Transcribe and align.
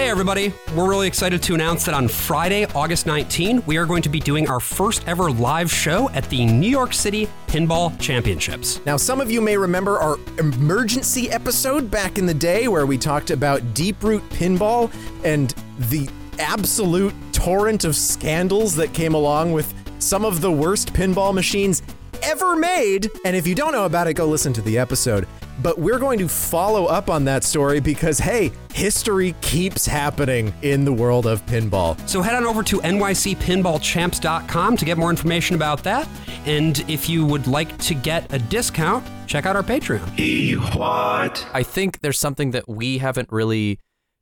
Hey, 0.00 0.08
everybody. 0.08 0.54
We're 0.74 0.88
really 0.88 1.06
excited 1.06 1.42
to 1.42 1.54
announce 1.54 1.84
that 1.84 1.94
on 1.94 2.08
Friday, 2.08 2.64
August 2.74 3.04
19, 3.04 3.62
we 3.66 3.76
are 3.76 3.84
going 3.84 4.00
to 4.00 4.08
be 4.08 4.18
doing 4.18 4.48
our 4.48 4.58
first 4.58 5.06
ever 5.06 5.30
live 5.30 5.70
show 5.70 6.08
at 6.10 6.24
the 6.30 6.46
New 6.46 6.70
York 6.70 6.94
City 6.94 7.28
Pinball 7.48 8.00
Championships. 8.00 8.80
Now, 8.86 8.96
some 8.96 9.20
of 9.20 9.30
you 9.30 9.42
may 9.42 9.58
remember 9.58 9.98
our 9.98 10.16
emergency 10.38 11.30
episode 11.30 11.90
back 11.90 12.16
in 12.16 12.24
the 12.24 12.32
day 12.32 12.66
where 12.66 12.86
we 12.86 12.96
talked 12.96 13.30
about 13.30 13.74
Deep 13.74 14.02
Root 14.02 14.26
Pinball 14.30 14.90
and 15.22 15.54
the 15.90 16.08
absolute 16.38 17.12
torrent 17.32 17.84
of 17.84 17.94
scandals 17.94 18.74
that 18.76 18.94
came 18.94 19.12
along 19.12 19.52
with 19.52 19.74
some 19.98 20.24
of 20.24 20.40
the 20.40 20.50
worst 20.50 20.94
pinball 20.94 21.34
machines 21.34 21.82
ever 22.22 22.56
made. 22.56 23.10
And 23.26 23.36
if 23.36 23.46
you 23.46 23.54
don't 23.54 23.72
know 23.72 23.84
about 23.84 24.06
it, 24.06 24.14
go 24.14 24.24
listen 24.24 24.54
to 24.54 24.62
the 24.62 24.78
episode. 24.78 25.26
But 25.62 25.78
we're 25.78 25.98
going 25.98 26.18
to 26.20 26.28
follow 26.28 26.86
up 26.86 27.10
on 27.10 27.24
that 27.24 27.44
story 27.44 27.80
because, 27.80 28.18
hey, 28.18 28.52
history 28.72 29.34
keeps 29.40 29.86
happening 29.86 30.54
in 30.62 30.84
the 30.84 30.92
world 30.92 31.26
of 31.26 31.44
pinball. 31.46 31.96
So 32.08 32.22
head 32.22 32.34
on 32.34 32.44
over 32.46 32.62
to 32.62 32.78
nycpinballchamps.com 32.80 34.76
to 34.76 34.84
get 34.84 34.98
more 34.98 35.10
information 35.10 35.56
about 35.56 35.82
that. 35.84 36.08
And 36.46 36.78
if 36.88 37.08
you 37.08 37.26
would 37.26 37.46
like 37.46 37.76
to 37.78 37.94
get 37.94 38.32
a 38.32 38.38
discount, 38.38 39.04
check 39.26 39.46
out 39.46 39.56
our 39.56 39.62
Patreon. 39.62 40.76
What? 40.76 41.46
I 41.52 41.62
think 41.62 42.00
there's 42.00 42.18
something 42.18 42.52
that 42.52 42.68
we 42.68 42.98
haven't 42.98 43.30
really 43.30 43.78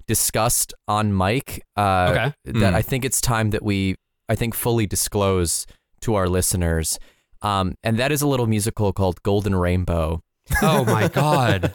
discussed 0.07 0.74
on 0.87 1.16
mic. 1.16 1.62
Uh, 1.77 2.07
Okay. 2.10 2.32
That 2.60 2.74
I 2.74 2.82
think 2.82 3.05
it's 3.05 3.20
time 3.20 3.51
that 3.51 3.62
we, 3.62 3.96
I 4.29 4.34
think, 4.34 4.55
fully 4.55 4.87
disclose 4.87 5.66
to 6.01 6.15
our 6.15 6.29
listeners. 6.29 6.98
Um, 7.43 7.74
and 7.84 7.98
that 7.98 8.10
is 8.10 8.23
a 8.23 8.27
little 8.27 8.46
musical 8.46 8.93
called 8.93 9.23
Golden 9.23 9.55
Rainbow. 9.55 10.20
Oh 10.62 10.84
my 10.84 11.09
God. 11.09 11.73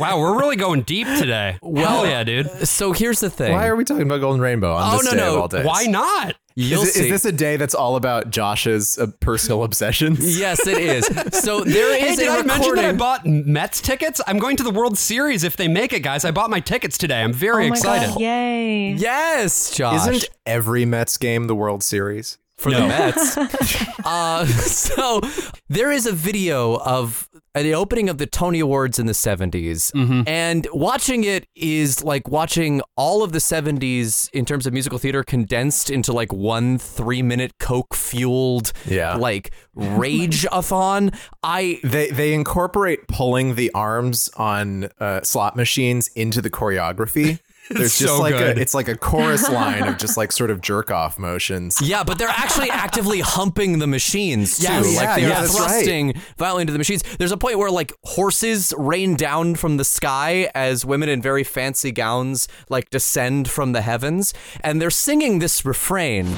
wow, 0.00 0.18
we're 0.18 0.38
really 0.38 0.56
going 0.56 0.82
deep 0.82 1.06
today. 1.18 1.58
Hell 1.62 2.06
yeah, 2.06 2.24
dude. 2.24 2.66
So 2.66 2.92
here's 2.92 3.20
the 3.20 3.30
thing. 3.30 3.52
Why 3.52 3.66
are 3.66 3.76
we 3.76 3.84
talking 3.84 4.02
about 4.04 4.20
Golden 4.20 4.40
Rainbow 4.40 4.74
on 4.74 4.94
Oh, 4.94 4.98
this 4.98 5.06
no, 5.06 5.10
day 5.12 5.16
no. 5.18 5.34
of 5.34 5.40
all 5.42 5.48
days? 5.48 5.66
Why 5.66 5.84
not? 5.84 6.34
You'll 6.56 6.82
Is, 6.82 6.96
it- 6.96 7.00
is 7.00 7.04
see. 7.06 7.10
this 7.10 7.24
a 7.24 7.30
day 7.32 7.56
that's 7.56 7.74
all 7.74 7.94
about 7.96 8.30
Josh's 8.30 8.98
uh, 8.98 9.06
personal 9.20 9.62
obsessions? 9.62 10.38
yes, 10.38 10.66
it 10.66 10.78
is. 10.78 11.06
So 11.38 11.60
there 11.62 11.94
is. 11.96 12.00
Hey, 12.10 12.16
did 12.16 12.28
a 12.28 12.32
I 12.32 12.42
mention 12.42 12.74
that 12.76 12.84
I 12.86 12.92
bought 12.92 13.24
Mets 13.26 13.80
tickets? 13.80 14.20
I'm 14.26 14.38
going 14.38 14.56
to 14.56 14.64
the 14.64 14.70
World 14.70 14.98
Series 14.98 15.44
if 15.44 15.56
they 15.56 15.68
make 15.68 15.92
it, 15.92 16.00
guys. 16.00 16.24
I 16.24 16.30
bought 16.32 16.50
my 16.50 16.58
tickets 16.60 16.98
today. 16.98 17.22
I'm 17.22 17.32
very 17.32 17.66
oh 17.66 17.68
my 17.68 17.74
excited. 17.76 18.08
God, 18.08 18.20
yay. 18.20 18.92
yes, 18.94 19.76
Josh. 19.76 20.08
Isn't 20.08 20.28
every 20.46 20.84
Mets 20.84 21.16
game 21.16 21.46
the 21.46 21.54
World 21.54 21.84
Series? 21.84 22.38
For 22.58 22.70
the 22.72 22.80
Mets. 22.80 23.36
uh, 24.04 24.44
so 24.46 25.20
there 25.68 25.90
is 25.90 26.06
a 26.06 26.12
video 26.12 26.76
of 26.78 27.28
the 27.54 27.74
opening 27.74 28.08
of 28.08 28.18
the 28.18 28.26
Tony 28.26 28.60
Awards 28.60 28.98
in 28.98 29.06
the 29.06 29.12
70s. 29.12 29.90
And 30.28 30.66
watching 30.72 31.24
it 31.24 31.46
is 31.56 32.04
like 32.04 32.28
watching 32.28 32.82
all 32.96 33.22
of 33.24 33.32
the 33.32 33.38
70s 33.40 34.28
in 34.32 34.44
terms 34.44 34.66
of 34.66 34.72
musical 34.72 34.98
theater 34.98 35.22
condensed 35.24 35.90
into 35.90 36.12
like 36.12 36.32
one 36.32 36.78
three 36.78 37.22
minute 37.22 37.52
Coke 37.58 37.94
fueled, 37.94 38.72
Yeah. 38.86 39.16
like 39.16 39.52
rage 39.74 40.46
a 40.52 40.62
thon. 40.62 41.10
I. 41.42 41.80
They 41.82 42.10
they 42.10 42.32
incorporate 42.34 43.08
pulling 43.08 43.54
the 43.56 43.70
arms 43.72 44.30
on 44.36 44.88
uh, 45.00 45.22
slot 45.22 45.56
machines 45.56 46.08
into 46.14 46.40
the 46.42 46.50
choreography. 46.50 47.40
There's 47.74 47.98
just 47.98 48.14
so 48.14 48.20
like 48.20 48.34
good. 48.34 48.56
a 48.56 48.60
it's 48.60 48.74
like 48.74 48.88
a 48.88 48.96
chorus 48.96 49.48
line 49.48 49.86
of 49.86 49.98
just 50.04 50.16
like 50.16 50.32
sort 50.32 50.50
of 50.50 50.60
jerk 50.60 50.90
off 50.90 51.18
motions. 51.18 51.80
Yeah, 51.82 52.02
but 52.04 52.18
they're 52.18 52.28
actually 52.28 52.70
actively 52.70 53.20
humping 53.20 53.78
the 53.78 53.86
machines 53.86 54.58
too. 54.58 54.64
Yes. 54.64 54.84
like 54.96 55.04
Yeah, 55.04 55.14
they're 55.16 55.28
yeah, 55.28 55.40
that's 55.42 55.58
right. 55.58 55.68
thrusting 55.70 56.14
violently 56.36 56.62
into 56.62 56.72
the 56.72 56.78
machines. 56.78 57.02
There's 57.18 57.32
a 57.32 57.36
point 57.36 57.58
where 57.58 57.70
like 57.70 57.92
horses 58.04 58.72
rain 58.78 59.16
down 59.16 59.54
from 59.54 59.76
the 59.76 59.84
sky 59.84 60.50
as 60.54 60.84
women 60.84 61.08
in 61.08 61.20
very 61.20 61.44
fancy 61.44 61.92
gowns 61.92 62.48
like 62.68 62.90
descend 62.90 63.50
from 63.50 63.72
the 63.72 63.82
heavens, 63.82 64.32
and 64.62 64.80
they're 64.80 64.90
singing 64.90 65.38
this 65.38 65.64
refrain. 65.64 66.36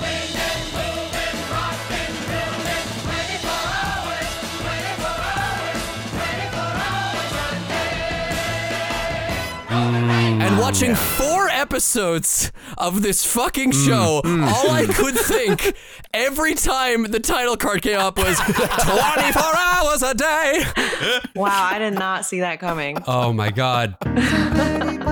And 10.50 10.59
ah, 10.59 10.62
watching 10.62 10.97
four 10.97 11.49
episodes 11.49 12.50
of 12.77 13.03
this 13.03 13.25
fucking 13.25 13.71
show, 13.71 14.21
mm, 14.25 14.43
mm. 14.43 14.53
all 14.53 14.69
I 14.69 14.84
could 14.84 15.15
think 15.15 15.77
every 16.12 16.56
time 16.56 17.05
the 17.05 17.21
title 17.21 17.56
card 17.56 17.83
came 17.83 18.00
up 18.00 18.19
was 18.19 18.37
24 18.44 19.43
hours 19.56 20.03
a 20.03 20.12
day. 20.12 20.65
Wow, 21.37 21.69
I 21.71 21.78
did 21.78 21.94
not 21.94 22.25
see 22.25 22.41
that 22.41 22.59
coming. 22.59 22.99
Oh 23.06 23.33
my 23.33 23.53
God. 23.53 23.97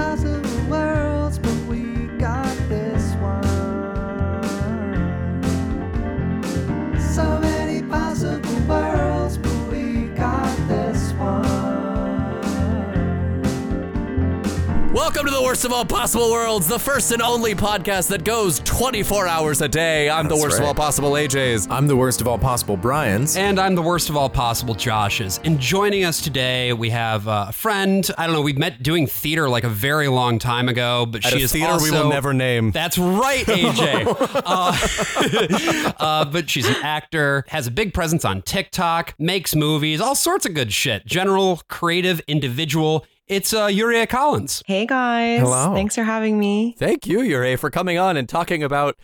Welcome 15.08 15.24
to 15.24 15.32
the 15.32 15.42
worst 15.42 15.64
of 15.64 15.72
all 15.72 15.86
possible 15.86 16.30
worlds, 16.30 16.68
the 16.68 16.78
first 16.78 17.12
and 17.12 17.22
only 17.22 17.54
podcast 17.54 18.10
that 18.10 18.24
goes 18.24 18.58
24 18.66 19.26
hours 19.26 19.62
a 19.62 19.66
day. 19.68 20.10
I'm 20.10 20.28
the 20.28 20.34
That's 20.34 20.42
worst 20.42 20.58
of 20.58 20.66
all 20.66 20.74
possible 20.74 21.12
AJs. 21.12 21.66
I'm 21.70 21.86
the 21.86 21.96
worst 21.96 22.20
of 22.20 22.28
all 22.28 22.36
possible 22.36 22.76
Brian's. 22.76 23.34
And 23.34 23.58
I'm 23.58 23.74
the 23.74 23.80
worst 23.80 24.10
of 24.10 24.18
all 24.18 24.28
possible 24.28 24.74
Joshes. 24.74 25.40
And 25.46 25.58
joining 25.58 26.04
us 26.04 26.20
today, 26.20 26.74
we 26.74 26.90
have 26.90 27.26
uh, 27.26 27.46
a 27.48 27.52
friend. 27.52 28.06
I 28.18 28.26
don't 28.26 28.36
know, 28.36 28.42
we 28.42 28.52
met 28.52 28.82
doing 28.82 29.06
theater 29.06 29.48
like 29.48 29.64
a 29.64 29.70
very 29.70 30.08
long 30.08 30.38
time 30.38 30.68
ago, 30.68 31.06
but 31.06 31.24
At 31.24 31.32
she 31.32 31.40
a 31.40 31.44
is 31.44 31.52
theater 31.52 31.82
we 31.82 31.90
will 31.90 32.10
never 32.10 32.34
name. 32.34 32.70
That's 32.72 32.98
right, 32.98 33.46
AJ. 33.46 34.04
uh, 34.44 35.92
uh, 35.98 36.26
but 36.26 36.50
she's 36.50 36.68
an 36.68 36.76
actor, 36.82 37.46
has 37.48 37.66
a 37.66 37.70
big 37.70 37.94
presence 37.94 38.26
on 38.26 38.42
TikTok, 38.42 39.14
makes 39.18 39.54
movies, 39.54 40.02
all 40.02 40.14
sorts 40.14 40.44
of 40.44 40.52
good 40.52 40.70
shit. 40.70 41.06
General, 41.06 41.62
creative 41.66 42.20
individual. 42.28 43.06
It's 43.28 43.52
uh, 43.52 43.66
Yurié 43.66 44.08
Collins. 44.08 44.62
Hey 44.66 44.86
guys. 44.86 45.40
Hello. 45.40 45.74
Thanks 45.74 45.94
for 45.94 46.02
having 46.02 46.38
me. 46.38 46.74
Thank 46.78 47.06
you, 47.06 47.20
Yuri, 47.20 47.56
for 47.56 47.70
coming 47.70 47.98
on 47.98 48.16
and 48.16 48.26
talking 48.28 48.62
about 48.62 48.96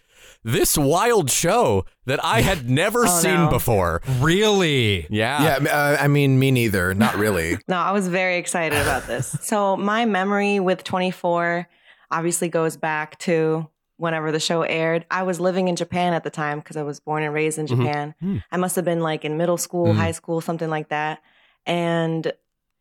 this 0.42 0.78
wild 0.78 1.30
show 1.30 1.84
that 2.06 2.24
I 2.24 2.40
had 2.40 2.68
never 2.82 3.04
Oh, 3.04 3.20
seen 3.20 3.34
no. 3.34 3.50
before. 3.50 4.00
Really? 4.20 5.06
Yeah. 5.10 5.60
yeah, 5.62 5.70
uh, 5.70 5.96
I 6.00 6.08
mean 6.08 6.38
me 6.38 6.50
neither. 6.50 6.94
Not 6.94 7.16
really. 7.16 7.58
No, 7.68 7.76
I 7.76 7.92
was 7.92 8.08
very 8.08 8.36
excited 8.36 8.80
about 8.80 9.06
this. 9.06 9.36
So 9.42 9.76
my 9.76 10.06
memory 10.06 10.58
with 10.58 10.84
24 10.84 11.68
obviously 12.10 12.48
goes 12.48 12.76
back 12.78 13.18
to 13.20 13.68
whenever 13.98 14.32
the 14.32 14.40
show 14.40 14.62
aired. 14.62 15.04
I 15.10 15.22
was 15.24 15.38
living 15.38 15.68
in 15.68 15.76
Japan 15.76 16.14
at 16.14 16.24
the 16.24 16.30
time 16.30 16.60
because 16.60 16.76
I 16.78 16.82
was 16.82 16.98
born 16.98 17.22
and 17.22 17.32
raised 17.34 17.58
in 17.58 17.66
Japan. 17.66 18.14
I 18.50 18.56
must 18.56 18.74
have 18.76 18.84
been 18.86 19.00
like 19.00 19.24
in 19.24 19.36
middle 19.36 19.56
school, 19.58 19.92
high 19.92 20.12
school, 20.12 20.40
something 20.40 20.68
like 20.70 20.88
that. 20.88 21.20
And 21.66 22.32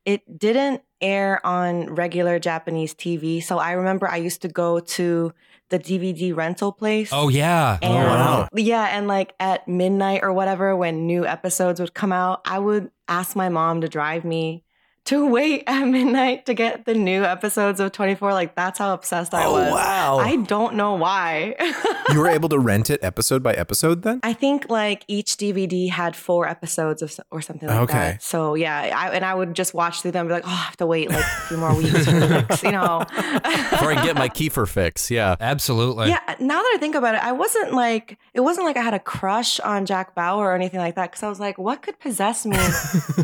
it 0.06 0.38
didn't 0.38 0.82
air 1.02 1.46
on 1.46 1.94
regular 1.94 2.40
Japanese 2.40 2.94
TV. 2.94 3.44
So 3.44 3.58
I 3.58 3.74
remember 3.74 4.08
I 4.08 4.18
used 4.18 4.42
to 4.44 4.48
go 4.48 4.80
to 4.80 5.34
the 5.70 5.80
DVD 5.80 6.36
rental 6.36 6.72
place. 6.72 7.10
Oh, 7.12 7.30
yeah. 7.30 7.80
Oh, 7.82 7.86
and 7.86 7.96
wow. 7.96 8.48
yeah, 8.54 8.98
and 8.98 9.08
like 9.08 9.34
at 9.40 9.68
midnight 9.68 10.22
or 10.24 10.32
whatever, 10.32 10.76
when 10.76 11.08
new 11.08 11.26
episodes 11.26 11.80
would 11.80 11.94
come 11.94 12.12
out, 12.12 12.42
I 12.46 12.60
would 12.60 12.92
ask 13.08 13.36
my 13.36 13.50
mom 13.50 13.82
to 13.82 13.90
drive 13.90 14.24
me 14.24 14.63
to 15.06 15.26
wait 15.28 15.64
at 15.68 15.86
midnight 15.86 16.46
to 16.46 16.54
get 16.54 16.86
the 16.86 16.94
new 16.94 17.24
episodes 17.24 17.80
of 17.80 17.92
24. 17.92 18.32
Like 18.34 18.56
that's 18.56 18.80
how 18.80 18.94
obsessed 18.94 19.34
I 19.34 19.46
Oh, 19.46 19.52
was. 19.54 19.72
wow. 19.72 20.18
I 20.20 20.38
don't 20.38 20.76
know 20.76 20.94
why. 20.96 21.56
you 22.12 22.20
were 22.20 22.30
able 22.30 22.50
to 22.50 22.60
rent 22.60 22.90
it 22.90 23.04
episode 23.04 23.44
by 23.44 23.54
episode 23.54 24.04
then? 24.04 24.20
I 24.24 24.34
think 24.34 24.70
like 24.70 25.04
each 25.08 25.38
DVD 25.38 25.90
had 25.90 26.16
four 26.16 26.48
episodes 26.48 27.02
of, 27.02 27.14
or 27.32 27.42
something 27.42 27.68
like 27.68 27.80
Okay. 27.82 27.94
that. 27.94 28.24
So 28.24 28.56
yeah, 28.56 28.80
I, 28.96 29.10
and 29.12 29.26
I 29.26 29.34
would 29.36 29.54
just 29.56 29.74
watch 29.74 30.02
through 30.02 30.12
them 30.12 30.22
and 30.22 30.30
be 30.30 30.34
like, 30.36 30.48
oh, 30.48 30.52
I 30.52 30.56
have 30.66 30.78
to 30.78 30.86
wait 30.86 31.10
like 31.10 31.20
a 31.24 31.42
few 31.48 31.58
more 31.58 31.76
weeks 31.76 32.06
for 32.06 32.12
the 32.12 32.28
next, 32.48 32.64
you 32.64 32.72
know. 32.72 33.04
Before 33.10 33.92
I 33.92 34.00
get 34.04 34.16
my 34.16 34.30
Kiefer 34.30 34.68
fix. 34.68 35.12
Yeah. 35.12 35.36
Absolutely. 35.40 36.10
Yeah, 36.10 36.22
now 36.40 36.62
that 36.62 36.72
I 36.76 36.78
think 36.80 36.96
about 36.96 37.16
it, 37.16 37.24
I 37.24 37.32
wasn't 37.34 37.74
like 37.74 38.18
it 38.34 38.40
wasn't 38.40 38.66
like 38.66 38.78
I 38.78 38.82
had 38.82 38.94
a 38.94 39.00
crush 39.00 39.60
on 39.60 39.86
Jack 39.86 40.16
Bauer 40.16 40.46
or 40.48 40.56
anything 40.56 40.80
like 40.80 40.96
that 40.96 41.12
because 41.12 41.24
I 41.24 41.30
was 41.30 41.40
like, 41.40 41.58
what 41.58 41.82
could 41.82 42.00
possess 42.00 42.46
me, 42.46 42.58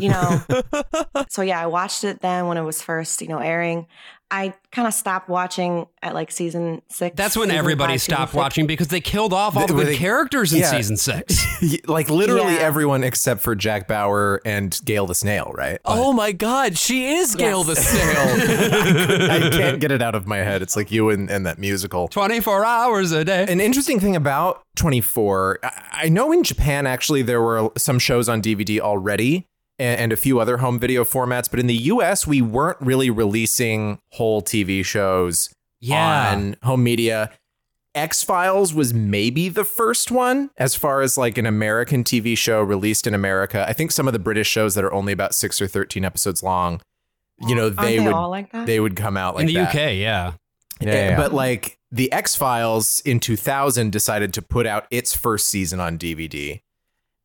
you 0.00 0.10
know? 0.10 0.42
so 1.28 1.42
yeah, 1.42 1.60
I 1.60 1.66
watched 1.70 2.04
it 2.04 2.20
then 2.20 2.46
when 2.46 2.56
it 2.56 2.62
was 2.62 2.82
first, 2.82 3.22
you 3.22 3.28
know, 3.28 3.38
airing. 3.38 3.86
I 4.32 4.54
kind 4.70 4.86
of 4.86 4.94
stopped 4.94 5.28
watching 5.28 5.88
at 6.04 6.14
like 6.14 6.30
season 6.30 6.82
six. 6.88 7.16
That's 7.16 7.36
when 7.36 7.50
everybody 7.50 7.94
five, 7.94 8.02
stopped 8.02 8.32
watching 8.32 8.64
because 8.68 8.86
they 8.86 9.00
killed 9.00 9.32
off 9.32 9.56
all 9.56 9.66
the 9.66 9.72
They- 9.72 9.78
good 9.80 9.86
they- 9.88 9.96
characters 9.96 10.52
in 10.52 10.60
yeah. 10.60 10.70
season 10.70 10.96
six. 10.96 11.44
like 11.88 12.08
literally 12.08 12.54
Yeah. 12.54 12.60
everyone 12.60 13.02
except 13.02 13.40
for 13.40 13.56
Jack 13.56 13.88
Bauer 13.88 14.40
and 14.44 14.78
Gail 14.84 15.06
the 15.08 15.16
Snail, 15.16 15.50
right? 15.52 15.80
Oh 15.84 16.12
my 16.12 16.30
God, 16.30 16.78
she 16.78 17.06
is 17.14 17.34
Gail 17.34 17.64
the 17.64 17.74
Snail. 17.74 19.30
I 19.32 19.50
can't 19.50 19.80
get 19.80 19.90
it 19.90 20.00
out 20.00 20.14
of 20.14 20.28
my 20.28 20.36
head. 20.38 20.62
It's 20.62 20.76
like 20.76 20.92
you 20.92 21.10
and, 21.10 21.28
and 21.28 21.44
that 21.44 21.58
musical. 21.58 22.06
24 22.06 22.64
hours 22.64 23.10
a 23.10 23.24
day. 23.24 23.46
An 23.48 23.60
interesting 23.60 23.98
thing 23.98 24.14
about 24.14 24.62
24, 24.76 25.58
I 25.64 25.70
I 26.04 26.08
know 26.08 26.30
in 26.32 26.42
Japan 26.44 26.86
actually 26.86 27.20
there 27.22 27.42
were 27.42 27.70
some 27.76 27.98
shows 27.98 28.28
on 28.28 28.40
DVD 28.40 28.78
already 28.80 29.48
and, 29.80 30.00
and 30.00 30.12
a 30.12 30.16
few 30.16 30.38
other 30.38 30.58
home 30.58 30.78
video 30.78 31.02
formats, 31.04 31.50
but 31.50 31.58
in 31.58 31.66
the 31.66 31.74
US 31.74 32.26
we 32.26 32.40
weren't 32.42 32.78
really 32.80 33.10
releasing 33.10 33.98
whole 34.12 34.42
TV 34.42 34.84
shows 34.84 35.52
Yeah. 35.80 36.32
on 36.34 36.56
home 36.62 36.84
media. 36.84 37.30
X 37.92 38.22
Files 38.22 38.72
was 38.72 38.94
maybe 38.94 39.48
the 39.48 39.64
first 39.64 40.12
one 40.12 40.50
as 40.56 40.76
far 40.76 41.00
as 41.02 41.18
like 41.18 41.36
an 41.38 41.46
American 41.46 42.04
TV 42.04 42.38
show 42.38 42.62
released 42.62 43.04
in 43.08 43.14
America. 43.14 43.64
I 43.68 43.72
think 43.72 43.90
some 43.90 44.06
of 44.06 44.12
the 44.12 44.20
British 44.20 44.46
shows 44.48 44.76
that 44.76 44.84
are 44.84 44.92
only 44.92 45.12
about 45.12 45.34
six 45.34 45.60
or 45.60 45.66
13 45.66 46.04
episodes 46.04 46.40
long, 46.40 46.80
you 47.48 47.54
know, 47.56 47.68
they, 47.68 47.96
they 47.98 48.06
would 48.06 48.14
like 48.28 48.52
they 48.66 48.78
would 48.78 48.94
come 48.94 49.16
out 49.16 49.34
like 49.34 49.42
in 49.42 49.46
the 49.48 49.54
that. 49.54 49.70
UK, 49.70 49.74
yeah. 49.74 49.94
Yeah, 49.96 50.32
yeah, 50.80 50.92
yeah. 51.10 51.16
But 51.16 51.32
like 51.34 51.78
the 51.90 52.12
X 52.12 52.36
Files 52.36 53.00
in 53.04 53.18
2000 53.18 53.90
decided 53.90 54.32
to 54.34 54.42
put 54.42 54.66
out 54.66 54.86
its 54.92 55.14
first 55.16 55.48
season 55.48 55.80
on 55.80 55.98
DVD. 55.98 56.60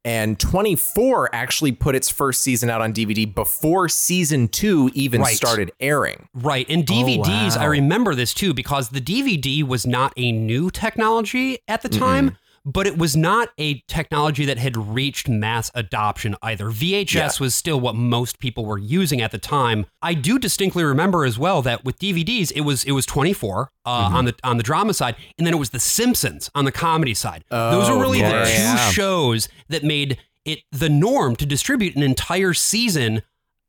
And 0.06 0.40
24 0.40 1.34
actually 1.34 1.72
put 1.72 1.96
its 1.96 2.10
first 2.12 2.42
season 2.44 2.70
out 2.70 2.80
on 2.80 2.94
DVD 2.94 3.26
before 3.34 3.90
season 3.90 4.48
two 4.48 4.92
even 4.94 5.20
Right. 5.22 5.36
started 5.36 5.72
airing. 5.80 6.30
Right. 6.36 6.66
And 6.70 6.90
oh, 6.90 6.94
DVDs, 6.94 7.58
I 7.58 7.64
wow. 7.64 7.70
remember 7.70 8.14
this 8.14 8.32
too 8.34 8.54
because 8.54 8.90
the 8.90 9.02
DVD 9.02 9.64
was 9.64 9.88
not 9.88 10.14
a 10.16 10.32
new 10.32 10.70
technology 10.70 11.58
at 11.68 11.82
the 11.82 11.90
time, 11.90 12.30
mm-hmm. 12.30 12.36
But 12.66 12.88
it 12.88 12.98
was 12.98 13.16
not 13.16 13.50
a 13.60 13.82
technology 13.88 14.44
that 14.46 14.58
had 14.58 14.76
reached 14.76 15.30
mass 15.30 15.70
adoption 15.76 16.36
either. 16.42 16.66
VHS 16.72 17.14
Yeah. 17.14 17.30
was 17.40 17.54
still 17.54 17.80
what 17.80 17.94
most 17.96 18.40
people 18.40 18.66
were 18.66 18.78
using 18.80 19.22
at 19.22 19.32
the 19.32 19.38
time. 19.38 19.86
I 20.02 20.16
do 20.16 20.40
distinctly 20.40 20.84
remember 20.84 21.26
as 21.26 21.38
well 21.38 21.62
that 21.62 21.86
with 21.86 22.00
DVDs 22.00 22.52
it 22.56 22.62
was 22.62 22.84
it 22.84 22.92
was 22.94 23.06
24 23.06 23.70
uh, 23.86 24.06
Mm-hmm. 24.08 24.16
on 24.16 24.26
the 24.26 24.36
on 24.44 24.58
the 24.58 24.64
drama 24.64 24.94
side 24.94 25.16
and 25.38 25.46
then 25.46 25.54
it 25.54 25.58
was 25.58 25.70
the 25.70 25.80
Simpsons 25.80 26.50
on 26.56 26.66
the 26.66 26.72
comedy 26.72 27.14
side. 27.14 27.44
Those 27.52 27.88
are 27.88 28.00
really 28.00 28.20
yeah, 28.20 28.40
the 28.40 28.46
two 28.46 28.52
yeah. 28.52 28.90
shows 28.90 29.48
that 29.70 29.84
made 29.84 30.18
it 30.44 30.60
the 30.72 30.90
norm 30.90 31.36
to 31.36 31.46
distribute 31.46 31.96
an 31.96 32.04
entire 32.04 32.54
season 32.54 33.22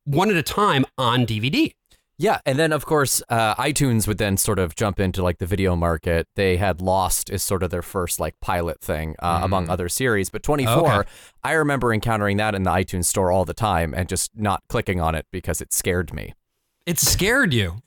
one 0.04 0.30
at 0.30 0.36
a 0.36 0.42
time 0.42 0.84
on 0.96 1.26
DVD. 1.26 1.74
Yeah, 2.18 2.40
and 2.46 2.58
then 2.58 2.72
of 2.72 2.86
course 2.86 3.22
uh, 3.28 3.54
iTunes 3.56 4.08
would 4.08 4.16
then 4.18 4.36
sort 4.38 4.58
of 4.58 4.74
jump 4.74 4.98
into 4.98 5.22
like 5.22 5.38
the 5.38 5.46
video 5.46 5.76
market. 5.76 6.26
They 6.34 6.56
had 6.56 6.80
Lost 6.80 7.28
as 7.30 7.42
sort 7.42 7.62
of 7.62 7.70
their 7.70 7.82
first 7.82 8.18
like 8.18 8.34
pilot 8.40 8.80
thing 8.80 9.16
uh, 9.18 9.40
among 9.42 9.68
other 9.68 9.88
series, 9.90 10.30
but 10.30 10.42
24, 10.42 10.74
Okay. 10.74 11.08
I 11.44 11.52
remember 11.52 11.92
encountering 11.92 12.38
that 12.38 12.54
in 12.54 12.62
the 12.62 12.70
iTunes 12.70 13.04
store 13.04 13.30
all 13.30 13.44
the 13.44 13.54
time 13.54 13.92
and 13.94 14.08
just 14.08 14.30
not 14.34 14.62
clicking 14.68 15.00
on 15.00 15.14
it 15.14 15.26
because 15.30 15.60
it 15.60 15.72
scared 15.72 16.14
me. 16.14 16.32
It 16.86 16.98
scared 16.98 17.52
you. 17.52 17.82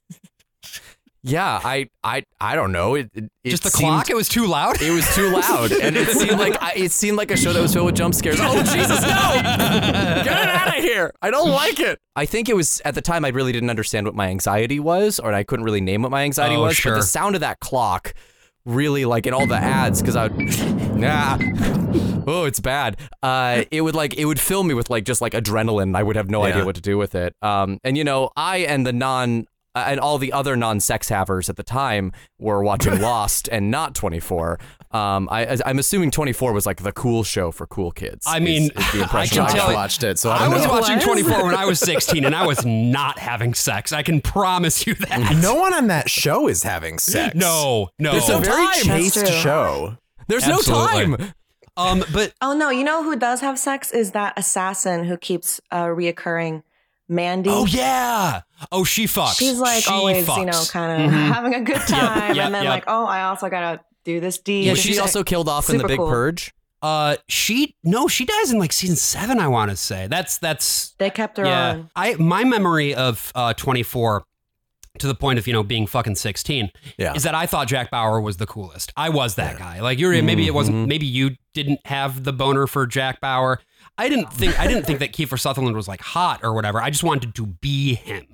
Yeah, 1.22 1.60
I 1.64 1.90
I 2.04 2.24
I 2.40 2.56
don't 2.56 2.72
know. 2.72 2.96
It, 2.96 3.10
it, 3.14 3.30
Just 3.46 3.64
the 3.64 3.70
seemed- 3.70 3.90
clock? 3.90 4.10
It 4.10 4.16
was 4.16 4.30
too 4.30 4.46
loud? 4.48 4.82
It 4.82 4.92
was 4.92 5.06
too 5.16 5.30
loud, 5.30 5.72
and 5.74 5.98
it 5.98 6.08
seemed 6.10 6.40
like 6.40 6.56
I, 6.62 6.74
it 6.76 6.92
seemed 6.94 7.18
like 7.18 7.30
a 7.32 7.36
show 7.38 7.52
that 7.52 7.62
was 7.62 7.74
filled 7.74 7.88
with 7.88 7.96
jump 7.96 8.16
scares. 8.16 8.38
Oh 8.40 8.58
Jesus, 8.64 9.02
no! 9.02 9.42
Get 9.44 10.28
it 10.28 10.50
out 10.50 10.78
of 10.78 10.84
here! 10.84 11.12
I 11.22 11.30
don't 11.30 11.50
like 11.50 11.80
it. 11.80 12.00
I 12.16 12.26
think 12.26 12.48
it 12.48 12.56
was 12.56 12.82
at 12.86 12.96
the 12.96 13.02
time 13.02 13.26
I 13.26 13.30
really 13.30 13.52
didn't 13.52 13.70
understand 13.70 14.06
what 14.06 14.16
my 14.16 14.28
anxiety 14.30 14.80
was, 14.80 15.20
or 15.20 15.34
I 15.34 15.44
couldn't 15.44 15.66
really 15.66 15.82
name 15.82 16.02
what 16.04 16.12
my 16.12 16.24
anxiety 16.24 16.56
Oh, 16.56 16.62
was. 16.64 16.78
sure. 16.78 16.94
But 16.94 17.00
the 17.02 17.06
sound 17.06 17.36
of 17.36 17.42
that 17.42 17.60
clock, 17.60 18.14
really 18.66 19.04
like 19.06 19.28
in 19.28 19.34
all 19.34 19.46
the 19.48 19.56
ads, 19.58 20.02
because 20.02 20.16
I 20.16 20.28
would, 20.28 20.98
nah, 20.98 21.38
oh, 22.28 22.46
it's 22.46 22.60
bad. 22.62 22.98
Uh, 23.22 23.64
it 23.72 23.82
would 23.82 23.96
like 23.96 24.14
it 24.18 24.24
would 24.26 24.40
fill 24.40 24.64
me 24.64 24.74
with 24.74 24.90
like 24.90 25.04
just 25.04 25.22
like 25.22 25.34
adrenaline. 25.34 25.98
I 25.98 26.04
would 26.04 26.16
have 26.16 26.30
no 26.30 26.44
idea 26.44 26.64
what 26.64 26.76
to 26.76 26.82
do 26.82 26.98
with 26.98 27.14
it. 27.16 27.36
Um, 27.42 27.80
and 27.84 27.98
you 27.98 28.06
know, 28.06 28.30
I 28.38 28.60
and 28.60 28.86
the 28.88 28.94
non 28.94 29.48
and 29.88 30.00
all 30.00 30.18
the 30.18 30.34
other 30.34 30.56
non-sex 30.56 31.10
havers 31.10 31.50
at 31.50 31.56
the 31.58 31.64
time 31.64 32.12
were 32.38 32.64
watching 32.64 33.00
Lost 33.02 33.48
and 33.52 33.70
not 33.72 33.96
24. 33.96 34.60
Um, 34.92 35.28
I, 35.32 35.58
I'm 35.66 35.78
assuming 35.78 36.10
24 36.12 36.52
was 36.52 36.66
like 36.66 36.82
the 36.82 36.92
cool 36.92 37.24
show 37.24 37.52
for 37.52 37.68
cool 37.68 37.92
kids. 37.92 38.26
I 38.28 38.40
mean, 38.40 38.64
is 38.64 38.70
the 38.70 39.00
I 39.00 39.02
impression 39.04 39.36
can 39.38 39.46
I 39.46 39.48
Josh 39.50 39.54
tell 39.54 39.66
got. 39.66 39.70
you- 39.70 39.76
watched 39.76 40.04
it, 40.04 40.18
so 40.20 40.30
I 40.32 40.46
I 40.46 40.48
was 40.48 40.64
know. 40.64 40.70
watching 40.72 41.00
24 41.06 41.44
when 41.46 41.56
I 41.56 41.66
was 41.66 41.80
16 41.80 42.26
and 42.26 42.34
I 42.36 42.48
was 42.48 42.66
not 42.66 43.20
having 43.20 43.54
sex. 43.54 43.94
I 43.94 44.02
can 44.04 44.20
promise 44.22 44.88
you 44.88 44.96
that. 44.96 45.38
No 45.42 45.56
one 45.56 45.74
on 45.76 45.88
that 45.88 46.10
show 46.10 46.48
is 46.48 46.64
having 46.64 46.98
sex. 46.98 47.36
No, 47.36 47.90
no. 48.00 48.12
There's 48.14 48.24
It's 48.24 48.30
a 48.30 48.40
no 48.40 48.40
very 48.40 48.66
time. 48.66 48.84
chaste 48.84 49.28
show. 49.28 49.98
There's 50.28 50.48
Absolutely. 50.48 51.08
no 51.08 51.18
time. 51.18 51.34
um, 51.78 52.04
but 52.12 52.34
Oh 52.42 52.54
no, 52.56 52.70
you 52.72 52.84
know 52.84 53.04
who 53.04 53.16
does 53.16 53.42
have 53.42 53.60
sex 53.60 53.92
is 53.92 54.12
that 54.14 54.34
assassin 54.38 55.04
who 55.06 55.18
keeps 55.18 55.62
uh, 55.72 55.86
reoccurring, 55.86 56.64
Mandy. 57.10 57.50
oh 57.52 57.66
yeah. 57.66 58.42
Oh, 58.72 58.84
she 58.84 59.06
fucks. 59.06 59.40
She's 59.40 59.58
like 59.60 59.84
She 59.84 59.92
always, 59.92 60.26
fucks. 60.28 60.38
you 60.38 60.46
know, 60.46 60.64
kind 60.70 61.04
of 61.06 61.12
having 61.34 61.56
a 61.56 61.62
good 61.62 61.82
time, 61.88 62.36
yep, 62.36 62.46
and 62.46 62.56
then 62.56 62.64
yep. 62.64 62.70
like, 62.72 62.84
oh, 62.88 63.06
I 63.06 63.24
also 63.24 63.50
gotta 63.50 63.82
do 64.06 64.20
this 64.20 64.38
deed. 64.38 64.66
Yeah, 64.66 64.72
Was 64.74 64.80
she's 64.80 64.96
she 64.96 65.00
also 65.02 65.24
killed 65.24 65.50
off 65.50 65.70
in 65.70 65.78
the 65.78 65.88
Big 65.88 65.98
cool. 65.98 66.08
Purge? 66.10 66.54
Uh, 66.82 67.18
she 67.28 67.76
no, 67.84 68.08
she 68.08 68.24
dies 68.26 68.52
in 68.52 68.60
like 68.60 68.72
season 68.72 68.96
seven. 68.96 69.40
I 69.40 69.48
want 69.50 69.72
to 69.72 69.76
say 69.76 70.08
that's 70.08 70.38
that's 70.38 70.92
They 71.00 71.10
kept 71.10 71.38
her 71.38 71.46
yeah. 71.46 71.70
on. 71.72 71.90
I 71.96 72.14
my 72.16 72.44
memory 72.46 72.96
of 72.96 73.32
uh 73.36 73.54
24 73.54 74.24
to 75.00 75.08
the 75.08 75.16
point 75.16 75.40
of 75.40 75.48
you 75.48 75.54
know 75.54 75.64
being 75.64 75.88
fucking 75.88 76.16
16 76.16 76.70
Yeah. 76.98 77.14
is 77.16 77.24
that 77.24 77.36
I 77.36 77.46
thought 77.48 77.68
Jack 77.68 77.92
Bauer 77.92 78.22
was 78.22 78.38
the 78.38 78.46
coolest. 78.48 78.94
I 78.96 79.10
was 79.10 79.36
that 79.36 79.58
guy. 79.58 79.82
Like 79.82 80.00
you're 80.00 80.22
maybe 80.24 80.48
it 80.48 80.54
wasn't 80.54 80.88
maybe 80.88 81.06
you 81.06 81.32
didn't 81.54 81.80
have 81.86 82.24
the 82.24 82.32
boner 82.34 82.66
for 82.68 82.86
Jack 82.88 83.20
Bauer. 83.20 83.60
I 84.00 84.10
didn't 84.10 84.32
think 84.34 84.60
I 84.60 84.66
didn't 84.68 84.86
think 84.86 85.00
that 85.00 85.14
Kiefer 85.14 85.40
Sutherland 85.40 85.76
was 85.76 85.88
like 85.88 86.02
hot 86.02 86.40
or 86.44 86.54
whatever. 86.54 86.82
I 86.82 86.90
just 86.90 87.04
wanted 87.04 87.36
to 87.36 87.46
be 87.46 87.96
him. 87.96 88.26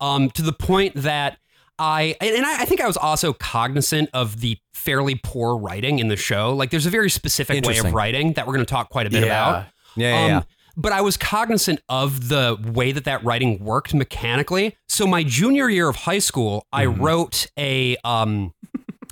Um 0.00 0.28
to 0.30 0.42
the 0.42 0.52
point 0.52 0.94
that 0.96 1.38
I 1.78 2.16
and 2.20 2.44
I, 2.44 2.62
I 2.62 2.64
think 2.66 2.80
I 2.80 2.86
was 2.86 2.96
also 2.96 3.32
cognizant 3.32 4.10
of 4.12 4.40
the 4.40 4.58
fairly 4.74 5.14
poor 5.22 5.56
writing 5.56 5.98
in 5.98 6.08
the 6.08 6.16
show. 6.16 6.54
Like 6.54 6.70
there's 6.70 6.86
a 6.86 6.90
very 6.90 7.10
specific 7.10 7.64
way 7.64 7.78
of 7.78 7.92
writing 7.94 8.34
that 8.34 8.46
we're 8.46 8.54
going 8.54 8.66
to 8.66 8.70
talk 8.70 8.90
quite 8.90 9.06
a 9.06 9.10
bit 9.10 9.24
Yeah. 9.24 9.26
about. 9.50 9.66
Yeah, 9.96 10.08
yeah, 10.08 10.24
Um, 10.24 10.30
yeah. 10.30 10.42
But 10.76 10.90
I 10.92 11.00
was 11.02 11.16
cognizant 11.16 11.80
of 11.88 12.28
the 12.28 12.56
way 12.74 12.90
that 12.90 13.04
that 13.04 13.22
writing 13.24 13.62
worked 13.64 13.94
mechanically. 13.94 14.76
So 14.88 15.06
my 15.06 15.22
junior 15.22 15.68
year 15.70 15.88
of 15.88 15.94
high 15.96 16.18
school, 16.18 16.66
I 16.72 16.86
Mm-hmm. 16.86 17.02
wrote 17.02 17.46
a 17.56 17.96
um 18.04 18.52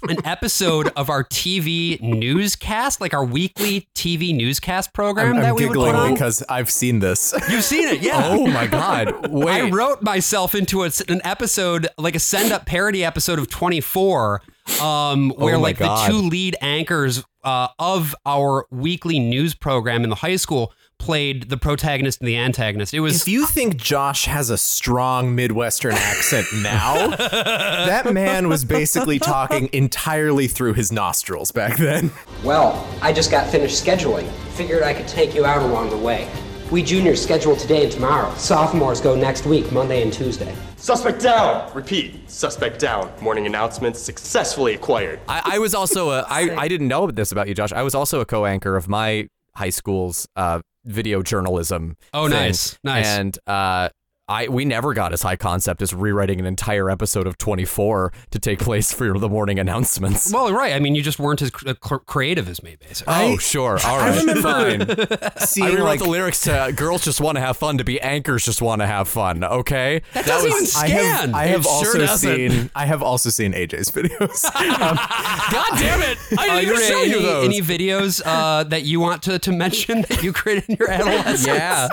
an 0.08 0.18
episode 0.26 0.88
of 0.96 1.08
our 1.10 1.24
TV 1.24 2.00
newscast, 2.00 3.00
like 3.00 3.14
our 3.14 3.24
weekly 3.24 3.88
TV 3.94 4.34
newscast 4.34 4.92
program 4.92 5.34
I'm, 5.36 5.40
that 5.42 5.48
I'm 5.50 5.54
we 5.54 5.66
would 5.66 5.74
put 5.76 5.94
on. 5.94 6.12
because 6.14 6.42
I've 6.48 6.70
seen 6.70 6.98
this. 7.00 7.34
You've 7.50 7.64
seen 7.64 7.88
it, 7.88 8.00
yeah. 8.02 8.22
Oh 8.28 8.46
my 8.46 8.66
God! 8.66 9.28
Wait, 9.30 9.48
I 9.62 9.70
wrote 9.70 10.02
myself 10.02 10.54
into 10.54 10.84
a, 10.84 10.90
an 11.08 11.20
episode, 11.24 11.88
like 11.98 12.14
a 12.14 12.20
send 12.20 12.52
up 12.52 12.66
parody 12.66 13.04
episode 13.04 13.38
of 13.38 13.48
24, 13.48 14.42
um, 14.80 15.30
where 15.30 15.56
Oh 15.56 15.60
like 15.60 15.78
God. 15.78 16.08
the 16.08 16.12
two 16.12 16.18
lead 16.28 16.56
anchors 16.60 17.24
uh, 17.44 17.68
of 17.78 18.14
our 18.26 18.66
weekly 18.70 19.18
news 19.18 19.54
program 19.54 20.04
in 20.04 20.10
the 20.10 20.16
high 20.16 20.36
school 20.36 20.72
played 21.02 21.48
the 21.48 21.56
protagonist 21.56 22.20
and 22.20 22.28
the 22.28 22.36
antagonist. 22.36 22.94
It 22.94 23.00
was 23.00 23.22
If 23.22 23.28
you 23.28 23.44
think 23.44 23.76
Josh 23.76 24.26
has 24.26 24.50
a 24.50 24.56
strong 24.56 25.34
Midwestern 25.34 25.94
accent 25.94 26.46
now, 26.54 27.08
that 27.16 28.14
man 28.14 28.48
was 28.48 28.64
basically 28.64 29.18
talking 29.18 29.68
entirely 29.72 30.46
through 30.46 30.74
his 30.74 30.92
nostrils 30.92 31.50
back 31.50 31.76
then. 31.76 32.12
Well, 32.44 32.88
I 33.02 33.12
just 33.12 33.32
got 33.32 33.48
finished 33.48 33.84
scheduling. 33.84 34.30
Figured 34.52 34.84
I 34.84 34.94
could 34.94 35.08
take 35.08 35.34
you 35.34 35.44
out 35.44 35.62
along 35.62 35.90
the 35.90 35.98
way. 35.98 36.30
We 36.70 36.84
juniors 36.84 37.20
schedule 37.20 37.56
today 37.56 37.82
and 37.82 37.92
tomorrow. 37.92 38.32
Sophomores 38.36 39.00
go 39.00 39.16
next 39.16 39.44
week, 39.44 39.72
Monday 39.72 40.02
and 40.02 40.12
Tuesday. 40.12 40.54
Suspect 40.76 41.20
down! 41.20 41.70
Repeat, 41.74 42.30
suspect 42.30 42.78
down. 42.78 43.12
Morning 43.20 43.46
announcements 43.46 44.00
successfully 44.00 44.74
acquired. 44.74 45.20
I, 45.28 45.54
I 45.54 45.58
was 45.58 45.74
also 45.74 46.10
a, 46.10 46.20
I, 46.28 46.56
I 46.56 46.68
didn't 46.68 46.88
know 46.88 47.10
this 47.10 47.32
about 47.32 47.48
you, 47.48 47.54
Josh. 47.54 47.72
I 47.72 47.82
was 47.82 47.94
also 47.94 48.20
a 48.20 48.24
co-anchor 48.24 48.76
of 48.76 48.88
my 48.88 49.28
high 49.54 49.70
school's 49.70 50.26
uh, 50.36 50.60
video 50.84 51.22
journalism. 51.22 51.96
Oh, 52.12 52.28
thing. 52.28 52.38
nice, 52.38 52.78
nice. 52.82 53.06
And 53.06 53.38
uh, 53.46 53.90
I 54.32 54.48
we 54.48 54.64
never 54.64 54.94
got 54.94 55.12
as 55.12 55.22
high 55.22 55.36
concept 55.36 55.82
as 55.82 55.92
rewriting 55.92 56.40
an 56.40 56.46
entire 56.46 56.88
episode 56.88 57.26
of 57.26 57.36
24 57.36 58.12
to 58.30 58.38
take 58.38 58.58
place 58.60 58.90
for 58.92 59.18
the 59.18 59.28
morning 59.28 59.58
announcements. 59.58 60.32
well, 60.32 60.52
right. 60.52 60.72
I 60.72 60.78
mean, 60.78 60.94
you 60.94 61.02
just 61.02 61.18
weren't 61.18 61.42
as 61.42 61.50
cr- 61.50 61.72
cr- 61.74 61.96
creative 61.96 62.48
as 62.48 62.62
me, 62.62 62.76
basically. 62.80 63.12
oh, 63.14 63.36
sure. 63.36 63.78
All 63.84 63.98
right. 63.98 64.12
I 64.14 64.20
remember 64.20 64.40
Fine. 64.42 64.82
I 65.22 65.44
Seeing 65.44 65.68
rewrote 65.68 65.84
like 65.84 65.98
the 66.00 66.08
lyrics 66.08 66.40
to 66.44 66.72
"Girls 66.74 67.04
just 67.04 67.20
want 67.20 67.36
to 67.36 67.40
have 67.42 67.56
fun" 67.58 67.76
to 67.78 67.84
be 67.84 68.00
"Anchors 68.00 68.44
just 68.44 68.62
want 68.62 68.80
to 68.80 68.86
have 68.86 69.06
fun." 69.08 69.44
Okay, 69.44 70.00
That 70.14 70.24
doesn't 70.24 70.48
even 70.50 70.66
I 70.76 70.88
have, 70.88 71.18
scan. 71.20 71.34
I 71.34 71.46
have 71.46 71.60
It 71.60 71.64
sure 71.64 71.70
also 71.72 71.98
doesn't. 71.98 72.50
seen 72.50 72.70
I 72.74 72.86
have 72.86 73.02
also 73.02 73.28
seen 73.30 73.52
AJ's 73.52 73.90
videos. 73.90 74.44
Um, 74.82 74.96
God 74.96 75.78
damn 75.78 76.00
it! 76.02 76.18
I 76.38 76.48
Uh, 76.48 76.60
didn't 76.60 76.66
you 76.66 76.72
even 76.72 76.88
show 76.88 77.00
any, 77.02 77.10
you 77.10 77.22
those. 77.22 77.44
any 77.44 77.60
videos 77.60 78.22
uh, 78.24 78.64
that 78.64 78.82
you 78.84 78.98
want 79.00 79.22
to, 79.24 79.38
to 79.38 79.52
mention 79.52 80.02
that 80.08 80.22
you 80.22 80.32
created 80.32 80.64
in 80.68 80.76
your 80.78 80.90
adolescence? 80.90 81.46
yeah. 81.46 81.88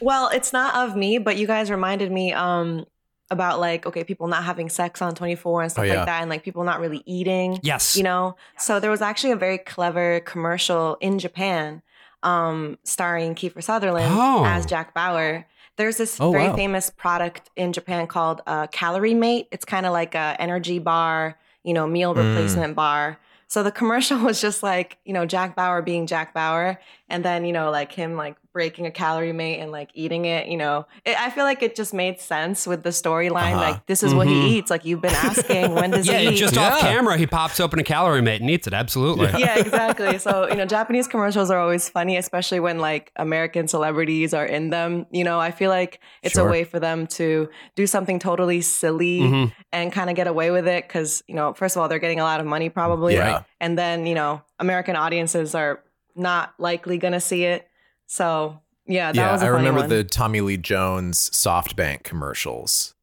Well, 0.00 0.28
it's 0.28 0.52
not 0.52 0.74
of 0.88 0.96
me, 0.96 1.18
but 1.18 1.36
you 1.36 1.46
guys 1.46 1.70
reminded 1.70 2.10
me 2.12 2.32
um 2.32 2.86
about 3.30 3.58
like 3.58 3.86
okay, 3.86 4.04
people 4.04 4.28
not 4.28 4.44
having 4.44 4.68
sex 4.68 5.02
on 5.02 5.14
24 5.14 5.62
and 5.62 5.70
stuff 5.72 5.82
Oh, 5.82 5.86
yeah. 5.86 5.96
like 5.96 6.06
that, 6.06 6.20
and 6.22 6.30
like 6.30 6.44
people 6.44 6.64
not 6.64 6.80
really 6.80 7.02
eating. 7.06 7.58
Yes. 7.62 7.96
You 7.96 8.04
know, 8.04 8.36
so 8.58 8.78
there 8.80 8.90
was 8.90 9.02
actually 9.02 9.32
a 9.32 9.36
very 9.36 9.58
clever 9.58 10.20
commercial 10.20 10.96
in 11.00 11.18
Japan, 11.18 11.82
um, 12.22 12.78
starring 12.84 13.34
Kiefer 13.34 13.62
Sutherland 13.62 14.14
Oh. 14.16 14.44
as 14.44 14.64
Jack 14.66 14.94
Bauer. 14.94 15.46
There's 15.76 15.96
this 15.98 16.18
Oh, 16.20 16.30
very 16.32 16.48
wow. 16.48 16.56
famous 16.56 16.88
product 16.88 17.50
in 17.56 17.72
Japan 17.72 18.06
called 18.06 18.40
uh, 18.46 18.68
Calorie 18.68 19.12
Mate. 19.14 19.48
It's 19.50 19.64
kind 19.64 19.84
of 19.84 19.92
like 19.92 20.14
a 20.14 20.36
energy 20.38 20.78
bar, 20.78 21.36
you 21.64 21.74
know, 21.74 21.86
meal 21.86 22.14
Mm. 22.14 22.18
replacement 22.34 22.76
bar. 22.76 23.18
So 23.48 23.62
the 23.62 23.70
commercial 23.72 24.18
was 24.24 24.40
just 24.40 24.62
like, 24.62 24.98
you 25.04 25.12
know, 25.12 25.26
Jack 25.26 25.54
Bauer 25.56 25.82
being 25.82 26.06
Jack 26.06 26.32
Bauer, 26.32 26.80
and 27.10 27.24
then 27.24 27.44
you 27.44 27.52
know, 27.52 27.70
like 27.70 27.92
him 27.92 28.16
like 28.16 28.36
breaking 28.56 28.86
a 28.86 28.90
calorie 28.90 29.34
mate 29.34 29.60
and 29.60 29.70
like 29.70 29.90
eating 29.92 30.24
it. 30.24 30.48
You 30.48 30.56
know, 30.56 30.86
it, 31.04 31.14
I 31.20 31.28
feel 31.28 31.44
like 31.44 31.62
it 31.62 31.76
just 31.76 31.92
made 31.92 32.18
sense 32.20 32.66
with 32.66 32.82
the 32.84 32.88
storyline. 32.88 33.52
Uh-huh. 33.52 33.60
Like 33.72 33.84
this 33.86 34.02
is 34.02 34.14
what 34.14 34.26
he 34.26 34.56
eats. 34.56 34.70
Like 34.70 34.86
you've 34.86 35.02
been 35.02 35.12
asking, 35.12 35.74
when 35.74 35.90
does 35.90 36.06
Yeah, 36.08 36.20
he 36.20 36.28
eat? 36.30 36.36
just 36.36 36.56
off 36.56 36.80
camera, 36.80 37.18
he 37.18 37.26
pops 37.26 37.60
open 37.60 37.78
a 37.78 37.84
calorie 37.84 38.22
mate 38.22 38.40
and 38.40 38.48
eats 38.48 38.66
it. 38.66 38.72
Absolutely. 38.72 39.26
yeah, 39.38 39.58
exactly. 39.66 40.16
So, 40.18 40.48
you 40.48 40.54
know, 40.56 40.64
Japanese 40.64 41.06
commercials 41.06 41.50
are 41.50 41.58
always 41.60 41.86
funny, 41.90 42.16
especially 42.16 42.58
when 42.58 42.78
like 42.78 43.12
American 43.16 43.68
celebrities 43.68 44.32
are 44.32 44.46
in 44.46 44.70
them. 44.70 45.04
You 45.10 45.24
know, 45.24 45.38
I 45.38 45.50
feel 45.50 45.68
like 45.68 46.00
it's 46.22 46.32
Sure. 46.36 46.48
a 46.48 46.50
way 46.50 46.64
for 46.64 46.80
them 46.80 47.06
to 47.08 47.50
do 47.74 47.86
something 47.86 48.18
totally 48.18 48.62
silly 48.62 49.20
Mhm. 49.20 49.52
and 49.70 49.92
kind 49.92 50.08
of 50.08 50.16
get 50.16 50.28
away 50.28 50.50
with 50.50 50.66
it 50.66 50.88
because, 50.88 51.22
you 51.28 51.34
know, 51.34 51.52
first 51.52 51.76
of 51.76 51.82
all, 51.82 51.88
they're 51.90 51.98
getting 51.98 52.20
a 52.20 52.24
lot 52.24 52.40
of 52.40 52.46
money 52.46 52.70
probably. 52.70 53.16
Yeah. 53.16 53.42
And 53.60 53.76
then, 53.76 54.06
you 54.06 54.14
know, 54.14 54.40
American 54.58 54.96
audiences 54.96 55.54
are 55.54 55.82
not 56.14 56.54
likely 56.58 56.96
going 56.96 57.12
to 57.12 57.20
see 57.20 57.44
it. 57.44 57.68
So, 58.06 58.60
yeah, 58.86 59.12
that 59.12 59.16
yeah, 59.16 59.32
was 59.32 59.42
a 59.42 59.46
I 59.46 59.48
funny 59.48 59.58
remember 59.58 59.80
one. 59.80 59.88
the 59.88 60.04
Tommy 60.04 60.40
Lee 60.40 60.56
Jones 60.56 61.30
SoftBank 61.30 62.02
commercials. 62.04 62.94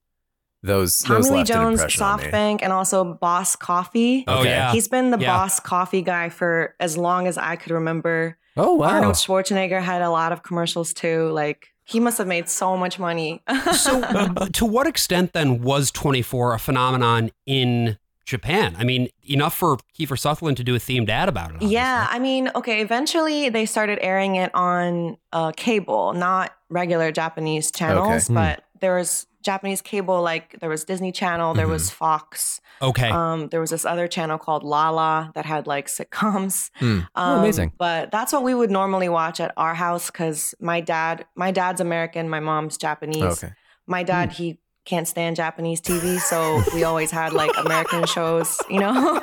Those 0.62 1.02
Tommy 1.02 1.18
those 1.18 1.30
Lee 1.30 1.38
left 1.40 1.48
Jones, 1.50 1.80
impression. 1.82 2.02
SoftBank, 2.04 2.60
and 2.62 2.72
also 2.72 3.04
Boss 3.16 3.56
Coffee. 3.58 4.24
Oh 4.28 4.40
Okay. 4.40 4.50
yeah. 4.50 4.72
He's 4.72 4.88
been 4.88 5.12
the 5.12 5.20
Yeah. 5.20 5.36
Boss 5.36 5.60
Coffee 5.60 6.02
guy 6.02 6.30
for 6.30 6.74
as 6.80 6.98
long 6.98 7.28
as 7.28 7.38
I 7.38 7.58
could 7.58 7.72
remember. 7.74 8.38
Oh 8.56 8.76
wow. 8.76 8.90
Arnold 8.92 9.16
Schwarzenegger 9.16 9.82
had 9.82 10.02
a 10.02 10.10
lot 10.10 10.32
of 10.32 10.44
commercials 10.44 10.94
too. 10.94 11.30
Like 11.32 11.68
he 11.86 12.00
must 12.00 12.18
have 12.18 12.28
made 12.28 12.48
so 12.48 12.78
much 12.78 12.98
money. 12.98 13.44
So, 13.74 14.02
uh, 14.02 14.48
to 14.54 14.64
what 14.66 14.88
extent 14.88 15.34
then 15.34 15.62
was 15.62 15.92
24 15.92 16.54
a 16.54 16.60
phenomenon 16.60 17.32
in 17.46 17.98
Japan? 18.26 18.76
I 18.78 18.84
mean, 18.84 19.10
enough 19.24 19.54
for 19.56 19.78
Kiefer 20.00 20.18
Sutherland 20.18 20.58
to 20.58 20.64
do 20.64 20.76
a 20.76 20.80
themed 20.80 21.10
ad 21.10 21.28
about 21.30 21.52
it. 21.52 21.56
obviously. 21.56 21.74
yeah, 21.76 22.08
I 22.10 22.20
mean, 22.20 22.50
okay. 22.56 22.82
Eventually, 22.82 23.50
they 23.50 23.66
started 23.66 24.00
airing 24.02 24.36
it 24.36 24.54
on 24.56 25.18
uh, 25.32 25.52
cable, 25.56 26.14
not 26.14 26.52
regular 26.70 27.12
Japanese 27.12 27.72
channels, 27.72 28.30
Okay. 28.30 28.34
but 28.34 28.64
there 28.80 28.96
was 28.96 29.28
Japanese 29.42 29.82
cable. 29.82 30.22
Like 30.22 30.58
there 30.62 30.70
was 30.70 30.86
Disney 30.86 31.12
Channel, 31.12 31.54
there 31.54 31.68
was 31.68 31.90
Fox. 31.90 32.62
Okay. 32.82 33.10
Um, 33.10 33.50
there 33.50 33.60
was 33.60 33.70
this 33.72 33.84
other 33.86 34.08
channel 34.08 34.38
called 34.38 34.64
Lala 34.64 35.32
that 35.36 35.46
had 35.46 35.68
like 35.68 35.88
sitcoms. 35.88 36.70
Hmm. 36.76 36.86
Um, 36.86 37.08
Oh, 37.16 37.40
amazing. 37.40 37.74
But 37.78 38.10
that's 38.12 38.32
what 38.32 38.44
we 38.44 38.56
would 38.56 38.72
normally 38.72 39.10
watch 39.10 39.40
at 39.42 39.54
our 39.58 39.74
house 39.76 40.10
because 40.10 40.56
my 40.62 40.80
dad, 40.82 41.26
my 41.36 41.52
dad's 41.52 41.82
American, 41.82 42.30
my 42.30 42.40
mom's 42.40 42.78
Japanese. 42.78 43.44
Okay. 43.44 43.54
My 43.86 44.04
dad, 44.04 44.32
he 44.32 44.60
can't 44.86 45.08
stand 45.08 45.36
Japanese 45.36 45.82
TV, 45.82 46.20
so 46.20 46.62
we 46.74 46.84
always 46.84 47.12
had 47.12 47.34
like 47.34 47.52
American 47.58 48.06
shows, 48.06 48.58
you 48.70 48.80
know. 48.80 49.22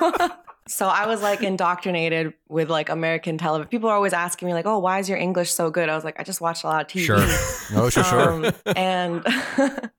so 0.69 0.87
I 0.87 1.07
was 1.07 1.23
like 1.23 1.43
indoctrinated 1.43 2.35
with 2.49 2.71
like 2.71 2.89
American 2.89 3.39
television. 3.39 3.69
People 3.69 3.89
are 3.91 3.95
always 3.97 4.13
asking 4.13 4.47
me 4.49 4.55
like, 4.55 4.67
"Oh, 4.67 4.79
why 4.79 4.99
is 4.99 5.09
your 5.09 5.19
English 5.19 5.51
so 5.53 5.71
good?" 5.71 5.89
I 5.89 5.95
was 5.95 6.05
like, 6.05 6.19
"I 6.19 6.23
just 6.23 6.41
watched 6.41 6.65
a 6.65 6.67
lot 6.69 6.83
of 6.83 6.87
TV." 6.89 7.05
Sure. 7.05 7.91
Sure, 7.91 8.05
sure. 8.05 8.47
Um, 8.47 8.53
and 8.77 9.25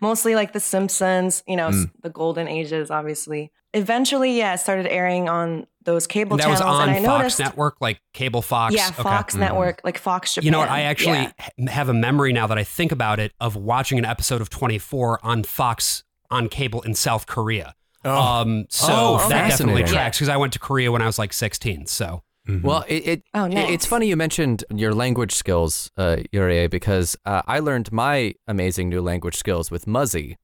mostly 0.00 0.34
like 0.34 0.52
The 0.52 0.60
Simpsons, 0.60 1.42
you 1.46 1.56
know, 1.56 1.68
Mm. 1.70 1.90
the 2.02 2.10
golden 2.10 2.48
ages, 2.48 2.90
obviously. 2.90 3.52
Eventually, 3.72 4.36
yeah, 4.36 4.54
it 4.54 4.58
started 4.58 4.86
airing 4.86 5.28
on 5.28 5.66
those 5.84 6.06
cable 6.06 6.36
channels. 6.38 6.58
that 6.58 6.66
was 6.66 6.76
on 6.78 6.88
and 6.90 6.98
I 6.98 7.02
Fox 7.08 7.18
noticed, 7.22 7.38
Network, 7.40 7.76
like 7.80 8.00
cable 8.12 8.42
Fox. 8.42 8.74
yeah, 8.74 8.88
Okay. 8.88 9.02
Fox 9.02 9.34
Network, 9.34 9.80
like 9.84 9.98
Fox 9.98 10.34
Japan. 10.34 10.44
You 10.46 10.50
know 10.52 10.58
what? 10.58 10.68
I 10.68 10.82
actually 10.82 11.28
Yeah. 11.56 11.70
have 11.70 11.88
a 11.88 11.94
memory 11.94 12.32
now 12.32 12.46
that 12.46 12.58
I 12.58 12.64
think 12.64 12.92
about 12.92 13.18
it 13.18 13.32
of 13.40 13.56
watching 13.56 13.98
an 13.98 14.04
episode 14.04 14.40
of 14.40 14.50
24 14.50 15.20
on 15.22 15.42
Fox 15.44 16.04
on 16.30 16.48
cable 16.48 16.82
in 16.82 16.94
South 16.94 17.26
Korea. 17.26 17.74
Oh. 18.04 18.10
Um, 18.16 18.66
so 18.70 18.86
Oh, 18.92 19.16
that 19.28 19.48
definitely 19.48 19.82
fascinating. 19.82 19.86
tracks 19.86 20.18
because 20.18 20.28
I 20.28 20.36
went 20.36 20.52
to 20.54 20.58
Korea 20.58 20.92
when 20.92 21.02
I 21.02 21.06
was 21.06 21.18
like 21.18 21.32
16. 21.32 21.86
So 21.86 22.22
Well, 22.62 22.84
it, 22.88 23.06
it 23.06 23.22
Oh, 23.34 23.44
it- 23.44 23.54
it's 23.54 23.86
funny 23.86 24.08
you 24.08 24.16
mentioned 24.16 24.64
your 24.74 24.92
language 24.94 25.32
skills, 25.34 25.90
uh, 25.96 26.16
Yurie, 26.32 26.68
because 26.68 27.16
uh, 27.24 27.42
I 27.46 27.60
learned 27.60 27.92
my 27.92 28.34
amazing 28.48 28.88
new 28.88 29.00
language 29.02 29.36
skills 29.36 29.70
with 29.70 29.86
Muzzy, 29.86 30.36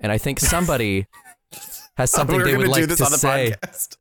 and 0.00 0.10
I 0.10 0.18
think 0.18 0.40
somebody 0.40 1.06
has 1.96 2.10
something 2.10 2.36
We're 2.36 2.44
they 2.44 2.56
would 2.56 2.64
gonna 2.66 2.72
like 2.72 2.82
do 2.82 2.86
this 2.86 2.98
to 3.00 3.04
on 3.04 3.10
the 3.12 3.18
say. 3.18 3.54
podcast. 3.62 3.96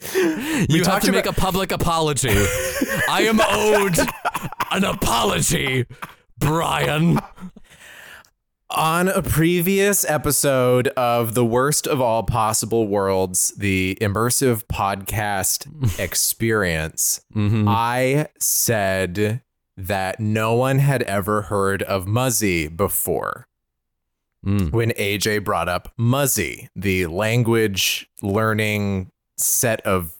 You 0.00 0.78
have 0.78 0.82
talked 0.82 1.04
to 1.06 1.12
make 1.12 1.26
a 1.26 1.32
public 1.32 1.72
apology. 1.72 2.30
I 3.08 3.22
am 3.22 3.40
owed 3.40 3.98
an 4.70 4.84
apology, 4.84 5.86
Brian. 6.38 7.20
On 8.70 9.08
a 9.08 9.22
previous 9.22 10.04
episode 10.08 10.88
of 10.88 11.34
the 11.34 11.44
worst 11.44 11.86
of 11.86 12.02
all 12.02 12.22
possible 12.22 12.86
worlds, 12.86 13.54
the 13.56 13.96
immersive 14.00 14.64
podcast 14.64 15.98
experience, 15.98 17.22
I 17.34 18.28
said 18.38 19.42
that 19.76 20.20
no 20.20 20.54
one 20.54 20.80
had 20.80 21.02
ever 21.04 21.42
heard 21.42 21.82
of 21.84 22.06
Muzzy 22.06 22.68
before. 22.68 23.46
Mm. 24.44 24.70
When 24.70 24.90
AJ 24.90 25.44
brought 25.44 25.68
up 25.68 25.92
Muzzy, 25.96 26.68
the 26.76 27.06
language 27.06 28.08
learning 28.22 29.10
set 29.38 29.80
of 29.82 30.14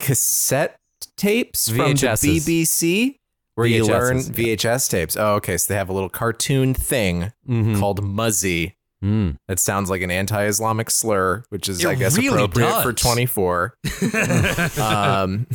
cassette 0.00 0.76
tapes 1.16 1.68
from 1.68 1.92
the 1.94 1.94
BBC, 1.94 3.16
where 3.54 3.66
you 3.66 3.84
learn 3.86 4.18
VHSs, 4.18 4.38
yeah. 4.38 4.54
VHS 4.56 4.88
tapes. 4.90 5.16
Oh, 5.16 5.34
okay. 5.34 5.56
So 5.56 5.72
they 5.72 5.78
have 5.78 5.88
a 5.88 5.92
little 5.92 6.08
cartoon 6.08 6.74
thing 6.74 7.32
Mhm. 7.48 7.78
called 7.78 8.02
Muzzy. 8.02 8.74
Mm. 9.02 9.36
That 9.48 9.58
sounds 9.58 9.90
like 9.90 10.00
an 10.02 10.10
anti-Islamic 10.10 10.90
slur, 10.90 11.44
which 11.50 11.68
is, 11.68 11.84
It 11.84 11.88
I 11.88 11.94
guess, 11.94 12.16
really 12.16 12.28
appropriate 12.44 12.82
for 12.82 12.92
24. 12.94 13.74
um, 14.80 15.46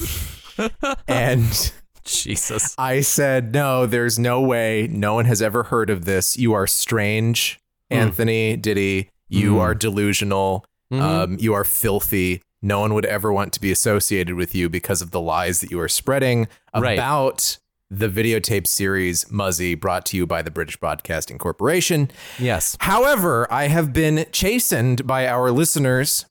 and 1.07 1.71
Jesus. 2.05 2.75
I 2.77 3.01
said, 3.01 3.53
no, 3.53 3.85
there's 3.85 4.19
no 4.19 4.41
way. 4.41 4.87
No 4.91 5.15
one 5.15 5.25
has 5.25 5.41
ever 5.41 5.63
heard 5.63 5.89
of 5.89 6.05
this. 6.05 6.37
You 6.37 6.53
are 6.53 6.67
strange, 6.67 7.59
Anthony 7.89 8.55
Diddy. 8.55 9.09
You 9.29 9.55
Mm. 9.55 9.59
are 9.61 9.75
delusional. 9.75 10.65
Mhm. 10.93 11.01
Um, 11.01 11.37
you 11.39 11.53
are 11.53 11.63
filthy. 11.63 12.41
No 12.61 12.79
one 12.81 12.93
would 12.93 13.05
ever 13.05 13.31
want 13.31 13.53
to 13.53 13.61
be 13.61 13.71
associated 13.71 14.35
with 14.35 14.53
you 14.53 14.69
because 14.69 15.01
of 15.01 15.11
the 15.11 15.21
lies 15.21 15.61
that 15.61 15.71
you 15.71 15.79
are 15.79 15.87
spreading 15.89 16.47
Right. 16.75 16.93
about 16.93 17.57
the 17.91 18.07
videotape 18.07 18.67
series 18.67 19.25
Muzzy, 19.31 19.73
brought 19.73 20.05
to 20.07 20.17
you 20.17 20.27
by 20.27 20.41
the 20.43 20.51
British 20.51 20.77
Broadcasting 20.77 21.37
Corporation. 21.39 22.11
yes. 22.37 22.77
However, 22.81 23.47
I 23.51 23.67
have 23.67 23.93
been 23.93 24.25
chastened 24.31 25.07
by 25.07 25.27
our 25.27 25.51
listeners 25.51 26.25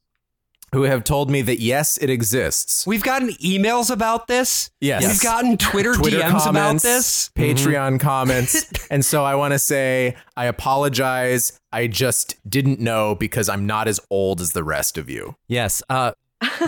who 0.72 0.82
have 0.82 1.02
told 1.04 1.30
me 1.30 1.42
that 1.42 1.60
yes, 1.60 1.96
it 1.98 2.10
exists. 2.10 2.86
we've 2.86 3.02
gotten 3.02 3.30
emails 3.34 3.90
about 3.90 4.26
this. 4.26 4.70
Yes. 4.80 5.06
We've 5.06 5.20
gotten 5.22 5.56
Twitter, 5.56 5.94
Twitter 5.94 6.18
DMs 6.20 6.48
about 6.48 6.82
this. 6.82 7.30
Patreon 7.36 8.00
comments. 8.00 8.66
And 8.90 9.04
so 9.04 9.22
I 9.24 9.34
want 9.34 9.52
to 9.52 9.58
say 9.58 10.16
I 10.36 10.46
apologize. 10.46 11.58
I 11.72 11.86
just 11.88 12.36
didn't 12.48 12.80
know 12.80 13.14
because 13.14 13.48
I'm 13.48 13.66
not 13.66 13.86
as 13.88 14.00
old 14.10 14.40
as 14.40 14.52
the 14.52 14.64
rest 14.64 14.96
of 14.96 15.10
you. 15.10 15.36
Yes. 15.46 15.82
Uh, 15.90 16.12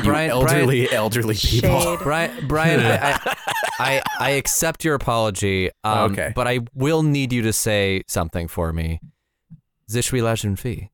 Brian, 0.02 0.30
elderly, 0.30 0.90
elderly 0.92 1.34
people. 1.34 1.80
Shade. 1.80 1.98
Brian, 2.02 2.46
Brian, 2.48 2.80
I, 2.80 3.12
I, 3.12 3.36
I, 3.78 4.02
I 4.18 4.30
accept 4.30 4.84
your 4.84 4.94
apology. 4.96 5.70
Um, 5.84 6.12
Okay. 6.12 6.32
But 6.34 6.46
I 6.48 6.60
will 6.74 7.02
need 7.02 7.32
you 7.32 7.42
to 7.42 7.52
say 7.52 8.02
something 8.08 8.48
for 8.48 8.72
me. 8.72 9.00
Je 9.88 10.02
suis 10.02 10.20
la 10.22 10.34
jeune 10.34 10.56
fille. 10.56 10.88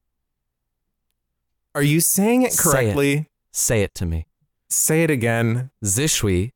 Are 1.77 1.83
you 1.83 2.01
saying 2.01 2.43
it 2.43 2.53
Say 2.53 2.69
it. 2.69 2.73
correctly? 2.73 3.29
Say 3.53 3.83
it 3.83 3.95
to 3.97 4.07
me. 4.07 4.27
Say 4.71 5.05
it 5.05 5.11
again. 5.11 5.71
Je 5.85 6.07
suis 6.09 6.51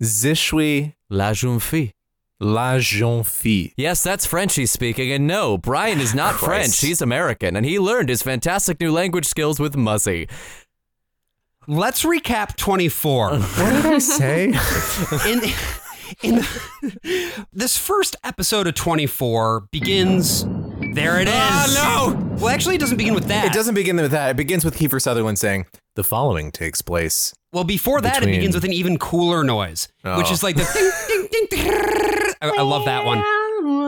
Je 0.00 0.34
suis 0.34 0.94
la 1.08 1.32
jeune 1.32 1.58
fille. 1.60 1.92
la 2.38 2.78
jeune 2.78 3.24
fille. 3.24 3.72
Yes, 3.76 4.02
that's 4.02 4.26
French 4.26 4.54
he's 4.56 4.70
speaking. 4.70 5.10
And 5.12 5.26
no, 5.26 5.56
Brian 5.58 5.98
is 6.00 6.14
not 6.14 6.34
French. 6.36 6.78
He's 6.80 7.00
American. 7.02 7.56
And 7.56 7.64
he 7.66 7.78
learned 7.78 8.08
his 8.10 8.22
fantastic 8.22 8.80
new 8.80 8.92
language 8.92 9.26
skills 9.26 9.58
with 9.58 9.74
Muzzy. 9.76 10.28
Let's 11.66 12.04
recap 12.04 12.56
24. 12.56 13.30
What 13.38 13.72
did 13.72 13.86
I 13.86 13.98
say? 13.98 14.52
in 15.30 15.40
in 16.22 16.44
this 17.52 17.76
first 17.78 18.16
episode 18.24 18.66
of 18.66 18.74
24 18.74 19.68
begins 19.70 20.44
there 20.94 21.20
it 21.20 21.28
is 21.28 21.34
Ah, 21.36 22.12
no! 22.16 22.36
well 22.36 22.48
actually 22.48 22.74
it 22.76 22.80
doesn't 22.80 22.96
begin 22.98 23.14
with 23.14 23.24
that 23.26 23.44
it 23.46 23.52
doesn't 23.52 23.74
begin 23.74 23.96
with 23.96 24.10
that. 24.10 24.30
It 24.30 24.36
begins 24.36 24.64
with 24.64 24.76
Kiefer 24.76 25.00
Sutherland 25.00 25.38
saying, 25.38 25.66
The 25.96 26.04
following 26.04 26.50
takes 26.50 26.82
place. 26.82 27.34
well 27.52 27.64
before 27.64 28.00
that 28.00 28.14
Between- 28.20 28.34
it 28.34 28.38
begins 28.38 28.54
with 28.54 28.64
an 28.64 28.72
even 28.72 28.98
cooler 28.98 29.44
noise 29.44 29.88
which 30.02 30.26
Oh. 30.28 30.32
is 30.32 30.42
like 30.42 30.56
the 30.56 30.64
ding, 31.08 31.28
ding, 31.30 31.46
ding, 31.50 31.70
I, 32.42 32.56
I 32.58 32.62
love 32.62 32.84
that 32.86 33.04
one 33.04 33.22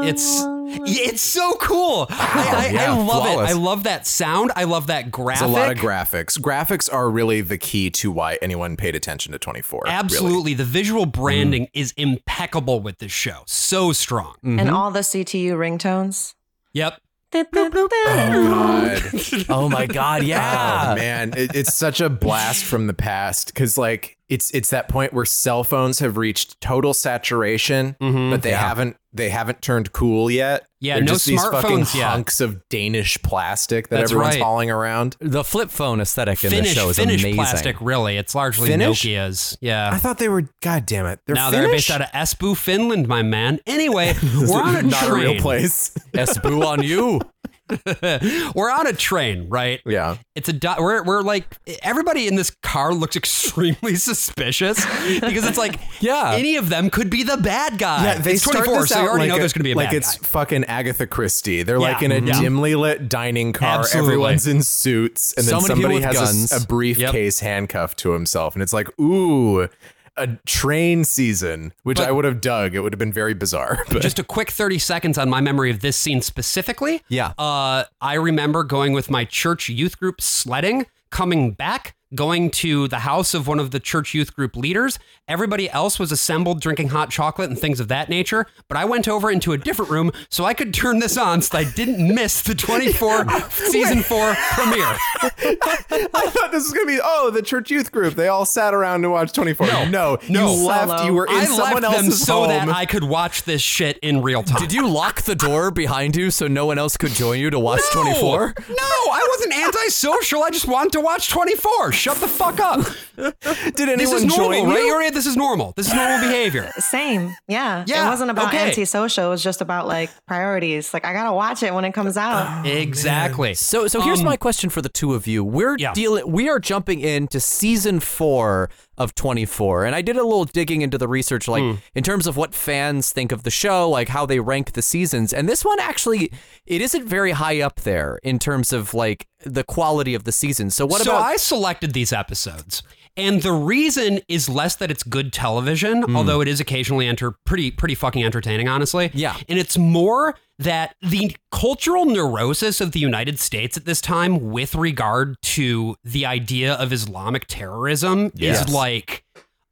it's 0.04 0.42
it's 0.84 1.22
so 1.22 1.54
cool 1.60 2.06
I, 2.10 2.68
I, 2.68 2.72
yeah, 2.72 2.92
I 2.92 2.96
love 2.98 3.06
flawless. 3.24 3.50
it 3.50 3.54
i 3.54 3.56
love 3.58 3.84
that 3.84 4.06
sound 4.06 4.52
i 4.56 4.64
love 4.64 4.88
that 4.88 5.04
There's 5.04 5.12
graphic 5.12 5.46
a 5.46 5.50
lot 5.50 5.70
of 5.70 5.78
graphics. 5.78 6.38
Graphics 6.38 6.92
are 6.92 7.08
really 7.10 7.40
the 7.40 7.58
key 7.58 7.88
to 7.90 8.10
why 8.10 8.38
anyone 8.42 8.76
paid 8.76 8.94
attention 8.96 9.32
to 9.32 9.38
24. 9.38 9.82
really. 9.84 9.94
absolutely 9.96 10.54
the 10.54 10.64
visual 10.64 11.06
branding 11.06 11.68
is 11.72 11.92
impeccable 11.96 12.80
with 12.80 12.98
this 12.98 13.12
show 13.12 13.42
so 13.46 13.92
strong 13.92 14.34
and 14.42 14.68
all 14.70 14.90
the 14.90 15.00
CTU 15.00 15.52
ringtones. 15.54 16.34
Yep 16.72 17.00
Oh, 17.34 17.70
God. 17.72 19.46
Oh 19.48 19.68
my 19.68 19.86
God, 19.86 20.20
Oh 20.22 20.26
yeah. 20.26 20.94
man, 20.96 21.32
it, 21.34 21.54
it's 21.54 21.74
such 21.74 22.00
a 22.02 22.10
blast 22.10 22.62
from 22.64 22.86
the 22.86 22.92
past 22.92 23.46
because 23.46 23.78
like 23.78 24.18
it's 24.32 24.50
it's 24.52 24.70
that 24.70 24.88
point 24.88 25.12
where 25.12 25.26
cell 25.26 25.62
phones 25.62 25.98
have 25.98 26.16
reached 26.16 26.58
total 26.62 26.94
saturation, 26.94 27.96
mm-hmm. 28.00 28.30
but 28.30 28.40
they 28.40 28.52
haven't 28.52 28.96
they 29.12 29.28
haven't 29.28 29.60
turned 29.60 29.92
cool 29.92 30.30
yet. 30.30 30.66
Yeah, 30.80 30.94
They're 30.94 31.04
no 31.04 31.12
just 31.12 31.26
these 31.26 31.42
fucking 31.42 31.80
smartphones 31.80 31.94
yet. 31.94 32.08
hunks 32.08 32.40
of 32.40 32.66
Danish 32.70 33.20
plastic 33.22 33.88
that 33.88 33.98
That's 33.98 34.10
everyone's 34.10 34.36
right. 34.36 34.42
hauling 34.42 34.70
around. 34.70 35.16
The 35.20 35.44
flip 35.44 35.68
phone 35.68 36.00
aesthetic 36.00 36.42
in 36.44 36.50
Finnish, 36.50 36.70
the 36.70 36.80
show 36.80 36.88
is 36.88 36.96
Finnish 36.96 37.22
amazing. 37.22 37.36
plastic, 37.36 37.76
really. 37.82 38.16
It's 38.16 38.34
largely 38.34 38.68
Finnish? 38.68 39.02
Nokia's. 39.02 39.58
Yeah. 39.60 39.90
I 39.92 39.98
thought 39.98 40.16
they 40.16 40.30
were. 40.30 40.48
God 40.62 40.86
damn 40.86 41.04
it! 41.04 41.20
They're 41.26 41.34
now 41.34 41.50
they're 41.50 41.64
Finnish? 41.64 41.88
based 41.88 41.90
out 41.90 42.00
of 42.00 42.08
Espoo, 42.08 42.56
Finland, 42.56 43.06
my 43.08 43.22
man. 43.22 43.60
Anyway, 43.66 44.14
we're 44.48 44.62
on 44.62 44.76
a 44.76 44.82
not 44.82 45.04
train. 45.04 45.10
a 45.10 45.14
real 45.32 45.40
place. 45.42 45.90
Esboo 46.14 46.64
on 46.64 46.82
you. 46.82 47.20
we're 48.54 48.70
on 48.70 48.86
a 48.86 48.92
train, 48.92 49.48
right? 49.48 49.80
yeah. 49.86 50.16
It's 50.34 50.48
a 50.48 50.52
do- 50.52 50.74
we're 50.78 51.02
we're 51.02 51.22
like 51.22 51.44
everybody 51.82 52.26
in 52.26 52.36
this 52.36 52.50
car 52.62 52.94
looks 52.94 53.16
extremely 53.22 53.96
suspicious 53.96 54.84
because 55.20 55.46
it's 55.46 55.58
like 55.58 55.78
Yeah. 56.00 56.32
any 56.34 56.56
of 56.56 56.68
them 56.68 56.90
could 56.90 57.10
be 57.10 57.22
the 57.22 57.36
bad 57.36 57.78
guy. 57.78 58.04
Yeah, 58.04 58.18
they 58.18 58.32
it's 58.32 58.42
start 58.42 58.64
24, 58.64 58.80
this 58.82 58.88
so 58.90 58.96
you 58.96 59.02
out 59.04 59.08
already 59.10 59.20
like 59.24 59.28
know 59.28 59.36
a- 59.36 59.38
there's 59.40 59.52
going 59.52 59.60
to 59.60 59.64
be 59.64 59.72
a 59.72 59.76
like 59.76 59.92
it's 59.92 60.16
guy. 60.18 60.26
fucking 60.26 60.64
Agatha 60.64 61.06
Christie. 61.06 61.62
They're 61.62 61.76
Yeah. 61.76 61.92
like 61.92 62.02
in 62.02 62.12
a 62.12 62.20
Mhm. 62.20 62.40
dimly 62.40 62.74
lit 62.74 63.08
dining 63.08 63.52
car. 63.52 63.80
Absolutely. 63.80 64.12
Everyone's 64.14 64.46
in 64.46 64.62
suits, 64.62 65.32
and 65.36 65.46
then 65.46 65.60
So 65.60 65.66
somebody 65.66 66.00
has 66.00 66.52
a 66.52 66.56
a, 66.56 66.60
briefcase 66.66 67.40
handcuffed 67.40 67.98
to 68.00 68.12
himself, 68.12 68.54
and 68.54 68.62
it's 68.62 68.72
like, 68.72 68.88
ooh, 69.00 69.68
a 70.16 70.28
train 70.46 71.04
season, 71.04 71.72
which 71.82 71.98
But- 71.98 72.08
I 72.08 72.12
would 72.12 72.24
have 72.24 72.40
dug. 72.40 72.74
It 72.74 72.80
would 72.80 72.92
have 72.92 72.98
been 72.98 73.12
very 73.12 73.34
bizarre. 73.34 73.84
But 73.90 74.02
Just 74.02 74.18
a 74.18 74.24
quick 74.24 74.50
30 74.50 74.78
seconds 74.78 75.18
on 75.18 75.28
my 75.30 75.40
memory 75.40 75.70
of 75.70 75.80
this 75.80 75.96
scene 75.96 76.20
specifically. 76.22 77.02
Yeah. 77.08 77.32
Uh, 77.38 77.84
I 78.00 78.14
remember 78.14 78.64
going 78.64 78.92
with 78.92 79.10
my 79.10 79.24
church 79.24 79.68
youth 79.68 79.98
group 79.98 80.20
sledding, 80.20 80.86
coming 81.10 81.52
back, 81.52 81.94
going 82.14 82.50
to 82.50 82.88
the 82.88 83.00
house 83.00 83.34
of 83.34 83.46
one 83.46 83.58
of 83.58 83.70
the 83.70 83.80
church 83.80 84.14
youth 84.14 84.34
group 84.34 84.56
leaders. 84.56 84.98
Everybody 85.28 85.70
else 85.70 85.98
was 85.98 86.12
assembled 86.12 86.60
drinking 86.60 86.88
hot 86.88 87.10
chocolate 87.10 87.48
and 87.50 87.58
things 87.58 87.80
of 87.80 87.88
that 87.88 88.08
nature. 88.08 88.46
But 88.68 88.76
I 88.76 88.84
went 88.84 89.08
over 89.08 89.30
into 89.30 89.52
a 89.52 89.58
different 89.58 89.90
room 89.90 90.12
so 90.28 90.44
I 90.44 90.54
could 90.54 90.74
turn 90.74 90.98
this 90.98 91.16
on 91.16 91.42
so 91.42 91.58
I 91.58 91.64
didn't 91.64 92.14
miss 92.14 92.42
the 92.42 92.54
24 92.54 93.28
season 93.50 94.02
four 94.02 94.34
premiere. 94.52 94.96
I 95.22 96.30
thought 96.32 96.52
this 96.52 96.64
was 96.64 96.72
gonna 96.72 96.86
be 96.86 97.00
oh 97.02 97.30
the 97.30 97.42
church 97.42 97.70
youth 97.70 97.92
group. 97.92 98.14
They 98.14 98.28
all 98.28 98.44
sat 98.44 98.74
around 98.74 99.02
to 99.02 99.10
watch 99.10 99.32
Twenty 99.32 99.54
Four. 99.54 99.66
No, 99.66 99.84
no, 99.88 100.18
no. 100.28 100.50
you 100.54 100.66
left. 100.66 100.90
Solo. 100.90 101.04
You 101.04 101.14
were 101.14 101.26
in 101.26 101.34
I 101.34 101.44
someone 101.44 101.82
left 101.82 101.96
them 101.96 102.04
else's 102.06 102.24
so 102.24 102.40
home. 102.40 102.48
that 102.48 102.68
I 102.68 102.86
could 102.86 103.04
watch 103.04 103.44
this 103.44 103.62
shit 103.62 103.98
in 103.98 104.22
real 104.22 104.42
time. 104.42 104.60
Did 104.60 104.72
you 104.72 104.88
lock 104.88 105.22
the 105.22 105.34
door 105.34 105.70
behind 105.70 106.16
you 106.16 106.30
so 106.30 106.46
no 106.48 106.66
one 106.66 106.78
else 106.78 106.96
could 106.96 107.12
join 107.12 107.38
you 107.40 107.50
to 107.50 107.58
watch 107.58 107.80
No! 107.94 108.02
24? 108.02 108.54
No, 108.68 108.74
I 108.78 109.26
wasn't 109.30 109.54
antisocial. 109.54 110.42
I 110.42 110.50
just 110.50 110.66
wanted 110.68 110.92
to 110.92 111.00
watch 111.00 111.30
24. 111.30 111.92
Shut 112.02 112.16
the 112.16 112.26
fuck 112.26 112.58
up. 112.58 112.80
Did 113.16 113.88
anyone 113.88 113.96
This 113.98 114.12
is 114.12 114.24
normal, 114.24 114.50
join 114.60 114.68
right? 114.70 114.78
you? 114.84 114.98
Right. 114.98 115.14
This 115.14 115.26
is 115.26 115.36
normal. 115.36 115.72
This 115.76 115.86
is 115.86 115.94
normal 115.94 116.18
behavior. 116.20 116.70
Same. 116.78 117.32
Yeah. 117.46 117.84
Yeah, 117.86 118.06
It 118.06 118.10
wasn't 118.10 118.30
about 118.32 118.48
okay. 118.48 118.68
antisocial. 118.68 119.26
It 119.26 119.28
was 119.30 119.42
just 119.42 119.60
about 119.60 119.86
like 119.86 120.10
priorities. 120.26 120.92
Like 120.92 121.04
I 121.04 121.12
gotta 121.12 121.32
watch 121.32 121.62
it 121.62 121.72
when 121.72 121.84
it 121.84 121.92
comes 121.92 122.16
out. 122.16 122.66
Exactly. 122.66 123.54
So, 123.54 123.86
so 123.86 124.00
here's 124.00 124.18
Um, 124.20 124.24
my 124.26 124.36
question 124.36 124.68
for 124.68 124.82
the 124.82 124.88
two 124.88 125.14
of 125.14 125.26
you. 125.28 125.44
We're 125.44 125.76
Yeah. 125.78 125.92
dealing. 125.92 126.30
We 126.30 126.48
are 126.48 126.58
jumping 126.58 127.00
into 127.00 127.38
season 127.38 128.00
four 128.00 128.68
of 128.98 129.14
24, 129.14 129.84
and 129.86 129.94
I 129.94 130.02
did 130.02 130.16
a 130.16 130.22
little 130.22 130.44
digging 130.44 130.82
into 130.82 130.98
the 130.98 131.08
research, 131.08 131.48
like 131.48 131.62
Hmm. 131.62 131.74
in 131.94 132.02
terms 132.02 132.26
of 132.26 132.36
what 132.36 132.54
fans 132.54 133.10
think 133.10 133.32
of 133.32 133.42
the 133.42 133.50
show, 133.50 133.88
like 133.88 134.08
how 134.08 134.26
they 134.26 134.38
rank 134.38 134.72
the 134.72 134.82
seasons. 134.82 135.32
And 135.32 135.48
this 135.48 135.64
one 135.64 135.80
actually, 135.80 136.30
it 136.66 136.80
isn't 136.82 137.06
very 137.06 137.32
high 137.32 137.60
up 137.60 137.80
there 137.80 138.18
in 138.22 138.38
terms 138.38 138.72
of 138.72 138.92
like 138.94 139.26
the 139.44 139.64
quality 139.64 140.14
of 140.14 140.24
the 140.24 140.32
season. 140.32 140.70
So 140.70 140.84
what 140.86 141.02
so 141.02 141.10
about? 141.12 141.22
I 141.22 141.36
selected 141.36 141.94
these 141.94 142.12
episodes. 142.12 142.82
And 143.16 143.42
the 143.42 143.52
reason 143.52 144.20
is 144.28 144.48
less 144.48 144.76
that 144.76 144.90
it's 144.90 145.02
good 145.02 145.32
television, 145.32 146.02
hmm. 146.02 146.16
although 146.16 146.40
it 146.40 146.48
is 146.48 146.60
occasionally 146.60 147.06
enter 147.06 147.34
pretty 147.44 147.70
pretty 147.70 147.94
fucking 147.94 148.24
entertaining, 148.24 148.68
honestly. 148.68 149.10
Yeah. 149.12 149.36
And 149.48 149.58
it's 149.58 149.76
more 149.76 150.34
that 150.58 150.94
the 151.02 151.36
cultural 151.50 152.04
neurosis 152.06 152.80
of 152.80 152.92
the 152.92 153.00
United 153.00 153.38
States 153.38 153.76
at 153.76 153.84
this 153.84 154.00
time 154.00 154.50
with 154.50 154.74
regard 154.74 155.36
to 155.42 155.96
the 156.04 156.24
idea 156.24 156.74
of 156.74 156.92
Islamic 156.92 157.46
terrorism 157.46 158.32
Yes. 158.34 158.66
is 158.66 158.72
like 158.72 159.24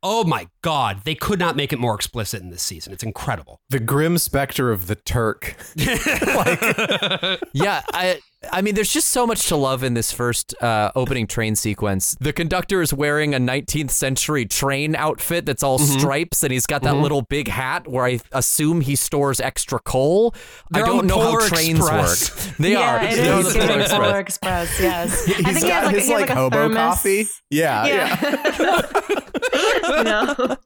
Oh 0.02 0.24
my 0.24 0.48
God! 0.62 1.02
They 1.04 1.14
could 1.14 1.38
not 1.38 1.56
make 1.56 1.74
it 1.74 1.78
more 1.78 1.94
explicit 1.94 2.40
in 2.40 2.48
this 2.48 2.62
season. 2.62 2.90
It's 2.92 3.02
incredible. 3.02 3.60
The 3.68 3.78
grim 3.78 4.16
specter 4.16 4.72
of 4.72 4.86
the 4.86 4.94
Turk. 4.94 5.56
yeah, 7.52 7.82
I 7.92 8.18
I 8.50 8.62
mean, 8.62 8.74
there's 8.74 8.90
just 8.90 9.08
so 9.08 9.26
much 9.26 9.48
to 9.48 9.56
love 9.56 9.82
in 9.84 9.92
this 9.92 10.12
first 10.12 10.54
uh, 10.62 10.90
opening 10.96 11.26
train 11.26 11.54
sequence. 11.56 12.16
The 12.20 12.32
conductor 12.32 12.80
is 12.80 12.92
wearing 12.94 13.34
a 13.34 13.38
19th 13.38 13.90
century 13.90 14.46
train 14.46 14.96
outfit 14.96 15.44
that's 15.44 15.62
all 15.62 15.78
Mm-hmm. 15.78 15.98
stripes, 15.98 16.42
and 16.42 16.50
he's 16.52 16.64
got 16.66 16.82
that 16.82 16.96
little 16.96 17.22
big 17.22 17.48
hat 17.48 17.86
where 17.86 18.04
I 18.06 18.18
assume 18.32 18.80
he 18.80 18.96
stores 18.96 19.40
extra 19.40 19.78
coal. 19.80 20.34
They're 20.70 20.84
I 20.84 20.86
don't 20.86 21.06
know 21.06 21.16
Polar 21.16 21.40
how 21.42 21.48
trains 21.48 21.78
Express. 21.80 22.46
work. 22.48 22.56
They 22.60 22.72
yeah, 22.72 22.94
are. 22.96 23.04
it 23.04 23.16
They're 23.16 23.38
is 23.40 23.52
the 23.54 23.60
Polar 23.60 23.80
Express. 23.80 23.98
Polar 23.98 24.18
Express. 24.20 24.80
Yes. 24.80 25.22
I 25.28 25.32
He's 25.32 25.44
think 25.44 25.58
he 25.64 25.70
has 25.70 25.84
like, 25.86 25.94
his 25.94 26.04
he 26.06 26.12
has 26.12 26.20
like, 26.20 26.28
like 26.28 26.30
a 26.30 26.34
hobo 26.40 26.56
thermos. 26.56 26.76
coffee. 26.76 27.26
Yeah, 27.50 27.86
yeah. 27.86 28.18
Yeah. 28.60 29.98
you 29.98 30.04
know? 30.04 30.56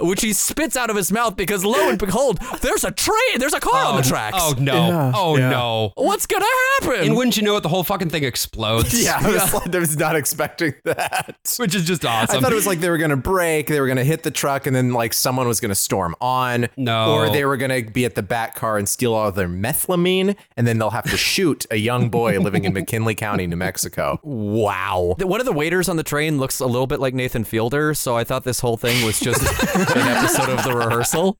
which 0.00 0.22
he 0.22 0.32
spits 0.32 0.76
out 0.76 0.90
of 0.90 0.96
his 0.96 1.12
mouth 1.12 1.36
because 1.36 1.64
lo 1.64 1.88
and 1.88 1.98
behold, 1.98 2.38
there's 2.60 2.84
a 2.84 2.90
train, 2.90 3.38
there's 3.38 3.52
a 3.54 3.60
car 3.60 3.84
on 3.86 3.96
the 3.96 4.02
tracks. 4.08 4.36
Oh 4.40 4.54
no! 4.58 4.74
Yeah, 4.88 5.12
oh 5.14 5.36
yeah. 5.36 5.50
no! 5.50 5.92
What's 5.96 6.26
gonna 6.26 6.44
happen? 6.80 7.11
And 7.12 7.16
wouldn't 7.18 7.36
you 7.36 7.42
know 7.42 7.56
it, 7.56 7.62
the 7.62 7.68
whole 7.68 7.84
fucking 7.84 8.10
thing 8.10 8.24
explodes. 8.32 9.02
Yeah, 9.02 9.18
I 9.20 9.30
was, 9.30 9.54
like- 9.54 9.74
I 9.74 9.78
was 9.78 9.96
not 9.96 10.16
expecting 10.16 10.74
that. 10.84 11.36
which 11.58 11.74
is 11.74 11.84
just 11.86 12.04
awesome. 12.04 12.36
I 12.38 12.40
thought 12.40 12.52
it 12.52 12.54
was 12.56 12.66
like 12.66 12.80
they 12.80 12.90
were 12.90 12.98
gonna 12.98 13.16
break, 13.16 13.66
they 13.68 13.80
were 13.80 13.86
gonna 13.88 14.04
hit 14.04 14.22
the 14.22 14.30
truck, 14.30 14.66
and 14.66 14.74
then 14.74 14.92
like 14.92 15.12
someone 15.12 15.46
was 15.48 15.60
gonna 15.60 15.74
storm 15.74 16.14
on. 16.20 16.68
No. 16.76 17.12
Or 17.14 17.30
they 17.30 17.44
were 17.44 17.56
gonna 17.56 17.82
be 17.82 18.04
at 18.04 18.14
the 18.14 18.22
back 18.22 18.54
car 18.54 18.78
and 18.78 18.88
steal 18.88 19.14
all 19.14 19.28
of 19.28 19.34
their 19.34 19.48
methylamine, 19.48 20.36
and 20.56 20.66
then 20.66 20.78
they'll 20.78 20.90
have 20.90 21.10
to 21.10 21.16
shoot 21.16 21.66
a 21.70 21.76
young 21.76 22.08
boy 22.08 22.38
living 22.40 22.64
in 22.64 22.72
McKinley 22.74 23.14
County, 23.14 23.46
New 23.46 23.56
Mexico. 23.56 24.18
Wow. 24.22 25.14
One 25.18 25.40
of 25.40 25.46
the 25.46 25.52
waiters 25.52 25.88
on 25.88 25.96
the 25.96 26.02
train 26.02 26.38
looks 26.38 26.60
a 26.60 26.66
little 26.66 26.86
bit 26.86 27.00
like 27.00 27.14
Nathan 27.14 27.44
Fielder, 27.44 27.94
so 27.94 28.16
I 28.16 28.24
thought 28.24 28.44
this 28.44 28.60
whole 28.60 28.76
thing 28.76 29.04
was 29.04 29.20
just 29.20 29.42
an 29.76 29.98
episode 29.98 30.48
of 30.50 30.64
the 30.64 30.74
rehearsal. 30.74 31.36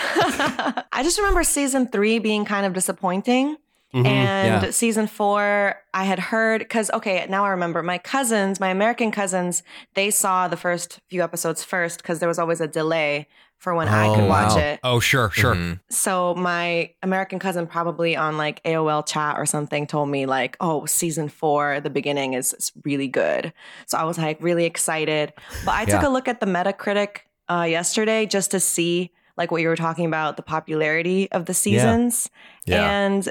I 0.00 1.00
just 1.02 1.18
remember 1.18 1.42
season 1.44 1.88
three 1.88 2.18
being 2.18 2.44
kind 2.44 2.66
of 2.66 2.72
disappointing. 2.72 3.56
Mm-hmm. 3.94 4.06
and 4.06 4.62
yeah. 4.64 4.70
season 4.70 5.06
four, 5.06 5.76
I 5.94 6.04
had 6.04 6.18
heard 6.18 6.58
because 6.60 6.90
okay, 6.90 7.26
now 7.28 7.44
I 7.46 7.48
remember 7.50 7.82
my 7.82 7.96
cousins, 7.98 8.60
my 8.60 8.68
American 8.68 9.10
cousins, 9.10 9.62
they 9.94 10.10
saw 10.10 10.46
the 10.46 10.58
first 10.58 11.00
few 11.08 11.22
episodes 11.22 11.64
first 11.64 12.02
because 12.02 12.18
there 12.18 12.28
was 12.28 12.38
always 12.38 12.60
a 12.60 12.68
delay 12.68 13.28
for 13.56 13.74
when 13.74 13.88
I 13.88 14.14
could 14.14 14.24
Oh, 14.24 14.26
watch 14.28 14.52
wow. 14.54 14.58
it. 14.58 14.80
oh 14.84 15.00
sure, 15.00 15.30
sure. 15.30 15.54
Mhm. 15.54 15.80
So 15.88 16.34
my 16.34 16.90
American 17.02 17.38
cousin 17.38 17.66
probably 17.66 18.14
on 18.14 18.36
like 18.36 18.62
AOL 18.64 19.02
chat 19.06 19.36
or 19.38 19.46
something 19.46 19.86
told 19.86 20.10
me 20.10 20.26
like, 20.26 20.56
"Oh, 20.60 20.84
season 20.86 21.28
4, 21.28 21.80
the 21.80 21.90
beginning 21.90 22.34
is, 22.34 22.52
is 22.52 22.70
really 22.84 23.08
good." 23.08 23.52
So 23.86 23.96
I 23.98 24.04
was 24.04 24.16
like 24.18 24.36
really 24.42 24.64
excited. 24.66 25.32
But 25.64 25.74
I 25.74 25.84
took 25.86 26.02
Yeah. 26.02 26.08
a 26.08 26.10
look 26.10 26.28
at 26.28 26.40
the 26.40 26.46
Metacritic 26.46 27.20
uh, 27.50 27.62
yesterday 27.68 28.26
just 28.26 28.50
to 28.52 28.60
see 28.60 29.10
like 29.38 29.50
what 29.50 29.62
you 29.62 29.68
were 29.68 29.76
talking 29.76 30.04
about 30.06 30.36
the 30.36 30.42
popularity 30.42 31.30
of 31.32 31.46
the 31.46 31.54
seasons. 31.54 32.28
Yeah. 32.66 32.88
And 32.88 33.28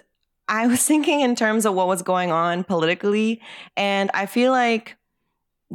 I 0.49 0.67
was 0.67 0.83
thinking 0.87 1.21
in 1.21 1.35
terms 1.35 1.65
of 1.65 1.73
what 1.73 1.87
was 1.87 2.01
going 2.01 2.31
on 2.31 2.63
politically 2.63 3.41
and 3.75 4.09
I 4.13 4.25
feel 4.25 4.51
like 4.51 4.95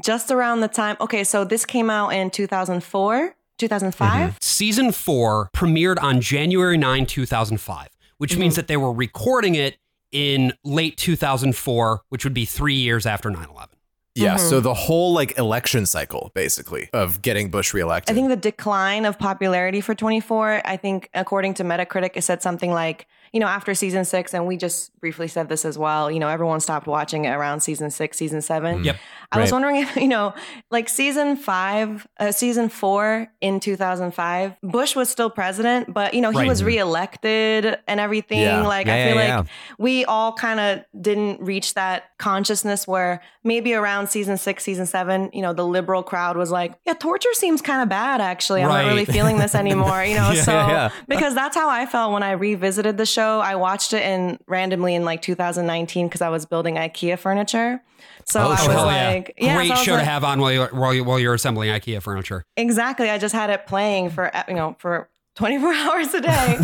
just 0.03 0.31
around 0.31 0.61
the 0.61 0.69
time 0.69 0.97
Okay, 1.01 1.25
so 1.25 1.45
this 1.45 1.65
came 1.67 1.91
out 1.91 2.11
in 2.11 2.31
2004, 2.31 3.35
2005. 3.59 4.39
Season 4.41 4.91
four 4.93 5.51
premiered 5.55 6.03
on 6.03 6.21
January 6.21 6.79
9, 6.79 7.07
2005, 7.07 7.89
which 8.19 8.37
means 8.37 8.57
that 8.57 8.69
they 8.69 8.77
were 8.77 8.93
recording 8.93 9.55
it 9.55 9.77
in 10.11 10.53
late 10.65 10.97
2004, 10.97 12.03
which 12.09 12.25
would 12.25 12.35
be 12.35 12.45
three 12.45 12.75
years 12.75 13.07
after 13.07 13.31
9 13.31 13.47
11. 13.51 13.69
Yeah, 14.15 14.37
Mhm. 14.37 14.41
so 14.51 14.61
the 14.61 14.75
whole 14.75 15.15
like 15.15 15.39
election 15.39 15.87
cycle, 15.87 16.31
basically, 16.35 16.91
of 16.93 17.23
getting 17.23 17.49
Bush 17.51 17.73
reelected. 17.73 18.13
I 18.13 18.15
think 18.15 18.29
the 18.29 18.37
decline 18.37 19.07
of 19.07 19.19
popularity 19.19 19.81
for 19.81 19.95
24, 19.95 20.61
I 20.67 20.77
think 20.77 21.09
according 21.15 21.55
to 21.55 21.65
Metacritic, 21.65 22.11
it 22.15 22.23
said 22.23 22.43
something 22.43 22.71
like, 22.73 23.07
you 23.33 23.41
know, 23.41 23.47
after 23.47 23.75
season 23.75 24.05
six, 24.05 24.35
and 24.35 24.47
we 24.47 24.57
just 24.57 24.99
briefly 25.01 25.27
said 25.29 25.49
this 25.49 25.65
as 25.65 25.79
well, 25.79 26.11
you 26.11 26.21
know, 26.21 26.29
everyone 26.29 26.61
stopped 26.61 26.87
watching 26.87 27.25
it 27.25 27.31
around 27.31 27.61
season 27.61 27.91
six, 27.91 28.17
season 28.19 28.41
seven. 28.43 28.85
Yep. 28.85 28.97
I 29.33 29.41
was 29.41 29.51
wondering 29.51 29.77
if, 29.77 29.97
you 29.97 30.09
know, 30.09 30.35
like 30.71 30.89
season 30.91 31.37
five, 31.37 32.07
uh, 32.21 32.31
season 32.33 32.69
four 32.69 33.29
in 33.41 33.61
2005, 33.61 34.57
Bush 34.63 34.95
was 34.95 35.09
still 35.09 35.31
president, 35.31 35.93
but, 35.95 36.13
you 36.13 36.21
know, 36.21 36.31
he 36.31 36.39
Right. 36.41 36.49
was 36.49 36.63
reelected 36.63 37.79
and 37.89 37.99
everything. 38.01 38.41
Yeah. 38.41 38.67
Like, 38.67 38.87
Yeah, 38.87 38.95
I 38.95 39.05
feel 39.09 39.17
yeah, 39.17 39.37
like 39.39 39.47
we 39.79 40.05
all 40.05 40.35
kind 40.35 40.61
of 40.61 40.81
didn't 41.01 41.41
reach 41.41 41.73
that 41.75 42.05
consciousness 42.19 42.87
where 42.87 43.23
maybe 43.45 43.73
around 43.75 44.09
season 44.09 44.37
six, 44.37 44.63
season 44.63 44.85
seven, 44.87 45.31
you 45.33 45.41
know, 45.41 45.55
the 45.55 45.65
liberal 45.67 46.03
crowd 46.03 46.37
was 46.37 46.51
like, 46.51 46.75
yeah, 46.87 46.93
torture 46.93 47.33
seems 47.33 47.63
kind 47.63 47.83
of 47.83 47.89
bad, 47.89 48.21
actually. 48.21 48.63
I'm 48.63 48.69
Right. 48.69 48.83
not 48.83 48.89
really 48.91 49.07
feeling 49.07 49.39
this 49.39 49.55
anymore, 49.65 50.05
you 50.05 50.15
know? 50.17 50.35
So, 50.35 50.91
because 51.09 51.35
that's 51.35 51.57
how 51.57 51.71
I 51.71 51.87
felt 51.87 52.13
when 52.13 52.23
I 52.23 52.33
revisited 52.33 52.99
the 52.99 53.07
show 53.07 53.22
show. 53.23 53.41
I 53.41 53.55
watched 53.57 53.93
it 53.93 54.03
in 54.03 54.39
randomly 54.47 54.95
in 54.95 55.05
like 55.05 55.23
2019 55.23 56.07
because 56.09 56.21
I 56.23 56.29
was 56.29 56.47
building 56.47 56.75
IKEA 56.77 57.19
furniture. 57.19 57.83
So 58.27 58.41
oh, 58.41 58.47
I 58.47 58.49
was 58.51 58.61
Oh, 58.67 58.71
hell 58.71 58.87
like, 58.87 59.35
yeah. 59.37 59.47
yeah, 59.47 59.57
Great 59.57 59.69
so 59.69 59.75
show 59.77 59.97
to 59.97 60.05
have 60.05 60.25
on 60.25 60.41
while 60.41 60.53
you're, 60.53 60.69
while, 60.69 60.95
you, 60.95 61.05
while 61.05 61.19
you're 61.19 61.35
assembling 61.35 61.71
IKEA 61.71 62.01
furniture. 62.03 62.45
Exactly. 62.57 63.11
I 63.11 63.19
just 63.19 63.35
had 63.35 63.51
it 63.51 63.67
playing 63.67 64.11
for 64.11 64.31
you 64.49 64.55
know 64.55 64.77
for 64.79 65.09
24 65.37 65.73
hours 65.75 66.15
a 66.15 66.21
day. 66.21 66.57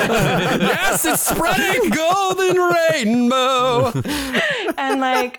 yes, 0.00 1.04
it's 1.04 1.22
spreading 1.22 1.90
golden 1.90 2.56
rainbow. 2.56 3.92
and 4.78 5.00
like 5.00 5.38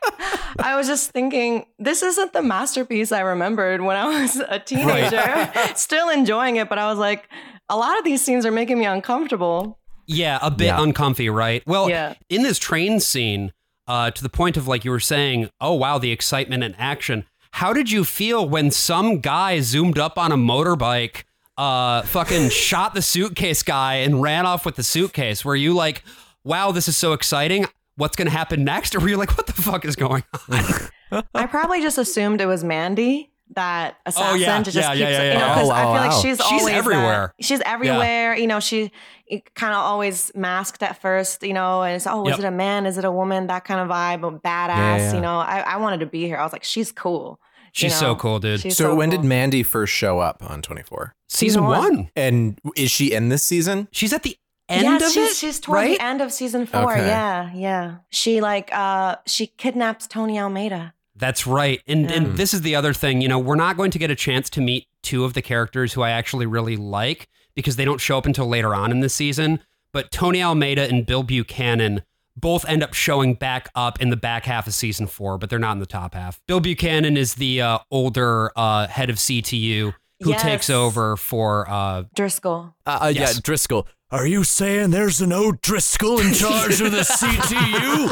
I 0.60 0.76
was 0.76 0.88
just 0.88 1.12
thinking, 1.12 1.66
this 1.80 2.04
isn't 2.04 2.34
the 2.34 2.42
masterpiece 2.42 3.12
I 3.12 3.22
remembered 3.22 3.82
when 3.82 3.98
I 3.98 4.22
was 4.22 4.38
a 4.48 4.60
teenager. 4.60 5.52
Still 5.76 6.10
enjoying 6.10 6.58
it, 6.58 6.70
but 6.70 6.78
I 6.78 6.88
was 6.90 7.00
like, 7.00 7.28
a 7.70 7.78
lot 7.78 7.98
of 7.98 8.04
these 8.04 8.24
scenes 8.24 8.46
are 8.46 8.52
making 8.52 8.78
me 8.80 8.86
uncomfortable. 8.86 9.80
Yeah, 10.12 10.40
a 10.42 10.52
bit 10.52 10.66
Yeah. 10.68 10.82
uncomfy, 10.82 11.30
right? 11.30 11.64
Well, 11.66 11.90
Yeah. 11.90 12.14
in 12.30 12.44
this 12.44 12.58
train 12.60 13.00
scene, 13.00 13.52
uh, 13.88 14.12
to 14.12 14.22
the 14.24 14.30
point 14.30 14.58
of 14.58 14.68
like 14.68 14.86
you 14.86 14.92
were 14.92 15.00
saying, 15.00 15.50
oh 15.60 15.74
wow, 15.74 15.98
the 15.98 16.12
excitement 16.12 16.64
and 16.64 16.76
action. 16.78 17.26
How 17.56 17.74
did 17.74 17.92
you 17.92 18.06
feel 18.06 18.48
when 18.48 18.72
some 18.72 19.20
guy 19.20 19.60
zoomed 19.60 19.98
up 20.00 20.18
on 20.18 20.32
a 20.32 20.38
motorbike, 20.38 21.24
uh, 21.58 22.02
fucking 22.04 22.50
shot 22.68 22.94
the 22.94 23.02
suitcase 23.02 23.64
guy 23.64 23.96
and 23.96 24.22
ran 24.22 24.46
off 24.46 24.66
with 24.66 24.76
the 24.76 24.84
suitcase? 24.84 25.44
Were 25.44 25.56
you 25.56 25.74
like, 25.74 26.04
wow, 26.44 26.72
this 26.72 26.88
is 26.88 26.96
so 26.96 27.14
exciting? 27.14 27.66
What's 27.98 28.16
going 28.16 28.28
to 28.28 28.32
happen 28.32 28.64
next? 28.64 28.96
Or 28.96 29.00
were 29.00 29.10
you 29.10 29.18
like, 29.18 29.36
what 29.38 29.48
the 29.48 29.54
fuck 29.54 29.84
is 29.84 29.96
going 29.98 30.24
on? 30.50 30.64
I 31.36 31.46
probably 31.48 31.82
just 31.82 31.98
assumed 31.98 32.40
it 32.40 32.46
was 32.46 32.64
Mandy, 32.64 33.30
that 33.56 33.98
assassin. 34.06 34.30
Oh, 34.32 34.36
yeah. 34.36 34.58
to 34.64 34.72
just 34.72 34.78
Yeah, 34.78 34.94
keep, 34.94 35.02
yeah, 35.02 35.10
yeah, 35.10 35.34
you 35.34 35.40
know, 35.40 35.48
because 35.50 35.70
Oh, 35.70 35.72
I 35.74 35.82
feel 35.82 35.90
wow, 35.90 35.94
like 35.94 36.12
wow. 36.12 36.22
she's, 36.22 36.38
She's 36.38 36.42
always 36.42 36.66
that- 36.68 36.74
everywhere. 36.76 37.34
she's 37.42 37.62
everywhere. 37.66 38.36
You 38.38 38.48
know, 38.48 38.62
she 38.62 38.92
kind 39.56 39.74
of 39.74 39.80
always 39.80 40.32
masked 40.36 40.84
at 40.84 41.02
first. 41.02 41.44
You 41.44 41.54
know, 41.54 41.82
and 41.84 41.96
it's 41.96 42.08
oh, 42.08 42.26
Yep. 42.28 42.34
is 42.40 42.44
it 42.44 42.48
a 42.48 42.52
man? 42.52 42.86
Is 42.86 42.98
it 42.98 43.06
a 43.06 43.12
woman? 43.12 43.48
That 43.48 43.64
kind 43.66 43.80
of 43.80 43.88
vibe, 43.88 44.22
but 44.22 44.44
badass. 44.44 44.68
Yeah, 44.78 44.98
yeah. 44.98 45.14
You 45.14 45.22
know, 45.22 45.38
I, 45.40 45.60
I 45.62 45.78
wanted 45.78 46.02
to 46.02 46.06
be 46.06 46.26
here. 46.26 46.38
I 46.38 46.44
was 46.44 46.52
like, 46.54 46.64
she's 46.64 46.92
cool. 46.92 47.40
you 47.64 47.70
She's 47.74 47.96
so 47.96 48.16
cool, 48.16 48.40
dude. 48.40 48.60
She's 48.60 48.76
So, 48.78 48.94
when 48.96 49.12
cool. 49.12 49.22
did 49.22 49.28
Mandy 49.28 49.64
first 49.64 49.94
show 49.94 50.20
up 50.20 50.44
on 50.50 50.62
24? 50.62 51.14
Season 51.30 51.48
Season 51.54 51.64
one. 51.64 51.80
one. 51.80 52.10
And 52.16 52.60
is 52.76 52.92
she 52.92 53.14
in 53.14 53.30
this 53.30 53.44
season? 53.44 53.88
She's 53.92 54.12
at 54.14 54.24
the 54.24 54.38
end 54.68 54.84
yeah, 54.84 54.96
of 54.98 55.02
she's, 55.12 55.32
it, 55.32 55.36
she's 55.36 55.60
toward 55.60 55.76
right? 55.78 55.98
the 55.98 56.04
end 56.04 56.22
of 56.22 56.32
season 56.34 56.66
four. 56.66 56.92
Okay. 56.94 57.06
Yeah, 57.08 57.52
yeah. 57.54 57.96
She 58.10 58.42
like 58.42 58.70
uh 58.74 59.16
she 59.26 59.48
kidnaps 59.48 60.08
Tony 60.08 60.40
Almeida. 60.40 60.94
That's 61.16 61.46
right. 61.48 61.82
And 61.88 62.10
Yeah. 62.10 62.18
and 62.18 62.38
this 62.38 62.54
is 62.54 62.62
the 62.62 62.76
other 62.76 62.94
thing, 62.94 63.22
you 63.22 63.28
know, 63.28 63.38
we're 63.40 63.56
not 63.56 63.78
going 63.78 63.92
to 63.92 64.00
get 64.00 64.10
a 64.12 64.16
chance 64.16 64.50
to 64.52 64.62
meet 64.62 64.88
two 65.04 65.24
of 65.26 65.34
the 65.34 65.42
characters 65.42 65.94
who 65.94 66.02
I 66.02 66.12
actually 66.12 66.46
really 66.46 66.76
like 66.78 67.28
because 67.56 67.76
they 67.76 67.86
don't 67.86 68.00
show 68.02 68.18
up 68.18 68.26
until 68.26 68.48
later 68.48 68.74
on 68.76 68.92
in 68.92 69.00
the 69.02 69.10
season, 69.10 69.60
but 69.94 70.12
Tony 70.12 70.42
Almeida 70.42 70.84
and 70.88 71.06
Bill 71.06 71.24
Buchanan 71.24 72.04
both 72.38 72.64
end 72.68 72.82
up 72.82 72.94
showing 72.94 73.34
back 73.34 73.70
up 73.76 74.02
in 74.02 74.10
the 74.10 74.16
back 74.16 74.46
half 74.46 74.66
of 74.68 74.74
season 74.74 75.06
4, 75.08 75.38
but 75.38 75.50
they're 75.50 75.60
not 75.60 75.74
in 75.74 75.80
the 75.80 75.86
top 75.86 76.14
half. 76.14 76.40
Bill 76.48 76.60
Buchanan 76.62 77.18
is 77.18 77.36
the 77.36 77.62
uh, 77.62 77.80
older 77.92 78.52
uh, 78.56 78.88
head 78.88 79.10
of 79.10 79.18
CTU 79.18 79.94
who 80.24 80.30
Yes. 80.30 80.42
takes 80.42 80.70
over 80.70 81.18
for 81.18 81.70
uh, 81.70 82.04
Driscoll. 82.16 82.74
Uh, 82.86 83.00
uh, 83.02 83.08
Yes. 83.14 83.36
Yeah, 83.36 83.40
Driscoll. 83.44 83.88
Are 84.12 84.28
you 84.28 84.44
saying 84.44 84.92
there's 84.92 85.20
an 85.22 85.32
O'Driscoll 85.34 86.20
in 86.20 86.34
charge 86.34 86.80
of 86.82 86.92
the 86.92 87.00
CTU? 87.00 88.08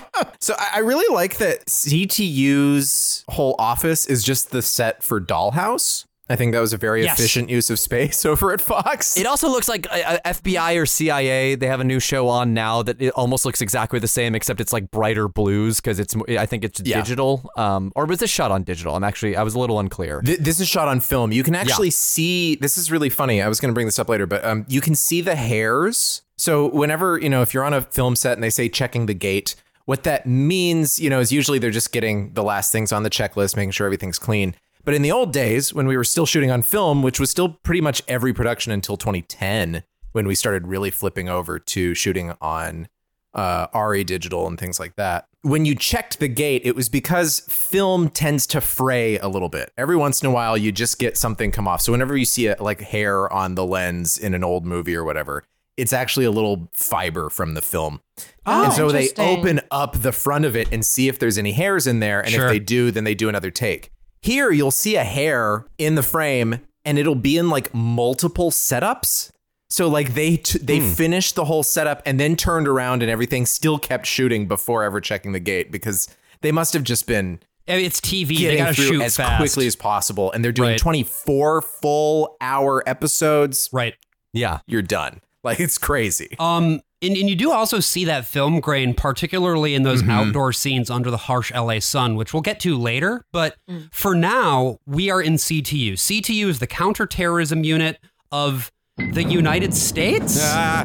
So 0.42 0.54
I 0.58 0.68
I 0.76 0.78
really 0.78 1.14
like 1.14 1.36
that 1.36 1.66
CTU's 1.66 3.24
whole 3.28 3.54
office 3.58 4.06
is 4.06 4.24
just 4.24 4.50
the 4.50 4.62
set 4.62 5.02
for 5.02 5.20
Dollhouse. 5.20 6.06
I 6.30 6.36
think 6.36 6.52
that 6.52 6.60
was 6.60 6.72
a 6.72 6.76
very 6.78 7.02
Yes. 7.02 7.18
efficient 7.18 7.50
use 7.50 7.68
of 7.70 7.78
space 7.78 8.24
over 8.32 8.52
at 8.52 8.60
Fox. 8.60 9.16
It 9.18 9.26
also 9.26 9.48
looks 9.50 9.68
like 9.68 9.86
uh, 9.92 10.18
uh, 10.24 10.32
FBI 10.32 10.80
or 10.80 10.86
CIA. 10.86 11.56
They 11.56 11.66
have 11.66 11.80
a 11.80 11.84
new 11.84 11.98
show 12.00 12.28
on 12.28 12.54
now 12.54 12.82
that 12.84 13.02
it 13.02 13.10
almost 13.14 13.44
looks 13.44 13.60
exactly 13.60 13.98
the 13.98 14.08
same, 14.08 14.34
except 14.34 14.60
it's 14.60 14.72
like 14.72 14.90
brighter 14.90 15.26
blues 15.28 15.80
because 15.80 15.98
it's. 15.98 16.14
I 16.28 16.46
think 16.46 16.64
it's 16.64 16.80
Yeah. 16.84 17.00
digital. 17.00 17.50
Um, 17.56 17.92
or 17.96 18.06
was 18.06 18.20
this 18.20 18.30
shot 18.30 18.50
on 18.50 18.62
digital? 18.62 18.94
I'm 18.96 19.04
actually. 19.04 19.36
I 19.36 19.42
was 19.42 19.54
a 19.54 19.58
little 19.58 19.80
unclear. 19.80 20.22
Th- 20.22 20.38
this 20.38 20.60
is 20.60 20.68
shot 20.68 20.86
on 20.88 21.00
film. 21.00 21.32
You 21.32 21.42
can 21.42 21.54
actually 21.56 21.90
see. 21.90 22.54
This 22.54 22.78
is 22.78 22.90
really 22.90 23.10
funny. 23.10 23.42
I 23.42 23.48
was 23.48 23.58
going 23.60 23.70
to 23.70 23.74
bring 23.74 23.86
this 23.88 23.98
up 23.98 24.08
later, 24.08 24.26
but 24.26 24.44
um, 24.44 24.64
you 24.68 24.80
can 24.80 24.94
see 24.94 25.20
the 25.20 25.34
hairs. 25.34 26.22
So 26.38 26.68
whenever 26.68 27.18
you 27.18 27.28
know, 27.28 27.42
if 27.42 27.52
you're 27.52 27.64
on 27.64 27.74
a 27.74 27.82
film 27.82 28.14
set 28.16 28.34
and 28.34 28.42
they 28.42 28.50
say 28.50 28.68
checking 28.68 29.06
the 29.06 29.14
gate, 29.14 29.56
what 29.84 30.04
that 30.04 30.26
means, 30.26 31.00
you 31.00 31.10
know, 31.10 31.20
is 31.20 31.32
usually 31.32 31.58
they're 31.58 31.70
just 31.70 31.92
getting 31.92 32.32
the 32.34 32.42
last 32.42 32.70
things 32.72 32.92
on 32.92 33.02
the 33.02 33.10
checklist, 33.10 33.56
making 33.56 33.72
sure 33.72 33.86
everything's 33.86 34.18
clean. 34.18 34.54
But 34.84 34.94
in 34.94 35.02
the 35.02 35.12
old 35.12 35.32
days, 35.32 35.74
when 35.74 35.86
we 35.86 35.96
were 35.96 36.04
still 36.04 36.26
shooting 36.26 36.50
on 36.50 36.62
film, 36.62 37.02
which 37.02 37.20
was 37.20 37.30
still 37.30 37.50
pretty 37.62 37.80
much 37.80 38.02
every 38.08 38.32
production 38.32 38.72
until 38.72 38.96
2010, 38.96 39.82
when 40.12 40.26
we 40.26 40.34
started 40.34 40.66
really 40.66 40.90
flipping 40.90 41.28
over 41.28 41.58
to 41.58 41.94
shooting 41.94 42.34
on 42.40 42.88
uh, 43.34 43.66
RED 43.74 44.06
digital 44.06 44.46
and 44.46 44.58
things 44.58 44.80
like 44.80 44.96
that. 44.96 45.26
When 45.42 45.64
you 45.64 45.74
checked 45.74 46.18
the 46.18 46.28
gate, 46.28 46.62
it 46.64 46.74
was 46.74 46.88
because 46.88 47.40
film 47.48 48.08
tends 48.10 48.46
to 48.48 48.60
fray 48.60 49.18
a 49.18 49.28
little 49.28 49.48
bit. 49.48 49.72
Every 49.78 49.96
once 49.96 50.20
in 50.20 50.26
a 50.28 50.30
while, 50.32 50.56
you 50.56 50.72
just 50.72 50.98
get 50.98 51.16
something 51.16 51.50
come 51.50 51.68
off. 51.68 51.80
So 51.80 51.92
whenever 51.92 52.16
you 52.16 52.24
see 52.24 52.48
a, 52.48 52.56
like 52.60 52.80
hair 52.80 53.32
on 53.32 53.54
the 53.54 53.64
lens 53.64 54.18
in 54.18 54.34
an 54.34 54.44
old 54.44 54.66
movie 54.66 54.96
or 54.96 55.04
whatever, 55.04 55.44
it's 55.76 55.92
actually 55.92 56.26
a 56.26 56.30
little 56.30 56.68
fiber 56.74 57.30
from 57.30 57.54
the 57.54 57.62
film. 57.62 58.00
Oh, 58.44 58.64
and 58.64 58.72
so 58.72 58.90
they 58.90 59.10
open 59.16 59.60
up 59.70 60.02
the 60.02 60.12
front 60.12 60.44
of 60.44 60.56
it 60.56 60.68
and 60.72 60.84
see 60.84 61.08
if 61.08 61.18
there's 61.18 61.38
any 61.38 61.52
hairs 61.52 61.86
in 61.86 62.00
there. 62.00 62.20
And 62.20 62.30
Sure. 62.30 62.46
if 62.46 62.50
they 62.50 62.58
do, 62.58 62.90
then 62.90 63.04
they 63.04 63.14
do 63.14 63.28
another 63.28 63.50
take. 63.50 63.90
Here, 64.22 64.50
you'll 64.50 64.70
see 64.70 64.96
a 64.96 65.04
hair 65.04 65.64
in 65.78 65.94
the 65.94 66.02
frame 66.02 66.60
and 66.84 66.98
it'll 66.98 67.14
be 67.14 67.36
in 67.36 67.48
like 67.50 67.72
multiple 67.74 68.50
setups. 68.50 69.30
So 69.70 69.88
like 69.88 70.14
they 70.14 70.36
t- 70.36 70.58
they 70.58 70.80
finished 70.80 71.36
the 71.36 71.44
whole 71.44 71.62
setup 71.62 72.02
and 72.04 72.18
then 72.18 72.36
turned 72.36 72.66
around 72.66 73.02
and 73.02 73.10
everything 73.10 73.46
still 73.46 73.78
kept 73.78 74.04
shooting 74.06 74.48
before 74.48 74.82
ever 74.82 75.00
checking 75.00 75.32
the 75.32 75.40
gate 75.40 75.70
because 75.70 76.08
they 76.40 76.50
must 76.52 76.72
have 76.74 76.82
just 76.82 77.06
been 77.06 77.38
I 77.68 77.76
mean, 77.76 77.84
it's 77.84 78.00
TV. 78.00 78.28
They 78.28 78.34
getting 78.34 78.58
got 78.58 78.68
to 78.68 78.74
through 78.74 78.86
shoot 78.86 79.02
as 79.02 79.16
fast. 79.16 79.38
quickly 79.38 79.66
as 79.68 79.76
possible 79.76 80.32
and 80.32 80.44
they're 80.44 80.50
doing 80.50 80.70
Right. 80.70 80.78
24 80.80 81.62
full 81.62 82.36
hour 82.40 82.82
episodes. 82.88 83.68
right. 83.72 83.94
Yeah. 84.32 84.58
You're 84.66 84.82
done. 84.82 85.20
Like 85.44 85.60
it's 85.60 85.78
crazy. 85.78 86.34
Um, 86.38 86.80
and, 87.02 87.16
and 87.16 87.28
you 87.28 87.34
do 87.34 87.50
also 87.50 87.80
see 87.80 88.04
that 88.04 88.26
film 88.26 88.60
grain, 88.60 88.94
particularly 88.94 89.74
in 89.74 89.82
those 89.82 90.02
mm-hmm. 90.02 90.10
outdoor 90.10 90.52
scenes 90.52 90.90
under 90.90 91.10
the 91.10 91.16
harsh 91.16 91.52
LA 91.54 91.78
sun, 91.78 92.14
which 92.14 92.34
we'll 92.34 92.42
get 92.42 92.60
to 92.60 92.76
later. 92.76 93.24
But 93.32 93.56
mm. 93.68 93.88
for 93.92 94.14
now, 94.14 94.78
we 94.86 95.10
are 95.10 95.22
in 95.22 95.34
CTU. 95.34 95.94
CTU 95.94 96.46
is 96.46 96.58
the 96.58 96.66
counterterrorism 96.66 97.64
unit 97.64 97.98
of 98.30 98.70
the 98.96 99.24
United 99.24 99.72
States. 99.74 100.38
Ah. 100.40 100.84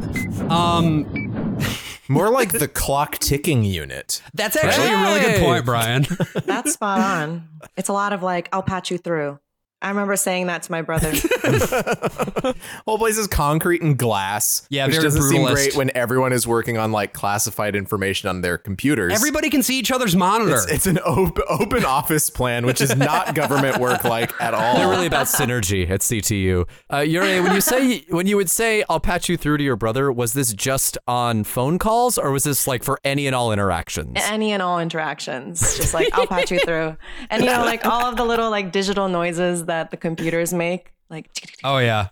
Um, 0.49 1.57
More 2.07 2.29
like 2.29 2.51
the 2.51 2.67
clock 2.67 3.17
ticking 3.17 3.63
unit. 3.63 4.21
that's 4.33 4.55
actually 4.55 4.89
a 4.89 5.01
really 5.01 5.19
good 5.21 5.41
point, 5.41 5.65
Brian. 5.65 6.05
That's 6.45 6.73
spot 6.73 7.01
on. 7.01 7.47
It's 7.77 7.89
a 7.89 7.93
lot 7.93 8.13
of 8.13 8.21
like, 8.21 8.47
I'll 8.53 8.61
patch 8.61 8.91
you 8.91 8.99
through. 8.99 9.39
I 9.81 9.89
remember 9.89 10.15
saying 10.15 10.47
that 10.47 10.63
to 10.63 10.71
my 10.71 10.81
brother. 10.81 11.11
Whole 12.85 12.97
place 12.97 13.17
is 13.17 13.27
concrete 13.27 13.81
and 13.81 13.97
glass. 13.97 14.65
Yeah, 14.69 14.87
which 14.87 14.95
doesn't 14.95 15.21
seem 15.23 15.45
great 15.45 15.75
when 15.75 15.91
everyone 15.95 16.33
is 16.33 16.47
working 16.47 16.77
on 16.77 16.91
like 16.91 17.13
classified 17.13 17.75
information 17.75 18.29
on 18.29 18.41
their 18.41 18.57
computers. 18.57 19.13
Everybody 19.13 19.49
can 19.49 19.61
see 19.61 19.77
each 19.77 19.91
other's 19.91 20.15
monitor. 20.15 20.55
it's, 20.55 20.71
it's 20.71 20.87
an 20.87 20.99
open, 21.05 21.43
open 21.49 21.85
office 21.85 22.29
plan, 22.29 22.65
which 22.65 22.81
is 22.81 22.95
not 22.95 23.35
government 23.35 23.77
work 23.77 24.03
like 24.03 24.31
at 24.41 24.53
all. 24.53 24.77
They're 24.77 24.89
really 24.89 25.07
about 25.07 25.27
synergy 25.27 25.89
at 25.89 25.99
CTU. 25.99 26.67
Uh, 26.91 26.99
Yuri, 26.99 27.41
when 27.41 27.53
you 27.53 27.61
say 27.61 28.05
when 28.09 28.27
you 28.27 28.37
would 28.37 28.49
say 28.49 28.83
I'll 28.89 28.99
patch 28.99 29.29
you 29.29 29.37
through 29.37 29.57
to 29.57 29.63
your 29.63 29.75
brother, 29.75 30.11
was 30.11 30.33
this 30.33 30.53
just 30.53 30.97
on 31.07 31.43
phone 31.43 31.77
calls 31.79 32.17
or 32.17 32.31
was 32.31 32.43
this 32.45 32.65
like 32.65 32.83
for 32.83 32.99
any 33.03 33.27
and 33.27 33.35
all 33.35 33.51
interactions? 33.51 34.13
Any 34.15 34.51
and 34.51 34.61
all 34.61 34.79
interactions. 34.79 35.59
Just 35.75 35.93
like, 35.93 36.07
I'll 36.13 36.27
patch 36.27 36.51
you 36.51 36.59
through. 36.59 36.97
And 37.29 37.43
you 37.43 37.49
know, 37.49 37.63
like 37.65 37.85
all 37.85 38.05
of 38.05 38.15
the 38.15 38.25
little 38.25 38.49
like 38.49 38.71
digital 38.71 39.09
noises 39.09 39.64
that 39.65 39.91
the 39.91 39.97
computers 39.97 40.53
make. 40.53 40.91
Like, 41.09 41.29
oh 41.63 41.77
yeah. 41.77 42.07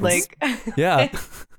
like 0.00 0.36
Yeah. 0.76 1.08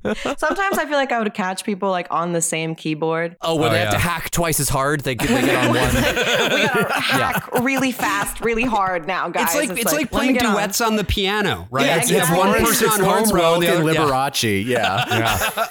sometimes 0.38 0.78
I 0.78 0.86
feel 0.86 0.98
like 0.98 1.12
I 1.14 1.20
would 1.20 1.34
catch 1.34 1.64
people 1.64 1.90
like 1.90 2.08
on 2.12 2.34
the 2.34 2.42
same 2.42 2.76
keyboard. 2.76 3.38
Oh, 3.42 3.56
when 3.56 3.70
Oh, 3.70 3.74
they 3.74 3.80
have 3.80 3.92
to 3.94 3.98
hack 3.98 4.30
twice 4.30 4.60
as 4.60 4.68
hard, 4.68 5.02
they 5.02 5.16
get, 5.16 5.30
they 5.30 5.42
get 5.42 5.56
on 5.56 5.68
one. 5.76 5.96
we 5.96 6.68
gotta 6.68 6.94
hack 6.94 7.52
really 7.62 7.92
fast, 7.94 8.42
really 8.42 8.64
hard 8.66 9.08
now, 9.08 9.30
guys. 9.30 9.56
It's 9.56 9.56
like 9.56 9.70
it's, 9.80 9.86
like, 9.86 9.94
let 9.94 10.02
me 10.02 10.06
playing 10.08 10.34
get 10.34 10.46
on. 10.46 10.54
duets 10.54 10.82
on. 10.82 10.96
the 10.98 11.04
piano, 11.06 11.68
right? 11.72 11.86
Yeah, 11.86 11.92
It's- 11.96 12.10
you 12.12 12.20
have 12.20 12.38
one 12.38 12.54
person 12.60 12.88
it's 12.88 13.00
on 13.00 13.06
Lawrence 13.06 13.30
home 13.32 13.40
row, 13.40 13.54
Welk 13.58 13.60
the 13.62 13.68
and 13.74 13.84
other, 13.84 13.94
yeah. 13.94 14.00
Liberace. 14.06 14.66
Yeah. 14.66 15.66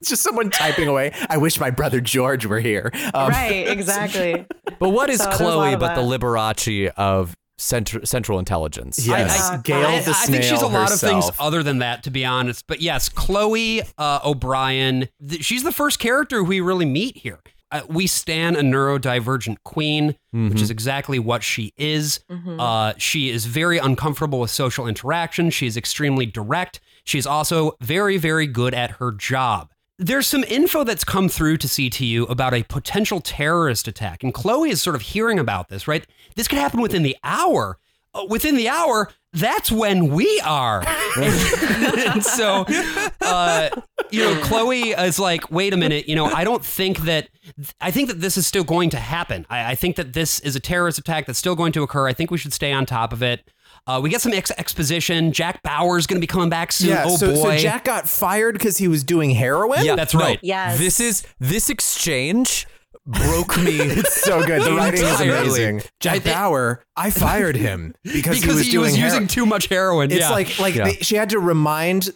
It's 0.00 0.08
just 0.08 0.22
someone 0.22 0.48
typing 0.50 0.88
away. 0.88 1.12
I 1.28 1.36
wish 1.36 1.60
my 1.60 1.70
brother 1.70 2.00
George 2.00 2.46
were 2.46 2.58
here. 2.60 2.90
Um, 3.12 3.28
Right, 3.28 3.68
exactly. 3.68 4.46
But 4.78 4.88
what 4.90 5.10
is 5.10 5.18
So 5.18 5.24
there's 5.26 5.40
a 5.40 5.44
lot 5.44 5.52
Chloe 5.52 5.72
of 5.74 5.80
but 5.80 5.94
the 5.94 6.00
that. 6.08 6.20
Liberace 6.20 6.88
of 6.96 7.36
Central, 7.60 8.06
Central 8.06 8.38
Intelligence? 8.38 9.06
Yes, 9.06 9.50
I- 9.50 9.58
Gail 9.58 9.86
I, 9.86 10.00
the 10.00 10.10
I 10.10 10.14
think 10.26 10.42
she's 10.42 10.52
a 10.52 10.56
snail 10.58 10.70
lot 10.70 10.92
of 10.92 11.00
things 11.00 11.30
other 11.38 11.62
than 11.62 11.78
that, 11.78 12.02
to 12.04 12.10
be 12.10 12.24
honest. 12.24 12.66
But 12.66 12.80
yes, 12.80 13.08
Chloe 13.08 13.82
uh, 13.98 14.20
O'Brien, 14.24 15.08
th- 15.28 15.44
she's 15.44 15.62
the 15.62 15.72
first 15.72 15.98
character 15.98 16.42
we 16.42 16.60
really 16.60 16.86
meet 16.86 17.18
here. 17.18 17.38
uh, 17.72 17.82
we 17.88 18.06
stand 18.06 18.56
a 18.56 18.62
neurodivergent 18.62 19.58
queen, 19.64 20.16
which 20.32 20.60
is 20.60 20.70
exactly 20.70 21.18
what 21.18 21.42
she 21.44 21.72
is. 21.76 22.20
Uh, 22.58 22.94
she 22.96 23.30
is 23.30 23.44
very 23.46 23.78
uncomfortable 23.78 24.40
with 24.40 24.50
social 24.50 24.86
interaction. 24.88 25.50
She 25.50 25.66
is 25.66 25.76
extremely 25.76 26.26
direct. 26.26 26.80
She's 27.04 27.26
also 27.26 27.76
very, 27.80 28.16
very 28.16 28.46
good 28.46 28.74
at 28.74 28.92
her 28.92 29.12
job. 29.12 29.70
There's 30.00 30.26
some 30.26 30.44
info 30.44 30.82
that's 30.82 31.04
come 31.04 31.28
through 31.28 31.58
to 31.58 31.66
CTU 31.66 32.28
about 32.30 32.54
a 32.54 32.62
potential 32.62 33.20
terrorist 33.20 33.86
attack, 33.86 34.22
and 34.24 34.32
Chloe 34.32 34.70
is 34.70 34.80
sort 34.80 34.96
of 34.96 35.02
hearing 35.02 35.38
about 35.38 35.68
this, 35.68 35.86
right? 35.86 36.06
This 36.36 36.48
could 36.48 36.58
happen 36.58 36.80
within 36.80 37.02
the 37.02 37.18
hour. 37.22 37.76
Uh, 38.14 38.24
within 38.26 38.56
the 38.56 38.66
hour, 38.66 39.10
that's 39.34 39.70
when 39.70 40.08
we 40.08 40.40
are. 40.40 40.82
and 41.18 42.24
so, 42.24 42.64
uh, 43.20 43.68
you 44.10 44.24
know, 44.24 44.40
Chloe 44.42 44.92
is 44.92 45.18
like, 45.18 45.50
wait 45.50 45.74
a 45.74 45.76
minute, 45.76 46.08
you 46.08 46.16
know, 46.16 46.24
I 46.24 46.44
don't 46.44 46.64
think 46.64 47.00
that, 47.00 47.28
I 47.78 47.90
think 47.90 48.08
that 48.08 48.22
this 48.22 48.38
is 48.38 48.46
still 48.46 48.64
going 48.64 48.88
to 48.90 48.98
happen. 48.98 49.44
I, 49.50 49.72
I 49.72 49.74
think 49.74 49.96
that 49.96 50.14
this 50.14 50.40
is 50.40 50.56
a 50.56 50.60
terrorist 50.60 50.98
attack 50.98 51.26
that's 51.26 51.38
still 51.38 51.54
going 51.54 51.72
to 51.72 51.82
occur. 51.82 52.08
I 52.08 52.14
think 52.14 52.30
we 52.30 52.38
should 52.38 52.54
stay 52.54 52.72
on 52.72 52.86
top 52.86 53.12
of 53.12 53.22
it. 53.22 53.48
Uh, 53.86 54.00
we 54.02 54.10
get 54.10 54.20
some 54.20 54.32
ex- 54.32 54.52
exposition. 54.56 55.32
Jack 55.32 55.62
Bauer's 55.62 56.06
going 56.06 56.18
to 56.18 56.20
be 56.20 56.26
coming 56.26 56.48
back 56.48 56.72
soon. 56.72 56.90
Yeah, 56.90 57.04
oh 57.06 57.16
so, 57.16 57.34
so 57.34 57.42
boy. 57.42 57.58
Jack 57.58 57.84
got 57.84 58.08
fired 58.08 58.52
because 58.52 58.78
he 58.78 58.88
was 58.88 59.02
doing 59.02 59.30
heroin? 59.30 59.84
Yeah, 59.84 59.96
that's 59.96 60.14
right. 60.14 60.38
Yes. 60.42 60.78
This 60.78 61.00
is 61.00 61.26
this 61.38 61.70
exchange 61.70 62.66
broke 63.06 63.56
me. 63.58 63.80
It's 64.00 64.22
so 64.22 64.44
good. 64.44 64.62
The 64.62 64.72
writing 64.72 65.02
is 65.02 65.20
amazing. 65.20 65.82
Jack 66.00 66.24
Bauer, 66.24 66.84
I 66.96 67.10
fired 67.10 67.56
him 67.56 67.94
because, 68.02 68.40
because 68.40 68.42
he 68.42 68.48
was 68.48 68.68
doing 68.68 68.94
hero- 68.94 69.08
using 69.08 69.26
too 69.26 69.44
much 69.46 69.66
heroin. 69.66 70.10
It's 70.10 70.20
yeah. 70.20 70.30
like 70.30 70.58
like 70.58 70.74
Yeah. 70.74 70.84
they, 70.84 70.94
she 70.94 71.16
had 71.16 71.30
to 71.30 71.38
remind. 71.38 72.10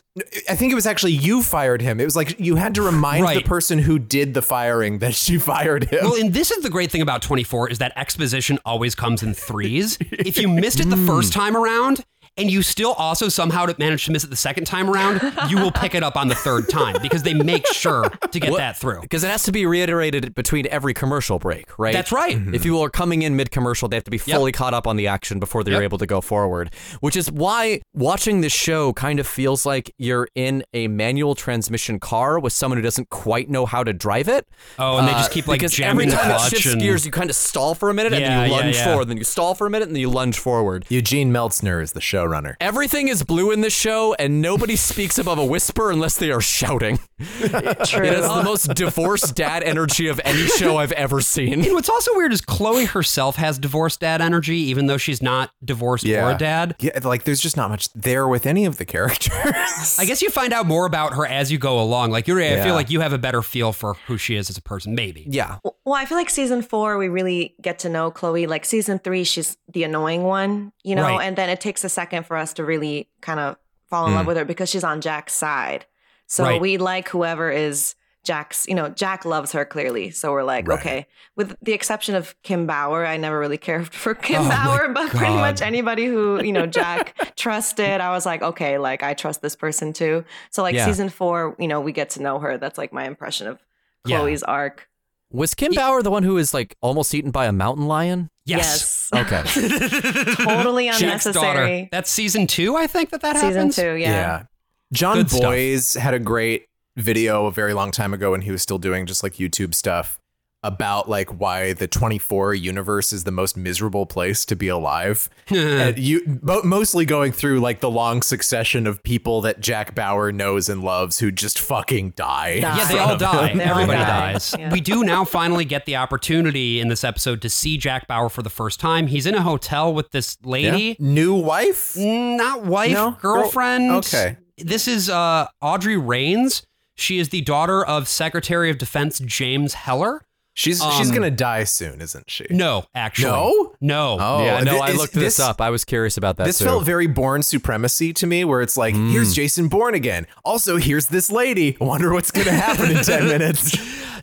I 0.49 0.55
think 0.55 0.71
it 0.73 0.75
was 0.75 0.87
actually 0.87 1.13
you 1.13 1.43
fired 1.43 1.83
him. 1.83 2.01
It 2.01 2.05
was 2.05 2.17
like 2.17 2.39
you 2.39 2.57
had 2.57 2.75
to 2.77 2.83
remind 2.83 3.27
the 3.29 3.43
person 3.43 3.79
who 3.79 3.99
did 3.99 4.35
the 4.35 4.43
firing 4.43 4.99
that 5.01 5.15
she 5.15 5.39
fired 5.39 5.85
him. 5.85 6.05
Well, 6.05 6.21
and 6.21 6.33
this 6.33 6.51
is 6.51 6.63
the 6.63 6.71
great 6.71 6.91
thing 6.91 7.03
about 7.03 7.23
24 7.23 7.71
is 7.71 7.79
that 7.79 7.93
exposition 7.97 8.59
always 8.65 8.95
comes 8.95 9.23
in 9.23 9.35
threes. 9.35 9.99
if 10.01 10.39
you 10.39 10.49
missed 10.49 10.81
it 10.81 10.91
the 10.91 10.97
mm. 10.97 11.07
first 11.07 11.33
time 11.33 11.57
around 11.57 12.05
and 12.37 12.51
you 12.51 12.63
still 12.63 12.93
also 12.95 13.29
somehow 13.29 13.67
manage 13.79 14.05
to 14.07 14.13
miss 14.13 14.25
it 14.25 14.31
the 14.31 14.37
second 14.37 14.65
time 14.65 14.91
around, 14.91 15.21
you 15.49 15.57
will 15.59 15.71
pick 15.71 15.95
it 15.95 16.03
up 16.03 16.17
on 16.17 16.29
the 16.29 16.35
third 16.35 16.69
time 16.69 16.97
because 17.03 17.23
they 17.23 17.35
make 17.35 17.67
sure 17.69 18.09
to 18.31 18.41
get 18.41 18.51
What- 18.51 18.59
that 18.59 18.77
through. 18.77 19.01
Because 19.01 19.25
it 19.25 19.29
has 19.31 19.43
to 19.45 19.53
be 19.53 19.67
reiterated 19.67 20.35
between 20.35 20.67
every 20.71 20.95
commercial 20.95 21.39
break, 21.39 21.67
right? 21.79 21.93
That's 21.93 22.13
right. 22.13 22.37
If 22.53 22.63
people 22.63 22.83
are 22.83 22.91
coming 22.91 23.23
in 23.23 23.37
mid 23.37 23.51
commercial, 23.51 23.89
they 23.89 23.97
have 23.97 24.05
to 24.05 24.11
be 24.11 24.19
fully 24.19 24.53
caught 24.53 24.75
up 24.75 24.87
on 24.87 24.97
the 24.97 25.07
action 25.07 25.39
before 25.39 25.63
they're 25.65 25.75
Yep. 25.75 25.83
able 25.83 25.99
to 25.99 26.07
go 26.07 26.21
forward. 26.21 26.73
Which 27.01 27.17
is 27.17 27.31
why 27.31 27.81
watching 27.95 28.41
this 28.41 28.53
show 28.53 28.93
kind 28.93 29.19
of 29.21 29.27
feels 29.27 29.65
like 29.67 29.93
you're 29.99 30.29
in 30.35 30.65
a 30.73 30.89
manual 30.89 31.35
transmission 31.35 31.99
car 32.01 32.39
with 32.39 32.53
someone 32.53 32.79
who 32.79 32.83
doesn't 32.83 33.11
quite 33.11 33.49
know 33.49 33.67
how 33.67 33.85
to 33.85 33.93
drive 33.93 34.29
it. 34.29 34.47
Oh, 34.79 34.99
and 34.99 35.07
they 35.09 35.13
just 35.13 35.31
uh, 35.31 35.35
keep 35.35 35.47
like 35.47 35.61
because 35.61 35.73
jamming 35.73 36.07
every 36.09 36.11
the 36.11 36.17
time 36.17 36.31
it 36.31 36.37
clutch 36.37 36.51
shifts 36.51 36.67
and 36.67 36.81
gears, 36.81 37.05
you 37.07 37.13
kind 37.13 37.31
of 37.31 37.37
stall 37.37 37.75
for 37.75 37.91
a 37.91 37.95
minute 37.95 38.13
and 38.13 38.25
then 38.25 38.49
you 38.49 38.53
lunge 38.55 38.77
yeah. 38.77 38.85
forward, 38.85 39.09
then 39.09 39.17
you 39.17 39.25
stall 39.25 39.55
for 39.55 39.67
a 39.67 39.71
minute 39.71 39.89
and 39.89 39.97
then 39.97 40.01
you 40.01 40.11
lunge 40.11 40.39
forward. 40.39 40.85
Eugene 40.89 41.33
Meltzner 41.33 41.83
is 41.83 41.93
the 41.93 42.01
showrunner. 42.25 42.55
Everything 42.61 43.09
is 43.09 43.23
blue 43.23 43.51
in 43.51 43.61
this 43.61 43.73
show, 43.75 44.15
and 44.15 44.41
nobody 44.41 44.77
speaks 44.77 45.19
above 45.19 45.39
a 45.39 45.45
whisper 45.45 45.91
unless 45.91 46.17
they 46.17 46.31
are 46.31 46.41
shouting. 46.41 46.99
True. 47.19 48.05
It 48.07 48.13
has 48.15 48.27
the 48.29 48.43
most 48.45 48.75
divorced 48.75 49.35
dad 49.35 49.63
energy 49.63 50.09
of 50.09 50.21
any 50.25 50.47
show 50.47 50.77
I've 50.77 50.93
ever 50.93 51.21
seen. 51.21 51.65
And 51.65 51.73
what's 51.75 51.89
also 51.89 52.15
weird 52.15 52.33
is 52.33 52.41
Chloe 52.41 52.85
herself 52.87 53.37
has 53.37 53.59
divorced 53.59 54.01
dad 54.01 54.21
energy, 54.21 54.57
even 54.57 54.87
though 54.87 54.97
she's 54.97 55.23
not 55.23 55.51
divorced 55.65 56.07
or 56.07 56.31
a 56.31 56.37
dad. 56.39 56.77
Yeah, 56.81 56.99
like 57.05 57.25
there's 57.25 57.41
just 57.41 57.57
not 57.57 57.71
much 57.71 57.93
there 57.93 58.27
with 58.29 58.47
any 58.47 58.65
of 58.65 58.77
the 58.79 58.85
characters. 58.85 59.97
I 59.99 60.05
guess 60.05 60.23
you 60.23 60.31
find 60.31 60.53
out 60.53 60.67
more 60.67 60.87
about 60.87 61.15
her 61.15 61.27
as 61.27 61.51
you 61.53 61.59
go 61.59 61.81
along. 61.81 62.11
Like 62.11 62.27
you're, 62.29 62.41
I 62.41 62.45
Yeah. 62.55 62.65
feel 62.65 62.75
like 62.75 62.91
you 62.91 63.01
have 63.01 63.13
a 63.13 63.19
better 63.19 63.43
feel 63.43 63.73
for 63.73 63.95
who 64.07 64.17
she 64.19 64.37
is 64.37 64.51
as 64.51 64.57
a 64.57 64.63
person. 64.63 64.95
Maybe. 64.95 65.27
Yeah. 65.29 65.59
Well, 65.85 65.95
I 65.95 66.05
feel 66.07 66.17
like 66.17 66.31
season 66.31 66.63
four, 66.63 66.97
we 66.99 67.09
really 67.09 67.55
get 67.61 67.81
to 67.81 67.89
know 67.89 68.11
Chloe. 68.11 68.47
Like 68.47 68.65
season 68.65 68.99
three, 68.99 69.25
she's 69.25 69.57
the 69.73 69.85
annoying 69.85 70.23
one, 70.23 70.73
you 70.83 70.95
know, 70.95 71.03
Right. 71.03 71.27
and 71.27 71.37
then 71.37 71.49
it 71.51 71.61
takes 71.61 71.85
a 71.85 71.89
second 71.89 72.14
for 72.23 72.37
us 72.37 72.53
to 72.55 72.65
really 72.65 73.09
kind 73.21 73.41
of 73.41 73.57
fall 73.89 74.07
in 74.07 74.15
love 74.15 74.25
mm. 74.25 74.29
with 74.29 74.37
her 74.37 74.45
because 74.45 74.71
she's 74.71 74.85
on 74.85 75.01
Jack's 75.01 75.35
side. 75.35 75.87
So 76.27 76.45
Right. 76.45 76.61
we 76.61 76.79
like 76.79 77.09
whoever 77.09 77.51
is 77.51 77.95
Jack's, 78.25 78.67
you 78.67 78.75
know, 78.75 78.89
Jack 78.89 79.27
loves 79.27 79.53
her 79.53 79.67
clearly. 79.67 80.11
So 80.11 80.33
we're 80.33 80.45
like, 80.45 80.67
Right. 80.67 80.79
okay, 80.79 81.07
with 81.37 81.55
the 81.61 81.73
exception 81.75 82.15
of 82.15 82.35
Kim 82.43 82.67
Bauer, 82.67 83.05
I 83.05 83.19
never 83.19 83.39
really 83.39 83.59
cared 83.59 83.89
for 83.93 84.15
Kim 84.15 84.43
Oh 84.47 84.49
Bauer, 84.49 84.89
but 84.89 85.11
pretty 85.11 85.35
much 85.35 85.61
anybody 85.61 86.07
who, 86.07 86.43
you 86.43 86.53
know, 86.53 86.67
Jack 86.67 87.35
trusted, 87.37 88.01
I 88.01 88.11
was 88.13 88.25
like, 88.25 88.41
okay, 88.43 88.79
like 88.79 89.03
I 89.03 89.13
trust 89.13 89.43
this 89.43 89.55
person 89.55 89.93
too. 89.93 90.25
So 90.51 90.63
like 90.63 90.75
Yeah. 90.75 90.87
season 90.87 91.11
four, 91.11 91.55
you 91.59 91.69
know, 91.69 91.81
we 91.83 91.93
get 91.93 92.11
to 92.11 92.23
know 92.23 92.39
her. 92.39 92.57
That's 92.57 92.79
like 92.79 92.93
my 92.93 93.05
impression 93.07 93.47
of 93.47 93.63
Yeah. 94.07 94.19
Chloe's 94.21 94.43
arc. 94.43 94.89
Was 95.31 95.53
Kim 95.55 95.75
Bauer 95.75 96.03
the 96.03 96.11
one 96.11 96.23
who 96.23 96.39
is 96.39 96.55
like 96.55 96.77
almost 96.81 97.13
eaten 97.15 97.31
by 97.33 97.45
a 97.47 97.53
mountain 97.53 97.87
lion? 97.87 98.31
Yes. 98.47 98.94
Okay. 99.13 99.43
totally 100.35 100.87
Jack's 100.87 101.25
daughter. 101.25 101.63
unnecessary. 101.63 101.89
That's 101.91 102.11
season 102.11 102.47
two, 102.47 102.77
I 102.77 102.87
think 102.87 103.11
that 103.11 103.21
that 103.23 103.37
Season 103.37 103.53
happens. 103.53 103.77
two, 103.77 103.95
yeah. 103.95 104.45
Jon 104.93 105.17
Good 105.17 105.31
stuff. 105.31 105.43
Bois 105.43 106.01
had 106.01 106.15
a 106.15 106.19
great 106.19 106.67
video 106.97 107.47
a 107.47 107.51
very 107.51 107.75
long 107.75 107.91
time 107.91 108.15
ago 108.15 108.31
when 108.31 108.43
he 108.43 108.51
was 108.51 108.63
still 108.63 108.79
doing 108.79 109.07
just 109.07 109.23
like 109.23 109.35
YouTube 109.35 109.75
stuff 109.75 110.19
about 110.65 111.09
like 111.09 111.29
why 111.39 111.73
the 111.75 111.87
24 111.87 112.55
universe 112.55 113.13
is 113.13 113.23
the 113.23 113.31
most 113.31 113.57
miserable 113.57 114.07
place 114.07 114.45
to 114.47 114.57
be 114.57 114.67
alive. 114.67 115.29
and 115.49 115.97
you 115.99 116.41
mo- 116.43 116.63
mostly 116.65 117.05
going 117.05 117.31
through 117.31 117.61
like 117.61 117.79
the 117.81 117.91
long 117.91 118.23
succession 118.23 118.87
of 118.87 119.03
people 119.05 119.41
that 119.43 119.61
Jack 119.61 119.95
Bauer 119.95 120.33
knows 120.33 120.69
and 120.69 120.83
loves 120.83 121.19
who 121.21 121.31
just 121.31 121.59
fucking 121.61 122.11
die. 122.17 122.61
Die. 122.61 122.77
Yeah, 122.79 122.85
they 122.89 122.99
all 122.99 123.17
die. 123.17 123.55
They 123.55 123.63
all 123.65 123.71
Everybody 123.71 123.99
die. 123.99 124.33
dies. 124.33 124.55
Yeah. 124.59 124.73
We 124.73 124.81
do 124.81 125.05
now 125.05 125.25
finally 125.25 125.65
get 125.65 125.85
the 125.87 125.97
opportunity 125.97 126.81
in 126.81 126.89
this 126.89 127.05
episode 127.05 127.43
to 127.43 127.49
see 127.51 127.77
Jack 127.77 128.09
Bauer 128.09 128.29
for 128.31 128.43
the 128.43 128.51
first 128.51 128.81
time. 128.81 129.07
He's 129.07 129.27
in 129.27 129.35
a 129.35 129.43
hotel 129.43 129.93
with 129.95 130.11
this 130.11 130.39
Yeah? 130.43 130.51
lady. 130.51 130.97
New 130.99 131.35
wife? 131.35 131.95
Not 131.97 132.65
wife, 132.65 132.93
No? 132.93 133.11
Girl- 133.21 133.43
girlfriend. 133.43 133.91
okay. 133.93 134.39
This 134.57 134.89
is 134.89 135.11
uh, 135.11 135.49
Audrey 135.61 135.97
Raines. 135.99 136.65
She 136.97 137.19
is 137.19 137.31
the 137.31 137.41
daughter 137.41 137.85
of 137.85 138.07
Secretary 138.09 138.71
of 138.71 138.79
Defense 138.79 139.19
James 139.19 139.75
Heller. 139.75 140.25
She's 140.57 140.79
she's 140.97 141.09
Um, 141.11 141.17
going 141.17 141.23
to 141.23 141.31
die 141.33 141.65
soon, 141.65 142.01
isn't 142.01 142.31
she? 142.31 142.47
No, 142.49 142.85
actually. 142.95 143.31
No? 143.33 143.73
No. 143.81 144.17
Oh, 144.21 144.45
yeah, 144.45 144.61
no, 144.61 144.73
thi- 144.75 144.81
I 144.81 144.93
looked 144.93 145.13
this, 145.13 145.41
up. 145.41 145.61
I 145.61 145.71
was 145.71 145.85
curious 145.85 146.17
about 146.17 146.37
that 146.37 146.45
This 146.47 146.59
too. 146.59 146.65
felt 146.65 146.85
very 146.85 147.09
Bourne 147.09 147.43
Supremacy 147.43 148.13
to 148.13 148.27
me, 148.27 148.45
where 148.45 148.61
it's 148.63 148.77
like, 148.77 148.95
here's 148.95 149.35
Jason 149.35 149.67
Bourne 149.67 149.95
again. 149.95 150.27
Also, 150.45 150.77
here's 150.77 151.07
this 151.09 151.31
lady. 151.31 151.77
I 151.81 151.85
wonder 151.85 152.13
what's 152.13 152.31
going 152.31 152.47
to 152.47 152.53
happen 152.53 152.91
in 152.97 153.03
10 153.03 153.25
minutes. 153.35 153.77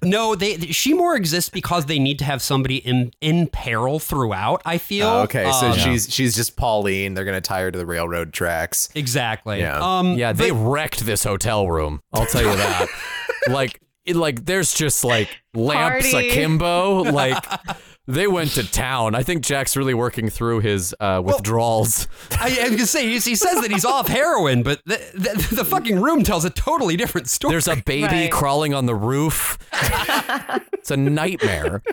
No, 0.04 0.34
they 0.34 0.58
she 0.58 0.94
more 0.96 1.16
exists 1.16 1.50
because 1.50 1.86
they 1.86 2.00
need 2.00 2.18
to 2.20 2.26
have 2.26 2.42
somebody 2.42 2.78
in 2.78 3.12
in 3.22 3.46
peril 3.48 4.00
throughout, 4.00 4.62
I 4.66 4.80
feel. 4.80 5.06
Oh, 5.06 5.22
okay, 5.24 5.44
so 5.52 5.68
Um, 5.68 5.78
she's 5.78 6.12
she's 6.12 6.36
just 6.36 6.56
Pauline. 6.56 7.14
They're 7.14 7.26
going 7.26 7.38
to 7.38 7.48
tie 7.48 7.62
her 7.62 7.70
to 7.72 7.78
the 7.78 7.86
railroad 7.86 8.34
tracks. 8.34 8.90
Exactly. 8.96 9.60
Yeah. 9.60 9.78
Um 9.80 10.18
yeah, 10.18 10.34
they 10.34 10.52
wrecked 10.52 11.06
this 11.06 11.24
hotel 11.24 11.70
room. 11.70 12.02
I'll 12.14 12.26
tell 12.26 12.42
you 12.42 12.56
that. 12.56 12.88
like, 13.50 13.80
it, 14.06 14.16
like 14.16 14.46
there's 14.46 14.74
just 14.74 15.04
like 15.04 15.30
lamps 15.54 16.12
Party. 16.12 16.30
akimbo. 16.30 17.04
Like, 17.12 17.44
they 18.08 18.26
went 18.28 18.52
to 18.52 18.70
town. 18.70 19.14
I 19.16 19.22
think 19.24 19.44
Jack's 19.44 19.78
really 19.78 19.94
working 19.94 20.30
through 20.30 20.62
his 20.62 20.94
uh, 21.00 21.22
withdrawals. 21.24 22.08
I, 22.32 22.58
I 22.60 22.64
was 22.64 22.72
gonna 22.72 22.86
say 22.88 23.06
he, 23.08 23.14
he 23.20 23.36
says 23.36 23.62
that 23.62 23.70
he's 23.72 23.86
off 23.86 24.08
heroin, 24.08 24.64
but 24.64 24.82
the, 24.86 24.98
the, 25.14 25.56
the 25.58 25.66
fucking 25.66 26.02
room 26.02 26.24
tells 26.24 26.44
a 26.44 26.50
totally 26.50 26.98
different 26.98 27.30
story. 27.30 27.52
There's 27.54 27.68
a 27.68 27.76
baby 27.76 28.04
Right. 28.08 28.32
crawling 28.32 28.74
on 28.74 28.86
the 28.88 28.96
roof. 28.96 29.58
it's 30.74 30.92
a 30.92 30.98
nightmare. 30.98 31.84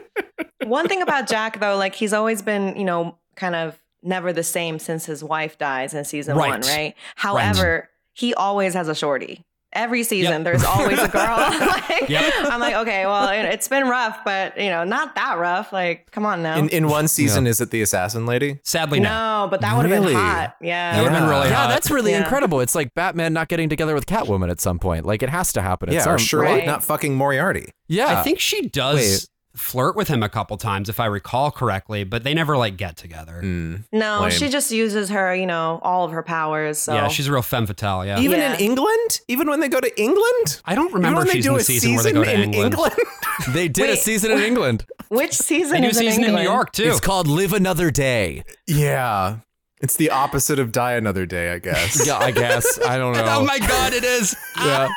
One 0.64 0.88
thing 0.88 1.02
about 1.02 1.28
Jack, 1.28 1.60
though, 1.60 1.76
like 1.76 1.94
he's 1.94 2.12
always 2.12 2.42
been, 2.42 2.74
you 2.76 2.84
know, 2.84 3.18
kind 3.36 3.54
of 3.54 3.78
never 4.02 4.32
the 4.32 4.42
same 4.42 4.78
since 4.78 5.04
his 5.06 5.22
wife 5.22 5.58
dies 5.58 5.94
in 5.94 6.04
season 6.04 6.36
Right. 6.36 6.50
one, 6.50 6.60
right? 6.62 6.94
However, 7.16 7.88
he 8.14 8.34
always 8.34 8.74
has 8.74 8.88
a 8.88 8.94
shorty. 8.94 9.44
Every 9.74 10.02
season, 10.02 10.32
Yep. 10.32 10.44
there's 10.44 10.64
always 10.64 10.98
a 10.98 11.08
girl. 11.08 11.36
like, 11.36 12.08
Yep. 12.08 12.32
I'm 12.38 12.58
like, 12.58 12.74
okay, 12.74 13.04
well, 13.04 13.28
it- 13.28 13.44
it's 13.52 13.68
been 13.68 13.86
rough, 13.86 14.18
but 14.24 14.58
you 14.58 14.70
know, 14.70 14.82
not 14.84 15.14
that 15.16 15.36
rough. 15.38 15.72
Like, 15.74 16.10
come 16.10 16.24
on 16.24 16.42
now. 16.42 16.56
In 16.58 16.68
in 16.70 16.88
one 16.88 17.06
season, 17.06 17.46
is 17.46 17.60
it 17.60 17.70
the 17.70 17.82
assassin 17.82 18.24
lady? 18.24 18.60
Sadly, 18.64 18.98
no. 18.98 19.08
no, 19.44 19.48
but 19.50 19.60
that 19.60 19.76
would 19.76 19.84
have 19.84 19.92
Really? 20.00 20.14
been 20.14 20.22
hot. 20.22 20.54
Yeah. 20.62 20.92
That 20.96 21.02
would 21.02 21.12
have 21.12 21.20
been 21.20 21.28
really 21.28 21.48
hot. 21.48 21.50
Yeah, 21.50 21.56
hot. 21.56 21.68
that's 21.68 21.90
really 21.90 22.12
Yeah. 22.12 22.22
incredible. 22.22 22.60
It's 22.60 22.74
like 22.74 22.94
Batman 22.94 23.32
not 23.34 23.48
getting 23.48 23.68
together 23.68 23.94
with 23.94 24.06
Catwoman 24.06 24.50
at 24.50 24.60
some 24.60 24.78
point. 24.78 25.04
Like 25.04 25.22
it 25.22 25.28
has 25.28 25.52
to 25.52 25.60
happen. 25.60 25.90
At 25.90 25.94
Yeah, 25.96 26.02
some 26.04 26.14
or 26.14 26.18
Sherlock 26.18 26.48
Right. 26.48 26.66
not 26.66 26.82
fucking 26.82 27.14
Moriarty. 27.14 27.70
Yeah, 27.88 28.18
I 28.20 28.22
think 28.22 28.40
she 28.40 28.68
does 28.68 28.96
Wait. 28.96 29.28
Flirt 29.58 29.96
with 29.96 30.08
him 30.08 30.22
a 30.22 30.28
couple 30.28 30.56
times, 30.56 30.88
if 30.88 30.98
I 31.00 31.06
recall 31.06 31.50
correctly, 31.50 32.04
but 32.04 32.24
they 32.24 32.32
never 32.32 32.56
like 32.56 32.76
get 32.76 32.96
together. 32.96 33.40
Mm. 33.42 33.84
no, 33.92 34.20
Lame. 34.22 34.30
she 34.30 34.48
just 34.48 34.70
uses 34.70 35.10
her, 35.10 35.34
you 35.34 35.46
know, 35.46 35.80
all 35.82 36.04
of 36.04 36.12
her 36.12 36.22
powers. 36.22 36.78
So 36.78 36.94
Yeah, 36.94 37.08
she's 37.08 37.26
a 37.28 37.32
real 37.32 37.42
femme 37.42 37.66
fatale. 37.66 38.06
Yeah. 38.06 38.20
Even 38.20 38.40
Yeah. 38.40 38.54
in 38.54 38.60
England, 38.60 39.20
even 39.28 39.48
when 39.48 39.60
they 39.60 39.68
go 39.68 39.80
to 39.80 40.00
England, 40.00 40.60
I 40.64 40.74
don't 40.74 40.86
Even 40.86 40.94
remember 40.96 41.18
when 41.18 41.26
if 41.26 41.32
they 41.32 41.38
she's 41.38 41.44
do 41.44 41.50
in 41.50 41.54
the 41.56 41.60
a 41.60 41.64
season 41.64 41.94
where 41.94 42.02
they 42.04 42.12
go 42.12 42.24
to 42.24 42.32
in 42.32 42.54
England. 42.54 42.94
they 43.52 43.68
did 43.68 43.90
a 43.90 43.96
season 43.96 44.30
in 44.30 44.38
England. 44.38 44.86
which 45.08 45.32
season 45.34 45.72
They 45.72 45.80
do 45.80 45.86
a 45.86 45.90
is 45.90 45.96
in 46.00 46.06
season 46.06 46.24
in 46.24 46.34
New 46.34 46.42
York 46.42 46.72
too. 46.72 46.84
It's 46.84 47.00
called 47.00 47.26
Live 47.26 47.52
Another 47.52 47.90
Day. 47.90 48.44
yeah, 48.66 49.38
it's 49.80 49.96
the 49.96 50.10
opposite 50.10 50.58
of 50.58 50.72
Die 50.72 50.92
Another 50.94 51.24
Day, 51.26 51.52
I 51.52 51.58
guess. 51.58 52.06
Yeah, 52.06 52.16
I 52.18 52.30
guess. 52.32 52.80
I 52.80 52.98
don't 52.98 53.12
know. 53.14 53.24
oh 53.26 53.44
my 53.44 53.58
god, 53.58 53.92
it 53.92 54.04
is. 54.04 54.34
Yeah. 54.56 54.88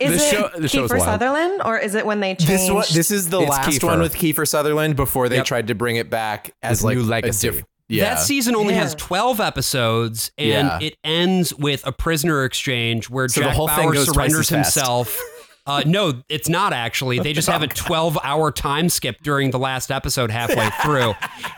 Is 0.00 0.10
The 0.10 0.26
it 0.26 0.30
show- 0.30 0.50
the 0.60 0.68
Kiefer. 0.68 1.00
Sutherland 1.00 1.62
or 1.64 1.78
is 1.78 1.94
it 1.94 2.04
when 2.06 2.20
they 2.20 2.34
changed? 2.34 2.48
This 2.48 2.70
one, 2.70 2.84
this 2.92 3.10
is 3.10 3.28
the 3.30 3.40
It's 3.40 3.50
last 3.50 3.68
Kiefer. 3.68 3.84
one 3.84 4.00
with 4.00 4.14
Kiefer 4.14 4.46
Sutherland 4.46 4.96
before 4.96 5.28
they 5.28 5.36
Yep. 5.36 5.44
tried 5.46 5.66
to 5.68 5.74
bring 5.74 5.96
it 5.96 6.10
back 6.10 6.52
as 6.62 6.78
His 6.78 6.84
like 6.84 6.96
new 6.98 7.02
a 7.02 7.06
legacy. 7.06 7.50
diff- 7.50 7.64
yeah. 7.88 8.14
That 8.14 8.20
season 8.20 8.56
only 8.56 8.74
has 8.74 8.94
12 8.96 9.40
episodes 9.40 10.30
and 10.36 10.48
Yeah. 10.68 10.78
it 10.80 10.96
ends 11.04 11.54
with 11.54 11.86
a 11.86 11.92
prisoner 11.92 12.44
exchange 12.44 13.08
where 13.08 13.28
So 13.28 13.40
the 13.40 13.46
Jack 13.46 13.56
whole 13.56 13.68
thing 13.68 13.84
Bauer 13.86 13.94
goes 13.94 14.06
surrenders 14.12 14.48
himself. 14.48 15.18
Uh, 15.68 15.82
no, 15.84 16.12
it's 16.28 16.48
not 16.48 16.72
actually. 16.72 17.18
They 17.18 17.32
just 17.32 17.48
have 17.48 17.60
a 17.60 17.66
12 17.66 18.16
hour 18.22 18.52
time 18.52 18.88
skip 18.88 19.16
during 19.24 19.50
the 19.50 19.58
last 19.58 19.90
episode 19.90 20.30
halfway 20.30 20.70
through. 20.84 21.14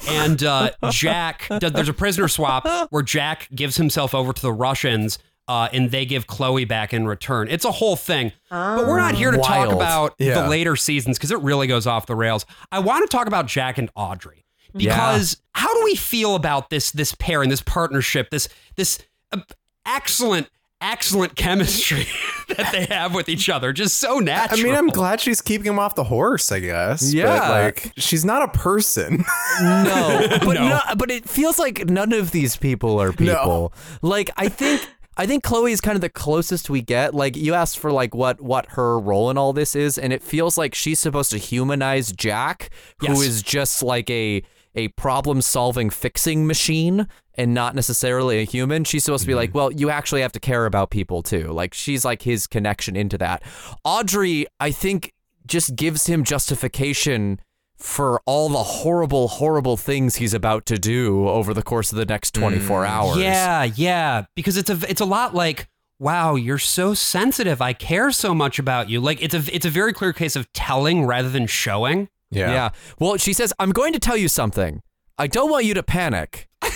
And 0.09 0.43
uh, 0.43 0.71
Jack, 0.89 1.47
there's 1.51 1.91
a 1.91 1.93
prisoner 1.93 2.27
swap 2.27 2.67
where 2.91 3.03
Jack 3.03 3.49
gives 3.55 3.77
himself 3.77 4.15
over 4.15 4.33
to 4.33 4.41
the 4.41 4.51
Russians 4.51 5.19
uh, 5.49 5.69
and 5.73 5.91
they 5.91 6.05
give 6.07 6.27
Chloe 6.27 6.65
back 6.67 6.93
in 6.95 7.07
return. 7.07 7.49
It's 7.51 7.65
a 7.65 7.73
whole 7.73 7.97
thing. 7.97 8.33
But 8.51 8.87
we're 8.87 8.99
not 9.01 9.15
here 9.15 9.31
to 9.33 9.39
talk 9.39 9.73
about 9.73 10.15
Yeah. 10.19 10.43
the 10.43 10.49
later 10.49 10.77
seasons 10.77 11.19
because 11.19 11.31
it 11.33 11.41
really 11.41 11.67
goes 11.67 11.87
off 11.87 12.07
the 12.07 12.15
rails. 12.15 12.47
I 12.71 12.79
want 12.81 13.09
to 13.11 13.17
talk 13.17 13.27
about 13.27 13.47
Jack 13.47 13.79
and 13.79 13.91
Audrey 13.97 14.45
because 14.75 15.41
how 15.55 15.73
do 15.75 15.85
we 15.85 15.95
feel 15.95 16.35
about 16.35 16.71
this 16.71 16.93
this 16.93 17.15
pairing, 17.15 17.49
this 17.51 17.63
partnership, 17.63 18.31
this 18.31 18.49
this 18.77 18.99
uh, 19.33 19.39
excellent 19.87 20.49
excellent 20.81 21.35
chemistry 21.35 22.07
that 22.57 22.71
they 22.71 22.85
have 22.95 23.15
with 23.15 23.29
each 23.29 23.49
other? 23.49 23.73
Just 23.73 23.99
so 23.99 24.19
natural. 24.19 24.61
I 24.61 24.63
mean, 24.63 24.75
I'm 24.75 24.89
glad 24.89 25.21
she's 25.21 25.41
keeping 25.41 25.67
him 25.67 25.79
off 25.79 25.95
the 25.95 26.05
horse, 26.05 26.53
I 26.53 26.61
guess. 26.61 27.13
Yeah. 27.13 27.25
But 27.39 27.51
like 27.51 27.93
she's 27.97 28.25
not 28.25 28.43
a 28.43 28.49
person. 28.59 29.25
No, 29.61 30.27
but 30.45 30.55
No. 30.55 30.69
no. 30.69 30.81
but 30.97 31.11
it 31.11 31.29
feels 31.29 31.59
like 31.59 31.87
none 31.89 32.13
of 32.13 32.31
these 32.31 32.57
people 32.57 33.01
are 33.01 33.13
people. 33.13 33.73
Like 34.03 34.31
I 34.37 34.49
think 34.49 34.87
I 35.19 35.27
think 35.27 35.43
Chloe 35.43 35.73
is 35.73 35.81
kind 35.81 35.97
of 35.97 36.01
the 36.01 36.09
closest 36.09 36.71
we 36.71 36.81
get. 36.81 37.13
Like 37.13 37.37
you 37.37 37.53
asked 37.53 37.79
for 37.79 37.91
like 37.91 38.15
what 38.15 38.41
what 38.41 38.67
her 38.71 38.99
role 38.99 39.31
in 39.31 39.37
all 39.37 39.53
this 39.53 39.75
is, 39.75 39.99
and 39.99 40.13
it 40.13 40.23
feels 40.23 40.57
like 40.57 40.75
she's 40.75 41.01
supposed 41.01 41.31
to 41.33 41.39
humanize 41.39 42.13
Jack, 42.13 42.71
who 43.01 43.09
Yes. 43.09 43.23
is 43.23 43.43
just 43.43 43.83
like 43.83 44.09
a 44.11 44.43
a 44.77 44.89
problem 44.89 45.43
solving 45.43 45.91
fixing 45.91 46.47
machine 46.47 47.09
and 47.35 47.53
not 47.53 47.75
necessarily 47.75 48.39
a 48.39 48.45
human. 48.45 48.85
She's 48.85 49.03
supposed 49.03 49.23
to 49.23 49.27
be 49.27 49.35
like, 49.35 49.51
mm-hmm. 49.51 49.59
well, 49.59 49.73
you 49.73 49.91
actually 49.91 50.21
have 50.21 50.33
to 50.33 50.41
care 50.41 50.67
about 50.67 50.91
people 50.91 51.23
too. 51.23 51.49
Like 51.49 51.75
she's 51.75 52.05
like 52.05 52.23
his 52.23 52.47
connection 52.47 52.95
into 52.95 53.19
that. 53.19 53.43
Audrey, 53.85 54.47
I 54.61 54.71
think, 54.71 55.15
just 55.47 55.75
gives 55.75 56.07
him 56.07 56.23
justification 56.23 57.41
for 57.79 58.21
all 58.27 58.49
the 58.49 58.63
horrible, 58.63 59.29
horrible 59.29 59.77
things 59.77 60.17
he's 60.17 60.35
about 60.35 60.67
to 60.67 60.79
do 60.79 61.29
over 61.29 61.55
the 61.55 61.63
course 61.63 61.93
of 61.93 61.99
the 61.99 62.07
next 62.07 62.35
mm. 62.35 62.41
24 62.41 62.85
hours. 62.85 63.19
Yeah, 63.19 63.65
yeah, 63.65 64.25
because 64.35 64.57
it's 64.57 64.71
a 64.71 64.79
it's 64.89 65.01
a 65.01 65.07
lot 65.07 65.35
like 65.35 65.69
wow, 66.01 66.37
you're 66.37 66.59
so 66.59 66.95
sensitive. 66.95 67.61
I 67.61 67.73
care 67.73 68.11
so 68.13 68.35
much 68.35 68.59
about 68.59 68.89
you. 68.89 69.01
Like 69.01 69.23
it's 69.23 69.35
a 69.35 69.43
it's 69.53 69.67
a 69.67 69.71
very 69.71 69.93
clear 69.93 70.13
case 70.13 70.37
of 70.37 70.53
telling 70.53 71.07
rather 71.07 71.29
than 71.29 71.47
showing. 71.47 72.09
Yeah. 72.31 72.51
Yeah. 72.51 72.71
Well, 72.99 73.17
she 73.17 73.33
says, 73.33 73.53
I'm 73.59 73.71
going 73.71 73.93
to 73.95 73.99
tell 73.99 74.17
you 74.17 74.29
something. 74.29 74.83
I 75.17 75.27
don't 75.27 75.51
want 75.51 75.65
you 75.65 75.75
to 75.75 75.83
panic. 75.83 76.49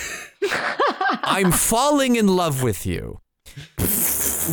I'm 1.23 1.51
falling 1.51 2.15
in 2.15 2.27
love 2.27 2.63
with 2.63 2.85
you. 2.85 3.19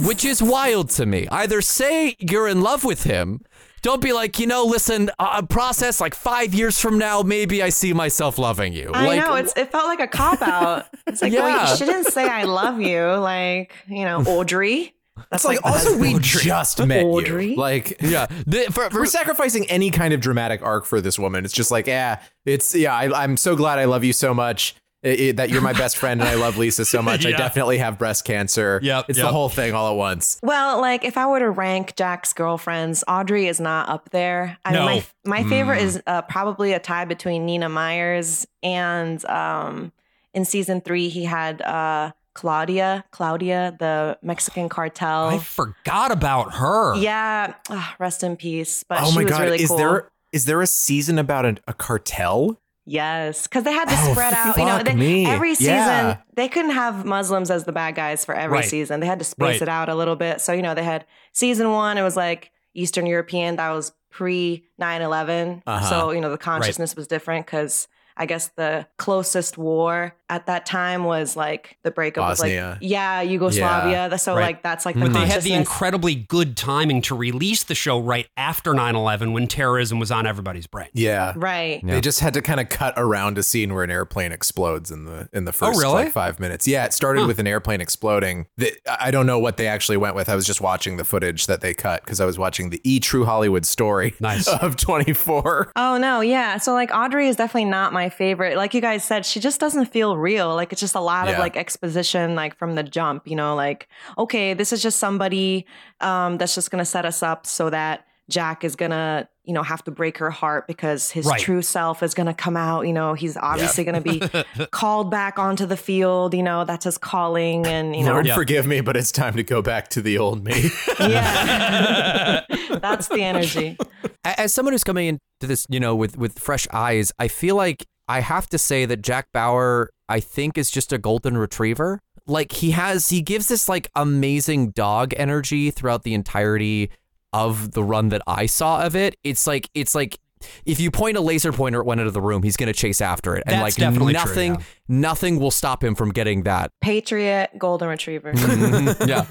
Which 0.05 0.25
is 0.25 0.43
wild 0.43 0.91
to 0.91 1.07
me. 1.07 1.27
Either 1.31 1.61
say 1.63 2.17
you're 2.19 2.49
in 2.49 2.61
love 2.63 2.85
with 2.85 3.05
him. 3.05 3.41
Don't 3.83 4.03
be 4.03 4.13
like, 4.13 4.39
you 4.39 4.47
know, 4.47 4.65
listen, 4.65 5.11
uh, 5.19 5.43
process 5.43 6.01
like 6.01 6.15
five 6.15 6.53
years 6.55 6.79
from 6.81 6.99
now, 6.99 7.23
maybe 7.23 7.63
I 7.63 7.71
see 7.71 7.93
myself 7.93 8.39
loving 8.39 8.73
you. 8.73 8.91
I 8.93 9.07
like, 9.07 9.21
know 9.21 9.35
it's 9.37 9.53
it 9.57 9.73
felt 9.73 9.87
like 9.87 10.01
a 10.01 10.09
cop 10.09 10.43
out. 10.43 10.87
It's 11.07 11.23
like 11.23 11.33
Yeah. 11.33 11.69
wait, 11.71 11.79
she 11.79 11.85
didn't 11.87 12.13
say 12.13 12.29
I 12.29 12.45
love 12.45 12.81
you, 12.81 13.03
like 13.15 13.73
you 13.89 14.05
know 14.05 14.23
Audrey. 14.23 14.95
That's 15.31 15.45
It's 15.45 15.45
like 15.45 15.65
also 15.65 15.99
we 15.99 16.19
just 16.19 16.85
met 16.87 17.05
Audrey? 17.05 17.51
you. 17.51 17.57
Like 17.57 18.01
Yeah. 18.01 18.27
The, 18.47 18.65
for, 18.73 18.89
for, 18.91 19.01
we're 19.01 19.07
sacrificing 19.07 19.69
any 19.71 19.91
kind 19.91 20.15
of 20.15 20.21
dramatic 20.21 20.63
arc 20.63 20.87
for 20.87 21.01
this 21.01 21.19
woman. 21.19 21.45
It's 21.45 21.53
just 21.53 21.71
like, 21.71 21.87
yeah, 21.87 22.23
it's 22.47 22.75
yeah. 22.75 22.95
I, 22.95 23.23
I'm 23.25 23.37
so 23.37 23.55
glad 23.57 23.79
I 23.79 23.85
love 23.85 24.03
you 24.05 24.13
so 24.13 24.33
much. 24.33 24.75
I- 25.05 25.09
i- 25.29 25.33
that 25.33 25.51
you're 25.51 25.61
my 25.63 25.73
best 25.73 25.97
friend 25.97 26.21
and 26.21 26.29
I 26.29 26.35
love 26.35 26.57
Lisa 26.59 26.85
so 26.85 27.01
much. 27.03 27.25
I 27.27 27.31
definitely 27.47 27.79
have 27.79 27.99
breast 27.99 28.25
cancer. 28.25 28.81
Yep, 28.83 29.07
it's 29.09 29.19
yep. 29.19 29.27
the 29.29 29.33
whole 29.33 29.49
thing 29.49 29.73
all 29.75 29.91
at 29.91 29.97
once. 29.97 30.39
Well, 30.43 30.81
like 30.81 31.05
if 31.05 31.17
I 31.17 31.27
were 31.27 31.39
to 31.39 31.51
rank 31.51 31.97
Jack's 31.97 32.33
girlfriends, 32.33 33.03
Audrey 33.09 33.47
is 33.47 33.61
not 33.61 33.89
up 33.89 34.11
there. 34.11 34.59
I 34.65 34.73
No. 34.73 34.87
mean, 34.87 35.03
my 35.25 35.43
my 35.43 35.49
favorite 35.49 35.83
is 35.83 36.03
uh, 36.07 36.23
probably 36.23 36.73
a 36.73 36.79
tie 36.79 37.05
between 37.05 37.47
Nina 37.47 37.69
Myers 37.69 38.47
and 38.63 39.25
um, 39.27 39.93
in 40.35 40.45
season 40.45 40.81
three 40.81 41.09
he 41.09 41.25
had 41.25 41.61
uh, 41.63 42.13
Claudia, 42.35 43.05
Claudia, 43.11 43.75
the 43.81 44.17
Mexican 44.23 44.69
cartel. 44.69 45.29
I 45.29 45.39
forgot 45.39 46.13
about 46.13 46.55
her. 46.55 46.95
yeah, 46.97 47.55
ah, 47.69 47.97
rest 47.99 48.23
in 48.23 48.37
peace. 48.37 48.85
But 48.89 49.01
oh 49.03 49.11
she 49.11 49.17
my 49.17 49.23
was 49.25 49.31
god, 49.33 49.41
really 49.43 49.63
is 49.63 49.69
cool. 49.69 49.77
there 49.79 50.11
is 50.33 50.45
there 50.45 50.63
a 50.63 50.67
season 50.67 51.19
about 51.19 51.45
a, 51.45 51.57
a 51.67 51.73
cartel? 51.75 52.60
Yes, 52.87 53.45
because 53.47 53.65
they 53.65 53.73
had 53.73 53.89
to 53.89 53.95
Oh, 53.97 54.13
spread 54.13 54.35
out. 54.35 54.57
You 54.57 54.65
know, 54.65 54.83
they, 54.83 54.95
me. 54.95 55.27
every 55.27 55.55
season 55.55 55.75
Yeah. 55.75 56.17
they 56.35 56.49
couldn't 56.49 56.73
have 56.73 57.05
Muslims 57.05 57.51
as 57.51 57.65
the 57.65 57.73
bad 57.73 57.95
guys 57.95 58.25
for 58.25 58.35
every 58.35 58.59
Right. 58.59 58.65
season. 58.65 59.01
They 59.01 59.07
had 59.07 59.19
to 59.19 59.25
space 59.25 59.47
Right. 59.61 59.63
it 59.63 59.69
out 59.69 59.89
a 59.89 59.95
little 59.95 60.17
bit. 60.17 60.41
So 60.41 60.53
you 60.53 60.63
know, 60.63 60.75
they 60.75 60.83
had 60.85 61.05
season 61.33 61.71
one. 61.71 61.99
It 61.99 62.03
was 62.03 62.17
like 62.17 62.51
Eastern 62.75 63.07
European. 63.07 63.57
That 63.57 63.71
was 63.71 63.93
pre 64.11 64.65
9-11. 64.81 65.63
Uh-huh. 65.67 65.89
So 65.89 66.11
you 66.11 66.21
know, 66.21 66.31
the 66.31 66.39
consciousness 66.39 66.97
was 66.97 67.07
different 67.07 67.47
because 67.47 67.87
I 68.21 68.27
guess 68.27 68.49
the 68.57 68.87
closest 68.99 69.59
war 69.59 70.15
at 70.29 70.47
that 70.47 70.65
time 70.67 71.03
was 71.05 71.35
like 71.37 71.77
the 71.83 71.91
breakup 71.91 72.23
Bosnia. 72.29 72.65
of 72.65 72.71
like 72.75 72.79
yeah 72.83 73.21
Yugoslavia. 73.23 74.09
Yeah, 74.11 74.17
So 74.17 74.35
right. 74.37 74.43
like 74.43 74.63
that's 74.63 74.85
like 74.87 74.95
the 74.95 75.01
But 75.01 75.13
they 75.15 75.27
had 75.27 75.43
the 75.43 75.55
incredibly 75.55 76.15
good 76.15 76.57
timing 76.57 77.03
to 77.03 77.17
release 77.17 77.65
the 77.65 77.75
show 77.75 77.99
right 77.99 78.29
after 78.37 78.73
9/11 78.75 79.33
when 79.33 79.49
terrorism 79.49 79.99
was 79.99 80.13
on 80.13 80.27
everybody's 80.27 80.67
brain. 80.69 80.89
Yeah. 80.93 81.33
right. 81.35 81.81
They 81.85 82.01
just 82.03 82.21
had 82.21 82.35
to 82.35 82.43
kind 82.43 82.61
of 82.61 82.69
cut 82.69 82.95
around 82.97 83.39
a 83.39 83.43
scene 83.43 83.75
where 83.75 83.83
an 83.85 83.91
airplane 83.91 84.31
explodes 84.33 84.91
in 84.91 85.07
the 85.07 85.29
in 85.33 85.47
the 85.47 85.51
oh, 85.51 85.53
first 85.53 85.79
Oh, 85.79 85.83
really? 85.83 86.05
like 86.05 86.13
five 86.13 86.39
minutes. 86.39 86.69
Yeah, 86.69 86.85
it 86.85 86.93
started 86.93 87.23
Huh. 87.23 87.27
with 87.27 87.39
an 87.39 87.47
airplane 87.47 87.81
exploding. 87.81 88.47
The, 88.59 88.73
I 89.01 89.11
don't 89.11 89.27
know 89.27 89.39
what 89.39 89.57
they 89.57 89.67
actually 89.67 89.97
went 89.97 90.15
with. 90.15 90.29
I 90.29 90.35
was 90.37 90.47
just 90.47 90.61
watching 90.61 90.99
the 90.99 91.05
footage 91.05 91.47
that 91.47 91.63
they 91.63 91.73
cut 91.75 92.05
because 92.05 92.21
I 92.21 92.27
was 92.27 92.39
watching 92.39 92.69
the 92.71 92.81
E 92.85 93.01
True 93.01 93.25
Hollywood 93.25 93.65
story 93.65 94.15
Nice. 94.21 94.47
of 94.63 94.77
24. 94.77 95.73
Oh 95.75 95.97
no, 95.97 96.21
yeah. 96.21 96.59
So 96.59 96.73
like 96.75 96.91
Audrey 96.95 97.27
is 97.29 97.37
definitely 97.37 97.65
not 97.71 97.93
my 97.95 98.10
favorite. 98.11 98.57
Like 98.57 98.75
you 98.75 98.81
guys 98.81 99.05
said, 99.05 99.25
she 99.25 99.41
just 99.41 99.61
doesn't 99.61 99.87
feel 99.87 100.17
real. 100.17 100.55
Like 100.55 100.73
it's 100.73 100.81
just 100.81 100.95
a 100.95 101.01
lot 101.01 101.29
of 101.29 101.39
like 101.39 101.57
exposition 101.57 102.35
like 102.35 102.57
from 102.57 102.75
the 102.75 102.83
jump, 102.83 103.27
you 103.27 103.37
know, 103.37 103.55
like 103.55 103.89
okay, 104.19 104.53
this 104.55 104.73
is 104.73 104.83
just 104.83 104.99
somebody 104.99 105.67
um 106.01 106.37
that's 106.39 106.55
just 106.55 106.71
going 106.71 106.81
to 106.81 106.85
set 106.85 107.05
us 107.05 107.23
up 107.23 107.47
so 107.47 107.71
that 107.71 108.07
Jack 108.29 108.63
is 108.63 108.77
going 108.77 108.93
to, 108.93 109.27
you 109.43 109.53
know, 109.53 109.65
have 109.65 109.83
to 109.83 109.91
break 109.91 110.19
her 110.19 110.31
heart 110.31 110.69
because 110.69 111.11
his 111.11 111.27
Right. 111.27 111.41
true 111.41 111.63
self 111.63 112.01
is 112.01 112.15
going 112.15 112.29
to 112.29 112.33
come 112.35 112.57
out, 112.57 112.87
you 112.87 112.93
know, 112.93 113.15
he's 113.15 113.37
obviously 113.37 113.83
going 113.83 114.01
to 114.01 114.09
be 114.55 114.67
called 114.71 115.11
back 115.11 115.37
onto 115.37 115.67
the 115.67 115.77
field, 115.77 116.33
you 116.33 116.43
know, 116.45 116.65
that's 116.65 116.85
his 116.85 116.97
calling 116.97 117.67
and 117.67 117.97
you 117.97 118.05
know 118.05 118.13
Lord, 118.13 118.27
Yeah. 118.27 118.37
forgive 118.37 118.67
me, 118.69 118.83
but 118.83 118.97
it's 118.97 119.11
time 119.11 119.35
to 119.35 119.43
go 119.43 119.63
back 119.63 119.89
to 119.89 120.01
the 120.01 120.17
old 120.19 120.45
me. 120.45 120.71
yeah. 121.01 122.45
that's 122.81 123.09
the 123.09 123.23
energy. 123.23 123.77
As 124.25 124.53
someone 124.55 124.73
who's 124.75 124.85
coming 124.85 125.09
into 125.09 125.21
this, 125.41 125.67
you 125.69 125.81
know, 125.81 125.97
with 125.97 126.17
with 126.17 126.39
fresh 126.39 126.69
eyes, 126.73 127.13
I 127.19 127.29
feel 127.29 127.57
like 127.57 127.87
I 128.11 128.23
have 128.23 128.49
to 128.49 128.59
say 128.59 128.87
that 128.87 129.03
Jack 129.03 129.29
Bauer, 129.33 129.93
I 130.09 130.19
think, 130.19 130.59
is 130.59 130.69
just 130.69 130.93
a 130.93 130.99
golden 130.99 131.39
retriever. 131.39 132.01
Like 132.27 132.51
he 132.51 132.73
has, 132.73 133.09
he 133.11 133.23
gives 133.23 133.47
this 133.47 133.69
like 133.69 133.89
amazing 133.95 134.73
dog 134.73 135.15
energy 135.17 135.71
throughout 135.71 136.03
the 136.03 136.15
entirety 136.15 136.91
of 137.33 137.71
the 137.71 137.85
run 137.85 138.09
that 138.09 138.23
I 138.27 138.47
saw 138.47 138.85
of 138.85 138.97
it. 138.97 139.15
It's 139.23 139.47
like 139.47 139.71
it's 139.75 139.95
like 139.95 140.19
if 140.65 140.81
you 140.81 140.91
point 140.91 141.17
a 141.17 141.21
laser 141.21 141.53
pointer 141.53 141.81
at 141.81 141.87
one 141.87 141.99
end 141.99 142.09
of 142.09 142.15
the 142.15 142.21
room, 142.21 142.43
he's 142.43 142.57
gonna 142.57 142.73
chase 142.73 143.01
after 143.01 143.37
it, 143.37 143.45
and 143.47 143.55
That's 143.55 143.63
like 143.63 143.75
definitely 143.75 144.15
true, 144.15 144.23
nothing, 144.25 144.55
yeah. 144.55 144.61
nothing 144.89 145.39
will 145.41 145.51
stop 145.51 145.83
him 145.83 145.95
from 145.95 146.11
getting 146.11 146.43
that. 146.45 146.73
Patriot 146.81 147.51
golden 147.59 147.89
retriever. 147.89 148.33
Mm-hmm. 148.33 149.09
yeah, 149.09 149.23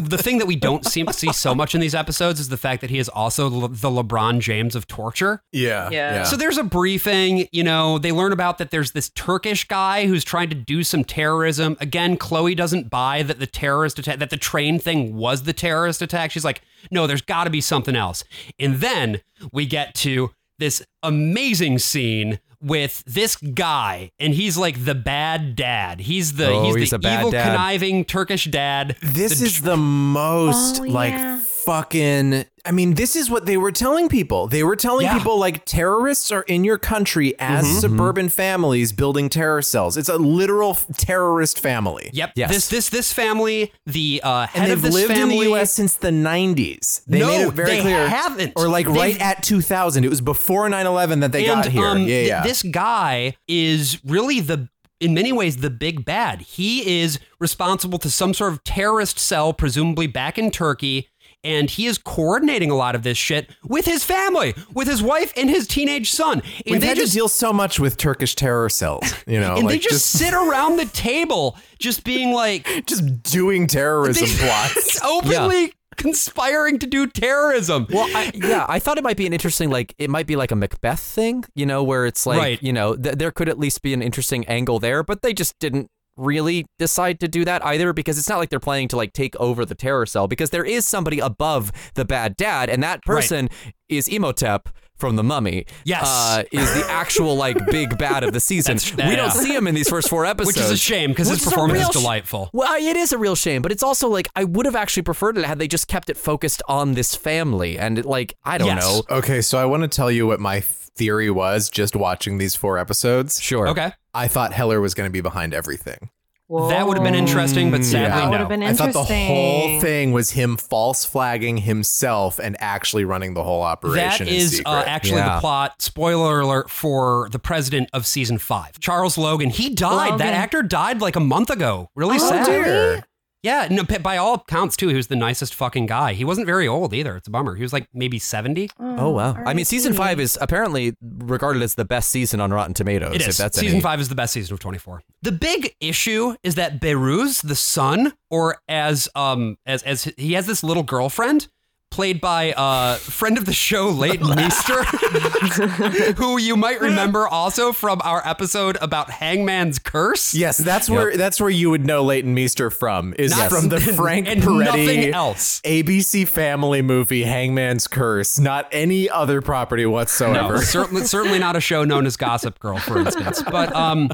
the 0.00 0.18
thing 0.18 0.38
that 0.38 0.46
we 0.46 0.56
don't 0.56 0.84
seem 0.84 1.06
to 1.06 1.12
see 1.12 1.32
so 1.32 1.54
much 1.54 1.74
in 1.74 1.80
these 1.80 1.94
episodes 1.94 2.40
is 2.40 2.48
the 2.48 2.56
fact 2.56 2.80
that 2.80 2.90
he 2.90 2.98
is 2.98 3.08
also 3.08 3.48
le- 3.48 3.68
the 3.68 3.88
LeBron 3.90 4.40
James 4.40 4.74
of 4.74 4.86
torture. 4.86 5.42
yeah. 5.52 5.90
Yeah. 5.90 6.24
So 6.24 6.36
there's 6.36 6.58
a 6.58 6.64
briefing, 6.64 7.48
you 7.52 7.62
know, 7.62 7.98
they 7.98 8.12
learn 8.12 8.32
about 8.32 8.58
that 8.58 8.70
there's 8.70 8.92
this 8.92 9.08
Turkish 9.10 9.66
guy 9.66 10.06
who's 10.06 10.24
trying 10.24 10.48
to 10.50 10.54
do 10.54 10.82
some 10.82 11.04
terrorism. 11.04 11.76
Again, 11.80 12.16
Chloe 12.16 12.54
doesn't 12.54 12.90
buy 12.90 13.22
that 13.22 13.38
the 13.38 13.46
terrorist 13.46 13.98
attack, 13.98 14.18
that 14.18 14.30
the 14.30 14.36
train 14.36 14.78
thing 14.78 15.16
was 15.16 15.44
the 15.44 15.52
terrorist 15.52 16.02
attack. 16.02 16.30
She's 16.30 16.44
like, 16.44 16.62
no, 16.90 17.06
there's 17.06 17.22
got 17.22 17.44
to 17.44 17.50
be 17.50 17.60
something 17.60 17.96
else. 17.96 18.24
And 18.58 18.76
then 18.76 19.20
we 19.52 19.66
get 19.66 19.94
to 19.96 20.30
this 20.58 20.82
amazing 21.02 21.78
scene 21.78 22.40
with 22.60 23.04
this 23.06 23.36
guy, 23.36 24.10
and 24.18 24.34
he's 24.34 24.56
like 24.56 24.84
the 24.84 24.94
bad 24.94 25.54
dad. 25.56 26.00
He's 26.00 26.32
the 26.34 26.48
Oh, 26.50 26.64
he's, 26.64 26.74
he's 26.76 26.90
the 26.90 26.96
a 26.96 26.98
bad 26.98 27.18
evil 27.20 27.30
dad. 27.30 27.44
conniving 27.52 28.04
Turkish 28.04 28.44
dad. 28.46 28.96
This 29.02 29.38
The 29.40 29.46
is 29.46 29.60
the 29.62 29.76
most 29.76 30.80
Oh, 30.80 30.84
like 30.84 31.12
yeah. 31.12 31.40
Fucking 31.66 32.44
I 32.64 32.72
mean, 32.72 32.94
this 32.94 33.14
is 33.14 33.30
what 33.30 33.46
they 33.46 33.56
were 33.56 33.70
telling 33.70 34.08
people. 34.08 34.48
They 34.48 34.64
were 34.64 34.74
telling 34.74 35.04
Yeah. 35.06 35.16
people 35.18 35.38
like 35.38 35.64
terrorists 35.66 36.32
are 36.32 36.42
in 36.42 36.64
your 36.64 36.78
country 36.78 37.34
as 37.38 37.80
suburban 37.80 38.28
families 38.28 38.92
building 38.92 39.28
terror 39.28 39.62
cells. 39.62 39.96
It's 39.96 40.08
a 40.08 40.16
literal 40.16 40.70
f- 40.72 40.86
terrorist 40.96 41.60
family. 41.60 42.10
Yep. 42.12 42.32
Yes. 42.34 42.50
This 42.50 42.68
this 42.68 42.88
this 42.88 43.12
family, 43.12 43.72
the 43.86 44.20
uh, 44.24 44.46
head 44.48 44.64
And 44.64 44.72
of 44.72 44.82
they've 44.82 44.92
this 44.92 44.94
lived 44.94 45.12
family, 45.14 45.38
in 45.38 45.44
the 45.52 45.54
US 45.60 45.72
since 45.72 45.94
the 45.96 46.10
90s. 46.10 47.02
They 47.06 47.20
No, 47.20 47.26
made 47.28 47.42
it 47.48 47.52
very 47.54 47.70
they 47.70 47.80
clear. 47.82 48.08
haven't. 48.08 48.52
Or 48.56 48.68
like 48.68 48.86
They've- 48.86 48.96
right 48.96 49.20
at 49.20 49.42
2000. 49.44 50.04
It 50.04 50.08
was 50.10 50.20
before 50.20 50.68
9/11 50.68 51.20
that 51.20 51.30
they 51.32 51.46
and, 51.46 51.62
got 51.62 51.72
here. 51.72 51.84
um, 51.86 51.98
yeah, 51.98 52.04
th- 52.06 52.28
yeah. 52.28 52.42
This 52.42 52.62
guy 52.64 53.36
is 53.46 53.98
really 54.04 54.40
the, 54.40 54.68
in 55.00 55.14
many 55.14 55.30
ways, 55.30 55.58
the 55.58 55.70
big 55.70 56.04
bad. 56.04 56.40
He 56.40 57.00
is 57.02 57.20
responsible 57.38 57.98
to 57.98 58.10
some 58.10 58.34
sort 58.34 58.52
of 58.54 58.64
terrorist 58.64 59.18
cell, 59.20 59.52
presumably 59.52 60.06
back 60.06 60.36
in 60.38 60.50
Turkey. 60.50 61.08
And 61.46 61.70
he 61.70 61.86
is 61.86 61.96
coordinating 61.98 62.70
a 62.70 62.74
lot 62.74 62.94
of 62.96 63.02
this 63.04 63.16
shit 63.16 63.50
with 63.64 63.84
his 63.86 64.02
family, 64.04 64.54
with 64.74 64.88
his 64.88 65.02
wife 65.02 65.32
and 65.36 65.48
his 65.48 65.66
teenage 65.68 66.10
son. 66.10 66.40
And 66.40 66.72
We've 66.72 66.80
they 66.80 66.88
had 66.88 66.96
just 66.96 67.12
to 67.12 67.18
deal 67.18 67.28
so 67.28 67.52
much 67.52 67.78
with 67.78 67.96
Turkish 67.96 68.34
terror 68.34 68.68
cells, 68.68 69.04
you 69.26 69.38
know, 69.38 69.54
and 69.54 69.68
they 69.68 69.74
like 69.74 69.80
just, 69.82 70.06
sit 70.06 70.34
around 70.34 70.76
the 70.76 70.86
table, 70.86 71.56
just 71.78 72.02
being 72.04 72.32
like 72.32 72.66
just 72.86 73.22
doing 73.22 73.66
terrorism 73.68 74.26
They- 74.28 74.46
plots. 74.46 75.00
openly 75.04 75.72
conspiring 75.96 76.78
to 76.80 76.86
do 76.86 77.06
terrorism. 77.06 77.86
Well, 77.90 78.06
I, 78.14 78.30
yeah, 78.34 78.66
I 78.68 78.78
thought 78.78 78.98
it 78.98 79.04
might 79.04 79.16
be 79.16 79.26
an 79.26 79.32
interesting, 79.32 79.70
like, 79.70 79.94
it 79.98 80.10
might 80.10 80.26
be 80.26 80.36
like 80.36 80.50
a 80.50 80.56
Macbeth 80.56 81.00
thing, 81.00 81.44
you 81.54 81.64
know, 81.64 81.82
where 81.82 82.04
it's 82.06 82.26
like, 82.26 82.38
Right. 82.38 82.62
you 82.62 82.72
know, 82.72 82.94
th- 82.96 83.14
there 83.16 83.30
could 83.30 83.48
at 83.48 83.58
least 83.58 83.80
be 83.82 83.94
an 83.94 84.02
interesting 84.02 84.44
angle 84.46 84.78
there, 84.78 85.02
but 85.02 85.22
they 85.22 85.32
just 85.32 85.58
didn't 85.58 85.90
really 86.16 86.66
decide 86.78 87.20
to 87.20 87.28
do 87.28 87.44
that 87.44 87.64
either 87.64 87.92
because 87.92 88.18
it's 88.18 88.28
not 88.28 88.38
like 88.38 88.48
they're 88.50 88.58
planning 88.60 88.88
to 88.88 88.96
like 88.96 89.12
take 89.12 89.36
over 89.36 89.64
the 89.64 89.74
terror 89.74 90.06
cell 90.06 90.26
because 90.28 90.50
there 90.50 90.64
is 90.64 90.86
somebody 90.86 91.18
above 91.18 91.70
the 91.94 92.04
bad 92.04 92.36
dad 92.36 92.68
and 92.70 92.82
that 92.82 93.02
person 93.02 93.48
is 93.88 94.08
Imhotep 94.08 94.68
from 94.96 95.16
the 95.16 95.22
mummy 95.22 95.66
Yes. 95.84 96.04
uh, 96.06 96.44
is 96.52 96.72
the 96.72 96.90
actual 96.90 97.36
like 97.36 97.66
big 97.66 97.98
bad 97.98 98.24
of 98.24 98.32
the 98.32 98.40
season 98.40 98.76
That's- 98.96 99.10
we 99.10 99.14
don't 99.14 99.30
see 99.30 99.54
him 99.54 99.66
in 99.66 99.74
these 99.74 99.90
first 99.90 100.08
four 100.08 100.24
episodes 100.24 100.56
Which 100.56 100.64
is 100.64 100.70
a 100.70 100.76
shame 100.76 101.10
because 101.10 101.28
his 101.28 101.36
Which 101.38 101.42
is 101.42 101.46
a 101.48 101.50
performance 101.50 101.80
is 101.82 101.88
sh- 101.88 101.92
delightful. 101.92 102.48
well, 102.54 102.72
it 102.82 102.96
is 102.96 103.12
a 103.12 103.18
real 103.18 103.34
shame, 103.34 103.60
but 103.60 103.70
it's 103.70 103.82
also 103.82 104.08
like 104.08 104.28
I 104.34 104.44
would 104.44 104.64
have 104.64 104.74
actually 104.76 105.02
preferred 105.02 105.36
it 105.36 105.44
had 105.44 105.58
they 105.58 105.68
just 105.68 105.86
kept 105.86 106.08
it 106.08 106.16
focused 106.16 106.62
on 106.66 106.94
this 106.94 107.14
family 107.14 107.78
and 107.78 107.98
it, 107.98 108.06
like 108.06 108.34
I 108.42 108.56
don't 108.56 108.68
Yes. 108.68 108.82
know. 108.82 109.02
Okay, 109.18 109.42
so 109.42 109.58
I 109.58 109.66
want 109.66 109.82
to 109.82 109.88
tell 109.88 110.10
you 110.10 110.26
what 110.26 110.40
my 110.40 110.60
theory 110.60 111.28
was 111.30 111.68
just 111.68 111.94
watching 111.94 112.38
these 112.38 112.56
four 112.56 112.78
episodes. 112.78 113.38
Sure. 113.38 113.68
Okay. 113.68 113.92
I 114.16 114.28
thought 114.28 114.52
Heller 114.52 114.80
was 114.80 114.94
going 114.94 115.06
to 115.08 115.12
be 115.12 115.20
behind 115.20 115.54
everything. 115.54 116.10
That 116.48 116.86
would 116.86 116.96
have 116.96 117.02
been 117.02 117.16
interesting, 117.16 117.72
but 117.72 117.82
sadly, 117.84 118.08
That 118.08 118.24
no. 118.26 118.30
would 118.30 118.38
have 118.38 118.48
been 118.48 118.62
I 118.62 118.72
thought 118.72 118.92
the 118.92 119.02
whole 119.02 119.80
thing 119.80 120.12
was 120.12 120.30
him 120.30 120.56
false 120.56 121.04
flagging 121.04 121.56
himself 121.56 122.38
and 122.38 122.56
actually 122.60 123.04
running 123.04 123.34
the 123.34 123.42
whole 123.42 123.62
That 123.62 123.68
operation 123.70 124.28
in 124.28 124.34
is 124.34 124.58
secret. 124.58 124.70
uh, 124.70 124.84
actually 124.86 125.18
Yeah. 125.18 125.34
the 125.34 125.40
plot. 125.40 125.82
Spoiler 125.82 126.38
alert 126.42 126.70
for 126.70 127.28
the 127.32 127.40
president 127.40 127.90
of 127.92 128.06
season 128.06 128.38
five, 128.38 128.78
Charles 128.78 129.18
Logan. 129.18 129.50
He 129.50 129.70
died. 129.70 130.10
Logan. 130.10 130.18
That 130.18 130.34
actor 130.34 130.62
died 130.62 131.00
like 131.00 131.16
a 131.16 131.20
month 131.20 131.50
ago. 131.50 131.90
Really 131.96 132.14
Oh, 132.20 132.28
sad. 132.30 132.46
dear. 132.46 133.04
Yeah, 133.46 133.68
no, 133.70 133.84
by 133.84 134.16
all 134.16 134.34
accounts 134.34 134.76
too, 134.76 134.88
he 134.88 134.96
was 134.96 135.06
the 135.06 135.14
nicest 135.14 135.54
fucking 135.54 135.86
guy. 135.86 136.14
He 136.14 136.24
wasn't 136.24 136.46
very 136.48 136.66
old 136.66 136.92
either. 136.92 137.16
It's 137.16 137.28
a 137.28 137.30
bummer. 137.30 137.54
He 137.54 137.62
was 137.62 137.72
like 137.72 137.86
maybe 137.94 138.18
seventy. 138.18 138.70
Oh 138.80 139.10
wow. 139.10 139.34
I 139.46 139.54
mean 139.54 139.64
season 139.64 139.92
5 139.92 140.18
is 140.18 140.36
apparently 140.40 140.94
regarded 141.00 141.62
as 141.62 141.76
the 141.76 141.84
best 141.84 142.08
season 142.08 142.40
on 142.40 142.52
Rotten 142.52 142.74
Tomatoes 142.74 143.14
It 143.14 143.22
if 143.28 143.36
that's 143.36 143.56
season 143.56 143.76
any- 143.76 143.82
five 143.82 144.00
is 144.00 144.08
the 144.08 144.16
best 144.16 144.32
season 144.32 144.52
of 144.54 144.58
24. 144.58 145.02
The 145.22 145.30
big 145.30 145.76
issue 145.80 146.34
is 146.42 146.56
that 146.56 146.80
Behrooz, 146.80 147.42
the 147.42 147.54
son, 147.54 148.14
or 148.30 148.58
as 148.68 149.08
um 149.14 149.58
as 149.64 149.84
as 149.84 150.12
he 150.16 150.32
has 150.32 150.46
this 150.46 150.64
little 150.64 150.82
girlfriend 150.82 151.46
played 151.90 152.20
by 152.20 152.52
uh 152.52 152.96
friend 152.96 153.38
of 153.38 153.46
the 153.46 153.52
show 153.52 153.88
Leighton 153.88 154.28
Meester, 154.34 154.82
who 156.16 156.38
you 156.38 156.56
might 156.56 156.80
remember 156.80 157.26
also 157.26 157.72
from 157.72 158.00
our 158.04 158.26
episode 158.26 158.76
about 158.80 159.10
Hangman's 159.10 159.78
Curse. 159.78 160.34
Yes, 160.34 160.58
that's 160.58 160.90
where 160.90 161.16
that's 161.16 161.40
where 161.40 161.50
you 161.50 161.70
would 161.70 161.86
know 161.86 162.02
Leighton 162.04 162.34
Meester 162.34 162.70
from 162.70 163.14
is 163.18 163.36
Yes. 163.36 163.50
from 163.52 163.68
the 163.68 163.80
Frank 163.96 164.28
And 164.28 164.42
Peretti 164.42 164.64
nothing 164.64 165.14
else. 165.14 165.60
ABC 165.62 166.26
Family 166.28 166.82
movie 166.82 167.22
Hangman's 167.22 167.86
Curse, 167.86 168.38
not 168.38 168.68
any 168.72 169.08
other 169.08 169.40
property 169.40 169.86
whatsoever. 169.86 170.54
No, 170.56 170.60
certainly, 170.60 171.04
certainly 171.04 171.38
not 171.38 171.56
a 171.56 171.60
show 171.60 171.84
known 171.84 172.06
as 172.06 172.16
Gossip 172.16 172.58
Girl, 172.58 172.78
for 172.78 172.98
instance. 172.98 173.42
But 173.42 173.74
um, 173.74 174.10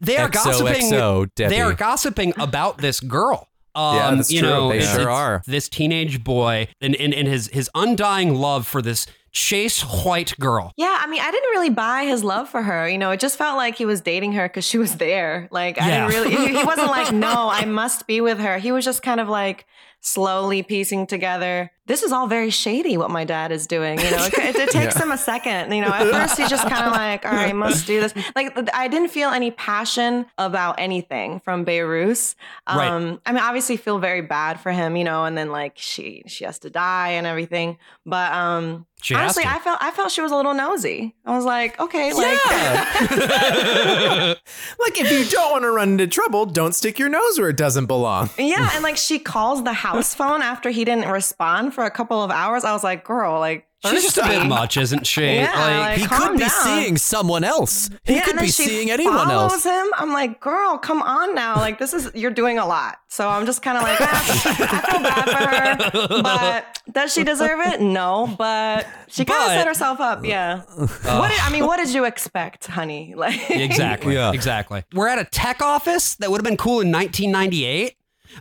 they 0.00 0.16
are 0.18 0.28
gossiping. 0.28 0.90
XOXO, 0.92 1.30
Debbie. 1.34 1.54
they 1.54 1.60
are 1.60 1.72
gossiping 1.72 2.32
about 2.38 2.78
this 2.78 3.00
girl. 3.00 3.48
Um, 3.78 3.94
Yeah, 3.96 4.14
that's 4.16 4.30
you 4.32 4.40
true. 4.40 4.48
know, 4.48 4.68
They 4.70 4.78
it's- 4.78 4.92
sure 4.92 5.02
it's 5.02 5.08
are. 5.08 5.42
This 5.46 5.68
teenage 5.68 6.24
boy 6.24 6.68
and, 6.80 6.94
and, 6.96 7.14
and 7.14 7.28
his 7.28 7.48
his 7.48 7.70
undying 7.74 8.34
love 8.34 8.66
for 8.66 8.82
this 8.82 9.06
Chase 9.30 9.82
White 9.82 10.34
girl. 10.40 10.72
Yeah, 10.76 10.98
I 11.00 11.06
mean, 11.06 11.20
I 11.20 11.30
didn't 11.30 11.50
really 11.50 11.70
buy 11.70 12.04
his 12.04 12.24
love 12.24 12.48
for 12.48 12.62
her. 12.62 12.88
You 12.88 12.98
know, 12.98 13.10
it 13.10 13.20
just 13.20 13.36
felt 13.36 13.56
like 13.56 13.76
he 13.76 13.84
was 13.84 14.00
dating 14.00 14.32
her 14.32 14.48
because 14.48 14.64
she 14.66 14.78
was 14.78 14.96
there. 14.96 15.48
Like, 15.52 15.80
I 15.80 15.88
Yeah. 15.88 16.08
didn't 16.08 16.22
really, 16.32 16.36
he, 16.52 16.58
he 16.58 16.64
wasn't 16.64 16.88
like, 16.88 17.12
no, 17.26 17.48
I 17.50 17.64
must 17.66 18.06
be 18.06 18.20
with 18.20 18.38
her. 18.38 18.58
He 18.58 18.72
was 18.72 18.84
just 18.84 19.02
kind 19.02 19.20
of 19.20 19.28
like 19.28 19.66
slowly 20.00 20.62
piecing 20.62 21.06
together. 21.06 21.70
This 21.88 22.04
is 22.04 22.12
all 22.12 22.28
very 22.28 22.50
shady 22.50 22.96
what 22.96 23.10
my 23.10 23.24
dad 23.24 23.50
is 23.50 23.66
doing. 23.66 23.98
You 23.98 24.10
know, 24.12 24.24
it, 24.26 24.34
it, 24.38 24.56
it 24.56 24.70
takes 24.70 24.96
him 25.02 25.10
a 25.10 25.18
second. 25.18 25.72
You 25.72 25.82
know, 25.82 25.88
at 25.88 26.08
first 26.10 26.38
he's 26.38 26.48
just 26.48 26.68
kind 26.68 26.86
of 26.86 26.92
like, 26.92 27.24
all 27.26 27.32
right, 27.32 27.54
must 27.56 27.86
do 27.86 28.00
this. 28.00 28.14
Like, 28.36 28.56
I 28.74 28.86
didn't 28.88 29.08
feel 29.08 29.30
any 29.30 29.50
passion 29.50 30.26
about 30.38 30.76
anything 30.78 31.40
from 31.40 31.64
Behrooz. 31.64 32.34
Um, 32.66 32.78
Right. 32.78 33.18
I 33.26 33.32
mean, 33.32 33.42
obviously 33.42 33.76
feel 33.76 33.98
very 33.98 34.20
bad 34.20 34.60
for 34.60 34.70
him, 34.70 34.96
you 34.96 35.04
know, 35.04 35.24
and 35.24 35.36
then 35.36 35.50
like 35.50 35.72
she, 35.76 36.22
she 36.26 36.44
has 36.44 36.58
to 36.60 36.70
die 36.70 37.10
and 37.10 37.26
everything. 37.26 37.78
But, 38.06 38.32
um, 38.32 38.86
She 39.02 39.14
Honestly. 39.14 39.44
I 39.46 39.58
felt 39.58 39.78
I 39.80 39.90
felt 39.92 40.10
she 40.10 40.20
was 40.20 40.32
a 40.32 40.36
little 40.36 40.54
nosy. 40.54 41.14
I 41.24 41.36
was 41.36 41.44
like, 41.44 41.78
okay, 41.80 42.12
like 42.12 42.38
Like 44.78 45.00
if 45.00 45.10
you 45.10 45.24
don't 45.30 45.50
want 45.52 45.62
to 45.62 45.70
run 45.70 45.90
into 45.92 46.06
trouble, 46.06 46.46
don't 46.46 46.74
stick 46.74 46.98
your 46.98 47.08
nose 47.08 47.38
where 47.38 47.48
it 47.50 47.56
doesn't 47.56 47.86
belong. 47.86 48.30
yeah, 48.38 48.70
and 48.74 48.82
like 48.82 48.96
she 48.96 49.18
calls 49.18 49.64
the 49.64 49.72
house 49.72 50.14
phone 50.14 50.42
after 50.42 50.70
he 50.70 50.84
didn't 50.84 51.08
respond 51.10 51.74
for 51.78 51.84
a 51.84 51.90
couple 51.92 52.20
of 52.24 52.32
hours. 52.32 52.64
I 52.64 52.72
was 52.72 52.82
like, 52.82 53.04
girl, 53.04 53.38
like 53.38 53.64
She's 53.86 54.02
just 54.02 54.18
a 54.18 54.24
bit 54.26 54.44
much, 54.46 54.76
isn't 54.76 55.06
she? 55.06 55.24
Yeah, 55.24 55.52
like- 55.54 55.98
He 55.98 56.06
Calm 56.06 56.20
could 56.20 56.32
be 56.32 56.38
down. 56.40 56.50
seeing 56.50 56.96
someone 56.96 57.44
else. 57.44 57.88
He 58.04 58.14
Yeah, 58.16 58.22
could 58.22 58.30
and 58.30 58.38
then 58.40 58.46
be 58.46 58.50
she 58.50 58.64
seeing 58.64 58.90
anyone 58.90 59.16
follows 59.28 59.52
else. 59.52 59.64
him. 59.64 59.86
I'm 59.96 60.12
like, 60.12 60.40
girl, 60.40 60.78
come 60.78 61.00
on 61.00 61.36
now. 61.36 61.54
Like 61.58 61.78
this 61.78 61.94
is 61.94 62.10
you're 62.12 62.32
doing 62.32 62.58
a 62.58 62.66
lot. 62.66 62.98
So 63.06 63.28
I'm 63.28 63.46
just 63.46 63.62
kind 63.62 63.76
of 63.76 63.84
like, 63.84 63.98
ah, 64.00 64.82
I 64.82 64.90
feel 64.90 65.00
bad 65.00 65.90
for 65.92 66.08
her, 66.16 66.22
but 66.24 66.80
does 66.92 67.12
she 67.14 67.22
deserve 67.22 67.60
it? 67.72 67.80
No, 67.80 68.34
but 68.36 68.84
she 69.06 69.24
kind 69.24 69.44
of 69.44 69.50
set 69.50 69.68
herself 69.68 70.00
up. 70.00 70.24
Yeah. 70.24 70.62
what 70.62 71.28
did, 71.30 71.38
I 71.40 71.48
mean, 71.52 71.64
what 71.64 71.76
did 71.76 71.94
you 71.94 72.04
expect, 72.04 72.66
honey? 72.66 73.14
Like 73.16 73.48
exactly. 73.48 74.14
Yeah. 74.14 74.32
Exactly. 74.32 74.82
We're 74.92 75.06
at 75.06 75.20
a 75.20 75.24
tech 75.24 75.62
office 75.62 76.16
that 76.16 76.32
would 76.32 76.38
have 76.38 76.44
been 76.44 76.56
cool 76.56 76.80
in 76.80 76.90
1998. 76.90 77.94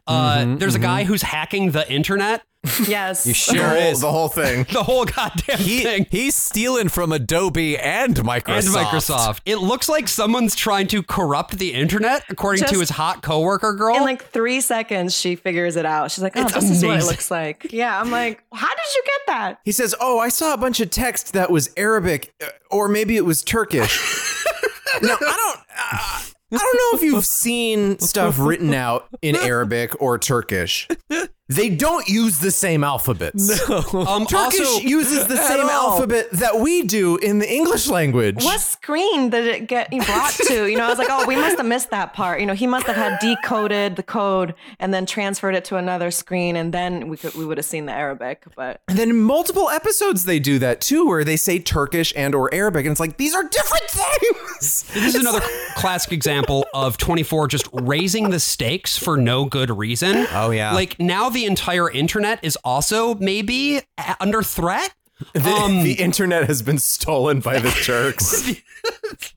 Uh, 0.08 0.38
Mm-hmm, 0.40 0.58
there's 0.58 0.76
a 0.76 0.80
guy 0.80 1.04
who's 1.04 1.22
hacking 1.22 1.72
the 1.72 1.90
internet. 1.92 2.42
Yes, 2.88 3.26
You 3.26 3.32
The 3.32 3.36
sure 3.36 3.68
whole, 3.70 3.78
is. 3.78 4.01
the 4.01 4.11
whole 4.11 4.30
thing. 4.30 4.65
The 4.72 4.84
whole 4.84 5.05
goddamn 5.05 5.57
He, 5.59 5.82
thing. 5.84 6.07
he's 6.11 6.36
stealing 6.36 6.89
from 6.89 7.11
Adobe 7.11 7.78
and 7.78 8.15
Microsoft. 8.15 8.57
And 8.57 8.68
Microsoft. 8.68 9.39
It 9.45 9.57
looks 9.57 9.89
like 9.89 10.07
someone's 10.07 10.55
trying 10.55 10.88
to 10.88 11.01
corrupt 11.03 11.57
the 11.57 11.74
internet, 11.74 12.24
according 12.30 12.65
to 12.65 12.80
his 12.80 12.89
hot 12.91 13.22
coworker 13.22 13.74
girl. 13.74 13.95
In 13.95 14.03
like 14.03 14.26
three 14.26 14.61
seconds, 14.61 15.15
she 15.18 15.36
figures 15.36 15.76
it 15.76 15.86
out. 15.86 16.11
She's 16.11 16.24
like, 16.24 16.34
"Oh, 16.36 16.41
It's 16.43 16.53
this 16.53 16.70
is 16.70 16.86
what 16.86 16.99
it 16.99 17.05
looks 17.05 17.32
like." 17.32 17.68
Yeah, 17.72 17.99
I'm 17.99 18.11
like, 18.11 18.43
"How 18.53 18.68
did 18.70 18.86
you 18.95 19.03
get 19.05 19.22
that?" 19.28 19.59
He 19.65 19.72
says, 19.72 19.95
"Oh, 19.99 20.20
I 20.20 20.30
saw 20.30 20.53
a 20.53 20.57
bunch 20.57 20.80
of 20.80 20.89
text 20.89 21.34
that 21.34 21.49
was 21.51 21.70
Arabic, 21.78 22.34
uh, 22.43 22.47
or 22.72 22.88
maybe 22.88 23.15
it 23.18 23.26
was 23.26 23.43
Turkish." 23.43 23.97
now, 25.01 25.15
I 25.15 25.18
don't, 25.20 25.59
uh, 25.59 26.22
I 26.53 26.57
don't 26.57 26.76
know 26.76 26.97
if 26.97 27.03
you've 27.03 27.26
seen 27.26 27.99
stuff 27.99 28.39
written 28.39 28.74
out 28.74 29.07
in 29.22 29.36
Arabic 29.36 29.99
or 30.01 30.18
Turkish. 30.18 30.88
They 31.50 31.70
don't 31.70 32.08
use 32.10 32.39
the 32.39 32.52
same 32.52 32.84
alphabets. 32.84 33.68
No. 33.70 33.78
um, 34.06 34.26
Turkish 34.28 34.60
also, 34.60 34.82
uses 34.82 35.28
the 35.28 35.38
same 35.38 35.66
all. 35.66 35.91
alphabet 35.91 36.30
that 36.34 36.60
we 36.60 36.84
do 36.84 37.16
in 37.18 37.39
the 37.39 37.50
English 37.50 37.88
language. 37.88 38.43
What 38.43 38.60
screen 38.60 39.30
did 39.30 39.45
it 39.45 39.68
get 39.68 39.89
brought 39.89 40.32
to? 40.48 40.68
You 40.70 40.78
know, 40.78 40.86
I 40.86 40.89
was 40.89 40.98
like, 40.98 41.08
"Oh, 41.10 41.26
we 41.26 41.36
must 41.38 41.58
have 41.58 41.66
missed 41.66 41.89
that 41.91 42.14
part." 42.14 42.41
You 42.41 42.45
know, 42.45 42.54
he 42.54 42.68
must 42.68 42.86
have 42.88 42.98
had 42.98 43.20
decoded 43.20 43.95
the 43.95 44.04
code 44.04 44.56
and 44.80 44.93
then 44.93 45.06
transferred 45.06 45.56
it 45.56 45.64
to 45.66 45.78
another 45.78 46.12
screen, 46.12 46.58
and 46.58 46.74
then 46.74 47.08
we 47.08 47.16
could 47.16 47.34
we 47.36 47.45
would 47.45 47.58
have 47.58 47.66
seen 47.66 47.86
the 47.86 47.93
Arabic. 47.93 48.43
But 48.56 48.82
And 48.89 48.98
then 48.98 49.16
multiple 49.18 49.70
episodes 49.70 50.26
they 50.26 50.39
do 50.39 50.60
that 50.60 50.82
too, 50.82 51.06
where 51.08 51.24
they 51.24 51.38
say 51.38 51.60
Turkish 51.60 52.12
and 52.16 52.36
or 52.36 52.54
Arabic, 52.54 52.86
and 52.86 52.91
it's 52.91 53.00
like 53.00 53.16
these 53.18 53.34
are 53.34 53.43
different 53.43 53.89
things. 53.89 54.84
this 54.93 55.16
is 55.16 55.16
another 55.16 55.41
classic 55.76 56.12
example 56.12 56.66
of 56.74 56.98
24 56.98 57.48
just 57.48 57.70
raising 57.72 58.32
the 58.32 58.39
stakes 58.39 58.98
for 58.98 59.16
no 59.16 59.45
good 59.45 59.70
reason. 59.70 60.28
Oh, 60.34 60.52
yeah. 60.52 60.74
Like 60.74 61.00
now 61.00 61.30
the 61.38 61.46
entire 61.46 61.90
internet 61.92 62.40
is 62.44 62.58
also 62.64 63.14
maybe 63.16 63.82
under 64.20 64.42
threat. 64.42 64.94
The, 65.34 65.50
Um, 65.50 65.84
the 65.84 65.94
internet 65.94 66.48
has 66.48 66.62
been 66.64 66.80
stolen 66.80 67.40
by 67.40 67.60
the 67.60 67.70
Turks. 67.70 68.52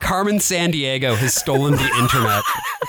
Carmen 0.00 0.38
Sandiego 0.38 1.16
has 1.16 1.32
stolen 1.34 1.74
the 1.74 1.88
internet. 1.98 2.42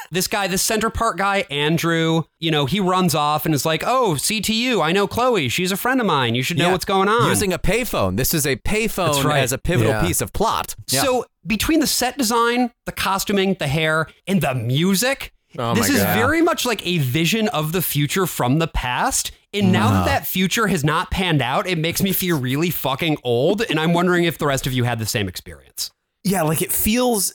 This 0.09 0.27
guy, 0.27 0.47
this 0.47 0.61
Center 0.63 0.89
Park 0.89 1.17
guy, 1.17 1.45
Andrew, 1.51 2.23
you 2.39 2.49
know, 2.49 2.65
he 2.65 2.79
runs 2.79 3.13
off 3.13 3.45
and 3.45 3.53
is 3.53 3.63
like, 3.65 3.83
"Oh, 3.85 4.15
CTU, 4.17 4.81
I 4.81 4.91
know 4.91 5.05
Chloe. 5.07 5.49
She's 5.49 5.71
a 5.71 5.77
friend 5.77 5.99
of 6.01 6.07
mine. 6.07 6.33
You 6.33 6.41
should 6.41 6.57
know 6.57 6.65
Yeah. 6.67 6.71
what's 6.71 6.85
going 6.85 7.07
on." 7.09 7.29
Using 7.29 7.53
a 7.53 7.59
payphone. 7.59 8.17
This 8.17 8.33
is 8.33 8.47
a 8.47 8.55
payphone 8.55 9.23
right. 9.23 9.43
as 9.43 9.51
a 9.53 9.57
pivotal 9.59 9.91
Yeah. 9.93 10.01
piece 10.07 10.19
of 10.19 10.33
plot. 10.33 10.75
Yeah. 10.89 11.03
So 11.03 11.25
between 11.45 11.79
the 11.79 11.87
set 11.87 12.17
design, 12.17 12.71
the 12.87 12.91
costuming, 12.91 13.55
the 13.59 13.67
hair, 13.67 14.07
and 14.25 14.41
the 14.41 14.55
music, 14.55 15.33
Oh 15.57 15.73
this 15.73 15.89
is 15.89 16.01
God. 16.01 16.15
very 16.15 16.41
much 16.41 16.65
like 16.65 16.85
a 16.85 16.99
vision 16.99 17.47
of 17.49 17.71
the 17.71 17.81
future 17.81 18.27
from 18.27 18.59
the 18.59 18.67
past. 18.67 19.31
And 19.53 19.71
now 19.71 19.89
that 19.91 20.05
that 20.05 20.27
future 20.27 20.67
has 20.67 20.83
not 20.83 21.09
panned 21.09 21.41
out, 21.41 21.67
it 21.67 21.77
makes 21.77 22.01
me 22.01 22.11
feel 22.11 22.39
really 22.39 22.69
fucking 22.69 23.17
old. 23.23 23.61
And 23.61 23.79
I'm 23.79 23.93
wondering 23.93 24.25
if 24.25 24.37
the 24.37 24.45
rest 24.45 24.67
of 24.67 24.73
you 24.73 24.83
had 24.83 24.99
the 24.99 25.05
same 25.05 25.27
experience. 25.27 25.89
Yeah, 26.23 26.43
like 26.43 26.61
it 26.61 26.71
feels. 26.71 27.33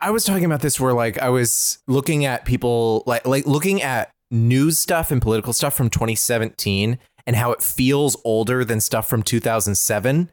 I 0.00 0.10
was 0.10 0.24
talking 0.24 0.44
about 0.44 0.60
this 0.60 0.80
where 0.80 0.94
like 0.94 1.18
I 1.18 1.28
was 1.28 1.78
looking 1.86 2.24
at 2.24 2.44
people 2.44 3.02
like 3.06 3.26
like 3.26 3.46
looking 3.46 3.82
at 3.82 4.10
news 4.30 4.78
stuff 4.78 5.10
and 5.10 5.20
political 5.20 5.52
stuff 5.52 5.74
from 5.74 5.90
2017 5.90 6.98
and 7.26 7.36
how 7.36 7.52
it 7.52 7.62
feels 7.62 8.16
older 8.24 8.64
than 8.64 8.80
stuff 8.80 9.08
from 9.08 9.22
2007. 9.22 10.30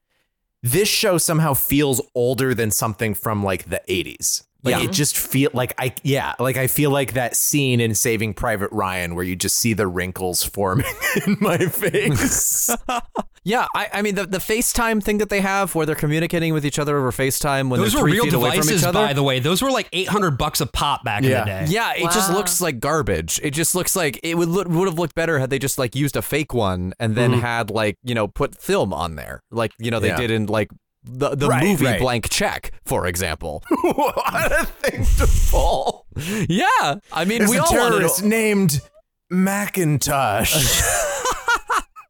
This 0.64 0.88
show 0.88 1.18
somehow 1.18 1.54
feels 1.54 2.02
older 2.16 2.54
than 2.54 2.72
something 2.72 3.14
from 3.14 3.44
like 3.44 3.70
the 3.70 3.82
80s. 3.90 4.47
Like 4.64 4.76
Yeah. 4.76 4.84
it 4.90 4.92
just 4.92 5.16
feel 5.18 5.52
like 5.54 5.74
I 5.78 5.94
yeah, 6.04 6.34
like 6.40 6.58
I 6.58 6.68
feel 6.68 6.90
like 6.90 7.14
that 7.14 7.36
scene 7.36 7.80
in 7.80 7.94
Saving 7.96 8.34
Private 8.34 8.72
Ryan 8.72 9.16
where 9.16 9.24
you 9.24 9.36
just 9.36 9.56
see 9.58 9.74
the 9.74 9.88
wrinkles 9.88 10.44
forming 10.44 10.86
in 11.28 11.38
my 11.40 11.58
face. 11.58 12.76
yeah, 13.44 13.68
I, 13.76 13.88
I 13.94 14.02
mean 14.02 14.16
the 14.16 14.26
the 14.26 14.40
FaceTime 14.40 15.02
thing 15.04 15.20
that 15.20 15.30
they 15.30 15.42
have 15.42 15.76
where 15.76 15.86
they're 15.86 15.96
communicating 15.96 16.54
with 16.54 16.66
each 16.66 16.80
other 16.80 16.98
over 16.98 17.12
FaceTime 17.12 17.70
when 17.70 17.80
Those 17.80 17.94
they're 17.94 18.02
were 18.04 18.10
real 18.10 18.24
feet 18.26 18.34
away 18.34 18.50
from 18.52 18.62
devices, 18.62 18.82
each 18.82 18.88
other. 18.88 19.00
by 19.00 19.14
the 19.14 19.24
way. 19.24 19.40
Those 19.40 19.62
were 19.62 19.72
like 19.72 19.88
800 19.94 20.32
bucks 20.38 20.60
a 20.60 20.66
pop 20.66 21.04
back 21.04 21.24
Yeah. 21.24 21.30
in 21.30 21.40
the 21.40 21.46
day. 21.46 21.66
Yeah, 21.72 21.94
it 21.96 22.12
just 22.12 22.32
looks 22.32 22.60
like 22.60 22.80
garbage. 22.80 23.40
It 23.44 23.52
just 23.52 23.76
looks 23.76 23.96
like 23.96 24.20
it 24.24 24.36
would 24.38 24.50
look, 24.50 24.68
would 24.68 24.88
have 24.88 24.98
looked 25.00 25.16
better 25.16 25.38
had 25.40 25.50
they 25.52 25.60
just 25.60 25.78
like 25.78 25.96
used 25.96 26.16
a 26.18 26.22
fake 26.22 26.54
one 26.54 26.94
and 27.00 27.16
then 27.16 27.32
mm-hmm. 27.32 27.42
had 27.42 27.70
like 27.70 27.96
you 28.04 28.16
know 28.16 28.28
put 28.28 28.56
film 28.60 28.92
on 28.94 29.16
there, 29.16 29.40
like 29.52 29.72
you 29.78 29.92
know 29.92 30.00
they 30.00 30.08
Yeah. 30.10 30.18
did 30.18 30.32
in 30.32 30.48
like 30.48 30.72
the 31.04 31.36
the 31.36 31.48
Right, 31.48 31.64
movie 31.64 31.86
right. 31.86 32.00
Blank 32.00 32.30
Check, 32.30 32.72
for 32.86 33.08
example. 33.08 33.64
what 33.70 34.52
a 34.52 34.66
thing 34.66 35.06
to 35.18 35.50
pull. 35.52 36.06
yeah, 36.50 36.96
I 37.14 37.26
mean 37.26 37.40
There's 37.40 37.52
we 37.52 37.58
a 37.58 37.62
all 37.64 37.74
wanted 37.76 37.90
terrorist 37.98 38.24
named 38.24 38.82
Macintosh. 39.30 40.82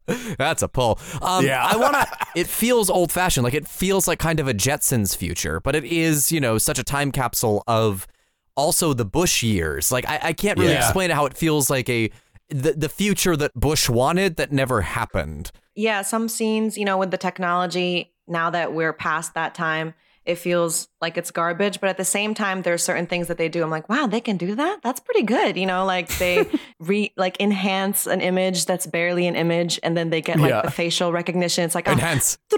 That's 0.37 0.61
a 0.63 0.69
pull. 0.69 0.99
Um, 1.21 1.45
Yeah. 1.45 1.65
I 1.65 1.75
want 1.75 1.93
to. 1.95 2.07
It 2.35 2.47
feels 2.47 2.89
old 2.89 3.11
fashioned. 3.11 3.43
Like 3.43 3.53
it 3.53 3.67
feels 3.67 4.07
like 4.07 4.19
kind 4.19 4.39
of 4.39 4.47
a 4.47 4.53
Jetsons 4.53 5.15
future, 5.17 5.59
but 5.59 5.75
it 5.75 5.83
is, 5.83 6.31
you 6.31 6.39
know, 6.39 6.57
such 6.57 6.79
a 6.79 6.83
time 6.83 7.11
capsule 7.11 7.61
of 7.67 8.07
also 8.55 8.93
the 8.93 9.03
Bush 9.05 9.43
years. 9.43 9.91
Like 9.91 10.07
I, 10.07 10.19
I 10.23 10.33
can't 10.33 10.57
really 10.57 10.71
Yeah. 10.71 10.79
explain 10.85 11.09
how 11.09 11.25
it 11.25 11.35
feels 11.35 11.69
like 11.69 11.89
a 11.89 12.09
the, 12.49 12.71
the 12.71 12.87
future 12.87 13.35
that 13.35 13.53
Bush 13.53 13.89
wanted 13.89 14.37
that 14.37 14.53
never 14.53 14.79
happened. 14.81 15.51
Yeah, 15.75 16.01
some 16.03 16.29
scenes, 16.29 16.77
you 16.77 16.85
know, 16.85 16.97
with 16.97 17.11
the 17.11 17.17
technology, 17.17 18.13
now 18.27 18.49
that 18.49 18.73
we're 18.73 18.93
past 18.93 19.33
that 19.35 19.53
time, 19.55 19.93
it 20.25 20.37
feels 20.37 20.89
like 20.99 21.17
it's 21.17 21.31
garbage. 21.31 21.79
But 21.79 21.89
at 21.89 21.95
the 21.95 22.03
same 22.03 22.33
time, 22.33 22.61
there's 22.63 22.83
certain 22.83 23.05
things 23.07 23.27
that 23.29 23.37
they 23.37 23.47
do. 23.47 23.63
I'm 23.63 23.69
like, 23.69 23.87
wow, 23.87 24.07
they 24.07 24.19
can 24.19 24.35
do 24.35 24.55
that? 24.55 24.81
That's 24.83 24.99
pretty 24.99 25.23
good. 25.23 25.55
You 25.55 25.65
know, 25.65 25.85
like 25.85 26.09
they 26.17 26.45
re 26.79 27.13
like 27.15 27.39
enhance 27.39 28.05
an 28.07 28.19
image 28.19 28.65
that's 28.65 28.85
barely 28.85 29.25
an 29.27 29.35
image, 29.37 29.79
and 29.83 29.95
then 29.95 30.09
they 30.09 30.21
get 30.21 30.37
like 30.39 30.49
Yeah. 30.49 30.63
the 30.63 30.71
facial 30.71 31.13
recognition. 31.13 31.63
It's 31.63 31.75
like, 31.75 31.87
oh, 31.87 31.93
Enhance. 31.93 32.37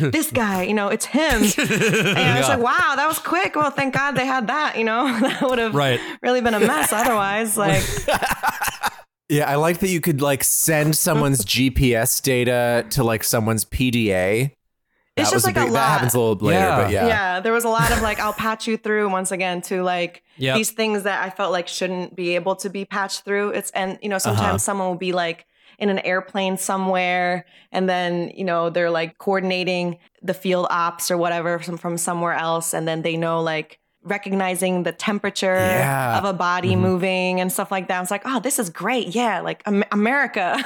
this 0.00 0.30
guy, 0.30 0.64
you 0.64 0.74
know, 0.74 0.88
it's 0.88 1.06
him. 1.06 1.42
and 1.58 2.18
i 2.18 2.38
was 2.38 2.48
like, 2.48 2.58
wow, 2.58 2.92
that 2.96 3.06
was 3.08 3.18
quick. 3.18 3.56
Well, 3.56 3.70
thank 3.70 3.94
God 3.94 4.12
they 4.12 4.26
had 4.26 4.46
that, 4.48 4.76
you 4.76 4.84
know, 4.84 5.06
that 5.20 5.42
would 5.42 5.58
have 5.58 5.74
Right. 5.74 6.00
really 6.22 6.40
been 6.42 6.54
a 6.54 6.60
mess 6.60 6.92
otherwise. 6.92 7.56
Like, 7.56 7.82
Yeah, 9.30 9.50
I 9.50 9.54
like 9.54 9.78
that 9.78 9.88
you 9.88 10.02
could 10.02 10.20
like 10.20 10.44
send 10.44 10.96
someone's 10.96 11.44
GPS 11.46 12.20
data 12.22 12.84
to 12.90 13.02
like 13.02 13.24
someone's 13.24 13.64
PDA. 13.64 14.52
It's 15.16 15.30
just 15.30 15.34
was 15.34 15.44
like 15.44 15.56
a 15.56 15.64
big, 15.64 15.72
lot. 15.72 15.78
That 15.80 15.88
happens 15.90 16.14
a 16.14 16.18
little 16.20 16.34
later, 16.46 16.58
Yeah. 16.60 16.82
but 16.82 16.90
yeah. 16.90 17.06
yeah. 17.06 17.40
there 17.40 17.52
was 17.52 17.64
a 17.64 17.68
lot 17.68 17.92
of 17.92 18.02
like 18.02 18.18
I'll 18.18 18.32
patch 18.32 18.66
you 18.66 18.76
through 18.76 19.08
once 19.10 19.30
again 19.30 19.62
to 19.62 19.82
like 19.82 20.22
Yep. 20.38 20.56
these 20.56 20.70
things 20.72 21.04
that 21.04 21.22
I 21.24 21.30
felt 21.30 21.52
like 21.52 21.68
shouldn't 21.68 22.16
be 22.16 22.34
able 22.34 22.56
to 22.56 22.68
be 22.70 22.84
patched 22.84 23.20
through. 23.24 23.50
It's 23.50 23.70
and 23.70 23.98
you 24.02 24.08
know 24.08 24.18
sometimes 24.18 24.46
Uh-huh. 24.48 24.58
someone 24.58 24.88
will 24.88 24.96
be 24.96 25.12
like 25.12 25.46
in 25.78 25.88
an 25.90 25.98
airplane 26.00 26.56
somewhere 26.56 27.46
and 27.72 27.88
then 27.88 28.30
you 28.34 28.44
know 28.44 28.70
they're 28.70 28.90
like 28.90 29.18
coordinating 29.18 29.98
the 30.22 30.34
field 30.34 30.66
ops 30.70 31.10
or 31.10 31.16
whatever 31.16 31.58
from, 31.58 31.76
from 31.76 31.96
somewhere 31.98 32.32
else 32.32 32.72
and 32.74 32.86
then 32.86 33.02
they 33.02 33.16
know 33.16 33.40
like 33.42 33.78
recognizing 34.04 34.82
the 34.82 34.92
temperature 34.92 35.54
Yeah. 35.54 36.18
of 36.18 36.24
a 36.24 36.32
body 36.32 36.72
Mm-hmm. 36.72 36.80
moving 36.82 37.40
and 37.40 37.50
stuff 37.52 37.70
like 37.70 37.88
that. 37.88 37.96
I 37.96 38.00
was 38.00 38.10
like, 38.10 38.22
oh, 38.24 38.40
this 38.40 38.58
is 38.58 38.70
great. 38.70 39.14
Yeah, 39.14 39.40
like 39.40 39.62
Am- 39.66 39.84
America. 39.92 40.56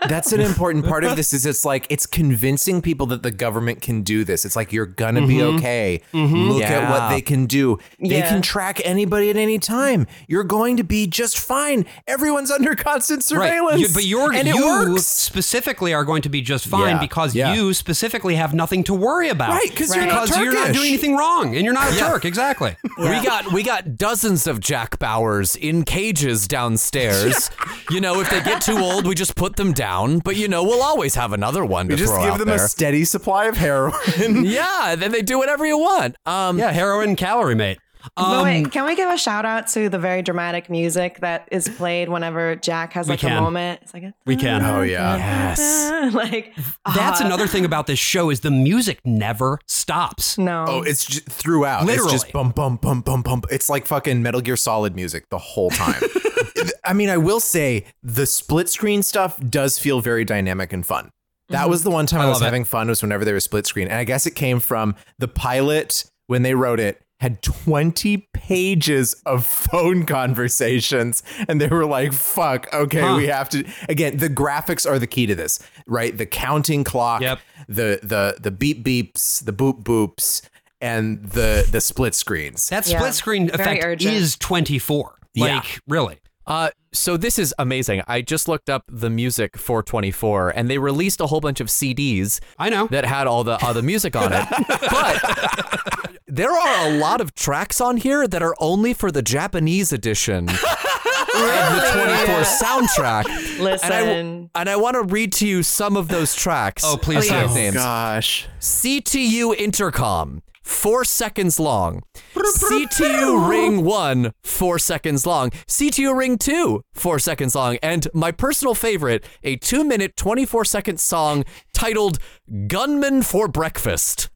That's 0.08 0.32
an 0.32 0.40
important 0.40 0.86
part 0.86 1.04
of 1.04 1.16
this 1.16 1.32
is 1.32 1.46
it's 1.46 1.64
like 1.64 1.86
it's 1.90 2.06
convincing 2.06 2.80
people 2.82 3.06
that 3.06 3.22
the 3.22 3.30
government 3.30 3.82
can 3.82 4.02
do 4.02 4.24
this. 4.24 4.44
It's 4.44 4.56
like 4.56 4.72
you're 4.72 4.86
gonna 4.86 5.26
be 5.26 5.42
okay. 5.42 6.00
Look 6.12 6.62
at 6.62 6.90
what 6.90 7.10
they 7.10 7.20
can 7.20 7.46
do. 7.46 7.78
They 8.00 8.18
Yeah. 8.18 8.28
can 8.28 8.42
track 8.42 8.80
anybody 8.84 9.30
at 9.30 9.36
any 9.36 9.58
time. 9.58 10.06
You're 10.28 10.44
going 10.44 10.76
to 10.78 10.84
be 10.84 11.06
just 11.06 11.38
fine. 11.38 11.86
Everyone's 12.06 12.50
under 12.50 12.74
constant 12.74 13.22
surveillance. 13.24 13.72
Right. 13.72 13.80
You- 13.80 13.94
but 13.94 14.04
you're, 14.04 14.32
and 14.32 14.48
it 14.48 14.54
you 14.54 14.64
works. 14.66 15.02
specifically 15.06 15.92
are 15.94 16.04
going 16.04 16.22
to 16.22 16.28
be 16.28 16.40
just 16.40 16.66
fine 16.66 16.96
Yeah. 16.96 17.00
because 17.00 17.34
Yeah. 17.34 17.54
you 17.54 17.74
specifically 17.74 18.36
have 18.36 18.54
nothing 18.54 18.84
to 18.84 18.94
worry 18.94 19.28
about. 19.28 19.50
Right, 19.50 19.74
'cause 19.74 19.94
you're 19.94 20.06
not 20.06 20.26
Because 20.26 20.40
you're 20.42 20.52
not 20.54 20.72
doing 20.72 20.88
anything 20.88 21.16
wrong 21.16 21.54
and 21.56 21.64
you're 21.64 21.74
not 21.74 21.92
a 21.92 21.96
Turk. 21.96 22.24
Exactly. 22.24 22.76
We 22.98 23.22
got 23.24 23.52
we 23.52 23.62
got 23.62 23.96
dozens 23.96 24.46
of 24.46 24.60
Jack 24.60 24.98
Bauers 24.98 25.56
in 25.56 25.84
cages 25.84 26.46
downstairs. 26.48 27.50
you 27.90 28.00
know, 28.00 28.20
if 28.20 28.30
they 28.30 28.40
get 28.42 28.60
too 28.60 28.78
old, 28.78 29.06
we 29.06 29.14
just 29.14 29.34
put 29.36 29.56
them 29.56 29.72
down. 29.72 30.18
But 30.20 30.36
you 30.36 30.48
know, 30.48 30.62
we'll 30.62 30.82
always 30.82 31.14
have 31.14 31.32
another 31.32 31.64
one 31.64 31.86
to 31.88 31.92
You 31.94 31.98
just 31.98 32.12
throw 32.12 32.22
give 32.24 32.32
out 32.34 32.38
them 32.38 32.48
there. 32.48 32.64
a 32.64 32.68
steady 32.68 33.04
supply 33.04 33.46
of 33.46 33.56
heroin. 33.56 33.94
yeah, 34.44 34.94
then 34.96 35.12
they 35.12 35.22
do 35.22 35.38
whatever 35.38 35.66
you 35.66 35.78
want. 35.78 36.16
Um, 36.26 36.58
Yeah, 36.58 36.70
heroin 36.72 37.16
calorie 37.16 37.54
mate. 37.54 37.78
But 38.14 38.22
Um, 38.22 38.44
wait, 38.44 38.70
can 38.72 38.84
we 38.84 38.94
give 38.94 39.10
a 39.10 39.18
shout 39.18 39.44
out 39.44 39.68
to 39.68 39.88
the 39.88 39.98
very 39.98 40.22
dramatic 40.22 40.70
music 40.70 41.20
that 41.20 41.48
is 41.50 41.68
played 41.68 42.08
whenever 42.08 42.56
Jack 42.56 42.92
has 42.92 43.08
like 43.08 43.22
a 43.22 43.30
moment? 43.30 43.80
It's 43.82 43.94
like 43.94 44.02
a, 44.04 44.14
We 44.26 44.36
can. 44.36 44.64
Oh, 44.64 44.82
yeah. 44.82 45.16
yes, 45.56 46.14
like 46.14 46.54
That's 46.94 47.20
ah, 47.20 47.26
another 47.26 47.46
thing 47.46 47.64
about 47.64 47.86
this 47.86 47.98
show 47.98 48.30
is 48.30 48.40
the 48.40 48.50
music 48.50 49.00
never 49.04 49.58
stops. 49.66 50.38
No, 50.38 50.64
Oh, 50.68 50.82
it's 50.82 51.04
just 51.04 51.26
throughout. 51.26 51.84
Literally. 51.86 52.14
It's 52.14 52.22
just 52.24 52.32
bum 52.32 52.50
bum 52.50 52.76
bum 52.76 53.00
bum 53.00 53.22
bum. 53.22 53.42
It's 53.50 53.68
like 53.68 53.86
fucking 53.86 54.22
Metal 54.22 54.40
Gear 54.40 54.56
Solid 54.56 54.94
music 54.94 55.28
the 55.30 55.38
whole 55.38 55.70
time. 55.70 56.02
I 56.84 56.92
mean, 56.92 57.08
I 57.08 57.16
will 57.16 57.40
say 57.40 57.84
the 58.02 58.26
split 58.26 58.68
screen 58.68 59.02
stuff 59.02 59.38
does 59.40 59.78
feel 59.78 60.00
very 60.00 60.24
dynamic 60.24 60.72
and 60.72 60.84
fun. 60.86 61.10
That 61.48 61.68
was 61.68 61.84
the 61.84 61.90
one 61.90 62.06
time 62.06 62.20
I, 62.22 62.26
was 62.26 62.36
love 62.36 62.42
it. 62.42 62.44
having 62.46 62.64
fun 62.64 62.88
was 62.88 63.02
whenever 63.02 63.24
they 63.24 63.32
were 63.32 63.40
split 63.40 63.66
screen. 63.66 63.86
And 63.88 63.96
I 63.96 64.04
guess 64.04 64.26
it 64.26 64.32
came 64.32 64.58
from 64.58 64.96
the 65.18 65.28
pilot 65.28 66.04
when 66.26 66.42
they 66.42 66.54
wrote 66.54 66.80
it 66.80 67.00
had 67.20 67.40
20 67.42 68.28
pages 68.34 69.14
of 69.24 69.44
phone 69.46 70.04
conversations 70.04 71.22
and 71.48 71.60
they 71.60 71.66
were 71.68 71.86
like 71.86 72.12
fuck 72.12 72.72
okay 72.74 73.00
Huh. 73.00 73.14
we 73.16 73.26
have 73.28 73.48
to 73.50 73.64
again 73.88 74.18
the 74.18 74.28
graphics 74.28 74.88
are 74.88 74.98
the 74.98 75.06
key 75.06 75.26
to 75.26 75.34
this 75.34 75.58
right 75.86 76.16
the 76.16 76.26
counting 76.26 76.84
clock 76.84 77.22
Yep. 77.22 77.40
the 77.68 78.00
the 78.02 78.36
the 78.40 78.50
beep 78.50 78.84
beeps 78.84 79.44
the 79.44 79.52
boop 79.52 79.82
boops 79.82 80.42
and 80.80 81.24
the 81.24 81.66
the 81.70 81.80
split 81.80 82.14
screens 82.14 82.68
That 82.68 82.86
Yeah. 82.86 82.98
split 82.98 83.14
screen 83.14 83.50
effect 83.52 84.02
is 84.02 84.36
24. 84.36 85.14
Yeah. 85.34 85.56
Like, 85.56 85.80
really. 85.88 86.18
Uh, 86.46 86.70
so 86.92 87.16
this 87.16 87.38
is 87.38 87.54
amazing. 87.58 88.02
I 88.06 88.22
just 88.22 88.48
looked 88.48 88.70
up 88.70 88.84
the 88.88 89.10
music 89.10 89.56
for 89.56 89.82
24, 89.82 90.50
and 90.50 90.70
they 90.70 90.78
released 90.78 91.20
a 91.20 91.26
whole 91.26 91.40
bunch 91.40 91.60
of 91.60 91.66
CDs 91.68 92.40
I 92.58 92.68
know. 92.70 92.86
that 92.88 93.04
had 93.04 93.26
all 93.26 93.44
the 93.44 93.58
all 93.64 93.74
the 93.74 93.82
music 93.82 94.14
on 94.16 94.32
it. 94.32 94.46
but 94.90 96.10
there 96.26 96.50
are 96.52 96.88
a 96.88 96.98
lot 96.98 97.20
of 97.20 97.34
tracks 97.34 97.80
on 97.80 97.96
here 97.96 98.26
that 98.28 98.42
are 98.42 98.54
only 98.60 98.94
for 98.94 99.10
the 99.10 99.22
Japanese 99.22 99.92
edition 99.92 100.48
of 100.48 100.54
the 100.54 101.90
24 101.92 102.36
soundtrack. 102.44 103.58
listen. 103.58 103.92
And 103.92 104.50
I, 104.54 104.60
and 104.60 104.68
I 104.70 104.76
want 104.76 104.94
to 104.94 105.02
read 105.02 105.32
to 105.34 105.46
you 105.46 105.62
some 105.62 105.96
of 105.96 106.08
those 106.08 106.34
tracks. 106.34 106.82
Oh, 106.86 106.96
please 106.96 107.26
Track 107.26 107.48
do. 107.48 107.54
names. 107.54 107.74
gosh 107.76 108.46
CTU 108.60 109.54
intercom, 109.56 110.42
four 110.66 111.04
seconds 111.04 111.58
long. 111.60 112.02
CTU 112.34 113.48
ring 113.48 113.84
one, 113.84 114.32
four 114.42 114.78
seconds 114.78 115.24
long. 115.26 115.50
CTU 115.68 116.14
ring 116.16 116.36
two, 116.38 116.82
four 116.92 117.18
seconds 117.18 117.54
long. 117.54 117.78
And 117.82 118.08
my 118.12 118.32
personal 118.32 118.74
favorite, 118.74 119.24
a 119.42 119.56
two 119.56 119.84
minute, 119.84 120.16
24 120.16 120.64
second 120.64 121.00
song 121.00 121.44
titled 121.72 122.18
Gunman 122.66 123.22
for 123.22 123.48
Breakfast. 123.48 124.28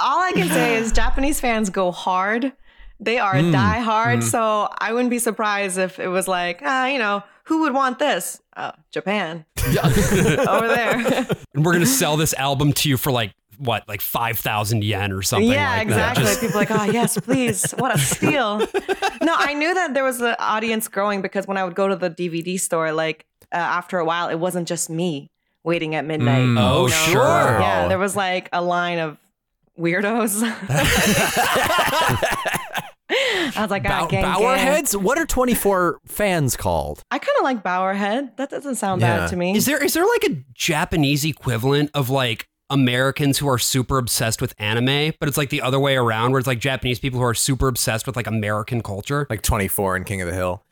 all 0.00 0.20
I 0.22 0.32
can 0.34 0.48
say 0.48 0.76
is 0.76 0.92
Japanese 0.92 1.40
fans 1.40 1.70
go 1.70 1.90
hard. 1.92 2.52
They 3.00 3.18
are 3.18 3.38
Hmm. 3.38 3.52
die 3.52 3.78
hard. 3.78 4.24
So 4.24 4.68
I 4.78 4.92
wouldn't 4.92 5.10
be 5.10 5.20
surprised 5.20 5.78
if 5.78 5.98
it 6.00 6.08
was 6.08 6.26
like, 6.26 6.60
ah, 6.64 6.86
you 6.86 6.98
know, 6.98 7.22
who 7.48 7.62
would 7.62 7.72
want 7.72 7.98
this? 7.98 8.42
Oh, 8.58 8.72
Japan. 8.90 9.46
Over 9.66 10.68
there. 10.68 11.26
And 11.54 11.64
we're 11.64 11.72
going 11.72 11.84
to 11.84 11.90
sell 11.90 12.16
this 12.16 12.34
album 12.34 12.72
to 12.74 12.88
you 12.88 12.96
for 12.96 13.10
like 13.10 13.32
what, 13.56 13.88
like 13.88 14.00
5,000 14.02 14.84
yen 14.84 15.10
or 15.12 15.22
something 15.22 15.50
yeah, 15.50 15.70
like 15.70 15.82
exactly. 15.82 16.24
Just- 16.24 16.40
People 16.40 16.56
are 16.56 16.60
like, 16.60 16.70
oh 16.70 16.84
yes, 16.84 17.18
please, 17.24 17.72
what 17.72 17.92
a 17.92 17.98
steal. 17.98 18.58
no, 19.22 19.34
I 19.34 19.54
knew 19.54 19.74
that 19.74 19.94
there 19.94 20.04
was 20.04 20.20
an 20.20 20.36
audience 20.38 20.86
growing 20.88 21.22
because 21.22 21.46
when 21.46 21.56
I 21.56 21.64
would 21.64 21.74
go 21.74 21.88
to 21.88 21.96
the 21.96 22.10
DVD 22.10 22.60
store, 22.60 22.92
like 22.92 23.24
uh, 23.50 23.56
after 23.56 23.98
a 23.98 24.04
while, 24.04 24.28
it 24.28 24.36
wasn't 24.36 24.68
just 24.68 24.90
me 24.90 25.30
waiting 25.64 25.94
at 25.94 26.04
midnight. 26.04 26.44
Mm. 26.44 26.60
Oh, 26.60 26.82
you 26.84 26.90
know? 26.90 27.12
sure. 27.12 27.60
Yeah, 27.60 27.88
there 27.88 27.98
was 27.98 28.14
like 28.14 28.50
a 28.52 28.62
line 28.62 28.98
of 28.98 29.16
weirdos. 29.78 30.42
I 33.10 33.52
was 33.56 33.70
like, 33.70 33.84
ah, 33.86 34.02
Bow- 34.02 34.06
gang, 34.08 34.22
gang. 34.22 35.02
What 35.02 35.18
are 35.18 35.26
24 35.26 36.00
fans 36.06 36.56
called? 36.56 37.02
I 37.10 37.18
kind 37.18 37.36
of 37.38 37.44
like 37.44 37.62
Bauerhead. 37.62 38.36
That 38.36 38.50
doesn't 38.50 38.74
sound 38.76 39.00
Yeah. 39.00 39.18
bad 39.18 39.30
to 39.30 39.36
me. 39.36 39.56
Is 39.56 39.66
there 39.66 39.82
is 39.82 39.94
there 39.94 40.04
like 40.06 40.24
a 40.24 40.36
Japanese 40.54 41.24
equivalent 41.24 41.90
of 41.94 42.10
like 42.10 42.46
Americans 42.70 43.38
who 43.38 43.48
are 43.48 43.58
super 43.58 43.96
obsessed 43.96 44.42
with 44.42 44.54
anime, 44.58 45.14
but 45.18 45.28
it's 45.28 45.38
like 45.38 45.48
the 45.48 45.62
other 45.62 45.80
way 45.80 45.96
around 45.96 46.32
where 46.32 46.38
it's 46.38 46.46
like 46.46 46.58
Japanese 46.60 46.98
people 46.98 47.18
who 47.18 47.24
are 47.24 47.32
super 47.34 47.66
obsessed 47.66 48.06
with 48.06 48.14
like 48.14 48.26
American 48.26 48.82
culture? 48.82 49.26
Like 49.30 49.40
24 49.42 49.96
in 49.96 50.04
King 50.04 50.20
of 50.20 50.28
the 50.28 50.34
Hill. 50.34 50.62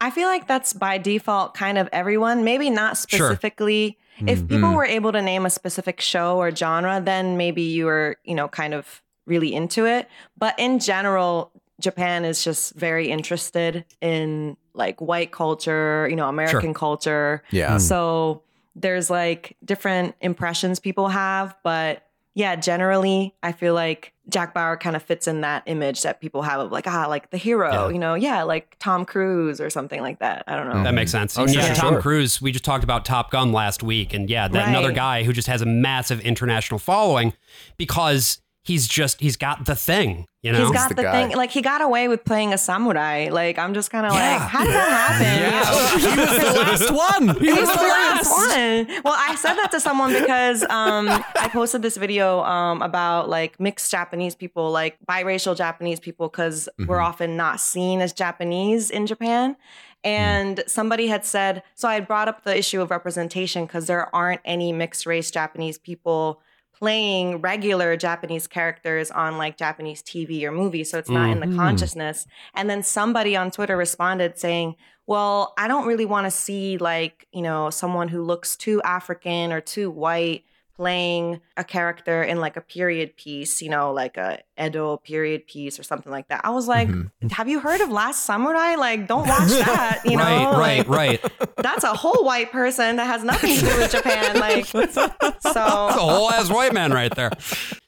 I 0.00 0.10
feel 0.10 0.28
like 0.28 0.46
that's 0.46 0.72
by 0.72 0.96
default 0.96 1.54
kind 1.54 1.76
of 1.76 1.88
everyone, 1.92 2.44
maybe 2.44 2.70
not 2.70 2.96
Sure. 2.96 3.30
specifically. 3.30 3.98
If 4.26 4.46
people 4.48 4.74
were 4.74 4.84
able 4.84 5.12
to 5.12 5.22
name 5.22 5.44
a 5.46 5.50
specific 5.50 6.00
show 6.00 6.36
or 6.38 6.54
genre, 6.54 7.00
then 7.02 7.36
maybe 7.38 7.62
you 7.62 7.86
were, 7.86 8.16
you 8.24 8.34
know, 8.34 8.48
kind 8.48 8.74
of 8.74 9.02
really 9.26 9.54
into 9.54 9.86
it. 9.86 10.08
But 10.38 10.54
in 10.58 10.78
general, 10.78 11.52
Japan 11.80 12.24
is 12.24 12.44
just 12.44 12.74
very 12.74 13.10
interested 13.10 13.84
in 14.00 14.56
like 14.74 15.00
white 15.00 15.32
culture, 15.32 16.06
you 16.08 16.16
know, 16.16 16.28
American 16.28 16.74
culture. 16.74 17.42
Yeah. 17.50 17.78
So 17.78 18.42
there's 18.76 19.10
like 19.10 19.56
different 19.64 20.14
impressions 20.20 20.78
people 20.78 21.08
have, 21.08 21.56
but 21.64 22.06
yeah, 22.34 22.54
generally, 22.54 23.34
I 23.42 23.50
feel 23.50 23.74
like 23.74 24.12
Jack 24.28 24.54
Bauer 24.54 24.76
kind 24.76 24.94
of 24.94 25.02
fits 25.02 25.26
in 25.26 25.40
that 25.40 25.64
image 25.66 26.02
that 26.02 26.20
people 26.20 26.42
have 26.42 26.60
of 26.60 26.70
like, 26.70 26.86
ah, 26.86 27.06
like 27.08 27.30
the 27.30 27.36
hero, 27.36 27.72
Yeah. 27.72 27.88
you 27.92 27.98
know, 27.98 28.14
yeah, 28.14 28.44
like 28.44 28.76
Tom 28.78 29.04
Cruise 29.04 29.60
or 29.60 29.68
something 29.68 30.00
like 30.00 30.20
that. 30.20 30.44
I 30.46 30.54
don't 30.54 30.68
know. 30.68 30.84
That 30.84 30.94
makes 30.94 31.10
sense. 31.10 31.36
Oh, 31.36 31.42
And 31.42 31.52
sure, 31.52 31.60
yeah, 31.60 31.74
sure, 31.74 31.90
Tom. 31.90 32.00
Cruise, 32.00 32.40
we 32.40 32.52
just 32.52 32.64
talked 32.64 32.84
about 32.84 33.04
Top 33.04 33.32
Gun 33.32 33.52
last 33.52 33.82
week. 33.82 34.14
And 34.14 34.30
yeah, 34.30 34.46
that 34.46 34.68
another 34.68 34.92
guy 34.92 35.24
who 35.24 35.32
just 35.32 35.48
has 35.48 35.60
a 35.60 35.66
massive 35.66 36.20
international 36.20 36.78
following 36.78 37.32
because 37.76 38.40
he's 38.70 38.86
just, 38.86 39.20
he's 39.20 39.36
got 39.36 39.64
the 39.66 39.74
thing, 39.74 40.26
you 40.42 40.52
know? 40.52 40.60
He's 40.62 40.70
got 40.70 40.88
the 40.90 41.02
the, 41.02 41.10
thing, 41.10 41.30
like 41.36 41.50
he 41.50 41.60
got 41.60 41.80
away 41.82 42.06
with 42.08 42.24
playing 42.24 42.52
a 42.52 42.58
samurai. 42.58 43.28
Like 43.30 43.58
I'm 43.58 43.74
just 43.74 43.90
kind 43.90 44.06
of 44.06 44.12
Yeah. 44.14 44.30
like, 44.38 44.40
how 44.52 44.64
did 44.64 44.74
that 44.74 44.92
happen? 45.06 45.30
You 45.42 45.50
know? 46.06 46.14
he 46.14 46.20
was 46.20 46.38
the 46.38 46.60
last 46.60 46.90
one. 46.92 47.28
He 47.40 47.46
He 47.46 47.52
was 47.52 47.60
was 47.62 47.72
the 47.76 47.82
the 47.82 47.88
last. 47.88 48.30
last 48.30 48.56
one. 48.88 49.02
Well, 49.04 49.16
I 49.28 49.34
said 49.34 49.54
that 49.54 49.70
to 49.72 49.80
someone 49.80 50.12
because 50.12 50.62
um, 50.64 51.08
I 51.08 51.48
posted 51.52 51.82
this 51.82 51.96
video 51.96 52.40
um, 52.44 52.80
about 52.82 53.28
like 53.28 53.58
mixed 53.58 53.90
Japanese 53.90 54.34
people, 54.34 54.70
like 54.70 54.98
biracial 55.08 55.56
Japanese 55.56 55.98
people, 56.00 56.28
because 56.28 56.68
we're 56.86 57.00
often 57.00 57.36
not 57.36 57.60
seen 57.60 58.00
as 58.00 58.12
Japanese 58.12 58.90
in 58.90 59.06
Japan. 59.06 59.56
And 60.02 60.62
somebody 60.66 61.08
had 61.08 61.26
said, 61.26 61.62
so 61.74 61.86
I 61.86 61.94
had 61.94 62.06
brought 62.08 62.26
up 62.28 62.44
the 62.44 62.56
issue 62.56 62.80
of 62.80 62.90
representation 62.90 63.66
because 63.66 63.86
there 63.86 64.14
aren't 64.14 64.40
any 64.46 64.72
mixed 64.72 65.04
race 65.04 65.30
Japanese 65.30 65.76
people 65.76 66.40
playing 66.80 67.42
regular 67.42 67.94
Japanese 67.96 68.46
characters 68.46 69.10
on 69.10 69.36
like 69.36 69.58
Japanese 69.58 70.02
TV 70.02 70.42
or 70.44 70.50
movies. 70.50 70.90
So 70.90 70.98
it's 70.98 71.10
not 71.10 71.28
in 71.28 71.40
the 71.40 71.46
mm-hmm. 71.46 71.58
consciousness. 71.58 72.26
And 72.54 72.70
then 72.70 72.82
somebody 72.82 73.36
on 73.36 73.50
Twitter 73.50 73.76
responded 73.76 74.38
saying, 74.38 74.76
well, 75.06 75.52
I 75.58 75.68
don't 75.68 75.86
really 75.86 76.06
want 76.06 76.26
to 76.26 76.30
see 76.30 76.78
like, 76.78 77.26
you 77.32 77.42
know, 77.42 77.68
someone 77.68 78.08
who 78.08 78.22
looks 78.22 78.56
too 78.56 78.80
African 78.82 79.52
or 79.52 79.60
too 79.60 79.90
white 79.90 80.44
playing 80.80 81.38
a 81.58 81.62
character 81.62 82.22
in 82.22 82.40
like 82.40 82.56
a 82.56 82.60
period 82.62 83.14
piece, 83.14 83.60
you 83.60 83.68
know, 83.68 83.92
like 83.92 84.16
a 84.16 84.38
Edo 84.58 84.96
period 84.96 85.46
piece 85.46 85.78
or 85.78 85.82
something 85.82 86.10
like 86.10 86.26
that. 86.28 86.40
I 86.42 86.48
was 86.48 86.66
like, 86.66 86.88
have 87.32 87.50
you 87.50 87.60
heard 87.60 87.82
of 87.82 87.90
Last 87.90 88.24
Samurai? 88.24 88.76
Like, 88.76 89.06
don't 89.06 89.28
watch 89.28 89.48
that, 89.50 90.00
you 90.06 90.16
know? 90.16 90.52
right, 90.54 90.88
right, 90.88 91.22
Like, 91.22 91.38
right. 91.38 91.56
That's 91.58 91.84
a 91.84 91.92
whole 91.92 92.24
white 92.24 92.50
person 92.50 92.96
that 92.96 93.06
has 93.06 93.22
nothing 93.22 93.56
to 93.56 93.60
do 93.60 93.76
with 93.76 93.92
Japan. 93.92 94.40
Like, 94.40 94.64
so 94.64 94.80
It's 94.80 94.96
a 94.96 95.92
whole 95.92 96.30
ass 96.30 96.48
white 96.48 96.72
man 96.72 96.94
right 96.94 97.14
there. 97.14 97.30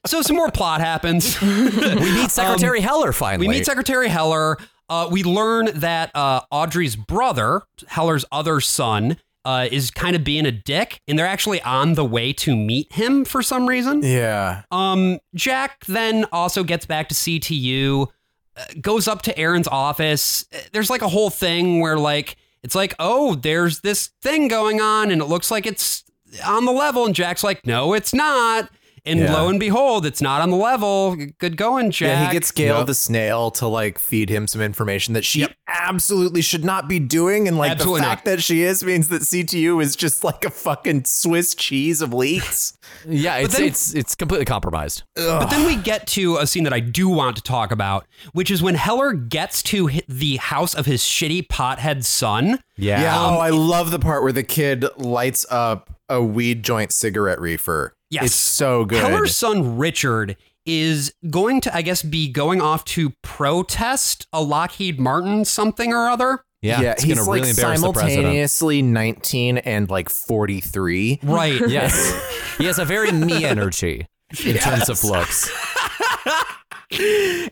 So 0.04 0.20
some 0.20 0.36
more 0.36 0.50
plot 0.50 0.82
happens. 0.82 1.40
We 1.40 1.48
meet 1.48 2.30
Secretary 2.30 2.82
Heller 2.82 3.12
finally. 3.12 3.48
We 3.48 3.54
meet 3.54 3.64
Secretary 3.64 4.08
Heller. 4.08 4.58
Uh, 4.90 5.08
we 5.10 5.24
learn 5.24 5.70
that 5.76 6.10
uh, 6.14 6.42
Audrey's 6.50 6.96
brother, 6.96 7.62
Heller's 7.88 8.26
other 8.30 8.60
son, 8.60 9.16
uh, 9.44 9.68
is 9.70 9.90
kind 9.90 10.14
of 10.16 10.22
being 10.24 10.46
a 10.46 10.52
dick, 10.52 11.00
and 11.08 11.18
they're 11.18 11.26
actually 11.26 11.60
on 11.62 11.94
the 11.94 12.04
way 12.04 12.32
to 12.34 12.54
meet 12.56 12.92
him 12.92 13.24
for 13.24 13.42
some 13.42 13.68
reason. 13.68 14.02
Yeah. 14.02 14.62
Um, 14.70 15.18
Jack 15.34 15.84
then 15.86 16.26
also 16.32 16.62
gets 16.64 16.86
back 16.86 17.08
to 17.08 17.14
CTU, 17.14 18.08
uh, 18.56 18.64
goes 18.80 19.08
up 19.08 19.22
to 19.22 19.38
Erin's 19.38 19.68
office. 19.68 20.44
Uh, 20.52 20.58
There's 20.72 20.90
like 20.90 21.02
a 21.02 21.08
whole 21.08 21.30
thing 21.30 21.80
where 21.80 21.98
like 21.98 22.36
it's 22.62 22.74
like, 22.74 22.94
oh, 23.00 23.34
there's 23.34 23.80
this 23.80 24.10
thing 24.22 24.46
going 24.48 24.80
on, 24.80 25.10
and 25.10 25.20
it 25.20 25.24
looks 25.26 25.50
like 25.50 25.66
it's 25.66 26.04
on 26.46 26.64
the 26.64 26.72
level, 26.72 27.04
and 27.04 27.14
Jack's 27.14 27.42
like, 27.42 27.66
no, 27.66 27.92
it's 27.94 28.14
not. 28.14 28.70
And 29.04 29.18
Yeah. 29.18 29.32
lo 29.32 29.48
and 29.48 29.58
behold, 29.58 30.06
it's 30.06 30.22
not 30.22 30.42
on 30.42 30.50
the 30.50 30.56
level. 30.56 31.16
Good 31.38 31.56
going, 31.56 31.90
Jack. 31.90 32.08
Yeah, 32.08 32.26
he 32.28 32.32
gets 32.32 32.52
Gail 32.52 32.78
Yep. 32.78 32.86
the 32.86 32.94
snail 32.94 33.50
to 33.52 33.66
like 33.66 33.98
feed 33.98 34.30
him 34.30 34.46
some 34.46 34.60
information 34.60 35.12
that 35.14 35.24
she 35.24 35.46
absolutely 35.66 36.40
should 36.40 36.64
not 36.64 36.88
be 36.88 37.00
doing, 37.00 37.48
and 37.48 37.58
like 37.58 37.72
Absolutely 37.72 38.00
the 38.02 38.06
not. 38.06 38.10
fact 38.18 38.24
that 38.26 38.42
she 38.42 38.62
is 38.62 38.84
means 38.84 39.08
that 39.08 39.22
CTU 39.22 39.80
is 39.82 39.96
just 39.96 40.22
like 40.22 40.44
a 40.44 40.50
fucking 40.50 41.04
Swiss 41.04 41.54
cheese 41.56 42.00
of 42.00 42.12
leaks. 42.12 42.78
Yeah, 43.08 43.38
it's 43.38 43.56
then- 43.56 43.66
it's 43.66 43.92
it's 43.94 44.14
completely 44.14 44.44
compromised. 44.44 45.02
But 45.16 45.46
then 45.46 45.66
we 45.66 45.74
get 45.76 46.06
to 46.08 46.36
a 46.36 46.46
scene 46.46 46.62
that 46.64 46.72
I 46.72 46.80
do 46.80 47.08
want 47.08 47.34
to 47.36 47.42
talk 47.42 47.72
about, 47.72 48.06
which 48.32 48.50
is 48.52 48.62
when 48.62 48.76
Heller 48.76 49.12
gets 49.12 49.62
to 49.64 49.90
the 50.08 50.36
house 50.36 50.74
of 50.74 50.86
his 50.86 51.02
shitty 51.02 51.48
pothead 51.48 52.04
son. 52.04 52.60
Yeah. 52.76 53.00
Yeah. 53.02 53.20
oh, 53.20 53.34
um, 53.34 53.40
I 53.40 53.48
love 53.50 53.90
the 53.90 53.98
part 53.98 54.22
where 54.22 54.32
the 54.32 54.42
kid 54.44 54.84
lights 54.96 55.44
up 55.50 55.90
a 56.08 56.22
weed 56.22 56.62
joint 56.62 56.92
cigarette 56.92 57.40
reefer. 57.40 57.94
Yes. 58.12 58.26
It's 58.26 58.34
so 58.34 58.84
good. 58.84 59.00
Heller's 59.00 59.34
son 59.34 59.78
Richard 59.78 60.36
is 60.66 61.14
going 61.30 61.62
to, 61.62 61.74
I 61.74 61.80
guess, 61.80 62.02
be 62.02 62.28
going 62.28 62.60
off 62.60 62.84
to 62.84 63.10
protest 63.22 64.26
a 64.34 64.42
Lockheed 64.42 65.00
Martin 65.00 65.46
something 65.46 65.92
or 65.94 66.08
other. 66.10 66.44
Yeah, 66.60 66.80
yeah, 66.80 66.92
it's 66.92 67.02
he's 67.02 67.16
gonna 67.16 67.28
like 67.28 67.40
really 67.40 67.50
embarrass 67.50 67.80
the 67.80 67.92
simultaneously 67.92 68.82
19 68.82 69.58
and 69.58 69.90
like 69.90 70.10
43. 70.10 71.20
Right. 71.22 71.60
Yes, 71.68 72.54
he 72.58 72.66
has 72.66 72.78
a 72.78 72.84
very 72.84 73.10
me 73.10 73.44
energy 73.46 74.06
in 74.44 74.56
terms 74.58 74.90
of 74.90 75.02
looks. 75.02 75.50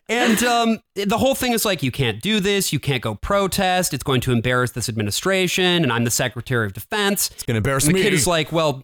And 0.09 0.43
um, 0.43 0.79
the 0.95 1.19
whole 1.19 1.35
thing 1.35 1.53
is 1.53 1.65
like, 1.65 1.83
you 1.83 1.91
can't 1.91 2.21
do 2.21 2.41
this. 2.41 2.73
You 2.73 2.81
can't 2.81 3.03
go 3.03 3.15
protest. 3.15 3.95
It's 3.95 4.03
going 4.03 4.21
to 4.23 4.33
embarrass 4.33 4.73
this 4.73 4.89
administration. 4.89 5.83
And 5.83 5.93
I'm 5.93 6.05
the 6.05 6.11
Secretary 6.11 6.67
of 6.67 6.73
Defense. 6.73 7.31
It's 7.33 7.43
gonna 7.45 7.59
embarrass 7.59 7.85
And 7.87 7.95
the 7.95 7.99
me. 7.99 8.03
kid 8.03 8.13
is 8.13 8.27
like, 8.27 8.53
well, 8.53 8.83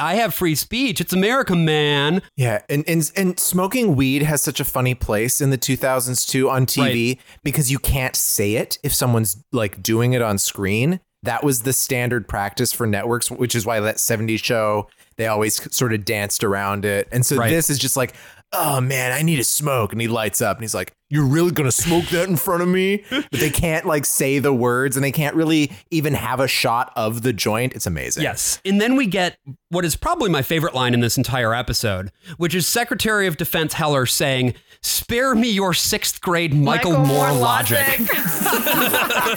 I 0.00 0.14
have 0.16 0.34
free 0.34 0.54
speech. 0.54 1.00
It's 1.00 1.12
America, 1.12 1.54
man. 1.54 2.22
Yeah, 2.36 2.62
and, 2.68 2.84
and 2.88 3.10
and 3.16 3.38
smoking 3.38 3.96
weed 3.96 4.22
has 4.22 4.42
such 4.42 4.60
a 4.60 4.64
funny 4.64 4.94
place 4.94 5.40
in 5.40 5.50
the 5.50 5.58
2000s 5.58 6.28
too 6.28 6.50
on 6.50 6.66
TV 6.66 7.18
because 7.44 7.70
you 7.70 7.78
can't 7.78 8.16
say 8.16 8.54
it 8.56 8.78
if 8.82 8.92
someone's 8.92 9.42
like 9.52 9.82
doing 9.82 10.12
it 10.12 10.22
on 10.22 10.38
screen. 10.38 11.00
That 11.22 11.42
was 11.42 11.62
the 11.62 11.72
standard 11.72 12.28
practice 12.28 12.72
for 12.72 12.86
networks, 12.86 13.30
which 13.30 13.54
is 13.54 13.66
why 13.66 13.80
that 13.80 13.96
70s 13.96 14.42
show 14.44 14.88
they 15.16 15.26
always 15.28 15.74
sort 15.74 15.94
of 15.94 16.04
danced 16.04 16.44
around 16.44 16.84
it. 16.84 17.08
And 17.10 17.24
so 17.24 17.36
Right. 17.38 17.48
this 17.48 17.70
is 17.70 17.78
just 17.78 17.96
like, 17.96 18.14
oh 18.52 18.80
man, 18.80 19.12
I 19.12 19.22
need 19.22 19.38
a 19.38 19.44
smoke, 19.44 19.92
and 19.92 20.00
he 20.00 20.08
lights 20.08 20.40
up 20.40 20.56
and 20.56 20.64
he's 20.64 20.74
like, 20.74 20.92
you're 21.08 21.26
really 21.26 21.52
gonna 21.52 21.72
smoke 21.72 22.06
that 22.06 22.28
in 22.28 22.36
front 22.36 22.62
of 22.62 22.68
me? 22.68 23.04
But 23.10 23.30
they 23.30 23.50
can't 23.50 23.86
like 23.86 24.04
say 24.04 24.38
the 24.38 24.52
words, 24.52 24.96
and 24.96 25.04
they 25.04 25.12
can't 25.12 25.36
really 25.36 25.72
even 25.90 26.14
have 26.14 26.40
a 26.40 26.48
shot 26.48 26.92
of 26.96 27.22
the 27.22 27.32
joint. 27.32 27.74
It's 27.74 27.86
amazing. 27.86 28.22
Yes. 28.22 28.60
And 28.64 28.80
then 28.80 28.96
we 28.96 29.06
get 29.06 29.38
what 29.68 29.84
is 29.84 29.96
probably 29.96 30.30
my 30.30 30.42
favorite 30.42 30.74
line 30.74 30.94
in 30.94 31.00
this 31.00 31.16
entire 31.16 31.54
episode, 31.54 32.10
which 32.36 32.54
is 32.54 32.66
Secretary 32.66 33.26
of 33.26 33.36
Defense 33.36 33.74
Heller 33.74 34.06
saying, 34.06 34.54
Spare 34.82 35.34
me 35.34 35.50
your 35.50 35.74
sixth 35.74 36.20
grade 36.20 36.54
Michael, 36.54 36.98
Moore, 36.98 37.32
logic. 37.32 37.78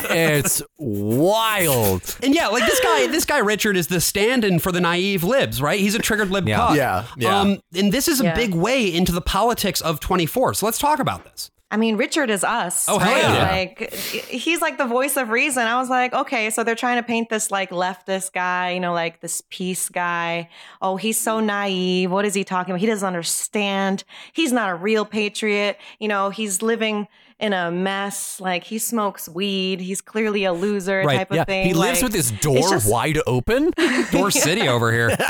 it's 0.10 0.62
wild. 0.78 2.18
And 2.24 2.34
yeah, 2.36 2.48
like 2.48 2.66
this 2.66 2.80
guy, 2.80 3.08
this 3.08 3.26
guy 3.26 3.40
Richard 3.40 3.78
is 3.78 3.88
the 3.88 4.02
stand-in 4.02 4.60
for 4.60 4.72
the 4.72 4.82
naive 4.82 5.24
libs, 5.24 5.62
right? 5.62 5.80
He's 5.80 5.96
a 5.96 6.00
triggered 6.00 6.30
lib 6.32 6.48
Yeah. 6.48 6.58
cuck. 6.58 6.76
Yeah, 6.78 7.06
yeah. 7.18 7.40
Um, 7.40 7.60
and 7.76 7.92
this 7.92 8.08
is 8.08 8.22
a 8.22 8.26
Yeah. 8.26 8.36
big 8.36 8.54
way 8.54 8.94
into 8.94 9.12
the 9.12 9.22
politics 9.22 9.82
of 9.82 10.00
24. 10.00 10.54
So 10.56 10.66
let's 10.66 10.78
talk 10.80 11.00
about 11.00 11.24
this. 11.26 11.52
I 11.72 11.78
mean, 11.78 11.98
Richard 11.98 12.32
is 12.32 12.44
us. 12.44 12.90
Oh, 12.90 12.98
hell 12.98 13.12
right? 13.12 13.22
yeah. 13.22 13.52
Like 13.52 13.94
he's 13.94 14.60
like 14.60 14.80
the 14.80 14.86
voice 14.88 15.18
of 15.18 15.30
reason. 15.30 15.68
I 15.68 15.78
was 15.80 15.88
like, 15.90 16.14
okay, 16.14 16.50
so 16.50 16.64
they're 16.64 16.74
trying 16.74 16.98
to 17.00 17.06
paint 17.06 17.30
this 17.30 17.52
like 17.52 17.70
leftist 17.70 18.34
guy, 18.34 18.72
you 18.72 18.80
know, 18.80 18.92
like 18.94 19.22
this 19.22 19.44
peace 19.52 19.88
guy. 19.88 20.50
Oh, 20.82 20.96
he's 20.98 21.20
so 21.20 21.40
naive. 21.40 22.10
What 22.10 22.26
is 22.26 22.34
he 22.34 22.44
talking 22.44 22.72
about? 22.72 22.80
He 22.82 22.88
doesn't 22.88 23.06
understand. 23.08 24.04
He's 24.34 24.52
not 24.52 24.72
a 24.72 24.76
real 24.76 25.06
patriot. 25.06 25.78
You 26.00 26.08
know, 26.08 26.32
he's 26.32 26.64
living 26.64 27.08
in 27.40 27.54
a 27.54 27.70
mess. 27.72 28.42
Like 28.42 28.64
he 28.64 28.80
smokes 28.80 29.30
weed. 29.30 29.80
He's 29.80 30.02
clearly 30.02 30.46
a 30.46 30.54
loser 30.54 31.04
Right, 31.06 31.18
type 31.20 31.30
of 31.32 31.38
Yeah, 31.38 31.44
thing. 31.44 31.68
he 31.68 31.74
lives 31.76 32.02
Like, 32.02 32.12
with 32.12 32.16
his 32.16 32.32
door 32.32 32.68
just- 32.70 32.90
wide 32.92 33.20
open. 33.28 33.72
Door 34.12 34.32
City 34.32 34.68
over 34.68 34.92
here. 34.92 35.16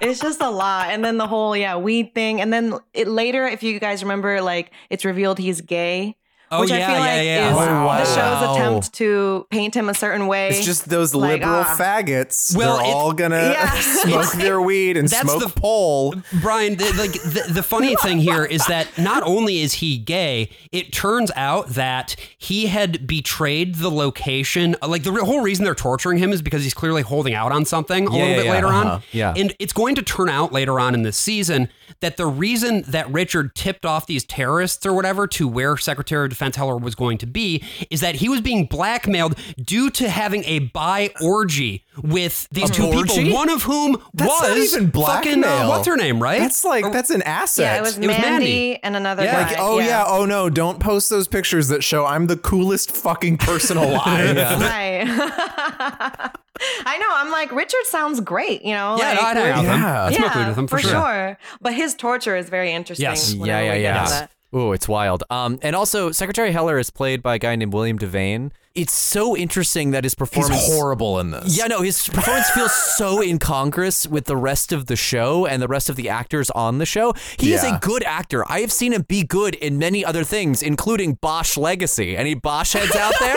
it's 0.00 0.20
just 0.20 0.40
a 0.40 0.50
lot. 0.50 0.90
And 0.90 1.04
then 1.04 1.18
the 1.18 1.26
whole 1.26 1.56
yeah 1.56 1.76
weed 1.76 2.14
thing, 2.14 2.40
and 2.40 2.52
then 2.52 2.78
it 2.92 3.08
later, 3.08 3.46
if 3.46 3.62
you 3.62 3.78
guys 3.80 4.02
remember, 4.02 4.40
like 4.40 4.72
it's 4.90 5.04
revealed 5.04 5.38
he's 5.38 5.60
gay. 5.60 6.16
Oh, 6.56 6.60
which 6.60 6.70
I 6.70 6.78
feel 6.78 6.88
yeah, 6.96 6.98
like 7.00 7.24
yeah. 7.24 7.50
is 7.50 7.56
Oh, 7.56 7.84
wow. 7.86 7.98
the 7.98 8.04
show's 8.04 8.56
attempt 8.56 8.92
to 8.94 9.46
paint 9.50 9.74
him 9.76 9.88
a 9.88 9.94
certain 9.94 10.26
way. 10.26 10.48
It's 10.50 10.64
just 10.64 10.88
those 10.88 11.14
Like, 11.14 11.40
liberal 11.40 11.64
ah. 11.66 11.76
faggots. 11.78 12.56
Well, 12.56 12.76
They're 12.78 12.86
it- 12.86 12.94
all 12.94 13.12
gonna 13.12 13.36
Yeah. 13.52 13.70
smoke 13.80 14.32
their 14.32 14.60
weed 14.60 14.96
and 14.96 15.08
That's 15.08 15.22
smoke 15.22 15.42
the- 15.54 15.60
pole. 15.60 16.14
Brian, 16.40 16.76
the, 16.76 16.84
like 16.98 17.12
the, 17.12 17.52
the 17.52 17.62
funny 17.62 17.96
thing 18.02 18.18
here 18.18 18.44
is 18.44 18.64
that 18.66 18.86
not 18.98 19.22
only 19.24 19.60
is 19.60 19.74
he 19.74 19.96
gay, 19.98 20.50
it 20.72 20.92
turns 20.92 21.30
out 21.36 21.68
that 21.70 22.16
he 22.38 22.66
had 22.66 23.06
betrayed 23.06 23.76
the 23.76 23.90
location. 23.90 24.76
Like 24.86 25.02
the 25.02 25.12
re- 25.12 25.22
whole 25.24 25.40
reason 25.40 25.64
they're 25.64 25.74
torturing 25.74 26.18
him 26.18 26.32
is 26.32 26.42
because 26.42 26.62
he's 26.62 26.74
clearly 26.74 27.02
holding 27.02 27.34
out 27.34 27.52
on 27.52 27.64
something 27.64 28.06
a 28.06 28.10
Yeah, 28.10 28.16
little 28.18 28.34
bit 28.36 28.44
yeah, 28.46 28.52
later 28.52 28.66
uh-huh, 28.68 28.88
on. 28.90 29.02
yeah. 29.12 29.34
and 29.36 29.54
it's 29.58 29.72
going 29.72 29.94
to 29.96 30.02
turn 30.02 30.28
out 30.28 30.52
later 30.52 30.78
on 30.80 30.94
in 30.94 31.02
this 31.02 31.16
season 31.16 31.68
that 32.00 32.16
the 32.16 32.26
reason 32.26 32.82
that 32.88 33.10
Richard 33.10 33.54
tipped 33.54 33.84
off 33.86 34.06
these 34.06 34.24
terrorists 34.24 34.84
or 34.86 34.92
whatever 34.94 35.26
to 35.28 35.46
where 35.48 35.76
Secretary 35.76 36.24
of 36.24 36.30
Defense 36.30 36.56
Heller 36.56 36.76
was 36.76 36.94
going 36.94 37.18
to 37.18 37.26
be 37.26 37.62
is 37.90 38.00
that 38.00 38.16
he 38.16 38.28
was 38.28 38.40
being 38.40 38.66
blackmailed 38.66 39.36
due 39.56 39.90
to 39.90 40.08
having 40.08 40.44
a 40.44 40.58
bi 40.60 41.10
orgy 41.22 41.84
with 42.02 42.48
these 42.50 42.70
A 42.70 42.72
two 42.72 42.86
orgy? 42.86 43.24
people, 43.24 43.34
one 43.34 43.48
of 43.50 43.62
whom 43.62 43.96
That's 44.14 44.28
was 44.30 44.42
not 44.48 44.58
even 44.58 44.90
fucking 44.90 45.44
uh, 45.44 45.66
what's 45.68 45.86
her 45.86 45.96
name, 45.96 46.20
right? 46.22 46.40
That's 46.40 46.64
like 46.64 46.90
that's 46.92 47.10
an 47.10 47.22
asset. 47.22 47.64
yeah, 47.64 47.78
it 47.78 47.80
was, 47.82 47.96
It 47.96 48.00
was 48.00 48.08
Mandy, 48.08 48.28
Mandy. 48.28 48.82
and 48.82 48.96
another 48.96 49.24
Yeah. 49.24 49.42
guy. 49.44 49.48
Like, 49.50 49.56
oh 49.58 49.78
yeah. 49.78 50.04
oh 50.06 50.24
no, 50.24 50.50
don't 50.50 50.80
post 50.80 51.10
those 51.10 51.28
pictures 51.28 51.68
that 51.68 51.82
show 51.84 52.04
I'm 52.04 52.26
the 52.26 52.36
coolest 52.36 52.90
fucking 52.96 53.38
person 53.38 53.76
alive. 53.84 54.36
Right. 54.36 56.30
I 56.86 56.98
know. 56.98 57.08
I'm 57.10 57.30
like, 57.30 57.52
Richard 57.52 57.84
sounds 57.84 58.20
great, 58.20 58.62
you 58.62 58.72
know? 58.72 58.96
Yeah, 58.98 59.10
like, 59.10 59.20
no, 59.20 59.26
I'd 59.26 59.36
hang 59.36 59.50
out 59.50 59.56
with 59.56 59.66
him. 59.66 59.80
Yeah. 59.80 60.04
I'd 60.04 60.14
smoke 60.14 60.34
weed 60.34 60.48
with 60.48 60.58
him 60.58 60.66
for, 60.66 60.78
sure. 60.78 61.38
But 61.60 61.74
his 61.74 61.94
torture 61.94 62.36
is 62.36 62.48
very 62.48 62.72
interesting. 62.72 63.04
Yes. 63.04 63.34
yeah, 63.34 63.60
yeah, 63.60 63.74
yeah. 63.74 64.00
into 64.00 64.10
that. 64.10 64.30
Ooh, 64.54 64.72
it's 64.72 64.86
wild. 64.86 65.24
Um, 65.30 65.58
and 65.62 65.74
also 65.74 66.12
Secretary 66.12 66.52
Heller 66.52 66.78
is 66.78 66.90
played 66.90 67.22
by 67.22 67.34
a 67.34 67.38
guy 67.38 67.56
named 67.56 67.72
William 67.72 67.98
Devane. 67.98 68.52
It's 68.74 68.92
so 68.92 69.36
interesting 69.36 69.92
that 69.92 70.02
his 70.02 70.16
performance 70.16 70.66
He's 70.66 70.74
horrible 70.74 71.20
in 71.20 71.30
this. 71.30 71.56
Yeah, 71.56 71.68
no, 71.68 71.82
his 71.82 72.08
performance 72.08 72.50
feels 72.50 72.74
so 72.96 73.22
incongruous 73.22 74.04
with 74.04 74.24
the 74.24 74.36
rest 74.36 74.72
of 74.72 74.86
the 74.86 74.96
show 74.96 75.46
and 75.46 75.62
the 75.62 75.68
rest 75.68 75.88
of 75.88 75.94
the 75.94 76.08
actors 76.08 76.50
on 76.50 76.78
the 76.78 76.86
show. 76.86 77.14
He 77.38 77.52
is 77.52 77.62
a 77.62 77.78
good 77.80 78.02
actor. 78.02 78.44
I 78.50 78.62
have 78.62 78.72
seen 78.72 78.92
him 78.92 79.02
be 79.02 79.22
good 79.22 79.54
in 79.54 79.78
many 79.78 80.04
other 80.04 80.24
things, 80.24 80.60
including 80.60 81.14
Bosch 81.20 81.56
Legacy. 81.56 82.16
Any 82.16 82.34
Bosch 82.34 82.72
heads 82.72 82.96
out 82.96 83.14
there? 83.20 83.36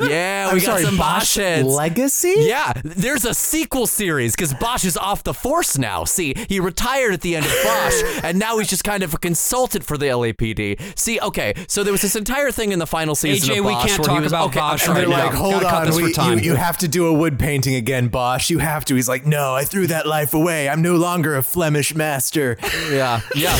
yeah, 0.08 0.46
we 0.46 0.50
I'm 0.52 0.58
got 0.58 0.64
sorry, 0.64 0.84
some 0.84 0.96
Bosch, 0.96 1.20
Bosch 1.22 1.36
heads. 1.38 1.66
Legacy? 1.66 2.34
Yeah, 2.36 2.72
there's 2.84 3.24
a 3.24 3.34
sequel 3.34 3.88
series 3.88 4.36
because 4.36 4.54
Bosch 4.54 4.84
is 4.84 4.96
off 4.96 5.24
the 5.24 5.34
force 5.34 5.76
now. 5.76 6.04
See, 6.04 6.34
he 6.48 6.60
retired 6.60 7.14
at 7.14 7.22
the 7.22 7.34
end 7.34 7.46
of 7.46 7.52
Bosch, 7.64 8.02
and 8.22 8.38
now 8.38 8.58
he's 8.58 8.68
just 8.68 8.84
kind 8.84 9.02
of 9.02 9.12
a 9.12 9.18
consultant 9.18 9.84
for 9.84 9.98
the 9.98 10.06
LAPD. 10.06 10.96
See, 10.96 11.18
okay, 11.18 11.54
so 11.66 11.82
there 11.82 11.92
was 11.92 12.02
this 12.02 12.14
entire 12.14 12.52
thing 12.52 12.70
in 12.70 12.78
the 12.78 12.86
final 12.86 13.16
season 13.16 13.56
AJ, 13.56 13.58
of 13.58 13.64
we 13.64 13.72
Bosch 13.72 13.86
can't 13.88 14.04
talk 14.04 14.22
was 14.22 14.30
about 14.30 14.46
okay, 14.50 14.60
Bosch 14.60 14.67
And 14.72 14.88
right 14.88 14.94
they're 14.96 15.08
now. 15.08 15.24
like, 15.26 15.34
hold 15.34 15.62
Gotta 15.62 15.90
on, 15.90 15.96
we, 15.96 16.12
you, 16.44 16.50
you 16.52 16.54
have 16.56 16.78
to 16.78 16.88
do 16.88 17.06
a 17.06 17.12
wood 17.12 17.38
painting 17.38 17.74
again, 17.74 18.08
Bosch. 18.08 18.50
You 18.50 18.58
have 18.58 18.84
to. 18.86 18.94
He's 18.94 19.08
like, 19.08 19.26
no, 19.26 19.54
I 19.54 19.64
threw 19.64 19.86
that 19.88 20.06
life 20.06 20.34
away. 20.34 20.68
I'm 20.68 20.82
no 20.82 20.96
longer 20.96 21.36
a 21.36 21.42
Flemish 21.42 21.94
master. 21.94 22.56
Yeah, 22.90 23.20
yeah. 23.34 23.58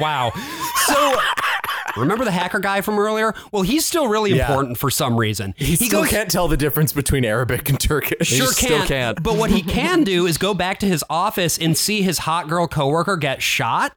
Wow. 0.00 0.32
So 0.86 1.16
remember 1.96 2.24
the 2.24 2.30
hacker 2.30 2.58
guy 2.60 2.80
from 2.82 2.98
earlier? 2.98 3.34
Well, 3.52 3.62
he's 3.62 3.84
still 3.86 4.06
really 4.08 4.32
Yeah. 4.34 4.48
important 4.48 4.78
for 4.78 4.90
some 4.90 5.16
reason. 5.16 5.54
He, 5.56 5.76
still 5.76 6.04
can't 6.04 6.30
tell 6.30 6.46
the 6.48 6.56
difference 6.56 6.92
between 6.92 7.24
Arabic 7.24 7.68
and 7.68 7.80
Turkish. 7.80 8.28
Sure 8.28 8.46
still 8.48 8.78
can't, 8.78 8.88
can't. 8.88 9.22
But 9.22 9.36
what 9.36 9.50
he 9.50 9.62
can 9.62 10.04
do 10.04 10.26
is 10.26 10.38
go 10.38 10.54
back 10.54 10.78
to 10.80 10.86
his 10.86 11.02
office 11.10 11.58
and 11.58 11.76
see 11.76 12.02
his 12.02 12.18
hot 12.18 12.48
girl 12.48 12.68
coworker 12.68 13.16
get 13.16 13.42
shot. 13.42 13.94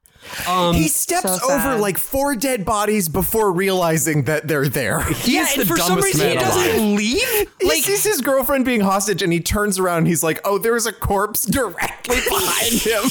Um, 0.47 0.75
He 0.75 0.87
steps 0.87 1.41
So 1.41 1.51
over 1.51 1.77
like 1.77 1.97
four 1.97 2.35
dead 2.35 2.63
bodies 2.65 3.09
before 3.09 3.51
realizing 3.51 4.23
that 4.25 4.47
they're 4.47 4.69
there. 4.69 4.99
yeah, 5.25 5.47
and 5.51 5.61
the 5.61 5.65
for 5.65 5.77
some 5.77 5.95
dumbest 5.95 6.13
reason 6.13 6.29
he 6.29 6.35
doesn't 6.35 6.75
alive. 6.75 6.97
leave. 6.97 7.47
He 7.61 7.81
sees 7.81 8.03
his 8.03 8.21
girlfriend 8.21 8.65
being 8.65 8.81
hostage 8.81 9.21
and 9.21 9.33
he 9.33 9.39
turns 9.39 9.79
around 9.79 9.99
and 9.99 10.07
he's 10.07 10.23
like, 10.23 10.39
oh, 10.45 10.57
there's 10.57 10.85
a 10.85 10.93
corpse 10.93 11.45
directly 11.45 12.17
behind 12.29 12.73
him. 12.73 13.03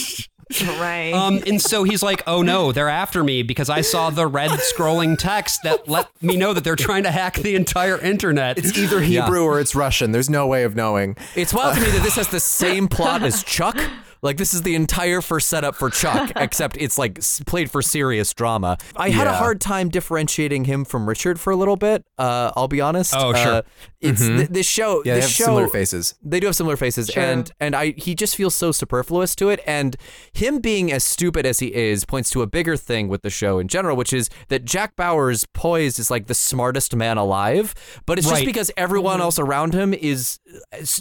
Right. 0.81 1.13
Um, 1.13 1.41
and 1.47 1.63
so 1.63 1.85
he's 1.85 2.03
like, 2.03 2.25
"Oh 2.27 2.43
no, 2.43 2.73
they're 2.73 2.89
after 2.89 3.23
me 3.23 3.45
because 3.45 3.71
I 3.71 3.83
saw 3.83 4.11
the 4.11 4.27
red 4.27 4.51
scrolling 4.51 5.17
text 5.17 5.61
that 5.63 5.87
let 5.89 6.09
me 6.21 6.37
know 6.37 6.53
that 6.53 6.65
they're 6.65 6.75
trying 6.75 7.05
to 7.05 7.13
hack 7.13 7.37
the 7.37 7.55
entire 7.55 8.01
internet." 8.01 8.59
It's 8.59 8.77
either 8.77 9.01
Hebrew 9.01 9.45
or 9.45 9.61
it's 9.61 9.77
Russian. 9.77 10.11
There's 10.11 10.29
no 10.29 10.49
way 10.49 10.65
of 10.65 10.75
knowing. 10.75 11.17
It's 11.37 11.55
wild 11.55 11.77
to 11.77 11.81
me 11.81 11.91
that 11.93 12.03
this 12.03 12.17
has 12.17 12.27
the 12.27 12.41
same 12.41 12.89
plot 12.89 13.23
as 13.23 13.45
Chuck. 13.45 13.79
Like 14.23 14.37
this 14.37 14.53
is 14.55 14.63
the 14.63 14.75
entire 14.75 15.21
first 15.21 15.49
setup 15.49 15.75
for 15.75 15.91
Chuck, 15.91 16.33
except 16.37 16.77
it's 16.79 16.99
like 16.99 17.21
played 17.47 17.71
for 17.71 17.83
serious 17.83 18.33
drama. 18.35 18.77
I 18.97 19.11
had 19.11 19.27
a 19.27 19.33
hard 19.33 19.61
time 19.61 19.89
differentiating 19.89 20.65
him 20.65 20.85
from 20.85 21.09
Richard 21.09 21.41
for 21.41 21.51
a 21.51 21.57
little 21.57 21.77
bit. 21.77 22.05
Uh, 22.19 22.53
I'll 22.57 22.69
be 22.69 22.81
honest. 22.81 23.15
Oh, 23.17 23.33
sure. 23.35 23.53
Uh, 23.53 23.63
it's 24.01 24.21
th- 24.21 24.49
this 24.49 24.67
show. 24.67 25.03
Yeah, 25.05 25.15
they 25.15 25.21
have 25.21 25.31
show, 25.31 25.45
similar 25.45 25.69
faces. 25.69 26.15
They 26.23 26.41
do 26.41 26.47
have 26.47 26.57
similar 26.57 26.77
faces, 26.77 27.11
and 27.11 27.51
and 27.61 27.75
I 27.75 27.93
he 27.97 28.15
just 28.15 28.37
feels 28.37 28.55
so 28.55 28.73
superfluous 28.73 29.35
to 29.37 29.49
it. 29.51 29.61
And 29.67 29.97
him 30.33 30.59
being 30.61 30.91
as 30.93 31.05
stupid 31.05 31.47
as 31.47 31.59
he 31.59 31.75
is 31.75 32.05
points 32.05 32.31
to 32.31 32.43
a 32.43 32.47
bigger 32.47 32.77
thing 32.77 33.09
with 33.09 33.23
the 33.23 33.31
show 33.31 33.59
in 33.59 33.69
general, 33.69 33.97
which 33.97 34.13
is 34.13 34.29
that 34.49 34.65
Jack 34.65 34.97
Bauer's 34.97 35.47
poise 35.55 35.99
is 35.99 36.11
like 36.11 36.27
the 36.27 36.35
smartest 36.35 36.95
man 36.97 37.19
alive, 37.19 37.75
but 38.07 38.19
it's 38.19 38.29
just 38.29 38.45
because 38.45 38.71
everyone 38.77 39.21
else 39.21 39.39
around 39.39 39.75
him 39.75 39.95
is 39.95 40.41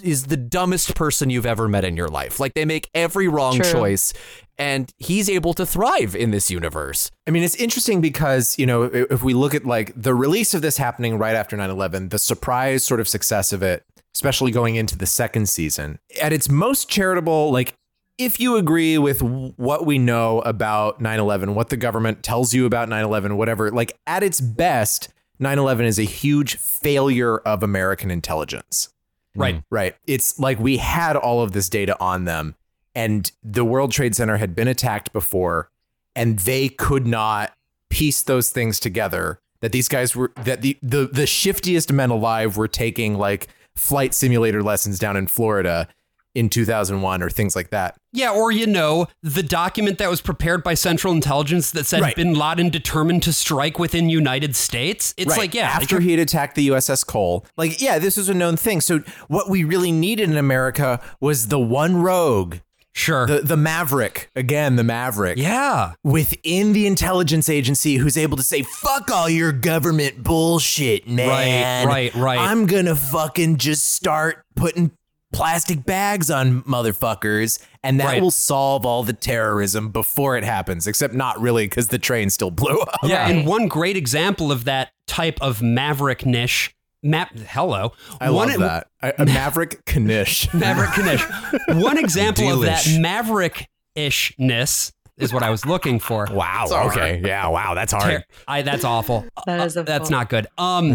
is 0.03 0.26
the 0.28 0.38
dumbest 0.38 0.95
person 0.95 1.30
you've 1.30 1.45
ever 1.45 1.67
met 1.67 1.84
in 1.84 1.95
your 1.97 2.09
life. 2.09 2.39
Like 2.39 2.53
they 2.53 2.65
make 2.65 2.89
every 2.93 3.09
wrong 3.16 3.55
True. 3.55 3.72
choice, 3.72 4.14
and 4.57 4.91
he's 4.97 5.30
able 5.30 5.53
to 5.53 5.66
thrive 5.66 6.16
in 6.16 6.32
this 6.32 6.51
universe. 6.51 7.12
I 7.28 7.32
mean, 7.32 7.43
it's 7.43 7.55
interesting 7.55 8.01
because, 8.01 8.57
you 8.60 8.66
know, 8.66 8.84
if 8.84 9.24
we 9.24 9.34
look 9.34 9.55
at 9.55 9.66
like 9.66 9.93
the 9.95 10.14
release 10.14 10.53
of 10.53 10.62
this 10.62 10.78
happening 10.78 11.18
right 11.18 11.36
after 11.36 11.55
9 11.55 11.70
11, 11.70 12.10
the 12.10 12.20
surprise 12.20 12.84
sort 12.84 12.99
of 12.99 13.07
success 13.07 13.53
of 13.53 13.64
it, 13.64 13.84
especially 14.14 14.51
going 14.51 14.76
into 14.76 14.97
the 14.97 15.05
second 15.05 15.47
season, 15.47 15.99
at 16.22 16.34
its 16.34 16.49
most 16.49 16.89
charitable, 16.89 17.51
like, 17.51 17.74
if 18.18 18.38
you 18.38 18.57
agree 18.57 18.97
with 18.97 19.22
what 19.22 19.86
we 19.86 19.97
know 19.97 20.41
about 20.41 20.99
9 20.99 21.20
11, 21.20 21.55
what 21.55 21.70
the 21.70 21.78
government 21.78 22.22
tells 22.22 22.53
you 22.53 22.66
about 22.66 22.89
9 22.89 23.05
11, 23.05 23.38
whatever, 23.38 23.72
like, 23.72 23.97
at 24.05 24.24
its 24.24 24.41
best, 24.41 25.07
9 25.39 25.57
11 25.57 25.86
is 25.86 25.97
a 25.97 26.03
huge 26.03 26.57
failure 26.57 27.38
of 27.38 27.64
American 27.64 28.12
intelligence. 28.12 28.89
right. 29.36 29.64
Right. 29.72 29.95
It's 30.05 30.38
like 30.38 30.60
we 30.60 30.78
had 30.78 31.16
all 31.16 31.41
of 31.41 31.53
this 31.53 31.70
data 31.70 31.95
on 32.01 32.26
them, 32.26 32.55
and 32.96 33.32
the 33.44 33.64
World 33.66 33.92
Trade 33.92 34.16
Center 34.16 34.38
had 34.38 34.56
been 34.56 34.68
attacked 34.68 35.14
before, 35.14 35.70
and 36.16 36.40
they 36.40 36.70
could 36.70 37.06
not 37.08 37.54
piece 37.90 38.22
those 38.22 38.50
things 38.50 38.80
together. 38.80 39.40
That 39.62 39.72
these 39.74 39.88
guys 39.88 40.16
were 40.16 40.32
that 40.44 40.62
the 40.62 40.78
the 40.82 41.06
the 41.12 41.28
shiftiest 41.28 41.92
men 41.92 42.10
alive 42.10 42.56
were 42.58 42.68
taking 42.68 43.18
like 43.18 43.48
flight 43.76 44.14
simulator 44.14 44.64
lessons 44.64 45.00
down 45.00 45.18
in 45.18 45.28
Florida 45.28 45.88
in 46.36 46.48
2001 46.48 47.24
or 47.24 47.30
things 47.30 47.56
like 47.56 47.72
that. 47.72 47.98
Yeah, 48.14 48.32
or 48.32 48.52
you 48.52 48.68
know, 48.68 49.08
the 49.24 49.42
document 49.44 49.98
that 49.98 50.10
was 50.10 50.22
prepared 50.22 50.64
by 50.64 50.76
Central 50.76 51.12
Intelligence 51.12 51.72
that 51.72 51.86
said 51.88 52.02
Right. 52.02 52.16
Bin 52.16 52.34
Laden 52.36 52.70
determined 52.70 53.24
to 53.24 53.34
strike 53.34 53.80
within 53.80 54.10
United 54.10 54.56
States. 54.56 55.14
It's 55.18 55.32
Right. 55.32 55.38
like, 55.40 55.54
yeah, 55.56 55.68
like 55.74 55.82
after 55.82 56.00
he 56.00 56.12
had 56.12 56.20
attacked 56.20 56.56
the 56.56 56.68
USS 56.70 57.04
Cole, 57.06 57.46
like 57.58 57.82
yeah, 57.82 57.98
this 58.00 58.16
was 58.16 58.30
a 58.30 58.34
known 58.34 58.58
thing. 58.58 58.80
So 58.80 59.00
what 59.28 59.50
we 59.50 59.64
really 59.64 59.92
needed 59.92 60.30
in 60.30 60.38
America 60.38 61.02
was 61.20 61.48
the 61.48 61.60
one 61.60 61.98
rogue, 61.98 62.58
sure. 62.94 63.26
the 63.28 63.40
the 63.42 63.58
Maverick 63.58 64.30
again, 64.36 64.76
the 64.76 64.84
Maverick. 64.84 65.38
yeah. 65.38 65.94
within 66.04 66.74
the 66.74 66.88
intelligence 66.88 67.50
agency 67.50 67.96
who's 67.98 68.18
able 68.18 68.38
to 68.38 68.44
say 68.44 68.62
fuck 68.64 69.10
all 69.12 69.30
your 69.30 69.52
government 69.52 70.24
bullshit 70.24 71.08
man 71.08 71.88
right, 71.88 72.14
right. 72.14 72.22
Right. 72.22 72.40
I'm 72.40 72.66
gonna 72.66 72.96
fucking 72.96 73.58
just 73.58 73.94
start 73.94 74.44
putting 74.56 74.92
plastic 75.32 75.86
bags 75.86 76.32
on 76.32 76.64
motherfuckers 76.64 77.64
and 77.84 78.00
that 78.00 78.06
Right. 78.06 78.22
will 78.22 78.32
solve 78.32 78.84
all 78.86 79.04
the 79.04 79.14
terrorism 79.14 79.90
before 79.90 80.36
it 80.38 80.44
happens 80.44 80.88
except 80.88 81.14
not 81.14 81.40
really 81.40 81.66
because 81.68 81.90
the 81.90 82.00
train 82.00 82.32
still 82.32 82.50
blew 82.52 82.80
up 82.80 82.98
Yeah, 83.04 83.24
Right. 83.24 83.36
and 83.36 83.46
one 83.48 83.68
great 83.68 83.96
example 83.96 84.52
of 84.52 84.66
that 84.66 84.90
type 85.06 85.38
of 85.40 85.62
maverick 85.62 86.26
niche. 86.26 86.74
Map, 87.02 87.32
hello. 87.38 87.93
i 88.20 88.30
one, 88.30 88.50
love 88.50 88.60
that 88.60 88.88
a, 89.02 89.22
a 89.24 89.26
maverick 89.26 89.86
knish 89.86 90.54
Maverick 90.54 90.97
niche. 90.97 91.24
One 91.82 91.97
example 92.04 92.52
of 92.52 92.62
that 92.62 92.86
maverick 93.00 93.70
ishness 93.95 94.91
is 95.18 95.34
what 95.34 95.43
I 95.43 95.50
was 95.50 95.66
looking 95.66 96.00
for. 96.00 96.28
Wow. 96.32 96.66
Okay. 96.88 97.22
Yeah. 97.24 97.47
Wow. 97.47 97.74
That's 97.74 97.91
hard. 97.91 98.04
Ter- 98.10 98.24
I, 98.47 98.62
that's 98.62 98.86
awful. 98.86 99.26
That 99.45 99.66
is 99.66 99.78
a 99.78 99.84
that's 99.84 100.10
not 100.10 100.30
good. 100.30 100.47
Um, 100.58 100.91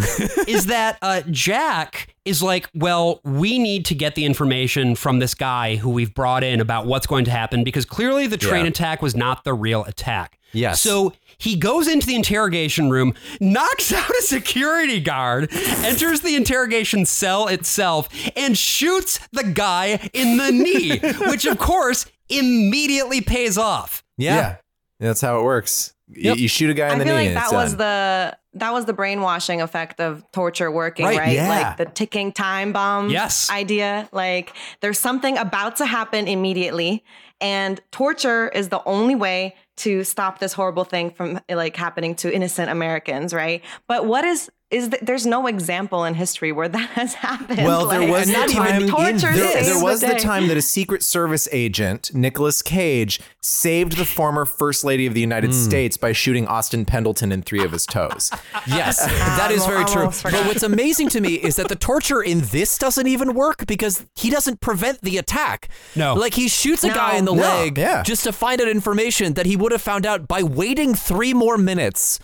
is 0.47 0.67
that 0.67 0.99
uh, 1.03 1.23
Jack 1.31 2.15
is 2.25 2.43
like, 2.43 2.69
well, 2.75 3.21
we 3.25 3.59
need 3.59 3.85
to 3.87 3.95
get 3.95 4.15
the 4.15 4.25
information 4.25 4.95
from 4.95 5.19
this 5.19 5.35
guy 5.35 5.77
who 5.77 5.91
we've 5.91 6.15
brought 6.15 6.43
in 6.45 6.61
about 6.61 6.87
what's 6.87 7.07
going 7.07 7.25
to 7.27 7.31
happen 7.31 7.65
because 7.65 7.85
clearly 7.85 8.27
the 8.27 8.37
train 8.37 8.65
Yeah. 8.65 8.71
attack 8.71 9.03
was 9.03 9.15
not 9.17 9.45
the 9.45 9.53
real 9.55 9.85
attack. 9.85 10.39
Yes. 10.55 10.81
So 10.81 11.13
he 11.37 11.57
goes 11.57 11.89
into 11.89 12.07
the 12.07 12.15
interrogation 12.15 12.91
room, 12.91 13.15
knocks 13.41 13.93
out 13.93 14.09
a 14.11 14.23
security 14.23 15.01
guard, 15.01 15.51
enters 15.53 16.21
the 16.21 16.37
interrogation 16.37 17.05
cell 17.05 17.49
itself, 17.49 18.09
and 18.37 18.57
shoots 18.57 19.19
the 19.33 19.45
guy 19.45 20.09
in 20.13 20.37
the 20.39 20.51
knee, 20.53 20.99
which 21.29 21.45
of 21.45 21.59
course 21.59 22.07
immediately 22.29 23.21
pays 23.21 23.59
off. 23.59 24.05
Yeah. 24.17 24.57
That's 25.01 25.21
how 25.21 25.41
it 25.41 25.43
works. 25.43 25.93
Yep. 26.15 26.37
You, 26.37 26.49
shoot 26.49 26.71
a 26.71 26.75
guy 26.75 26.89
in 26.89 26.97
I 26.97 26.99
the 26.99 27.05
feel 27.07 27.17
knee. 27.17 27.25
like 27.35 27.35
that 27.35 27.53
was 27.53 27.71
done. 27.75 27.79
the 27.79 28.37
that 28.59 28.73
was 28.73 28.85
the 28.85 28.93
brainwashing 28.93 29.61
effect 29.63 30.01
of 30.01 30.23
torture 30.33 30.71
working, 30.71 31.07
Right, 31.07 31.19
right? 31.19 31.33
yeah. 31.35 31.49
Like 31.49 31.77
the 31.79 31.87
ticking 31.87 32.31
time 32.31 32.73
bomb 32.73 33.09
Yes. 33.11 33.51
idea. 33.51 34.09
Like 34.13 34.53
there's 34.81 34.99
something 34.99 35.37
about 35.39 35.77
to 35.77 35.87
happen 35.87 36.29
immediately, 36.29 37.03
and 37.41 37.81
torture 37.91 38.49
is 38.49 38.69
the 38.69 38.83
only 38.85 39.15
way 39.17 39.57
to 39.77 40.05
stop 40.05 40.39
this 40.39 40.53
horrible 40.53 40.85
thing 40.85 41.11
from 41.11 41.41
like 41.49 41.77
happening 41.77 42.15
to 42.17 42.35
innocent 42.35 42.71
Americans, 42.71 43.35
right? 43.35 43.63
But 43.89 44.07
what 44.07 44.25
is 44.25 44.51
is 44.75 44.89
th- 44.89 45.03
there's 45.03 45.25
no 45.27 45.47
example 45.47 46.05
in 46.05 46.15
history 46.15 46.53
where 46.53 46.69
that 46.69 46.91
has 46.91 47.15
happened. 47.29 47.65
Well, 47.65 47.87
there 47.87 48.11
was 48.11 48.27
the 48.27 48.33
not 48.33 48.51
even 48.51 48.65
time. 48.65 48.89
torture. 48.89 49.33
there, 49.33 49.63
there 49.63 49.83
was 49.83 50.01
the, 50.01 50.09
day. 50.09 50.19
time 50.19 50.49
that 50.49 50.57
a 50.57 50.63
Secret 50.63 51.03
Service 51.03 51.49
agent, 51.53 52.11
Nicolas 52.15 52.63
Cage, 52.63 53.21
saved 53.41 53.97
the 53.97 54.05
former 54.05 54.45
First 54.45 54.85
Lady 54.85 55.07
of 55.07 55.15
the 55.15 55.21
United 55.21 55.51
Hmm. 55.51 55.57
States 55.57 55.97
by 55.97 56.13
shooting 56.13 56.47
Austin 56.47 56.85
Pendleton 56.85 57.31
in 57.33 57.43
three 57.43 57.63
of 57.65 57.73
his 57.73 57.87
toes. 57.87 58.31
Yes, 58.67 59.05
that 59.39 59.51
is 59.51 59.67
very 59.67 59.85
true. 59.85 60.07
But 60.23 60.33
what's 60.47 60.63
amazing 60.63 61.11
to 61.11 61.21
me 61.21 61.35
is 61.35 61.57
that 61.57 61.69
the 61.69 61.77
torture 61.77 62.23
in 62.23 62.41
this 62.41 62.79
doesn't 62.79 63.07
even 63.07 63.35
work 63.35 63.67
because 63.67 64.07
he 64.17 64.31
doesn't 64.31 64.61
prevent 64.61 65.03
the 65.03 65.19
attack. 65.19 65.69
No. 65.95 66.15
Like 66.15 66.35
he 66.35 66.49
shoots 66.49 66.83
a 66.83 66.89
No. 66.89 66.95
guy 66.95 67.17
in 67.17 67.25
the 67.27 67.35
No, 67.35 67.43
leg 67.43 67.77
yeah. 67.79 68.03
just 68.03 68.25
to 68.25 68.33
find 68.33 68.61
out 68.63 68.69
information 68.69 69.35
that 69.35 69.45
he 69.47 69.55
would 69.57 69.71
have 69.73 69.83
found 69.83 70.07
out 70.07 70.27
by 70.27 70.43
waiting 70.43 70.95
three 70.95 71.35
more 71.35 71.59
minutes. 71.59 72.21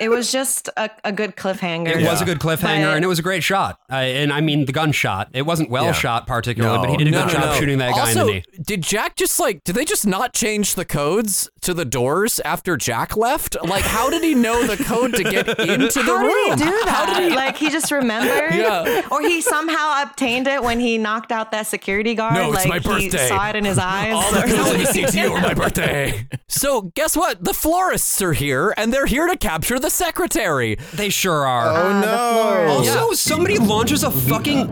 It 0.00 0.08
was 0.10 0.30
just 0.32 0.68
a, 0.76 0.90
a 1.04 1.12
good 1.12 1.36
cliffhanger. 1.36 1.88
It 2.00 2.06
was 2.06 2.20
a 2.20 2.24
good 2.24 2.38
cliffhanger, 2.38 2.84
But- 2.86 2.96
and 2.96 3.04
it 3.04 3.08
was 3.08 3.18
a 3.18 3.22
great 3.22 3.42
shot. 3.42 3.78
Uh, 3.90 3.96
and 3.96 4.32
I 4.32 4.40
mean, 4.40 4.64
the 4.66 4.72
gunshot. 4.72 5.28
It 5.32 5.42
wasn't 5.42 5.70
well 5.70 5.84
Yeah. 5.86 5.92
shot 5.92 6.26
particularly, 6.26 6.76
No. 6.76 6.82
but 6.82 6.90
he 6.90 6.96
did 6.96 7.08
a 7.08 7.10
No, 7.10 7.24
good 7.24 7.32
no, 7.34 7.40
job 7.40 7.44
no. 7.54 7.54
shooting 7.60 7.78
that 7.78 7.92
guy 7.94 8.00
also, 8.00 8.20
in 8.20 8.26
the 8.26 8.32
knee. 8.34 8.44
did 8.62 8.82
Jack 8.82 9.16
just 9.16 9.38
like? 9.40 9.64
Did 9.64 9.74
they 9.74 9.84
just 9.84 10.06
not 10.06 10.32
change 10.34 10.74
the 10.74 10.84
codes 10.84 11.48
to 11.62 11.74
the 11.74 11.84
doors 11.84 12.38
after 12.44 12.76
Jack 12.76 13.16
left? 13.16 13.56
Like, 13.64 13.82
how 13.84 14.08
did 14.10 14.22
he 14.22 14.34
know 14.34 14.66
the 14.66 14.82
code 14.82 15.14
to 15.14 15.22
get 15.24 15.48
into 15.58 16.02
the 16.02 16.16
How 16.16 16.22
room? 16.26 16.56
did 16.56 16.58
he 16.58 16.64
do 16.64 16.70
that? 16.84 16.88
How 16.88 17.14
did 17.18 17.30
he? 17.30 17.36
Like 17.36 17.56
he 17.56 17.70
just 17.70 17.90
remembered? 17.90 18.54
Yeah. 18.54 19.02
Or 19.10 19.20
he 19.22 19.40
somehow 19.40 20.02
obtained 20.02 20.46
it 20.46 20.62
when 20.62 20.80
he 20.80 20.98
knocked 20.98 21.32
out 21.32 21.50
that 21.52 21.66
security 21.66 22.14
guard. 22.14 22.34
No, 22.34 22.52
it's 22.52 22.64
like 22.66 22.68
my 22.84 22.98
he 22.98 23.08
birthday. 23.08 23.28
saw 23.28 23.48
it 23.50 23.56
in 23.56 23.64
his 23.64 23.78
eyes. 23.78 24.12
All 24.14 24.30
the 24.32 24.44
or 24.44 24.46
pills 24.46 24.70
in 24.72 24.78
the 24.80 24.84
something. 24.86 25.04
CTU 25.06 25.30
are 25.32 25.40
my 25.40 25.54
birthday. 25.62 26.26
So 26.48 26.82
guess 26.94 27.16
what? 27.16 27.42
The 27.44 27.54
florists 27.54 28.22
are 28.22 28.32
here, 28.32 28.72
and 28.76 28.92
they're 28.92 29.06
here 29.06 29.26
to 29.26 29.36
capture 29.36 29.78
the 29.78 29.87
secretary. 29.90 30.76
They 30.94 31.08
sure 31.08 31.46
are. 31.46 31.68
Oh 31.68 31.76
ah, 31.76 32.00
no! 32.00 32.72
also, 32.72 33.12
somebody 33.12 33.58
launches 33.58 34.02
a 34.04 34.10
fucking. 34.10 34.66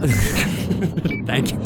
Thank 1.26 1.52
you. 1.52 1.58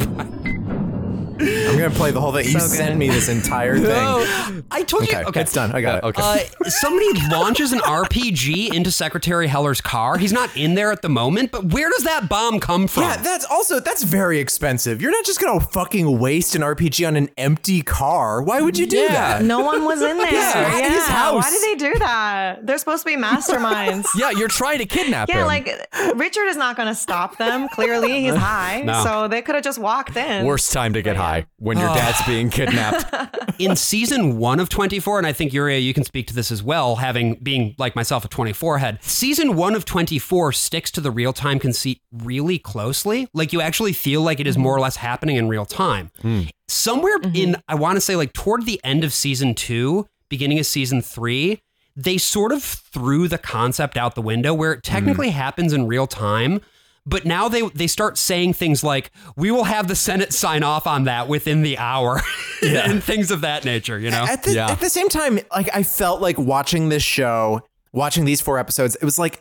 I'm 1.75 1.81
gonna 1.81 1.95
play 1.95 2.11
the 2.11 2.21
whole 2.21 2.33
thing. 2.33 2.45
You 2.47 2.53
So 2.53 2.59
good. 2.61 2.71
sent 2.77 2.97
me 2.97 3.09
this 3.09 3.29
entire 3.29 3.79
thing. 3.79 4.65
I 4.71 4.83
told 4.83 5.09
you. 5.09 5.15
Okay, 5.17 5.25
Okay, 5.25 5.41
it's 5.41 5.53
done. 5.53 5.73
I 5.73 5.81
got 5.81 5.99
it. 5.99 6.05
Okay. 6.05 6.23
Uh, 6.65 6.69
somebody 6.71 7.09
launches 7.31 7.73
an 7.73 7.81
RPG 7.81 8.73
into 8.75 8.91
Secretary 8.91 9.47
Heller's 9.47 9.81
car. 9.81 10.17
He's 10.19 10.33
not 10.33 10.55
in 10.57 10.75
there 10.75 10.93
at 10.93 11.03
the 11.03 11.09
moment, 11.09 11.51
but 11.51 11.65
where 11.73 11.91
does 11.91 12.05
that 12.05 12.29
bomb 12.29 12.61
come 12.61 12.87
from? 12.87 13.05
Yeah, 13.05 13.17
that's 13.17 13.45
also 13.45 13.81
that's 13.81 14.03
very 14.03 14.39
expensive. 14.39 15.03
You're 15.03 15.11
not 15.11 15.25
just 15.25 15.41
gonna 15.41 15.61
fucking 15.61 16.19
waste 16.19 16.55
an 16.55 16.63
RPG 16.63 17.07
on 17.07 17.17
an 17.17 17.29
empty 17.37 17.83
car. 17.83 18.43
Why 18.43 18.61
would 18.61 18.79
you 18.79 18.87
do 18.87 18.97
Yeah. 18.99 19.09
that? 19.39 19.43
No 19.45 19.61
one 19.61 19.85
was 19.85 20.01
in 20.03 20.17
there. 20.19 20.33
Yeah, 20.33 20.61
Yeah. 20.79 20.85
at 20.87 20.91
his 20.93 21.07
house. 21.07 21.45
Why 21.45 21.51
did 21.51 21.63
they 21.81 21.93
do 21.93 21.99
that? 21.99 22.67
They're 22.67 22.79
supposed 22.79 23.03
to 23.05 23.07
be 23.07 23.17
masterminds. 23.21 24.05
yeah, 24.17 24.31
you're 24.31 24.49
trying 24.49 24.79
to 24.79 24.87
kidnap 24.87 25.29
Yeah, 25.29 25.41
him. 25.41 25.47
like 25.47 25.69
Richard 26.15 26.47
is 26.47 26.57
not 26.57 26.77
going 26.77 26.89
to 26.89 26.95
stop 26.95 27.37
them. 27.39 27.69
Clearly, 27.69 28.23
he's 28.23 28.35
high, 28.51 28.83
No. 28.85 29.03
so 29.05 29.29
they 29.29 29.43
could 29.43 29.55
have 29.55 29.65
just 29.65 29.79
walked 29.79 30.17
in. 30.17 30.45
Worst 30.45 30.73
time 30.73 30.93
to 30.95 31.03
get 31.03 31.17
high 31.17 31.47
when 31.65 31.79
your 31.79 31.89
oh. 31.89 31.95
dad's 31.95 32.21
being 32.27 32.51
kidnapped. 32.51 33.07
in 33.59 33.75
season 33.75 34.37
one 34.37 34.61
of 34.61 34.69
24, 34.69 35.17
and 35.19 35.27
I 35.27 35.33
think 35.33 35.53
Yurié, 35.53 35.83
you 35.83 35.95
can 35.95 36.05
speak 36.05 36.27
to 36.27 36.35
this 36.35 36.53
as 36.53 36.63
well, 36.63 36.97
having 36.97 37.37
being 37.43 37.75
like 37.79 37.97
myself 37.97 38.25
a 38.25 38.29
24 38.29 38.79
head. 38.79 39.03
Season 39.03 39.57
one 39.57 39.75
of 39.75 39.87
24 39.87 40.53
sticks 40.53 40.91
to 40.93 41.01
the 41.01 41.11
real 41.11 41.33
time 41.33 41.59
conceit 41.59 42.03
really 42.13 42.59
closely. 42.59 43.29
Like 43.33 43.55
you 43.55 43.63
actually 43.63 43.95
feel 43.95 44.21
like 44.21 44.41
it 44.41 44.47
is 44.47 44.59
more 44.59 44.77
or 44.77 44.81
less 44.81 44.97
happening 44.97 45.37
in 45.37 45.49
real 45.49 45.65
time. 45.65 46.11
Hmm. 46.21 46.43
Somewhere 46.69 47.19
mm-hmm. 47.19 47.35
in, 47.35 47.57
I 47.67 47.77
want 47.77 47.97
to 47.97 48.01
say, 48.03 48.15
like 48.15 48.35
toward 48.35 48.67
the 48.67 48.79
end 48.85 49.03
of 49.03 49.15
season 49.15 49.55
two, 49.55 50.07
beginning 50.29 50.59
of 50.59 50.67
season 50.67 51.01
three, 51.01 51.63
they 51.97 52.19
sort 52.19 52.53
of 52.53 52.63
threw 52.63 53.27
the 53.27 53.39
concept 53.39 53.97
out 53.97 54.15
the 54.15 54.23
window 54.23 54.53
where 54.53 54.73
it 54.75 54.87
hmm. 54.87 54.93
technically 54.93 55.31
happens 55.31 55.73
in 55.73 55.87
real 55.87 56.07
time. 56.07 56.61
But 57.07 57.25
now 57.27 57.49
they 57.49 57.63
they 57.69 57.87
start 57.87 58.17
saying 58.17 58.55
things 58.55 58.83
like, 58.83 59.11
"We 59.37 59.51
will 59.51 59.65
have 59.65 59.89
the 59.89 59.95
Senate 59.97 60.33
sign 60.33 60.63
off 60.63 60.87
on 60.87 61.05
that 61.05 61.29
within 61.29 61.63
the 61.63 61.77
hour," 61.79 62.23
and 62.63 63.03
things 63.05 63.31
of 63.31 63.43
that 63.43 63.65
nature. 63.65 63.99
You 63.99 64.11
know, 64.11 64.25
At 64.27 64.43
the, 64.45 64.55
Yeah. 64.55 64.71
at 64.71 64.81
the 64.81 64.89
same 64.89 65.09
time, 65.11 65.39
like 65.55 65.69
I 65.75 65.83
felt 65.83 66.23
like 66.23 66.39
watching 66.39 66.89
this 66.89 67.03
show, 67.03 67.61
watching 67.93 68.25
these 68.25 68.41
four 68.41 68.59
episodes, 68.59 68.97
it 68.97 69.05
was 69.05 69.19
like 69.19 69.41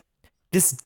this. 0.52 0.76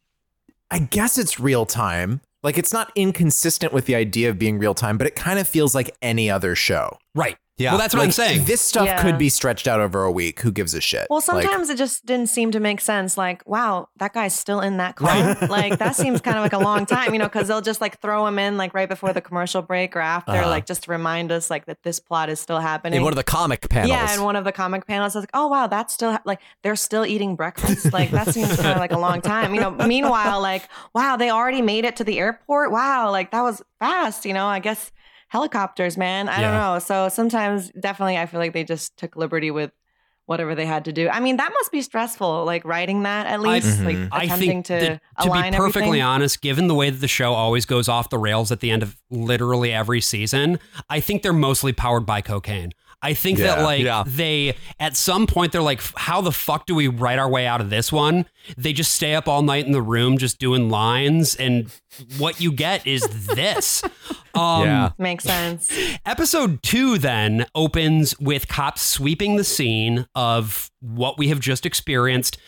I 0.71 0.79
guess 0.81 1.19
it's 1.19 1.41
real 1.41 1.67
time. 1.67 2.21
Like 2.45 2.57
it's 2.59 2.73
not 2.73 2.93
inconsistent 2.95 3.73
with 3.73 3.87
the 3.87 3.97
idea 3.97 4.31
of 4.31 4.39
being 4.39 4.59
real 4.59 4.75
time, 4.75 4.99
but 4.99 5.07
it 5.09 5.17
kind 5.17 5.39
of 5.41 5.49
feels 5.49 5.75
like 5.75 5.91
any 6.01 6.31
other 6.31 6.55
show. 6.55 6.97
right? 7.15 7.37
Yeah. 7.59 7.73
Well, 7.73 7.79
that's 7.79 7.93
what 7.95 8.03
I'm 8.05 8.13
saying. 8.13 8.45
This 8.45 8.61
stuff 8.61 8.87
Yeah. 8.87 9.03
could 9.03 9.19
be 9.19 9.29
stretched 9.29 9.67
out 9.69 9.81
over 9.81 10.05
a 10.05 10.11
week. 10.13 10.41
Who 10.41 10.51
gives 10.53 10.75
a 10.75 10.81
shit? 10.81 11.07
Well, 11.11 11.19
Like, 11.19 11.25
sometimes 11.45 11.69
it 11.71 11.77
just 11.77 12.07
didn't 12.07 12.29
seem 12.29 12.53
to 12.53 12.61
make 12.61 12.81
sense. 12.81 13.19
Like, 13.19 13.43
wow, 13.47 13.89
that 13.99 14.13
guy's 14.15 14.33
still 14.35 14.61
in 14.61 14.77
that 14.77 14.95
car. 14.97 15.37
like, 15.49 15.79
that 15.79 15.97
seems 15.97 16.21
kind 16.21 16.37
of 16.37 16.43
like 16.45 16.53
a 16.53 16.59
long 16.59 16.87
time, 16.95 17.13
you 17.13 17.19
know, 17.19 17.27
because 17.27 17.49
they'll 17.49 17.61
just 17.61 17.81
like 17.81 18.01
throw 18.01 18.27
him 18.27 18.39
in 18.39 18.57
like 18.57 18.75
right 18.75 18.89
before 18.89 19.13
the 19.13 19.21
commercial 19.21 19.61
break 19.61 19.97
or 19.97 20.01
after, 20.01 20.33
Uh-huh. 20.33 20.49
like 20.49 20.67
just 20.67 20.85
to 20.85 20.91
remind 20.91 21.33
us 21.33 21.51
like 21.51 21.67
that 21.67 21.83
this 21.83 21.99
plot 22.01 22.29
is 22.31 22.39
still 22.41 22.61
happening. 22.61 22.97
in 22.99 23.03
one 23.03 23.13
of 23.13 23.17
the 23.17 23.25
comic 23.25 23.69
panels. 23.69 23.91
yeah, 23.91 24.15
in 24.15 24.23
one 24.23 24.37
of 24.37 24.45
the 24.45 24.53
comic 24.53 24.87
panels, 24.87 25.17
I 25.17 25.19
was 25.19 25.23
like, 25.25 25.31
oh 25.35 25.49
wow, 25.49 25.67
that's 25.67 25.93
still 25.93 26.13
ha- 26.13 26.23
like 26.25 26.41
they're 26.63 26.77
still 26.77 27.05
eating 27.05 27.35
breakfast. 27.37 27.93
Like 27.93 28.11
that 28.13 28.29
seems 28.33 28.55
kind 28.57 28.69
of 28.69 28.79
like 28.79 28.93
a 28.93 28.99
long 28.99 29.21
time, 29.21 29.55
you 29.55 29.61
know. 29.61 29.71
Meanwhile, 29.73 30.41
like 30.41 30.69
wow, 30.95 31.17
they 31.17 31.31
already 31.31 31.63
made 31.63 31.85
it 31.85 31.97
to 31.97 32.05
the 32.05 32.19
airport. 32.21 32.71
Wow, 32.71 33.11
like 33.11 33.33
that 33.33 33.43
was 33.43 33.63
fast, 33.81 34.25
you 34.25 34.33
know. 34.33 34.47
I 34.47 34.61
guess 34.61 34.93
helicopters, 35.29 35.97
man. 35.97 36.29
I 36.29 36.41
don't 36.41 36.55
know. 36.55 36.79
So 36.79 37.09
sometimes, 37.09 37.71
definitely, 37.79 38.17
I 38.17 38.27
feel 38.27 38.41
like 38.41 38.53
they 38.53 38.65
just 38.65 38.97
took 38.97 39.17
liberty 39.17 39.51
with 39.51 39.71
whatever 40.27 40.55
they 40.55 40.67
had 40.67 40.85
to 40.85 40.93
do. 40.93 41.09
I 41.09 41.21
mean, 41.21 41.39
that 41.39 41.51
must 41.55 41.73
be 41.73 41.81
stressful, 41.81 42.45
like 42.45 42.63
writing 42.67 43.05
that 43.05 43.27
at 43.27 43.41
least, 43.41 43.81
like 43.81 43.97
mm-hmm. 43.97 44.13
I 44.13 44.25
attempting 44.25 44.63
think 44.63 44.67
to 44.67 45.01
that, 45.19 45.23
to 45.23 45.33
be 45.33 45.57
perfectly 45.57 45.89
everything. 45.89 46.03
honest, 46.03 46.43
given 46.43 46.69
the 46.69 46.75
way 46.75 46.91
that 46.91 46.99
the 46.99 47.09
show 47.09 47.33
always 47.33 47.65
goes 47.65 47.89
off 47.89 48.11
the 48.11 48.19
rails 48.19 48.53
at 48.53 48.61
the 48.61 48.71
end 48.71 48.83
of 48.83 49.01
literally 49.11 49.73
every 49.73 50.03
season, 50.03 50.59
I 50.91 51.01
think 51.01 51.23
they're 51.23 51.33
mostly 51.33 51.73
powered 51.73 52.05
by 52.05 52.21
cocaine. 52.21 52.73
I 53.01 53.15
think 53.15 53.39
that 53.39 53.63
like 53.63 53.83
Yeah. 53.83 54.03
they 54.07 54.57
at 54.81 54.97
some 54.97 55.27
point 55.29 55.53
they're 55.53 55.63
like, 55.63 55.81
how 55.97 56.21
the 56.21 56.33
fuck 56.33 56.67
do 56.67 56.75
we 56.75 56.89
write 56.89 57.19
our 57.21 57.29
way 57.29 57.47
out 57.47 57.61
of 57.61 57.71
this 57.71 57.93
one? 57.93 58.27
They 58.57 58.73
just 58.73 58.93
stay 58.95 59.15
up 59.15 59.29
all 59.29 59.43
night 59.43 59.67
in 59.67 59.73
the 59.73 59.83
room 59.83 60.19
just 60.19 60.39
doing 60.41 60.69
lines, 60.69 61.35
and 61.37 61.71
what 62.19 62.41
you 62.41 62.51
get 62.53 62.87
is 62.87 63.03
this. 63.27 63.83
Um, 64.35 64.65
Yeah. 64.65 64.91
Makes 64.99 65.25
sense. 65.25 65.73
Episode 66.07 66.63
two 66.63 66.99
then 66.99 67.47
opens 67.57 68.17
with 68.21 68.47
cops 68.47 68.83
sweeping 68.83 69.35
the 69.35 69.43
scene 69.43 70.07
of 70.15 70.71
what 70.81 71.19
we 71.19 71.29
have 71.29 71.41
just 71.41 71.67
experienced. 71.67 72.39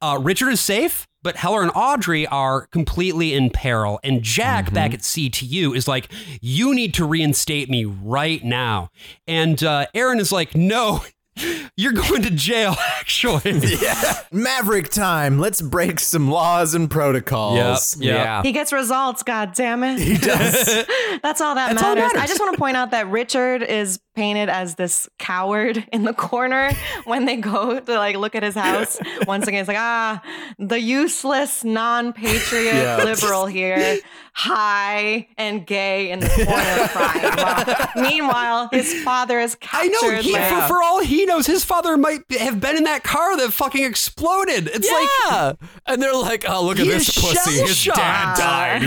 Uh, 0.00 0.18
Richard 0.22 0.50
is 0.50 0.60
safe, 0.60 1.08
but 1.22 1.36
Heller 1.36 1.62
and 1.62 1.70
Audrey 1.74 2.26
are 2.26 2.66
completely 2.66 3.34
in 3.34 3.50
peril. 3.50 4.00
And 4.02 4.22
Jack 4.22 4.72
back 4.72 4.94
at 4.94 5.00
CTU 5.00 5.76
is 5.76 5.86
like, 5.86 6.08
You 6.40 6.74
need 6.74 6.94
to 6.94 7.04
reinstate 7.04 7.68
me 7.68 7.84
right 7.84 8.42
now. 8.42 8.90
And 9.26 9.62
uh, 9.62 9.86
Erin 9.94 10.18
is 10.18 10.32
like, 10.32 10.54
No, 10.54 11.04
you're 11.76 11.92
going 11.92 12.22
to 12.22 12.30
jail, 12.30 12.76
actually. 12.98 13.52
yeah. 13.82 14.20
Maverick 14.32 14.90
time. 14.90 15.38
Let's 15.38 15.60
break 15.60 16.00
some 16.00 16.30
laws 16.30 16.74
and 16.74 16.90
protocols. 16.90 17.96
Yep. 18.00 18.14
Yeah. 18.14 18.42
He 18.42 18.52
gets 18.52 18.72
results, 18.72 19.22
god 19.22 19.52
damn 19.54 19.82
it. 19.82 19.98
He 19.98 20.16
does. 20.16 20.84
That's 21.22 21.40
all 21.40 21.54
that 21.54 21.70
That's 21.74 21.82
all 21.82 21.94
matters. 21.94 22.20
I 22.20 22.26
just 22.26 22.40
want 22.40 22.54
to 22.54 22.58
point 22.58 22.76
out 22.76 22.90
that 22.92 23.08
Richard 23.08 23.62
is 23.62 24.00
painted 24.20 24.50
as 24.50 24.74
this 24.74 25.08
coward 25.18 25.82
in 25.94 26.04
the 26.04 26.12
corner 26.12 26.70
when 27.04 27.24
they 27.24 27.36
go 27.36 27.80
to 27.80 27.94
like 27.94 28.16
look 28.16 28.34
at 28.34 28.42
his 28.42 28.54
house. 28.54 28.98
Once 29.26 29.46
again, 29.48 29.60
it's 29.60 29.68
like, 29.68 29.78
ah, 29.78 30.22
the 30.58 30.78
useless, 30.78 31.64
non-patriot 31.64 32.74
Yeah. 32.74 33.02
liberal 33.02 33.46
here, 33.58 33.98
high 34.34 35.26
and 35.38 35.66
gay 35.66 36.10
in 36.10 36.20
the 36.20 36.28
corner 36.28 36.88
crying. 36.88 37.88
Meanwhile, 38.08 38.68
his 38.72 38.92
father 39.02 39.40
is 39.40 39.54
captured. 39.54 39.94
I 39.96 40.10
know. 40.12 40.20
He, 40.20 40.34
for, 40.34 40.60
for 40.68 40.82
all 40.82 41.00
he 41.00 41.24
knows, 41.24 41.46
his 41.46 41.64
father 41.64 41.96
might 41.96 42.20
have 42.38 42.60
been 42.60 42.76
in 42.76 42.84
that 42.84 43.02
car 43.02 43.38
that 43.38 43.52
fucking 43.52 43.84
exploded. 43.84 44.68
It's 44.72 44.90
like 44.90 45.56
and 45.86 46.02
they're 46.02 46.14
like, 46.14 46.44
oh, 46.46 46.64
look 46.66 46.78
at 46.78 46.86
this 46.86 47.08
pussy. 47.18 47.60
His 47.62 47.84
dad 47.84 48.36
died. 48.36 48.82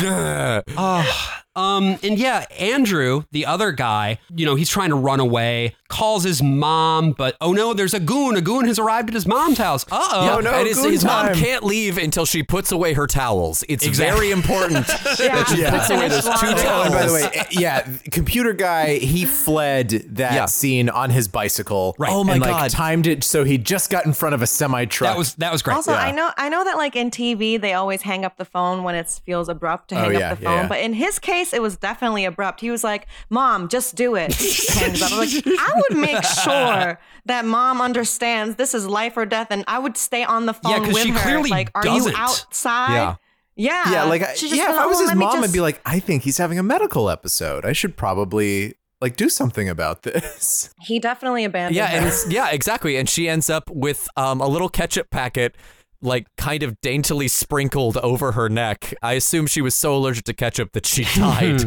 Yeah. 0.00 0.60
Oh, 0.76 1.43
um, 1.56 1.98
and 2.02 2.18
yeah, 2.18 2.46
Andrew, 2.58 3.24
the 3.30 3.46
other 3.46 3.72
guy, 3.72 4.18
you 4.34 4.44
know, 4.44 4.54
he's 4.54 4.68
trying 4.68 4.90
to 4.90 4.96
run 4.96 5.20
away. 5.20 5.76
Calls 5.88 6.24
his 6.24 6.42
mom, 6.42 7.12
but 7.12 7.36
oh 7.40 7.52
no, 7.52 7.74
there's 7.74 7.94
a 7.94 8.00
goon. 8.00 8.36
A 8.36 8.40
goon 8.40 8.64
has 8.66 8.78
arrived 8.78 9.08
at 9.10 9.14
his 9.14 9.26
mom's 9.26 9.58
house. 9.58 9.84
Uh 9.92 10.08
oh. 10.12 10.24
Yeah, 10.36 10.40
no, 10.40 10.50
and 10.58 10.66
his, 10.66 10.78
goon 10.80 10.92
his 10.92 11.04
mom 11.04 11.34
can't 11.34 11.62
leave 11.62 11.98
until 11.98 12.24
she 12.24 12.42
puts 12.42 12.72
away 12.72 12.94
her 12.94 13.06
towels. 13.06 13.64
It's 13.68 13.86
Exactly. 13.86 14.16
very 14.18 14.30
important 14.32 14.86
that 15.18 15.46
she 15.54 15.60
Yeah. 15.60 15.70
puts 15.70 15.90
away 15.90 16.08
those 16.08 16.24
two 16.24 16.30
towels. 16.54 16.88
Oh, 16.88 16.90
by 16.90 17.06
the 17.06 17.12
way, 17.12 17.22
eh, 17.34 17.44
yeah, 17.50 17.86
computer 18.10 18.52
guy, 18.54 18.96
he 18.96 19.24
fled 19.26 19.90
that 20.16 20.32
Yeah. 20.34 20.46
scene 20.46 20.88
on 20.88 21.10
his 21.10 21.28
bicycle. 21.28 21.94
Right. 21.98 22.10
Oh 22.12 22.24
my 22.24 22.32
and, 22.34 22.40
like, 22.42 22.50
God. 22.50 22.70
timed 22.70 23.06
it 23.06 23.22
so 23.22 23.44
he 23.44 23.58
just 23.58 23.90
got 23.90 24.06
in 24.06 24.12
front 24.14 24.34
of 24.34 24.42
a 24.42 24.46
semi 24.46 24.86
truck. 24.86 25.12
That 25.12 25.18
was 25.18 25.34
that 25.34 25.52
was 25.52 25.62
great. 25.62 25.74
Also, 25.74 25.92
Yeah. 25.92 25.98
I 25.98 26.10
know 26.12 26.30
I 26.36 26.48
know 26.48 26.64
that 26.64 26.76
like 26.76 26.96
in 26.96 27.10
TV 27.10 27.60
they 27.60 27.74
always 27.74 28.02
hang 28.02 28.24
up 28.24 28.36
the 28.38 28.44
phone 28.46 28.82
when 28.84 28.94
it 28.94 29.08
feels 29.26 29.48
abrupt 29.48 29.88
to 29.90 29.96
Oh, 29.96 30.04
hang 30.10 30.14
yeah, 30.18 30.32
up 30.32 30.38
the 30.38 30.44
phone. 30.46 30.56
yeah. 30.62 30.68
But 30.68 30.80
in 30.80 30.94
his 30.94 31.18
case, 31.18 31.52
it 31.52 31.60
was 31.62 31.76
definitely 31.76 32.24
abrupt. 32.24 32.60
He 32.62 32.70
was 32.70 32.82
like, 32.82 33.06
"Mom, 33.28 33.68
just 33.68 33.94
do 33.96 34.14
it." 34.14 34.32
Hangs 34.34 35.02
up. 35.02 35.12
I'm 35.12 35.18
like, 35.18 35.30
I 35.46 35.82
would 35.90 35.98
make 35.98 36.22
sure 36.24 36.98
that 37.26 37.44
mom 37.44 37.80
understands 37.80 38.56
this 38.56 38.74
is 38.74 38.86
life 38.86 39.16
or 39.16 39.26
death, 39.26 39.48
and 39.50 39.64
I 39.66 39.78
would 39.78 39.96
stay 39.96 40.24
on 40.24 40.46
the 40.46 40.54
phone 40.54 40.72
Yeah, 40.72 40.78
'cause 40.80 40.94
with 40.94 41.02
she 41.02 41.10
her. 41.10 41.18
clearly 41.20 41.50
like, 41.50 41.70
are 41.74 41.82
doesn't. 41.82 42.12
you 42.12 42.16
outside? 42.18 42.94
Yeah. 42.94 43.14
Yeah. 43.56 43.92
yeah, 43.92 44.04
like 44.04 44.22
I, 44.22 44.34
just 44.34 44.52
yeah. 44.54 44.72
If 44.72 44.76
I 44.78 44.86
was 44.86 44.96
"Oh, 44.96 45.00
his 45.02 45.08
let 45.10 45.16
me 45.16 45.24
mom, 45.24 45.44
I'd 45.44 45.52
be 45.52 45.60
like, 45.60 45.80
I 45.86 46.00
think 46.00 46.24
he's 46.24 46.38
having 46.38 46.58
a 46.58 46.62
medical 46.64 47.08
episode. 47.08 47.64
I 47.64 47.72
should 47.72 47.96
probably 47.96 48.74
like 49.00 49.16
do 49.16 49.28
something 49.28 49.68
about 49.68 50.02
this. 50.02 50.70
he 50.80 50.98
definitely 50.98 51.44
abandoned 51.44 51.76
Yeah, 51.76 51.86
her. 51.86 52.08
and 52.08 52.32
yeah, 52.32 52.50
exactly. 52.50 52.96
And 52.96 53.08
she 53.08 53.28
ends 53.28 53.48
up 53.48 53.70
with 53.70 54.08
um, 54.16 54.40
a 54.40 54.48
little 54.48 54.68
ketchup 54.68 55.08
packet, 55.10 55.54
like 56.04 56.26
kind 56.36 56.62
of 56.62 56.80
daintily 56.80 57.26
sprinkled 57.28 57.96
over 57.98 58.32
her 58.32 58.48
neck. 58.48 58.94
I 59.02 59.14
assume 59.14 59.46
she 59.46 59.60
was 59.62 59.74
so 59.74 59.96
allergic 59.96 60.24
to 60.26 60.32
ketchup 60.34 60.72
that 60.72 60.86
she 60.86 61.04
died, 61.16 61.62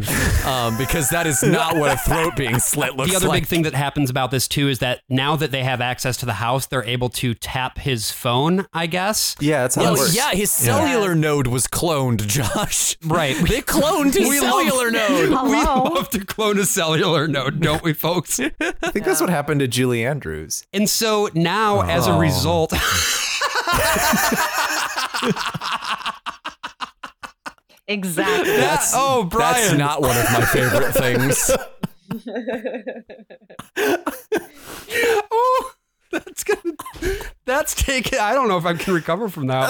um, 0.45 0.77
because 0.77 1.09
that 1.09 1.25
is 1.27 1.43
not 1.43 1.75
what 1.75 1.91
a 1.91 1.97
throat 1.97 2.35
being 2.37 2.59
slit 2.59 2.95
looks 2.95 2.99
like. 2.99 3.09
the 3.09 3.15
other 3.15 3.27
like. 3.27 3.41
big 3.43 3.47
thing 3.47 3.63
that 3.63 3.73
happens 3.73 4.09
about 4.09 4.31
this 4.31 4.47
too 4.47 4.69
is 4.69 4.79
that 4.79 5.01
now 5.09 5.35
that 5.35 5.51
they 5.51 5.63
have 5.63 5.81
access 5.81 6.17
to 6.17 6.25
the 6.25 6.33
house, 6.33 6.67
they're 6.67 6.83
able 6.85 7.09
to 7.09 7.33
tap 7.33 7.79
his 7.79 8.11
phone. 8.11 8.65
I 8.73 8.85
guess. 8.87 9.35
Yeah, 9.39 9.63
that's 9.63 9.75
how 9.75 9.81
Well, 9.83 9.95
it 9.95 9.99
works. 9.99 10.15
yeah, 10.15 10.31
his 10.31 10.51
cellular 10.51 11.15
node 11.15 11.47
was 11.47 11.67
cloned, 11.67 12.27
Josh. 12.27 12.95
Right. 13.03 13.35
They 13.47 13.61
cloned 13.61 14.13
his 14.13 14.29
We 14.29 14.39
love- 14.39 14.49
cellular 14.51 14.91
node. 14.91 15.29
We 15.29 15.35
Hello? 15.59 15.83
love 15.95 16.09
to 16.11 16.23
clone 16.25 16.59
a 16.59 16.65
cellular 16.65 17.27
node, 17.27 17.59
don't 17.61 17.81
we, 17.81 17.93
folks? 17.93 18.39
I 18.39 18.49
think 18.91 19.05
that's 19.05 19.19
what 19.21 19.29
happened 19.29 19.61
to 19.61 19.67
Julie 19.67 20.05
Andrews. 20.05 20.65
And 20.73 20.89
so 20.89 21.29
now, 21.33 21.81
as 21.81 22.05
a 22.07 22.11
Oh. 22.11 22.19
result, 22.19 22.73
exactly. 27.87 28.57
that's 28.57 28.91
oh, 28.95 29.29
That's 29.31 29.73
not 29.73 30.01
one 30.01 30.17
of 30.17 30.25
my 30.31 30.45
favorite 30.45 30.93
things. 30.93 31.51
oh, 35.31 35.71
that's 36.11 36.43
gonna, 36.43 36.75
that's 37.45 37.75
taken. 37.75 38.19
I 38.19 38.33
don't 38.33 38.47
know 38.47 38.57
if 38.57 38.65
I 38.65 38.73
can 38.73 38.93
recover 38.93 39.29
from 39.29 39.47
that 39.47 39.69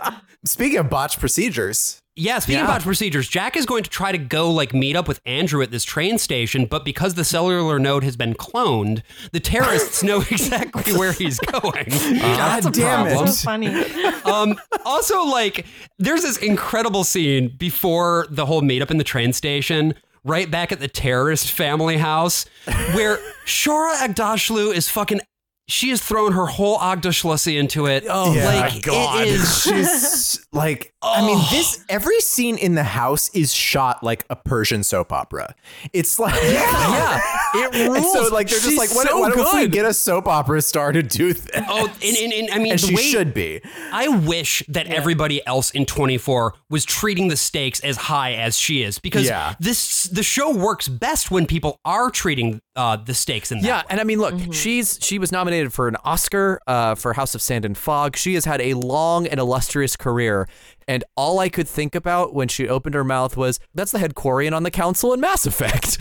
one. 0.00 0.14
Speaking 0.44 0.78
of 0.78 0.90
botched 0.90 1.18
procedures, 1.20 2.00
Yeah, 2.20 2.38
speaking 2.38 2.58
Yeah. 2.58 2.64
about 2.66 2.82
procedures, 2.82 3.28
Jack 3.28 3.56
is 3.56 3.64
going 3.66 3.82
to 3.82 3.90
try 3.90 4.12
to 4.12 4.18
go 4.18 4.50
like 4.50 4.74
meet 4.74 4.94
up 4.94 5.08
with 5.08 5.20
Andrew 5.24 5.62
at 5.62 5.70
this 5.70 5.84
train 5.84 6.18
station, 6.18 6.66
but 6.66 6.84
because 6.84 7.14
the 7.14 7.24
cellular 7.24 7.78
node 7.78 8.04
has 8.04 8.16
been 8.16 8.34
cloned, 8.34 9.02
the 9.32 9.40
terrorists 9.40 10.02
know 10.02 10.20
exactly 10.30 10.92
where 10.92 11.12
he's 11.12 11.38
going. 11.60 11.86
That's 11.88 12.66
a 12.66 12.70
damn 12.70 13.06
it. 13.06 13.10
problem. 13.12 13.28
so 13.28 13.44
funny. 13.44 13.84
Um, 14.30 14.60
also, 14.84 15.22
like, 15.24 15.66
there's 15.98 16.22
this 16.22 16.36
incredible 16.36 17.04
scene 17.04 17.48
before 17.56 18.26
the 18.30 18.44
whole 18.46 18.60
meetup 18.60 18.90
in 18.90 18.98
the 18.98 19.04
train 19.04 19.32
station, 19.32 19.94
right 20.24 20.48
back 20.50 20.70
at 20.72 20.78
the 20.78 20.88
terrorist 20.88 21.50
family 21.50 21.96
house, 21.96 22.44
where 22.92 23.18
Shohreh 23.46 23.96
Aghdashloo 23.96 24.72
is 24.74 24.88
fucking. 24.88 25.20
She 25.68 25.90
has 25.90 26.02
thrown 26.02 26.32
her 26.32 26.46
whole 26.46 26.78
Agdashlussy 26.78 27.56
into 27.58 27.86
it. 27.86 28.04
Oh 28.08 28.34
Yeah. 28.34 28.44
like, 28.46 28.74
my 28.74 28.80
God. 28.80 29.20
It 29.22 29.28
is 29.28 29.62
she's 29.62 30.46
like, 30.52 30.92
I 31.02 31.24
mean, 31.26 31.38
this 31.50 31.82
every 31.88 32.20
scene 32.20 32.58
in 32.58 32.74
the 32.74 32.84
house 32.84 33.30
is 33.34 33.54
shot 33.54 34.02
like 34.02 34.26
a 34.28 34.36
Persian 34.36 34.82
soap 34.84 35.12
opera. 35.12 35.54
It's 35.94 36.18
like, 36.18 36.34
yeah, 36.42 37.20
it 37.54 37.74
And 37.74 37.94
rules. 37.94 38.12
so 38.12 38.34
like 38.34 38.48
they're 38.48 38.60
just 38.60 38.76
like, 38.76 38.94
what, 38.94 39.08
so 39.08 39.18
what 39.18 39.32
if 39.36 39.54
we 39.54 39.68
get 39.68 39.86
a 39.86 39.94
soap 39.94 40.28
opera 40.28 40.60
star 40.60 40.92
to 40.92 41.02
do 41.02 41.32
this? 41.32 41.48
Oh, 41.68 41.86
and, 42.04 42.16
and, 42.18 42.32
and 42.34 42.50
I 42.50 42.58
mean, 42.58 42.72
and 42.72 42.80
the 42.80 42.86
she 42.86 42.94
way, 42.96 43.02
should 43.02 43.32
be. 43.32 43.62
I 43.92 44.08
wish 44.08 44.62
that 44.68 44.88
everybody 44.88 45.44
else 45.46 45.70
in 45.70 45.86
24 45.86 46.54
was 46.68 46.84
treating 46.84 47.28
the 47.28 47.36
stakes 47.36 47.80
as 47.80 47.96
high 47.96 48.34
as 48.34 48.58
she 48.58 48.82
is 48.82 48.98
because 48.98 49.26
Yeah. 49.26 49.54
this 49.58 50.04
the 50.04 50.22
show 50.22 50.54
works 50.54 50.86
best 50.86 51.30
when 51.30 51.46
people 51.46 51.80
are 51.84 52.10
treating 52.10 52.60
uh, 52.76 52.96
the 52.96 53.14
stakes 53.14 53.50
in 53.50 53.60
that 53.60 53.66
Yeah, 53.66 53.78
way. 53.78 53.84
and 53.90 54.00
I 54.00 54.04
mean, 54.04 54.18
look, 54.18 54.52
she's 54.52 54.98
she 55.00 55.18
was 55.18 55.32
nominated 55.32 55.72
for 55.72 55.88
an 55.88 55.96
Oscar 56.04 56.60
uh, 56.66 56.94
for 56.94 57.14
House 57.14 57.34
of 57.34 57.40
Sand 57.42 57.64
and 57.64 57.76
Fog. 57.76 58.16
She 58.16 58.34
has 58.34 58.44
had 58.44 58.60
a 58.60 58.74
long 58.74 59.26
and 59.26 59.40
illustrious 59.40 59.96
career, 59.96 60.48
and 60.88 61.04
all 61.16 61.38
I 61.38 61.48
could 61.48 61.68
think 61.68 61.94
about 61.94 62.34
when 62.34 62.48
she 62.48 62.68
opened 62.68 62.94
her 62.94 63.04
mouth 63.04 63.36
was, 63.36 63.60
"That's 63.74 63.92
the 63.92 63.98
head 63.98 64.14
Quarian 64.14 64.54
on 64.54 64.62
the 64.62 64.70
council 64.70 65.12
in 65.12 65.20
Mass 65.20 65.46
Effect." 65.46 65.98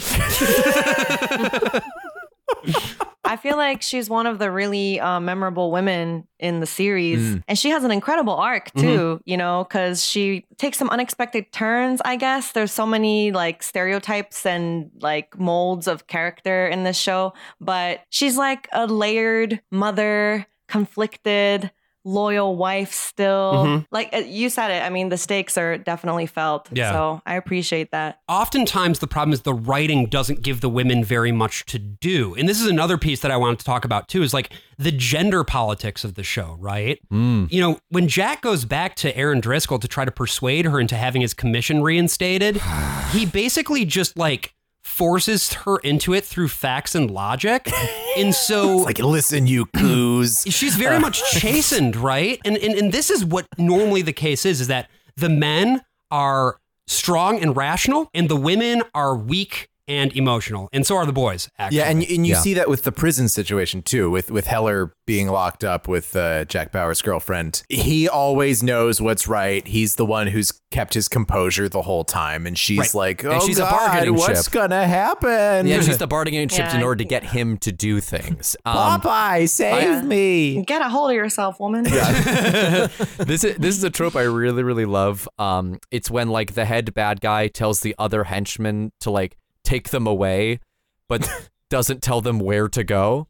I 3.25 3.35
feel 3.35 3.57
like 3.57 3.83
she's 3.83 4.09
one 4.09 4.25
of 4.25 4.39
the 4.39 4.49
really 4.49 4.99
uh, 4.99 5.19
memorable 5.19 5.71
women 5.71 6.27
in 6.39 6.61
the 6.61 6.65
series, 6.65 7.37
and 7.47 7.59
she 7.59 7.69
has 7.69 7.83
an 7.83 7.91
incredible 7.91 8.33
arc 8.33 8.73
too. 8.73 9.21
You 9.23 9.37
know, 9.37 9.65
because 9.69 10.03
she 10.03 10.45
takes 10.57 10.79
some 10.79 10.89
unexpected 10.89 11.51
turns. 11.51 12.01
I 12.03 12.15
guess 12.15 12.53
there's 12.53 12.71
so 12.71 12.87
many 12.87 13.31
like 13.31 13.61
stereotypes 13.61 14.47
and 14.47 14.89
like 14.99 15.37
molds 15.37 15.87
of 15.87 16.07
character 16.07 16.67
in 16.67 16.85
this 16.85 16.97
show, 16.97 17.33
but 17.61 18.01
she's 18.09 18.35
like 18.35 18.67
a 18.71 18.87
layered 18.87 19.61
mother, 19.69 20.47
conflicted. 20.67 21.69
Loyal 22.05 22.55
wife, 22.55 22.93
still 22.93 23.83
like 23.91 24.09
uh, 24.13 24.17
you 24.19 24.49
said 24.49 24.71
it. 24.71 24.83
I 24.83 24.89
mean, 24.89 25.09
the 25.09 25.17
stakes 25.17 25.57
are 25.57 25.77
definitely 25.77 26.25
felt. 26.25 26.69
Yeah. 26.71 26.91
So 26.91 27.21
I 27.25 27.35
appreciate 27.35 27.91
that. 27.91 28.19
oftentimes 28.27 28.99
the 28.99 29.07
problem 29.07 29.33
is 29.33 29.41
the 29.41 29.53
writing 29.53 30.05
doesn't 30.07 30.41
give 30.41 30.61
the 30.61 30.69
women 30.69 31.03
very 31.03 31.31
much 31.31 31.65
to 31.65 31.79
do. 31.79 32.35
And 32.35 32.47
this 32.47 32.61
is 32.61 32.67
another 32.67 32.97
piece 32.97 33.19
that 33.21 33.31
I 33.31 33.37
wanted 33.37 33.59
to 33.59 33.65
talk 33.65 33.85
about 33.85 34.07
too 34.07 34.23
is 34.23 34.33
like 34.33 34.53
the 34.77 34.91
gender 34.91 35.43
politics 35.43 36.03
of 36.03 36.15
the 36.15 36.23
show, 36.23 36.55
right? 36.59 36.99
You 37.11 37.61
know, 37.61 37.79
when 37.89 38.07
Jack 38.07 38.41
goes 38.41 38.63
back 38.65 38.95
to 38.97 39.15
Erin 39.17 39.41
Driscoll 39.41 39.79
to 39.79 39.87
try 39.87 40.05
to 40.05 40.11
persuade 40.11 40.65
her 40.65 40.79
into 40.79 40.95
having 40.95 41.21
his 41.21 41.33
commission 41.33 41.81
reinstated, 41.83 42.61
he 43.11 43.25
basically 43.25 43.83
just 43.85 44.17
like 44.17 44.53
forces 44.89 45.53
her 45.53 45.77
into 45.77 46.13
it 46.13 46.25
through 46.25 46.47
facts 46.49 46.95
and 46.95 47.09
logic. 47.11 47.71
And 48.17 48.33
so 48.33 48.77
Like, 48.89 48.99
listen, 48.99 49.47
you 49.47 49.67
coos. 49.67 50.43
she's 50.47 50.75
very 50.75 50.95
uh. 50.95 50.99
much 50.99 51.23
chastened, 51.31 51.95
right? 51.95 52.41
And, 52.43 52.57
and 52.57 52.73
and 52.73 52.91
this 52.91 53.09
is 53.09 53.23
what 53.23 53.47
normally 53.57 54.01
the 54.01 54.13
case 54.13 54.45
is: 54.45 54.59
is 54.61 54.67
that 54.67 54.89
the 55.15 55.29
men 55.29 55.81
are 56.11 56.57
strong 56.87 57.39
and 57.39 57.55
rational, 57.55 58.09
and 58.13 58.27
the 58.27 58.35
women 58.35 58.83
are 58.93 59.15
weak 59.15 59.68
and 59.89 60.15
emotional, 60.15 60.69
and 60.71 60.85
so 60.87 60.95
are 60.95 61.05
the 61.05 61.11
boys. 61.11 61.49
Actually, 61.57 61.77
Yeah, 61.79 61.89
and 61.89 62.03
and 62.03 62.25
you 62.27 62.33
Yeah. 62.35 62.39
see 62.41 62.53
that 62.53 62.69
with 62.69 62.83
the 62.83 62.91
prison 62.93 63.27
situation 63.27 63.81
too, 63.81 64.09
with 64.09 64.31
with 64.31 64.47
Heller 64.47 64.93
being 65.05 65.27
locked 65.27 65.63
up 65.63 65.87
with 65.87 66.15
uh, 66.15 66.45
Jack 66.45 66.71
Bauer's 66.71 67.01
girlfriend. 67.01 67.63
He 67.67 68.07
always 68.07 68.61
knows 68.63 69.01
what's 69.01 69.27
right. 69.27 69.65
He's 69.67 69.95
the 69.95 70.05
one 70.05 70.27
who's 70.27 70.53
kept 70.71 70.93
his 70.93 71.07
composure 71.07 71.67
the 71.67 71.81
whole 71.81 72.03
time, 72.03 72.45
and 72.45 72.55
she's 72.57 72.77
Right. 72.77 72.93
like, 72.93 73.25
"Oh 73.25 73.31
And 73.31 73.41
she's 73.41 73.57
a 73.57 73.61
God, 73.63 73.71
bargaining 73.71 74.13
what's 74.15 74.45
chip." 74.45 74.53
gonna 74.53 74.87
happen?" 74.87 75.65
yeah, 75.67 75.81
she's 75.81 75.97
the 76.05 76.05
bargaining 76.07 76.47
chip 76.47 76.71
in 76.73 76.83
order 76.83 76.97
to 77.03 77.05
get 77.05 77.23
him 77.23 77.57
to 77.57 77.71
do 77.71 77.99
things. 77.99 78.55
Um, 78.65 79.01
Popeye, 79.01 79.49
save 79.49 79.83
Yeah. 79.83 80.01
me. 80.03 80.63
Get 80.65 80.81
a 80.83 80.89
hold 80.89 81.09
of 81.09 81.15
yourself, 81.15 81.59
woman. 81.59 81.83
this 83.17 83.43
is 83.43 83.55
this 83.57 83.75
is 83.77 83.83
a 83.83 83.89
trope 83.89 84.15
I 84.15 84.21
really 84.23 84.61
really 84.63 84.85
love. 84.85 85.27
Um, 85.39 85.79
it's 85.91 86.11
when 86.11 86.29
like 86.29 86.53
the 86.53 86.65
head 86.65 86.93
bad 86.93 87.21
guy 87.21 87.47
tells 87.47 87.79
the 87.81 87.95
other 87.97 88.25
henchmen 88.25 88.91
to 89.01 89.09
like 89.11 89.35
take 89.69 89.89
them 89.89 90.07
away, 90.07 90.59
but 91.07 91.29
doesn't 91.69 92.01
tell 92.01 92.21
them 92.21 92.39
where 92.39 92.67
to 92.69 92.83
go. 92.83 93.27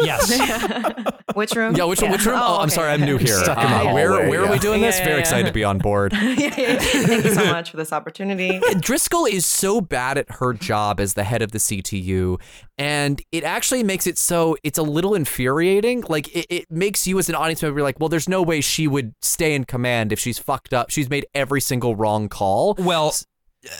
yes, 0.00 0.30
Which 1.34 1.54
room? 1.54 1.76
Yeah, 1.76 1.84
which 1.84 2.02
which 2.02 2.26
room? 2.26 2.38
Oh, 2.42 2.58
I'm 2.60 2.70
sorry, 2.70 2.90
I'm 2.90 3.02
new 3.02 3.16
here. 3.16 3.38
Stuck 3.38 3.58
in 3.58 3.70
the 3.70 3.76
Uh, 3.90 3.94
where 3.94 4.10
hallway, 4.10 4.28
where 4.28 4.44
are 4.44 4.50
we 4.50 4.58
doing 4.58 4.80
this? 4.80 4.98
Yeah, 4.98 5.04
Very 5.04 5.16
yeah, 5.16 5.20
excited 5.20 5.46
to 5.46 5.52
be 5.52 5.62
on 5.62 5.78
board. 5.78 6.12
yeah, 6.14 6.20
yeah, 6.22 6.54
yeah. 6.56 6.78
Thank 6.80 7.24
you 7.24 7.34
so 7.34 7.44
much 7.46 7.70
for 7.70 7.76
this 7.76 7.92
opportunity. 7.92 8.60
Driscoll 8.80 9.26
is 9.26 9.46
so 9.46 9.80
bad 9.80 10.18
at 10.18 10.28
her 10.28 10.52
job 10.52 10.98
as 10.98 11.14
the 11.14 11.22
head 11.22 11.40
of 11.40 11.52
the 11.52 11.58
CTU, 11.58 12.40
and 12.78 13.22
it 13.30 13.44
actually 13.44 13.84
makes 13.84 14.08
it 14.08 14.18
so 14.18 14.56
it's 14.64 14.76
a 14.78 14.82
little 14.82 15.14
infuriating. 15.14 16.02
Like 16.08 16.26
it, 16.34 16.46
it 16.50 16.64
makes 16.68 17.06
you 17.06 17.16
as 17.20 17.28
an 17.28 17.36
audience 17.36 17.62
member 17.62 17.76
be 17.76 17.82
like, 17.82 18.00
well, 18.00 18.08
there's 18.08 18.28
no 18.28 18.42
way 18.42 18.60
she 18.60 18.88
would 18.88 19.14
stay 19.22 19.54
in 19.54 19.64
command 19.64 20.12
if 20.12 20.18
she's 20.18 20.38
fucked 20.40 20.74
up. 20.74 20.90
She's 20.90 21.08
made 21.08 21.26
every 21.32 21.60
single 21.60 21.94
wrong 21.94 22.28
call. 22.28 22.74
well. 22.76 23.14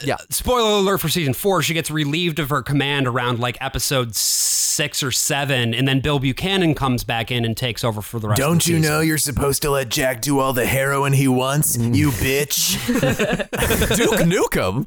Yeah. 0.05 0.17
spoiler 0.29 0.73
alert 0.79 0.99
for 0.99 1.09
season 1.09 1.33
four, 1.33 1.63
she 1.63 1.73
gets 1.73 1.91
relieved 1.91 2.39
of 2.39 2.51
her 2.51 2.63
command 2.63 3.07
around 3.07 3.39
like 3.41 3.57
episode 3.63 4.15
six 4.15 5.03
or 5.03 5.11
seven, 5.11 5.73
and 5.73 5.89
then 5.89 6.01
Bill 6.01 6.19
Buchanan 6.19 6.75
comes 6.75 7.03
back 7.03 7.31
in 7.31 7.45
and 7.47 7.57
takes 7.57 7.83
over 7.83 8.03
for 8.03 8.19
the 8.21 8.29
rest. 8.29 8.39
of 8.41 8.45
the 8.45 8.47
year. 8.47 8.51
Don't 8.55 8.63
the 8.65 8.71
you 8.73 8.77
season. 8.79 8.93
know 8.93 9.01
you're 9.01 9.17
supposed 9.19 9.63
to 9.63 9.71
let 9.71 9.89
Jack 9.89 10.21
do 10.21 10.39
all 10.39 10.53
the 10.53 10.67
heroin 10.67 11.13
he 11.15 11.29
wants, 11.29 11.79
you 11.79 12.11
bitch? 12.11 12.77
Duke 13.97 14.21
Nukem. 14.21 14.87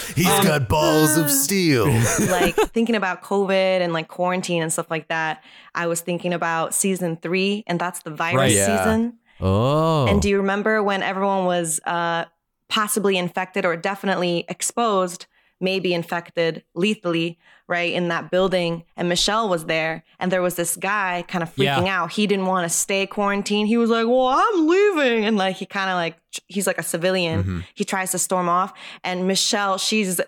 He's 0.16 0.26
got 0.26 0.68
balls 0.68 1.16
of 1.16 1.30
steel. 1.30 1.86
like 2.30 2.54
thinking 2.56 2.94
about 2.94 3.22
COVID 3.22 3.50
and 3.80 3.92
like 3.92 4.08
quarantine 4.08 4.62
and 4.62 4.72
stuff 4.72 4.90
like 4.90 5.08
that, 5.08 5.42
I 5.74 5.86
was 5.86 6.00
thinking 6.00 6.32
about 6.32 6.74
season 6.74 7.16
three, 7.16 7.64
and 7.66 7.78
that's 7.80 8.00
the 8.02 8.10
virus 8.10 8.36
Right. 8.36 8.52
Yeah. 8.52 8.84
season. 8.84 9.18
Oh. 9.40 10.06
And 10.06 10.20
do 10.20 10.28
you 10.28 10.38
remember 10.38 10.82
when 10.82 11.02
everyone 11.02 11.44
was 11.46 11.80
uh, 11.84 12.24
possibly 12.70 13.18
infected 13.18 13.64
or 13.66 13.76
definitely 13.76 14.44
exposed, 14.48 15.26
maybe 15.60 15.92
infected 15.92 16.64
lethally, 16.74 17.38
right, 17.68 17.92
in 17.92 18.08
that 18.08 18.30
building? 18.30 18.84
And 18.96 19.08
Michelle 19.08 19.48
was 19.48 19.66
there, 19.66 20.04
and 20.18 20.32
there 20.32 20.40
was 20.40 20.54
this 20.54 20.76
guy 20.76 21.24
kind 21.28 21.42
of 21.42 21.54
freaking 21.54 21.84
Yeah. 21.86 22.02
out. 22.02 22.12
He 22.12 22.26
didn't 22.26 22.46
want 22.46 22.64
to 22.64 22.74
stay 22.74 23.06
quarantined. 23.06 23.68
He 23.68 23.76
was 23.76 23.90
like, 23.90 24.06
Well, 24.06 24.28
I'm 24.28 24.66
leaving. 24.66 25.24
And 25.26 25.36
like, 25.36 25.56
he 25.56 25.66
kind 25.66 25.90
of 25.90 25.96
like, 25.96 26.16
he's 26.46 26.66
like 26.66 26.78
a 26.78 26.82
civilian. 26.82 27.40
Mm-hmm. 27.40 27.60
He 27.74 27.84
tries 27.84 28.12
to 28.12 28.18
storm 28.18 28.48
off. 28.48 28.72
And 29.04 29.26
Michelle, 29.28 29.76
she's 29.78 30.20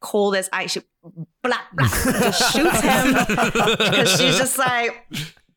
cold 0.00 0.36
as 0.36 0.50
ice. 0.52 0.72
She 0.72 0.80
blah, 1.42 1.56
blah, 1.72 1.88
just 1.88 2.52
shoots 2.52 2.80
him 2.80 3.14
because 3.78 4.10
she's 4.20 4.36
just 4.36 4.58
like, 4.58 5.06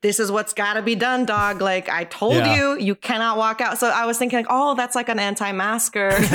this 0.01 0.19
is 0.19 0.31
what's 0.31 0.53
got 0.53 0.73
to 0.73 0.81
be 0.81 0.95
done, 0.95 1.25
dog. 1.25 1.61
Like 1.61 1.89
I 1.89 2.03
told 2.05 2.35
Yeah. 2.35 2.55
you, 2.55 2.79
you 2.79 2.95
cannot 2.95 3.37
walk 3.37 3.61
out. 3.61 3.77
So 3.79 3.87
I 3.89 4.05
was 4.05 4.17
thinking, 4.17 4.37
like, 4.37 4.45
oh, 4.49 4.75
that's 4.75 4.95
like 4.95 5.09
an 5.09 5.19
anti-masker. 5.19 6.11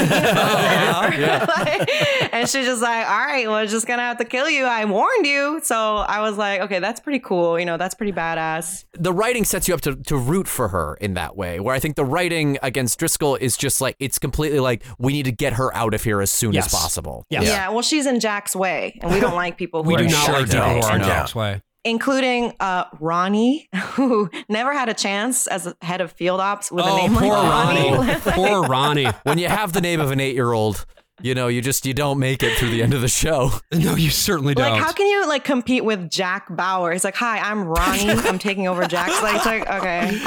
Like, 1.02 1.90
and 2.32 2.48
she's 2.48 2.66
just 2.66 2.82
like, 2.82 3.06
all 3.08 3.18
right, 3.26 3.46
well, 3.48 3.58
it's 3.58 3.72
just 3.72 3.86
gonna 3.86 4.02
have 4.02 4.18
to 4.18 4.24
kill 4.24 4.48
you. 4.48 4.64
I 4.64 4.84
warned 4.84 5.26
you. 5.26 5.60
So 5.62 5.76
I 5.96 6.20
was 6.20 6.36
like, 6.36 6.60
okay, 6.62 6.78
that's 6.78 7.00
pretty 7.00 7.18
cool. 7.18 7.58
You 7.58 7.66
know, 7.66 7.76
that's 7.76 7.94
pretty 7.94 8.12
badass. 8.12 8.84
the 8.94 9.12
writing 9.12 9.44
sets 9.44 9.68
you 9.68 9.74
up 9.74 9.80
to, 9.82 9.94
to 9.96 10.16
root 10.16 10.48
for 10.48 10.68
her 10.68 10.96
in 11.00 11.14
that 11.14 11.36
way. 11.36 11.60
Where 11.60 11.74
I 11.74 11.78
think 11.78 11.96
the 11.96 12.04
writing 12.04 12.58
against 12.62 12.98
Driscoll 12.98 13.36
is 13.36 13.56
just 13.56 13.80
like 13.80 13.96
it's 13.98 14.18
completely 14.18 14.60
like 14.60 14.82
we 14.98 15.12
need 15.12 15.24
to 15.24 15.32
get 15.32 15.54
her 15.54 15.74
out 15.74 15.94
of 15.94 16.02
here 16.04 16.20
as 16.20 16.30
soon 16.30 16.52
Yes. 16.52 16.66
as 16.66 16.72
possible. 16.80 17.24
Yes. 17.30 17.44
Yeah. 17.44 17.68
Well, 17.70 17.82
she's 17.82 18.06
in 18.06 18.20
Jack's 18.20 18.54
way, 18.56 18.98
and 19.02 19.12
we 19.12 19.20
don't 19.20 19.34
like 19.36 19.56
people 19.56 19.82
who 19.82 19.88
We 19.88 19.94
are 19.94 19.98
do 19.98 20.04
in 20.04 20.10
not 20.10 20.26
Jack's 20.26 20.38
like 20.40 20.50
people 20.50 20.80
who 20.80 20.80
are 20.88 20.96
in 20.96 21.02
Jack's 21.02 21.34
way. 21.34 21.62
Including 21.84 22.52
uh, 22.60 22.84
Ronnie, 23.00 23.68
who 23.94 24.30
never 24.48 24.72
had 24.72 24.88
a 24.88 24.94
chance 24.94 25.46
as 25.46 25.66
a 25.66 25.76
head 25.82 26.00
of 26.00 26.12
field 26.12 26.40
ops 26.40 26.70
with 26.70 26.84
a 26.84 26.88
Oh, 26.88 26.96
name 26.96 27.12
poor 27.14 27.28
like 27.28 27.42
Ronnie. 27.42 27.92
Ronnie. 27.92 28.14
poor 28.24 28.62
Ronnie. 28.62 29.06
When 29.24 29.38
you 29.38 29.48
have 29.48 29.72
the 29.72 29.80
name 29.80 30.00
of 30.00 30.10
an 30.10 30.20
eight 30.20 30.34
year 30.34 30.52
old, 30.52 30.84
you 31.22 31.34
know, 31.34 31.48
you 31.48 31.62
just 31.62 31.86
you 31.86 31.94
don't 31.94 32.18
make 32.18 32.42
it 32.42 32.58
through 32.58 32.70
the 32.70 32.82
end 32.82 32.94
of 32.94 33.00
the 33.00 33.08
show. 33.08 33.50
No, 33.72 33.96
you 33.96 34.10
certainly 34.10 34.54
don't. 34.54 34.70
Like, 34.72 34.82
how 34.82 34.92
can 34.92 35.06
you 35.06 35.26
like 35.26 35.44
compete 35.44 35.84
with 35.84 36.08
Jack 36.10 36.46
Bauer? 36.54 36.92
He's 36.92 37.04
like, 37.04 37.16
"Hi, 37.16 37.38
I'm 37.38 37.64
Ronnie. 37.64 38.10
I'm 38.28 38.38
taking 38.38 38.68
over 38.68 38.84
Jack's." 38.86 39.20
Like, 39.22 39.36
it's 39.36 39.46
like, 39.46 39.68
okay, 39.68 40.20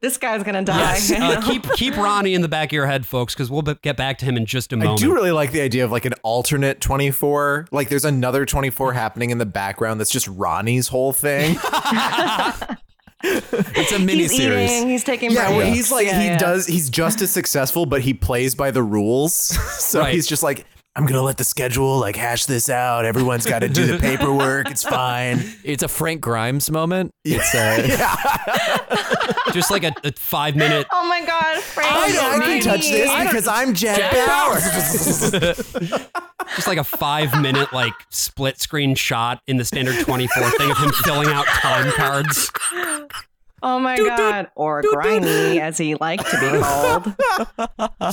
this 0.00 0.16
guy's 0.18 0.42
gonna 0.42 0.64
die. 0.64 0.78
Yes. 0.78 1.10
Uh, 1.10 1.40
keep 1.44 1.70
keep 1.72 1.96
Ronnie 1.96 2.34
in 2.34 2.42
the 2.42 2.48
back 2.48 2.68
of 2.68 2.72
your 2.72 2.86
head, 2.86 3.04
folks, 3.06 3.34
because 3.34 3.50
we'll 3.50 3.62
be- 3.62 3.74
get 3.82 3.96
back 3.96 4.18
to 4.18 4.24
him 4.24 4.36
in 4.36 4.46
just 4.46 4.72
a 4.72 4.76
I 4.76 4.78
moment. 4.78 5.00
I 5.00 5.04
do 5.04 5.12
really 5.14 5.32
like 5.32 5.52
the 5.52 5.60
idea 5.60 5.84
of 5.84 5.90
like 5.90 6.04
an 6.04 6.14
alternate 6.22 6.80
24. 6.80 7.68
Like 7.70 7.88
there's 7.88 8.04
another 8.04 8.46
24 8.46 8.92
happening 8.92 9.30
in 9.30 9.38
the 9.38 9.46
background 9.46 10.00
that's 10.00 10.10
just 10.10 10.28
Ronnie's 10.28 10.88
whole 10.88 11.12
thing. 11.12 11.56
It's 13.22 13.92
a 13.92 13.98
mini 13.98 14.22
he's 14.22 14.36
series. 14.36 14.70
eating. 14.70 14.88
He's 14.88 15.04
taking. 15.04 15.30
yeah, 15.30 15.50
where 15.50 15.60
breaks. 15.60 15.76
he's 15.76 15.92
like 15.92 16.06
Yeah, 16.06 16.20
he 16.20 16.26
yeah. 16.26 16.38
does 16.38 16.66
he's 16.66 16.90
just 16.90 17.22
as 17.22 17.30
successful, 17.30 17.86
but 17.86 18.00
he 18.02 18.14
plays 18.14 18.54
by 18.54 18.70
the 18.70 18.82
rules. 18.82 19.32
so 19.78 20.00
Right. 20.00 20.14
he's 20.14 20.26
just 20.26 20.42
like, 20.42 20.66
I'm 20.94 21.06
gonna 21.06 21.22
let 21.22 21.38
the 21.38 21.44
schedule 21.44 21.98
like 21.98 22.16
hash 22.16 22.44
this 22.44 22.68
out. 22.68 23.06
Everyone's 23.06 23.46
got 23.46 23.60
to 23.60 23.68
do 23.68 23.86
the 23.86 23.98
paperwork. 24.00 24.70
It's 24.70 24.82
fine. 24.82 25.42
It's 25.64 25.82
a 25.82 25.88
Frank 25.88 26.20
Grimes 26.20 26.70
moment. 26.70 27.14
It's 27.24 27.54
uh, 27.54 27.86
just 29.52 29.70
like 29.70 29.84
a, 29.84 29.94
a 30.04 30.12
five 30.12 30.54
minute. 30.54 30.86
Oh 30.92 31.08
my 31.08 31.24
God, 31.24 31.62
Frank! 31.62 31.90
I 31.90 32.08
know 32.08 32.20
I 32.20 32.32
can 32.32 32.40
Ronnie. 32.40 32.60
touch 32.60 32.80
this 32.90 33.10
because 33.24 33.48
I'm 33.48 33.72
Jack, 33.72 34.12
Bauer. 34.26 34.60
just 36.56 36.66
like 36.66 36.78
a 36.78 36.84
five 36.84 37.40
minute 37.40 37.72
like 37.72 37.94
split 38.10 38.60
screen 38.60 38.94
shot 38.94 39.40
in 39.46 39.56
the 39.56 39.64
standard 39.64 39.98
24 40.04 40.50
thing 40.50 40.70
of 40.70 40.76
him 40.76 40.90
filling 41.04 41.28
out 41.28 41.46
time 41.46 41.90
cards 41.92 42.50
Oh 43.64 43.78
my 43.78 43.96
God, 43.96 44.50
or 44.56 44.82
grimy, 44.82 45.60
as 45.60 45.78
he 45.78 45.94
liked 45.94 46.28
to 46.28 46.40
be 46.40 46.58
called. 46.58 47.14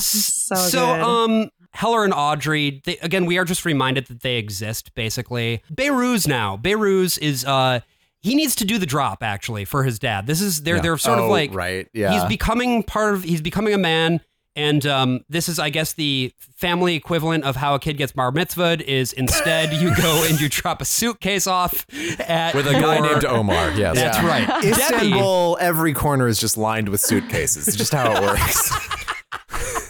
So, 0.00 0.54
so 0.54 0.86
good. 0.94 1.00
um 1.02 1.50
heller 1.72 2.04
and 2.04 2.12
audrey 2.12 2.82
they, 2.84 2.96
again 2.98 3.26
we 3.26 3.38
are 3.38 3.44
just 3.44 3.64
reminded 3.64 4.06
that 4.06 4.20
they 4.22 4.36
exist 4.36 4.94
basically 4.94 5.62
Behrooz's 5.72 6.26
now 6.26 6.56
Behrooz's 6.56 7.16
is 7.18 7.44
uh 7.44 7.80
he 8.22 8.34
needs 8.34 8.54
to 8.56 8.64
do 8.64 8.76
the 8.78 8.86
drop 8.86 9.22
actually 9.22 9.64
for 9.64 9.84
his 9.84 9.98
dad 9.98 10.26
this 10.26 10.40
is 10.40 10.62
they're 10.62 10.80
they're 10.80 10.98
sort 10.98 11.18
of 11.18 11.26
Oh, 11.26 11.30
like 11.30 11.54
right, 11.54 11.88
yeah. 11.94 12.12
he's 12.12 12.24
becoming 12.24 12.82
part 12.82 13.14
of 13.14 13.22
he's 13.22 13.40
becoming 13.40 13.72
a 13.74 13.78
man 13.78 14.20
and 14.56 14.84
um, 14.84 15.20
this 15.28 15.48
is, 15.48 15.60
I 15.60 15.70
guess, 15.70 15.92
the 15.92 16.34
family 16.56 16.96
equivalent 16.96 17.44
of 17.44 17.54
how 17.54 17.76
a 17.76 17.78
kid 17.78 17.96
gets 17.96 18.10
bar 18.10 18.32
mitzvahed 18.32 18.80
is 18.80 19.12
instead 19.12 19.72
you 19.72 19.94
go 19.96 20.24
and 20.28 20.40
you 20.40 20.48
drop 20.48 20.82
a 20.82 20.84
suitcase 20.84 21.46
off 21.46 21.86
at 22.18 22.56
with 22.56 22.66
a 22.66 22.72
guy 22.72 22.96
your- 22.98 23.12
named 23.12 23.24
Omar. 23.24 23.70
Yes. 23.76 23.94
That's 23.94 24.18
right. 24.24 24.48
Debbie, 24.48 24.68
Istanbul, 24.70 25.56
every 25.60 25.94
corner 25.94 26.26
is 26.26 26.40
just 26.40 26.56
lined 26.58 26.88
with 26.88 27.00
suitcases. 27.00 27.68
It's 27.68 27.76
just 27.76 27.92
how 27.94 28.10
it 28.12 28.20
works. 28.22 28.72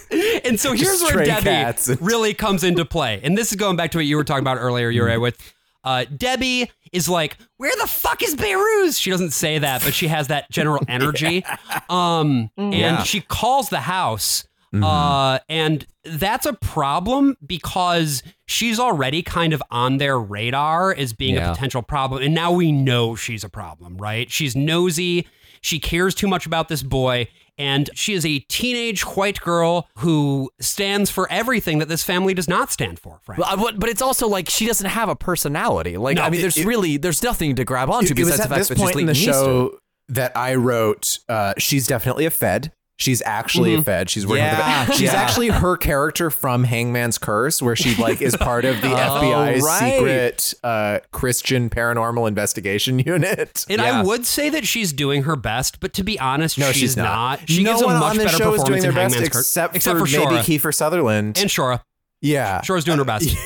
and 0.45 0.59
so 0.59 0.73
here's 0.73 0.99
Just 1.01 1.15
where 1.15 1.25
Debbie 1.25 1.49
and- 1.49 2.01
really 2.01 2.33
comes 2.33 2.63
into 2.63 2.85
play. 2.85 3.19
And 3.23 3.37
this 3.37 3.51
is 3.51 3.55
going 3.57 3.75
back 3.75 3.91
to 3.91 3.97
what 3.97 4.05
you 4.05 4.15
were 4.17 4.23
talking 4.23 4.43
about 4.43 4.57
earlier, 4.57 4.89
Yuri, 4.89 5.13
Mm-hmm. 5.13 5.21
with 5.21 5.53
uh, 5.83 6.05
Debbie 6.15 6.69
is 6.91 7.09
like, 7.09 7.37
where 7.57 7.71
the 7.81 7.87
fuck 7.87 8.21
is 8.21 8.35
Behrooz? 8.35 8.99
She 8.99 9.09
doesn't 9.09 9.31
say 9.31 9.57
that, 9.59 9.83
but 9.83 9.93
she 9.93 10.07
has 10.07 10.27
that 10.27 10.49
general 10.51 10.83
energy. 10.87 11.43
Um, 11.89 12.49
and 12.57 12.73
Yeah. 12.73 13.03
she 13.03 13.21
calls 13.21 13.69
the 13.69 13.79
house. 13.81 14.45
Mm-hmm. 14.73 14.83
Uh, 14.83 15.39
and 15.49 15.85
that's 16.05 16.45
a 16.45 16.53
problem 16.53 17.35
because 17.45 18.23
she's 18.45 18.79
already 18.79 19.21
kind 19.21 19.53
of 19.53 19.61
on 19.69 19.97
their 19.97 20.17
radar 20.19 20.93
as 20.93 21.13
being 21.13 21.35
Yeah. 21.35 21.49
a 21.51 21.53
potential 21.53 21.81
problem. 21.81 22.21
And 22.23 22.33
now 22.33 22.51
we 22.51 22.71
know 22.71 23.15
she's 23.15 23.43
a 23.43 23.49
problem, 23.49 23.97
right? 23.97 24.31
She's 24.31 24.55
nosy. 24.55 25.27
She 25.61 25.79
cares 25.79 26.15
too 26.15 26.27
much 26.27 26.45
about 26.45 26.69
this 26.69 26.83
boy. 26.83 27.27
And 27.61 27.89
she 27.93 28.13
is 28.13 28.25
a 28.25 28.39
teenage 28.39 29.01
white 29.01 29.39
girl 29.41 29.87
who 29.99 30.49
stands 30.59 31.11
for 31.11 31.31
everything 31.31 31.77
that 31.79 31.87
this 31.89 32.03
family 32.03 32.33
does 32.33 32.47
not 32.47 32.71
stand 32.71 32.97
for, 32.99 33.19
frankly. 33.23 33.45
But, 33.49 33.57
but- 33.59 33.79
but 33.79 33.89
it's 33.89 34.01
also 34.01 34.27
like 34.27 34.49
she 34.49 34.65
doesn't 34.65 34.89
have 34.89 35.09
a 35.09 35.15
personality. 35.15 35.97
Like 35.97 36.15
No, 36.17 36.23
I 36.23 36.29
mean, 36.29 36.39
it- 36.39 36.41
there's 36.43 36.57
it- 36.57 36.65
really 36.65 36.97
there's 36.97 37.21
nothing 37.23 37.55
to 37.55 37.63
grab 37.63 37.89
onto 37.89 38.13
it, 38.13 38.19
it 38.19 38.23
was 38.23 38.31
besides 38.31 38.37
the 38.37 38.43
at 38.43 38.49
fact 38.49 38.59
this 38.59 38.67
that 38.69 38.75
she's 38.77 38.83
point 38.83 38.99
in 38.99 39.05
the 39.05 39.13
Leighton 39.13 39.27
Meester. 39.27 39.43
show 39.43 39.77
that 40.09 40.35
I 40.35 40.55
wrote. 40.55 41.19
Uh, 41.29 41.53
she's 41.57 41.87
definitely 41.87 42.25
a 42.25 42.31
Fed. 42.31 42.71
She's 42.97 43.23
actually 43.25 43.73
a 43.73 43.81
Fed. 43.81 44.11
She's 44.11 44.27
working 44.27 44.43
Yeah, 44.43 44.81
with 44.81 44.87
the 44.89 44.93
She's 44.99 45.11
yeah. 45.11 45.19
actually 45.19 45.47
her 45.47 45.75
character 45.75 46.29
from 46.29 46.63
Hangman's 46.63 47.17
Curse, 47.17 47.59
where 47.59 47.75
she 47.75 47.95
like 47.95 48.21
is 48.21 48.37
part 48.37 48.63
of 48.63 48.79
the 48.81 48.87
FBI's 48.89 49.63
right. 49.63 49.93
secret 49.95 50.53
uh, 50.63 50.99
Christian 51.11 51.69
paranormal 51.71 52.27
investigation 52.27 52.99
unit. 53.05 53.65
And 53.69 53.81
Yeah. 53.81 54.01
I 54.01 54.03
would 54.03 54.25
say 54.27 54.49
that 54.49 54.67
she's 54.67 54.93
doing 54.93 55.23
her 55.23 55.35
best, 55.35 55.79
but 55.79 55.93
to 55.93 56.03
be 56.03 56.19
honest, 56.19 56.59
No, 56.59 56.67
she's, 56.71 56.75
she's 56.81 56.97
not. 56.97 57.39
She 57.49 57.63
no 57.63 57.71
gives 57.71 57.81
a 57.81 57.87
much 57.87 58.17
better 58.17 58.37
performance 58.37 58.83
in 58.83 58.93
best 58.93 59.15
Hangman's 59.15 59.29
Curse, 59.33 59.47
except, 59.47 59.75
except 59.75 59.97
for, 59.97 60.05
for 60.05 60.11
maybe 60.19 60.35
Shohreh 60.35 60.59
Kiefer 60.59 60.73
Sutherland. 60.73 61.39
and 61.39 61.49
Shohreh. 61.49 61.81
Yeah, 62.21 62.61
Shohreh's 62.61 62.83
doing 62.85 62.97
her 62.97 63.03
uh, 63.03 63.05
best 63.05 63.25
with 63.35 63.37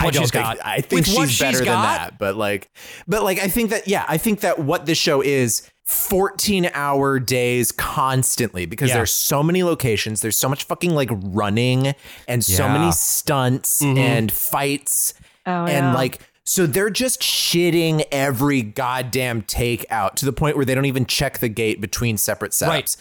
I 0.00 0.04
what 0.04 0.14
don't 0.14 0.22
she's 0.24 0.30
think, 0.30 0.44
got. 0.44 0.58
I 0.64 0.80
think 0.80 1.06
with 1.06 1.14
what 1.16 1.22
she's 1.28 1.30
she's 1.32 1.40
better 1.40 1.58
than 1.58 1.66
got, 1.66 1.82
that, 1.82 2.18
but 2.18 2.36
like, 2.36 2.70
but 3.06 3.22
like, 3.22 3.38
I 3.38 3.48
think 3.48 3.70
that 3.70 3.86
yeah, 3.88 4.04
I 4.08 4.16
think 4.18 4.40
that 4.40 4.58
what 4.58 4.86
this 4.86 4.98
show 4.98 5.20
is. 5.20 5.68
14 5.86 6.70
hour 6.72 7.18
days 7.18 7.70
constantly 7.70 8.64
because 8.64 8.88
Yeah. 8.88 8.96
there's 8.96 9.12
so 9.12 9.42
many 9.42 9.62
locations 9.62 10.22
there's 10.22 10.38
so 10.38 10.48
much 10.48 10.64
fucking 10.64 10.94
like 10.94 11.10
running 11.12 11.94
and 12.26 12.42
so 12.42 12.64
Yeah. 12.64 12.72
many 12.78 12.90
stunts 12.92 13.82
mm-hmm. 13.82 13.98
and 13.98 14.32
fights 14.32 15.12
Oh, 15.44 15.66
and 15.66 15.68
yeah. 15.88 15.92
like 15.94 16.20
so 16.46 16.64
they're 16.66 16.88
just 16.88 17.20
shitting 17.20 18.02
every 18.10 18.62
goddamn 18.62 19.42
take 19.42 19.84
out 19.90 20.16
to 20.16 20.24
the 20.24 20.32
point 20.32 20.56
where 20.56 20.64
they 20.64 20.74
don't 20.74 20.86
even 20.86 21.04
check 21.04 21.40
the 21.40 21.50
gate 21.50 21.82
between 21.82 22.16
separate 22.16 22.52
setups 22.52 22.68
Right. 22.68 22.96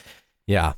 Yeah. 0.48 0.74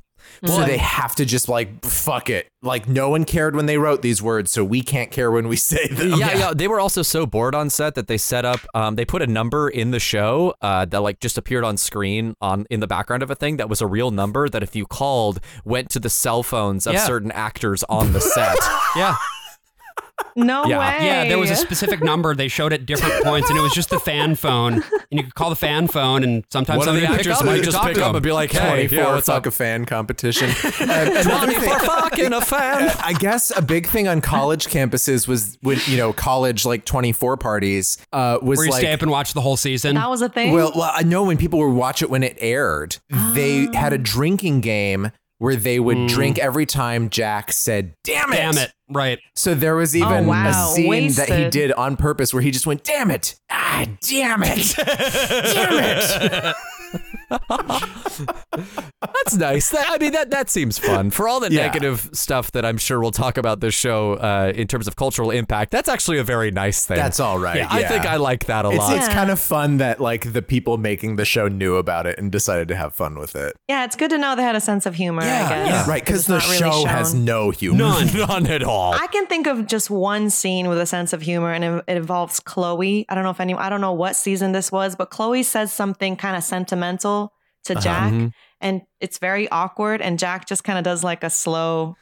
So 0.45 0.63
they 0.65 0.77
have 0.77 1.15
to 1.15 1.25
just 1.25 1.47
like 1.49 1.83
fuck 1.85 2.29
it 2.29 2.47
like 2.61 2.87
no 2.87 3.09
one 3.09 3.23
cared 3.25 3.55
when 3.55 3.65
they 3.67 3.77
wrote 3.77 4.01
these 4.01 4.21
words 4.21 4.51
so 4.51 4.63
we 4.63 4.81
can't 4.81 5.11
care 5.11 5.29
when 5.31 5.47
we 5.47 5.55
say 5.71 5.87
them 5.87 6.19
Yeah, 6.19 6.37
yeah, 6.37 6.53
They 6.55 6.67
were 6.67 6.79
also 6.79 7.01
so 7.03 7.25
bored 7.25 7.53
on 7.53 7.69
set 7.69 7.95
that 7.95 8.07
they 8.07 8.17
set 8.17 8.43
up. 8.45 8.59
Um, 8.73 8.95
they 8.95 9.05
put 9.05 9.21
a 9.21 9.27
number 9.27 9.69
in 9.69 9.91
the 9.91 9.99
show 9.99 10.53
uh, 10.61 10.85
that 10.85 10.99
like 11.01 11.19
just 11.19 11.37
appeared 11.37 11.63
on 11.63 11.77
screen 11.77 12.35
on 12.41 12.65
in 12.69 12.79
the 12.79 12.87
background 12.87 13.21
of 13.23 13.29
a 13.29 13.35
thing 13.35 13.57
that 13.57 13.69
was 13.69 13.81
a 13.81 13.87
real 13.87 14.11
number 14.11 14.49
that 14.49 14.63
if 14.63 14.75
you 14.75 14.85
called 14.85 15.39
went 15.63 15.89
to 15.91 15.99
the 15.99 16.09
cell 16.09 16.41
phones 16.43 16.87
of 16.87 16.93
Yeah. 16.93 17.05
certain 17.05 17.31
actors 17.31 17.83
on 17.89 18.13
the 18.13 18.21
set. 18.21 18.57
Yeah. 18.95 19.15
No 20.35 20.65
Yeah. 20.65 20.79
way. 20.79 21.05
Yeah, 21.05 21.23
there 21.25 21.37
was 21.37 21.49
a 21.51 21.55
specific 21.55 22.03
number 22.03 22.35
they 22.35 22.47
showed 22.47 22.73
at 22.73 22.85
different 22.85 23.23
points, 23.23 23.49
and 23.49 23.57
it 23.57 23.61
was 23.61 23.73
just 23.73 23.89
the 23.89 23.99
fan 23.99 24.35
phone. 24.35 24.73
And 24.75 24.83
you 25.11 25.23
could 25.23 25.35
call 25.35 25.49
the 25.49 25.55
fan 25.55 25.87
phone, 25.87 26.23
and 26.23 26.43
sometimes 26.49 26.79
One 26.79 26.89
of 26.89 26.95
the 26.95 27.07
actors 27.09 27.43
might 27.43 27.63
just 27.63 27.81
pick 27.83 27.97
up 27.99 28.15
and 28.15 28.23
be 28.23 28.31
like, 28.31 28.51
"Hey, 28.51 28.87
24 28.87 28.97
yeah, 28.97 29.13
what's 29.13 29.27
fuck 29.27 29.37
up?" 29.37 29.45
a 29.47 29.51
fan 29.51 29.85
competition. 29.85 30.49
Uh, 30.49 31.21
another 31.25 31.53
thing- 31.53 31.79
fucking 31.79 32.33
a 32.33 32.41
fan. 32.41 32.91
I 33.03 33.13
guess 33.13 33.51
a 33.55 33.61
big 33.61 33.87
thing 33.87 34.07
on 34.07 34.21
college 34.21 34.67
campuses 34.67 35.27
was 35.27 35.57
when 35.61 35.79
you 35.85 35.97
know 35.97 36.11
college 36.13 36.65
like 36.65 36.85
24 36.85 37.37
parties 37.37 37.97
uh, 38.13 38.39
was 38.41 38.57
Where 38.57 38.65
you 38.67 38.71
like 38.71 38.81
stay 38.81 38.93
up 38.93 39.01
and 39.01 39.11
watch 39.11 39.33
the 39.33 39.41
whole 39.41 39.57
season. 39.57 39.95
that 39.95 40.09
was 40.09 40.21
a 40.21 40.29
thing. 40.29 40.53
well, 40.53 40.71
well, 40.75 40.91
I 40.93 41.03
know 41.03 41.23
when 41.23 41.37
people 41.37 41.59
would 41.59 41.73
watch 41.75 42.01
it 42.01 42.09
when 42.09 42.23
it 42.23 42.37
aired, 42.39 42.97
they 43.33 43.67
had 43.73 43.93
a 43.93 43.97
drinking 43.97 44.61
game 44.61 45.11
where 45.37 45.55
they 45.55 45.79
would 45.79 46.07
drink 46.07 46.39
every 46.39 46.65
time 46.65 47.09
Jack 47.09 47.51
said 47.51 47.95
"damn 48.03 48.31
it." 48.31 48.37
Damn 48.37 48.57
it! 48.57 48.71
Right. 48.89 49.19
So 49.35 49.55
there 49.55 49.75
was 49.75 49.95
even 49.95 50.27
wow. 50.27 50.49
a 50.49 50.73
scene 50.73 51.11
that 51.13 51.29
he 51.29 51.49
did 51.49 51.71
on 51.73 51.97
purpose 51.97 52.33
where 52.33 52.41
he 52.41 52.51
just 52.51 52.67
went 52.67 52.83
"damn 52.83 53.11
it." 53.11 53.35
Ah, 53.49 53.85
damn 54.01 54.43
it. 54.43 54.75
damn 54.77 55.79
it. 55.79 56.55
That's 57.29 59.35
nice. 59.35 59.69
That- 59.69 59.85
I 59.89 59.97
mean, 59.97 60.11
that 60.13 60.29
that 60.31 60.49
seems 60.49 60.77
fun. 60.77 61.09
For 61.11 61.27
all 61.27 61.39
the 61.39 61.51
Yeah. 61.51 61.65
negative 61.67 62.09
stuff 62.13 62.51
that 62.51 62.65
I'm 62.65 62.77
sure 62.77 62.99
we'll 62.99 63.11
talk 63.11 63.37
about 63.37 63.59
this 63.59 63.73
show 63.73 64.13
uh, 64.13 64.51
in 64.55 64.67
terms 64.67 64.87
of 64.87 64.95
cultural 64.95 65.31
impact, 65.31 65.71
that's 65.71 65.89
actually 65.89 66.17
a 66.19 66.23
very 66.23 66.51
nice 66.51 66.85
thing. 66.85 66.97
That's 66.97 67.19
all 67.19 67.37
right. 67.37 67.57
Yeah, 67.57 67.67
I 67.69 67.83
think 67.83 68.05
I 68.05 68.17
like 68.17 68.45
that 68.45 68.65
a 68.65 68.69
It's, 68.69 68.77
lot. 68.77 68.97
it's 68.97 69.07
kind 69.07 69.29
of 69.31 69.39
fun 69.39 69.77
that 69.77 69.99
like 69.99 70.33
the 70.33 70.41
people 70.41 70.77
making 70.77 71.15
the 71.17 71.25
show 71.25 71.47
knew 71.47 71.75
about 71.77 72.07
it 72.07 72.17
and 72.19 72.31
decided 72.31 72.67
to 72.69 72.75
have 72.75 72.93
fun 72.93 73.17
with 73.19 73.35
it. 73.35 73.55
yeah, 73.67 73.83
it's 73.85 73.95
good 73.95 74.09
to 74.11 74.17
know 74.17 74.35
they 74.35 74.43
had 74.43 74.55
a 74.55 74.61
sense 74.61 74.85
of 74.85 74.95
humor. 74.95 75.21
I 75.21 75.25
guess. 75.25 75.87
right. 75.87 76.03
Because 76.05 76.27
the 76.27 76.35
not 76.37 76.45
really 76.45 76.57
show 76.57 76.85
has 76.85 77.13
no 77.13 77.49
humor. 77.51 77.77
None. 77.79 78.05
None 78.15 78.47
at 78.47 78.63
all. 78.63 78.93
I 78.93 79.07
can 79.07 79.25
think 79.27 79.47
of 79.47 79.67
just 79.67 79.89
one 79.89 80.29
scene 80.29 80.67
with 80.67 80.79
a 80.79 80.85
sense 80.85 81.13
of 81.13 81.21
humor, 81.21 81.51
and 81.51 81.63
it, 81.63 81.83
it 81.87 81.97
involves 81.97 82.39
Chloe. 82.39 83.05
I 83.09 83.15
don't 83.15 83.23
know 83.23 83.29
if 83.29 83.39
any, 83.39 83.53
I 83.53 83.69
don't 83.69 83.81
know 83.81 83.93
what 83.93 84.15
season 84.15 84.51
this 84.51 84.71
was, 84.71 84.95
but 84.95 85.09
Chloe 85.09 85.43
says 85.43 85.71
something 85.73 86.15
kind 86.15 86.35
of 86.35 86.43
sentimental 86.43 87.14
to 87.65 87.73
uh-huh. 87.73 87.81
Jack, 87.81 88.13
mm-hmm. 88.13 88.27
and 88.61 88.81
it's 88.99 89.19
very 89.19 89.49
awkward. 89.49 90.01
And 90.01 90.17
Jack 90.17 90.47
just 90.47 90.63
kind 90.63 90.77
of 90.77 90.83
does 90.83 91.03
like 91.03 91.23
a 91.23 91.29
slow 91.29 91.95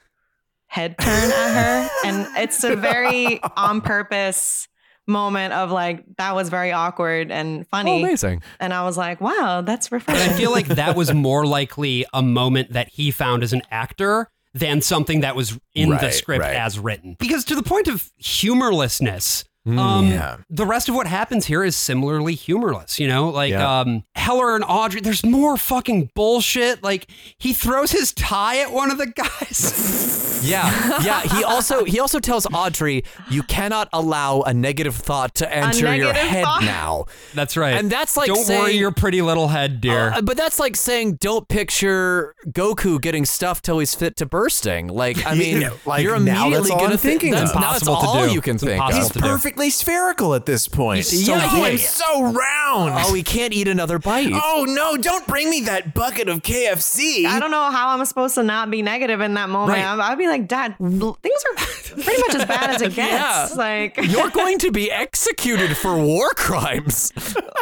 head 0.68 0.98
turn 0.98 1.32
at 1.32 1.54
her, 1.54 1.90
and 2.08 2.28
it's 2.38 2.64
a 2.64 2.76
very 2.76 3.42
on 3.58 3.82
purpose 3.82 4.68
moment 5.08 5.54
of 5.54 5.70
like 5.72 6.04
that 6.18 6.36
was 6.36 6.50
very 6.50 6.72
awkward 6.72 7.32
and 7.32 7.62
Oh, 7.64 7.68
funny. 7.72 8.02
amazing. 8.02 8.42
and 8.60 8.74
I 8.74 8.84
was 8.84 8.98
like, 8.98 9.20
wow, 9.20 9.62
that's 9.62 9.88
And 9.88 9.94
refreshing. 9.94 10.34
I 10.34 10.38
feel 10.38 10.52
like 10.52 10.68
that 10.68 10.96
was 10.96 11.14
more 11.14 11.46
likely 11.46 12.06
a 12.14 12.22
moment 12.22 12.74
that 12.74 12.90
he 12.90 13.12
found 13.12 13.44
as 13.44 13.54
an 13.54 13.64
actor 13.70 14.30
than 14.54 14.82
something 14.82 15.22
that 15.22 15.36
was 15.36 15.60
in 15.74 15.90
the 15.90 16.12
script 16.12 16.42
right. 16.42 16.56
as 16.56 16.80
written. 16.80 17.16
Because 17.20 17.44
to 17.46 17.56
the 17.56 17.64
point 17.64 17.88
of 17.88 18.12
humorlessness, 18.18 19.44
um, 19.66 20.08
yeah. 20.08 20.38
the 20.50 20.66
rest 20.66 20.90
of 20.90 20.96
what 20.96 21.08
happens 21.08 21.46
here 21.46 21.64
is 21.64 21.76
similarly 21.78 22.36
humorless. 22.36 23.00
You 23.00 23.08
know, 23.08 23.30
like 23.30 23.52
Yeah. 23.52 23.80
um, 23.80 24.04
Heller 24.16 24.56
and 24.56 24.64
Audrey. 24.68 25.00
There's 25.02 25.26
more 25.26 25.56
fucking 25.58 26.12
bullshit. 26.16 26.84
Like 26.84 27.08
he 27.38 27.54
throws 27.54 27.92
his 27.92 28.14
tie 28.14 28.60
at 28.60 28.72
one 28.72 28.92
of 28.92 28.98
the 28.98 29.08
guys. 29.08 30.20
Yeah, 30.44 31.02
yeah. 31.04 31.22
He 31.22 31.42
also 31.46 31.86
he 31.86 32.02
also 32.02 32.20
tells 32.20 32.46
Audrey, 32.52 33.06
"You 33.30 33.44
cannot 33.44 33.88
allow 33.94 34.42
a 34.42 34.54
negative 34.54 34.94
thought 34.94 35.36
to 35.36 35.50
enter 35.50 35.96
your 35.96 36.12
head 36.12 36.44
thought? 36.44 36.64
now." 36.64 37.06
That's 37.34 37.56
right. 37.56 37.76
And 37.76 37.90
that's 37.90 38.18
like 38.18 38.28
don't 38.28 38.44
saying- 38.44 38.60
worry 38.62 38.74
your 38.74 38.92
pretty 38.92 39.22
little 39.22 39.48
head, 39.48 39.80
dear. 39.80 40.12
Uh, 40.12 40.22
but 40.22 40.36
that's 40.36 40.60
like 40.60 40.76
saying, 40.76 41.14
"Don't 41.22 41.48
picture 41.48 42.36
Goku 42.50 43.00
getting 43.00 43.24
stuffed 43.24 43.64
till 43.64 43.80
he's 43.80 43.96
fit 43.96 44.18
to 44.18 44.26
bursting." 44.26 44.88
Like, 44.90 45.26
I 45.26 45.34
mean, 45.38 45.62
Yeah, 45.62 45.70
like, 45.86 46.04
you're 46.04 46.20
now 46.20 46.42
immediately 46.48 46.58
that's 46.58 46.72
all 46.72 46.78
gonna 46.80 46.92
I'm 46.92 46.98
think 46.98 47.22
thinking 47.22 47.32
that's, 47.32 47.52
of. 47.52 47.62
now 47.62 47.72
that's 47.72 47.84
Impossible 47.88 48.02
to 48.14 48.20
all 48.20 48.28
do. 48.28 48.34
you 48.34 48.42
can 48.42 48.56
It's 48.56 48.64
think. 48.66 48.74
impossible 48.74 48.98
of. 49.00 49.04
He's 49.06 49.14
to 49.14 49.20
do. 49.20 49.26
Perfectly 49.54 49.70
spherical 49.70 50.34
at 50.34 50.46
this 50.46 50.68
point. 50.68 50.98
He's 51.06 51.26
so 51.26 51.36
yeah, 51.36 51.50
quick. 51.50 51.72
he's 51.74 51.90
so 51.90 52.24
round. 52.24 52.94
Oh, 53.06 53.14
he 53.14 53.22
can't 53.24 53.54
eat 53.54 53.68
another 53.68 54.00
bite. 54.00 54.32
Oh 54.34 54.66
no! 54.68 54.98
Don't 54.98 55.26
bring 55.28 55.50
me 55.50 55.62
that 55.62 55.94
bucket 55.94 56.28
of 56.28 56.42
KFC. 56.42 57.26
I 57.26 57.40
don't 57.40 57.52
know 57.52 57.70
how 57.70 57.90
I'm 57.90 58.04
supposed 58.06 58.36
to 58.36 58.44
not 58.44 58.72
be 58.72 58.82
negative 58.82 59.22
in 59.22 59.36
that 59.36 59.50
moment. 59.50 59.78
Right. 59.78 59.86
I- 59.86 60.12
I'd 60.12 60.18
be 60.18 60.28
like, 60.28 60.48
Dad, 60.48 60.76
things 60.80 60.96
are 60.96 61.56
pretty 62.04 62.22
much 62.22 62.36
as 62.36 62.46
bad 62.46 62.70
as 62.76 62.82
it 62.82 62.94
gets. 62.96 63.52
Yeah. 63.54 63.58
Like, 63.58 63.98
You're 64.04 64.30
going 64.32 64.58
to 64.60 64.72
be 64.72 64.92
executed 64.92 65.78
for 65.78 65.98
war 65.98 66.30
crimes. 66.32 67.12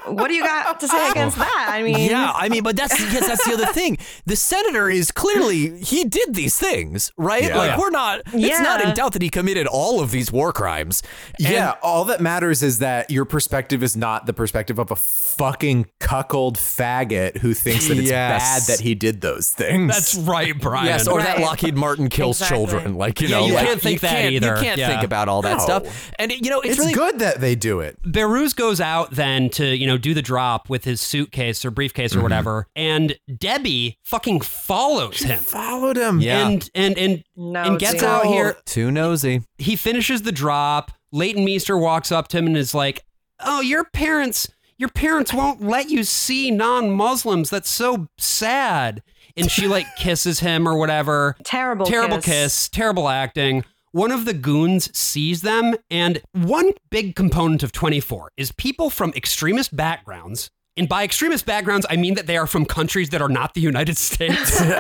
what 0.05 0.27
do 0.29 0.33
you 0.33 0.43
got 0.43 0.79
to 0.79 0.87
say 0.87 1.09
against 1.11 1.37
that? 1.37 1.67
I 1.69 1.83
mean, 1.83 2.09
Yeah, 2.09 2.31
I 2.33 2.49
mean, 2.49 2.63
but 2.63 2.75
that's 2.77 2.97
yes, 2.99 3.27
that's 3.27 3.45
the 3.45 3.53
other 3.53 3.67
thing. 3.67 3.97
The 4.25 4.35
senator 4.35 4.89
is 4.89 5.11
clearly 5.11 5.79
he 5.81 6.05
did 6.05 6.33
these 6.35 6.57
things, 6.57 7.11
right? 7.17 7.43
Yeah. 7.43 7.57
Like 7.57 7.77
we're 7.77 7.89
not. 7.89 8.21
It's 8.33 8.59
not 8.59 8.81
in 8.83 8.93
doubt 8.95 9.13
that 9.13 9.21
he 9.21 9.29
committed 9.29 9.67
all 9.67 10.01
of 10.01 10.11
these 10.11 10.31
war 10.31 10.53
crimes. 10.53 11.03
And- 11.39 11.47
Yeah, 11.49 11.75
all 11.83 12.05
that 12.05 12.21
matters 12.21 12.63
is 12.63 12.79
that 12.79 13.09
your 13.11 13.25
perspective 13.25 13.83
is 13.83 13.95
not 13.97 14.25
the 14.25 14.33
perspective 14.33 14.79
of 14.79 14.91
a 14.91 14.95
fucking 14.95 15.87
cuckold 15.99 16.57
faggot 16.57 17.37
who 17.37 17.53
thinks 17.53 17.87
that 17.87 17.97
it's 17.97 18.09
Yes. 18.09 18.67
bad 18.67 18.75
that 18.77 18.81
he 18.83 18.95
did 18.95 19.21
those 19.21 19.49
things. 19.49 19.91
That's 19.93 20.15
right, 20.15 20.57
Brian. 20.59 20.85
Yes, 20.87 21.07
or 21.07 21.21
that 21.21 21.39
Lockheed 21.39 21.75
Martin 21.75 22.09
kills 22.09 22.41
Exactly. 22.41 22.57
children. 22.67 22.95
Like 22.95 23.21
you 23.21 23.27
Yeah, 23.29 23.39
know, 23.39 23.45
you 23.47 23.53
like, 23.53 23.65
can't 23.67 23.81
think 23.81 24.01
that 24.01 24.11
can't- 24.11 24.33
either. 24.33 24.55
You 24.55 24.61
can't 24.61 24.77
Yeah. 24.79 24.89
think 24.89 25.03
about 25.03 25.27
all 25.29 25.41
that 25.43 25.57
No. 25.57 25.63
stuff. 25.63 26.11
And 26.19 26.31
you 26.31 26.49
know, 26.49 26.59
it's, 26.61 26.71
it's 26.71 26.79
really 26.79 26.93
good 26.93 27.19
that 27.19 27.39
they 27.41 27.55
do 27.55 27.79
it. 27.79 27.97
Behrooz 28.03 28.55
goes 28.55 28.81
out 28.81 29.11
then 29.11 29.49
to, 29.51 29.65
you 29.75 29.87
know, 29.87 29.97
do 29.97 30.13
the 30.13 30.21
drop 30.21 30.69
with 30.69 30.83
his 30.83 30.99
suitcase 31.01 31.63
or 31.65 31.71
briefcase 31.71 32.13
or 32.13 32.17
mm-hmm. 32.17 32.23
whatever, 32.23 32.67
and 32.75 33.15
Debbie 33.39 33.97
fucking 34.03 34.41
follows 34.41 35.19
him. 35.19 35.39
Followed 35.39 35.97
him. 35.97 36.19
Yeah. 36.19 36.47
And 36.47 36.69
and 36.75 36.97
and 36.97 37.23
No, 37.35 37.63
and 37.63 37.79
gets 37.79 38.03
out 38.03 38.25
here. 38.25 38.57
too 38.65 38.91
nosy. 38.91 39.43
He 39.57 39.75
finishes 39.75 40.21
the 40.23 40.31
drop. 40.31 40.91
Leighton 41.11 41.43
Meester 41.45 41.77
walks 41.77 42.11
up 42.11 42.27
to 42.29 42.37
him 42.37 42.47
and 42.47 42.57
is 42.57 42.73
like, 42.73 43.03
"Oh, 43.39 43.61
your 43.61 43.83
parents, 43.85 44.49
your 44.77 44.89
parents 44.89 45.33
won't 45.33 45.61
let 45.61 45.89
you 45.89 46.03
see 46.03 46.51
non-Muslims. 46.51 47.49
That's 47.49 47.69
so 47.69 48.07
sad." 48.17 49.01
And 49.37 49.49
she 49.49 49.67
like 49.67 49.85
kisses 49.97 50.39
him 50.41 50.67
or 50.67 50.75
whatever. 50.77 51.35
terrible, 51.43 51.85
terrible 51.85 52.17
kiss. 52.17 52.25
kiss, 52.25 52.69
terrible 52.69 53.07
acting. 53.09 53.63
One 53.93 54.11
of 54.11 54.23
the 54.23 54.33
goons 54.33 54.95
sees 54.97 55.41
them, 55.41 55.75
and 55.89 56.21
one 56.31 56.71
big 56.89 57.13
component 57.15 57.61
of 57.61 57.73
24 57.73 58.31
is 58.37 58.51
people 58.53 58.89
from 58.89 59.11
extremist 59.15 59.75
backgrounds. 59.75 60.49
And 60.77 60.87
by 60.87 61.03
extremist 61.03 61.45
backgrounds, 61.45 61.85
I 61.89 61.97
mean 61.97 62.13
that 62.13 62.25
they 62.25 62.37
are 62.37 62.47
from 62.47 62.63
countries 62.65 63.09
that 63.09 63.21
are 63.21 63.27
not 63.27 63.53
the 63.53 63.59
United 63.59 63.97
States. 64.09 64.61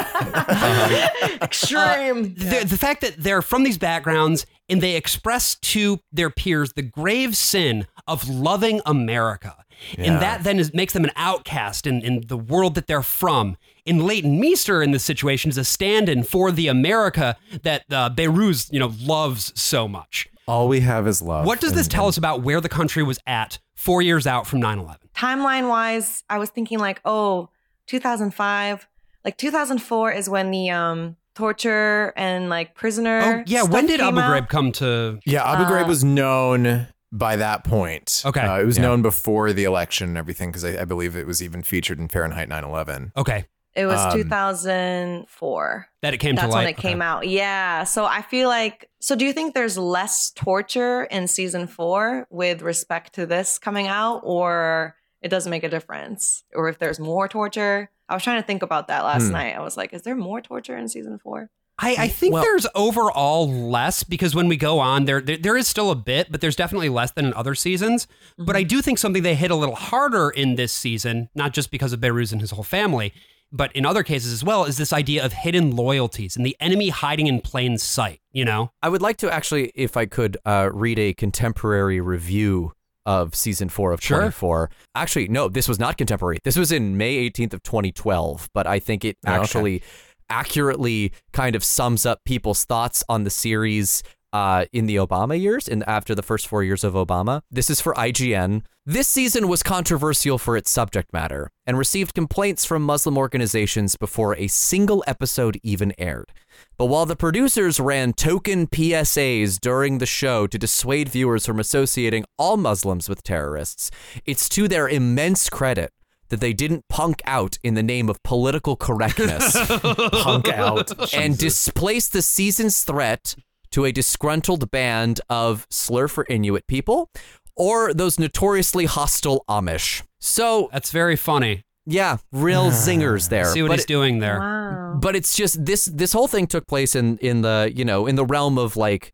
Uh-huh. 0.53 1.09
Extreme. 1.41 2.35
Uh, 2.39 2.59
the, 2.61 2.65
the 2.69 2.77
fact 2.77 3.01
that 3.01 3.15
they're 3.17 3.41
from 3.41 3.63
these 3.63 3.77
backgrounds 3.77 4.45
and 4.71 4.81
they 4.81 4.95
express 4.95 5.55
to 5.55 5.99
their 6.11 6.29
peers 6.29 6.73
the 6.73 6.81
grave 6.81 7.35
sin 7.35 7.85
of 8.07 8.27
loving 8.27 8.81
America. 8.85 9.57
Yeah. 9.97 10.05
And 10.05 10.21
that 10.21 10.43
then 10.43 10.59
is, 10.59 10.73
makes 10.73 10.93
them 10.93 11.03
an 11.03 11.11
outcast 11.15 11.85
in, 11.85 12.01
in 12.01 12.27
the 12.27 12.37
world 12.37 12.75
that 12.75 12.87
they're 12.87 13.03
from. 13.03 13.57
And 13.85 14.03
Leighton 14.03 14.39
Meester 14.39 14.81
in 14.81 14.91
this 14.91 15.03
situation 15.03 15.49
is 15.49 15.57
a 15.57 15.63
stand-in 15.63 16.23
for 16.23 16.51
the 16.51 16.67
America 16.67 17.35
that 17.63 17.83
uh, 17.91 18.09
Behrooz, 18.09 18.71
you 18.71 18.79
know, 18.79 18.93
loves 19.01 19.59
so 19.59 19.87
much. 19.87 20.29
All 20.47 20.67
we 20.67 20.81
have 20.81 21.07
is 21.07 21.21
love. 21.21 21.45
What 21.45 21.59
does 21.59 21.73
this 21.73 21.87
tell 21.87 22.07
us 22.07 22.17
about 22.17 22.43
where 22.43 22.61
the 22.61 22.69
country 22.69 23.03
was 23.03 23.19
at 23.25 23.59
four 23.73 24.01
years 24.01 24.27
out 24.27 24.47
from 24.47 24.61
9/11? 24.61 24.97
Timeline 25.15 25.67
wise, 25.67 26.23
I 26.29 26.37
was 26.37 26.49
thinking 26.49 26.79
like, 26.79 27.01
oh, 27.05 27.49
2005, 27.87 28.87
like 29.25 29.37
2004 29.37 30.11
is 30.11 30.29
when 30.29 30.51
the 30.51 30.69
um 30.69 31.15
torture 31.35 32.13
and 32.15 32.49
like 32.49 32.75
prisoner. 32.75 33.21
Oh, 33.39 33.43
yeah. 33.45 33.61
stuff 33.61 33.71
When 33.73 33.85
did 33.87 33.99
came 33.99 34.17
Abu 34.17 34.19
out. 34.19 34.43
Ghraib 34.43 34.49
come 34.49 34.71
to? 34.73 35.19
Yeah, 35.25 35.49
Abu 35.49 35.63
Uh, 35.63 35.69
Ghraib 35.69 35.87
was 35.87 36.03
known 36.03 36.87
by 37.11 37.35
that 37.35 37.63
point. 37.63 38.21
Okay. 38.25 38.39
Uh, 38.41 38.59
it 38.59 38.65
was 38.65 38.77
Yeah. 38.77 38.83
known 38.83 39.01
before 39.01 39.51
the 39.53 39.63
election 39.65 40.09
and 40.09 40.17
everything 40.17 40.49
because 40.49 40.63
I, 40.63 40.81
I 40.81 40.85
believe 40.85 41.15
it 41.15 41.27
was 41.27 41.41
even 41.43 41.61
featured 41.63 41.99
in 41.99 42.07
Fahrenheit 42.07 42.47
9/11. 42.49 43.11
Okay, 43.17 43.45
It 43.75 43.85
was 43.85 43.99
Um, 43.99 44.11
2004. 44.13 45.87
that 46.01 46.13
it 46.13 46.17
came 46.17 46.35
That's 46.35 46.47
to 46.47 46.51
light. 46.53 46.61
when 46.65 46.67
it 46.69 46.77
came 46.77 47.01
out. 47.01 47.27
Yeah. 47.27 47.83
So 47.85 48.05
I 48.05 48.21
feel 48.21 48.49
like. 48.49 48.89
So 48.99 49.15
do 49.15 49.25
you 49.25 49.33
think 49.33 49.53
there's 49.53 49.77
less 49.77 50.31
torture 50.35 51.03
in 51.05 51.27
season 51.27 51.67
four 51.67 52.27
with 52.29 52.61
respect 52.61 53.13
to 53.15 53.25
this 53.25 53.57
coming 53.59 53.87
out, 53.87 54.21
or 54.23 54.95
it 55.21 55.29
doesn't 55.29 55.49
make 55.49 55.63
a 55.63 55.69
difference, 55.69 56.43
or 56.53 56.69
if 56.69 56.79
there's 56.79 56.99
more 56.99 57.27
torture? 57.27 57.89
I 58.09 58.13
was 58.13 58.23
trying 58.23 58.41
to 58.41 58.45
think 58.47 58.61
about 58.63 58.87
that 58.87 59.03
last 59.03 59.27
Hmm. 59.27 59.33
night. 59.33 59.55
I 59.55 59.61
was 59.61 59.77
like, 59.77 59.93
is 59.93 60.01
there 60.01 60.15
more 60.15 60.41
torture 60.41 60.75
in 60.77 60.87
season 60.87 61.19
four? 61.19 61.49
I, 61.79 61.95
I 61.97 62.07
think 62.09 62.33
Well- 62.33 62.43
there's 62.43 62.67
overall 62.75 63.49
less 63.49 64.03
because 64.03 64.35
when 64.35 64.47
we 64.47 64.57
go 64.57 64.79
on, 64.79 65.05
there, 65.05 65.21
there 65.21 65.37
there 65.37 65.57
is 65.57 65.67
still 65.67 65.89
a 65.89 65.95
bit, 65.95 66.31
but 66.31 66.39
there's 66.41 66.55
definitely 66.55 66.89
less 66.89 67.11
than 67.11 67.25
in 67.25 67.33
other 67.33 67.55
seasons. 67.55 68.07
But 68.37 68.55
I 68.55 68.63
do 68.63 68.81
think 68.81 68.97
something 68.99 69.23
they 69.23 69.35
hit 69.35 69.49
a 69.51 69.55
little 69.55 69.75
harder 69.75 70.29
in 70.29 70.55
this 70.55 70.73
season, 70.73 71.29
not 71.33 71.53
just 71.53 71.71
because 71.71 71.93
of 71.93 71.99
Behrooz 71.99 72.31
and 72.31 72.41
his 72.41 72.51
whole 72.51 72.63
family, 72.63 73.13
but 73.51 73.71
in 73.75 73.85
other 73.85 74.03
cases 74.03 74.31
as 74.31 74.43
well, 74.43 74.65
is 74.65 74.77
this 74.77 74.93
idea 74.93 75.25
of 75.25 75.33
hidden 75.33 75.75
loyalties 75.75 76.35
and 76.37 76.45
the 76.45 76.55
enemy 76.59 76.89
hiding 76.89 77.27
in 77.27 77.41
plain 77.41 77.77
sight. 77.77 78.19
You 78.31 78.45
know, 78.45 78.71
I 78.83 78.89
would 78.89 79.01
like 79.01 79.17
to 79.17 79.33
actually, 79.33 79.71
if 79.73 79.97
I 79.97 80.05
could, 80.05 80.37
uh, 80.45 80.69
read 80.71 80.99
a 80.99 81.13
contemporary 81.13 81.99
review 81.99 82.73
of 83.05 83.33
season 83.35 83.69
four 83.69 83.91
of 83.91 84.01
Sure. 84.03 84.19
24. 84.19 84.69
Actually, 84.95 85.27
no, 85.27 85.47
this 85.49 85.67
was 85.67 85.79
not 85.79 85.97
contemporary. 85.97 86.39
This 86.43 86.57
was 86.57 86.71
in 86.71 86.97
May 86.97 87.15
18th 87.29 87.53
of 87.53 87.63
2012, 87.63 88.49
but 88.53 88.67
I 88.67 88.79
think 88.79 89.03
it 89.05 89.17
Oh, 89.25 89.31
okay. 89.33 89.41
actually 89.41 89.83
accurately 90.29 91.11
kind 91.33 91.55
of 91.55 91.63
sums 91.63 92.05
up 92.05 92.19
people's 92.25 92.65
thoughts 92.65 93.03
on 93.09 93.23
the 93.23 93.29
series 93.29 94.01
uh, 94.33 94.63
in 94.71 94.85
the 94.85 94.95
Obama 94.95 95.39
years, 95.39 95.67
in 95.67 95.83
after 95.83 96.15
the 96.15 96.23
first 96.23 96.47
four 96.47 96.63
years 96.63 96.85
of 96.85 96.93
Obama. 96.93 97.41
This 97.51 97.69
is 97.69 97.81
for 97.81 97.93
IGN. 97.95 98.63
This 98.85 99.07
season 99.09 99.49
was 99.49 99.61
controversial 99.61 100.37
for 100.37 100.55
its 100.55 100.71
subject 100.71 101.11
matter 101.11 101.49
and 101.67 101.77
received 101.77 102.13
complaints 102.13 102.63
from 102.63 102.81
Muslim 102.81 103.17
organizations 103.17 103.97
before 103.97 104.35
a 104.37 104.47
single 104.47 105.03
episode 105.05 105.59
even 105.63 105.93
aired. 105.97 106.31
But 106.77 106.85
while 106.85 107.05
the 107.05 107.15
producers 107.15 107.79
ran 107.79 108.13
token 108.13 108.67
PSAs 108.67 109.59
during 109.59 109.97
the 109.97 110.05
show 110.05 110.47
to 110.47 110.57
dissuade 110.57 111.09
viewers 111.09 111.45
from 111.45 111.59
associating 111.59 112.25
all 112.37 112.57
Muslims 112.57 113.07
with 113.07 113.23
terrorists, 113.23 113.91
it's 114.25 114.49
to 114.49 114.67
their 114.67 114.87
immense 114.89 115.49
credit 115.49 115.91
that 116.29 116.39
they 116.39 116.53
didn't 116.53 116.87
punk 116.87 117.21
out 117.25 117.57
in 117.61 117.73
the 117.73 117.83
name 117.83 118.09
of 118.09 118.23
political 118.23 118.75
correctness 118.75 119.55
Punk 119.81 120.47
out. 120.47 121.13
and 121.13 121.37
displace 121.37 122.07
the 122.07 122.21
season's 122.21 122.83
threat 122.83 123.35
to 123.71 123.85
a 123.85 123.91
disgruntled 123.91 124.71
band 124.71 125.21
of 125.29 125.67
slur 125.69 126.07
for 126.07 126.25
Inuit 126.29 126.67
people 126.67 127.09
or 127.55 127.93
those 127.93 128.17
notoriously 128.17 128.85
hostile 128.85 129.43
Amish. 129.49 130.03
So, 130.19 130.69
That's 130.71 130.91
very 130.91 131.15
funny. 131.15 131.63
Yeah, 131.85 132.17
real 132.31 132.71
zingers 132.71 133.29
there. 133.33 133.45
See 133.45 133.61
what 133.61 133.69
But 133.69 133.77
he's 133.79 133.85
doing 133.85 134.19
there. 134.19 134.39
Wow. 134.39 134.97
but 135.01 135.15
it's 135.15 135.35
just 135.35 135.65
this 135.65 135.85
this 135.85 136.13
whole 136.13 136.27
thing 136.27 136.47
took 136.47 136.67
place 136.67 136.95
in 136.95 137.17
in 137.19 137.41
the 137.41 137.71
you 137.75 137.85
know 137.85 138.07
in 138.07 138.15
the 138.15 138.25
realm 138.25 138.57
of 138.57 138.75
like 138.77 139.13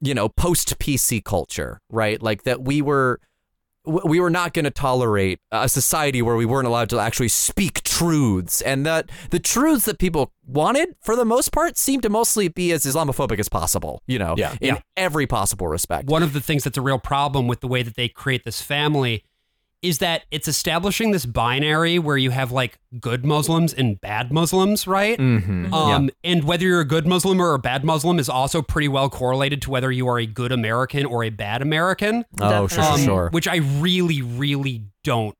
you 0.00 0.14
know 0.14 0.28
post 0.28 0.78
PC 0.78 1.24
culture, 1.24 1.80
right? 1.90 2.20
Like 2.22 2.42
that 2.44 2.62
we 2.62 2.82
were 2.82 3.20
we 4.04 4.18
were 4.18 4.30
not 4.30 4.52
going 4.52 4.64
to 4.64 4.70
tolerate 4.72 5.38
a 5.52 5.68
society 5.68 6.20
where 6.20 6.34
we 6.34 6.44
weren't 6.44 6.66
allowed 6.66 6.90
to 6.90 6.98
actually 6.98 7.28
speak 7.28 7.84
truths 7.84 8.60
and 8.62 8.84
that 8.84 9.08
the 9.30 9.38
truths 9.38 9.84
that 9.84 10.00
people 10.00 10.32
wanted 10.44 10.96
for 11.00 11.14
the 11.14 11.24
most 11.24 11.52
part 11.52 11.78
seemed 11.78 12.02
to 12.02 12.08
mostly 12.10 12.48
be 12.48 12.72
as 12.72 12.84
islamophobic 12.84 13.38
as 13.38 13.48
possible 13.48 14.02
you 14.08 14.18
know 14.18 14.34
Yeah. 14.36 14.56
in 14.60 14.74
Yeah. 14.74 14.80
every 14.96 15.28
possible 15.28 15.68
respect 15.68 16.08
One 16.08 16.24
of 16.24 16.32
the 16.32 16.40
things 16.40 16.64
that's 16.64 16.76
a 16.76 16.82
real 16.82 16.98
problem 16.98 17.46
with 17.46 17.60
the 17.60 17.68
way 17.68 17.84
that 17.84 17.94
they 17.94 18.08
create 18.08 18.42
this 18.44 18.60
family 18.60 19.22
is 19.86 19.98
that 19.98 20.24
it's 20.30 20.48
establishing 20.48 21.12
this 21.12 21.24
binary 21.24 21.98
where 21.98 22.16
you 22.16 22.30
have 22.30 22.50
like 22.50 22.78
good 23.00 23.24
Muslims 23.24 23.72
and 23.72 24.00
bad 24.00 24.32
Muslims, 24.32 24.86
right? 24.86 25.16
Mm-hmm. 25.18 25.72
Um, 25.72 26.10
And 26.24 26.42
whether 26.44 26.64
you're 26.64 26.80
a 26.80 26.84
good 26.84 27.06
Muslim 27.06 27.40
or 27.40 27.54
a 27.54 27.58
bad 27.58 27.84
Muslim 27.84 28.18
is 28.18 28.28
also 28.28 28.62
pretty 28.62 28.88
well 28.88 29.08
correlated 29.08 29.62
to 29.62 29.70
whether 29.70 29.92
you 29.92 30.08
are 30.08 30.18
a 30.18 30.26
good 30.26 30.50
American 30.50 31.06
or 31.06 31.22
a 31.22 31.30
bad 31.30 31.62
American. 31.62 32.24
oh 32.40 32.66
sure 32.66 32.82
um, 32.82 32.98
sure 32.98 33.06
sure 33.06 33.28
Which 33.30 33.46
I 33.46 33.56
really, 33.56 34.22
really 34.22 34.82
don't 35.04 35.36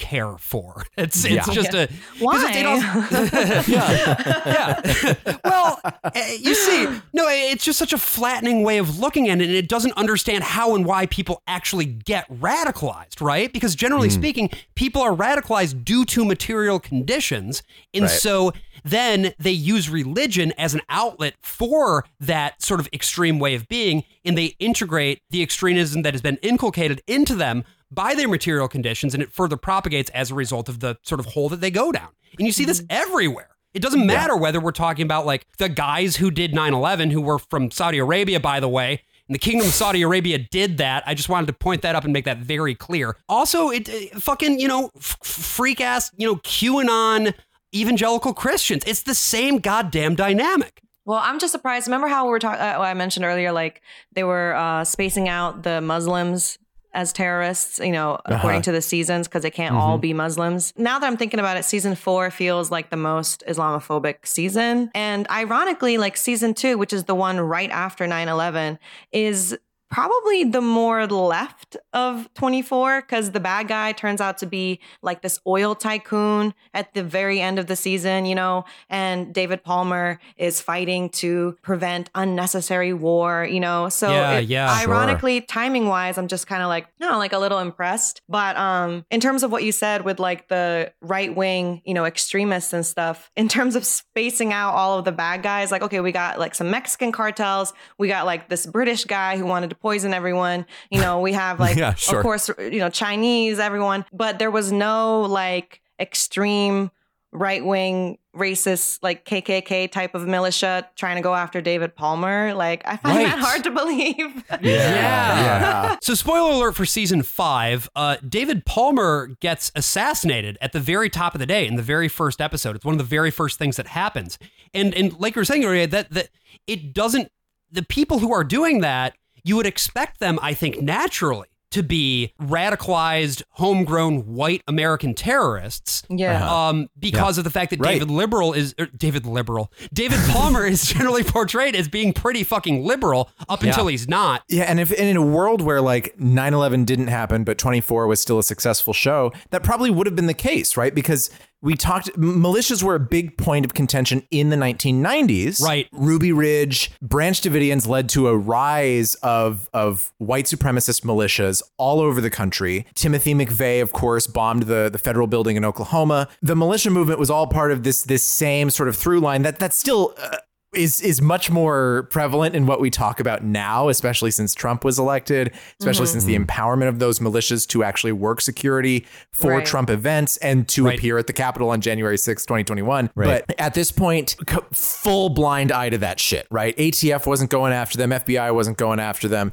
care 0.00 0.36
for. 0.38 0.84
It's 0.96 1.24
it's 1.24 1.46
Yeah. 1.48 1.54
just 1.54 1.74
a 1.74 1.88
Why? 2.18 2.50
it 2.52 2.66
also- 2.72 3.70
yeah, 3.70 4.32
yeah. 4.46 5.36
well, 5.44 5.80
eh, 6.14 6.36
you 6.40 6.54
see, 6.54 6.84
no, 7.12 7.26
it's 7.28 7.64
just 7.64 7.78
such 7.78 7.92
a 7.92 7.98
flattening 7.98 8.62
way 8.64 8.78
of 8.78 8.98
looking 8.98 9.28
at 9.28 9.40
it, 9.40 9.44
and 9.44 9.52
it 9.54 9.68
doesn't 9.68 9.92
understand 9.96 10.42
how 10.44 10.74
and 10.74 10.84
why 10.84 11.06
people 11.06 11.42
actually 11.46 11.84
get 11.86 12.28
radicalized, 12.30 13.20
right? 13.20 13.52
Because 13.52 13.74
generally 13.74 14.08
Hmm. 14.08 14.14
speaking, 14.14 14.50
people 14.74 15.00
are 15.02 15.14
radicalized 15.14 15.84
due 15.84 16.04
to 16.06 16.24
material 16.24 16.80
conditions, 16.80 17.62
and 17.94 18.02
Right. 18.04 18.10
so 18.10 18.52
then 18.84 19.34
they 19.38 19.50
use 19.52 19.90
religion 19.90 20.52
as 20.56 20.72
an 20.74 20.80
outlet 20.88 21.34
for 21.42 22.04
that 22.18 22.62
sort 22.62 22.80
of 22.80 22.88
extreme 22.92 23.38
way 23.38 23.54
of 23.54 23.68
being, 23.68 24.04
and 24.24 24.36
they 24.38 24.56
integrate 24.58 25.20
the 25.30 25.42
extremism 25.42 26.02
that 26.02 26.14
has 26.14 26.22
been 26.22 26.38
inculcated 26.42 27.02
into 27.06 27.34
them 27.34 27.64
by 27.90 28.14
their 28.14 28.28
material 28.28 28.68
conditions, 28.68 29.14
and 29.14 29.22
it 29.22 29.32
further 29.32 29.56
propagates 29.56 30.10
as 30.10 30.30
a 30.30 30.34
result 30.34 30.68
of 30.68 30.80
the 30.80 30.96
sort 31.02 31.20
of 31.20 31.26
hole 31.26 31.48
that 31.48 31.60
they 31.60 31.70
go 31.70 31.92
down. 31.92 32.08
And 32.38 32.46
you 32.46 32.52
see 32.52 32.64
this 32.64 32.82
everywhere. 32.88 33.48
It 33.72 33.82
doesn't 33.82 34.04
matter 34.04 34.36
whether 34.36 34.58
we're 34.60 34.72
talking 34.72 35.04
about 35.04 35.26
like 35.26 35.46
the 35.58 35.68
guys 35.68 36.16
who 36.16 36.30
did 36.30 36.54
9 36.54 36.74
11, 36.74 37.10
who 37.10 37.20
were 37.20 37.38
from 37.38 37.70
Saudi 37.70 37.98
Arabia, 37.98 38.40
by 38.40 38.58
the 38.58 38.68
way. 38.68 39.02
And 39.28 39.34
the 39.34 39.38
Kingdom 39.38 39.68
of 39.68 39.72
Saudi 39.72 40.02
Arabia 40.02 40.38
did 40.38 40.78
that. 40.78 41.04
I 41.06 41.14
just 41.14 41.28
wanted 41.28 41.46
to 41.46 41.52
point 41.52 41.82
that 41.82 41.94
up 41.94 42.02
and 42.02 42.12
make 42.12 42.24
that 42.24 42.38
very 42.38 42.74
clear. 42.74 43.16
Also, 43.28 43.70
it 43.70 43.88
uh, 43.88 44.18
fucking, 44.18 44.58
you 44.58 44.66
know, 44.66 44.90
f- 44.96 45.18
freak 45.22 45.80
ass, 45.80 46.10
you 46.16 46.26
know, 46.26 46.36
QAnon 46.36 47.32
evangelical 47.72 48.34
Christians. 48.34 48.82
It's 48.88 49.04
the 49.04 49.14
same 49.14 49.58
goddamn 49.58 50.16
dynamic. 50.16 50.82
Well, 51.04 51.20
I'm 51.22 51.38
just 51.38 51.52
surprised. 51.52 51.86
Remember 51.86 52.08
how 52.08 52.24
we 52.24 52.30
were 52.30 52.38
talking? 52.38 52.60
Uh, 52.60 52.80
I 52.80 52.94
mentioned 52.94 53.24
earlier, 53.24 53.52
like 53.52 53.82
they 54.12 54.24
were 54.24 54.54
uh, 54.54 54.84
spacing 54.84 55.28
out 55.28 55.62
the 55.62 55.80
Muslims 55.80 56.58
as 56.92 57.12
terrorists, 57.12 57.78
you 57.78 57.92
know, 57.92 58.14
uh-huh. 58.14 58.34
according 58.36 58.62
to 58.62 58.72
the 58.72 58.82
seasons, 58.82 59.28
because 59.28 59.42
they 59.42 59.50
can't 59.50 59.74
all 59.74 59.94
mm-hmm. 59.94 60.02
be 60.02 60.12
Muslims. 60.12 60.72
Now 60.76 60.98
that 60.98 61.06
I'm 61.06 61.16
thinking 61.16 61.40
about 61.40 61.56
it, 61.56 61.64
season 61.64 61.94
four 61.94 62.30
feels 62.30 62.70
like 62.70 62.90
the 62.90 62.96
most 62.96 63.44
Islamophobic 63.48 64.26
season. 64.26 64.90
And 64.94 65.28
ironically, 65.30 65.98
like 65.98 66.16
season 66.16 66.54
two, 66.54 66.78
which 66.78 66.92
is 66.92 67.04
the 67.04 67.14
one 67.14 67.40
right 67.40 67.70
after 67.70 68.06
9 68.06 68.28
11, 68.28 68.78
is 69.12 69.56
probably 69.90 70.44
the 70.44 70.60
more 70.60 71.06
left 71.06 71.76
of 71.92 72.32
24 72.34 73.00
because 73.02 73.32
the 73.32 73.40
bad 73.40 73.66
guy 73.68 73.92
turns 73.92 74.20
out 74.20 74.38
to 74.38 74.46
be 74.46 74.80
like 75.02 75.20
this 75.22 75.40
oil 75.46 75.74
tycoon 75.74 76.54
at 76.72 76.94
the 76.94 77.02
very 77.02 77.40
end 77.40 77.58
of 77.58 77.66
the 77.66 77.74
season, 77.76 78.24
you 78.24 78.34
know, 78.34 78.64
and 78.88 79.34
David 79.34 79.64
Palmer 79.64 80.18
is 80.36 80.60
fighting 80.60 81.08
to 81.10 81.56
prevent 81.62 82.08
unnecessary 82.14 82.92
war, 82.92 83.44
you 83.50 83.58
know. 83.60 83.88
So 83.88 84.10
Yeah, 84.10 84.38
it- 84.38 84.48
yeah, 84.48 84.78
sure. 84.78 84.88
ironically, 84.94 85.40
timing 85.40 85.88
wise, 85.88 86.16
I'm 86.18 86.28
just 86.28 86.46
kind 86.46 86.62
of 86.62 86.68
like, 86.68 86.86
no, 87.00 87.18
like 87.18 87.32
a 87.32 87.38
little 87.38 87.58
impressed. 87.58 88.22
But 88.28 88.56
um 88.56 89.04
in 89.10 89.20
terms 89.20 89.42
of 89.42 89.50
what 89.50 89.64
you 89.64 89.72
said 89.72 90.04
with 90.04 90.20
like 90.20 90.48
the 90.48 90.92
right 91.00 91.34
wing, 91.34 91.82
you 91.84 91.94
know, 91.94 92.04
extremists 92.04 92.72
and 92.72 92.86
stuff, 92.86 93.30
in 93.36 93.48
terms 93.48 93.74
of 93.74 93.84
spacing 93.84 94.52
out 94.52 94.74
all 94.74 94.98
of 94.98 95.04
the 95.04 95.12
bad 95.12 95.42
guys, 95.42 95.72
like, 95.72 95.82
okay, 95.82 96.00
we 96.00 96.12
got 96.12 96.38
like 96.38 96.54
some 96.54 96.70
Mexican 96.70 97.10
cartels, 97.10 97.72
we 97.98 98.06
got 98.06 98.24
like 98.24 98.48
this 98.48 98.66
British 98.66 99.04
guy 99.04 99.36
who 99.36 99.44
wanted 99.46 99.70
to 99.70 99.76
poison 99.80 100.14
everyone, 100.14 100.66
you 100.90 101.00
know, 101.00 101.20
we 101.20 101.32
have 101.32 101.58
like 101.66 101.76
Yeah, 101.76 101.94
sure. 101.94 102.18
of 102.18 102.22
course, 102.22 102.50
you 102.58 102.78
know, 102.78 102.90
Chinese, 102.90 103.58
everyone, 103.58 104.04
but 104.12 104.38
there 104.38 104.50
was 104.50 104.72
no 104.72 105.22
like 105.22 105.80
extreme 105.98 106.90
right 107.32 107.64
wing 107.64 108.18
racist 108.34 108.98
like 109.02 109.24
KKK 109.24 109.90
type 109.90 110.14
of 110.14 110.26
militia 110.26 110.88
trying 110.96 111.16
to 111.16 111.22
go 111.22 111.34
after 111.34 111.60
David 111.60 111.94
Palmer. 111.94 112.54
Like 112.54 112.82
I 112.86 112.96
find 112.96 113.24
that 113.24 113.38
hard 113.38 113.64
to 113.64 113.70
believe. 113.70 114.44
Yeah. 114.60 115.96
So, 116.02 116.14
spoiler 116.14 116.52
alert 116.52 116.72
for 116.72 116.84
season 116.84 117.22
five 117.22 117.88
uh, 117.96 118.16
David 118.28 118.66
Palmer 118.66 119.28
gets 119.40 119.72
assassinated 119.74 120.58
at 120.60 120.72
the 120.72 120.80
very 120.80 121.08
top 121.08 121.34
of 121.34 121.38
the 121.38 121.46
day 121.46 121.66
in 121.66 121.76
the 121.76 121.82
very 121.82 122.08
first 122.08 122.40
episode. 122.40 122.76
It's 122.76 122.84
one 122.84 122.94
of 122.94 122.98
the 122.98 123.04
very 123.04 123.30
first 123.30 123.58
things 123.58 123.76
that 123.76 123.86
happens. 123.86 124.38
And, 124.74 124.94
and 124.94 125.18
like 125.18 125.34
you 125.34 125.40
were 125.40 125.44
saying 125.44 125.64
earlier, 125.64 125.86
that, 125.86 126.10
that 126.10 126.28
it 126.66 126.92
doesn't, 126.92 127.30
the 127.70 127.82
people 127.82 128.18
who 128.18 128.32
are 128.32 128.44
doing 128.44 128.80
that, 128.80 129.14
you 129.44 129.56
would 129.56 129.66
expect 129.66 130.20
them, 130.20 130.38
I 130.42 130.54
think, 130.54 130.80
naturally 130.80 131.48
to 131.70 131.84
be 131.84 132.32
radicalized, 132.40 133.42
homegrown 133.50 134.34
white 134.34 134.62
American 134.66 135.14
terrorists. 135.14 136.02
Yeah. 136.10 136.68
Um, 136.68 136.88
because 136.98 137.38
of 137.38 137.44
the 137.44 137.50
fact 137.50 137.70
that 137.70 137.78
Right. 137.80 137.92
David 137.92 138.10
Liberal 138.10 138.52
is 138.52 138.74
er, 138.80 138.86
David 138.86 139.24
Liberal. 139.24 139.72
David 139.92 140.18
Palmer 140.30 140.66
is 140.66 140.82
generally 140.92 141.22
portrayed 141.22 141.76
as 141.76 141.88
being 141.88 142.12
pretty 142.12 142.42
fucking 142.42 142.84
liberal 142.84 143.30
up 143.48 143.62
until 143.62 143.86
he's 143.86 144.08
not. 144.08 144.42
Yeah, 144.48 144.64
and 144.64 144.80
if 144.80 144.90
in 144.92 145.16
a 145.16 145.22
world 145.22 145.62
where 145.62 145.80
like 145.80 146.16
9/11 146.18 146.86
didn't 146.86 147.06
happen 147.06 147.44
but 147.44 147.56
24 147.56 148.08
was 148.08 148.20
still 148.20 148.38
a 148.40 148.42
successful 148.42 148.92
show, 148.92 149.32
that 149.50 149.62
probably 149.62 149.90
would 149.90 150.06
have 150.08 150.16
been 150.16 150.26
the 150.26 150.34
case, 150.34 150.76
right? 150.76 150.94
Because 150.94 151.30
we 151.62 151.74
talked 151.74 152.08
militias 152.16 152.82
were 152.82 152.94
a 152.94 153.00
big 153.00 153.36
point 153.36 153.64
of 153.64 153.74
contention 153.74 154.22
in 154.30 154.50
the 154.50 154.56
1990s. 154.56 155.60
Right. 155.60 155.88
Ruby 155.92 156.32
Ridge, 156.32 156.90
Branch 157.02 157.40
Davidians 157.40 157.86
led 157.86 158.08
to 158.10 158.28
a 158.28 158.36
rise 158.36 159.14
of 159.16 159.68
of 159.72 160.12
white 160.18 160.46
supremacist 160.46 161.02
militias 161.02 161.62
all 161.76 162.00
over 162.00 162.20
the 162.20 162.30
country. 162.30 162.86
Timothy 162.94 163.34
McVeigh, 163.34 163.82
of 163.82 163.92
course, 163.92 164.26
bombed 164.26 164.64
the 164.64 164.88
the 164.90 164.98
federal 164.98 165.26
building 165.26 165.56
in 165.56 165.64
Oklahoma. 165.64 166.28
The 166.42 166.56
militia 166.56 166.90
movement 166.90 167.18
was 167.18 167.30
all 167.30 167.46
part 167.46 167.72
of 167.72 167.82
this 167.82 168.02
this 168.02 168.22
same 168.24 168.70
sort 168.70 168.88
of 168.88 168.96
through 168.96 169.20
line 169.20 169.42
that 169.42 169.58
that's 169.58 169.76
still 169.76 170.14
uh, 170.18 170.38
is 170.74 171.00
is 171.00 171.20
much 171.20 171.50
more 171.50 172.06
prevalent 172.10 172.54
in 172.54 172.66
what 172.66 172.80
we 172.80 172.90
talk 172.90 173.18
about 173.18 173.42
now, 173.42 173.88
especially 173.88 174.30
since 174.30 174.54
Trump 174.54 174.84
was 174.84 174.98
elected, 174.98 175.52
especially 175.80 176.04
mm-hmm. 176.04 176.12
since 176.12 176.24
the 176.24 176.36
mm-hmm. 176.36 176.44
empowerment 176.44 176.88
of 176.88 176.98
those 177.00 177.18
militias 177.18 177.66
to 177.68 177.82
actually 177.82 178.12
work 178.12 178.40
security 178.40 179.06
for 179.32 179.50
Right. 179.50 179.66
Trump 179.66 179.90
events 179.90 180.36
and 180.38 180.68
to 180.68 180.86
Right. 180.86 180.98
appear 180.98 181.18
at 181.18 181.26
the 181.26 181.32
Capitol 181.32 181.70
on 181.70 181.80
January 181.80 182.16
6, 182.16 182.46
2021. 182.46 183.10
But 183.48 183.58
at 183.58 183.74
this 183.74 183.90
point, 183.90 184.36
co- 184.46 184.64
full 184.72 185.30
blind 185.30 185.72
eye 185.72 185.90
to 185.90 185.98
that 185.98 186.20
shit, 186.20 186.46
right? 186.50 186.76
ATF 186.76 187.26
wasn't 187.26 187.50
going 187.50 187.72
after 187.72 187.98
them, 187.98 188.10
FBI 188.10 188.54
wasn't 188.54 188.78
going 188.78 189.00
after 189.00 189.26
them. 189.26 189.52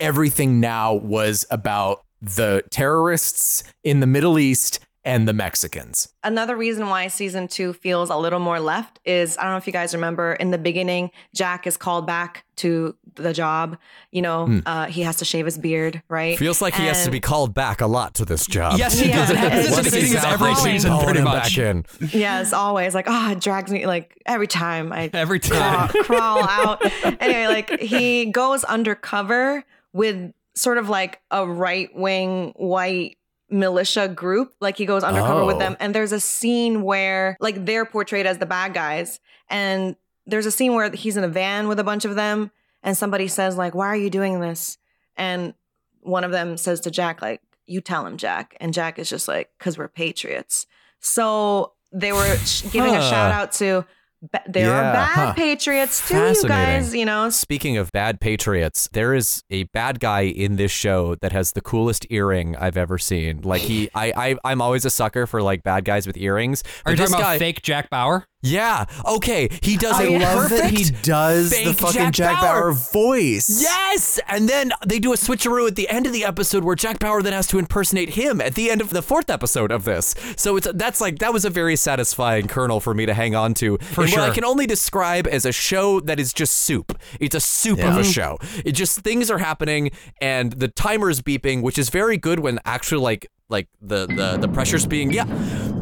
Everything 0.00 0.60
now 0.60 0.94
was 0.94 1.44
about 1.50 2.04
the 2.20 2.62
terrorists 2.70 3.64
in 3.82 4.00
the 4.00 4.06
Middle 4.06 4.38
East 4.38 4.80
and 5.04 5.28
the 5.28 5.32
Mexicans. 5.32 6.08
Another 6.22 6.56
reason 6.56 6.88
why 6.88 7.08
season 7.08 7.46
two 7.48 7.72
feels 7.72 8.08
a 8.10 8.16
little 8.16 8.38
more 8.40 8.58
left 8.58 9.00
is 9.04 9.36
I 9.36 9.42
don't 9.42 9.52
know 9.52 9.56
if 9.58 9.66
you 9.66 9.72
guys 9.72 9.94
remember 9.94 10.32
in 10.34 10.50
the 10.50 10.58
beginning, 10.58 11.10
Jack 11.34 11.66
is 11.66 11.76
called 11.76 12.06
back 12.06 12.44
to 12.56 12.96
the 13.16 13.32
job. 13.32 13.76
You 14.12 14.22
know, 14.22 14.62
uh, 14.64 14.86
he 14.86 15.02
has 15.02 15.16
to 15.16 15.24
shave 15.24 15.44
his 15.44 15.58
beard, 15.58 16.02
right? 16.08 16.38
Feels 16.38 16.62
like 16.62 16.74
he 16.74 16.86
has 16.86 17.04
to 17.04 17.10
be 17.10 17.20
called 17.20 17.52
back 17.52 17.80
a 17.80 17.86
lot 17.86 18.14
to 18.14 18.24
this 18.24 18.46
job. 18.46 18.78
Yes, 18.78 18.98
he 18.98 19.08
Yeah, 19.10 19.26
does. 19.26 19.30
it's 19.30 19.76
This 19.76 19.78
is 19.78 19.84
the 19.84 19.90
beginning 20.00 20.16
of 20.16 20.24
every 20.24 20.54
season, 20.54 20.98
pretty 21.00 21.20
much. 21.20 21.56
back 21.56 21.58
in. 21.58 21.84
Yes, 22.12 22.52
always 22.52 22.94
like 22.94 23.06
oh, 23.08 23.32
it 23.32 23.40
drags 23.40 23.70
me 23.70 23.86
like 23.86 24.20
every 24.26 24.46
time 24.46 24.92
I 24.92 25.10
Every 25.12 25.40
crawl, 25.40 25.88
time. 25.88 26.04
crawl 26.04 26.42
out. 26.48 26.80
Anyway, 27.20 27.46
like 27.46 27.80
he 27.80 28.26
goes 28.26 28.64
undercover 28.64 29.64
with 29.92 30.32
sort 30.54 30.78
of 30.78 30.88
like 30.88 31.20
a 31.30 31.46
right 31.46 31.94
wing 31.94 32.52
white 32.56 33.16
militia 33.54 34.08
group. 34.08 34.52
Like 34.60 34.76
he 34.76 34.84
goes 34.86 35.02
undercover 35.04 35.44
with 35.44 35.56
Oh. 35.56 35.60
them, 35.60 35.76
and 35.80 35.94
there's 35.94 36.12
a 36.12 36.20
scene 36.20 36.82
where 36.82 37.36
like 37.40 37.64
they're 37.64 37.84
portrayed 37.86 38.26
as 38.26 38.38
the 38.38 38.46
bad 38.46 38.74
guys, 38.74 39.20
and 39.48 39.96
there's 40.26 40.46
a 40.46 40.50
scene 40.50 40.74
where 40.74 40.90
he's 40.90 41.16
in 41.16 41.24
a 41.24 41.28
van 41.28 41.68
with 41.68 41.78
a 41.78 41.84
bunch 41.84 42.04
of 42.04 42.14
them, 42.14 42.50
and 42.82 42.96
somebody 42.96 43.28
says 43.28 43.56
like, 43.56 43.74
"Why 43.74 43.86
are 43.88 43.96
you 43.96 44.10
doing 44.10 44.40
this?" 44.40 44.78
And 45.16 45.54
one 46.00 46.24
of 46.24 46.30
them 46.32 46.56
says 46.56 46.80
to 46.80 46.90
Jack 46.90 47.22
like, 47.22 47.40
"You 47.66 47.80
tell 47.80 48.06
him, 48.06 48.16
Jack," 48.16 48.56
and 48.60 48.74
Jack 48.74 48.98
is 48.98 49.08
just 49.08 49.28
like, 49.28 49.50
"Cause 49.58 49.78
we're 49.78 49.88
patriots." 49.88 50.66
So 51.00 51.72
they 51.92 52.12
were 52.12 52.36
sh- 52.38 52.62
giving 52.72 52.94
a 52.94 53.00
shout 53.00 53.30
out 53.30 53.52
to. 53.52 53.84
Ba- 54.32 54.42
There 54.48 54.66
Yeah, 54.66 54.78
are 54.78 54.92
bad 54.92 55.08
huh. 55.14 55.32
patriots 55.34 56.08
too, 56.08 56.16
you 56.16 56.48
guys. 56.48 56.94
You 56.94 57.04
know, 57.04 57.30
Speaking 57.30 57.76
of 57.76 57.90
bad 57.92 58.20
patriots, 58.20 58.88
there 58.92 59.14
is 59.14 59.42
a 59.50 59.64
bad 59.64 60.00
guy 60.00 60.22
in 60.22 60.56
this 60.56 60.70
show 60.72 61.14
that 61.16 61.32
has 61.32 61.52
the 61.52 61.60
coolest 61.60 62.06
earring 62.10 62.56
I've 62.56 62.76
ever 62.76 62.98
seen. 62.98 63.42
Like 63.42 63.62
he, 63.62 63.88
I, 63.94 64.12
I 64.16 64.36
I'm 64.44 64.60
always 64.60 64.84
a 64.84 64.90
sucker 64.90 65.26
for 65.26 65.42
like 65.42 65.62
bad 65.62 65.84
guys 65.84 66.06
with 66.06 66.16
earrings. 66.16 66.62
Are 66.84 66.92
you 66.92 66.96
But 66.96 67.02
this 67.02 67.10
talking 67.10 67.22
about 67.22 67.32
guy, 67.34 67.38
fake 67.38 67.62
Jack 67.62 67.90
Bauer? 67.90 68.26
Yeah. 68.44 68.84
Okay. 69.06 69.48
He 69.62 69.76
does 69.76 69.98
I 69.98 70.04
a 70.04 70.18
love 70.18 70.50
that 70.50 70.70
he 70.70 70.90
does 71.02 71.50
the 71.50 71.72
fucking 71.72 72.12
Jack, 72.12 72.40
Bauer. 72.40 72.72
voice. 72.72 73.62
Yes, 73.62 74.20
and 74.28 74.48
then 74.48 74.70
they 74.86 74.98
do 74.98 75.12
a 75.12 75.16
switcheroo 75.16 75.66
at 75.66 75.76
the 75.76 75.88
end 75.88 76.06
of 76.06 76.12
the 76.12 76.24
episode 76.24 76.62
where 76.62 76.76
Jack 76.76 76.98
Bauer 76.98 77.22
then 77.22 77.32
has 77.32 77.46
to 77.48 77.58
impersonate 77.58 78.10
him 78.10 78.40
at 78.40 78.54
the 78.54 78.70
end 78.70 78.80
of 78.80 78.90
the 78.90 79.00
fourth 79.00 79.30
episode 79.30 79.72
of 79.72 79.84
this. 79.84 80.14
So 80.36 80.56
it's 80.56 80.68
that's 80.74 81.00
like 81.00 81.20
that 81.20 81.32
was 81.32 81.44
a 81.44 81.50
very 81.50 81.74
satisfying 81.76 82.46
kernel 82.46 82.80
for 82.80 82.92
me 82.92 83.06
to 83.06 83.14
hang 83.14 83.34
on 83.34 83.54
to. 83.54 83.78
For 83.78 84.06
sure. 84.06 84.20
What 84.20 84.30
I 84.30 84.34
can 84.34 84.44
only 84.44 84.66
describe 84.66 85.26
as 85.26 85.46
a 85.46 85.52
show 85.52 86.00
that 86.00 86.20
is 86.20 86.32
just 86.34 86.54
soup. 86.56 86.98
It's 87.20 87.34
a 87.34 87.40
soup 87.40 87.82
of 87.82 87.96
a 87.96 88.04
show. 88.04 88.38
It 88.64 88.72
just 88.72 89.00
things 89.00 89.30
are 89.30 89.38
happening 89.38 89.90
and 90.20 90.52
the 90.52 90.68
timer's 90.68 91.22
beeping, 91.22 91.62
which 91.62 91.78
is 91.78 91.88
very 91.88 92.18
good 92.18 92.40
when 92.40 92.58
actually 92.66 93.00
like 93.00 93.30
like 93.48 93.68
the 93.80 94.06
the 94.06 94.38
the 94.40 94.48
pressure's 94.48 94.86
being 94.86 95.12
yeah. 95.12 95.26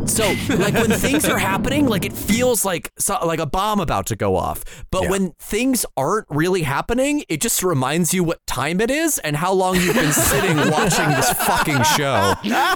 So 0.05 0.34
like 0.48 0.74
when 0.74 0.90
things 0.90 1.26
are 1.28 1.39
happening, 1.39 1.86
like 1.86 2.05
it 2.05 2.12
feels 2.12 2.64
like 2.64 2.90
so, 2.98 3.18
like 3.24 3.39
a 3.39 3.47
bomb 3.47 3.78
about 3.78 4.06
to 4.06 4.16
go 4.16 4.34
off. 4.36 4.84
But 4.90 5.05
Yeah. 5.05 5.10
when 5.10 5.30
things 5.39 5.86
aren't 5.97 6.26
really 6.28 6.62
happening, 6.62 7.24
it 7.28 7.40
just 7.40 7.62
reminds 7.62 8.12
you 8.12 8.24
what 8.24 8.44
time 8.48 8.80
it 8.80 8.90
is 8.90 9.18
and 9.20 9.36
how 9.36 9.52
long 9.52 9.76
you've 9.76 9.94
been 9.94 10.12
sitting 10.12 10.56
watching 10.70 11.09
this 11.10 11.30
fucking 11.34 11.82
show. 11.97 12.34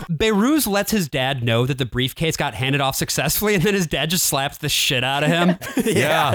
Behrooz 0.09 0.69
lets 0.69 0.93
his 0.93 1.09
dad 1.09 1.43
know 1.43 1.67
that 1.67 1.79
the 1.79 1.85
briefcase 1.87 2.37
got 2.37 2.55
handed 2.55 2.81
off 2.81 2.95
successfully, 2.95 3.55
and 3.57 3.63
then 3.65 3.75
his 3.75 3.89
dad 3.89 4.09
just 4.11 4.25
slaps 4.27 4.59
the 4.59 4.69
shit 4.69 5.03
out 5.03 5.25
of 5.25 5.29
him. 5.29 5.57
Yeah. 5.85 6.33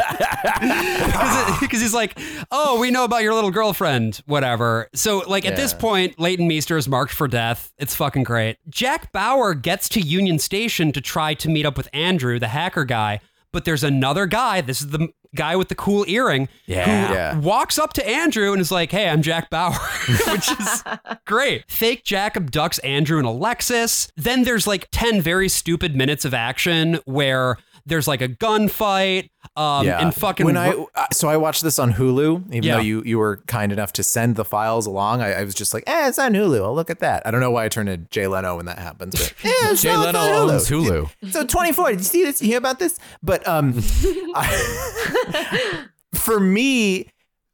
Because 1.61 1.82
he's 1.82 1.94
like, 1.94 2.18
oh, 2.52 2.80
we 2.80 2.91
know 2.91 3.03
about 3.03 3.23
your 3.23 3.34
little 3.34 3.52
girlfriend, 3.52 4.22
whatever. 4.26 4.90
So, 4.94 5.19
like, 5.28 5.45
at 5.45 5.56
this 5.56 5.73
point, 5.73 6.19
Leighton 6.19 6.48
Meester 6.48 6.78
is 6.78 6.88
marked 6.88 7.14
for 7.14 7.28
death. 7.28 7.72
It's 7.78 7.95
fucking 7.95 8.23
great. 8.23 8.41
Jack 8.70 9.12
Bauer 9.12 9.54
gets 9.54 9.88
to 9.90 10.02
Union 10.02 10.40
Station 10.40 10.92
to 10.92 11.02
try 11.02 11.34
to 11.36 11.50
meet 11.50 11.66
up 11.66 11.78
with 11.78 11.90
Andrew, 11.94 12.40
the 12.40 12.48
hacker 12.50 12.86
guy, 12.86 13.20
but 13.52 13.66
there's 13.66 13.84
another 13.84 14.26
guy. 14.26 14.62
This 14.62 14.82
is 14.82 14.90
the 14.90 15.10
guy 15.34 15.56
with 15.56 15.70
the 15.70 15.76
cool 15.76 16.04
earring 16.10 16.50
Yeah. 16.66 17.08
who 17.08 17.14
Yeah. 17.14 17.38
walks 17.38 17.80
up 17.80 17.94
to 17.94 18.08
Andrew 18.08 18.52
and 18.52 18.60
is 18.62 18.72
like, 18.72 18.92
hey, 18.92 19.08
I'm 19.10 19.22
Jack 19.22 19.50
Bauer, 19.50 19.72
which 20.28 20.52
is 20.52 20.84
great. 21.26 21.64
Fake 21.70 22.04
Jack 22.04 22.36
abducts 22.36 22.80
Andrew 22.84 23.18
and 23.18 23.28
Alexis. 23.28 24.10
Then 24.18 24.44
there's 24.44 24.68
like 24.68 24.88
10 24.92 25.22
very 25.22 25.48
stupid 25.48 25.96
minutes 25.96 26.26
of 26.26 26.34
action 26.34 27.00
where 27.06 27.58
there's 27.86 28.08
like 28.08 28.22
a 28.22 28.28
gunfight. 28.30 29.30
Um, 29.56 29.88
and 29.88 30.14
fucking 30.16 30.45
when 30.45 30.56
I 30.56 30.70
uh, 30.95 31.06
so 31.12 31.28
I 31.28 31.36
watched 31.38 31.64
this 31.64 31.78
on 31.80 31.94
Hulu. 31.94 32.48
Even 32.48 32.64
Yeah. 32.64 32.76
though 32.76 32.82
you 32.82 33.03
you 33.06 33.18
were 33.18 33.38
kind 33.48 33.72
enough 33.72 33.91
to 33.94 34.03
send 34.03 34.36
the 34.36 34.45
files 34.45 34.86
along, 34.86 35.22
I, 35.22 35.34
I 35.34 35.44
was 35.44 35.53
just 35.56 35.74
like, 35.74 35.84
eh, 35.88 36.08
it's 36.08 36.20
on 36.20 36.34
Hulu. 36.34 36.64
I'll 36.64 36.76
look 36.76 36.90
at 36.90 36.99
that. 36.99 37.26
I 37.26 37.32
don't 37.32 37.41
know 37.41 37.52
why 37.52 37.66
I 37.66 37.70
turned 37.70 37.88
to 37.88 37.98
Jay 37.98 38.28
Leno 38.28 38.56
when 38.58 38.66
that 38.68 38.80
happens, 38.80 39.16
but 39.16 39.34
eh, 39.44 39.52
it's 39.72 39.82
Jay 39.82 39.90
on- 39.90 40.06
Leno 40.06 40.20
it's 40.53 40.72
on 40.72 40.80
owns 40.80 40.88
Hulu. 40.90 41.32
So 41.32 41.45
24. 41.45 41.90
Did 41.91 41.99
you 41.99 42.03
see 42.06 42.24
this? 42.24 42.41
You 42.41 42.48
hear 42.49 42.58
about 42.60 42.80
this? 42.80 42.98
But 43.24 43.45
um, 43.48 43.74
I- 44.36 45.88
for 46.14 46.40
me, 46.40 47.10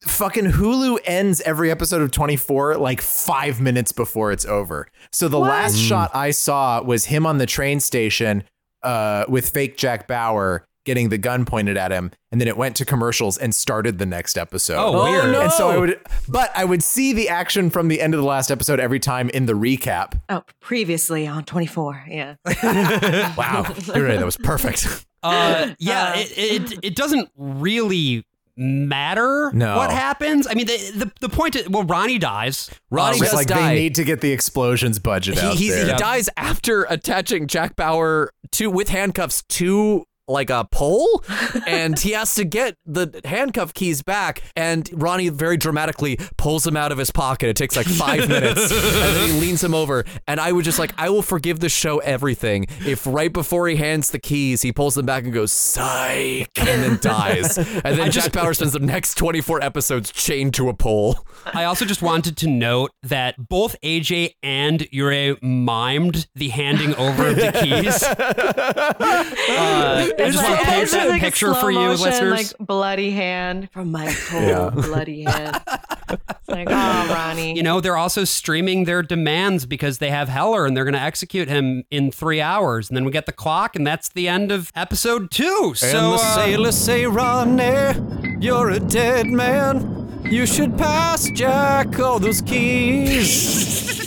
fucking 0.05 0.45
Hulu 0.45 0.99
ends 1.05 1.41
every 1.41 1.71
episode 1.71 2.01
of 2.01 2.11
24 2.11 2.77
like 2.77 3.01
five 3.01 3.59
minutes 3.59 3.91
before 3.91 4.31
it's 4.31 4.45
over. 4.45 4.87
So 5.11 5.27
the 5.27 5.39
last 5.39 5.77
shot 5.77 6.11
I 6.15 6.31
saw 6.31 6.81
was 6.81 7.05
him 7.05 7.25
on 7.25 7.37
the 7.39 7.45
train 7.45 7.79
station 7.79 8.43
uh, 8.87 9.25
with 9.27 9.49
fake 9.49 9.77
Jack 9.77 10.07
Bauer 10.07 10.65
getting 10.85 11.09
the 11.09 11.17
gun 11.17 11.43
pointed 11.43 11.75
at 11.75 11.91
him, 11.91 12.11
and 12.31 12.39
then 12.39 12.47
it 12.47 12.55
went 12.55 12.73
to 12.77 12.85
commercials 12.85 13.37
and 13.37 13.53
started 13.53 13.99
the 13.99 14.05
next 14.05 14.37
episode. 14.37 14.77
Oh, 14.77 15.03
weird. 15.03 15.25
Oh, 15.25 15.31
no. 15.33 15.41
And 15.41 15.51
so 15.51 15.69
I 15.69 15.77
would, 15.77 15.99
but 16.29 16.49
I 16.55 16.63
would 16.63 16.81
see 16.81 17.11
the 17.11 17.27
action 17.27 17.69
from 17.69 17.89
the 17.89 17.99
end 18.01 18.13
of 18.13 18.21
the 18.21 18.25
last 18.25 18.49
episode 18.49 18.79
every 18.79 18.99
time 19.01 19.29
in 19.31 19.47
the 19.47 19.53
recap. 19.53 20.17
oh, 20.29 20.43
previously 20.61 21.27
on 21.27 21.43
24. 21.43 22.05
Yeah. 22.07 22.35
Wow, 23.37 23.75
you're 23.93 24.05
right. 24.07 24.17
That 24.17 24.25
was 24.25 24.37
perfect. 24.37 25.05
Uh, 25.21 25.73
yeah, 25.77 26.13
it, 26.15 26.31
it 26.37 26.79
it 26.83 26.95
doesn't 26.95 27.29
really 27.35 28.23
matter 28.57 29.51
No. 29.53 29.77
what 29.77 29.91
happens. 29.91 30.47
I 30.47 30.55
mean, 30.55 30.65
the 30.65 30.77
the, 30.95 31.11
the 31.21 31.29
point 31.29 31.55
is, 31.55 31.69
well, 31.69 31.83
Ronnie 31.83 32.17
dies. 32.17 32.69
Ronnie 32.89 33.19
does 33.19 33.33
like 33.33 33.47
die. 33.47 33.69
they 33.75 33.79
need 33.79 33.95
to 33.95 34.03
get 34.03 34.21
the 34.21 34.31
explosions 34.31 34.97
budget 34.99 35.37
He, 35.37 35.45
out 35.45 35.55
he's- 35.55 35.75
there. 35.75 35.85
he 35.93 35.97
dies 35.99 36.29
after 36.37 36.83
attaching 36.89 37.45
Jack 37.47 37.75
Bauer 37.75 38.31
to 38.53 38.71
with 38.71 38.89
handcuffs 38.89 39.43
to 39.43 40.05
like 40.27 40.49
a 40.49 40.67
pole 40.71 41.23
and 41.65 41.97
he 41.99 42.11
has 42.11 42.35
to 42.35 42.43
get 42.43 42.75
the 42.85 43.21
handcuff 43.25 43.73
keys 43.73 44.01
back 44.01 44.41
and 44.55 44.89
Ronnie 44.93 45.29
very 45.29 45.57
dramatically 45.57 46.19
pulls 46.37 46.65
him 46.67 46.75
out 46.75 46.91
of 46.91 46.97
his 46.97 47.11
pocket. 47.11 47.49
It 47.49 47.55
takes 47.55 47.75
like 47.75 47.87
five 47.87 48.27
minutes 48.29 48.71
and 48.71 48.81
then 48.81 49.29
he 49.29 49.39
leans 49.39 49.63
him 49.63 49.73
over 49.73 50.05
and 50.27 50.39
I 50.39 50.51
was 50.51 50.65
just 50.65 50.79
like 50.79 50.93
I 50.97 51.09
will 51.09 51.21
forgive 51.21 51.59
the 51.59 51.69
show 51.69 51.99
everything 51.99 52.67
if 52.85 53.07
right 53.07 53.31
before 53.31 53.67
he 53.67 53.75
hands 53.77 54.11
the 54.11 54.19
keys 54.19 54.61
he 54.61 54.71
pulls 54.71 54.95
them 54.95 55.05
back 55.05 55.23
and 55.23 55.33
goes 55.33 55.51
psych 55.51 56.49
and 56.59 56.83
then 56.83 56.99
dies 57.01 57.57
and 57.57 57.97
then 57.97 58.11
Jack 58.11 58.33
Bauer 58.33 58.53
spends 58.53 58.73
the 58.73 58.79
next 58.79 59.15
24 59.15 59.63
episodes 59.63 60.11
chained 60.11 60.53
to 60.55 60.69
a 60.69 60.73
pole. 60.73 61.19
I 61.45 61.63
also 61.63 61.85
just 61.85 62.01
wanted 62.01 62.37
to 62.37 62.47
note 62.47 62.91
that 63.03 63.35
both 63.49 63.75
AJ 63.81 64.33
and 64.43 64.81
Yurié 64.91 65.39
mimed 65.41 66.27
the 66.35 66.49
handing 66.49 66.95
over 66.95 67.27
of 67.27 67.35
the 67.35 67.51
keys. 67.51 68.03
Uh, 69.49 70.09
I 70.19 70.31
just 70.31 70.43
want 70.43 70.59
to 70.59 70.65
paint 70.65 70.91
that 70.91 71.09
like 71.09 71.21
a 71.21 71.25
picture 71.25 71.53
for 71.53 71.71
you, 71.71 71.79
motion, 71.79 72.05
listeners. 72.05 72.53
Like 72.59 72.67
bloody 72.67 73.11
hand 73.11 73.69
from 73.71 73.91
my 73.91 74.13
cold 74.27 74.43
Yeah. 74.43 74.69
bloody 74.73 75.23
hand. 75.23 75.61
It's 76.09 76.47
like, 76.47 76.67
oh, 76.69 77.07
Ronnie. 77.13 77.55
you 77.55 77.63
know, 77.63 77.81
they're 77.81 77.97
also 77.97 78.23
streaming 78.23 78.85
their 78.85 79.03
demands 79.03 79.65
because 79.65 79.97
they 79.99 80.09
have 80.09 80.29
Heller 80.29 80.65
and 80.65 80.75
they're 80.75 80.85
going 80.85 80.93
to 80.93 81.01
execute 81.01 81.47
him 81.47 81.83
in 81.91 82.11
three 82.11 82.41
hours. 82.41 82.89
And 82.89 82.97
then 82.97 83.05
we 83.05 83.11
get 83.11 83.25
the 83.25 83.31
clock, 83.31 83.75
and 83.75 83.85
that's 83.85 84.09
the 84.09 84.27
end 84.27 84.51
of 84.51 84.71
episode 84.75 85.29
two. 85.31 85.73
So, 85.75 85.87
and 85.87 85.95
the 85.95 86.23
uh, 86.23 86.35
sailors 86.35 86.77
say, 86.77 87.05
Ronnie, 87.05 88.37
you're 88.39 88.71
a 88.71 88.79
dead 88.79 89.27
man. 89.27 90.21
You 90.29 90.45
should 90.45 90.77
pass 90.77 91.29
Jack 91.29 91.99
all 91.99 92.19
those 92.19 92.41
keys. 92.41 94.05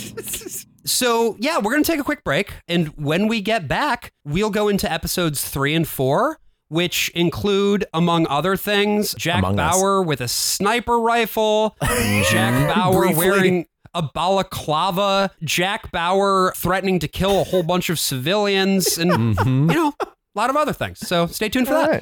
So, 0.85 1.35
yeah, 1.39 1.57
we're 1.57 1.71
going 1.71 1.83
to 1.83 1.91
take 1.91 1.99
a 1.99 2.03
quick 2.03 2.23
break. 2.23 2.53
And 2.67 2.87
when 2.89 3.27
we 3.27 3.41
get 3.41 3.67
back, 3.67 4.13
we'll 4.25 4.49
go 4.49 4.67
into 4.67 4.91
episodes 4.91 5.47
three 5.47 5.75
and 5.75 5.87
four, 5.87 6.39
which 6.69 7.09
include, 7.09 7.85
among 7.93 8.27
other 8.27 8.55
things, 8.55 9.13
Jack 9.15 9.39
Among 9.39 9.59
Us. 9.59 9.75
Bauer 9.75 10.01
with 10.01 10.21
a 10.21 10.27
sniper 10.27 10.99
rifle, 10.99 11.75
mm-hmm. 11.81 12.31
Jack 12.31 12.75
Bauer 12.75 13.13
wearing 13.15 13.67
a 13.93 14.01
balaclava, 14.01 15.31
Jack 15.43 15.91
Bauer 15.91 16.53
threatening 16.55 16.99
to 16.99 17.07
kill 17.07 17.41
a 17.41 17.43
whole 17.43 17.63
bunch 17.63 17.89
of 17.89 17.99
civilians, 17.99 18.97
and, 18.97 19.11
mm-hmm. 19.11 19.69
you 19.69 19.75
know, 19.75 19.93
a 20.01 20.07
lot 20.35 20.49
of 20.49 20.55
other 20.55 20.73
things. 20.73 20.99
So, 20.99 21.27
stay 21.27 21.49
tuned 21.49 21.67
for 21.67 21.73
that. 21.73 22.01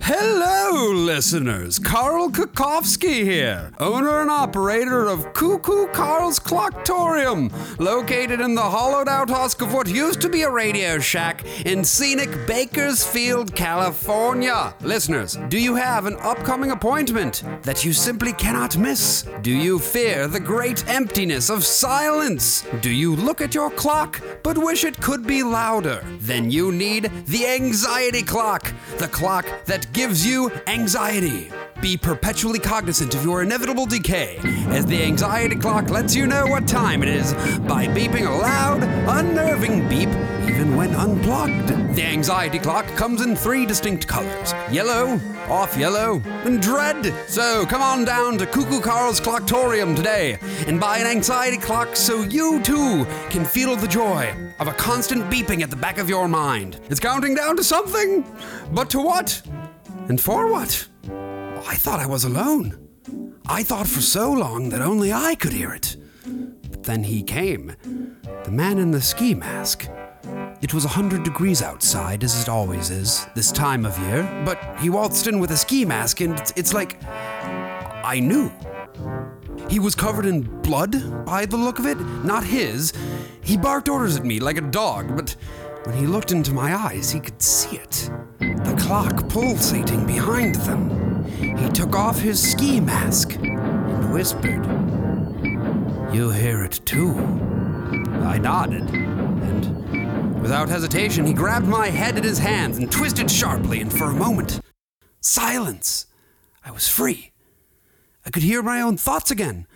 Hello, 0.00 0.90
listeners. 0.92 1.78
Carl 1.78 2.30
Kukowski 2.30 3.24
here, 3.24 3.72
owner 3.78 4.20
and 4.20 4.30
operator 4.30 5.06
of 5.06 5.32
Cuckoo 5.34 5.86
Carl's 5.88 6.38
Clocktorium, 6.38 7.50
located 7.78 8.40
in 8.40 8.54
the 8.54 8.62
hollowed 8.62 9.08
out 9.08 9.28
husk 9.28 9.60
of 9.60 9.74
what 9.74 9.88
used 9.88 10.20
to 10.22 10.28
be 10.28 10.42
a 10.42 10.50
radio 10.50 10.98
shack 10.98 11.44
in 11.66 11.84
scenic 11.84 12.30
Bakersfield, 12.46 13.54
California. 13.54 14.74
Listeners, 14.80 15.36
do 15.48 15.58
you 15.58 15.74
have 15.74 16.06
an 16.06 16.16
upcoming 16.20 16.70
appointment 16.70 17.42
that 17.62 17.84
you 17.84 17.92
simply 17.92 18.32
cannot 18.32 18.78
miss? 18.78 19.26
Do 19.42 19.50
you 19.50 19.78
fear 19.78 20.26
the 20.26 20.40
great 20.40 20.88
emptiness 20.88 21.50
of 21.50 21.64
silence? 21.64 22.64
Do 22.80 22.90
you 22.90 23.14
look 23.14 23.40
at 23.40 23.54
your 23.54 23.70
clock 23.70 24.20
but 24.42 24.56
wish 24.56 24.84
it 24.84 25.00
could 25.00 25.26
be 25.26 25.42
louder? 25.42 26.02
Then 26.20 26.50
you 26.50 26.72
need 26.72 27.10
the 27.26 27.46
anxiety 27.46 28.22
clock, 28.22 28.72
the 28.98 29.08
clock 29.08 29.46
that 29.66 29.87
gives 29.92 30.26
you 30.26 30.50
anxiety. 30.66 31.50
Be 31.80 31.96
perpetually 31.96 32.58
cognizant 32.58 33.14
of 33.14 33.24
your 33.24 33.42
inevitable 33.42 33.86
decay, 33.86 34.38
as 34.68 34.84
the 34.86 35.02
anxiety 35.02 35.54
clock 35.54 35.90
lets 35.90 36.14
you 36.14 36.26
know 36.26 36.46
what 36.46 36.66
time 36.66 37.02
it 37.02 37.08
is 37.08 37.32
by 37.60 37.86
beeping 37.86 38.26
a 38.26 38.30
loud, 38.30 38.82
unnerving 38.82 39.88
beep 39.88 40.08
even 40.48 40.74
when 40.76 40.94
unplugged. 40.94 41.68
The 41.94 42.02
anxiety 42.02 42.58
clock 42.58 42.84
comes 42.96 43.20
in 43.20 43.36
three 43.36 43.64
distinct 43.64 44.08
colors 44.08 44.52
yellow, 44.72 45.20
off 45.48 45.76
yellow, 45.76 46.20
and 46.44 46.60
dread. 46.60 47.14
So 47.28 47.64
come 47.66 47.80
on 47.80 48.04
down 48.04 48.38
to 48.38 48.46
Cuckoo 48.46 48.80
Carl's 48.80 49.20
Clocktorium 49.20 49.94
today 49.94 50.38
and 50.66 50.80
buy 50.80 50.98
an 50.98 51.06
anxiety 51.06 51.58
clock 51.58 51.94
so 51.94 52.22
you 52.22 52.60
too 52.62 53.04
can 53.30 53.44
feel 53.44 53.76
the 53.76 53.86
joy 53.86 54.34
of 54.58 54.66
a 54.66 54.72
constant 54.72 55.30
beeping 55.30 55.62
at 55.62 55.70
the 55.70 55.76
back 55.76 55.98
of 55.98 56.08
your 56.08 56.26
mind. 56.26 56.80
It's 56.90 57.00
counting 57.00 57.34
down 57.34 57.56
to 57.56 57.62
something, 57.64 58.24
but 58.72 58.90
to 58.90 59.00
what? 59.00 59.40
And 60.08 60.20
for 60.20 60.50
what? 60.50 60.88
I 61.66 61.74
thought 61.74 62.00
I 62.00 62.06
was 62.06 62.24
alone. 62.24 62.88
I 63.46 63.62
thought 63.62 63.86
for 63.86 64.00
so 64.00 64.32
long 64.32 64.70
that 64.70 64.80
only 64.80 65.12
I 65.12 65.34
could 65.34 65.52
hear 65.52 65.72
it. 65.72 65.96
But 66.70 66.82
then 66.82 67.04
he 67.04 67.22
came. 67.22 67.76
The 68.44 68.50
man 68.50 68.78
in 68.78 68.90
the 68.90 69.02
ski 69.02 69.34
mask. 69.34 69.88
It 70.62 70.72
was 70.72 70.84
a 70.84 70.88
100 70.88 71.22
degrees 71.22 71.62
outside, 71.62 72.24
as 72.24 72.42
it 72.42 72.48
always 72.48 72.90
is, 72.90 73.26
this 73.34 73.52
time 73.52 73.84
of 73.84 73.98
year, 73.98 74.22
but 74.44 74.58
he 74.80 74.90
waltzed 74.90 75.26
in 75.26 75.38
with 75.40 75.50
a 75.50 75.56
ski 75.56 75.84
mask, 75.84 76.20
and 76.20 76.38
it's, 76.38 76.52
it's 76.56 76.72
like. 76.72 77.02
I 77.04 78.20
knew. 78.20 78.50
He 79.68 79.78
was 79.78 79.94
covered 79.94 80.24
in 80.24 80.40
blood 80.62 81.26
by 81.26 81.44
the 81.44 81.58
look 81.58 81.78
of 81.78 81.86
it, 81.86 81.98
not 82.24 82.42
his. 82.42 82.94
He 83.42 83.58
barked 83.58 83.88
orders 83.88 84.16
at 84.16 84.24
me 84.24 84.40
like 84.40 84.56
a 84.56 84.62
dog, 84.62 85.14
but 85.14 85.36
when 85.88 85.96
he 85.96 86.06
looked 86.06 86.32
into 86.32 86.52
my 86.52 86.76
eyes, 86.76 87.10
he 87.10 87.18
could 87.18 87.40
see 87.40 87.78
it. 87.78 88.10
The 88.40 88.76
clock 88.78 89.26
pulsating 89.30 90.06
behind 90.06 90.56
them. 90.56 91.24
He 91.56 91.66
took 91.70 91.96
off 91.96 92.18
his 92.18 92.38
ski 92.42 92.78
mask 92.78 93.36
and 93.36 94.12
whispered, 94.12 94.66
You 96.14 96.28
hear 96.28 96.62
it 96.62 96.82
too. 96.84 97.14
I 98.20 98.36
nodded, 98.36 98.82
and 98.90 100.42
without 100.42 100.68
hesitation, 100.68 101.24
he 101.24 101.32
grabbed 101.32 101.66
my 101.66 101.88
head 101.88 102.18
in 102.18 102.22
his 102.22 102.38
hands 102.38 102.76
and 102.76 102.92
twisted 102.92 103.30
sharply, 103.30 103.80
and 103.80 103.90
for 103.90 104.10
a 104.10 104.14
moment, 104.14 104.60
silence. 105.22 106.04
I 106.66 106.70
was 106.70 106.86
free. 106.86 107.32
I 108.26 108.30
could 108.30 108.42
hear 108.42 108.62
my 108.62 108.82
own 108.82 108.98
thoughts 108.98 109.30
again, 109.30 109.66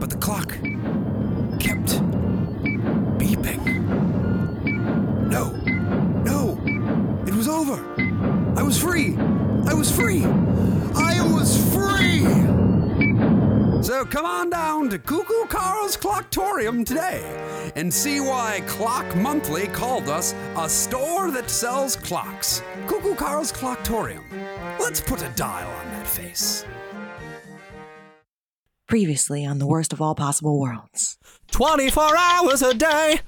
but 0.00 0.08
the 0.08 0.16
clock 0.16 0.52
kept 1.60 2.00
beeping. 3.18 3.75
Was 7.46 7.70
over. 7.70 8.56
I 8.56 8.62
was 8.62 8.80
free. 8.80 9.16
I 9.16 9.74
was 9.74 9.94
free. 9.94 10.24
I 10.24 11.20
was 11.32 11.56
free. 11.72 12.22
So 13.82 14.04
come 14.04 14.24
on 14.24 14.50
down 14.50 14.90
to 14.90 14.98
Cuckoo 14.98 15.46
Carl's 15.46 15.96
Clocktorium 15.96 16.84
today 16.84 17.22
and 17.76 17.92
see 17.92 18.20
why 18.20 18.62
Clock 18.66 19.14
Monthly 19.16 19.68
called 19.68 20.08
us 20.08 20.34
a 20.56 20.68
store 20.68 21.30
that 21.30 21.48
sells 21.48 21.94
clocks. 21.94 22.62
Cuckoo 22.88 23.14
Carl's 23.14 23.52
Clocktorium. 23.52 24.24
Let's 24.80 25.00
put 25.00 25.22
a 25.22 25.28
dial 25.36 25.70
on 25.70 25.86
that 25.92 26.06
face. 26.06 26.64
Previously 28.86 29.44
on 29.44 29.58
the 29.58 29.66
worst 29.66 29.92
of 29.92 30.00
all 30.00 30.14
possible 30.14 30.60
worlds. 30.60 31.18
24 31.50 32.16
hours 32.16 32.62
a 32.62 32.72
day. 32.72 33.20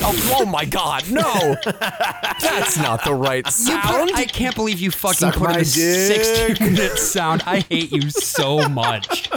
Oh, 0.00 0.36
oh 0.38 0.46
my 0.46 0.64
God, 0.64 1.10
no. 1.10 1.56
That's 1.64 2.78
not 2.78 3.04
the 3.04 3.14
right 3.14 3.44
sound. 3.48 4.12
I 4.14 4.24
can't 4.24 4.54
believe 4.54 4.78
you 4.78 4.92
fucking 4.92 5.18
Suck 5.18 5.34
put 5.34 5.48
in 5.48 5.54
my 5.54 5.58
a 5.58 5.64
dick. 5.64 6.24
60 6.24 6.64
minute 6.64 6.92
sound. 6.98 7.42
I 7.44 7.60
hate 7.60 7.90
you 7.90 8.08
so 8.10 8.68
much. 8.68 9.28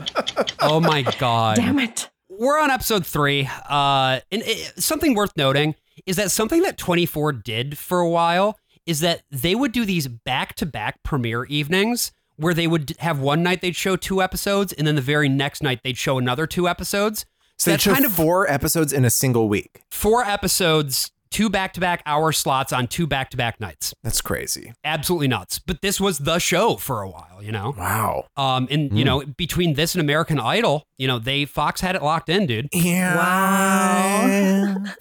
Oh 0.60 0.80
my 0.80 1.02
god. 1.18 1.58
Damn 1.58 1.80
it. 1.80 2.08
We're 2.30 2.60
on 2.60 2.70
episode 2.70 3.04
three. 3.04 3.50
Uh, 3.68 4.20
and 4.32 4.44
it, 4.46 4.80
something 4.82 5.16
worth 5.16 5.36
noting 5.36 5.74
is 6.06 6.18
that 6.18 6.30
something 6.30 6.62
that 6.62 6.78
24 6.78 7.34
did 7.34 7.80
for 7.80 8.00
a 8.00 8.10
while 8.10 8.60
is 8.86 9.00
that 9.00 9.24
they 9.32 9.56
would 9.56 9.72
do 9.72 9.86
these 9.86 10.08
back 10.08 10.54
to 10.56 10.68
back 10.68 11.02
premiere 11.02 11.46
evenings 11.46 12.12
where 12.44 12.54
they 12.54 12.68
would 12.68 12.96
have 13.00 13.20
one 13.20 13.42
night 13.42 13.62
they'd 13.62 13.76
show 13.76 13.96
two 13.96 14.22
episodes 14.22 14.74
and 14.74 14.86
then 14.86 14.96
the 14.96 15.02
very 15.02 15.30
next 15.30 15.64
night 15.64 15.80
they'd 15.84 15.98
show 15.98 16.18
another 16.18 16.46
two 16.46 16.68
episodes. 16.68 17.26
So 17.58 17.72
they 17.72 17.74
that's 17.74 17.84
show 17.84 17.94
kind 17.94 18.06
of 18.06 18.12
four 18.12 18.50
episodes 18.50 18.92
in 18.92 19.06
a 19.06 19.10
single 19.10 19.48
week. 19.48 19.84
four 19.90 20.24
episodes, 20.24 21.12
two 21.34 21.50
back 21.50 21.74
to 21.74 21.80
back 21.82 22.02
hour 22.06 22.32
slots 22.32 22.72
on 22.72 22.88
two 22.88 23.08
back 23.08 23.30
to 23.32 23.38
back 23.38 23.60
nights. 23.60 23.94
That's 24.04 24.22
crazy. 24.22 24.72
Absolutely 24.86 25.28
nuts. 25.28 25.60
But 25.60 25.82
this 25.82 26.00
was 26.00 26.20
the 26.20 26.38
show 26.40 26.78
for 26.78 27.02
a 27.02 27.10
while, 27.10 27.42
you 27.42 27.52
know? 27.52 27.74
Wow. 27.78 28.28
Um, 28.38 28.68
and 28.72 28.98
you 28.98 29.04
know, 29.04 29.26
between 29.26 29.74
this 29.74 29.96
and 29.96 30.02
American 30.02 30.40
Idol, 30.40 30.86
you 30.98 31.08
know, 31.08 31.18
they 31.20 31.46
Fox 31.46 31.82
had 31.82 31.96
it 31.96 32.04
locked 32.04 32.30
in, 32.30 32.46
dude. 32.46 32.70
Yeah. 32.72 33.16
Wow. 33.18 34.76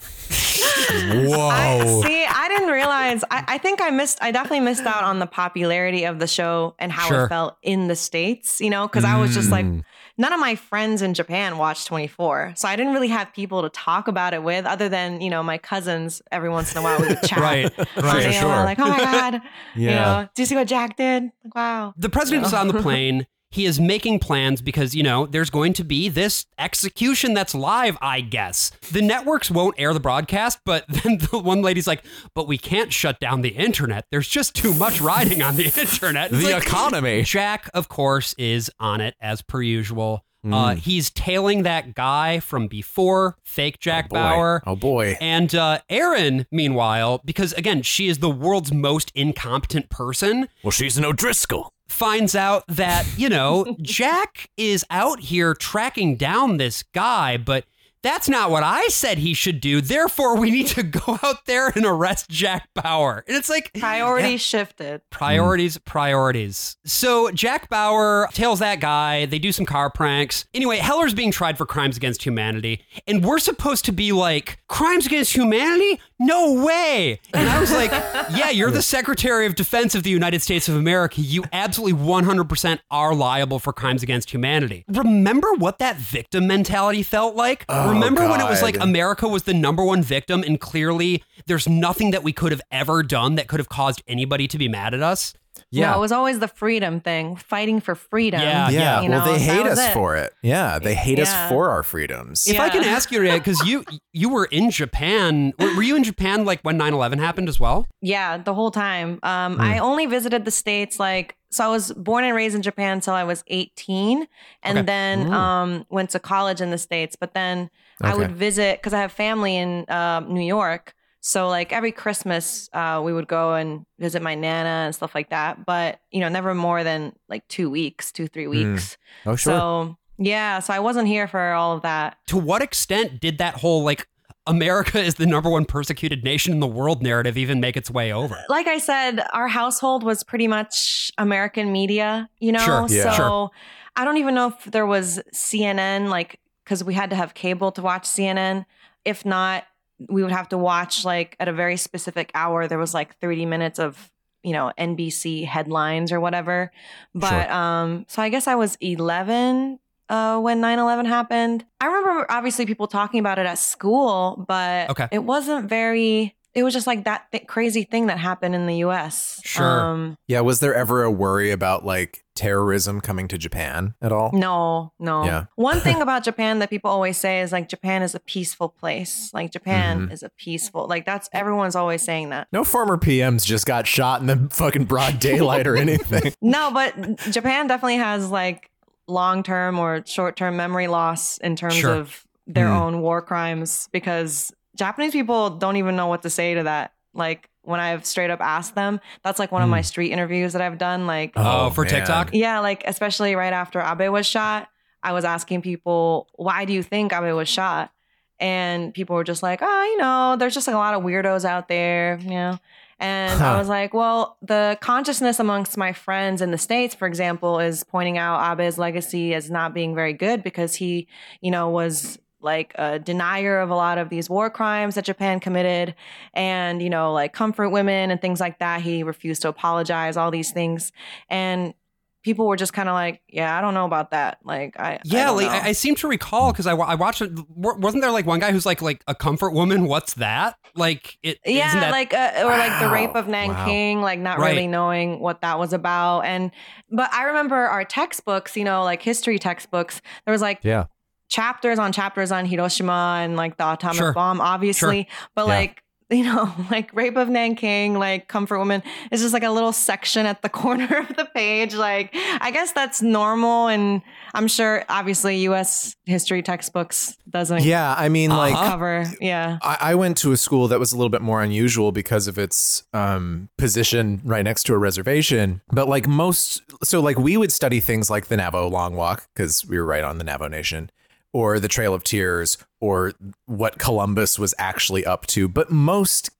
Whoa. 0.93 1.49
I, 1.49 2.01
see, 2.05 2.25
I 2.27 2.49
didn't 2.49 2.69
realize. 2.69 3.25
I, 3.31 3.45
I 3.49 3.59
think 3.59 3.81
I 3.81 3.91
missed. 3.91 4.19
I 4.21 4.31
definitely 4.31 4.61
missed 4.61 4.85
out 4.85 5.05
on 5.05 5.19
the 5.19 5.27
popularity 5.27 6.05
of 6.05 6.19
the 6.19 6.27
show 6.27 6.75
and 6.79 6.91
how 6.93 7.09
Sure. 7.09 7.25
it 7.27 7.29
felt 7.29 7.57
in 7.63 7.89
the 7.89 7.97
states. 7.97 8.61
You 8.61 8.71
know, 8.71 8.87
because 8.89 9.05
I 9.05 9.19
was 9.21 9.35
just 9.35 9.51
like, 9.51 9.65
Mm. 9.67 9.85
None 10.23 10.32
of 10.32 10.40
my 10.40 10.55
friends 10.55 11.03
in 11.03 11.12
Japan 11.15 11.59
watched 11.59 11.86
24, 11.89 12.55
so 12.57 12.69
I 12.69 12.77
didn't 12.77 12.94
really 12.94 13.09
have 13.09 13.32
people 13.35 13.61
to 13.62 13.69
talk 13.69 14.09
about 14.09 14.32
it 14.32 14.43
with, 14.43 14.65
other 14.65 14.89
than 14.89 15.20
you 15.20 15.28
know 15.31 15.43
my 15.43 15.59
cousins. 15.59 16.23
Every 16.31 16.49
once 16.49 16.73
in 16.73 16.78
a 16.78 16.82
while, 16.82 16.99
we 17.01 17.09
would 17.09 17.23
chat. 17.31 17.40
Right, 17.40 17.70
right, 17.97 18.32
sure. 18.32 18.49
Like, 18.70 18.78
oh 18.78 18.89
my 18.89 18.99
god, 19.12 19.35
you 19.74 19.89
Yeah. 19.89 19.94
know, 20.23 20.28
do 20.35 20.43
you 20.43 20.47
see 20.47 20.55
what 20.57 20.69
Jack 20.69 20.97
did? 20.97 21.24
Like, 21.44 21.55
wow. 21.55 21.93
The 21.97 22.09
president 22.09 22.47
is 22.47 22.55
on 22.55 22.69
the 22.69 22.81
plane. 22.81 23.27
He 23.53 23.66
is 23.66 23.79
making 23.79 24.19
plans 24.20 24.62
because, 24.62 24.95
you 24.95 25.03
know, 25.03 25.27
there's 25.27 25.51
going 25.51 25.74
to 25.74 25.85
be 25.85 26.09
this 26.09 26.47
execution 26.59 27.35
that's 27.35 27.55
live, 27.55 27.99
I 28.01 28.23
guess. 28.23 28.70
The 28.91 29.03
networks 29.03 29.51
won't 29.51 29.74
air 29.79 29.93
the 29.93 30.01
broadcast, 30.01 30.61
but 30.65 30.87
then 30.89 31.19
the 31.19 31.39
one 31.39 31.61
lady's 31.61 31.87
like, 31.87 32.03
but 32.35 32.49
we 32.49 32.57
can't 32.57 32.93
shut 32.93 33.20
down 33.20 33.43
the 33.43 33.51
internet. 33.51 34.07
There's 34.11 34.27
just 34.29 34.55
too 34.57 34.73
much 34.73 35.03
riding 35.03 35.43
on 35.43 35.57
the 35.57 35.66
internet. 35.81 36.33
It's 36.33 36.43
the 36.43 36.55
like, 36.55 36.66
economy. 36.66 37.23
Jack, 37.24 37.69
of 37.74 37.91
course, 37.91 38.35
is 38.39 38.70
on 38.81 39.03
it 39.03 39.15
as 39.20 39.43
per 39.43 39.61
usual. 39.61 40.24
Mm. 40.45 40.55
Uh, 40.55 40.74
he's 40.74 41.11
tailing 41.11 41.62
that 41.62 41.95
guy 41.95 42.41
from 42.41 42.66
before, 42.66 43.37
fake 43.45 43.79
Jack 43.79 44.09
Boy. 44.09 44.15
Bauer. 44.15 44.62
Oh 44.66 44.74
boy. 44.74 45.16
And 45.20 45.55
uh, 45.55 45.79
Erin, 45.89 46.47
meanwhile, 46.51 47.20
because 47.24 47.53
again, 47.53 47.83
she 47.83 48.09
is 48.09 48.19
the 48.19 48.31
world's 48.31 48.73
most 48.73 49.12
incompetent 49.15 49.89
person, 49.89 50.49
Well, 50.65 50.73
she's 50.73 50.99
an 50.99 51.05
O'Driscoll. 51.05 51.73
Finds 51.93 52.35
out 52.35 52.64
that, 52.69 53.06
you 53.16 53.28
know, 53.28 53.77
Jack 53.82 54.51
is 54.56 54.85
out 54.90 55.20
here 55.20 55.55
tracking 55.55 56.16
down 56.16 56.56
this 56.56 56.82
guy, 56.93 57.36
but 57.36 57.64
that's 58.02 58.28
not 58.28 58.51
what 58.51 58.64
I 58.64 58.89
said 58.89 59.19
he 59.19 59.32
should 59.32 59.60
do. 59.60 59.81
Therefore, 59.81 60.36
we 60.36 60.51
need 60.51 60.66
to 60.69 60.82
go 60.82 61.19
out 61.23 61.47
there 61.47 61.69
and 61.69 61.86
arrest 61.86 62.28
Jack 62.28 62.69
Bauer. 62.74 63.24
And 63.28 63.36
it's 63.36 63.48
like 63.48 63.73
Priorities 63.74 64.40
shifted. 64.40 65.02
Priorities, 65.10 65.78
priorities. 65.78 66.77
So 66.85 67.31
Jack 67.31 67.69
Bauer 67.69 68.28
tails 68.32 68.59
that 68.59 68.81
guy. 68.81 69.27
They 69.27 69.39
do 69.39 69.52
some 69.52 69.66
car 69.66 69.90
pranks. 69.90 70.47
Anyway, 70.52 70.78
Heller's 70.78 71.14
being 71.14 71.31
tried 71.31 71.56
for 71.56 71.64
crimes 71.64 71.97
against 71.97 72.24
humanity. 72.24 72.85
And 73.06 73.24
we're 73.24 73.39
supposed 73.39 73.85
to 73.85 73.93
be 73.93 74.10
like, 74.10 74.59
crimes 74.69 75.06
against 75.06 75.35
humanity? 75.35 76.01
No 76.27 76.65
way. 76.65 77.20
And 77.35 77.49
I 77.49 77.61
was 77.61 77.73
like, 77.82 77.90
yeah, 77.90 78.51
you're 78.51 78.70
the 78.70 78.82
Secretary 78.82 79.47
of 79.47 79.55
Defense 79.55 79.94
of 79.94 80.03
the 80.03 80.11
United 80.11 80.43
States 80.43 80.69
of 80.69 80.77
America. 80.77 81.20
You 81.20 81.44
absolutely 81.53 82.01
100% 82.01 82.78
are 82.90 83.15
liable 83.15 83.59
for 83.59 83.73
crimes 83.73 84.03
against 84.03 84.31
humanity. 84.31 84.85
Remember 84.89 85.53
what 85.55 85.78
that 85.81 85.97
victim 85.97 86.47
mentality 86.47 87.03
felt 87.03 87.35
like? 87.35 87.65
Oh, 87.69 87.90
Remember 87.90 88.28
when 88.28 88.40
it 88.40 88.49
was 88.49 88.62
like 88.62 88.78
America 88.78 89.27
was 89.27 89.43
the 89.43 89.55
number 89.55 89.85
one 89.85 90.03
victim 90.03 90.43
and 90.43 90.61
clearly 90.61 91.23
there's 91.47 91.69
nothing 91.69 92.12
that 92.12 92.23
we 92.23 92.32
could 92.32 92.53
have 92.53 92.62
ever 92.70 93.03
done 93.03 93.35
that 93.35 93.49
could 93.49 93.61
have 93.61 93.69
caused 93.69 94.03
anybody 94.07 94.47
to 94.49 94.59
be 94.59 94.69
mad 94.69 94.94
at 94.94 95.03
us? 95.03 95.35
Yeah. 95.74 95.90
No, 95.93 95.97
it 95.97 96.01
was 96.01 96.12
always 96.12 96.39
the 96.39 96.49
freedom 96.49 97.01
thing, 97.01 97.35
fighting 97.36 97.81
for 97.81 97.94
freedom. 97.94 98.40
Yeah, 98.43 98.69
Yeah, 98.69 99.01
you 99.01 99.09
well, 99.09 99.24
know, 99.24 99.32
they 99.32 99.39
hate 99.40 99.65
us 99.66 99.78
it. 99.81 99.94
for 99.94 100.16
it. 100.16 100.35
Yeah, 100.43 100.78
they 100.78 100.94
hate 100.94 101.19
us 101.19 101.32
for 101.49 101.70
our 101.70 101.82
freedoms. 101.82 102.47
If 102.47 102.61
I 102.61 102.69
can 102.69 102.85
ask 102.85 103.11
you, 103.11 103.23
because 103.23 103.66
you 103.66 103.82
you 104.12 104.28
were 104.28 104.44
in 104.44 104.70
Japan, 104.70 105.55
were, 105.59 105.74
were 105.77 105.82
you 105.82 105.97
in 105.97 106.05
Japan 106.05 106.44
like 106.44 106.61
when 106.61 106.78
9/11 106.78 107.19
happened 107.20 107.49
as 107.49 107.59
well? 107.59 107.86
Yeah, 108.03 108.36
the 108.36 108.53
whole 108.53 108.70
time. 108.70 109.19
Um, 109.23 109.55
Hmm. 109.55 109.61
I 109.62 109.78
only 109.78 110.05
visited 110.07 110.44
the 110.44 110.51
states 110.51 111.01
like 111.01 111.36
so. 111.51 111.65
I 111.65 111.69
was 111.69 111.90
born 111.93 112.24
and 112.24 112.36
raised 112.36 112.55
in 112.55 112.61
Japan 112.62 112.93
until 112.93 113.15
I 113.15 113.24
was 113.24 113.43
eighteen, 113.47 114.28
and 114.62 114.78
Okay. 114.78 114.85
then 114.86 115.32
um, 115.32 115.86
went 115.89 116.11
to 116.11 116.19
college 116.19 116.61
in 116.61 116.70
the 116.70 116.78
states. 116.78 117.16
But 117.16 117.32
then 117.32 117.70
I 118.03 118.15
would 118.15 118.32
visit 118.32 118.78
because 118.78 118.93
I 118.93 119.01
have 119.01 119.12
family 119.12 119.57
in 119.57 119.86
uh, 119.89 120.20
New 120.20 120.44
York. 120.44 120.93
So 121.24 121.49
like 121.49 121.73
every 121.73 121.93
Christmas, 121.93 122.69
uh, 122.73 123.01
we 123.03 123.12
would 123.12 123.28
go 123.28 123.55
and 123.55 123.86
visit 124.01 124.23
my 124.23 124.35
nana 124.35 124.69
and 124.86 124.94
stuff 124.94 125.15
like 125.15 125.31
that. 125.31 125.65
But 125.65 126.01
you 126.11 126.20
know, 126.20 126.28
never 126.28 126.53
more 126.53 126.82
than 126.82 127.15
like 127.28 127.47
two 127.47 127.70
weeks, 127.70 128.11
two 128.11 128.27
three 128.27 128.49
weeks. 128.49 128.99
Oh, 129.24 129.36
sure. 129.36 129.53
So 129.53 129.99
yeah, 130.19 130.59
so 130.59 130.74
I 130.74 130.81
wasn't 130.81 131.07
here 131.07 131.28
for 131.28 131.53
all 131.53 131.77
of 131.77 131.82
that. 131.82 132.19
To 132.27 132.36
what 132.36 132.61
extent 132.61 133.20
did 133.20 133.39
that 133.39 133.55
whole 133.55 133.85
like 133.85 134.09
America 134.49 135.01
is 135.01 135.15
the 135.15 135.27
number 135.27 135.49
one 135.49 135.65
persecuted 135.65 136.24
nation 136.24 136.53
in 136.53 136.59
the 136.59 136.66
world 136.66 137.05
narrative 137.05 137.39
even 137.39 137.61
make 137.61 137.77
its 137.77 137.89
way 137.89 138.12
over? 138.12 138.36
like 138.49 138.66
I 138.66 138.78
said, 138.78 139.24
our 139.32 139.47
household 139.47 140.03
was 140.03 140.24
pretty 140.24 140.49
much 140.49 141.12
American 141.19 141.70
media, 141.70 142.28
you 142.40 142.51
know? 142.51 142.59
Sure, 142.59 142.86
yeah. 142.89 143.12
So 143.12 143.16
Sure. 143.16 143.51
I 143.94 144.05
don't 144.05 144.16
even 144.16 144.35
know 144.35 144.49
if 144.49 144.65
there 144.65 144.86
was 144.86 145.20
CNN, 145.32 146.09
like, 146.09 146.40
because 146.65 146.82
we 146.82 146.94
had 146.94 147.11
to 147.11 147.16
have 147.16 147.35
cable 147.35 147.70
to 147.73 147.82
watch 147.82 148.05
CNN. 148.05 148.65
If 149.05 149.24
not, 149.24 149.65
we 150.09 150.23
would 150.23 150.33
have 150.33 150.49
to 150.51 150.59
watch, 150.59 151.05
like, 151.05 151.37
at 151.41 151.49
a 151.49 151.53
very 151.53 151.77
specific 151.77 152.31
hour. 152.35 152.66
There 152.69 152.79
was 152.79 152.95
like 152.95 153.16
30 153.19 153.47
minutes 153.47 153.79
of, 153.79 154.11
you 154.43 154.53
know, 154.53 154.73
NBC 154.79 155.45
headlines 155.47 156.12
or 156.12 156.20
whatever. 156.20 156.70
But, 157.15 157.51
um, 157.51 158.05
so 158.09 158.23
I 158.23 158.29
guess 158.29 158.47
I 158.47 158.55
was 158.55 158.77
11 158.81 159.79
uh, 160.09 160.39
when 160.41 160.61
9 160.61 160.79
11 160.79 161.07
happened. 161.07 161.65
I 161.81 161.87
remember 161.87 162.27
obviously 162.31 162.66
people 162.66 162.87
talking 162.87 163.20
about 163.20 163.39
it 163.39 163.47
at 163.47 163.59
school, 163.59 164.45
but 164.49 164.91
Okay. 164.91 165.09
it 165.11 165.20
wasn't 165.24 165.69
very, 165.69 166.35
it 166.55 166.62
was 166.62 166.74
just 166.74 166.87
like 166.87 167.05
that 167.05 167.27
th- 167.33 167.47
crazy 167.47 167.85
thing 167.85 168.07
that 168.09 168.19
happened 168.19 168.55
in 168.55 168.66
the 168.66 168.77
US. 168.85 169.41
Sure. 169.45 169.81
Um, 169.81 170.16
yeah, 170.29 170.41
was 170.41 170.61
there 170.61 170.74
ever 170.74 171.03
a 171.03 171.11
worry 171.11 171.51
about 171.51 171.85
like 171.85 172.24
terrorism 172.35 173.01
coming 173.01 173.29
to 173.29 173.39
Japan 173.39 173.95
at 174.03 174.12
all? 174.12 174.31
no, 174.33 174.93
no. 174.99 175.24
Yeah. 175.24 175.45
One 175.57 175.81
thing 175.81 176.01
about 176.07 176.24
Japan 176.24 176.59
that 176.59 176.70
people 176.70 176.91
always 176.91 177.16
say 177.16 177.41
is 177.41 177.53
like 177.53 177.69
Japan 177.69 178.03
is 178.03 178.15
a 178.15 178.20
peaceful 178.20 178.69
place. 178.69 179.31
Like 179.33 179.51
Japan 179.51 180.01
Mm-hmm. 180.03 180.12
is 180.12 180.23
a 180.23 180.31
peaceful, 180.39 180.87
like 180.89 181.05
that's 181.07 181.29
everyone's 181.33 181.74
always 181.77 182.03
saying 182.03 182.31
that. 182.31 182.49
No 182.53 182.65
former 182.65 182.97
PMs 182.99 183.45
just 183.47 183.65
got 183.66 183.87
shot 183.87 184.20
in 184.20 184.27
the 184.27 184.49
fucking 184.53 184.85
broad 184.85 185.19
daylight 185.20 185.66
or 185.66 185.77
anything. 185.77 186.33
No, 186.43 186.70
but 186.73 186.95
Japan 187.31 187.66
definitely 187.66 187.97
has 187.97 188.29
like 188.31 188.70
long 189.09 189.43
term 189.43 189.79
or 189.79 190.03
short 190.07 190.37
term 190.37 190.57
memory 190.57 190.87
loss 190.89 191.39
in 191.39 191.57
terms 191.57 191.74
Sure. 191.77 191.95
of 191.95 192.24
their 192.47 192.66
Mm. 192.66 192.81
own 192.81 193.01
war 193.01 193.23
crimes 193.23 193.89
because 193.93 194.53
Japanese 194.77 195.12
people 195.12 195.51
don't 195.51 195.77
even 195.77 195.97
know 195.97 196.07
what 196.07 196.23
to 196.23 196.31
say 196.31 196.55
to 196.55 196.62
that. 196.65 196.93
Like 197.15 197.49
when 197.62 197.81
I've 197.81 198.05
straight 198.05 198.31
up 198.31 198.40
asked 198.40 198.74
them, 198.74 199.01
that's 199.23 199.39
like 199.39 199.53
one 199.53 199.62
of 199.62 199.69
my 199.69 199.81
hmm. 199.81 199.85
street 199.85 200.12
interviews 200.12 200.53
that 200.55 200.62
I've 200.62 200.78
done. 200.78 201.07
Like, 201.07 201.32
Oh, 201.36 201.66
Oh, 201.66 201.70
for 201.70 201.85
man. 201.85 201.94
TikTok? 201.94 202.31
yeah, 202.32 202.61
like 202.61 202.82
especially 202.86 203.35
right 203.35 203.53
after 203.53 203.81
Abe 203.81 204.11
was 204.11 204.27
shot, 204.27 204.69
I 205.03 205.12
was 205.12 205.24
asking 205.24 205.62
people, 205.62 206.28
why 206.35 206.65
do 206.65 206.73
you 206.73 206.82
think 206.82 207.12
Abe 207.12 207.35
was 207.35 207.49
shot? 207.49 207.93
And 208.40 208.93
people 208.93 209.15
were 209.15 209.24
just 209.24 209.43
like, 209.43 209.61
oh, 209.62 209.82
you 209.85 209.99
know, 209.99 210.36
there's 210.36 210.55
just 210.55 210.66
like 210.66 210.74
a 210.74 210.78
lot 210.78 210.94
of 210.94 211.03
weirdos 211.03 211.44
out 211.44 211.69
there, 211.69 212.19
you 212.23 212.31
know. 212.31 212.59
And 212.99 213.43
I 213.43 213.59
was 213.59 213.69
like, 213.69 213.93
well, 213.93 214.36
the 214.43 214.78
consciousness 214.81 215.40
amongst 215.40 215.77
my 215.77 215.93
friends 215.93 216.40
in 216.40 216.53
the 216.53 216.59
States, 216.59 216.94
for 216.94 217.09
example, 217.09 217.59
is 217.59 217.82
pointing 217.82 218.16
out 218.16 218.39
Abe's 218.39 218.78
legacy 218.78 219.35
as 219.35 219.51
not 219.51 219.74
being 219.74 219.93
very 219.94 220.12
good 220.12 220.44
because 220.44 220.77
he, 220.77 221.09
you 221.40 221.51
know, 221.51 221.69
was 221.69 222.19
like 222.43 222.73
a 222.77 222.98
denier 222.98 223.59
of 223.60 223.70
a 223.70 223.74
lot 223.74 223.98
of 223.98 224.09
these 224.09 224.28
war 224.31 224.51
crimes 224.51 224.94
that 224.97 225.05
Japan 225.05 225.40
committed 225.40 225.94
and, 226.35 226.82
you 226.82 226.90
know, 226.90 227.12
like 227.12 227.32
comfort 227.32 227.70
women 227.70 228.10
and 228.10 228.20
things 228.20 228.40
like 228.40 228.59
that. 228.59 228.81
He 228.82 229.02
refused 229.02 229.43
to 229.43 229.48
apologize, 229.48 230.16
all 230.16 230.31
these 230.31 230.51
things. 230.52 230.93
And 231.28 231.74
people 232.23 232.47
were 232.47 232.56
just 232.56 232.73
kind 232.73 232.89
of 232.89 232.94
like, 232.94 233.20
yeah, 233.28 233.56
I 233.56 233.60
don't 233.60 233.74
know 233.74 233.85
about 233.85 234.12
that. 234.12 234.39
Like, 234.44 234.78
I, 234.78 234.93
I 234.93 234.98
Yeah, 235.05 235.27
don't 235.27 235.36
like 235.36 235.47
know. 235.47 235.52
I, 235.52 235.69
I 235.69 235.73
seem 235.73 235.94
to 235.97 236.09
recall 236.09 236.52
because 236.52 236.66
I, 236.66 236.74
I 236.74 236.94
watched 236.94 237.20
it. 237.23 237.32
Wasn't 237.48 238.01
there 238.02 238.12
like 238.12 238.27
one 238.27 238.39
guy 238.40 238.52
who's 238.52 238.64
like 238.66 238.81
like 238.81 239.02
a 239.09 239.14
comfort 239.14 239.51
woman? 239.52 239.86
What's 239.86 240.14
that? 240.14 240.56
Like 240.74 241.19
it? 241.23 241.39
yeah, 241.44 241.66
isn't 241.66 241.81
that, 241.81 241.90
like 241.90 242.14
uh, 242.14 242.43
or 242.44 242.56
like 242.56 242.78
the 242.78 242.89
rape 242.89 243.14
of 243.16 243.27
Nanking, 243.27 244.01
like 244.01 244.20
not 244.20 244.39
Right. 244.39 244.55
really 244.55 244.66
knowing 244.69 245.19
what 245.20 245.40
that 245.40 245.59
was 245.59 245.73
about. 245.73 246.20
And 246.20 246.51
but 246.90 247.12
I 247.12 247.24
remember 247.24 247.56
our 247.56 247.85
textbooks, 247.85 248.56
you 248.56 248.64
know, 248.64 248.85
like 248.85 249.02
history 249.02 249.39
textbooks. 249.39 250.01
There 250.24 250.32
was 250.32 250.40
like 250.43 250.60
Yeah. 250.62 250.85
Chapters 251.33 251.79
on 251.79 251.93
chapters 251.93 252.31
on 252.31 252.45
Hiroshima 252.45 253.21
and 253.25 253.37
like 253.37 253.57
the 253.57 253.73
atomic 253.73 253.97
Sure. 253.97 254.13
bomb, 254.13 254.41
obviously. 254.41 255.09
But 255.35 255.47
Yeah. 255.49 255.55
like 255.55 255.83
you 256.11 256.25
know, 256.25 256.53
like 256.71 256.93
rape 256.95 257.17
of 257.17 257.31
Nanking, 257.31 257.99
like 257.99 258.29
comfort 258.29 258.59
woman 258.59 258.83
is 259.11 259.23
just 259.23 259.33
like 259.33 259.43
a 259.45 259.49
little 259.51 259.73
section 259.73 260.27
at 260.27 260.43
the 260.43 260.49
corner 260.63 260.99
of 260.99 261.17
the 261.17 261.25
page. 261.35 261.75
Like, 261.75 262.15
I 262.39 262.51
guess 262.51 262.73
that's 262.73 263.01
normal. 263.01 263.69
And 263.69 264.03
I'm 264.35 264.47
sure 264.47 264.85
obviously 264.91 265.39
US 265.49 265.97
history 266.05 266.43
textbooks 266.43 267.17
doesn't 267.31 267.63
yeah, 267.65 267.95
I 267.97 268.11
mean, 268.11 268.29
like, 268.29 268.53
cover. 268.55 269.07
Yeah. 269.23 269.57
I, 269.63 269.79
I 269.81 269.95
went 269.95 270.19
to 270.19 270.33
a 270.33 270.37
school 270.37 270.69
that 270.69 270.79
was 270.79 270.93
a 270.93 270.97
little 270.99 271.09
bit 271.17 271.23
more 271.23 271.41
unusual 271.41 271.93
because 271.93 272.29
of 272.29 272.37
its 272.39 272.85
um, 272.93 273.49
position 273.57 274.21
right 274.23 274.45
next 274.45 274.65
to 274.65 274.75
a 274.75 274.79
reservation. 274.79 275.63
But 275.73 275.89
like 275.89 276.07
most, 276.07 276.61
so 276.85 277.01
like 277.01 277.19
we 277.19 277.39
would 277.39 277.53
study 277.53 277.81
things 277.81 278.11
like 278.11 278.27
the 278.27 278.37
Navajo 278.37 278.69
Long 278.69 278.97
Walk 278.97 279.29
because 279.35 279.65
we 279.65 279.79
were 279.79 279.87
right 279.87 280.05
on 280.05 280.19
the 280.19 280.25
Navajo 280.25 280.49
Nation, 280.49 280.91
or 281.33 281.59
the 281.59 281.69
Trail 281.69 281.95
of 281.95 282.05
Tears, 282.05 282.59
or 282.81 283.13
what 283.47 283.79
Columbus 283.79 284.39
was 284.39 284.55
actually 284.59 285.05
up 285.05 285.27
to. 285.29 285.49
But 285.49 285.71
most 285.71 286.31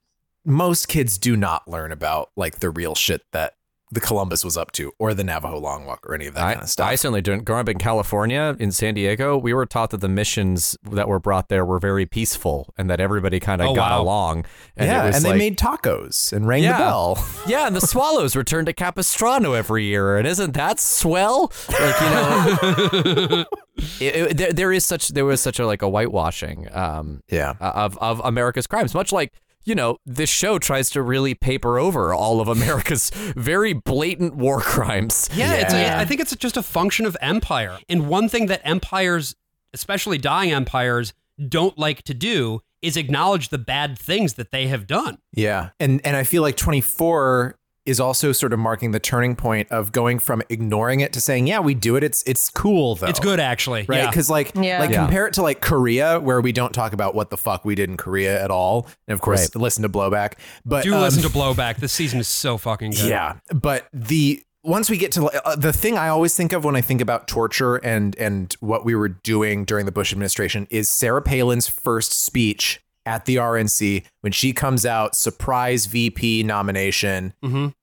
most 0.45 0.89
kids 0.89 1.19
do 1.19 1.37
not 1.37 1.69
learn 1.69 1.93
about 1.93 2.31
like 2.37 2.59
the 2.59 2.71
real 2.71 2.95
shit 2.95 3.23
that 3.33 3.55
the 3.93 4.01
Columbus 4.01 4.43
was 4.45 4.57
up 4.57 4.73
to, 4.73 4.91
or 4.99 5.13
the 5.13 5.23
Navajo 5.23 5.59
Long 5.61 5.85
Walk, 5.85 6.07
or 6.09 6.15
any 6.15 6.27
of 6.27 6.33
that 6.35 6.43
I, 6.45 6.53
kind 6.55 6.63
of 6.65 6.71
stuff. 6.71 6.89
I 6.89 6.95
certainly 6.95 7.21
didn't. 7.21 7.45
Growing 7.45 7.61
up 7.61 7.69
in 7.69 7.77
California, 7.79 8.57
in 8.59 8.73
San 8.73 8.95
Diego, 8.95 9.37
we 9.37 9.53
were 9.53 9.67
taught 9.67 9.91
that 9.91 10.01
the 10.01 10.09
missions 10.09 10.77
that 10.91 11.09
were 11.09 11.21
brought 11.21 11.51
there 11.51 11.65
were 11.65 11.79
very 11.79 12.07
peaceful 12.07 12.73
and 12.79 12.89
that 12.89 13.01
everybody 13.01 13.39
kind 13.39 13.61
of 13.61 13.69
Oh, 13.69 13.75
got 13.75 13.91
wow. 13.91 14.03
along. 14.03 14.47
And 14.77 14.89
yeah, 14.89 15.05
it 15.05 15.07
was 15.09 15.17
and 15.17 15.25
they 15.27 15.29
like- 15.31 15.39
made 15.39 15.59
tacos 15.59 16.33
and 16.33 16.49
rang 16.49 16.63
Yeah. 16.63 16.73
the 16.73 16.79
bell. 16.79 17.29
Yeah, 17.47 17.67
and 17.67 17.77
the 17.77 17.81
Swallows 17.81 18.35
return 18.35 18.65
to 18.67 18.73
Capistrano 18.73 19.53
every 19.53 19.85
year, 19.85 20.17
and 20.17 20.27
isn't 20.27 20.55
that 20.55 20.81
swell? 20.81 21.53
Like 21.69 22.01
you 22.01 22.11
know, 22.11 23.45
it, 24.01 24.17
it- 24.17 24.37
there, 24.37 24.53
there 24.53 24.73
is 24.73 24.85
such 24.87 25.09
there 25.09 25.25
was 25.25 25.41
such 25.41 25.59
a 25.59 25.67
like 25.67 25.83
a 25.83 25.89
whitewashing 25.89 26.69
um, 26.73 27.23
Yeah. 27.29 27.55
of 27.61 27.99
of 27.99 28.21
America's 28.25 28.67
crimes, 28.67 28.95
much 28.95 29.13
like 29.13 29.33
you 29.65 29.75
know 29.75 29.97
this 30.07 30.31
show 30.31 30.59
tries 30.59 30.91
to 30.91 31.03
really 31.03 31.35
paper 31.35 31.79
over 31.79 32.13
all 32.15 32.41
of 32.41 32.49
America's 32.49 33.11
very 33.37 33.73
blatant 33.73 34.35
war 34.37 34.61
crimes. 34.61 35.29
Yeah, 35.35 35.55
It's 35.55 35.73
Yeah. 35.75 35.99
a, 35.99 36.03
I 36.03 36.05
think 36.05 36.21
it's 36.21 36.35
just 36.37 36.57
a 36.57 36.63
function 36.63 37.07
of 37.07 37.17
empire. 37.21 37.79
And 37.89 38.09
one 38.09 38.29
thing 38.29 38.47
that 38.47 38.61
empires, 38.65 39.35
especially 39.73 40.19
dying 40.19 40.53
empires, 40.53 41.13
don't 41.49 41.79
like 41.79 42.03
to 42.05 42.15
do 42.15 42.61
is 42.83 42.97
acknowledge 42.97 43.49
the 43.51 43.59
bad 43.59 43.97
things 43.99 44.35
that 44.35 44.51
they 44.51 44.67
have 44.67 44.87
done. 44.87 45.19
Yeah. 45.33 45.71
And 45.79 46.01
and 46.05 46.17
I 46.17 46.25
feel 46.25 46.43
like 46.43 46.57
24 46.57 47.57
is 47.85 47.99
also 47.99 48.31
sort 48.33 48.53
of 48.53 48.59
marking 48.59 48.93
the 48.93 49.01
turning 49.01 49.35
point 49.35 49.71
of 49.73 49.91
going 49.91 50.19
from 50.19 50.41
ignoring 50.49 51.01
it 51.01 51.13
to 51.13 51.21
saying, 51.21 51.47
yeah, 51.49 51.59
we 51.59 51.75
do 51.75 51.97
it. 51.97 52.05
It's 52.05 52.23
it's 52.25 52.49
cool 52.51 52.95
though. 52.95 53.09
It's 53.09 53.19
good, 53.21 53.41
actually. 53.41 53.85
Right? 53.89 53.99
Yeah. 54.05 54.11
Because 54.11 54.31
like 54.31 54.53
Yeah. 54.55 54.79
like 54.81 54.91
Yeah. 54.91 55.03
compare 55.05 55.27
it 55.27 55.35
to 55.35 55.43
like 55.43 55.61
Korea, 55.61 56.21
where 56.21 56.41
we 56.41 56.53
don't 56.53 56.73
talk 56.73 56.93
about 56.93 57.15
what 57.15 57.31
the 57.31 57.37
fuck 57.37 57.65
we 57.65 57.75
did 57.75 57.91
in 57.91 57.97
Korea 57.97 58.43
at 58.43 58.51
all. 58.51 58.87
And 59.09 59.15
of 59.15 59.21
course, 59.21 59.51
Right. 59.55 59.63
listen 59.63 59.83
to 59.83 59.89
blowback. 59.89 60.35
But 60.65 60.85
Do 60.85 60.95
um, 60.95 61.01
listen 61.01 61.23
to 61.23 61.29
Blowback. 61.29 61.77
This 61.79 61.93
season 61.93 62.21
is 62.21 62.29
so 62.29 62.57
fucking 62.57 62.93
good. 62.93 63.09
Yeah, 63.09 63.35
but 63.53 63.89
the 63.93 64.43
once 64.65 64.89
we 64.89 64.97
get 64.97 65.11
to 65.13 65.25
uh, 65.45 65.57
the 65.57 65.73
thing 65.73 65.99
I 65.99 66.07
always 66.07 66.37
think 66.37 66.53
of 66.53 66.63
when 66.65 66.77
I 66.77 66.81
think 66.83 67.01
about 67.01 67.27
torture 67.27 67.77
and 67.77 68.15
and 68.17 68.55
what 68.61 68.85
we 68.85 68.95
were 68.95 69.09
doing 69.09 69.65
during 69.65 69.87
the 69.87 69.93
Bush 69.93 70.13
administration 70.13 70.69
is 70.71 70.89
Sarah 70.89 71.21
Palin's 71.23 71.67
first 71.67 72.13
speech 72.13 72.81
at 73.07 73.25
the 73.25 73.37
RNC 73.37 74.05
when 74.21 74.33
she 74.33 74.53
comes 74.53 74.87
out 74.87 75.15
surprise 75.17 75.87
VP 75.87 76.43
nomination 76.45 77.33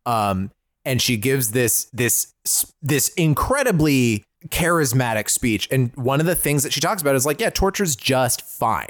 um 0.05 0.51
and 0.85 1.01
she 1.01 1.17
gives 1.17 1.51
this 1.51 1.89
this 1.93 2.33
this 2.81 3.09
incredibly 3.09 4.23
charismatic 4.47 5.29
speech. 5.29 5.67
And 5.69 5.91
one 5.95 6.19
of 6.21 6.25
the 6.25 6.35
things 6.35 6.63
that 6.63 6.71
she 6.71 6.79
talks 6.79 7.01
about 7.01 7.15
is 7.15 7.25
like 7.25 7.39
yeah 7.41 7.49
torture's 7.49 7.95
just 7.95 8.41
fine. 8.41 8.87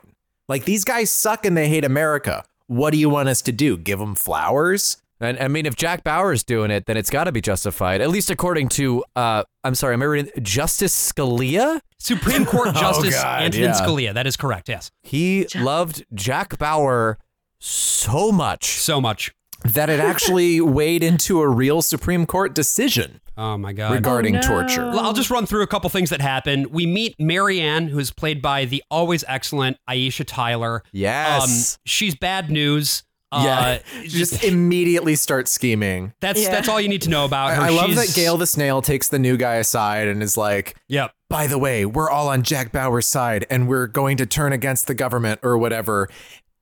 Like 0.47 0.65
these 0.65 0.83
guys 0.83 1.11
suck 1.11 1.45
and 1.45 1.57
they 1.57 1.67
hate 1.67 1.83
America. 1.83 2.43
What 2.67 2.91
do 2.91 2.97
you 2.99 3.09
want 3.09 3.29
us 3.29 3.41
to 3.43 3.51
do? 3.51 3.77
Give 3.77 3.99
them 3.99 4.15
flowers 4.15 4.97
And 5.21 5.37
I 5.39 5.47
mean, 5.49 5.65
if 5.65 5.75
Jack 5.75 6.03
Bauer 6.03 6.31
is 6.31 6.43
doing 6.43 6.71
it, 6.71 6.85
then 6.85 6.95
it's 6.97 7.09
got 7.09 7.25
to 7.25 7.31
be 7.31 7.41
justified, 7.41 7.99
at 8.01 8.09
least 8.09 8.29
according 8.29 8.69
to, 8.69 9.03
uh, 9.15 9.43
I'm 9.65 9.75
sorry, 9.75 9.93
I'm 9.93 10.01
I 10.01 10.05
reading 10.05 10.31
Justice 10.41 11.11
Scalia? 11.11 11.81
Supreme 11.99 12.45
Court 12.45 12.73
Justice 12.75 13.15
Oh, 13.17 13.21
God, 13.21 13.41
Antonin 13.43 13.69
yeah. 13.69 13.73
Scalia. 13.75 14.13
That 14.13 14.27
is 14.27 14.37
correct. 14.37 14.69
Yes. 14.69 14.91
He 15.03 15.45
loved 15.55 16.05
Jack 16.13 16.57
Bauer 16.57 17.17
so 17.59 18.31
much. 18.31 18.65
So 18.65 19.01
much. 19.01 19.31
that 19.65 19.89
it 19.89 19.99
actually 19.99 20.61
weighed 20.61 21.03
into 21.03 21.41
a 21.41 21.47
real 21.49 21.81
Supreme 21.81 22.25
Court 22.25 22.55
decision 22.55 23.19
Oh 23.35 23.57
my 23.57 23.73
god. 23.73 23.91
regarding 23.91 24.35
no. 24.35 24.41
torture. 24.41 24.85
I'll 24.85 25.11
just 25.13 25.29
run 25.29 25.45
through 25.45 25.63
a 25.63 25.67
couple 25.67 25.89
things 25.89 26.09
that 26.11 26.21
happened. 26.21 26.67
We 26.67 26.85
meet 26.85 27.15
Marianne, 27.19 27.87
who's 27.89 28.11
played 28.11 28.41
by 28.41 28.63
the 28.65 28.81
always 28.89 29.25
excellent 29.27 29.75
Aisha 29.89 30.23
Tyler. 30.25 30.83
Yes. 30.93 31.75
Um, 31.75 31.79
she's 31.85 32.15
bad 32.15 32.49
news. 32.49 33.03
Yeah, 33.31 33.79
Uh, 33.79 33.79
just 34.07 34.43
immediately 34.43 35.15
start 35.15 35.47
scheming. 35.47 36.13
that's 36.19 36.41
Yeah. 36.41 36.51
that's 36.51 36.67
all 36.69 36.79
you 36.81 36.89
need 36.89 37.01
to 37.03 37.09
know 37.09 37.25
about 37.25 37.53
her. 37.55 37.61
I 37.61 37.69
love 37.69 37.95
that 37.95 38.13
Gail 38.15 38.37
the 38.37 38.47
Snail 38.47 38.81
takes 38.81 39.07
the 39.07 39.19
new 39.19 39.37
guy 39.37 39.55
aside 39.55 40.07
and 40.07 40.21
is 40.23 40.35
like, 40.37 40.75
Yep. 40.87 41.13
by 41.29 41.47
the 41.47 41.57
way, 41.57 41.85
we're 41.85 42.09
all 42.09 42.27
on 42.29 42.43
Jack 42.43 42.71
Bauer's 42.71 43.05
side 43.05 43.45
and 43.49 43.67
we're 43.67 43.87
going 43.87 44.17
to 44.17 44.25
turn 44.25 44.53
against 44.53 44.87
the 44.87 44.93
government 44.93 45.39
or 45.43 45.57
whatever. 45.57 46.07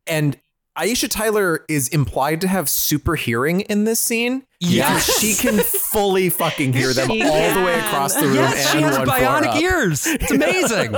And 0.06 0.38
Aisha 0.78 1.10
Tyler 1.10 1.66
is 1.68 1.88
implied 1.88 2.40
to 2.42 2.48
have 2.48 2.70
super 2.70 3.16
hearing 3.16 3.62
in 3.62 3.86
this 3.86 4.00
scene. 4.00 4.44
Yeah, 4.60 5.00
she 5.00 5.34
can 5.34 5.58
fully 5.92 6.30
fucking 6.30 6.72
hear 6.74 6.94
them 6.94 7.10
She 7.10 7.24
all 7.24 7.54
the 7.56 7.62
way 7.66 7.80
across 7.80 8.14
the 8.14 8.28
room. 8.28 8.36
Yes, 8.36 8.72
she 8.72 8.82
has 8.82 8.96
bionic 9.00 9.60
ears. 9.60 10.06
It's 10.06 10.30
amazing. 10.30 10.96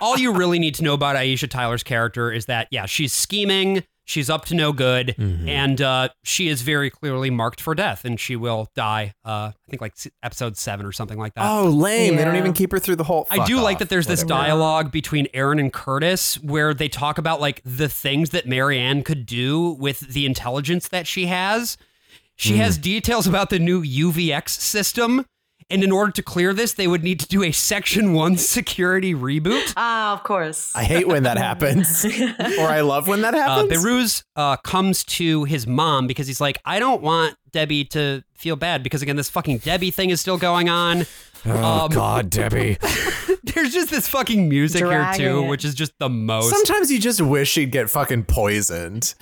All 0.00 0.16
you 0.18 0.32
really 0.32 0.58
need 0.58 0.74
to 0.76 0.84
know 0.84 0.94
about 0.94 1.16
Aisha 1.16 1.48
Tyler's 1.50 1.82
character 1.82 2.32
is 2.32 2.46
that, 2.46 2.68
yeah, 2.70 2.86
she's 2.86 3.12
scheming, 3.12 3.84
she's 4.04 4.28
up 4.30 4.44
to 4.46 4.54
no 4.54 4.72
good, 4.72 5.14
Mm-hmm. 5.18 5.48
and 5.48 5.80
uh, 5.80 6.08
she 6.22 6.48
is 6.48 6.62
very 6.62 6.90
clearly 6.90 7.30
marked 7.30 7.60
for 7.60 7.74
death, 7.74 8.04
and 8.04 8.18
she 8.20 8.36
will 8.36 8.68
die. 8.76 9.14
Uh, 9.24 9.52
I 9.54 9.70
think 9.70 9.80
like 9.82 9.94
episode 10.22 10.56
seven 10.56 10.84
or 10.86 10.92
something 10.92 11.18
like 11.18 11.34
that. 11.34 11.44
Oh, 11.50 11.68
lame. 11.68 12.16
They 12.16 12.24
don't 12.24 12.36
even 12.36 12.52
keep 12.52 12.70
her 12.72 12.78
through 12.78 12.96
the 12.96 13.04
whole. 13.04 13.26
I 13.30 13.38
Fuck 13.38 13.46
do 13.46 13.60
like 13.60 13.78
that 13.78 13.88
there's 13.88 14.06
this 14.06 14.22
dialogue 14.22 14.90
between 14.92 15.26
Erin 15.34 15.58
and 15.58 15.72
Curtis 15.72 16.34
where 16.42 16.74
they 16.74 16.88
talk 16.88 17.18
about 17.18 17.40
like 17.40 17.60
the 17.64 17.88
things 17.88 18.30
that 18.30 18.46
Marianne 18.46 19.02
could 19.02 19.26
do 19.26 19.70
with 19.80 20.00
the 20.00 20.26
intelligence 20.26 20.88
that 20.88 21.06
she 21.06 21.26
has. 21.26 21.76
She 22.36 22.54
Hmm. 22.54 22.58
has 22.62 22.78
details 22.78 23.26
about 23.28 23.50
the 23.50 23.58
new 23.60 23.82
UVX 23.82 24.48
system. 24.60 25.24
And 25.70 25.82
in 25.82 25.90
order 25.92 26.12
to 26.12 26.22
clear 26.22 26.52
this, 26.52 26.74
they 26.74 26.86
would 26.86 27.02
need 27.02 27.20
to 27.20 27.26
do 27.26 27.42
a 27.42 27.50
Section 27.52 28.12
1 28.12 28.36
security 28.36 29.14
reboot. 29.14 29.72
Ah, 29.76 30.12
of 30.12 30.22
course. 30.22 30.72
I 30.76 30.84
hate 30.84 31.08
when 31.08 31.24
that 31.24 31.36
happens, 31.38 32.04
or 32.58 32.66
I 32.66 32.80
love 32.82 33.08
when 33.08 33.22
that 33.22 33.34
Uh, 33.34 33.38
happens. 33.38 33.72
Behrooz 33.72 34.22
uh, 34.36 34.56
comes 34.58 35.02
to 35.04 35.44
his 35.44 35.66
mom 35.66 36.06
because 36.06 36.26
he's 36.26 36.40
like, 36.40 36.58
I 36.64 36.78
don't 36.78 37.02
want 37.02 37.36
Debbie 37.52 37.84
to 37.86 38.22
feel 38.34 38.56
bad 38.56 38.82
because, 38.82 39.02
again, 39.02 39.16
this 39.16 39.28
fucking 39.30 39.58
Debbie 39.58 39.90
thing 39.90 40.10
is 40.10 40.20
still 40.20 40.38
going 40.38 40.68
on. 40.68 41.06
oh 41.46 41.84
um, 41.86 41.90
God, 41.90 42.30
Debbie. 42.30 42.78
There's 43.42 43.72
just 43.72 43.90
this 43.90 44.08
fucking 44.08 44.48
music 44.48 44.84
here, 44.84 45.10
too, 45.14 45.40
it. 45.44 45.48
which 45.48 45.64
is 45.64 45.74
just 45.74 45.92
the 45.98 46.08
most. 46.08 46.50
Sometimes 46.50 46.90
you 46.90 46.98
just 46.98 47.20
wish 47.20 47.50
she'd 47.50 47.70
get 47.72 47.90
fucking 47.90 48.24
poisoned. 48.24 49.14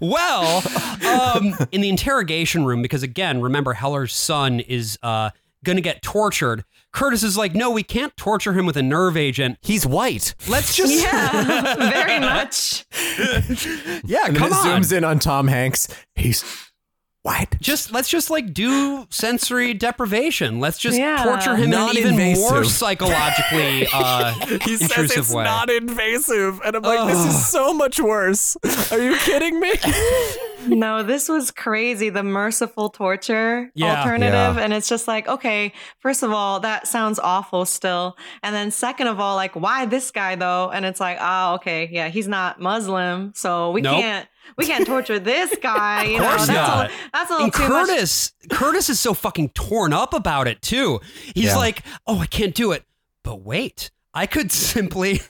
Well, 0.00 0.62
um, 1.36 1.54
in 1.72 1.80
the 1.80 1.88
interrogation 1.88 2.64
room, 2.64 2.82
because 2.82 3.02
again, 3.02 3.40
remember 3.40 3.72
Heller's 3.74 4.14
son 4.14 4.60
is 4.60 4.98
uh, 5.02 5.30
going 5.64 5.76
to 5.76 5.82
get 5.82 6.02
tortured. 6.02 6.64
Curtis 6.92 7.22
is 7.22 7.36
like, 7.36 7.54
no, 7.54 7.70
we 7.70 7.82
can't 7.82 8.16
torture 8.16 8.52
him 8.54 8.64
with 8.64 8.76
a 8.76 8.82
nerve 8.82 9.16
agent. 9.16 9.58
He's 9.60 9.86
white. 9.86 10.34
Let's 10.48 10.74
just, 10.74 10.92
yeah, 11.02 11.74
very 11.76 12.18
much. 12.18 12.86
yeah, 14.04 14.24
And 14.26 14.34
then 14.34 14.34
come 14.36 14.52
it 14.52 14.54
on. 14.54 14.82
zooms 14.82 14.96
in 14.96 15.04
on 15.04 15.18
Tom 15.18 15.48
Hanks. 15.48 15.88
He's 16.14 16.42
white. 17.28 17.60
Just 17.60 17.92
let's 17.92 18.08
just 18.08 18.30
like 18.30 18.54
do 18.54 19.06
sensory 19.10 19.74
deprivation. 19.74 20.60
Let's 20.60 20.78
just 20.78 20.96
Yeah. 20.98 21.22
torture 21.24 21.56
him 21.56 21.72
in 21.72 21.78
an 21.78 21.96
even 21.96 22.16
more 22.40 22.64
psychologically 22.64 23.86
uh, 23.92 24.32
He 24.64 24.76
says 24.76 25.10
it's 25.16 25.32
way. 25.32 25.44
not 25.44 25.68
invasive, 25.70 26.60
and 26.64 26.76
I'm 26.76 26.82
like, 26.82 27.08
this 27.12 27.24
is 27.26 27.46
so 27.48 27.74
much 27.74 28.00
worse. 28.00 28.56
Are 28.92 28.98
you 29.00 29.16
kidding 29.16 29.60
me? 29.60 29.72
No, 30.66 31.02
this 31.04 31.28
was 31.28 31.50
crazy. 31.52 32.10
The 32.10 32.24
merciful 32.24 32.90
torture 32.90 33.70
Yeah. 33.74 34.00
alternative. 34.00 34.56
Yeah. 34.56 34.60
And 34.62 34.72
it's 34.72 34.88
just 34.88 35.06
like, 35.08 35.26
okay, 35.28 35.72
first 36.00 36.22
of 36.22 36.30
all, 36.32 36.60
that 36.60 36.86
sounds 36.88 37.18
awful 37.20 37.64
still. 37.64 38.16
And 38.42 38.54
then 38.54 38.70
second 38.72 39.06
of 39.06 39.18
all, 39.20 39.36
like, 39.36 39.54
why 39.54 39.86
this 39.86 40.10
guy 40.10 40.34
though? 40.34 40.68
And 40.70 40.84
it's 40.84 41.00
like, 41.00 41.16
oh, 41.20 41.54
okay, 41.54 41.88
yeah, 41.90 42.08
he's 42.08 42.28
not 42.28 42.60
Muslim. 42.60 43.32
So 43.34 43.70
we 43.70 43.80
Nope. 43.80 44.00
can't 44.02 44.28
we 44.56 44.66
can't 44.66 44.86
torture 44.86 45.18
this 45.18 45.54
guy. 45.62 46.04
You 46.04 46.18
know, 46.18 46.28
course 46.28 46.46
that's 46.46 46.68
not. 46.68 46.90
a, 46.90 46.92
that's 47.12 47.30
a 47.30 47.32
little 47.34 47.44
And 47.46 47.54
too 47.54 47.68
much. 47.68 47.88
Curtis, 47.88 48.32
Curtis 48.50 48.88
is 48.88 48.98
so 49.00 49.14
fucking 49.14 49.50
torn 49.50 49.92
up 49.92 50.14
about 50.14 50.48
it 50.48 50.62
too. 50.62 51.00
He's 51.34 51.46
Yeah. 51.46 51.56
like, 51.56 51.82
"Oh, 52.06 52.18
I 52.20 52.26
can't 52.26 52.54
do 52.54 52.72
it." 52.72 52.84
But 53.22 53.42
wait, 53.42 53.90
I 54.18 54.26
could 54.26 54.50
simply 54.74 55.20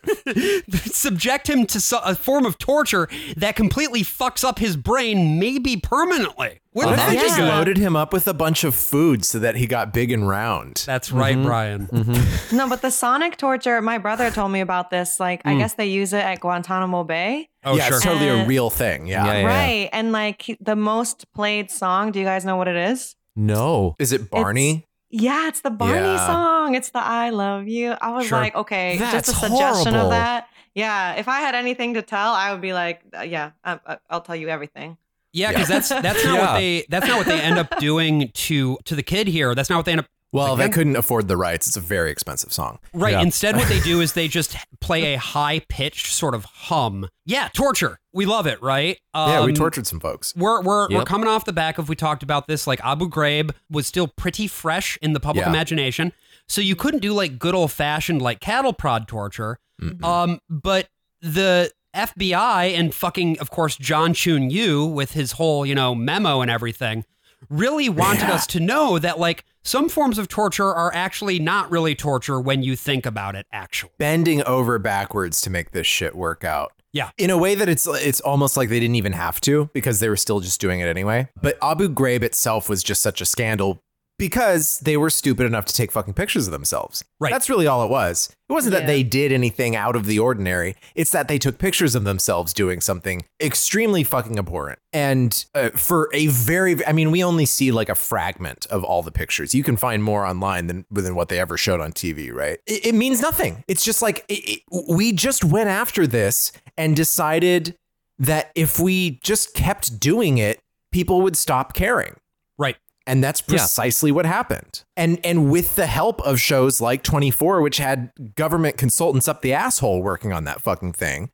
subject 0.71 1.51
him 1.51 1.67
to 1.67 2.01
a 2.03 2.15
form 2.15 2.47
of 2.47 2.57
torture 2.57 3.07
that 3.37 3.55
completely 3.55 4.01
fucks 4.01 4.43
up 4.43 4.59
his 4.59 4.79
brain, 4.79 5.39
maybe 5.39 5.77
permanently. 5.77 6.61
Wouldn't 6.73 6.93
What 6.97 6.99
if 6.99 7.07
that 7.07 7.11
they 7.11 7.17
be 7.17 7.21
just 7.21 7.39
loaded 7.39 7.77
him 7.77 7.97
up 7.97 8.15
with 8.15 8.27
a 8.27 8.33
bunch 8.33 8.65
of 8.65 8.75
food 8.75 9.27
so 9.27 9.41
that 9.41 9.57
he 9.57 9.67
got 9.67 9.93
big 9.93 10.11
and 10.11 10.27
round? 10.27 10.85
That's 10.87 11.13
right, 11.13 11.35
mm-hmm. 11.35 11.45
Brian. 11.45 11.87
Mm-hmm. 11.89 12.57
No, 12.57 12.67
but 12.67 12.81
the 12.81 12.91
sonic 12.91 13.37
torture, 13.37 13.83
my 13.83 13.99
brother 13.99 14.31
told 14.31 14.53
me 14.53 14.61
about 14.61 14.89
this. 14.89 15.21
Like, 15.21 15.43
I 15.45 15.53
mm. 15.53 15.59
guess 15.59 15.75
they 15.75 15.87
use 15.87 16.15
it 16.15 16.25
at 16.25 16.41
Guantanamo 16.41 17.05
Bay. 17.05 17.51
Oh, 17.65 17.77
yeah, 17.77 17.89
sure. 17.89 17.97
it's 17.97 18.05
totally 18.05 18.29
a 18.29 18.47
real 18.47 18.71
thing. 18.71 19.07
Yeah. 19.07 19.27
Yeah, 19.27 19.41
yeah. 19.41 19.47
Right. 19.47 19.91
And 19.93 20.13
like 20.13 20.57
the 20.61 20.77
most 20.77 21.31
played 21.35 21.71
song, 21.71 22.11
do 22.11 22.21
you 22.21 22.25
guys 22.25 22.47
know 22.47 22.57
what 22.57 22.69
it 22.69 22.77
is? 22.77 23.17
No. 23.37 23.95
Is 23.99 24.13
it 24.13 24.31
Barney? 24.31 24.88
Yeah, 25.11 25.49
it's 25.49 25.61
the 25.63 25.71
Barney 25.71 25.95
Yeah. 26.01 26.27
song. 26.27 26.75
It's 26.75 26.91
the 26.91 26.99
I 27.01 27.31
love 27.31 27.67
you. 27.69 27.93
I 28.01 28.11
was 28.11 28.27
Sure. 28.27 28.39
like, 28.39 28.55
okay, 28.55 28.99
That's 28.99 29.27
just 29.27 29.29
a 29.29 29.33
suggestion 29.49 29.95
horrible. 29.95 29.99
of 30.01 30.11
that. 30.11 30.49
Yeah, 30.75 31.15
if 31.15 31.29
I 31.29 31.41
had 31.41 31.55
anything 31.55 31.95
to 31.95 32.03
tell, 32.03 32.33
I 32.35 32.53
would 32.53 32.61
be 32.61 32.73
like, 32.73 33.01
uh, 33.17 33.23
yeah, 33.23 33.53
I, 33.65 33.81
I, 33.87 33.97
I'll 34.11 34.21
tell 34.21 34.37
you 34.37 34.49
everything. 34.49 34.97
Yeah, 35.33 35.51
because 35.53 35.69
that's 35.69 35.89
that's 35.89 36.25
not 36.25 36.39
what 36.39 36.53
they 36.59 36.85
that's 36.89 37.07
not 37.07 37.17
what 37.19 37.27
they 37.27 37.41
end 37.41 37.59
up 37.59 37.79
doing 37.79 38.31
to 38.35 38.79
to 38.85 38.95
the 38.95 39.03
kid 39.03 39.27
here. 39.29 39.55
That's 39.55 39.71
not 39.71 39.77
what 39.77 39.85
they 39.87 39.93
end 39.93 40.01
up 40.03 40.07
well, 40.33 40.57
they 40.57 40.69
couldn't 40.69 40.97
afford 40.97 41.27
the 41.29 41.37
rights. 41.37 41.67
It's 41.67 41.77
a 41.77 41.81
very 41.81 42.11
expensive 42.11 42.53
song. 42.53 42.79
Right. 42.93 43.13
Yeah. 43.13 43.23
Instead, 43.23 43.57
what 43.57 43.69
they 43.69 43.81
do 43.81 44.01
is 44.01 44.13
they 44.13 44.29
just 44.29 44.57
play 44.81 45.15
a 45.15 45.19
high 45.19 45.61
pitched 45.69 46.13
sort 46.13 46.35
of 46.35 46.45
hum. 46.45 47.09
Yeah, 47.25 47.49
torture. 47.55 47.99
We 48.13 48.27
love 48.27 48.47
it, 48.47 48.61
right? 48.63 48.99
yeah, 49.15 49.45
we 49.45 49.53
Um, 49.53 49.55
tortured 49.55 49.87
some 49.87 50.01
folks. 50.01 50.35
We're 50.37 50.63
we're, 50.63 50.89
we're 50.91 51.05
coming 51.05 51.29
off 51.29 51.45
the 51.45 51.53
back 51.53 51.79
of 51.79 51.89
we 51.89 51.97
talked 51.97 52.23
about 52.23 52.47
this. 52.47 52.67
Like 52.67 52.81
Abu 52.85 53.09
Ghraib 53.09 53.53
was 53.71 53.87
still 53.87 54.09
pretty 54.09 54.47
fresh 54.49 54.99
in 55.03 55.13
the 55.13 55.21
public 55.21 55.45
Yeah. 55.45 55.51
imagination, 55.51 56.13
so 56.49 56.61
you 56.61 56.77
couldn't 56.77 57.01
do 57.01 57.13
like 57.13 57.39
good 57.39 57.55
old 57.55 57.73
fashioned 57.73 58.21
like 58.23 58.41
cattle 58.41 58.73
prod 58.73 59.09
torture. 59.09 59.59
Um, 60.03 60.41
but 60.51 60.89
the 61.23 61.71
FBI 61.97 62.77
and 62.79 62.95
fucking 62.95 63.39
of 63.39 63.51
course 63.51 63.77
John 63.77 64.13
Choon 64.13 64.51
Yoo 64.51 64.85
with 64.87 65.13
his 65.13 65.33
whole 65.33 65.65
you 65.65 65.75
know 65.75 65.95
memo 65.95 66.41
and 66.43 66.51
everything 66.51 67.05
really 67.49 67.89
wanted 67.89 68.29
Yeah. 68.29 68.35
us 68.35 68.47
to 68.49 68.61
know 68.61 68.99
that 68.99 69.19
like 69.19 69.45
some 69.65 69.89
forms 69.89 70.19
of 70.19 70.29
torture 70.29 70.73
are 70.75 70.93
actually 70.95 71.39
not 71.39 71.71
really 71.71 71.95
torture 71.95 72.41
when 72.41 72.63
you 72.63 72.75
think 72.77 73.05
about 73.07 73.35
it. 73.37 73.47
Actually, 73.53 73.93
Bending 73.99 74.43
over 74.45 74.79
backwards 74.79 75.41
to 75.43 75.51
make 75.51 75.73
this 75.73 75.87
shit 75.87 76.15
work 76.15 76.45
out. 76.45 76.73
Yeah. 76.93 77.11
In 77.19 77.29
a 77.31 77.37
way 77.37 77.55
that 77.55 77.69
it's 77.69 77.87
it's 77.87 78.21
almost 78.21 78.57
like 78.57 78.71
they 78.71 78.81
didn't 78.81 78.97
even 78.97 79.13
have 79.13 79.41
to 79.43 79.69
because 79.75 80.01
they 80.01 80.09
were 80.09 80.17
still 80.17 80.41
just 80.41 80.61
doing 80.61 80.81
it 80.81 80.87
anyway. 80.89 81.29
But 81.41 81.59
Abu 81.63 81.89
Ghraib 81.89 82.23
itself 82.23 82.69
was 82.69 82.83
just 82.83 83.03
such 83.03 83.21
a 83.21 83.27
scandal 83.27 83.83
because 84.19 84.81
they 84.81 84.97
were 84.97 85.11
stupid 85.11 85.47
enough 85.47 85.65
to 85.67 85.73
take 85.73 85.93
fucking 85.93 86.15
pictures 86.15 86.47
of 86.47 86.53
themselves. 86.53 87.05
Right. 87.21 87.33
That's 87.33 87.49
really 87.49 87.67
all 87.67 87.85
it 87.85 87.91
was. 87.91 88.31
It 88.49 88.53
wasn't 88.53 88.73
that 88.75 88.87
they 88.87 89.03
did 89.03 89.31
anything 89.31 89.77
out 89.77 89.95
of 89.95 90.07
the 90.07 90.19
ordinary. 90.19 90.75
It's 90.95 91.11
that 91.13 91.29
they 91.29 91.39
took 91.39 91.59
pictures 91.59 91.95
of 91.95 92.05
themselves 92.05 92.53
doing 92.53 92.81
something 92.81 93.25
extremely 93.41 94.03
fucking 94.05 94.39
abhorrent. 94.39 94.79
And 94.93 95.45
uh, 95.55 95.71
for 95.71 96.09
a 96.13 96.27
very, 96.29 96.85
I 96.87 96.93
mean, 96.93 97.11
we 97.11 97.23
only 97.23 97.47
see 97.47 97.71
like 97.71 97.89
a 97.89 97.95
fragment 97.95 98.67
of 98.67 98.85
all 98.85 99.03
the 99.03 99.13
pictures. 99.13 99.55
You 99.55 99.63
can 99.63 99.77
find 99.77 100.03
more 100.03 100.25
online 100.27 100.67
than 100.67 100.85
than 100.91 101.15
what 101.15 101.29
they 101.29 101.39
ever 101.39 101.57
showed 101.57 101.81
on 101.81 101.93
TV, 101.93 102.33
right? 102.33 102.59
It, 102.67 102.87
it 102.87 102.95
means 102.95 103.21
nothing. 103.21 103.63
It's 103.69 103.85
just 103.85 104.03
like 104.03 104.25
it, 104.29 104.59
it, 104.59 104.63
we 104.89 105.13
just 105.13 105.45
went 105.45 105.69
after 105.69 106.07
this 106.07 106.51
and 106.77 106.97
decided 106.97 107.77
that 108.19 108.51
if 108.55 108.81
we 108.81 109.21
just 109.23 109.55
kept 109.55 110.01
doing 110.01 110.39
it, 110.39 110.59
people 110.91 111.21
would 111.21 111.37
stop 111.37 111.75
caring. 111.75 112.17
right? 112.59 112.77
And 113.09 113.25
that's 113.25 113.41
Yeah. 113.41 113.57
precisely 113.57 114.13
what 114.13 114.27
happened. 114.27 114.85
And 114.97 115.19
and 115.25 115.51
with 115.51 115.75
the 115.77 115.87
help 115.87 116.21
of 116.23 116.39
shows 116.39 116.81
like 116.81 117.03
24 117.03 117.61
which 117.63 117.79
had 117.79 118.11
government 118.37 118.77
consultants 118.77 119.27
up 119.27 119.43
the 119.43 119.53
asshole 119.55 120.03
working 120.03 120.33
on 120.33 120.45
that 120.45 120.61
fucking 120.63 120.93
thing 120.93 121.31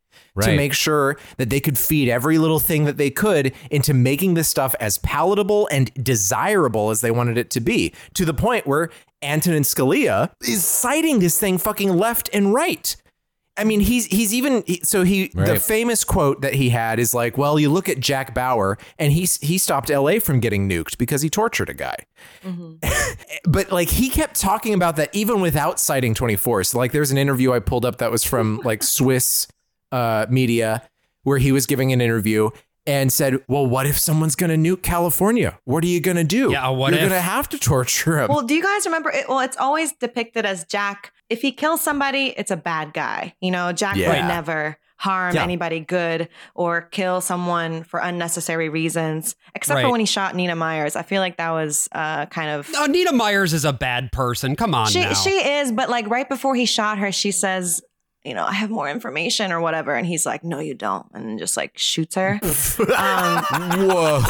to 0.50 0.56
make 0.56 0.72
sure 0.72 1.16
that 1.38 1.50
they 1.50 1.58
could 1.60 1.76
feed 1.76 2.08
every 2.08 2.38
little 2.38 2.60
thing 2.60 2.84
that 2.84 2.96
they 2.96 3.10
could 3.10 3.52
into 3.70 3.92
making 3.92 4.34
this 4.34 4.48
stuff 4.48 4.74
as 4.80 4.98
palatable 4.98 5.68
and 5.72 5.92
desirable 6.02 6.90
as 6.90 7.00
they 7.00 7.10
wanted 7.10 7.36
it 7.36 7.50
to 7.50 7.60
be 7.60 7.92
to 8.14 8.24
the 8.24 8.34
point 8.34 8.66
where 8.66 8.90
Antonin 9.22 9.62
Scalia 9.64 10.30
is 10.42 10.64
citing 10.64 11.18
this 11.18 11.38
thing 11.38 11.58
fucking 11.58 11.90
left 11.96 12.30
and 12.32 12.52
right. 12.54 12.94
I 13.56 13.62
mean, 13.62 13.80
he's 13.80 14.06
he's 14.06 14.34
even 14.34 14.64
so 14.82 15.04
he 15.04 15.28
the 15.28 15.60
famous 15.60 16.02
quote 16.02 16.40
that 16.40 16.54
he 16.54 16.70
had 16.70 16.98
is 16.98 17.14
like, 17.14 17.38
"Well, 17.38 17.58
you 17.58 17.70
look 17.70 17.88
at 17.88 18.00
Jack 18.00 18.34
Bauer, 18.34 18.78
and 18.98 19.12
he 19.12 19.28
he 19.40 19.58
stopped 19.58 19.90
L.A. 19.90 20.18
from 20.18 20.40
getting 20.40 20.68
nuked 20.68 20.98
because 20.98 21.22
he 21.22 21.30
tortured 21.30 21.68
a 21.68 21.74
guy." 21.74 21.96
but 23.44 23.70
like 23.70 23.90
he 23.90 24.08
kept 24.08 24.40
talking 24.40 24.74
about 24.74 24.96
that 24.96 25.10
even 25.12 25.40
without 25.40 25.78
citing 25.78 26.14
24. 26.14 26.64
So 26.64 26.78
like, 26.78 26.90
there's 26.90 27.12
an 27.12 27.18
interview 27.18 27.52
I 27.52 27.60
pulled 27.60 27.84
up 27.84 27.98
that 27.98 28.10
was 28.10 28.24
from 28.24 28.60
like 28.64 28.82
Swiss 28.82 29.46
uh, 29.92 30.26
media 30.28 30.88
where 31.22 31.38
he 31.38 31.52
was 31.52 31.66
giving 31.66 31.92
an 31.92 32.00
interview 32.00 32.50
and 32.86 33.12
said, 33.12 33.38
"Well, 33.46 33.66
what 33.66 33.86
if 33.86 33.98
someone's 33.98 34.34
going 34.34 34.50
to 34.50 34.76
nuke 34.76 34.82
California? 34.82 35.58
What 35.64 35.84
are 35.84 35.88
you 35.88 36.00
going 36.00 36.16
to 36.16 36.24
do? 36.24 36.50
Yeah, 36.50 36.68
what 36.70 36.92
You're 36.92 37.02
if?" 37.02 37.08
going 37.08 37.18
to 37.18 37.22
have 37.22 37.48
to 37.50 37.58
torture 37.58 38.18
him." 38.18 38.28
Well, 38.28 38.42
do 38.42 38.54
you 38.54 38.62
guys 38.62 38.84
remember? 38.84 39.10
It, 39.10 39.28
well, 39.28 39.40
it's 39.40 39.56
always 39.56 39.92
depicted 39.92 40.44
as 40.44 40.64
Jack. 40.64 41.12
If 41.30 41.42
he 41.42 41.52
kills 41.52 41.80
somebody, 41.80 42.34
it's 42.36 42.50
a 42.50 42.56
bad 42.56 42.92
guy. 42.92 43.34
You 43.40 43.50
know, 43.50 43.72
Jack 43.72 43.96
Yeah. 43.96 44.08
would 44.10 44.28
never 44.28 44.76
harm 44.96 45.34
Yeah. 45.34 45.42
anybody 45.42 45.80
good 45.80 46.28
or 46.54 46.82
kill 46.82 47.20
someone 47.20 47.82
for 47.82 47.98
unnecessary 48.00 48.68
reasons, 48.68 49.34
except 49.54 49.76
Right. 49.76 49.84
for 49.84 49.90
when 49.90 50.00
he 50.00 50.06
shot 50.06 50.34
Nina 50.36 50.54
Myers. 50.54 50.96
I 50.96 51.02
feel 51.02 51.20
like 51.20 51.36
that 51.38 51.50
was 51.50 51.88
uh, 51.92 52.26
kind 52.26 52.50
of. 52.50 52.70
No, 52.72 52.86
Nina 52.86 53.12
Myers 53.12 53.52
is 53.52 53.64
a 53.64 53.72
bad 53.72 54.12
person. 54.12 54.54
Come 54.56 54.74
on 54.74 54.86
she 54.86 55.00
now. 55.00 55.12
she 55.14 55.30
is, 55.30 55.72
but 55.72 55.90
like 55.90 56.08
right 56.08 56.28
before 56.28 56.54
he 56.54 56.64
shot 56.64 56.98
her, 56.98 57.10
she 57.10 57.32
says, 57.32 57.82
"You 58.24 58.34
know, 58.34 58.44
I 58.46 58.52
have 58.52 58.70
more 58.70 58.88
information 58.88 59.50
or 59.52 59.60
whatever," 59.60 59.94
and 59.94 60.06
he's 60.06 60.24
like, 60.24 60.44
"No, 60.44 60.58
you 60.60 60.74
don't," 60.74 61.06
and 61.12 61.38
just 61.38 61.56
like 61.56 61.76
shoots 61.76 62.14
her. 62.14 62.38
um, 62.96 63.44
Whoa. 63.88 64.22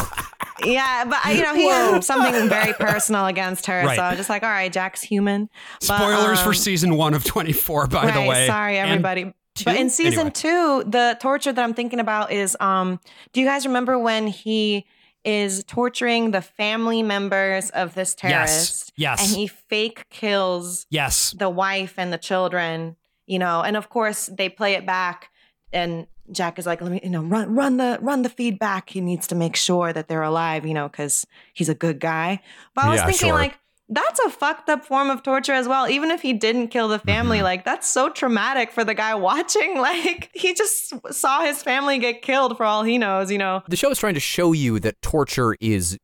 Yeah, 0.64 1.04
but 1.04 1.34
you 1.34 1.42
know, 1.42 1.54
he 1.54 1.68
had 1.68 2.04
something 2.04 2.48
very 2.48 2.72
personal 2.74 3.26
against 3.26 3.66
her, 3.66 3.82
Right. 3.84 3.96
so 3.96 4.02
I'm 4.02 4.16
just 4.16 4.28
like, 4.28 4.42
all 4.42 4.50
right, 4.50 4.72
Jack's 4.72 5.02
human. 5.02 5.48
But, 5.86 5.98
Spoilers 5.98 6.40
for 6.40 6.50
um, 6.50 6.54
season 6.54 6.96
one 6.96 7.14
of 7.14 7.24
24, 7.24 7.86
by 7.88 8.10
the 8.10 8.28
way. 8.28 8.46
Sorry, 8.46 8.78
And 8.78 8.90
everybody. 8.90 9.32
But 9.64 9.76
in 9.76 9.88
season 9.88 10.18
Anyway. 10.20 10.30
two, 10.32 10.84
the 10.86 11.16
torture 11.20 11.52
that 11.52 11.62
I'm 11.62 11.74
thinking 11.74 12.00
about 12.00 12.32
is 12.32 12.56
um 12.58 12.98
do 13.32 13.40
you 13.40 13.46
guys 13.46 13.64
remember 13.66 13.96
when 13.98 14.26
he 14.26 14.84
is 15.24 15.64
torturing 15.64 16.32
the 16.32 16.42
family 16.42 17.02
members 17.04 17.70
of 17.70 17.94
this 17.94 18.14
terrorist? 18.16 18.92
Yes. 18.96 19.20
And 19.26 19.36
he 19.38 19.46
fake 19.46 20.06
kills 20.10 20.86
yes. 20.90 21.30
the 21.38 21.48
wife 21.48 21.94
and 21.98 22.12
the 22.12 22.18
children, 22.18 22.96
you 23.26 23.38
know, 23.38 23.62
and 23.62 23.76
of 23.76 23.88
course 23.88 24.26
they 24.26 24.48
play 24.48 24.74
it 24.74 24.84
back 24.86 25.30
and 25.72 26.06
Jack 26.32 26.58
is 26.58 26.66
like, 26.66 26.80
let 26.80 26.90
me, 26.90 27.00
you 27.02 27.10
know, 27.10 27.22
run, 27.22 27.54
run 27.54 27.76
the, 27.76 27.98
run 28.00 28.22
the 28.22 28.28
feedback. 28.28 28.90
He 28.90 29.00
needs 29.00 29.26
to 29.28 29.34
make 29.34 29.56
sure 29.56 29.92
that 29.92 30.08
they're 30.08 30.22
alive, 30.22 30.64
you 30.66 30.74
know, 30.74 30.88
because 30.88 31.26
he's 31.52 31.68
a 31.68 31.74
good 31.74 32.00
guy. 32.00 32.40
But 32.74 32.84
I 32.86 32.88
was 32.90 33.00
Yeah, 33.00 33.06
thinking, 33.06 33.28
sure. 33.28 33.34
like, 33.34 33.58
that's 33.90 34.18
a 34.20 34.30
fucked 34.30 34.70
up 34.70 34.82
form 34.86 35.10
of 35.10 35.22
torture 35.22 35.52
as 35.52 35.68
well. 35.68 35.86
Even 35.86 36.10
if 36.10 36.22
he 36.22 36.32
didn't 36.32 36.68
kill 36.68 36.88
the 36.88 36.98
family, 36.98 37.36
Mm-hmm. 37.38 37.44
like 37.44 37.64
that's 37.66 37.86
so 37.86 38.08
traumatic 38.08 38.72
for 38.72 38.82
the 38.82 38.94
guy 38.94 39.14
watching. 39.30 39.76
Like 39.78 40.30
he 40.34 40.54
just 40.54 40.94
saw 41.12 41.42
his 41.44 41.62
family 41.62 41.98
get 41.98 42.22
killed 42.22 42.56
for 42.56 42.64
all 42.64 42.82
he 42.82 42.96
knows, 42.96 43.30
you 43.30 43.36
know. 43.36 43.62
The 43.68 43.76
show 43.76 43.90
is 43.90 43.98
trying 43.98 44.14
to 44.14 44.20
show 44.20 44.52
you 44.52 44.80
that 44.80 45.02
torture 45.02 45.54
is 45.60 45.98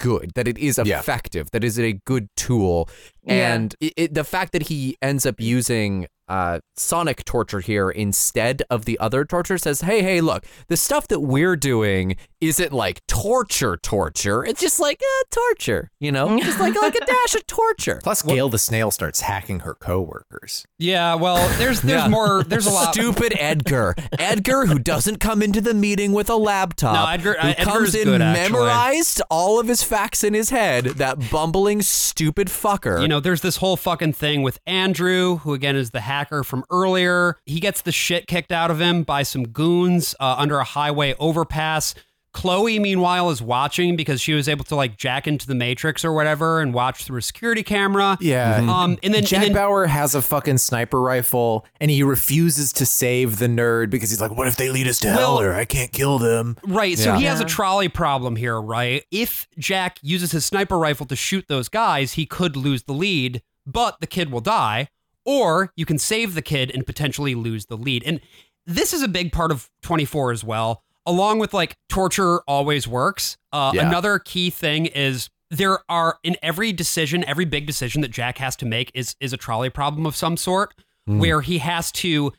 good, 0.00 0.32
that 0.36 0.48
it 0.48 0.56
is 0.56 0.80
Yeah. 0.82 0.98
effective, 0.98 1.50
that 1.50 1.62
is 1.62 1.78
a 1.78 1.92
good 2.06 2.28
tool. 2.38 2.88
Yeah. 3.22 3.52
And 3.54 3.74
it, 3.80 3.92
it, 3.98 4.14
the 4.14 4.24
fact 4.24 4.52
that 4.52 4.62
he 4.62 4.96
ends 5.02 5.26
up 5.26 5.38
using 5.38 6.06
uh, 6.28 6.60
sonic 6.76 7.24
torture 7.24 7.60
here 7.60 7.90
instead 7.90 8.62
of 8.70 8.84
the 8.84 8.98
other 8.98 9.24
torture 9.24 9.58
says, 9.58 9.80
hey, 9.82 10.02
hey, 10.02 10.20
look, 10.20 10.44
the 10.68 10.76
stuff 10.76 11.08
that 11.08 11.20
we're 11.20 11.56
doing 11.56 12.16
isn't 12.40 12.72
like 12.72 13.04
torture, 13.06 13.76
torture. 13.82 14.44
It's 14.44 14.60
just 14.60 14.78
like 14.78 15.00
uh, 15.02 15.24
torture, 15.30 15.90
you 16.00 16.12
know, 16.12 16.38
just 16.42 16.60
like 16.60 16.74
like 16.80 16.94
a 16.94 17.04
dash 17.04 17.34
of 17.34 17.46
torture. 17.46 18.00
Plus, 18.02 18.22
Gail 18.22 18.48
the 18.48 18.58
snail 18.58 18.90
starts 18.90 19.20
hacking 19.22 19.60
her 19.60 19.74
coworkers. 19.74 20.64
Yeah, 20.78 21.14
well, 21.16 21.36
there's 21.58 21.80
there's 21.82 22.02
Yeah. 22.04 22.08
more 22.08 22.44
there's 22.44 22.66
a 22.66 22.70
lot 22.70 22.94
Stupid 22.94 23.34
Edgar. 23.38 23.94
Edgar, 24.18 24.66
who 24.66 24.78
doesn't 24.78 25.18
come 25.18 25.42
into 25.42 25.60
the 25.60 25.74
meeting 25.74 26.12
with 26.12 26.30
a 26.30 26.36
laptop. 26.36 26.94
No, 26.94 27.10
Edgar- 27.12 27.40
who 27.40 27.48
uh, 27.48 27.54
Edgar's 27.56 27.64
comes 27.64 27.94
in 27.94 28.04
good, 28.04 28.18
memorized 28.20 29.20
all 29.30 29.58
of 29.58 29.68
his 29.68 29.82
facts 29.82 30.22
in 30.24 30.34
his 30.34 30.50
head. 30.50 30.84
That 30.84 31.30
bumbling, 31.30 31.82
stupid 31.82 32.48
fucker. 32.48 33.00
You 33.02 33.08
know, 33.08 33.20
there's 33.20 33.40
this 33.40 33.56
whole 33.56 33.76
fucking 33.76 34.12
thing 34.14 34.42
with 34.42 34.58
Andrew, 34.66 35.38
who 35.38 35.54
again 35.54 35.76
is 35.76 35.90
the 35.90 36.00
hacker 36.18 36.42
from 36.42 36.64
earlier. 36.70 37.36
He 37.46 37.60
gets 37.60 37.82
the 37.82 37.92
shit 37.92 38.26
kicked 38.26 38.52
out 38.52 38.70
of 38.70 38.80
him 38.80 39.04
by 39.04 39.22
some 39.22 39.48
goons 39.48 40.14
uh, 40.18 40.34
under 40.38 40.58
a 40.58 40.64
highway 40.64 41.14
overpass. 41.18 41.94
Chloe, 42.34 42.78
meanwhile, 42.78 43.30
is 43.30 43.40
watching 43.40 43.96
because 43.96 44.20
she 44.20 44.34
was 44.34 44.48
able 44.48 44.64
to 44.66 44.76
like 44.76 44.96
jack 44.96 45.26
into 45.26 45.46
the 45.46 45.54
Matrix 45.54 46.04
or 46.04 46.12
whatever 46.12 46.60
and 46.60 46.74
watch 46.74 47.04
through 47.04 47.18
a 47.18 47.22
security 47.22 47.62
camera. 47.62 48.18
Yeah. 48.20 48.58
Um, 48.68 48.98
and 49.02 49.14
then, 49.14 49.24
Jack 49.24 49.46
and 49.46 49.54
then 49.54 49.62
Bauer 49.62 49.86
has 49.86 50.14
a 50.14 50.20
fucking 50.20 50.58
sniper 50.58 51.00
rifle 51.00 51.64
and 51.80 51.90
he 51.90 52.02
refuses 52.02 52.72
to 52.74 52.86
save 52.86 53.38
the 53.38 53.46
nerd 53.46 53.90
because 53.90 54.10
he's 54.10 54.20
like, 54.20 54.30
what 54.30 54.46
if 54.46 54.56
they 54.56 54.68
lead 54.68 54.86
us 54.86 55.00
to 55.00 55.10
hell 55.10 55.40
or 55.40 55.54
I 55.54 55.64
can't 55.64 55.90
kill 55.90 56.18
them? 56.18 56.56
Right. 56.64 56.98
So 56.98 57.14
he 57.14 57.24
has 57.24 57.40
a 57.40 57.44
trolley 57.44 57.88
problem 57.88 58.36
here, 58.36 58.60
right? 58.60 59.04
If 59.10 59.48
Jack 59.58 59.98
uses 60.02 60.30
his 60.32 60.44
sniper 60.44 60.78
rifle 60.78 61.06
to 61.06 61.16
shoot 61.16 61.46
those 61.48 61.68
guys, 61.68 62.12
he 62.12 62.26
could 62.26 62.56
lose 62.56 62.82
the 62.84 62.92
lead, 62.92 63.42
but 63.66 64.00
the 64.00 64.06
kid 64.06 64.30
will 64.30 64.42
die. 64.42 64.90
Or 65.24 65.72
you 65.76 65.84
can 65.84 65.98
save 65.98 66.34
the 66.34 66.42
kid 66.42 66.70
and 66.72 66.86
potentially 66.86 67.34
lose 67.34 67.66
the 67.66 67.76
lead. 67.76 68.02
And 68.06 68.20
this 68.66 68.92
is 68.92 69.02
a 69.02 69.08
big 69.08 69.32
part 69.32 69.50
of 69.50 69.68
24 69.82 70.32
as 70.32 70.44
well. 70.44 70.82
Along 71.06 71.38
with 71.38 71.54
like 71.54 71.74
torture 71.88 72.40
always 72.46 72.86
works. 72.86 73.36
Uh, 73.52 73.72
Yeah. 73.74 73.88
Another 73.88 74.18
key 74.18 74.50
thing 74.50 74.86
is 74.86 75.30
there 75.50 75.78
are 75.88 76.18
in 76.22 76.36
every 76.42 76.72
decision, 76.72 77.24
every 77.24 77.46
big 77.46 77.66
decision 77.66 78.02
that 78.02 78.10
Jack 78.10 78.36
has 78.38 78.54
to 78.56 78.66
make 78.66 78.90
is 78.94 79.16
is 79.20 79.32
a 79.32 79.38
trolley 79.38 79.70
problem 79.70 80.04
of 80.06 80.14
some 80.16 80.36
sort, 80.36 80.74
where 81.06 81.40
he 81.40 81.58
has 81.58 81.90
to 81.92 82.32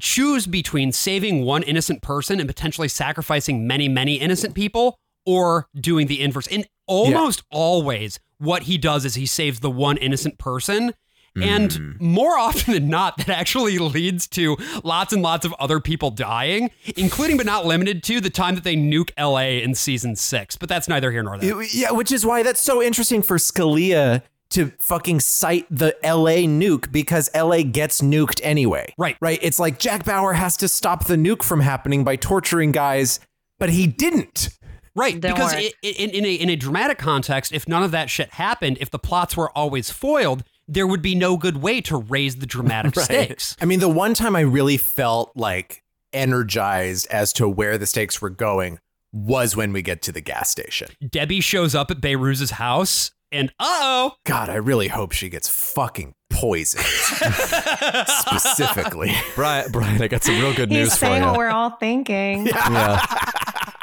choose 0.00 0.46
between 0.48 0.90
saving 0.90 1.44
one 1.44 1.62
innocent 1.62 2.02
person 2.02 2.40
and 2.40 2.48
potentially 2.48 2.88
sacrificing 2.88 3.66
many, 3.68 3.88
many 3.88 4.16
innocent 4.16 4.54
people 4.54 4.98
or 5.24 5.68
doing 5.80 6.08
the 6.08 6.20
inverse. 6.20 6.48
And 6.48 6.66
almost 6.88 7.44
always, 7.50 8.18
what 8.38 8.64
he 8.64 8.76
does 8.78 9.04
is 9.04 9.14
he 9.14 9.26
saves 9.26 9.60
the 9.60 9.70
one 9.70 9.96
innocent 9.98 10.38
person. 10.38 10.92
And 11.40 11.72
hmm. 11.72 11.92
more 11.98 12.38
often 12.38 12.74
than 12.74 12.88
not, 12.88 13.16
that 13.18 13.28
actually 13.28 13.78
leads 13.78 14.26
to 14.28 14.56
lots 14.82 15.12
and 15.12 15.22
lots 15.22 15.44
of 15.44 15.52
other 15.54 15.80
people 15.80 16.10
dying, 16.10 16.70
including 16.96 17.36
but 17.36 17.46
not 17.46 17.66
limited 17.66 18.02
to 18.04 18.20
the 18.20 18.30
time 18.30 18.54
that 18.54 18.64
they 18.64 18.76
nuke 18.76 19.10
LA 19.18 19.60
in 19.62 19.74
season 19.74 20.16
six. 20.16 20.56
But 20.56 20.68
that's 20.68 20.88
neither 20.88 21.10
here 21.10 21.22
nor 21.22 21.38
there. 21.38 21.62
It- 21.62 21.74
yeah, 21.74 21.90
which 21.90 22.12
is 22.12 22.24
why 22.24 22.42
that's 22.42 22.60
so 22.60 22.82
interesting 22.82 23.22
for 23.22 23.36
Scalia 23.36 24.22
to 24.50 24.70
fucking 24.78 25.18
cite 25.18 25.66
the 25.68 25.96
LA 26.04 26.46
nuke 26.46 26.92
because 26.92 27.28
LA 27.34 27.62
gets 27.62 28.00
nuked 28.00 28.40
anyway. 28.44 28.94
Right. 28.96 29.16
Right. 29.20 29.38
It's 29.42 29.58
like 29.58 29.78
Jack 29.78 30.04
Bauer 30.04 30.34
has 30.34 30.56
to 30.58 30.68
stop 30.68 31.06
the 31.06 31.16
nuke 31.16 31.42
from 31.42 31.60
happening 31.60 32.04
by 32.04 32.16
torturing 32.16 32.70
guys, 32.70 33.18
but 33.58 33.70
he 33.70 33.86
didn't. 33.86 34.50
Right, 34.96 35.20
Don't 35.20 35.34
because 35.34 35.52
worry. 35.52 35.72
i 35.84 35.88
i 35.88 35.90
in, 35.98 36.10
in, 36.10 36.24
a, 36.24 36.34
in 36.34 36.48
a 36.50 36.56
dramatic 36.56 36.98
context, 36.98 37.52
if 37.52 37.66
none 37.66 37.82
of 37.82 37.90
that 37.90 38.10
shit 38.10 38.30
happened, 38.34 38.78
if 38.80 38.90
the 38.90 38.98
plots 38.98 39.36
were 39.36 39.50
always 39.58 39.90
foiled, 39.90 40.44
there 40.66 40.86
would 40.86 41.02
be 41.02 41.14
no 41.14 41.36
good 41.36 41.58
way 41.58 41.80
to 41.82 41.96
raise 41.96 42.36
the 42.36 42.46
dramatic 42.46 42.94
stakes. 42.98 43.56
I 43.60 43.64
mean, 43.64 43.80
the 43.80 43.88
one 43.88 44.14
time 44.14 44.34
I 44.36 44.40
really 44.40 44.76
felt 44.76 45.32
like 45.34 45.82
energized 46.12 47.06
as 47.10 47.32
to 47.34 47.48
where 47.48 47.76
the 47.76 47.86
stakes 47.86 48.22
were 48.22 48.30
going 48.30 48.78
was 49.12 49.56
when 49.56 49.72
we 49.72 49.82
get 49.82 50.02
to 50.02 50.12
the 50.12 50.20
gas 50.20 50.50
station. 50.50 50.88
Debbie 51.08 51.40
shows 51.40 51.74
up 51.74 51.90
at 51.90 52.00
Behrooz's 52.00 52.52
house, 52.52 53.12
and 53.30 53.50
uh 53.60 53.64
oh, 53.68 54.12
God, 54.24 54.48
I 54.48 54.56
really 54.56 54.88
hope 54.88 55.12
she 55.12 55.28
gets 55.28 55.48
fucking 55.48 56.14
poisoned. 56.30 56.84
Specifically. 58.06 59.12
Brian, 59.34 59.70
Brian, 59.70 60.02
I 60.02 60.08
got 60.08 60.24
some 60.24 60.40
real 60.40 60.54
good 60.54 60.70
He's 60.70 60.78
news 60.78 60.90
for 60.94 61.06
saying 61.06 61.22
you. 61.22 61.28
what 61.28 61.38
we're 61.38 61.48
all 61.50 61.70
thinking. 61.70 62.46
yeah. 62.46 63.04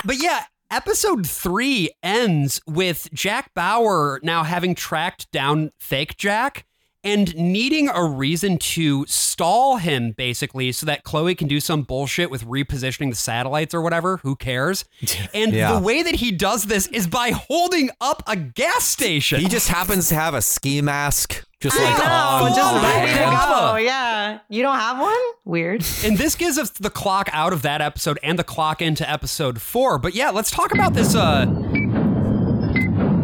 but 0.05 0.21
yeah. 0.21 0.43
Episode 0.69 1.27
three 1.27 1.89
ends 2.01 2.61
with 2.65 3.09
Jack 3.13 3.53
Bauer 3.53 4.21
now 4.23 4.43
having 4.43 4.73
tracked 4.73 5.29
down 5.33 5.71
fake 5.81 6.15
Jack 6.15 6.65
and 7.03 7.35
needing 7.35 7.89
a 7.89 8.03
reason 8.03 8.57
to 8.59 9.05
stall 9.07 9.77
him, 9.77 10.11
basically, 10.11 10.71
so 10.71 10.85
that 10.85 11.03
Chloe 11.03 11.33
can 11.35 11.47
do 11.47 11.59
some 11.59 11.81
bullshit 11.81 12.29
with 12.29 12.45
repositioning 12.45 13.09
the 13.09 13.15
satellites 13.15 13.73
or 13.73 13.81
whatever. 13.81 14.17
Who 14.17 14.35
cares? 14.35 14.85
And 15.33 15.53
Yeah. 15.53 15.73
the 15.73 15.79
way 15.79 16.03
that 16.03 16.15
he 16.15 16.31
does 16.31 16.63
this 16.65 16.87
is 16.87 17.07
by 17.07 17.31
holding 17.31 17.89
up 18.01 18.21
a 18.27 18.35
gas 18.35 18.83
station. 18.85 19.39
He 19.39 19.47
just 19.47 19.67
happens 19.69 20.09
to 20.09 20.15
have 20.15 20.33
a 20.33 20.41
ski 20.41 20.81
mask, 20.81 21.43
just 21.59 21.79
I 21.79 21.83
like 21.85 21.97
know, 21.97 22.45
on. 22.47 22.55
just 22.55 22.73
Oh, 22.73 22.81
ready 22.83 23.11
to 23.13 23.19
go. 23.47 23.75
Yeah. 23.77 24.39
You 24.49 24.61
don't 24.61 24.77
have 24.77 24.99
one? 24.99 25.17
Weird. 25.45 25.85
And 26.03 26.17
this 26.17 26.35
gives 26.35 26.57
us 26.57 26.69
the 26.71 26.89
clock 26.89 27.29
out 27.31 27.53
of 27.53 27.61
that 27.61 27.81
episode 27.81 28.19
and 28.23 28.37
the 28.37 28.43
clock 28.43 28.81
into 28.81 29.09
episode 29.09 29.61
four. 29.61 29.97
But 29.99 30.13
yeah, 30.15 30.29
let's 30.31 30.51
talk 30.51 30.73
about 30.73 30.93
this. 30.93 31.15
Uh, 31.15 31.45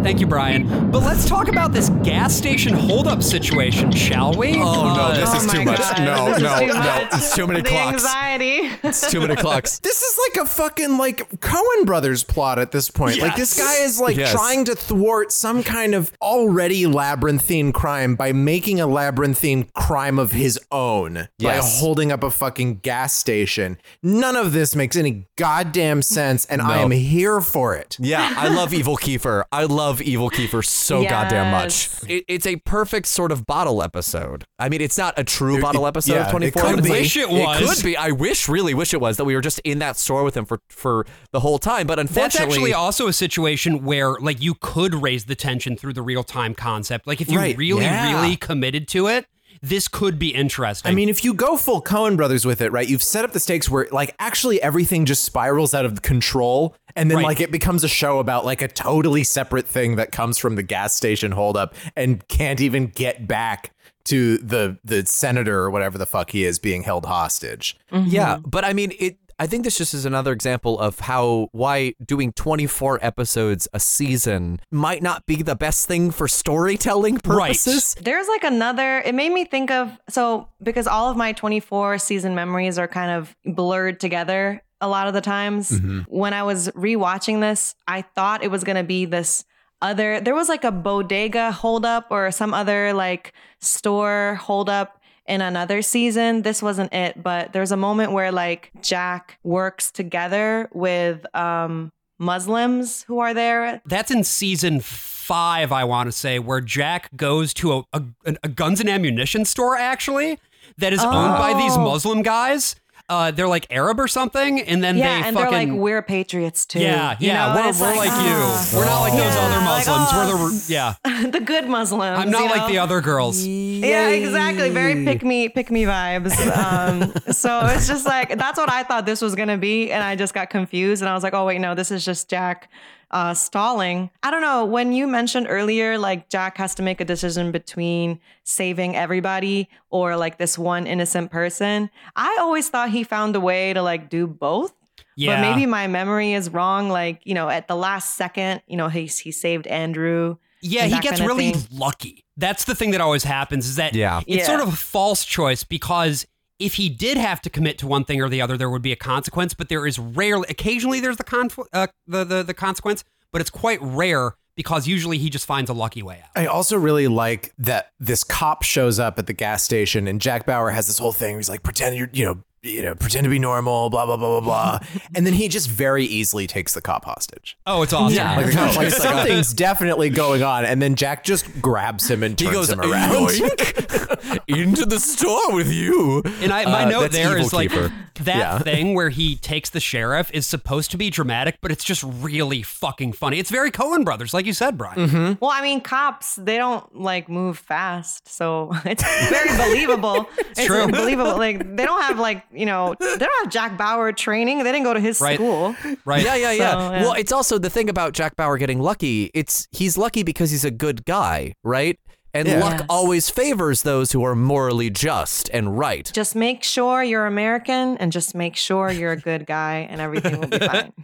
thank 0.07 0.21
you, 0.21 0.27
Brian. 0.27 0.89
But 0.89 0.99
let's 1.03 1.27
talk 1.27 1.49
about 1.49 1.73
this 1.73 1.89
gas 2.01 2.33
station 2.33 2.73
holdup 2.73 3.21
situation, 3.21 3.91
shall 3.91 4.31
we? 4.33 4.53
Oh, 4.55 4.61
no, 4.95 5.01
Uh, 5.01 5.13
this 5.17 5.29
oh 5.33 5.37
is 5.37 5.47
my 5.47 5.53
too 5.53 5.65
much. 5.65 5.79
God. 5.79 5.99
No, 5.99 6.25
This 6.33 6.41
no, 6.41 6.59
no. 6.65 6.73
much. 6.75 7.07
It's 7.13 7.35
too 7.35 7.45
many 7.45 7.61
the 7.61 7.67
clocks. 7.69 7.93
anxiety. 8.05 8.69
It's 8.83 9.11
too 9.11 9.19
many 9.19 9.35
clocks. 9.35 9.79
This 9.87 10.01
is 10.01 10.17
like 10.29 10.45
a 10.45 10.49
fucking 10.49 10.97
like 10.97 11.29
Coen 11.41 11.85
Brothers 11.85 12.23
plot 12.23 12.57
at 12.57 12.71
this 12.71 12.89
point. 12.89 13.19
Like 13.19 13.35
this 13.35 13.57
guy 13.57 13.83
is 13.83 13.99
like 13.99 14.15
Yes. 14.15 14.31
trying 14.31 14.63
to 14.65 14.75
thwart 14.75 15.31
some 15.33 15.61
kind 15.63 15.93
of 15.93 16.11
already 16.21 16.85
labyrinthine 16.87 17.73
crime 17.73 18.15
by 18.15 18.31
making 18.31 18.79
a 18.79 18.87
labyrinthine 18.87 19.65
crime 19.75 20.19
of 20.19 20.31
his 20.31 20.57
own 20.71 21.27
Yes. 21.37 21.75
by 21.75 21.79
holding 21.79 22.11
up 22.13 22.23
a 22.23 22.31
fucking 22.31 22.79
gas 22.79 23.13
station. 23.13 23.77
None 24.01 24.35
of 24.37 24.53
this 24.53 24.73
makes 24.75 24.95
any 24.95 25.27
goddamn 25.35 26.01
sense, 26.01 26.45
and 26.45 26.61
I 26.61 26.77
am 26.79 26.91
here 26.91 27.41
for 27.41 27.75
it. 27.75 27.97
Yeah, 27.99 28.33
I 28.37 28.47
love 28.47 28.73
Evil 28.73 28.95
Kiefer. 28.97 29.43
I 29.51 29.63
love 29.65 29.96
love 29.97 30.07
Evil 30.07 30.29
Kiefer 30.29 30.63
so 30.65 31.03
goddamn 31.03 31.51
much. 31.51 31.89
It, 32.07 32.25
it's 32.27 32.45
a 32.45 32.57
perfect 32.57 33.07
sort 33.07 33.31
of 33.31 33.45
bottle 33.45 33.81
episode. 33.81 34.45
I 34.59 34.69
mean, 34.69 34.81
it's 34.81 34.97
not 34.97 35.13
a 35.17 35.23
true 35.23 35.57
It- 35.57 35.61
bottle 35.61 35.85
it- 35.85 35.89
episode 35.89 36.13
yeah, 36.13 36.21
of 36.21 36.27
it 36.27 36.31
24. 36.31 36.61
could 36.61 36.83
be. 36.83 36.89
like- 36.89 36.99
Wish 37.01 37.17
it 37.17 37.29
was. 37.29 37.61
It 37.61 37.75
could 37.75 37.83
be. 37.83 37.97
I 37.97 38.11
wish, 38.11 38.47
really 38.47 38.73
wish 38.73 38.93
it 38.93 39.01
was 39.01 39.17
that 39.17 39.25
we 39.25 39.35
were 39.35 39.41
just 39.41 39.59
in 39.59 39.79
that 39.79 39.97
store 39.97 40.23
with 40.23 40.35
him 40.37 40.45
for, 40.45 40.59
for 40.69 41.05
the 41.31 41.39
whole 41.39 41.59
time. 41.59 41.87
But 41.87 41.99
unfortunately. 41.99 42.21
That's 42.45 42.55
actually 42.55 42.73
also 42.73 43.07
a 43.07 43.13
situation 43.13 43.83
where 43.83 44.13
like 44.19 44.41
you 44.41 44.55
could 44.55 44.95
raise 44.95 45.25
the 45.25 45.35
tension 45.35 45.75
through 45.77 45.93
the 45.93 46.01
real 46.01 46.23
time 46.23 46.53
concept. 46.53 47.07
Like 47.07 47.21
if 47.21 47.29
you 47.29 47.37
Right, 47.37 47.57
really, 47.57 47.83
yeah. 47.83 48.21
really 48.21 48.35
committed 48.35 48.87
to 48.89 49.07
it, 49.07 49.25
this 49.61 49.87
could 49.87 50.17
be 50.19 50.29
interesting. 50.29 50.91
I 50.91 50.95
mean, 50.95 51.09
if 51.09 51.23
you 51.23 51.33
go 51.33 51.57
full 51.57 51.81
Coen 51.81 52.15
Brothers 52.17 52.45
with 52.45 52.61
it, 52.61 52.71
right? 52.71 52.87
You've 52.87 53.03
set 53.03 53.25
up 53.25 53.31
the 53.31 53.39
stakes 53.39 53.69
where 53.69 53.87
like 53.91 54.15
actually 54.19 54.61
everything 54.61 55.05
just 55.05 55.23
spirals 55.23 55.73
out 55.73 55.85
of 55.85 56.01
control, 56.01 56.75
and 56.95 57.09
then 57.11 57.17
Right. 57.17 57.25
like 57.25 57.39
it 57.41 57.51
becomes 57.51 57.83
a 57.83 57.87
show 57.87 58.19
about 58.19 58.45
like 58.45 58.61
a 58.61 58.67
totally 58.67 59.23
separate 59.23 59.67
thing 59.67 59.95
that 59.97 60.11
comes 60.11 60.37
from 60.37 60.55
the 60.55 60.63
gas 60.63 60.95
station 60.95 61.31
holdup 61.31 61.73
and 61.95 62.27
can't 62.27 62.59
even 62.61 62.87
get 62.87 63.27
back 63.27 63.71
to 64.05 64.37
the 64.37 64.77
the 64.85 65.05
senator 65.05 65.59
or 65.59 65.69
whatever 65.69 65.97
the 65.97 66.05
fuck 66.05 66.31
he 66.31 66.45
is 66.45 66.59
being 66.59 66.83
held 66.83 67.05
hostage. 67.05 67.77
Mm-hmm. 67.91 68.09
Yeah, 68.09 68.37
but 68.45 68.63
I 68.63 68.73
mean, 68.73 68.93
it. 68.99 69.17
I 69.39 69.45
think 69.45 69.63
this 69.63 69.77
just 69.77 69.93
is 69.93 70.05
another 70.05 70.31
example 70.31 70.79
of 70.79 70.99
how 71.01 71.49
why 71.51 71.93
doing 72.03 72.31
24 72.33 72.99
episodes 73.03 73.67
a 73.71 73.79
season 73.79 74.59
might 74.71 75.03
not 75.03 75.25
be 75.27 75.43
the 75.43 75.55
best 75.55 75.87
thing 75.87 76.09
for 76.09 76.27
storytelling 76.27 77.15
Right. 77.25 77.49
purposes. 77.49 77.95
There's 78.01 78.27
like 78.27 78.43
another, 78.43 78.99
it 78.99 79.13
made 79.13 79.31
me 79.31 79.45
think 79.45 79.69
of, 79.69 79.95
so 80.09 80.49
because 80.63 80.87
all 80.87 81.09
of 81.11 81.17
my 81.17 81.33
24 81.33 81.99
season 81.99 82.33
memories 82.33 82.79
are 82.79 82.87
kind 82.87 83.11
of 83.11 83.35
blurred 83.45 83.99
together 83.99 84.63
a 84.81 84.87
lot 84.87 85.07
of 85.07 85.13
the 85.13 85.21
times. 85.21 85.69
Mm-hmm. 85.71 85.99
When 86.07 86.33
I 86.33 86.43
was 86.43 86.69
rewatching 86.69 87.39
this, 87.39 87.75
I 87.87 88.01
thought 88.01 88.43
it 88.43 88.49
was 88.49 88.63
going 88.63 88.75
to 88.77 88.83
be 88.83 89.05
this 89.05 89.45
other, 89.81 90.19
there 90.19 90.33
was 90.33 90.49
like 90.49 90.63
a 90.63 90.71
bodega 90.71 91.51
holdup 91.51 92.07
or 92.09 92.31
some 92.31 92.53
other 92.55 92.93
like 92.93 93.33
store 93.61 94.39
holdup 94.41 94.96
in 95.27 95.41
another 95.41 95.81
season. 95.81 96.41
This 96.43 96.61
wasn't 96.61 96.93
it, 96.93 97.21
but 97.21 97.53
there's 97.53 97.71
a 97.71 97.77
moment 97.77 98.11
where 98.11 98.31
like 98.31 98.71
Jack 98.81 99.39
works 99.43 99.91
together 99.91 100.69
with 100.73 101.25
um 101.35 101.91
Muslims 102.19 103.03
who 103.03 103.19
are 103.19 103.33
there 103.33 103.79
that's 103.85 104.09
in 104.09 104.23
season 104.23 104.79
five, 104.79 105.71
I 105.71 105.83
want 105.83 106.07
to 106.07 106.11
say, 106.11 106.39
where 106.39 106.61
Jack 106.61 107.15
goes 107.15 107.53
to 107.55 107.73
a, 107.73 107.83
a, 107.93 108.03
a 108.43 108.47
guns 108.49 108.79
and 108.79 108.89
ammunition 108.89 109.45
store 109.45 109.77
actually 109.77 110.39
that 110.77 110.93
is 110.93 111.03
owned 111.03 111.37
by 111.37 111.53
these 111.53 111.77
Oh. 111.77 111.83
Muslim 111.83 112.21
guys. 112.23 112.75
Uh, 113.09 113.31
they're 113.31 113.47
like 113.47 113.65
Arab 113.69 114.01
or 114.01 114.07
something, 114.09 114.59
and 114.61 114.83
then 114.83 114.97
Yeah, 114.97 115.21
they 115.21 115.27
and 115.29 115.37
fucking 115.37 115.51
they're 115.51 115.67
like, 115.73 115.79
we're 115.81 116.01
patriots 116.01 116.65
too. 116.65 116.79
yeah, 116.79 117.15
You 117.19 117.27
yeah, 117.27 117.53
know, 117.53 117.55
we're, 117.55 117.79
we're 117.79 117.95
like, 117.95 118.09
ah. 118.11 118.71
you. 118.73 118.77
We're 118.77 118.85
not 118.85 118.99
like 118.99 119.13
those 119.13 119.33
Yeah, 119.33 119.45
other 119.45 119.55
like, 119.65 119.87
Muslims. 119.87 120.07
oh. 120.11 120.43
we're 120.43 120.49
the 120.49 120.65
yeah. 120.67 121.29
the 121.31 121.39
good 121.39 121.69
Muslims. 121.69 122.19
I'm 122.19 122.29
not 122.31 122.45
like 122.51 122.63
know? 122.63 122.67
the 122.67 122.77
other 122.79 122.99
girls. 122.99 123.45
Yeah, 123.45 124.09
exactly. 124.09 124.71
Very 124.71 125.05
pick 125.05 125.23
me, 125.23 125.47
pick 125.47 125.71
me 125.71 125.83
vibes. 125.83 126.35
Um, 126.57 127.13
so 127.33 127.61
it's 127.67 127.87
just 127.87 128.05
like 128.05 128.37
that's 128.37 128.57
what 128.57 128.69
I 128.69 128.83
thought 128.83 129.05
this 129.05 129.21
was 129.21 129.35
gonna 129.35 129.57
be, 129.57 129.89
and 129.89 130.03
I 130.03 130.17
just 130.17 130.33
got 130.33 130.49
confused, 130.49 131.01
and 131.01 131.07
I 131.07 131.13
was 131.13 131.23
like, 131.23 131.33
oh 131.33 131.45
wait, 131.45 131.59
no, 131.59 131.75
this 131.75 131.91
is 131.91 132.03
just 132.03 132.29
Jack 132.29 132.69
uh, 133.11 133.33
stalling. 133.33 134.09
I 134.23 134.31
don't 134.31 134.41
know. 134.41 134.65
When 134.65 134.91
you 134.91 135.07
mentioned 135.07 135.47
earlier, 135.49 135.97
like 135.97 136.29
Jack 136.29 136.57
has 136.57 136.75
to 136.75 136.83
make 136.83 136.99
a 137.01 137.05
decision 137.05 137.51
between 137.51 138.19
saving 138.43 138.95
everybody 138.95 139.69
or 139.89 140.15
like 140.17 140.37
this 140.37 140.57
one 140.57 140.85
innocent 140.87 141.31
person, 141.31 141.89
I 142.15 142.37
always 142.39 142.69
thought 142.69 142.89
he 142.89 143.03
found 143.03 143.35
a 143.35 143.39
way 143.39 143.73
to 143.73 143.81
like 143.81 144.09
do 144.09 144.27
both. 144.27 144.73
Yeah, 145.15 145.35
But 145.41 145.49
maybe 145.49 145.65
my 145.65 145.87
memory 145.87 146.33
is 146.33 146.49
wrong. 146.51 146.89
Like, 146.89 147.21
you 147.25 147.33
know, 147.33 147.49
at 147.49 147.67
the 147.67 147.75
last 147.75 148.15
second, 148.15 148.61
you 148.67 148.77
know, 148.77 148.87
he, 148.87 149.05
he 149.07 149.31
saved 149.31 149.65
Andrew. 149.67 150.37
Yeah, 150.61 150.83
and 150.83 150.93
he 150.93 150.99
gets 150.99 151.19
kind 151.19 151.21
of 151.21 151.27
really 151.27 151.53
thing. 151.53 151.79
lucky. 151.79 152.23
That's 152.35 152.65
the 152.65 152.75
thing 152.75 152.91
that 152.91 153.01
always 153.01 153.23
happens 153.23 153.67
is 153.67 153.77
that 153.77 153.95
Yeah. 153.95 154.19
it's 154.27 154.37
Yeah. 154.39 154.45
sort 154.45 154.59
of 154.61 154.67
a 154.67 154.75
false 154.75 155.25
choice 155.25 155.63
because 155.63 156.27
if 156.59 156.75
he 156.75 156.89
did 156.89 157.17
have 157.17 157.41
to 157.41 157.49
commit 157.49 157.77
to 157.79 157.87
one 157.87 158.03
thing 158.03 158.21
or 158.21 158.29
the 158.29 158.41
other, 158.41 158.57
there 158.57 158.69
would 158.69 158.81
be 158.81 158.91
a 158.91 158.97
consequence. 158.97 159.53
But 159.53 159.69
there 159.69 159.85
is 159.85 159.99
rarely, 159.99 160.45
occasionally, 160.49 160.99
there's 160.99 161.17
the 161.17 161.23
conf- 161.23 161.59
uh, 161.73 161.87
the, 162.07 162.23
the 162.23 162.43
the 162.43 162.53
consequence, 162.53 163.03
but 163.31 163.41
it's 163.41 163.49
quite 163.49 163.79
rare 163.81 164.35
because 164.55 164.87
usually 164.87 165.19
he 165.19 165.29
just 165.29 165.45
finds 165.45 165.69
a 165.69 165.73
lucky 165.73 166.01
way 166.01 166.21
out. 166.23 166.29
I 166.35 166.47
also 166.47 166.77
really 166.77 167.07
like 167.07 167.53
that 167.59 167.91
this 167.99 168.23
cop 168.23 168.63
shows 168.63 168.99
up 168.99 169.19
at 169.19 169.27
the 169.27 169.33
gas 169.33 169.61
station 169.61 170.07
and 170.07 170.19
Jack 170.19 170.47
Bauer 170.47 170.71
has 170.71 170.87
this 170.87 170.97
whole 170.97 171.11
thing 171.11 171.33
where 171.33 171.39
he's 171.39 171.49
like, 171.49 171.61
pretend 171.61 171.95
you're, 171.95 172.09
you 172.11 172.25
know, 172.25 172.41
you 172.63 172.81
know, 172.81 172.95
pretend 172.95 173.23
to 173.23 173.29
be 173.29 173.39
normal, 173.39 173.89
blah, 173.89 174.05
blah, 174.05 174.17
blah, 174.17 174.39
blah, 174.39 174.79
blah. 174.79 174.79
and 175.15 175.25
then 175.25 175.33
he 175.33 175.47
just 175.47 175.69
very 175.69 176.03
easily 176.05 176.47
takes 176.47 176.73
the 176.73 176.81
cop 176.81 177.05
hostage. 177.05 177.57
Oh, 177.65 177.81
it's 177.83 177.93
awesome. 177.93 178.15
Yeah. 178.17 178.35
Like, 178.35 178.47
the 178.47 178.55
like 178.61 178.75
like 178.77 178.89
something's 178.93 179.53
definitely 179.53 180.09
going 180.09 180.43
on. 180.43 180.65
And 180.65 180.81
then 180.81 180.95
Jack 180.95 181.23
just 181.23 181.61
grabs 181.61 182.09
him 182.09 182.23
and 182.23 182.37
He 182.39 182.45
turns 182.47 182.55
goes 182.57 182.69
him 182.69 182.81
around. 182.81 183.31
Into 184.47 184.85
the 184.85 184.99
store 184.99 185.53
with 185.55 185.71
you. 185.71 186.21
And 186.41 186.51
I, 186.51 186.65
my 186.65 186.83
Uh, 186.85 186.89
note 186.89 187.11
there 187.11 187.37
is 187.37 187.51
there 187.51 187.57
like 187.57 187.69
Keeper. 187.71 187.93
that 188.23 188.35
Yeah. 188.37 188.59
thing 188.59 188.93
where 188.93 189.09
he 189.09 189.35
takes 189.35 189.69
the 189.69 189.79
sheriff 189.79 190.31
is 190.33 190.45
supposed 190.45 190.91
to 190.91 190.97
be 190.97 191.09
dramatic, 191.09 191.57
but 191.61 191.71
it's 191.71 191.83
just 191.83 192.03
really 192.03 192.63
fucking 192.63 193.13
funny. 193.13 193.39
It's 193.39 193.49
very 193.51 193.71
Coen 193.71 194.03
Brothers, 194.05 194.33
like 194.33 194.45
you 194.45 194.53
said, 194.53 194.77
Brian. 194.77 195.07
Mm-hmm. 195.07 195.33
Well, 195.39 195.51
I 195.51 195.61
mean, 195.61 195.81
cops, 195.81 196.35
they 196.35 196.57
don't 196.57 196.95
like 196.99 197.29
move 197.29 197.57
fast. 197.57 198.27
So 198.27 198.71
it's 198.85 199.03
very 199.29 199.55
believable. 199.57 200.27
it's 200.37 200.65
true. 200.65 200.87
believable. 200.87 201.37
Like, 201.37 201.75
they 201.75 201.85
don't 201.85 202.01
have, 202.01 202.17
like, 202.19 202.43
you 202.53 202.65
know, 202.65 202.95
they 202.99 203.17
don't 203.17 203.43
have 203.43 203.51
Jack 203.51 203.77
Bauer 203.77 204.11
training. 204.11 204.59
They 204.59 204.71
didn't 204.71 204.83
go 204.83 204.93
to 204.93 204.99
his 204.99 205.19
Right. 205.21 205.35
school. 205.35 205.75
Right? 206.05 206.23
Yeah, 206.23 206.35
yeah, 206.35 206.51
yeah. 206.51 206.71
So, 206.71 206.77
yeah. 206.79 207.01
Well, 207.03 207.13
it's 207.13 207.31
also 207.31 207.57
the 207.57 207.69
thing 207.69 207.89
about 207.89 208.13
Jack 208.13 208.35
Bauer 208.35 208.57
getting 208.57 208.79
lucky. 208.81 209.29
It's 209.33 209.67
he's 209.71 209.97
lucky 209.97 210.23
because 210.23 210.51
he's 210.51 210.65
a 210.65 210.71
good 210.71 211.05
guy, 211.05 211.53
right? 211.63 211.99
And 212.33 212.47
Yeah. 212.47 212.59
luck 212.59 212.75
Yes. 212.79 212.85
always 212.89 213.29
favors 213.29 213.81
those 213.83 214.11
who 214.11 214.23
are 214.23 214.35
morally 214.35 214.89
just 214.89 215.49
and 215.53 215.77
right. 215.77 216.09
Just 216.13 216.35
make 216.35 216.63
sure 216.63 217.03
you're 217.03 217.25
American 217.25 217.97
and 217.97 218.11
just 218.11 218.35
make 218.35 218.55
sure 218.55 218.91
you're 218.91 219.13
a 219.13 219.17
good 219.19 219.45
guy 219.45 219.87
and 219.89 219.99
everything 220.01 220.39
will 220.39 220.47
be 220.47 220.59
fine. 220.59 220.93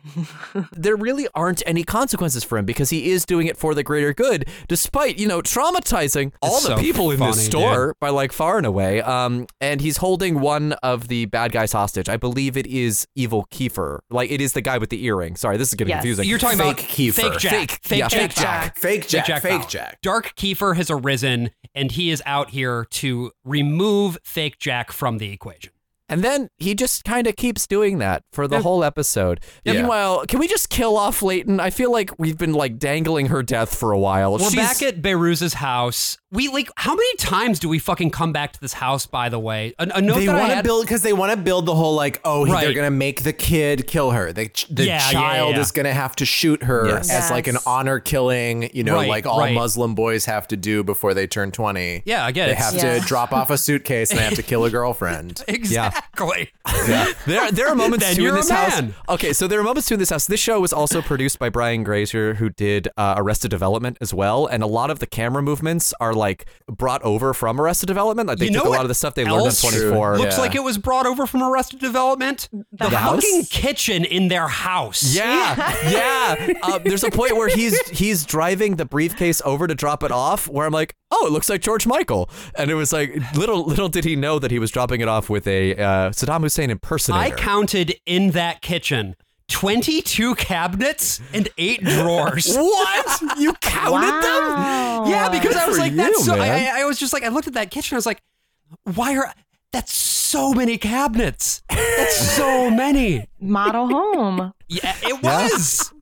There 0.72 0.95
really 0.95 1.28
aren't 1.34 1.64
any 1.66 1.84
consequences 1.84 2.44
for 2.44 2.58
him 2.58 2.66
because 2.66 2.90
he 2.90 3.10
is 3.12 3.26
doing 3.26 3.48
it 3.48 3.58
for 3.58 3.74
the 3.74 3.84
greater 3.84 4.14
good, 4.14 4.48
despite 4.68 5.18
you 5.18 5.28
know 5.28 5.41
traumatizing 5.41 6.32
all 6.41 6.62
the 6.62 6.68
so 6.68 6.78
people 6.78 7.10
in 7.12 7.20
this 7.20 7.36
funny, 7.38 7.48
store 7.50 7.95
by 8.00 8.10
like 8.10 8.32
far 8.32 8.58
and 8.58 8.66
away. 8.66 9.02
Um, 9.02 9.48
and 9.62 9.82
he's 9.82 9.98
holding 9.98 10.40
one 10.40 10.74
of 10.84 11.08
the 11.08 11.26
bad 11.28 11.52
guys 11.52 11.72
hostage. 11.72 12.10
I 12.10 12.18
believe 12.18 12.58
it 12.58 12.68
is 12.68 13.08
Evil 13.16 13.48
Kiefer. 13.52 14.00
Like 14.10 14.30
it 14.32 14.41
is 14.41 14.54
the 14.54 14.62
guy 14.62 14.78
with 14.78 14.90
the 14.90 15.04
earring. 15.06 15.36
Sorry, 15.36 15.58
this 15.58 15.70
is 15.70 15.74
getting 15.76 15.90
Yes. 15.90 16.02
confusing. 16.02 16.28
You're 16.28 16.38
talking 16.40 16.58
Fake 16.60 16.80
about 16.80 16.90
Kiefer. 16.90 17.14
fake 17.14 17.38
Jack, 17.40 17.54
Fake. 17.54 17.80
fake 17.84 18.00
Yeah, 18.00 18.08
Jack, 18.08 18.22
fake 18.22 18.36
Jack. 18.36 18.78
Fake 18.78 19.08
Jack, 19.08 19.26
Jack 19.26 19.41
fake 19.41 19.68
Jack. 19.68 20.02
Dark 20.02 20.34
Kiefer 20.36 20.76
has 20.76 20.90
arisen, 20.91 21.12
and 21.22 21.91
he 21.91 22.10
is 22.10 22.23
out 22.26 22.52
here 22.52 22.85
to 22.91 23.31
remove 23.44 24.18
fake 24.23 24.57
Jack 24.57 24.91
from 24.91 25.18
the 25.18 25.31
equation. 25.31 25.73
And 26.10 26.23
then 26.23 26.49
he 26.57 26.76
just 26.76 27.06
kind 27.06 27.27
of 27.27 27.35
keeps 27.35 27.65
doing 27.65 27.98
that 27.99 28.23
for 28.31 28.48
the 28.48 28.61
whole 28.61 28.84
episode. 28.84 29.40
Yeah. 29.64 29.73
Meanwhile, 29.73 30.26
can 30.27 30.40
we 30.40 30.48
just 30.48 30.69
kill 30.69 30.95
off 30.98 31.23
Leighton? 31.23 31.60
I 31.60 31.69
feel 31.72 31.91
like 31.91 32.11
we've 32.19 32.38
been 32.38 32.53
like 32.53 32.77
dangling 32.77 33.27
her 33.27 33.41
death 33.41 33.73
for 33.76 33.91
a 33.91 33.98
while. 33.98 34.34
We're 34.34 34.49
She's- 34.52 34.80
back 34.80 34.88
at 34.88 35.02
Behrooz's 35.02 35.56
house. 35.56 36.18
We 36.34 36.48
like 36.50 36.70
how 36.76 36.96
many 36.96 37.16
times 37.18 37.60
do 37.60 37.70
we 37.70 37.78
fucking 37.80 38.10
come 38.10 38.34
back 38.34 38.54
to 38.54 38.60
this 38.60 38.74
house? 38.74 39.06
By 39.06 39.30
the 39.30 39.38
way, 39.40 39.76
a, 39.78 39.88
a 39.96 40.02
note 40.02 40.16
They 40.16 40.26
that 40.26 40.36
I 40.36 40.40
want 40.48 40.54
to 40.58 40.64
build 40.64 40.84
because 40.86 41.04
they 41.04 41.14
want 41.14 41.32
to 41.32 41.38
build 41.38 41.68
the 41.68 41.76
whole 41.76 41.94
like, 41.96 42.20
oh, 42.26 42.46
Right. 42.48 42.64
they're 42.66 42.74
gonna 42.74 42.90
make 42.90 43.22
the 43.24 43.34
kid 43.34 43.86
kill 43.88 44.12
her. 44.12 44.34
The, 44.34 44.50
the 44.70 44.86
Yeah, 44.86 44.94
yeah, 44.96 45.12
child 45.12 45.56
yeah. 45.56 45.62
is 45.62 45.72
gonna 45.72 45.94
have 45.94 46.16
to 46.18 46.26
shoot 46.26 46.64
her 46.64 46.88
Yes. 46.88 47.12
as 47.12 47.30
like 47.30 47.46
an 47.48 47.58
honor 47.68 48.00
killing. 48.00 48.70
You 48.74 48.84
know, 48.84 48.96
Right, 48.96 49.08
like 49.10 49.26
all 49.28 49.40
right. 49.40 49.54
Muslim 49.54 49.94
boys 49.96 50.26
have 50.26 50.48
to 50.48 50.58
do 50.58 50.84
before 50.84 51.14
they 51.14 51.28
turn 51.28 51.52
twenty. 51.52 52.02
Yeah, 52.06 52.26
I 52.26 52.32
get 52.32 52.48
They 52.48 52.54
it. 52.54 52.58
have 52.58 52.74
Yeah. 52.74 53.00
to 53.00 53.06
drop 53.06 53.32
off 53.32 53.52
a 53.52 53.58
suitcase 53.58 54.10
and 54.10 54.20
they 54.20 54.24
have 54.24 54.34
to 54.36 54.44
kill 54.44 54.66
a 54.66 54.72
girlfriend. 54.72 55.44
exactly. 55.48 56.52
Yeah. 56.88 57.12
There, 57.26 57.52
there 57.52 57.68
are 57.70 57.76
moments 57.76 58.06
Then 58.06 58.16
too 58.16 58.22
in 58.22 58.26
you're 58.28 58.36
this 58.36 58.50
house. 58.50 58.82
Okay, 59.08 59.32
so 59.34 59.48
there 59.48 59.60
are 59.60 59.64
moments 59.64 59.88
too 59.88 59.94
in 59.94 60.00
this 60.00 60.10
house. 60.10 60.26
This 60.28 60.40
show 60.40 60.60
was 60.60 60.74
also 60.74 61.02
produced 61.02 61.40
by 61.40 61.50
Brian 61.50 61.84
Grazer, 61.84 62.34
who 62.36 62.50
did 62.50 62.90
uh, 62.98 63.14
Arrested 63.18 63.50
Development 63.52 63.98
as 64.02 64.14
well, 64.14 64.46
and 64.48 64.62
a 64.64 64.68
lot 64.68 64.90
of 64.90 65.00
the 65.00 65.06
camera 65.06 65.42
movements 65.42 65.94
are 66.02 66.14
like 66.14 66.23
brought 66.68 67.02
over 67.04 67.34
from 67.34 67.60
Arrested 67.60 67.88
Development. 67.88 68.28
Like 68.28 68.38
they 68.40 68.45
You 68.48 68.54
took 68.54 68.64
know 68.66 68.70
a 68.72 68.74
lot 68.74 68.82
of 68.82 68.88
the 68.88 68.95
stuff 68.95 69.14
they 69.16 69.24
learned 69.24 69.36
on 69.41 69.48
else 69.48 69.62
24. 69.62 70.18
Looks 70.18 70.36
Yeah. 70.36 70.41
like 70.41 70.56
it 70.56 70.64
was 70.64 70.78
brought 70.78 71.06
over 71.06 71.26
from 71.28 71.44
Arrested 71.44 71.80
Development. 71.80 72.50
The, 72.72 72.90
house? 72.90 73.24
fucking 73.24 73.45
kitchen 73.45 74.06
in 74.06 74.28
their 74.28 74.48
house. 74.48 75.16
Yeah, 75.16 75.56
yeah. 75.90 76.54
Uh, 76.64 76.80
there's 76.80 77.04
a 77.04 77.12
point 77.12 77.36
where 77.36 77.50
he's 77.50 77.80
he's 77.90 78.26
driving 78.26 78.76
the 78.78 78.86
briefcase 78.86 79.41
over 79.45 79.68
to 79.68 79.76
drop 79.76 80.04
it 80.04 80.12
off, 80.12 80.48
where 80.48 80.66
I'm 80.66 80.74
like, 80.74 80.95
oh, 81.12 81.28
it 81.28 81.32
looks 81.32 81.50
like 81.50 81.62
George 81.62 81.86
Michael, 81.86 82.30
and 82.58 82.70
it 82.72 82.76
was 82.76 82.91
like 82.94 83.12
little 83.36 83.64
little 83.66 83.90
did 83.90 84.06
he 84.06 84.16
know 84.16 84.40
that 84.40 84.52
he 84.52 84.60
was 84.60 84.72
dropping 84.72 85.02
it 85.02 85.08
off 85.08 85.30
with 85.30 85.45
a 85.48 85.74
uh, 85.76 86.10
Saddam 86.12 86.41
Hussein 86.41 86.70
impersonator. 86.70 87.34
I 87.36 87.38
counted 87.38 87.95
in 88.06 88.32
that 88.32 88.62
kitchen 88.62 89.16
22 89.54 90.34
cabinets 90.34 91.22
and 91.32 91.48
eight 91.60 91.84
drawers. 91.84 92.54
what? 92.58 93.40
You 93.40 93.54
counted 93.54 94.24
them? 94.24 95.08
Yeah, 95.12 95.30
because 95.32 95.56
I 95.56 95.68
was 95.68 95.78
for 95.78 95.82
like, 95.84 95.96
that's 95.96 96.26
so. 96.26 96.36
I. 96.36 96.48
I, 96.48 96.82
I 96.82 96.86
was 96.86 97.00
just 97.00 97.14
like, 97.14 97.24
I 97.24 97.28
looked 97.28 97.48
at 97.48 97.54
that 97.54 97.70
kitchen. 97.70 97.96
I 97.96 97.98
was 98.00 98.08
like, 98.08 98.22
why 98.96 99.16
are 99.16 99.32
that's 99.72 99.94
so 99.94 100.54
many 100.54 100.80
cabinets? 100.80 101.62
That's 101.70 102.16
so 102.36 102.72
many. 102.72 103.28
Model 103.40 103.88
home. 103.88 104.54
Yeah, 104.70 104.96
it 105.04 105.22
was. 105.22 105.94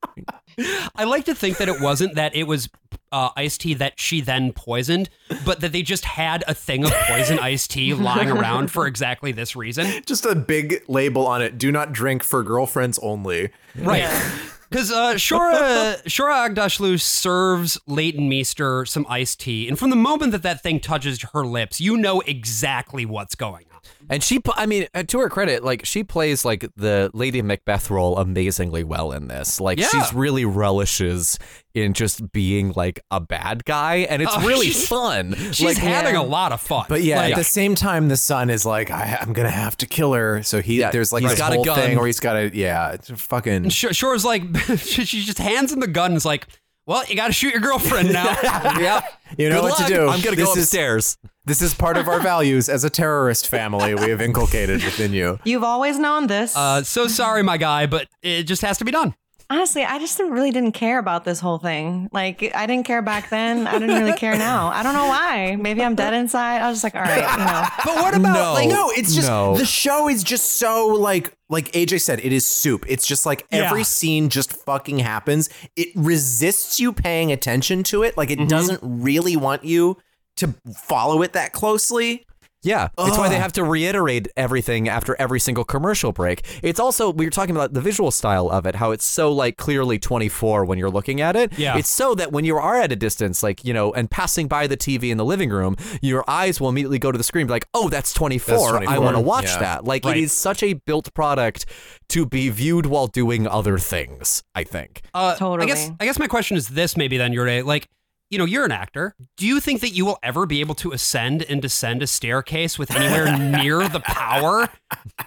I 0.96 1.04
like 1.04 1.26
to 1.26 1.36
think 1.36 1.58
that 1.58 1.68
it 1.68 1.82
wasn't 1.82 2.16
that 2.16 2.34
it 2.34 2.44
was 2.44 2.70
uh, 3.12 3.30
iced 3.36 3.62
tea 3.62 3.74
that 3.76 4.00
she 4.00 4.22
then 4.22 4.54
poisoned, 4.54 5.10
but 5.46 5.60
that 5.62 5.72
they 5.72 5.82
just 5.82 6.06
had 6.06 6.44
a 6.48 6.54
thing 6.54 6.84
of 6.84 6.92
poison 6.92 7.40
iced 7.40 7.72
tea 7.72 7.94
lying 7.94 8.30
around 8.30 8.72
for 8.72 8.88
exactly 8.88 9.32
this 9.32 9.56
reason. 9.56 10.02
Just 10.06 10.26
a 10.26 10.36
big 10.36 10.84
label 10.88 11.28
on 11.28 11.42
it. 11.42 11.58
Do 11.58 11.72
not 11.72 11.92
drink 11.92 12.24
for 12.24 12.44
girlfriends 12.44 13.00
only. 13.00 13.50
Right. 13.76 14.10
Because 14.70 14.92
uh, 14.92 15.14
Shohreh 15.16 16.04
Shohreh 16.04 16.54
Aghdashloo 16.54 17.00
serves 17.00 17.80
Leighton 17.88 18.30
Meester 18.30 18.86
some 18.86 19.06
iced 19.10 19.42
tea, 19.42 19.68
and 19.68 19.78
from 19.78 19.90
the 19.90 19.96
moment 19.96 20.32
that 20.32 20.44
that 20.44 20.62
thing 20.62 20.80
touches 20.80 21.22
her 21.34 21.46
lips, 21.46 21.82
you 21.82 21.98
know 21.98 22.22
exactly 22.22 23.06
what's 23.06 23.36
going 23.36 23.66
on. 23.66 23.71
And 24.12 24.22
she, 24.22 24.40
I 24.56 24.66
mean, 24.66 24.88
uh, 24.94 25.04
to 25.04 25.20
her 25.20 25.30
credit, 25.30 25.64
like 25.64 25.86
she 25.86 26.04
plays 26.04 26.44
like 26.44 26.68
the 26.76 27.10
Lady 27.14 27.42
Macbeth 27.42 27.90
role 27.90 28.18
amazingly 28.18 28.84
well 28.84 29.14
in 29.14 29.30
this. 29.30 29.62
Like 29.62 29.80
Yeah. 29.80 29.88
she's 29.88 30.14
really 30.14 30.44
relishes 30.44 31.40
in 31.74 31.94
just 31.94 32.34
being 32.34 32.74
like 32.76 33.00
a 33.10 33.22
bad 33.22 33.64
guy, 33.64 34.00
and 34.10 34.22
it's 34.22 34.34
Oh, 34.36 34.46
really 34.46 34.68
she's- 34.68 34.86
fun. 34.88 35.34
She's 35.54 35.62
like, 35.66 35.78
having 35.78 36.16
yeah. 36.16 36.22
a 36.22 36.24
lot 36.24 36.52
of 36.52 36.60
fun. 36.60 36.86
But 36.90 37.04
yeah, 37.04 37.22
Like, 37.22 37.32
at 37.32 37.38
the 37.38 37.46
same 37.46 37.74
time, 37.76 38.10
the 38.10 38.18
son 38.18 38.50
is 38.50 38.66
like, 38.66 38.92
I, 38.92 39.18
I'm 39.22 39.32
gonna 39.32 39.50
have 39.50 39.78
to 39.78 39.86
kill 39.86 40.12
her. 40.12 40.44
So 40.44 40.62
he 40.62 40.82
Yeah, 40.82 40.92
there's 40.92 41.14
like 41.14 41.22
he's 41.22 41.32
this 41.32 41.40
got 41.40 41.54
a 41.54 41.56
whole 41.56 41.64
gun. 41.64 41.80
thing, 41.80 41.98
or 41.98 42.06
he's 42.06 42.20
got 42.20 42.36
a 42.36 42.52
yeah, 42.54 42.92
it's 42.92 43.10
a 43.10 43.16
fucking 43.16 43.70
Sh- 43.70 43.86
Shohreh's 43.94 44.26
like, 44.26 44.44
she 44.78 45.06
she 45.06 45.22
just 45.22 45.38
hands 45.38 45.72
him 45.72 45.80
the 45.80 45.88
gun 45.88 46.12
and 46.12 46.18
is 46.18 46.26
like, 46.26 46.48
well, 46.86 47.04
you 47.08 47.16
got 47.16 47.28
to 47.28 47.34
shoot 47.34 47.52
your 47.52 47.62
girlfriend 47.62 48.12
now. 48.12 48.26
yep. 48.80 49.04
You 49.38 49.50
know 49.50 49.62
Good 49.62 49.70
what 49.72 49.88
to 49.88 49.94
do. 49.94 50.08
I'm 50.08 50.22
gonna 50.22 50.36
This 50.36 50.46
go 50.46 50.52
is- 50.54 50.58
upstairs. 50.64 51.18
This 51.46 51.62
is 51.64 51.74
part 51.74 51.98
of 51.98 52.08
our 52.08 52.20
values 52.20 52.70
as 52.70 52.84
a 52.84 52.90
terrorist 52.90 53.48
family 53.48 53.96
we 53.96 54.12
have 54.12 54.22
inculcated 54.22 54.84
within 54.84 55.12
you. 55.12 55.40
You've 55.44 55.64
always 55.64 55.98
known 55.98 56.28
this. 56.28 56.56
Uh, 56.56 56.84
so 56.84 57.08
sorry, 57.08 57.42
my 57.42 57.58
guy, 57.58 57.88
but 57.88 58.08
it 58.22 58.44
just 58.44 58.62
has 58.62 58.78
to 58.78 58.86
be 58.86 58.92
done. 58.92 59.16
Honestly, 59.50 59.84
I 59.84 59.98
just 60.00 60.20
really 60.20 60.52
didn't 60.52 60.74
care 60.74 61.00
about 61.00 61.26
this 61.26 61.40
whole 61.40 61.58
thing. 61.58 62.10
Like, 62.14 62.52
I 62.56 62.68
didn't 62.68 62.86
care 62.86 63.02
back 63.02 63.30
then. 63.30 63.66
I 63.68 63.80
didn't 63.80 64.00
really 64.02 64.18
care 64.18 64.38
now. 64.38 64.68
I 64.70 64.82
don't 64.84 64.94
know 64.94 65.08
why. 65.08 65.58
Maybe 65.60 65.84
I'm 65.84 65.96
dead 65.96 66.14
inside. 66.14 66.62
I 66.62 66.70
was 66.70 66.82
just 66.82 66.84
like, 66.86 66.96
all 66.96 67.02
right, 67.02 67.18
you 67.40 67.46
know. 67.46 67.66
But 67.86 68.02
what 68.04 68.16
about 68.16 68.34
No. 68.36 68.54
like 68.54 68.70
no? 68.70 68.92
It's 68.92 69.14
just 69.16 69.28
No. 69.28 69.58
the 69.58 69.66
show 69.66 70.08
is 70.10 70.24
just 70.24 70.54
so 70.54 70.88
like 70.90 71.34
like 71.52 71.72
AJ 71.74 72.02
said, 72.02 72.20
it 72.24 72.32
is 72.32 72.48
soup. 72.48 72.86
It's 72.88 73.06
just 73.06 73.26
like 73.26 73.46
every 73.52 73.82
Yeah. 73.82 73.86
scene 73.86 74.30
just 74.30 74.54
fucking 74.54 75.00
happens. 75.00 75.50
It 75.76 75.90
resists 75.96 76.80
you 76.80 76.94
paying 76.94 77.32
attention 77.32 77.84
to 77.84 78.04
it. 78.04 78.18
Like 78.18 78.32
it 78.32 78.40
mm-hmm. 78.40 78.48
doesn't 78.48 78.80
really 78.82 79.36
want 79.36 79.66
you 79.66 79.98
to 80.38 80.56
follow 80.74 81.22
it 81.22 81.34
that 81.34 81.52
closely. 81.52 82.26
Yeah, 82.64 82.90
it's 82.98 83.18
why 83.18 83.28
they 83.30 83.38
have 83.40 83.54
to 83.54 83.64
reiterate 83.64 84.28
everything 84.38 84.88
after 84.88 85.16
every 85.20 85.40
single 85.40 85.64
commercial 85.64 86.12
break. 86.12 86.46
It's 86.62 86.80
also 86.80 87.12
we 87.12 87.26
were 87.26 87.32
talking 87.32 87.56
about 87.56 87.74
the 87.74 87.82
visual 87.82 88.12
style 88.12 88.50
of 88.50 88.66
it, 88.68 88.76
how 88.76 88.92
it's 88.92 89.04
so 89.06 89.32
like 89.32 89.58
clearly 89.58 89.98
24 89.98 90.66
when 90.66 90.78
you're 90.78 90.90
looking 90.92 91.22
at 91.22 91.36
it. 91.36 91.58
Yeah. 91.58 91.78
It's 91.78 91.90
so 91.90 92.14
that 92.16 92.32
when 92.32 92.46
you 92.46 92.58
are 92.58 92.76
at 92.78 92.92
a 92.92 92.96
distance, 92.96 93.42
like, 93.42 93.66
you 93.66 93.74
know, 93.74 93.92
and 93.94 94.10
passing 94.12 94.48
by 94.48 94.68
the 94.68 94.78
TV 94.78 95.10
in 95.10 95.18
the 95.18 95.26
living 95.26 95.50
room, 95.50 95.76
your 96.02 96.24
eyes 96.30 96.62
will 96.62 96.70
immediately 96.70 97.00
go 97.00 97.12
to 97.12 97.18
the 97.18 97.24
screen 97.24 97.42
and 97.44 97.48
be 97.48 97.54
like, 97.54 97.68
"Oh, 97.74 97.90
that's 97.90 98.14
24. 98.14 98.74
That's 98.74 98.88
I 98.92 99.00
want 99.00 99.16
to 99.16 99.22
watch 99.22 99.46
Yeah. 99.46 99.60
that." 99.60 99.86
Like 99.86 100.06
Right. 100.06 100.18
it 100.18 100.24
is 100.24 100.32
such 100.32 100.62
a 100.62 100.74
built 100.74 101.14
product 101.16 101.66
to 102.10 102.26
be 102.28 102.50
viewed 102.50 102.86
while 102.86 103.08
doing 103.08 103.48
other 103.48 103.80
things, 103.80 104.44
I 104.54 104.64
think. 104.66 105.02
Uh, 105.14 105.36
I 105.40 105.66
guess 105.66 105.90
I 106.00 106.06
guess 106.06 106.20
my 106.20 106.28
question 106.28 106.58
is 106.58 106.68
this: 106.70 106.96
maybe 106.96 107.18
then 107.18 107.34
you're 107.34 107.64
like, 107.64 107.88
you 108.32 108.38
know, 108.40 108.46
you're 108.46 108.66
an 108.66 108.72
actor. 108.72 109.14
Do 109.38 109.46
you 109.46 109.60
think 109.60 109.82
that 109.82 109.90
you 109.90 110.06
will 110.06 110.18
ever 110.24 110.48
be 110.48 110.62
able 110.62 110.74
to 110.76 110.92
ascend 110.94 111.44
and 111.44 111.62
descend 111.62 112.02
a 112.02 112.08
staircase 112.08 112.80
with 112.80 112.90
anywhere 112.90 113.38
near 113.62 113.88
the 113.88 114.00
power 114.00 114.70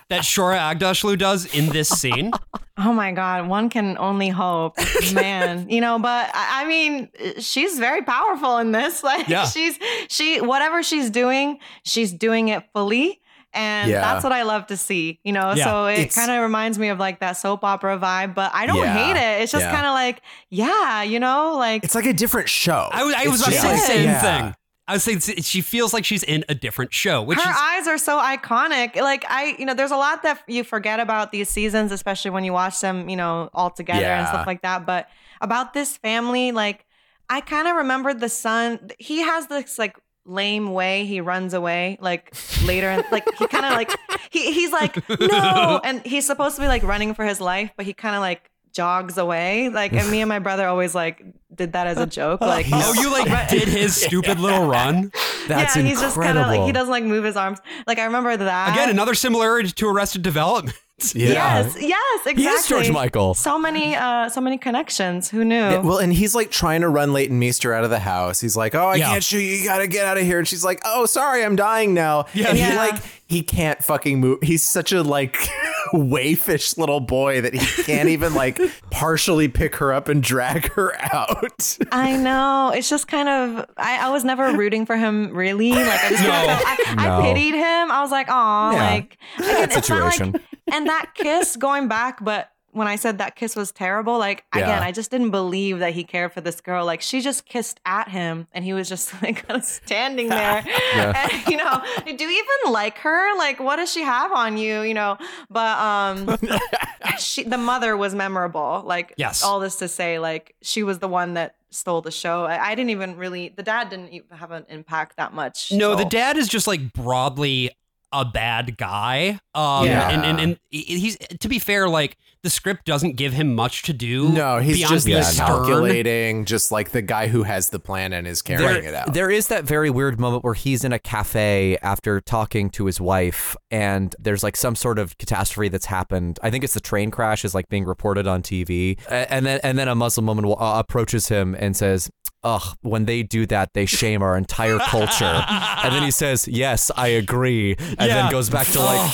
that 0.08 0.22
Shohreh 0.22 0.58
Aghdashloo 0.74 1.16
does 1.18 1.46
in 1.54 1.68
this 1.68 1.88
scene? 1.88 2.32
Oh 2.76 2.92
my 2.92 3.12
God, 3.12 3.46
one 3.46 3.68
can 3.70 3.96
only 3.98 4.30
hope, 4.30 4.76
man. 5.12 5.68
You 5.68 5.80
know, 5.80 5.98
but 6.00 6.30
I 6.34 6.64
I 6.64 6.66
mean, 6.66 7.08
she's 7.38 7.78
very 7.78 8.02
powerful 8.02 8.56
in 8.58 8.72
this. 8.72 9.02
Like, 9.04 9.28
Yeah. 9.28 9.44
she's 9.46 9.78
she 10.08 10.40
whatever 10.40 10.82
she's 10.82 11.10
doing, 11.10 11.58
she's 11.84 12.10
doing 12.12 12.48
it 12.48 12.64
fully, 12.72 13.20
and 13.54 13.90
Yeah. 13.90 14.00
that's 14.00 14.22
what 14.24 14.32
I 14.32 14.42
love 14.42 14.66
to 14.68 14.76
see. 14.76 15.20
You 15.24 15.32
know, 15.32 15.52
Yeah. 15.54 15.64
so 15.64 15.86
it 15.86 16.12
kind 16.14 16.30
of 16.30 16.42
reminds 16.42 16.78
me 16.78 16.88
of 16.88 16.98
like 16.98 17.20
that 17.20 17.32
soap 17.32 17.64
opera 17.64 17.98
vibe, 17.98 18.34
but 18.34 18.50
I 18.54 18.66
don't 18.66 18.76
Yeah. 18.78 18.94
hate 18.94 19.16
it. 19.16 19.42
It's 19.42 19.52
just 19.52 19.64
Yeah. 19.64 19.72
kind 19.72 19.86
of 19.86 19.94
like, 19.94 20.20
yeah, 20.50 21.02
you 21.02 21.20
know, 21.20 21.54
like 21.56 21.84
It's 21.84 21.94
like 21.94 22.06
a 22.06 22.12
different 22.12 22.48
show. 22.48 22.88
I 22.92 23.04
was, 23.04 23.14
I 23.14 23.26
was 23.28 23.40
about 23.40 23.52
to 23.52 23.58
say 23.58 23.72
the 23.72 23.78
same 23.78 24.04
yeah. 24.04 24.20
thing. 24.20 24.54
I 24.86 24.92
was 24.92 25.02
saying 25.02 25.20
she 25.20 25.62
feels 25.62 25.94
like 25.94 26.04
she's 26.04 26.22
in 26.22 26.44
a 26.50 26.54
different 26.54 26.92
show, 26.92 27.22
which 27.22 27.38
her 27.40 27.50
is 27.50 27.56
eyes 27.58 27.88
are 27.88 27.96
so 27.96 28.18
iconic. 28.18 28.96
Like 28.96 29.24
I, 29.28 29.56
you 29.58 29.64
know, 29.64 29.72
there's 29.72 29.92
a 29.92 29.96
lot 29.96 30.22
that 30.24 30.42
you 30.46 30.62
forget 30.62 31.00
about 31.00 31.32
these 31.32 31.48
seasons, 31.48 31.90
especially 31.90 32.32
when 32.32 32.44
you 32.44 32.52
watch 32.52 32.78
them, 32.80 33.08
you 33.08 33.16
know, 33.16 33.48
all 33.54 33.70
together 33.70 34.04
and 34.04 34.28
stuff 34.28 34.46
like 34.46 34.60
that. 34.60 34.84
But 34.84 35.08
about 35.40 35.72
this 35.72 35.96
family, 35.96 36.52
like 36.52 36.84
I 37.30 37.40
kind 37.40 37.66
of 37.66 37.76
remembered 37.76 38.20
the 38.20 38.28
son. 38.28 38.90
He 38.98 39.20
has 39.22 39.46
this 39.46 39.78
like 39.78 39.96
lame 40.26 40.72
way 40.72 41.04
he 41.04 41.20
runs 41.20 41.52
away 41.52 41.98
like 42.00 42.34
later 42.64 42.88
and 42.88 43.04
like 43.12 43.24
he 43.38 43.46
kind 43.46 43.66
of 43.66 43.72
like 43.72 43.90
he, 44.30 44.52
he's 44.52 44.72
like 44.72 44.96
no 45.20 45.80
and 45.84 46.00
he's 46.06 46.26
supposed 46.26 46.56
to 46.56 46.62
be 46.62 46.68
like 46.68 46.82
running 46.82 47.14
for 47.14 47.24
his 47.24 47.40
life 47.40 47.70
but 47.76 47.84
he 47.84 47.92
kind 47.92 48.14
of 48.14 48.20
like 48.20 48.50
jogs 48.72 49.18
away 49.18 49.68
like 49.68 49.92
and 49.92 50.10
me 50.10 50.20
and 50.20 50.28
my 50.28 50.40
brother 50.40 50.66
always 50.66 50.94
like 50.94 51.24
did 51.54 51.74
that 51.74 51.86
as 51.86 51.96
a 51.98 52.06
joke 52.06 52.40
like 52.42 52.66
oh, 52.72 52.92
you 52.94 53.10
like 53.10 53.48
did 53.48 53.68
his 53.68 53.94
stupid 53.94 54.40
little 54.40 54.66
run 54.66 55.12
That's 55.46 55.76
yeah, 55.76 55.82
he's 55.82 56.00
just 56.00 56.16
kind 56.16 56.30
of 56.38 56.46
like 56.46 56.60
incredible. 56.60 56.66
he 56.66 56.72
doesn't 56.72 56.90
like 56.90 57.04
move 57.04 57.24
his 57.24 57.36
arms. 57.36 57.60
Like 57.86 57.98
I 57.98 58.04
remember 58.06 58.36
that 58.36 58.72
again. 58.72 58.90
Another 58.90 59.14
similarity 59.14 59.70
to 59.70 59.88
Arrested 59.88 60.22
Development. 60.22 60.76
Yes, 61.12 61.76
yes, 61.80 62.20
exactly. 62.26 62.42
He 62.44 62.48
is 62.48 62.66
George 62.68 62.90
Michael. 62.90 63.34
So 63.34 63.58
many, 63.58 63.96
uh, 63.96 64.28
so 64.28 64.40
many 64.40 64.58
connections. 64.58 65.28
Who 65.30 65.44
knew? 65.44 65.54
Yeah, 65.56 65.78
well, 65.78 65.98
and 65.98 66.12
he's 66.12 66.34
like 66.34 66.50
trying 66.52 66.82
to 66.82 66.88
run 66.88 67.12
Leighton 67.12 67.38
Meester 67.38 67.74
out 67.74 67.82
of 67.84 67.90
the 67.90 67.98
house. 67.98 68.40
He's 68.40 68.56
like, 68.56 68.74
"Oh, 68.74 68.86
I 68.88 68.94
Yeah. 68.96 69.08
can't 69.10 69.24
shoot 69.24 69.40
you. 69.40 69.56
You 69.56 69.64
gotta 69.64 69.86
get 69.88 70.04
out 70.06 70.16
of 70.16 70.22
here." 70.22 70.38
And 70.38 70.46
she's 70.46 70.64
like, 70.64 70.80
"Oh, 70.84 71.06
sorry, 71.06 71.44
I'm 71.44 71.56
dying 71.56 71.94
now." 71.94 72.26
Yeah. 72.32 72.48
and 72.50 72.58
he 72.58 72.64
Yeah. 72.64 72.76
like 72.76 73.02
he 73.26 73.42
can't 73.42 73.82
fucking 73.82 74.20
move. 74.20 74.38
He's 74.42 74.62
such 74.62 74.92
a 74.92 75.02
like 75.02 75.34
wayfish 75.92 76.76
little 76.78 77.00
boy 77.00 77.40
that 77.40 77.54
he 77.54 77.82
can't 77.82 78.08
even 78.08 78.34
like 78.34 78.60
partially 78.90 79.48
pick 79.48 79.76
her 79.76 79.92
up 79.92 80.08
and 80.08 80.22
drag 80.22 80.72
her 80.72 80.94
out. 81.14 81.78
I 81.92 82.16
know. 82.16 82.70
It's 82.74 82.88
just 82.88 83.08
kind 83.08 83.28
of. 83.28 83.66
I, 83.76 84.06
I 84.06 84.10
was 84.10 84.24
never 84.24 84.52
rooting 84.56 84.86
for 84.86 84.96
him. 84.96 85.34
Really, 85.34 85.70
like 85.70 86.04
I 86.04 86.08
just 86.10 86.22
No. 86.22 86.30
kind 86.30 86.50
of 86.50 86.98
I, 86.98 87.04
No. 87.06 87.18
I 87.18 87.22
pitied 87.22 87.54
him. 87.54 87.90
I 87.90 88.00
was 88.02 88.10
like, 88.10 88.26
oh, 88.30 88.70
Yeah. 88.72 88.90
like 88.90 89.18
again, 89.38 89.64
it's 89.64 89.74
not 89.74 89.84
situation. 89.84 90.32
like. 90.32 90.42
And 90.70 90.86
that 90.88 91.12
kiss 91.14 91.56
going 91.56 91.88
back, 91.88 92.24
but 92.24 92.50
when 92.72 92.88
I 92.88 92.96
said 92.96 93.18
that 93.18 93.36
kiss 93.36 93.54
was 93.54 93.70
terrible, 93.70 94.18
like 94.18 94.44
again, 94.52 94.82
I 94.82 94.90
just 94.90 95.10
didn't 95.10 95.30
believe 95.30 95.78
that 95.78 95.92
he 95.94 96.02
cared 96.02 96.32
for 96.32 96.40
this 96.40 96.60
girl. 96.60 96.84
Like 96.84 97.00
she 97.02 97.20
just 97.20 97.46
kissed 97.46 97.78
at 97.86 98.08
him, 98.08 98.48
and 98.52 98.64
he 98.64 98.72
was 98.72 98.88
just 98.88 99.12
like 99.22 99.46
kind 99.46 99.58
of 99.60 99.64
standing 99.64 100.28
there. 100.28 100.64
And, 100.94 101.46
you 101.46 101.56
know, 101.56 101.82
do 102.04 102.24
you 102.24 102.30
even 102.30 102.72
like 102.72 102.98
her? 102.98 103.36
Like, 103.38 103.60
what 103.60 103.76
does 103.76 103.92
she 103.92 104.02
have 104.02 104.32
on 104.32 104.56
you? 104.56 104.82
You 104.82 104.94
know, 104.94 105.18
but 105.50 105.78
um, 105.78 106.36
she 107.18 107.44
the 107.44 107.58
mother 107.58 107.96
was 107.96 108.14
memorable. 108.14 108.82
Like, 108.84 109.14
Yes. 109.16 109.42
all 109.44 109.60
this 109.60 109.76
to 109.76 109.86
say, 109.88 110.18
like 110.18 110.56
she 110.62 110.82
was 110.82 110.98
the 110.98 111.08
one 111.08 111.34
that 111.34 111.54
stole 111.70 112.00
the 112.00 112.10
show. 112.10 112.44
I, 112.44 112.70
I 112.70 112.74
didn't 112.74 112.90
even 112.90 113.16
really. 113.16 113.50
The 113.50 113.62
dad 113.62 113.88
didn't 113.90 114.12
even 114.12 114.36
have 114.36 114.50
an 114.50 114.64
impact 114.68 115.16
that 115.18 115.32
much. 115.32 115.70
No, 115.70 115.92
so- 115.92 115.98
the 116.02 116.04
dad 116.08 116.36
is 116.36 116.48
just 116.48 116.66
like 116.66 116.92
broadly 116.92 117.70
a 118.14 118.24
bad 118.24 118.76
guy. 118.76 119.38
Um, 119.54 119.86
Yeah. 119.86 120.10
and, 120.10 120.24
and 120.24 120.40
and 120.40 120.58
he's 120.70 121.16
to 121.40 121.48
be 121.48 121.58
fair, 121.58 121.88
like 121.88 122.16
the 122.42 122.50
script 122.50 122.84
doesn't 122.84 123.16
give 123.16 123.32
him 123.32 123.54
much 123.54 123.82
to 123.84 123.92
do. 123.94 124.28
No, 124.30 124.58
he's 124.58 124.76
beyond 124.76 124.92
just 124.94 125.06
being 125.06 125.16
like 125.18 125.26
stern. 125.26 125.46
calculating, 125.46 126.44
just 126.44 126.70
like 126.70 126.90
the 126.90 127.00
guy 127.02 127.28
who 127.28 127.42
has 127.44 127.70
the 127.70 127.78
plan 127.78 128.12
and 128.12 128.26
is 128.26 128.42
carrying 128.42 128.82
there, 128.82 128.82
it 128.82 128.94
out. 128.94 129.14
there 129.14 129.30
is 129.30 129.48
that 129.48 129.64
very 129.64 129.88
weird 129.88 130.20
moment 130.20 130.44
where 130.44 130.52
he's 130.54 130.84
in 130.84 130.92
a 130.92 130.98
cafe 130.98 131.78
after 131.82 132.20
talking 132.20 132.68
to 132.70 132.84
his 132.86 133.00
wife, 133.00 133.56
and 133.70 134.14
there's 134.18 134.42
like 134.42 134.56
some 134.56 134.76
sort 134.76 134.98
of 134.98 135.16
catastrophe 135.18 135.68
that's 135.70 135.86
happened. 135.86 136.38
I 136.42 136.50
think 136.50 136.64
it's 136.64 136.74
the 136.74 136.80
train 136.80 137.10
crash 137.10 137.44
is 137.44 137.54
like 137.54 137.68
being 137.68 137.84
reported 137.84 138.26
on 138.26 138.42
TV, 138.42 138.98
and 139.08 139.46
then 139.46 139.60
and 139.62 139.78
then 139.78 139.88
a 139.88 139.94
Muslim 139.94 140.26
woman 140.26 140.46
wa- 140.46 140.56
uh, 140.60 140.78
approaches 140.78 141.28
him 141.28 141.54
and 141.58 141.76
says. 141.76 142.10
Ugh, 142.44 142.76
when 142.82 143.06
they 143.06 143.22
do 143.22 143.46
that, 143.46 143.72
they 143.72 143.86
shame 143.86 144.22
our 144.22 144.36
entire 144.36 144.78
culture. 144.78 145.24
and 145.48 145.94
then 145.94 146.02
he 146.02 146.10
says, 146.10 146.46
Yes, 146.46 146.90
I 146.96 147.08
agree. 147.08 147.74
And 147.78 147.96
Yeah. 147.98 148.06
then 148.06 148.30
goes 148.30 148.50
back 148.50 148.66
to 148.68 148.80
like 148.80 149.10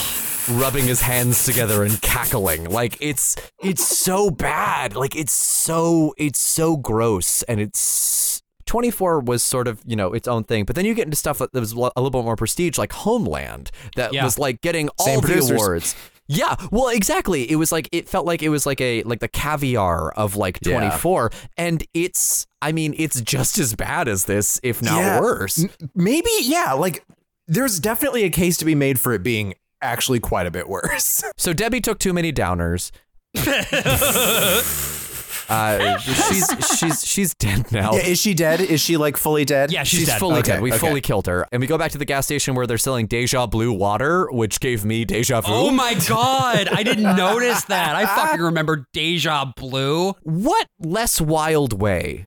rubbing 0.48 0.84
his 0.84 1.00
hands 1.00 1.44
together 1.44 1.84
and 1.84 2.00
cackling. 2.02 2.64
Like 2.68 2.96
it's 3.00 3.36
it's 3.62 3.86
so 3.86 4.30
bad. 4.30 4.96
Like 4.96 5.14
it's 5.16 5.32
so 5.32 6.12
it's 6.18 6.40
so 6.40 6.76
gross 6.76 7.42
and 7.44 7.60
it's 7.60 8.42
24 8.66 9.20
was 9.20 9.42
sort 9.42 9.66
of, 9.68 9.80
you 9.84 9.96
know, 9.96 10.12
its 10.12 10.28
own 10.28 10.44
thing. 10.44 10.64
But 10.64 10.76
then 10.76 10.84
you 10.84 10.94
get 10.94 11.04
into 11.04 11.16
stuff 11.16 11.38
that 11.38 11.52
was 11.54 11.72
a 11.72 11.76
little 11.76 12.10
bit 12.10 12.24
more 12.24 12.36
prestige 12.36 12.78
like 12.78 12.92
Homeland 12.92 13.70
that 13.96 14.12
Yeah. 14.12 14.24
was 14.24 14.38
like 14.38 14.60
getting 14.60 14.88
all 14.98 15.06
Same 15.06 15.20
the 15.20 15.26
producers. 15.26 15.50
awards. 15.50 15.94
Yeah, 16.32 16.54
well, 16.70 16.88
exactly. 16.88 17.50
It 17.50 17.56
was 17.56 17.72
like 17.72 17.88
it 17.90 18.08
felt 18.08 18.24
like 18.24 18.40
it 18.42 18.50
was 18.50 18.64
like 18.64 18.80
a 18.80 19.02
like 19.02 19.18
the 19.18 19.26
caviar 19.28 20.12
of 20.12 20.36
like 20.36 20.60
Yeah. 20.62 20.78
24 20.78 21.32
and 21.56 21.84
it's 21.92 22.46
I 22.62 22.70
mean, 22.70 22.94
it's 22.96 23.20
just 23.20 23.58
as 23.58 23.74
bad 23.74 24.06
as 24.06 24.26
this 24.26 24.60
if 24.62 24.80
not 24.80 24.96
Yeah. 24.98 25.20
worse. 25.20 25.64
M- 25.64 25.70
Maybe, 25.94 26.30
yeah. 26.42 26.72
Like, 26.74 27.04
there's 27.48 27.80
definitely 27.80 28.22
a 28.22 28.30
case 28.30 28.56
to 28.58 28.64
be 28.64 28.76
made 28.76 29.00
for 29.00 29.12
it 29.12 29.22
being 29.24 29.54
actually 29.82 30.20
quite 30.20 30.46
a 30.46 30.50
bit 30.52 30.68
worse. 30.68 31.24
So 31.36 31.52
Debbie 31.52 31.80
took 31.80 31.98
too 31.98 32.12
many 32.12 32.32
downers. 32.32 32.92
Uh, 35.50 35.98
she's 35.98 36.48
she's 36.78 37.06
she's 37.06 37.34
dead 37.34 37.70
now. 37.72 37.92
Yeah, 37.92 38.00
is 38.06 38.20
she 38.20 38.34
dead? 38.34 38.60
Is 38.60 38.80
she 38.80 38.96
like 38.96 39.16
fully 39.16 39.44
dead? 39.44 39.72
Yeah, 39.72 39.82
she's, 39.82 40.00
She's 40.00 40.08
dead. 40.08 40.18
fully 40.20 40.38
Okay, 40.40 40.52
dead. 40.52 40.62
We 40.62 40.70
okay. 40.70 40.78
fully 40.78 41.00
killed 41.00 41.26
her. 41.26 41.46
And 41.52 41.60
we 41.60 41.66
go 41.66 41.76
back 41.76 41.90
to 41.92 41.98
the 41.98 42.04
gas 42.04 42.26
station 42.26 42.54
where 42.54 42.66
they're 42.66 42.78
selling 42.78 43.06
Deja 43.06 43.46
Blue 43.46 43.72
water, 43.72 44.30
which 44.30 44.60
gave 44.60 44.84
me 44.84 45.04
deja 45.04 45.40
vu. 45.40 45.48
Oh 45.52 45.70
my 45.70 45.94
god, 46.08 46.68
I 46.68 46.82
didn't 46.82 47.16
notice 47.16 47.64
that. 47.64 47.96
I 47.96 48.06
fucking 48.06 48.40
remember 48.40 48.86
Deja 48.92 49.46
Blue. 49.56 50.12
What 50.22 50.66
less 50.78 51.20
wild 51.20 51.80
way 51.80 52.26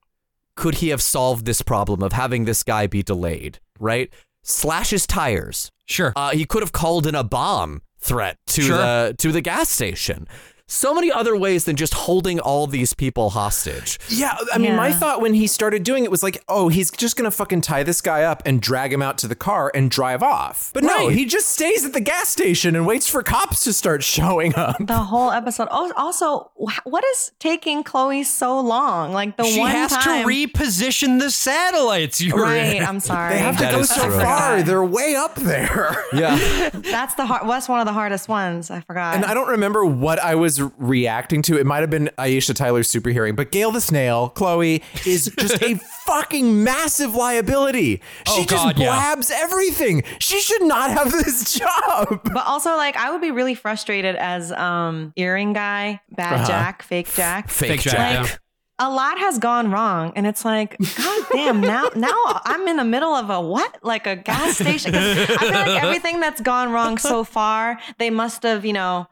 could 0.56 0.76
he 0.76 0.90
have 0.90 1.02
solved 1.02 1.46
this 1.46 1.62
problem 1.62 2.04
of 2.04 2.14
having 2.14 2.46
this 2.46 2.62
guy 2.64 2.86
be 2.88 3.02
delayed, 3.02 3.60
right? 3.80 4.12
Slash 4.44 4.90
his 4.92 5.08
tires. 5.08 5.72
Sure. 5.88 6.14
Uh, 6.16 6.32
he 6.32 6.46
could 6.46 6.62
have 6.62 6.72
called 6.72 7.08
in 7.08 7.16
a 7.16 7.24
bomb 7.24 7.82
threat 8.00 8.38
to 8.48 8.62
Sure. 8.62 8.78
the 8.78 9.16
to 9.18 9.32
the 9.32 9.42
gas 9.42 9.70
station. 9.70 10.28
So 10.74 10.92
many 10.92 11.12
other 11.12 11.36
ways 11.38 11.66
than 11.66 11.76
just 11.76 11.94
holding 11.94 12.40
all 12.40 12.66
these 12.66 12.96
people 12.96 13.30
hostage. 13.30 14.00
Yeah, 14.10 14.36
I 14.52 14.58
mean, 14.58 14.76
my 14.76 14.92
thought 14.92 15.22
when 15.22 15.36
he 15.36 15.46
started 15.46 15.84
doing 15.84 16.04
it 16.04 16.10
was 16.10 16.24
like, 16.24 16.44
oh, 16.50 16.68
he's 16.70 16.90
just 16.90 17.16
gonna 17.16 17.30
fucking 17.30 17.62
tie 17.62 17.84
this 17.84 18.02
guy 18.02 18.24
up 18.24 18.42
and 18.44 18.60
drag 18.60 18.92
him 18.92 19.02
out 19.02 19.20
to 19.20 19.28
the 19.28 19.36
car 19.36 19.72
and 19.76 19.92
drive 19.92 20.24
off. 20.24 20.72
But 20.74 20.84
no, 20.84 21.10
he 21.10 21.26
just 21.26 21.50
stays 21.50 21.86
at 21.86 21.94
the 21.94 22.00
gas 22.02 22.30
station 22.30 22.76
and 22.76 22.88
waits 22.88 23.08
for 23.08 23.22
cops 23.22 23.64
to 23.66 23.72
start 23.74 24.04
showing 24.04 24.56
up. 24.56 24.78
The 24.80 24.98
whole 24.98 25.30
episode. 25.30 25.68
Oh, 25.70 25.94
also, 25.96 26.52
what 26.86 27.04
is 27.06 27.32
taking 27.38 27.84
Chloe 27.84 28.24
so 28.24 28.60
long? 28.60 29.14
Like 29.14 29.38
the 29.38 29.44
one. 29.44 29.52
she 29.52 29.60
one 29.60 29.72
has 29.72 29.92
time. 29.92 30.24
to 30.24 30.28
reposition 30.28 31.20
the 31.20 31.30
satellites. 31.30 32.20
You're 32.20 32.42
Right, 32.42 32.78
in. 32.78 32.84
I'm 32.84 33.00
sorry. 33.12 33.36
They 33.36 33.40
have 33.42 33.58
to 33.58 33.64
that 33.64 33.72
go 33.76 33.84
so 33.84 34.06
true. 34.06 34.20
far. 34.20 34.64
They're 34.64 34.84
way 34.84 35.16
up 35.16 35.36
there. 35.36 36.04
Yeah. 36.14 36.70
That's 36.74 37.14
the 37.14 37.28
hard. 37.28 37.46
What's 37.48 37.70
one 37.70 37.80
of 37.80 37.86
the 37.86 37.94
hardest 37.94 38.28
ones? 38.28 38.72
I 38.72 38.82
forgot. 38.82 39.16
And 39.16 39.24
I 39.24 39.36
don't 39.36 39.50
remember 39.50 39.86
what 39.86 40.18
I 40.18 40.34
was 40.34 40.63
reacting 40.78 41.42
to. 41.44 41.58
It 41.58 41.66
might 41.66 41.80
have 41.82 41.90
been 41.90 42.10
Aisha 42.18 42.56
Tyler's 42.56 42.90
super 42.90 43.10
hearing, 43.10 43.36
but 43.36 43.52
Gail 43.52 43.72
the 43.72 43.82
Snail, 43.82 44.30
Chloe, 44.30 44.82
is 45.06 45.32
just 45.40 45.62
a 45.62 45.76
fucking 46.06 46.64
massive 46.64 47.16
liability. 47.16 47.98
She 48.28 48.42
Oh, 48.42 48.46
just 48.46 48.64
God, 48.64 48.78
yeah. 48.80 48.86
blabs 48.88 49.32
everything. 49.32 50.04
She 50.20 50.40
should 50.40 50.64
not 50.64 50.92
have 50.92 51.12
this 51.24 51.54
job. 51.60 52.22
but 52.24 52.46
also, 52.46 52.76
like, 52.76 52.96
I 52.98 53.12
would 53.12 53.22
be 53.22 53.32
really 53.32 53.56
frustrated 53.56 54.16
as 54.16 54.52
um 54.52 55.14
earring 55.16 55.54
guy, 55.54 56.02
bad 56.12 56.34
Uh-huh. 56.36 56.48
Jack, 56.48 56.84
fake 56.84 57.14
Jack. 57.14 57.50
Fake 57.50 57.82
Jack. 57.82 58.22
Like, 58.22 58.30
yeah. 58.30 58.36
a 58.80 58.90
lot 58.90 59.18
has 59.20 59.40
gone 59.40 59.72
wrong, 59.72 60.14
and 60.16 60.26
it's 60.28 60.44
like, 60.44 60.78
god 60.98 61.26
damn, 61.32 61.62
now 61.62 61.90
now 61.96 62.42
I'm 62.46 62.68
in 62.68 62.78
the 62.78 62.84
middle 62.84 63.14
of 63.14 63.30
a 63.30 63.40
what, 63.40 63.78
like 63.84 64.08
a 64.08 64.16
gas 64.16 64.56
station 64.58 64.94
I 64.96 65.14
feel 65.16 65.52
like 65.52 65.84
everything 65.84 66.20
that's 66.20 66.42
gone 66.42 66.72
wrong 66.72 66.98
so 66.98 67.24
far, 67.24 67.80
they 68.00 68.10
must 68.10 68.44
have, 68.44 68.66
you 68.66 68.74
know, 68.74 69.08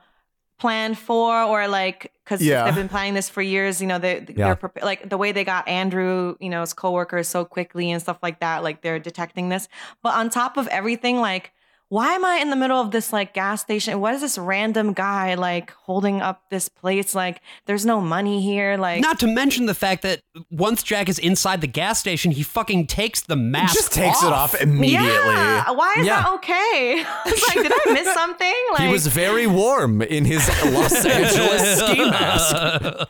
planned 0.61 0.97
for, 0.97 1.41
or 1.41 1.67
like 1.67 2.11
because 2.23 2.41
Yeah. 2.41 2.63
they've 2.65 2.75
been 2.75 2.88
planning 2.89 3.15
this 3.15 3.29
for 3.29 3.41
years. 3.41 3.81
You 3.81 3.88
know, 3.88 3.97
they, 3.99 4.19
they're 4.19 4.55
prepa- 4.55 4.83
like 4.83 5.09
the 5.09 5.17
way 5.17 5.31
they 5.31 5.43
got 5.43 5.67
Andrew, 5.67 6.35
you 6.39 6.49
know, 6.49 6.61
his 6.61 6.73
coworkers 6.73 7.27
so 7.27 7.43
quickly 7.43 7.91
and 7.91 7.99
stuff 8.01 8.19
like 8.21 8.39
that. 8.39 8.63
Like 8.63 8.81
they're 8.81 8.99
detecting 8.99 9.49
this, 9.49 9.67
but 10.03 10.13
on 10.13 10.29
top 10.29 10.57
of 10.57 10.67
everything, 10.67 11.17
like. 11.19 11.51
Why 11.91 12.13
am 12.13 12.23
I 12.23 12.38
in 12.38 12.49
the 12.51 12.55
middle 12.55 12.80
of 12.80 12.91
this 12.91 13.11
like 13.11 13.34
gas 13.34 13.59
station? 13.59 13.99
What 13.99 14.13
is 14.13 14.22
this 14.22 14.38
random 14.38 14.93
guy 14.93 15.34
like 15.34 15.72
holding 15.72 16.22
up 16.22 16.41
this 16.49 16.69
place? 16.69 17.13
Like, 17.13 17.41
there's 17.65 17.85
no 17.85 17.99
money 17.99 18.41
here. 18.41 18.77
Like, 18.77 19.01
Not 19.01 19.19
to 19.19 19.27
mention 19.27 19.65
the 19.65 19.73
fact 19.73 20.01
that 20.03 20.22
once 20.49 20.84
Jack 20.84 21.09
is 21.09 21.19
inside 21.19 21.59
the 21.59 21.68
gas 21.68 21.99
station, 21.99 22.31
he 22.31 22.43
fucking 22.43 22.88
takes 22.88 23.19
the 23.23 23.35
mask 23.35 23.73
just 23.73 23.91
takes 23.91 24.23
it 24.23 24.31
off 24.31 24.55
immediately. 24.61 25.01
Yeah. 25.01 25.69
Why 25.72 25.95
is 25.97 26.05
Yeah. 26.05 26.22
that 26.22 26.34
okay? 26.35 27.03
I 27.26 27.30
was 27.30 27.43
like, 27.49 27.57
did 27.61 27.73
I 27.73 27.91
miss 27.91 28.13
something? 28.13 28.55
Like, 28.72 28.84
He 28.84 28.88
was 28.88 29.07
very 29.07 29.45
warm 29.47 30.01
in 30.01 30.23
his 30.23 30.47
Los 30.72 30.93
Angeles 31.05 31.77
ski 31.77 32.09
mask. 32.09 32.55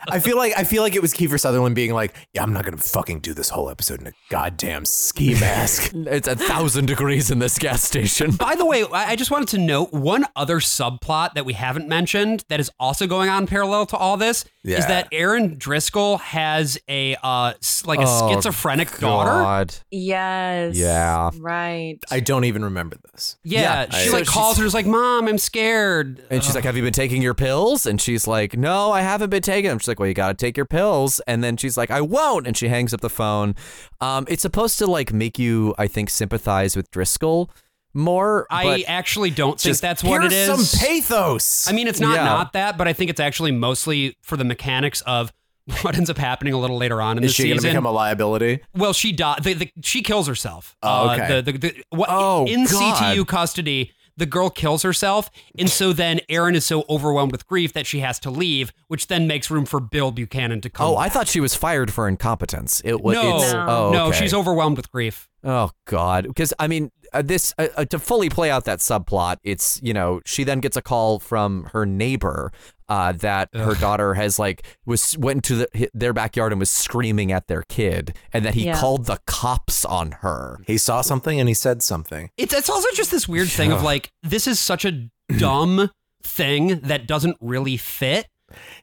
I 0.09 0.19
feel 0.19 0.37
like 0.37 0.53
I 0.57 0.63
feel 0.63 0.81
like 0.81 0.95
it 0.95 1.03
was 1.03 1.13
Kiefer 1.13 1.39
Sutherland 1.39 1.75
being 1.75 1.93
like, 1.93 2.15
"Yeah, 2.33 2.41
I'm 2.41 2.51
not 2.51 2.65
gonna 2.65 2.77
fucking 2.77 3.19
do 3.19 3.35
this 3.35 3.49
whole 3.49 3.69
episode 3.69 4.01
in 4.01 4.07
a 4.07 4.11
goddamn 4.31 4.85
ski 4.85 5.35
mask." 5.35 5.91
It's 5.93 6.27
a 6.27 6.35
thousand 6.35 6.87
degrees 6.87 7.29
in 7.29 7.37
this 7.37 7.59
gas 7.59 7.83
station. 7.83 8.31
By 8.31 8.55
the 8.55 8.65
way, 8.65 8.70
I 8.71 8.87
I 9.11 9.15
just 9.15 9.31
wanted 9.31 9.49
to 9.49 9.57
note 9.57 9.91
one 9.93 10.25
other 10.35 10.59
subplot 10.59 11.33
that 11.35 11.45
we 11.45 11.53
haven't 11.53 11.87
mentioned 11.87 12.45
that 12.49 12.59
is 12.59 12.71
also 12.79 13.07
going 13.07 13.29
on 13.29 13.47
parallel 13.47 13.85
to 13.87 13.97
all 13.97 14.17
this 14.17 14.45
Yeah. 14.63 14.77
is 14.79 14.87
that 14.87 15.07
Erin 15.11 15.57
Driscoll 15.57 16.17
has 16.19 16.77
a 16.87 17.15
uh 17.23 17.53
like 17.85 17.99
a 17.99 18.05
Oh, 18.07 18.33
schizophrenic 18.33 18.97
daughter. 18.99 19.31
God. 19.31 19.75
yes. 19.89 20.75
Yeah. 20.75 21.31
Right. 21.37 21.99
I 22.09 22.19
don't 22.19 22.45
even 22.45 22.63
remember 22.63 22.97
this. 23.11 23.37
Yeah, 23.43 23.61
Yeah, 23.91 23.97
she 23.97 24.09
I- 24.09 24.13
like 24.13 24.25
so 24.25 24.31
calls 24.31 24.57
her, 24.57 24.65
is 24.65 24.73
like, 24.73 24.85
"Mom, 24.85 25.27
I'm 25.27 25.37
scared." 25.37 26.23
And 26.29 26.43
she's 26.43 26.55
like, 26.55 26.63
Have 26.63 26.77
you 26.77 26.83
been 26.83 26.93
taking 26.93 27.21
your 27.21 27.33
pills? 27.33 27.85
And 27.85 27.99
she's 28.01 28.27
like, 28.27 28.57
No, 28.57 28.91
I 28.91 29.01
haven't 29.01 29.29
been 29.29 29.41
taking 29.41 29.69
them. 29.69 29.79
She's 29.79 29.87
like, 29.87 29.99
Well, 29.99 30.07
you 30.07 30.13
got 30.13 30.29
to 30.37 30.45
take 30.45 30.55
your 30.57 30.65
pills. 30.65 31.19
And 31.27 31.43
then 31.43 31.57
she's 31.57 31.77
like, 31.77 31.91
I 31.91 32.01
won't. 32.01 32.47
And 32.47 32.55
she 32.55 32.67
hangs 32.67 32.93
up 32.93 33.01
the 33.01 33.09
phone. 33.09 33.55
Um, 33.99 34.25
it's 34.27 34.41
supposed 34.41 34.77
to 34.79 34.87
like 34.87 35.13
make 35.13 35.37
you, 35.37 35.75
I 35.77 35.87
think, 35.87 36.09
sympathize 36.09 36.75
with 36.75 36.89
Driscoll 36.91 37.49
more. 37.93 38.47
I 38.49 38.83
actually 38.87 39.29
don't 39.31 39.59
think 39.59 39.71
Just 39.71 39.81
that's 39.81 40.03
what 40.03 40.23
it 40.23 40.31
is. 40.31 40.47
here's 40.47 40.59
is. 40.59 40.69
Some 40.79 40.87
pathos. 40.87 41.67
I 41.69 41.73
mean, 41.73 41.87
it's 41.87 41.99
not 41.99 42.15
Yeah. 42.15 42.23
not 42.25 42.53
that, 42.53 42.77
but 42.77 42.87
I 42.87 42.93
think 42.93 43.09
it's 43.09 43.19
actually 43.19 43.51
mostly 43.51 44.17
for 44.21 44.37
the 44.37 44.43
mechanics 44.45 45.01
of 45.01 45.31
what 45.81 45.95
ends 45.95 46.09
up 46.09 46.17
happening 46.17 46.53
a 46.53 46.59
little 46.59 46.77
later 46.77 47.01
on 47.01 47.17
in 47.17 47.23
is 47.23 47.31
the 47.31 47.33
season. 47.33 47.45
Is 47.45 47.45
she 47.45 47.49
gonna 47.49 47.61
season. 47.61 47.71
become 47.71 47.85
a 47.85 47.91
liability? 47.91 48.59
well, 48.75 48.93
she 48.93 49.11
died. 49.11 49.43
The, 49.43 49.53
the, 49.53 49.71
she 49.83 50.01
kills 50.01 50.27
herself. 50.27 50.75
Oh, 50.81 51.09
Uh, 51.09 51.13
okay. 51.13 51.41
the, 51.41 51.51
the, 51.51 51.57
the, 51.57 51.83
what, 51.91 52.09
Oh, 52.11 52.45
in 52.45 52.65
God. 52.65 52.95
CTU 53.15 53.27
custody, 53.27 53.91
the 54.21 54.25
girl 54.27 54.49
kills 54.49 54.83
herself, 54.83 55.29
and 55.57 55.69
so 55.69 55.91
then 55.91 56.19
Erin 56.29 56.55
is 56.55 56.63
so 56.63 56.85
overwhelmed 56.87 57.31
with 57.31 57.47
grief 57.47 57.73
that 57.73 57.85
she 57.87 57.99
has 57.99 58.19
to 58.19 58.29
leave, 58.29 58.71
which 58.87 59.07
then 59.07 59.25
makes 59.27 59.49
room 59.49 59.65
for 59.65 59.79
Bill 59.79 60.11
Buchanan 60.11 60.61
to 60.61 60.69
come. 60.69 60.87
Oh, 60.87 60.95
I 60.95 61.09
thought 61.09 61.27
she 61.27 61.39
was 61.39 61.55
fired 61.55 61.91
for 61.91 62.07
incompetence. 62.07 62.81
It 62.85 63.01
was. 63.01 63.15
no, 63.15 63.37
It's, 63.37 63.51
No. 63.51 63.65
oh, 63.67 63.91
no, 63.91 64.05
okay. 64.07 64.19
she's 64.19 64.33
overwhelmed 64.33 64.77
with 64.77 64.91
grief. 64.91 65.27
Oh 65.43 65.71
God, 65.85 66.27
because 66.27 66.53
I 66.59 66.67
mean, 66.67 66.91
uh, 67.13 67.23
this 67.23 67.51
uh, 67.57 67.67
uh, 67.75 67.85
to 67.85 67.97
fully 67.97 68.29
play 68.29 68.51
out 68.51 68.65
that 68.65 68.77
subplot, 68.77 69.37
it's 69.43 69.79
you 69.81 69.91
know 69.91 70.21
she 70.23 70.43
then 70.43 70.59
gets 70.59 70.77
a 70.77 70.83
call 70.83 71.17
from 71.17 71.63
her 71.73 71.83
neighbor 71.83 72.51
uh, 72.91 73.11
that 73.13 73.47
her 73.55 73.73
daughter 73.75 74.15
has 74.15 74.37
like 74.37 74.65
was 74.85 75.17
went 75.17 75.43
to 75.45 75.55
the, 75.55 75.89
their 75.93 76.11
backyard 76.11 76.51
and 76.51 76.59
was 76.59 76.69
screaming 76.69 77.31
at 77.31 77.47
their 77.47 77.63
kid, 77.69 78.15
and 78.33 78.43
that 78.45 78.53
he 78.55 78.65
Yeah. 78.65 78.77
called 78.77 79.05
the 79.05 79.17
cops 79.25 79.85
on 79.85 80.11
her. 80.23 80.59
He 80.67 80.77
saw 80.77 80.99
something 81.01 81.39
and 81.39 81.47
he 81.47 81.55
said 81.55 81.81
something. 81.81 82.29
It's 82.37 82.53
it's 82.53 82.69
also 82.69 82.89
just 82.93 83.09
this 83.11 83.27
weird 83.27 83.47
thing 83.47 83.71
of 83.71 83.81
like 83.81 84.11
this 84.23 84.45
is 84.47 84.59
such 84.59 84.83
a 84.83 85.09
dumb 85.37 85.89
thing 86.23 86.81
that 86.81 87.07
doesn't 87.07 87.37
really 87.39 87.77
fit. 87.77 88.27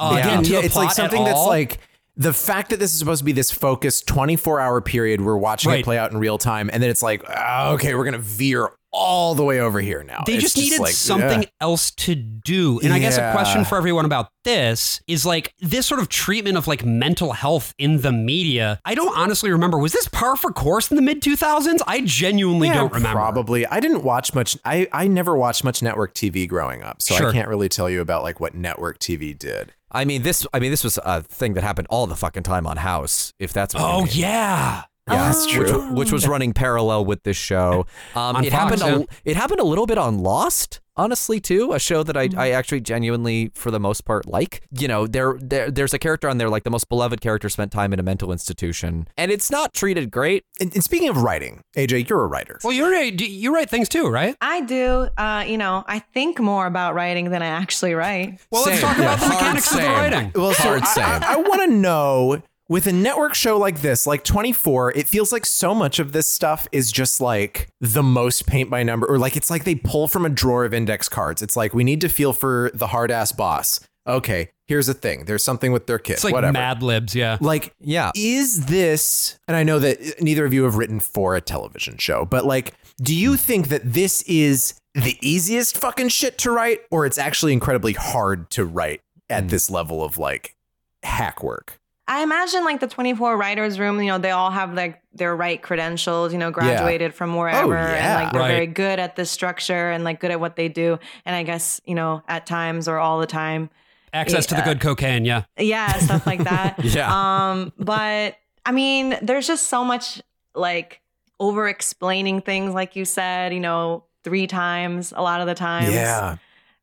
Uh, 0.00 0.16
Again, 0.18 0.38
into 0.38 0.52
yeah, 0.52 0.60
the 0.60 0.66
it's 0.66 0.76
like 0.76 0.86
plot 0.86 0.92
at 0.92 0.96
something 1.10 1.24
that's 1.24 1.46
like 1.46 1.78
the 2.16 2.32
fact 2.32 2.70
that 2.70 2.80
this 2.80 2.92
is 2.94 2.98
supposed 2.98 3.18
to 3.20 3.24
be 3.24 3.32
this 3.32 3.50
focused 3.50 4.06
24 4.08 4.58
hour 4.60 4.80
period 4.80 5.20
we're 5.20 5.36
watching 5.36 5.70
Right. 5.70 5.80
it 5.80 5.84
play 5.84 5.98
out 5.98 6.10
in 6.10 6.18
real 6.18 6.38
time 6.38 6.68
and 6.72 6.82
then 6.82 6.88
it's 6.90 7.02
like 7.02 7.22
ah, 7.28 7.72
okay 7.74 7.94
we're 7.94 8.04
gonna 8.06 8.18
veer 8.18 8.70
all 8.90 9.34
the 9.34 9.44
way 9.44 9.60
over 9.60 9.80
here 9.80 10.02
now 10.02 10.22
They 10.26 10.34
It's 10.34 10.42
just 10.42 10.56
needed 10.56 10.80
like, 10.80 10.92
something 10.94 11.42
yeah. 11.42 11.48
else 11.60 11.90
to 11.92 12.14
do. 12.14 12.80
And 12.80 12.92
I 12.92 12.98
guess 12.98 13.18
a 13.18 13.32
question 13.32 13.64
for 13.64 13.76
everyone 13.76 14.04
about 14.06 14.30
this 14.44 15.02
is 15.06 15.26
like 15.26 15.52
this 15.60 15.86
sort 15.86 16.00
of 16.00 16.08
treatment 16.08 16.56
of 16.56 16.66
like 16.66 16.84
mental 16.84 17.32
health 17.32 17.74
in 17.78 18.00
the 18.00 18.12
media. 18.12 18.80
I 18.86 18.94
don't 18.94 19.14
honestly 19.16 19.50
remember. 19.50 19.78
Was 19.78 19.92
this 19.92 20.08
par 20.08 20.36
for 20.36 20.50
course 20.52 20.90
in 20.90 20.96
the 20.96 21.02
mid 21.02 21.20
2000s? 21.20 21.80
I 21.86 22.00
genuinely 22.00 22.68
Yeah, 22.68 22.74
don't 22.74 22.92
remember. 22.94 23.16
Probably. 23.18 23.66
I 23.66 23.78
didn't 23.80 24.04
watch 24.04 24.34
much. 24.34 24.56
I, 24.64 24.88
I 24.92 25.06
never 25.06 25.36
watched 25.36 25.64
much 25.64 25.82
network 25.82 26.14
TV 26.14 26.48
growing 26.48 26.82
up, 26.82 27.02
so 27.02 27.14
Sure. 27.14 27.28
I 27.28 27.32
can't 27.32 27.48
really 27.48 27.68
tell 27.68 27.90
you 27.90 28.00
about 28.00 28.22
like 28.22 28.40
what 28.40 28.54
network 28.54 28.98
TV 29.00 29.38
did. 29.38 29.74
I 29.90 30.04
mean 30.04 30.22
this. 30.22 30.46
I 30.52 30.58
mean 30.60 30.70
this 30.70 30.84
was 30.84 30.98
a 31.04 31.22
thing 31.22 31.54
that 31.54 31.64
happened 31.64 31.86
all 31.90 32.06
the 32.06 32.16
fucking 32.16 32.42
time 32.42 32.66
on 32.66 32.76
House. 32.78 33.32
If 33.38 33.52
that's 33.52 33.74
what 33.74 33.80
you 33.80 33.86
Oh, 33.86 34.00
mean. 34.04 34.10
yeah. 34.12 34.82
Yeah, 35.10 35.24
that's 35.26 35.46
which, 35.46 35.54
true. 35.68 35.92
which 35.94 36.12
was 36.12 36.26
running 36.28 36.52
parallel 36.52 37.04
with 37.04 37.22
this 37.22 37.36
show. 37.36 37.86
Um, 38.14 38.36
it 38.44 38.50
Fox, 38.50 38.80
happened. 38.80 38.80
yeah. 38.80 38.96
A, 38.98 39.30
it 39.30 39.36
happened 39.36 39.60
a 39.60 39.64
little 39.64 39.86
bit 39.86 39.98
on 39.98 40.18
Lost, 40.18 40.80
honestly, 40.96 41.40
too. 41.40 41.72
A 41.72 41.78
show 41.78 42.02
that 42.02 42.16
I, 42.16 42.28
I 42.36 42.50
actually 42.50 42.80
genuinely, 42.80 43.50
for 43.54 43.70
the 43.70 43.80
most 43.80 44.04
part, 44.04 44.26
like. 44.26 44.62
You 44.78 44.88
know, 44.88 45.06
there, 45.06 45.38
there 45.40 45.70
there's 45.70 45.94
a 45.94 45.98
character 45.98 46.28
on 46.28 46.38
there, 46.38 46.48
like 46.48 46.64
the 46.64 46.70
most 46.70 46.88
beloved 46.88 47.20
character, 47.20 47.48
spent 47.48 47.72
time 47.72 47.92
in 47.92 47.98
a 47.98 48.02
mental 48.02 48.32
institution, 48.32 49.08
and 49.16 49.30
it's 49.30 49.50
not 49.50 49.72
treated 49.72 50.10
great. 50.10 50.44
And, 50.60 50.72
and 50.74 50.84
speaking 50.84 51.08
of 51.08 51.16
writing, 51.18 51.62
AJ, 51.76 52.08
you're 52.08 52.22
a 52.22 52.26
writer. 52.26 52.58
Well, 52.62 52.72
you're 52.72 52.90
right. 52.90 53.18
you 53.20 53.54
write 53.54 53.70
things 53.70 53.88
too, 53.88 54.08
right? 54.08 54.36
I 54.40 54.60
do. 54.62 55.08
Uh, 55.16 55.44
you 55.46 55.58
know, 55.58 55.84
I 55.86 56.00
think 56.00 56.38
more 56.38 56.66
about 56.66 56.94
writing 56.94 57.30
than 57.30 57.42
I 57.42 57.46
actually 57.46 57.94
write. 57.94 58.40
Well, 58.50 58.64
let's 58.64 58.80
Same. 58.80 58.88
talk 58.88 58.98
about 58.98 59.18
the 59.20 59.26
Hard 59.26 59.38
mechanics 59.38 59.72
of 59.72 59.80
the 59.80 59.86
writing. 59.86 60.32
Well, 60.34 60.52
so 60.52 60.62
Hard 60.62 60.82
I, 60.82 60.86
same. 60.86 61.04
I, 61.04 61.36
want 61.36 61.62
to 61.62 61.76
know 61.76 62.42
with 62.68 62.86
a 62.86 62.92
network 62.92 63.34
show 63.34 63.56
like 63.58 63.80
this, 63.80 64.06
like 64.06 64.24
24, 64.24 64.92
it 64.92 65.08
feels 65.08 65.32
like 65.32 65.46
so 65.46 65.74
much 65.74 65.98
of 65.98 66.12
this 66.12 66.28
stuff 66.28 66.68
is 66.70 66.92
just 66.92 67.20
like 67.20 67.68
the 67.80 68.02
most 68.02 68.46
paint 68.46 68.68
by 68.68 68.82
number, 68.82 69.06
or 69.06 69.18
like 69.18 69.36
it's 69.36 69.50
like 69.50 69.64
they 69.64 69.74
pull 69.74 70.06
from 70.06 70.26
a 70.26 70.28
drawer 70.28 70.64
of 70.64 70.74
index 70.74 71.08
cards. 71.08 71.40
It's 71.40 71.56
like 71.56 71.74
we 71.74 71.84
need 71.84 72.00
to 72.02 72.08
feel 72.08 72.32
for 72.32 72.70
the 72.74 72.88
hard 72.88 73.10
ass 73.10 73.32
boss. 73.32 73.80
Okay, 74.06 74.50
here's 74.66 74.86
the 74.86 74.94
thing. 74.94 75.24
There's 75.26 75.44
something 75.44 75.70
with 75.70 75.86
their 75.86 75.98
kid. 75.98 76.14
It's 76.14 76.24
like 76.24 76.32
whatever. 76.32 76.52
Mad 76.52 76.82
Libs, 76.82 77.14
yeah. 77.14 77.36
Like, 77.40 77.74
Yeah. 77.78 78.10
is 78.14 78.66
this, 78.66 79.38
and 79.46 79.56
I 79.56 79.64
know 79.64 79.78
that 79.78 80.22
neither 80.22 80.46
of 80.46 80.54
you 80.54 80.64
have 80.64 80.76
written 80.76 80.98
for 80.98 81.36
a 81.36 81.42
television 81.42 81.98
show, 81.98 82.24
but 82.24 82.46
like, 82.46 82.72
do 83.02 83.14
you 83.14 83.36
think 83.36 83.68
that 83.68 83.82
this 83.84 84.22
is 84.22 84.74
the 84.94 85.18
easiest 85.20 85.76
fucking 85.76 86.08
shit 86.08 86.38
to 86.38 86.50
write, 86.50 86.80
or 86.90 87.04
it's 87.04 87.18
actually 87.18 87.52
incredibly 87.52 87.92
hard 87.92 88.50
to 88.50 88.64
write 88.64 89.02
at 89.28 89.44
hmm. 89.44 89.48
this 89.48 89.70
level 89.70 90.02
of 90.02 90.16
like 90.16 90.56
hack 91.02 91.42
work? 91.42 91.77
I 92.08 92.22
imagine 92.22 92.64
like 92.64 92.80
the 92.80 92.86
24 92.86 93.36
writers 93.36 93.78
room, 93.78 94.00
you 94.00 94.06
know, 94.08 94.18
they 94.18 94.30
all 94.30 94.50
have 94.50 94.72
like 94.74 95.00
their 95.12 95.36
right 95.36 95.60
credentials, 95.60 96.32
you 96.32 96.38
know, 96.38 96.50
graduated 96.50 97.14
from 97.14 97.36
wherever 97.36 97.76
and 97.76 97.96
yeah. 97.96 98.14
like 98.22 98.32
they're 98.32 98.40
Right. 98.42 98.48
very 98.48 98.66
good 98.66 98.98
at 98.98 99.14
this 99.14 99.30
structure 99.30 99.90
and 99.90 100.04
like 100.04 100.18
good 100.18 100.30
at 100.30 100.40
what 100.40 100.56
they 100.56 100.68
do. 100.68 100.98
And 101.26 101.36
I 101.36 101.42
guess, 101.42 101.80
you 101.84 101.94
know, 101.94 102.22
at 102.26 102.46
times 102.46 102.88
or 102.88 102.98
all 102.98 103.20
the 103.20 103.26
time, 103.26 103.68
Access 104.14 104.46
to 104.46 104.54
the 104.54 104.60
Yeah. 104.62 104.64
good 104.64 104.80
cocaine, 104.80 105.26
yeah. 105.26 105.42
yeah, 105.58 105.92
stuff 105.98 106.26
like 106.26 106.42
that. 106.44 106.76
Yeah. 106.82 107.10
Um, 107.50 107.74
but 107.78 108.36
I 108.64 108.72
mean, 108.72 109.18
there's 109.20 109.46
just 109.46 109.66
so 109.66 109.84
much 109.84 110.22
like 110.54 111.02
over 111.38 111.68
explaining 111.68 112.40
things, 112.40 112.72
like 112.72 112.96
you 112.96 113.04
said, 113.04 113.52
you 113.52 113.60
know, 113.60 114.04
three 114.24 114.46
times 114.46 115.12
a 115.14 115.20
lot 115.22 115.42
of 115.42 115.46
the 115.46 115.54
times. 115.54 115.92
Yeah. 115.92 116.36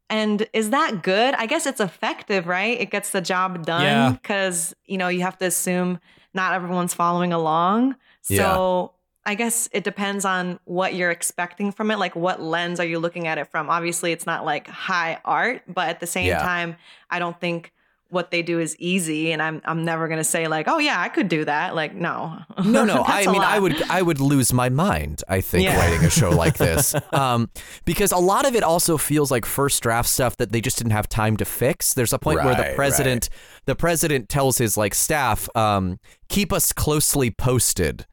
And 0.09 0.47
is 0.53 0.69
that 0.69 1.01
good? 1.01 1.33
I 1.35 1.45
guess 1.47 1.65
it's 1.65 1.81
effective, 1.81 2.47
right? 2.47 2.79
It 2.79 2.91
gets 2.91 3.09
the 3.09 3.21
job 3.21 3.65
done 3.65 4.13
because, 4.13 4.75
you 4.85 4.97
know, 4.97 5.07
you 5.07 5.21
have 5.21 5.37
to 5.39 5.45
assume 5.45 5.99
not 6.33 6.53
everyone's 6.53 6.93
following 6.93 7.33
along. 7.33 7.95
So 8.21 8.93
I 9.25 9.33
guess 9.33 9.67
it 9.71 9.83
depends 9.83 10.23
on 10.25 10.59
what 10.65 10.93
you're 10.93 11.09
expecting 11.09 11.71
from 11.71 11.89
it. 11.89 11.97
Like, 11.97 12.15
what 12.15 12.41
lens 12.41 12.79
are 12.79 12.85
you 12.85 12.99
looking 12.99 13.27
at 13.27 13.39
it 13.39 13.47
from? 13.49 13.69
Obviously, 13.69 14.11
it's 14.11 14.27
not 14.27 14.45
like 14.45 14.67
high 14.67 15.19
art, 15.25 15.63
but 15.67 15.89
at 15.89 15.99
the 15.99 16.07
same 16.07 16.27
Yeah. 16.27 16.41
time, 16.43 16.75
I 17.09 17.17
don't 17.17 17.39
think 17.39 17.73
what 18.15 18.31
they 18.31 18.41
do 18.41 18.59
is 18.59 18.75
easy. 18.79 19.31
And 19.31 19.41
I'm, 19.41 19.61
I'm 19.65 19.85
never 19.85 20.07
going 20.07 20.17
to 20.19 20.23
say, 20.23 20.47
like, 20.47 20.67
oh, 20.67 20.79
yeah, 20.79 20.99
I 20.99 21.09
could 21.09 21.27
do 21.27 21.45
that. 21.45 21.75
Like, 21.75 21.93
no. 21.93 22.39
No, 22.65 22.83
no. 22.85 23.03
I 23.03 23.25
That's 23.25 23.27
a 23.27 23.31
mean, 23.33 23.41
I 23.43 23.59
would, 23.59 23.81
I 23.91 24.01
would 24.01 24.19
lose 24.19 24.51
my 24.51 24.69
mind. 24.69 25.23
I 25.29 25.41
think 25.41 25.65
Yeah. 25.65 25.77
writing 25.77 26.03
a 26.05 26.09
show 26.09 26.31
like 26.31 26.57
this, 26.57 26.95
um, 27.13 27.49
because 27.85 28.11
a 28.11 28.17
lot 28.17 28.47
of 28.47 28.55
it 28.55 28.63
also 28.63 28.97
feels 28.97 29.29
like 29.29 29.45
first 29.45 29.83
draft 29.83 30.09
stuff 30.09 30.37
that 30.37 30.51
they 30.51 30.61
just 30.61 30.77
didn't 30.79 30.93
have 30.93 31.07
time 31.07 31.37
to 31.37 31.45
fix. 31.45 31.93
There's 31.93 32.13
a 32.13 32.17
point 32.17 32.43
where 32.43 32.55
the 32.55 32.73
president, 32.75 33.29
the 33.65 33.75
president 33.75 34.29
tells 34.29 34.57
his 34.57 34.77
like 34.77 34.95
staff, 34.95 35.47
um, 35.55 35.99
"Keep 36.29 36.51
us 36.53 36.71
closely 36.73 37.29
posted," 37.29 38.05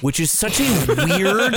which 0.00 0.18
is 0.20 0.30
such 0.30 0.60
a 0.60 0.64
weird 0.86 1.54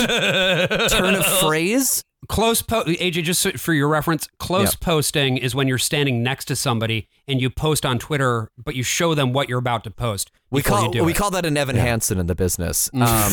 turn 0.90 1.14
of 1.14 1.24
phrase. 1.40 2.04
Close 2.28 2.62
po- 2.62 2.84
AJ, 2.84 3.22
just 3.22 3.58
for 3.58 3.74
your 3.74 3.86
reference, 3.88 4.26
close 4.38 4.72
Yep. 4.72 4.80
posting 4.80 5.36
is 5.36 5.54
when 5.54 5.68
you're 5.68 5.76
standing 5.78 6.22
next 6.22 6.46
to 6.46 6.56
somebody 6.56 7.06
and 7.26 7.40
you 7.40 7.50
post 7.50 7.86
on 7.86 7.98
Twitter, 7.98 8.50
but 8.56 8.74
you 8.74 8.82
show 8.82 9.14
them 9.14 9.32
what 9.32 9.48
you're 9.48 9.58
about 9.58 9.84
to 9.84 9.90
post. 9.90 10.30
We 10.50 10.62
call 10.62 10.84
you 10.84 10.92
do 10.92 11.04
we 11.04 11.12
it. 11.12 11.16
call 11.16 11.30
that 11.32 11.44
an 11.44 11.56
Evan 11.56 11.76
Hansen 11.76 12.18
in 12.18 12.26
the 12.26 12.34
business. 12.34 12.88
Um, 12.94 13.32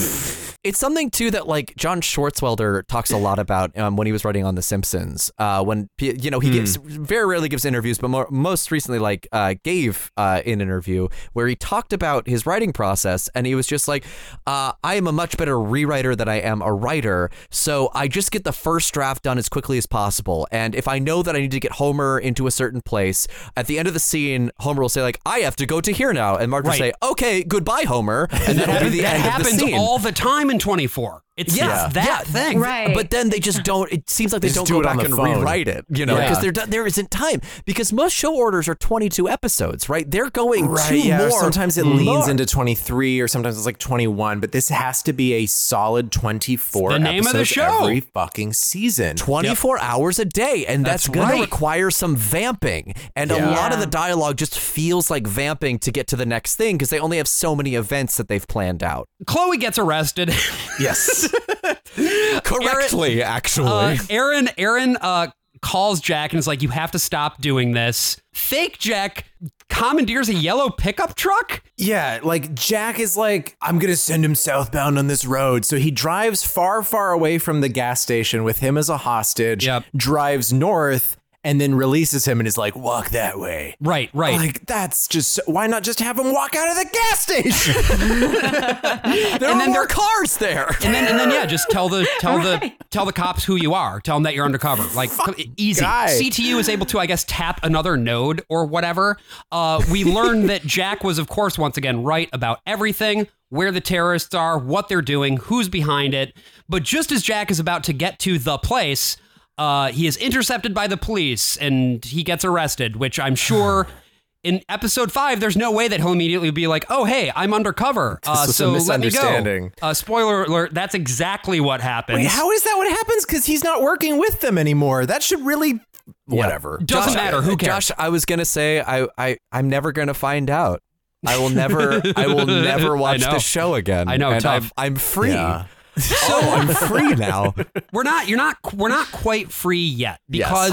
it's 0.64 0.80
something 0.80 1.10
too 1.12 1.30
that 1.32 1.48
like 1.48 1.76
John 1.76 2.02
Swartzwelder 2.02 2.88
talks 2.88 3.12
a 3.12 3.18
lot 3.18 3.38
about 3.38 3.78
um, 3.78 3.96
when 3.96 4.08
he 4.08 4.14
was 4.14 4.26
writing 4.26 4.44
on 4.44 4.56
The 4.56 4.62
Simpsons. 4.62 5.32
Uh, 5.38 5.64
when 5.64 5.88
you 6.00 6.32
know 6.32 6.40
he 6.40 6.50
gives 6.50 6.78
very 6.78 7.26
rarely 7.28 7.48
gives 7.48 7.64
interviews, 7.64 8.00
but 8.00 8.10
more, 8.10 8.28
most 8.32 8.72
recently 8.72 8.98
like 8.98 9.28
uh, 9.32 9.56
gave 9.64 10.12
uh, 10.18 10.42
an 10.46 10.62
interview 10.62 11.08
where 11.34 11.48
he 11.48 11.56
talked 11.56 11.94
about 11.94 12.28
his 12.28 12.46
writing 12.46 12.74
process, 12.74 13.30
and 13.36 13.46
he 13.46 13.54
was 13.54 13.68
just 13.68 13.88
like, 13.88 14.06
uh, 14.48 14.72
"I 14.84 14.96
am 14.96 15.06
a 15.06 15.12
much 15.12 15.38
better 15.38 15.56
rewriter 15.56 16.18
than 16.18 16.28
I 16.28 16.42
am 16.42 16.62
a 16.62 16.74
writer, 16.74 17.30
so 17.52 17.92
I 17.94 18.08
just 18.08 18.32
get 18.32 18.44
the 18.44 18.54
first 18.54 18.94
draft 18.94 19.24
done 19.24 19.38
as 19.38 19.48
quickly 19.48 19.78
as 19.78 19.86
possible. 19.86 20.48
And 20.52 20.74
if 20.74 20.88
I 20.88 20.98
know 20.98 21.22
that 21.22 21.36
I 21.36 21.40
need 21.40 21.52
to 21.52 21.60
get 21.60 21.74
Homer 21.74 22.18
into 22.18 22.48
a 22.48 22.52
certain 22.52 22.82
place, 22.82 23.28
at 23.56 23.68
the 23.68 23.78
end 23.82 23.88
of 23.90 23.94
the 23.94 24.00
scene, 24.00 24.50
Homer 24.60 24.82
will 24.82 24.90
say 24.90 25.02
like, 25.02 25.20
"I 25.26 25.40
have 25.40 25.56
to 25.58 25.66
go 25.66 25.82
to 25.82 25.92
here 25.92 26.14
now," 26.14 26.38
and 26.38 26.50
Mark 26.50 26.64
will 26.64 26.72
Right. 26.72 26.80
say, 26.80 26.94
"Okay, 27.04 27.44
goodbye, 27.44 27.84
Homer," 27.88 28.28
and 28.32 28.58
that 28.60 28.68
that'll 28.68 28.90
be 28.90 28.98
the 28.98 29.02
that 29.02 29.16
end 29.16 29.18
of 29.18 29.24
the 29.26 29.30
happens 29.32 29.60
scene. 29.60 29.74
all 29.78 30.00
the 30.00 30.12
time 30.14 30.50
in 30.50 30.60
24. 30.60 31.24
It's, 31.38 31.56
Yeah. 31.56 31.86
it's 31.86 31.94
that 31.96 32.06
Yeah. 32.06 32.20
thing. 32.20 32.60
Right. 32.60 32.94
But 32.94 33.10
then 33.10 33.30
they 33.30 33.40
just 33.40 33.64
don't. 33.64 33.92
It 33.92 34.10
seems 34.10 34.34
like 34.34 34.42
they, 34.42 34.50
They 34.50 34.54
don't 34.54 34.68
do 34.68 34.74
go 34.74 34.80
it 34.82 34.86
on 34.86 34.98
back 34.98 35.06
the 35.08 35.12
and 35.12 35.16
phone. 35.16 35.38
rewrite 35.40 35.68
it, 35.70 35.86
you 35.90 36.06
know, 36.06 36.18
Yeah. 36.18 36.30
because 36.30 36.42
there 36.44 36.52
there 36.68 36.86
isn't 36.86 37.10
time. 37.10 37.42
Because 37.66 37.94
most 37.94 38.14
show 38.14 38.36
orders 38.36 38.68
are 38.68 38.76
twenty 38.76 39.08
two 39.08 39.30
episodes, 39.30 39.88
right? 39.90 40.10
They're 40.10 40.30
going 40.30 40.68
Right, 40.68 40.90
two 40.90 41.00
yeah. 41.00 41.20
more. 41.30 41.40
Sometimes 41.40 41.78
it 41.78 41.86
more. 41.86 41.96
leans 41.96 42.28
into 42.28 42.46
23 42.46 43.20
or 43.22 43.28
sometimes 43.30 43.56
it's 43.58 43.66
like 43.66 43.78
21, 43.80 44.40
but 44.42 44.52
this 44.52 44.68
has 44.70 45.02
to 45.04 45.14
be 45.14 45.34
a 45.34 45.46
solid 45.46 46.12
24 46.12 46.92
the 46.94 47.00
name 47.00 47.26
of 47.26 47.34
the 47.34 47.46
show. 47.46 47.84
every 47.86 48.02
fucking 48.02 48.52
season. 48.54 49.16
24 49.16 49.80
hours 49.80 50.20
a 50.20 50.26
day 50.26 50.66
and 50.68 50.86
that's, 50.86 51.06
That's 51.08 51.16
going 51.16 51.28
right. 51.30 51.36
to 51.36 51.42
require 51.42 51.90
some 51.92 52.16
vamping 52.16 52.94
and 53.16 53.32
a 53.32 53.36
Yeah. 53.38 53.50
lot 53.52 53.74
of 53.74 53.80
the 53.80 53.86
dialogue 53.88 54.36
just 54.38 54.60
feels 54.60 55.10
like 55.10 55.26
vamping 55.26 55.80
to 55.80 55.92
get 55.92 56.08
to 56.08 56.16
the 56.18 56.26
next 56.26 56.56
thing 56.58 56.76
because 56.78 56.90
they 56.90 57.00
only 57.00 57.18
have 57.18 57.28
so 57.28 57.56
many 57.56 57.76
events 57.76 58.18
that 58.18 58.28
they've 58.28 58.48
planned 58.48 58.84
out 58.84 59.08
Chloe 59.26 59.58
gets 59.58 59.78
arrested. 59.80 60.34
Yes. 60.80 61.20
correctly 62.44 63.22
actually 63.24 63.68
Uh, 63.68 63.98
Erin 64.10 64.50
Erin 64.58 64.98
uh, 65.02 65.28
calls 65.62 66.00
Jack 66.02 66.32
and 66.34 66.40
is 66.40 66.48
like, 66.48 66.62
"You 66.62 66.70
have 66.70 66.92
to 66.92 67.00
stop 67.00 67.42
doing 67.42 67.72
this." 67.72 68.20
Fake 68.34 68.80
Jack 68.80 69.26
commandeers 69.70 70.28
a 70.30 70.34
yellow 70.34 70.70
pickup 70.70 71.16
truck. 71.16 71.64
yeah, 71.78 72.20
like 72.24 72.54
Jack 72.54 73.00
is 73.00 73.16
like, 73.16 73.56
I'm 73.62 73.80
going 73.80 73.92
to 73.92 73.98
send 73.98 74.24
him 74.26 74.36
southbound 74.36 74.98
on 75.00 75.08
this 75.08 75.26
road. 75.26 75.64
So 75.66 75.78
he 75.78 75.92
drives 75.92 76.44
far, 76.44 76.84
far 76.84 77.12
away 77.14 77.38
from 77.38 77.62
the 77.62 77.70
gas 77.70 78.02
station 78.02 78.44
with 78.44 78.60
him 78.60 78.78
as 78.78 78.90
a 78.90 78.98
hostage, 78.98 79.66
Yep. 79.66 79.86
drives 79.96 80.52
north, 80.52 81.18
and 81.44 81.60
then 81.60 81.74
releases 81.76 82.26
him 82.28 82.40
and 82.40 82.48
is 82.48 82.58
like, 82.58 82.76
walk 82.76 83.10
that 83.12 83.40
way. 83.40 83.76
Right, 83.82 84.10
right. 84.14 84.38
Like, 84.38 84.66
that's 84.66 85.08
just, 85.08 85.40
why 85.46 85.68
not 85.68 85.84
just 85.84 86.00
have 86.00 86.20
him 86.20 86.32
walk 86.34 86.56
out 86.56 86.70
of 86.70 86.76
the 86.78 86.90
gas 86.94 87.20
station? 87.20 87.74
there 88.32 89.50
are 89.50 89.58
then 89.58 89.58
more 89.72 89.74
there- 89.74 89.86
cars 89.88 90.38
there 90.38 90.68
and 90.84 90.94
then 90.94 91.08
and 91.08 91.20
then 91.20 91.32
yeah, 91.32 91.46
just 91.46 91.70
tell 91.70 91.90
the 91.90 92.08
tell 92.20 92.40
the 92.40 92.72
tell 92.90 93.06
the 93.06 93.14
cops 93.14 93.44
who 93.44 93.56
you 93.56 93.74
are. 93.74 94.00
Tell 94.00 94.16
them 94.16 94.24
that 94.24 94.36
you're 94.36 94.46
undercover. 94.46 94.84
Like 94.96 95.10
easy. 95.58 95.82
guy. 95.82 96.08
CTU 96.10 96.60
is 96.60 96.68
able 96.70 96.86
to, 96.88 97.00
I 97.00 97.06
guess, 97.06 97.24
tap 97.28 97.60
another 97.64 97.98
node 97.98 98.44
or 98.50 98.66
whatever. 98.66 99.18
Uh, 99.52 99.82
we 99.92 100.04
learned 100.04 100.50
that 100.50 100.64
Jack 100.64 101.04
was, 101.04 101.18
of 101.18 101.28
course, 101.28 101.58
once 101.58 101.78
again 101.78 102.04
right 102.04 102.30
about 102.34 102.60
everything. 102.68 103.28
Where 103.50 103.72
the 103.72 103.82
terrorists 103.82 104.34
are, 104.34 104.58
what 104.58 104.88
they're 104.88 105.02
doing, 105.02 105.36
who's 105.38 105.68
behind 105.68 106.14
it. 106.14 106.34
But 106.70 106.84
just 106.84 107.12
as 107.12 107.22
Jack 107.22 107.52
is 107.52 107.60
about 107.60 107.84
to 107.86 107.94
get 107.94 108.18
to 108.20 108.38
the 108.40 108.58
place, 108.58 109.18
uh, 109.58 109.92
he 109.92 110.08
is 110.08 110.18
intercepted 110.18 110.74
by 110.74 110.88
the 110.88 110.98
police 110.98 111.58
and 111.58 112.04
he 112.04 112.24
gets 112.24 112.44
arrested, 112.46 112.96
which 112.96 113.20
I'm 113.20 113.36
sure 113.36 113.88
in 114.44 114.62
episode 114.70 115.12
five, 115.12 115.40
there's 115.40 115.58
no 115.58 115.72
way 115.72 115.88
that 115.88 116.00
he'll 116.00 116.12
immediately 116.12 116.52
be 116.52 116.68
like, 116.68 116.86
oh, 116.90 117.06
hey, 117.06 117.32
I'm 117.36 117.54
undercover. 117.54 118.20
Uh, 118.26 118.48
so 118.48 118.72
let 118.72 119.00
me 119.00 119.12
go. 119.12 119.70
Uh, 119.82 119.94
spoiler 119.94 120.44
alert, 120.44 120.74
that's 120.74 120.96
exactly 120.96 121.60
what 121.60 121.82
happens. 121.82 122.18
Wait, 122.18 122.28
how 122.28 122.52
is 122.52 122.64
that 122.64 122.76
what 122.78 122.90
happens? 122.90 123.26
Because 123.26 123.46
he's 123.46 123.64
not 123.64 123.82
working 123.82 124.18
with 124.18 124.42
them 124.42 124.58
anymore. 124.58 125.06
That 125.06 125.22
should 125.22 125.42
really, 125.42 125.80
whatever. 126.26 126.80
Doesn't 126.84 127.14
matter. 127.14 127.42
Who 127.42 127.56
cares? 127.58 127.88
Josh, 127.88 127.92
I 127.98 128.10
was 128.10 128.26
gonna 128.26 128.46
say 128.46 128.82
I, 128.82 129.08
I 129.18 129.38
I'm 129.52 129.70
never 129.70 129.92
gonna 129.92 130.14
find 130.14 130.50
out. 130.50 130.82
I 131.26 131.38
will 131.38 131.50
never 131.52 132.02
I 132.16 132.26
will 132.26 132.46
never 132.48 132.98
watch 132.98 133.22
the 133.22 133.38
show 133.40 133.76
again. 133.76 134.10
I 134.10 134.18
know, 134.18 134.32
And. 134.32 134.46
I'm, 134.46 134.64
I'm 134.76 134.96
free. 134.96 135.34
Yeah. 135.34 135.66
So 135.98 136.40
I'm 136.40 136.68
free 136.70 137.16
now. 137.16 137.54
we're 137.92 138.04
not 138.04 138.28
you're 138.28 138.38
not 138.38 138.58
we're 138.74 138.90
not 138.90 139.12
quite 139.12 139.52
free 139.52 139.86
yet 139.86 140.20
because 140.30 140.72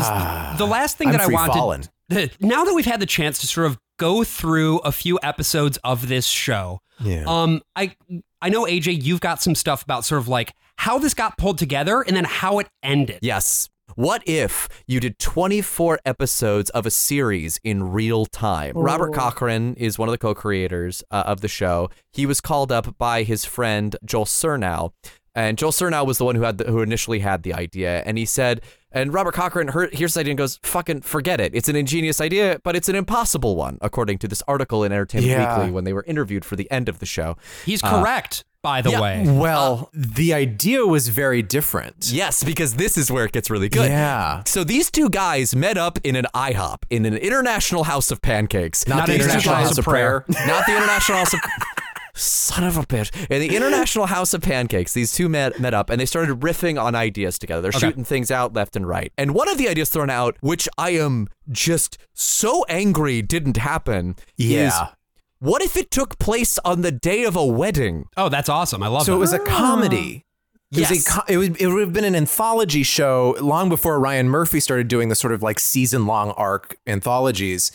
the 0.58 0.66
last 0.66 0.96
thing 0.96 1.08
I'm 1.08 1.12
that 1.14 1.20
I 1.22 1.26
wanted 1.28 1.52
fallen. 1.52 1.82
now 2.40 2.64
that 2.64 2.72
we've 2.74 2.86
had 2.86 3.00
the 3.00 3.06
chance 3.06 3.38
to 3.40 3.46
sort 3.46 3.66
of 3.66 3.78
go 3.98 4.22
through 4.24 4.78
a 4.78 4.92
few 4.92 5.18
episodes 5.22 5.76
of 5.82 6.08
this 6.08 6.26
show 6.26 6.80
Yeah. 7.00 7.24
um 7.26 7.62
I 7.74 7.96
I 8.40 8.48
know 8.48 8.64
AJ 8.64 9.02
you've 9.02 9.20
got 9.20 9.42
some 9.42 9.54
stuff 9.56 9.82
about 9.82 10.04
sort 10.04 10.20
of 10.20 10.28
like 10.28 10.54
how 10.76 10.98
this 10.98 11.14
got 11.14 11.36
pulled 11.36 11.58
together 11.58 12.02
and 12.02 12.16
then 12.16 12.24
how 12.24 12.60
it 12.60 12.68
ended. 12.84 13.18
Yes. 13.22 13.68
What 13.98 14.22
if 14.28 14.68
you 14.86 15.00
did 15.00 15.18
24 15.18 15.98
episodes 16.04 16.70
of 16.70 16.86
a 16.86 16.90
series 16.90 17.58
in 17.64 17.90
real 17.90 18.26
time? 18.26 18.78
Robert 18.78 19.12
Cochran 19.12 19.74
is 19.74 19.98
one 19.98 20.08
of 20.08 20.12
the 20.12 20.18
co-creators 20.18 21.02
uh, 21.10 21.24
of 21.26 21.40
the 21.40 21.48
show. 21.48 21.90
He 22.12 22.24
was 22.24 22.40
called 22.40 22.70
up 22.70 22.96
by 22.96 23.24
his 23.24 23.44
friend 23.44 23.96
Joel 24.04 24.24
Surnow, 24.24 24.92
and 25.34 25.58
Joel 25.58 25.72
Surnow 25.72 26.06
was 26.06 26.18
the 26.18 26.24
one 26.24 26.36
who 26.36 26.42
had 26.42 26.58
the, 26.58 26.70
who 26.70 26.80
initially 26.80 27.18
had 27.18 27.42
the 27.42 27.52
idea. 27.52 28.04
And 28.06 28.16
he 28.16 28.24
said, 28.24 28.60
and 28.92 29.12
Robert 29.12 29.34
Cochran 29.34 29.66
heard, 29.66 29.92
hears 29.92 30.14
the 30.14 30.20
idea 30.20 30.30
and 30.30 30.38
goes, 30.38 30.60
"Fucking 30.62 31.00
forget 31.00 31.40
it. 31.40 31.52
It's 31.52 31.68
an 31.68 31.74
ingenious 31.74 32.20
idea, 32.20 32.60
but 32.62 32.76
it's 32.76 32.88
an 32.88 32.94
impossible 32.94 33.56
one," 33.56 33.78
according 33.80 34.18
to 34.18 34.28
this 34.28 34.44
article 34.46 34.84
in 34.84 34.92
Entertainment 34.92 35.32
Yeah. 35.32 35.58
Weekly 35.58 35.72
when 35.72 35.82
they 35.82 35.92
were 35.92 36.04
interviewed 36.04 36.44
for 36.44 36.54
the 36.54 36.70
end 36.70 36.88
of 36.88 37.00
the 37.00 37.06
show. 37.06 37.36
He's 37.66 37.82
correct 37.82 38.44
by 38.62 38.82
the 38.82 38.90
yeah. 38.90 39.00
way. 39.00 39.24
Well, 39.26 39.90
uh, 39.94 39.98
the 40.16 40.34
idea 40.34 40.86
was 40.86 41.08
very 41.08 41.42
different. 41.42 42.10
Yes, 42.12 42.42
because 42.42 42.74
this 42.74 42.96
is 42.96 43.10
where 43.10 43.24
it 43.24 43.32
gets 43.32 43.50
really 43.50 43.68
good. 43.68 43.90
Yeah. 43.90 44.42
So 44.46 44.64
these 44.64 44.90
two 44.90 45.10
guys 45.10 45.54
met 45.54 45.78
up 45.78 45.98
in 46.04 46.16
an 46.16 46.26
IHOP 46.34 46.78
in 46.90 47.06
an 47.06 47.16
international 47.16 47.84
house 47.84 48.10
of 48.10 48.20
pancakes. 48.22 48.86
Not 48.86 49.06
the 49.06 49.14
International 49.14 49.54
House 49.54 49.78
of 49.78 49.84
Prayer. 49.84 50.24
Not 50.28 50.66
the 50.66 50.76
International 50.76 51.18
House 51.18 51.34
of 51.34 51.40
Son 52.18 52.64
of 52.64 52.76
a 52.76 52.82
bitch. 52.82 53.14
In 53.30 53.40
the 53.40 53.54
International 53.54 54.06
House 54.06 54.34
of 54.34 54.42
Pancakes, 54.42 54.92
these 54.92 55.12
two 55.12 55.28
met, 55.28 55.60
met 55.60 55.72
up 55.72 55.88
and 55.88 56.00
they 56.00 56.06
started 56.06 56.40
riffing 56.40 56.82
on 56.82 56.94
ideas 56.94 57.38
together. 57.38 57.62
They're 57.62 57.72
shooting 57.72 58.04
things 58.04 58.30
out 58.30 58.52
left 58.54 58.74
and 58.74 58.86
right. 58.88 59.12
And 59.16 59.34
one 59.34 59.48
of 59.48 59.58
the 59.58 59.68
ideas 59.68 59.90
thrown 59.90 60.10
out, 60.10 60.36
which 60.40 60.68
I 60.76 60.90
am 60.90 61.28
just 61.50 61.96
so 62.14 62.64
angry 62.68 63.22
didn't 63.22 63.56
happen, 63.56 64.16
is 64.36 64.72
Yeah. 64.72 64.88
What 65.40 65.62
if 65.62 65.76
it 65.76 65.90
took 65.90 66.18
place 66.18 66.58
on 66.64 66.82
the 66.82 66.90
day 66.92 67.24
of 67.24 67.36
a 67.36 67.44
wedding? 67.44 68.06
Oh, 68.16 68.28
that's 68.28 68.48
awesome. 68.48 68.82
I 68.82 68.88
love 68.88 69.02
it. 69.02 69.06
So 69.06 69.14
it 69.14 69.18
was 69.18 69.32
a 69.32 69.38
comedy. 69.38 70.24
It 70.70 70.80
Yes. 70.80 71.06
a 71.06 71.10
co- 71.10 71.22
it 71.28 71.38
would, 71.38 71.60
it 71.60 71.66
would 71.68 71.80
have 71.80 71.92
been 71.94 72.04
an 72.04 72.14
anthology 72.14 72.82
show 72.82 73.34
long 73.40 73.68
before 73.70 73.98
Ryan 73.98 74.28
Murphy 74.28 74.60
started 74.60 74.86
doing 74.88 75.08
the 75.08 75.14
sort 75.14 75.32
of 75.32 75.42
like 75.42 75.58
season 75.58 76.06
long 76.06 76.32
arc 76.32 76.76
anthologies, 76.86 77.72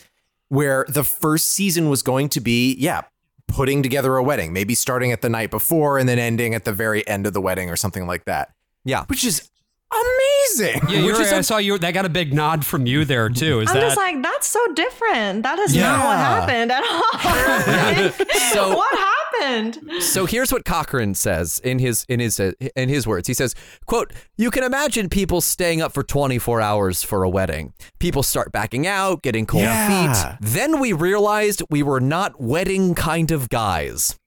where 0.48 0.84
the 0.88 1.02
first 1.02 1.50
season 1.50 1.88
was 1.90 2.02
going 2.02 2.28
to 2.28 2.40
be, 2.40 2.74
yeah, 2.78 3.02
putting 3.48 3.82
together 3.82 4.16
a 4.16 4.22
wedding, 4.22 4.52
maybe 4.52 4.74
starting 4.76 5.10
at 5.10 5.22
the 5.22 5.28
night 5.28 5.50
before 5.50 5.98
and 5.98 6.08
then 6.08 6.18
ending 6.20 6.54
at 6.54 6.64
the 6.64 6.72
very 6.72 7.04
end 7.08 7.26
of 7.26 7.32
the 7.32 7.40
wedding 7.40 7.68
or 7.68 7.74
something 7.76 8.06
like 8.06 8.26
that, 8.26 8.52
Yeah. 8.84 9.04
which 9.06 9.24
is 9.24 9.50
amazing. 9.94 10.80
Yeah, 10.88 10.98
you're, 11.00 11.12
Which 11.12 11.20
is 11.26 11.32
I 11.32 11.40
saw 11.40 11.58
you. 11.58 11.78
That 11.78 11.92
got 11.94 12.04
a 12.04 12.08
big 12.08 12.32
nod 12.34 12.64
from 12.66 12.86
you 12.86 13.04
there 13.04 13.28
too. 13.28 13.60
Is 13.60 13.68
I'm 13.68 13.74
that 13.74 13.80
just 13.80 13.96
like, 13.96 14.22
that's 14.22 14.46
so 14.46 14.60
different. 14.74 15.42
That 15.42 15.58
is 15.58 15.74
Yeah. 15.74 15.82
not 15.96 16.04
what 16.06 16.16
happened 16.18 16.72
at 16.72 16.84
all. 16.84 18.26
So- 18.52 18.76
what 18.76 18.98
happened? 18.98 19.78
So 20.00 20.26
here's 20.26 20.52
what 20.52 20.64
Cochran 20.64 21.14
says 21.14 21.60
in 21.64 21.78
his 21.78 22.04
in 22.08 22.20
his 22.20 22.38
uh, 22.40 22.52
in 22.76 22.88
his 22.88 23.06
words. 23.06 23.26
He 23.28 23.34
says, 23.34 23.54
"quote 23.86 24.12
You 24.36 24.50
can 24.50 24.62
imagine 24.62 25.08
people 25.08 25.40
staying 25.40 25.82
up 25.82 25.92
for 25.92 26.02
24 26.02 26.60
hours 26.60 27.02
for 27.02 27.24
a 27.24 27.28
wedding. 27.28 27.72
People 27.98 28.22
start 28.22 28.52
backing 28.52 28.86
out, 28.86 29.22
getting 29.22 29.44
cold 29.44 29.64
Yeah. 29.64 30.12
feet. 30.38 30.38
Then 30.40 30.78
we 30.80 30.92
realized 30.92 31.62
we 31.68 31.82
were 31.82 32.00
not 32.00 32.40
wedding 32.40 32.94
kind 32.94 33.30
of 33.32 33.48
guys." 33.48 34.18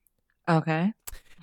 Okay. 0.50 0.94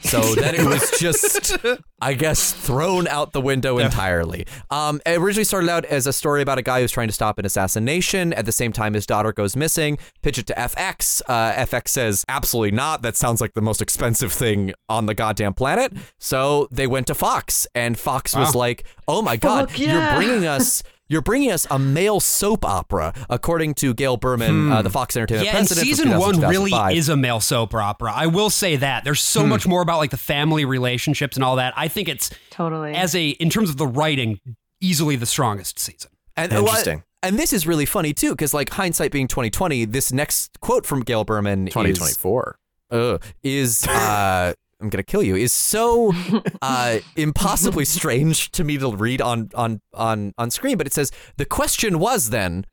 So 0.05 0.35
then 0.35 0.55
it 0.55 0.65
was 0.65 0.91
just, 0.99 1.57
I 2.01 2.15
guess, 2.15 2.53
thrown 2.53 3.09
out 3.09 3.33
the 3.33 3.41
window 3.41 3.79
entirely. 3.79 4.47
Um, 4.71 5.01
it 5.07 5.19
originally 5.19 5.45
started 5.45 5.71
out 5.71 5.85
as 5.87 6.07
a 6.07 6.13
story 6.13 6.43
about 6.43 6.59
a 6.59 6.63
guy 6.63 6.81
who's 6.81 6.93
trying 6.93 7.09
to 7.09 7.15
stop 7.15 7.39
an 7.39 7.47
assassination. 7.47 8.33
At 8.35 8.47
the 8.47 8.53
same 8.53 8.73
time, 8.73 8.95
his 8.95 9.07
daughter 9.07 9.33
goes 9.33 9.57
missing. 9.57 9.99
Pitch 10.23 10.39
it 10.39 10.47
to 10.49 10.55
FX. 10.55 11.23
Uh, 11.27 11.53
FX 11.53 11.89
says, 11.89 12.25
absolutely 12.29 12.73
not. 12.73 13.03
That 13.03 13.17
sounds 13.17 13.41
like 13.41 13.55
the 13.55 13.63
most 13.63 13.81
expensive 13.81 14.33
thing 14.33 14.73
on 14.89 15.07
the 15.07 15.15
goddamn 15.15 15.55
planet. 15.55 15.93
So 16.19 16.69
they 16.71 16.87
went 16.87 17.07
to 17.09 17.15
Fox, 17.15 17.67
and 17.75 17.99
Fox 17.99 18.37
was 18.37 18.55
like, 18.55 18.85
oh 19.09 19.23
my 19.23 19.37
God, 19.37 19.71
Fuck 19.71 19.79
you're 19.79 20.15
bringing 20.15 20.47
us. 20.47 20.83
You're 21.09 21.21
bringing 21.23 21.51
us 21.53 21.67
a 21.71 21.79
male 21.79 22.19
soap 22.19 22.65
opera, 22.65 23.13
according 23.29 23.75
to 23.75 23.93
Gail 23.93 24.17
Berman, 24.17 24.73
uh, 24.73 24.81
the 24.83 24.89
Fox 24.91 25.17
Entertainment 25.17 25.47
yeah, 25.47 25.59
and 25.59 25.67
president. 25.69 25.87
from 25.99 26.07
season 26.09 26.19
one 26.19 26.41
really 26.51 26.73
is 26.97 27.09
a 27.11 27.17
male 27.17 27.41
soap 27.41 27.75
opera. 27.75 28.11
I 28.13 28.27
will 28.27 28.49
say 28.51 28.77
that. 28.77 29.05
There's 29.05 29.21
so 29.21 29.47
much 29.47 29.67
more 29.67 29.83
about 29.83 29.99
like 29.99 30.11
the 30.11 30.17
family 30.17 30.65
relationships 30.65 31.37
and 31.37 31.45
all 31.45 31.57
that. 31.57 31.75
I 31.77 31.89
think 31.89 32.09
it's 32.09 32.31
Totally. 32.51 32.95
as 32.95 33.15
a 33.15 33.29
in 33.31 33.51
terms 33.51 33.69
of 33.69 33.77
the 33.77 33.87
writing, 33.87 34.41
easily 34.81 35.17
the 35.17 35.27
strongest 35.27 35.79
season. 35.79 36.11
And, 36.37 36.53
Interesting. 36.53 37.05
and 37.23 37.39
this 37.39 37.53
is 37.53 37.67
really 37.67 37.87
funny 37.87 38.13
too, 38.15 38.31
because 38.31 38.55
like 38.55 38.71
hindsight 38.71 39.13
being 39.13 39.29
twenty 39.29 39.51
twenty, 39.51 39.85
this 39.85 40.11
next 40.11 40.59
quote 40.61 40.87
from 40.87 41.03
Gail 41.03 41.25
Berman 41.25 41.69
is 41.69 41.75
2024. 41.75 42.59
uh, 42.91 43.19
is 43.43 43.87
uh, 43.87 44.55
I'm 44.85 44.91
gonna 44.91 45.03
kill 45.03 45.23
you 45.23 45.35
is 45.35 45.53
so 45.53 46.13
uh, 46.63 46.99
impossibly 47.17 47.87
strange 47.87 48.51
to 48.53 48.65
me 48.65 48.77
to 48.77 48.95
read 48.95 49.23
on 49.23 49.51
on 49.55 49.81
on 49.95 50.35
on 50.37 50.51
screen. 50.51 50.77
But 50.77 50.87
it 50.87 50.93
says 50.93 51.11
the 51.39 51.47
question 51.47 51.99
was 51.99 52.29
then, 52.29 52.67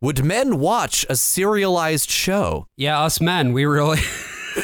would 0.00 0.24
men 0.24 0.58
watch 0.58 1.06
a 1.08 1.14
serialized 1.14 2.10
show? 2.10 2.66
Yeah, 2.76 3.00
us 3.00 3.20
men, 3.20 3.52
we 3.52 3.64
really 3.64 4.00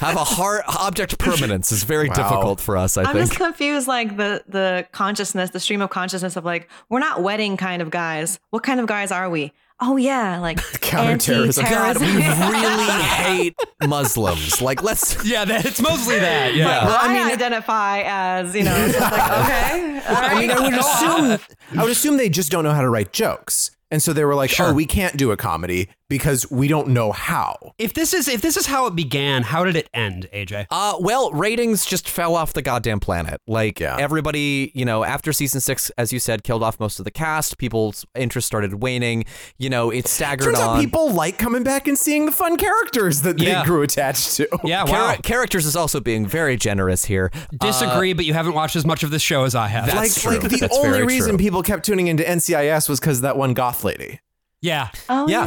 Have 0.00 0.16
a 0.16 0.24
hard 0.24 0.62
object 0.68 1.18
permanence 1.18 1.72
is 1.72 1.84
very 1.84 2.08
difficult 2.10 2.60
for 2.60 2.76
us. 2.76 2.96
I 2.96 3.02
I'm 3.02 3.14
think. 3.14 3.28
just 3.28 3.36
confused, 3.36 3.88
like 3.88 4.16
the 4.16 4.44
the 4.46 4.86
consciousness, 4.92 5.50
the 5.50 5.58
stream 5.58 5.80
of 5.80 5.90
consciousness 5.90 6.36
of 6.36 6.44
like 6.44 6.68
we're 6.90 7.00
not 7.00 7.22
wedding 7.22 7.56
kind 7.56 7.80
of 7.80 7.90
guys. 7.90 8.38
What 8.50 8.62
kind 8.62 8.78
of 8.78 8.86
guys 8.86 9.10
are 9.10 9.28
we? 9.30 9.52
Oh 9.80 9.96
yeah, 9.96 10.38
like 10.40 10.56
Counterterrorism. 10.80 11.64
God, 11.66 12.00
we 12.00 12.06
really 12.06 12.22
hate 13.02 13.54
Muslims. 13.86 14.62
Like, 14.62 14.82
let's 14.82 15.22
Yeah, 15.28 15.44
that, 15.44 15.66
it's 15.66 15.80
mostly 15.82 16.18
that. 16.18 16.54
Yeah. 16.54 16.66
Like, 16.66 16.82
Well, 16.88 16.98
I 17.02 17.08
I, 17.08 17.14
mean- 17.24 17.32
identify 17.32 18.02
as 18.06 18.54
you 18.54 18.64
know, 18.64 18.74
it's 18.76 18.98
like 18.98 19.12
okay, 19.12 20.00
all 20.08 20.16
I 20.16 20.40
mean, 20.40 20.50
I 20.50 20.60
would 20.60 20.72
assume 20.74 21.58
I 21.78 21.82
would 21.82 21.92
assume 21.92 22.16
they 22.16 22.28
just 22.30 22.50
don't 22.50 22.64
know 22.64 22.72
how 22.72 22.80
to 22.82 22.88
write 22.88 23.12
jokes. 23.12 23.70
And 23.90 24.02
so 24.02 24.12
they 24.12 24.24
were 24.24 24.34
like, 24.34 24.50
oh, 24.50 24.54
Sure. 24.54 24.66
"Oh, 24.70 24.72
we 24.72 24.84
can't 24.84 25.16
do 25.16 25.30
a 25.30 25.36
comedy 25.36 25.88
because 26.08 26.50
we 26.50 26.68
don't 26.68 26.88
know 26.88 27.12
how." 27.12 27.72
if 27.78 27.92
this 27.94 28.14
is 28.14 28.28
if 28.28 28.40
this 28.42 28.56
is 28.56 28.66
how 28.66 28.86
it 28.86 28.94
began, 28.96 29.42
how 29.42 29.64
did 29.64 29.76
it 29.76 29.88
end, 29.94 30.28
AJ? 30.32 30.66
Uh, 30.70 30.94
well, 31.00 31.30
ratings 31.32 31.84
just 31.84 32.08
fell 32.08 32.34
off 32.34 32.52
the 32.52 32.62
goddamn 32.62 33.00
planet. 33.00 33.40
Like 33.46 33.80
Yeah. 33.80 33.96
everybody, 33.98 34.70
you 34.74 34.84
know, 34.84 35.04
after 35.04 35.32
season 35.32 35.60
six, 35.60 35.90
as 35.98 36.12
you 36.12 36.18
said, 36.18 36.42
killed 36.44 36.62
off 36.62 36.78
most 36.80 36.98
of 36.98 37.04
the 37.04 37.10
cast. 37.10 37.58
People's 37.58 38.04
interest 38.14 38.46
started 38.46 38.82
waning. 38.82 39.24
You 39.58 39.68
know, 39.70 39.90
it 39.90 40.06
staggered 40.06 40.46
Turns 40.46 40.58
on. 40.58 40.76
out 40.76 40.80
people 40.80 41.10
like 41.12 41.38
coming 41.38 41.62
back 41.62 41.86
and 41.88 41.98
seeing 41.98 42.26
the 42.26 42.32
fun 42.32 42.56
characters 42.56 43.22
that 43.22 43.38
Yeah. 43.38 43.60
they 43.62 43.66
grew 43.66 43.82
attached 43.82 44.36
to. 44.36 44.48
Yeah, 44.64 44.84
Chara- 44.84 45.00
wow. 45.08 45.16
characters 45.22 45.66
is 45.66 45.76
also 45.76 46.00
being 46.00 46.26
very 46.26 46.56
generous 46.56 47.04
here. 47.04 47.30
Disagree, 47.58 48.12
but 48.12 48.24
you 48.24 48.34
haven't 48.34 48.54
watched 48.54 48.76
as 48.76 48.84
much 48.86 49.02
of 49.02 49.10
this 49.10 49.22
show 49.22 49.44
as 49.44 49.54
I 49.54 49.68
have. 49.68 49.86
That's 49.86 49.96
like, 49.96 50.12
true. 50.40 50.40
like 50.40 50.50
the 50.50 50.56
That's 50.58 50.76
only 50.76 51.02
reason 51.02 51.30
true. 51.32 51.38
people 51.38 51.62
kept 51.62 51.84
tuning 51.84 52.06
into 52.08 52.22
NCIS 52.28 52.88
was 52.88 53.00
because 53.00 53.20
that 53.22 53.36
one 53.36 53.54
goth 53.54 53.84
lady. 53.84 54.20
Yeah. 54.62 54.88
Oh, 55.08 55.28
Yeah. 55.28 55.46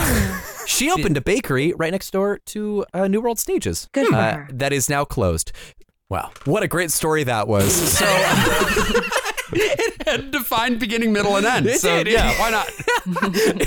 she 0.65 0.89
opened 0.91 1.17
a 1.17 1.21
bakery 1.21 1.73
right 1.77 1.91
next 1.91 2.11
door 2.11 2.39
to 2.47 2.85
uh, 2.93 3.07
New 3.07 3.21
World 3.21 3.39
Stages. 3.39 3.89
Good 3.91 4.07
for 4.07 4.15
uh, 4.15 4.33
her. 4.33 4.47
That 4.51 4.71
is 4.73 4.89
now 4.89 5.05
closed. 5.05 5.51
Wow. 6.09 6.31
What 6.45 6.63
a 6.63 6.67
great 6.67 6.91
story 6.91 7.23
that 7.23 7.47
was. 7.47 7.69
So 7.99 8.05
it 9.53 10.07
had 10.07 10.29
defined 10.29 10.79
beginning, 10.79 11.11
middle, 11.11 11.35
and 11.35 11.43
end. 11.45 11.65
It 11.65 11.81
so 11.81 12.03
did. 12.03 12.13
yeah, 12.13 12.39
why 12.39 12.51
not? 12.51 12.69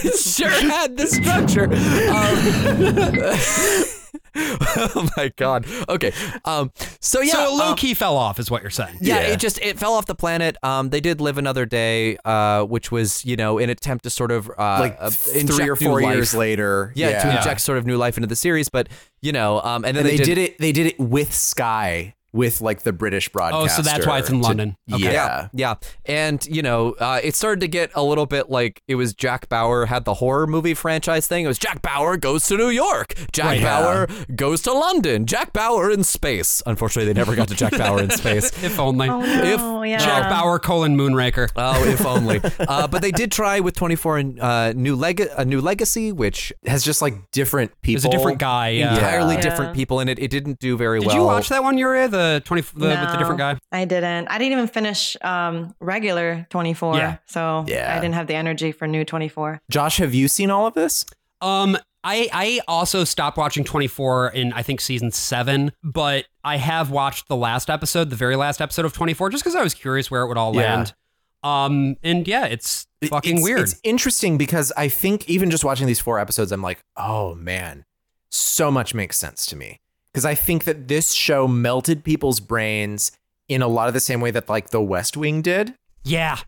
it 0.01 0.17
sure 0.17 0.49
had 0.49 0.97
the 0.97 1.09
structure. 1.09 1.65
Um, 3.95 4.02
oh 4.37 5.09
my 5.17 5.33
god. 5.37 5.67
Okay. 5.89 6.13
Um. 6.45 6.73
So 7.01 7.21
yeah. 7.21 7.33
so 7.33 7.55
low 7.55 7.71
um, 7.71 7.77
key 7.77 7.95
fell 7.95 8.17
off, 8.17 8.39
is 8.39 8.51
what 8.51 8.63
you're 8.63 8.71
saying. 8.71 8.97
yeah, 9.01 9.21
Yeah. 9.21 9.27
it 9.33 9.41
just 9.41 9.59
it 9.61 9.79
fell 9.79 9.95
off 9.95 10.07
the 10.07 10.15
planet. 10.15 10.57
Um, 10.63 10.91
they 10.91 11.01
did 11.01 11.21
live 11.21 11.39
another 11.39 11.67
day, 11.67 12.17
uh, 12.25 12.65
which 12.65 12.91
was 12.91 13.25
you 13.25 13.37
know 13.37 13.59
an 13.59 13.71
attempt 13.71 14.05
to 14.05 14.11
sort 14.11 14.31
of 14.31 14.49
uh, 14.51 14.79
Like 14.81 14.97
uh, 14.99 15.11
three 15.11 15.69
or 15.69 15.77
new 15.81 15.87
four 15.87 16.03
life. 16.03 16.15
years 16.15 16.35
later. 16.35 16.93
Yeah, 16.95 17.23
to 17.23 17.37
inject 17.37 17.61
sort 17.61 17.79
of 17.79 17.87
new 17.87 17.97
life 17.97 18.17
into 18.17 18.27
the 18.27 18.37
series, 18.37 18.69
but 18.69 18.89
you 19.21 19.33
know, 19.33 19.61
um, 19.61 19.85
and 19.85 19.97
then 19.97 20.05
And 20.07 20.07
they, 20.07 20.17
they, 20.17 20.25
did, 20.25 20.39
it. 20.39 20.59
They 20.59 20.73
did 20.73 20.87
it 20.87 20.99
with 20.99 21.33
Sky, 21.33 22.15
with 22.33 22.61
like 22.61 22.83
the 22.83 22.93
British 22.93 23.29
broadcast. 23.29 23.79
Oh, 23.79 23.83
so 23.83 23.89
that's 23.89 24.07
why 24.07 24.19
it's 24.19 24.29
in 24.31 24.37
to- 24.37 24.43
London. 24.43 24.77
Okay. 24.93 25.05
Yeah. 25.05 25.13
Yeah, 25.13 25.49
yeah, 25.55 25.75
and 26.07 26.45
you 26.47 26.63
know, 26.63 26.93
uh, 26.93 27.21
it 27.23 27.35
started 27.35 27.61
to 27.61 27.69
get 27.69 27.91
a 27.95 28.03
little 28.03 28.27
bit 28.27 28.49
like 28.51 28.83
it 28.89 28.95
was 28.97 29.15
Jack 29.15 29.49
Bauer 29.49 29.87
had 29.87 30.05
the 30.05 30.15
horror 30.15 30.47
movie 30.47 30.75
franchise 30.75 31.27
thing. 31.27 31.45
It 31.45 31.49
was 31.49 31.59
Jack 31.59 31.83
Bauer 31.83 32.17
goes 32.17 32.47
to 32.47 32.57
New 32.57 32.69
York, 32.71 33.15
Jack 33.33 33.47
Right. 33.47 33.63
Bauer 33.63 34.09
goes 34.35 34.63
to 34.63 34.73
London, 34.73 35.27
Jack 35.27 35.53
Bauer 35.53 35.91
in 35.91 36.05
space. 36.05 36.63
Unfortunately, 36.67 37.13
they 37.13 37.19
never 37.19 37.35
got 37.37 37.49
to 37.49 37.55
Jack 37.55 37.77
Bauer 37.77 38.01
in 38.03 38.11
space. 38.23 38.47
If 38.65 38.79
only. 38.79 39.09
Oh 39.09 39.21
If 39.23 39.89
yeah. 39.89 39.99
Jack 39.99 40.31
Bauer 40.31 40.59
colon 40.59 40.97
Moonraker. 40.97 41.51
Oh, 41.57 41.85
if 41.85 42.05
only. 42.07 42.41
Uh, 42.59 42.87
but 42.89 43.03
they 43.03 43.11
did 43.11 43.31
try 43.31 43.61
with 43.61 43.75
24 43.77 44.19
and 44.19 44.41
uh, 44.41 44.73
new 44.73 44.97
leg 44.97 45.21
a 45.37 45.45
new 45.45 45.61
legacy, 45.61 46.13
which 46.13 46.53
Has 46.67 46.83
just 46.85 47.03
like 47.03 47.31
different 47.31 47.71
people. 47.83 48.01
There's 48.01 48.15
a 48.15 48.17
different 48.17 48.39
guy. 48.39 48.71
Yeah. 48.71 48.95
entirely 48.95 49.35
Yeah. 49.35 49.41
different 49.43 49.75
people 49.75 50.01
in 50.01 50.09
it. 50.09 50.19
It 50.19 50.31
didn't 50.31 50.59
do 50.59 50.77
very 50.77 50.99
Did 51.01 51.07
well. 51.09 51.15
Did 51.17 51.21
you 51.21 51.27
watch 51.27 51.49
that 51.51 51.63
one, 51.63 51.77
Yurié? 51.77 52.11
The 52.11 52.22
twenty 52.45 52.63
the, 52.63 52.89
with 52.89 53.11
the 53.11 53.17
different 53.17 53.39
guy. 53.39 53.59
I 53.71 53.85
didn't. 53.85 54.29
I 54.29 54.39
didn't 54.39 54.53
even 54.53 54.69
finish 54.69 55.17
um, 55.23 55.75
regular 55.81 56.47
24. 56.51 56.97
Yeah. 56.97 57.17
So 57.27 57.65
Yeah. 57.69 57.95
I 57.97 58.01
didn't 58.01 58.15
have 58.15 58.27
the 58.27 58.35
energy 58.35 58.73
for 58.73 58.87
new 58.87 59.05
24. 59.05 59.61
Josh, 59.71 59.97
have 59.99 60.15
you 60.15 60.29
seen 60.29 60.51
all 60.51 60.67
of 60.67 60.75
this? 60.75 61.05
Um, 61.41 61.77
I 62.05 62.29
I 62.33 62.61
also 62.69 63.05
stopped 63.05 63.37
watching 63.37 63.65
24 63.65 64.29
in 64.31 64.53
I 64.53 64.63
think 64.63 64.81
season 64.81 65.11
seven, 65.13 65.73
but 65.85 66.27
I 66.45 66.57
have 66.57 66.91
watched 66.91 67.29
the 67.29 67.37
last 67.37 67.71
episode, 67.71 68.11
the 68.11 68.17
very 68.17 68.37
last 68.37 68.61
episode 68.61 68.85
of 68.85 68.93
24, 68.93 69.31
just 69.31 69.45
because 69.45 69.55
I 69.55 69.63
was 69.63 69.75
curious 69.75 70.11
where 70.11 70.23
it 70.23 70.29
would 70.29 70.37
all 70.39 70.55
Yeah. 70.55 70.75
land. 70.77 70.95
Um, 71.45 71.97
and 72.05 72.27
yeah, 72.29 72.47
it's 72.47 72.87
fucking 73.05 73.33
It's- 73.39 73.43
weird. 73.45 73.61
It's 73.61 73.81
interesting 73.83 74.39
because 74.39 74.73
I 74.77 74.89
think 74.89 75.29
even 75.29 75.51
just 75.51 75.65
watching 75.65 75.87
these 75.89 75.99
four 76.01 76.19
episodes, 76.21 76.53
I'm 76.53 76.63
like, 76.63 76.79
oh 76.97 77.35
man, 77.35 77.85
so 78.31 78.71
much 78.71 78.95
makes 78.95 79.19
sense 79.19 79.45
to 79.47 79.57
me. 79.57 79.81
Because 80.13 80.25
I 80.25 80.35
think 80.35 80.65
that 80.65 80.89
this 80.89 81.13
show 81.13 81.49
melted 81.49 82.05
people's 82.05 82.39
brains 82.41 83.13
in 83.49 83.63
a 83.63 83.69
lot 83.69 83.89
of 83.89 83.95
the 83.95 84.01
same 84.01 84.21
way 84.21 84.31
that 84.31 84.49
like 84.49 84.71
The 84.71 84.81
West 84.83 85.17
Wing 85.17 85.43
did, 85.43 85.75
yeah, 86.05 86.39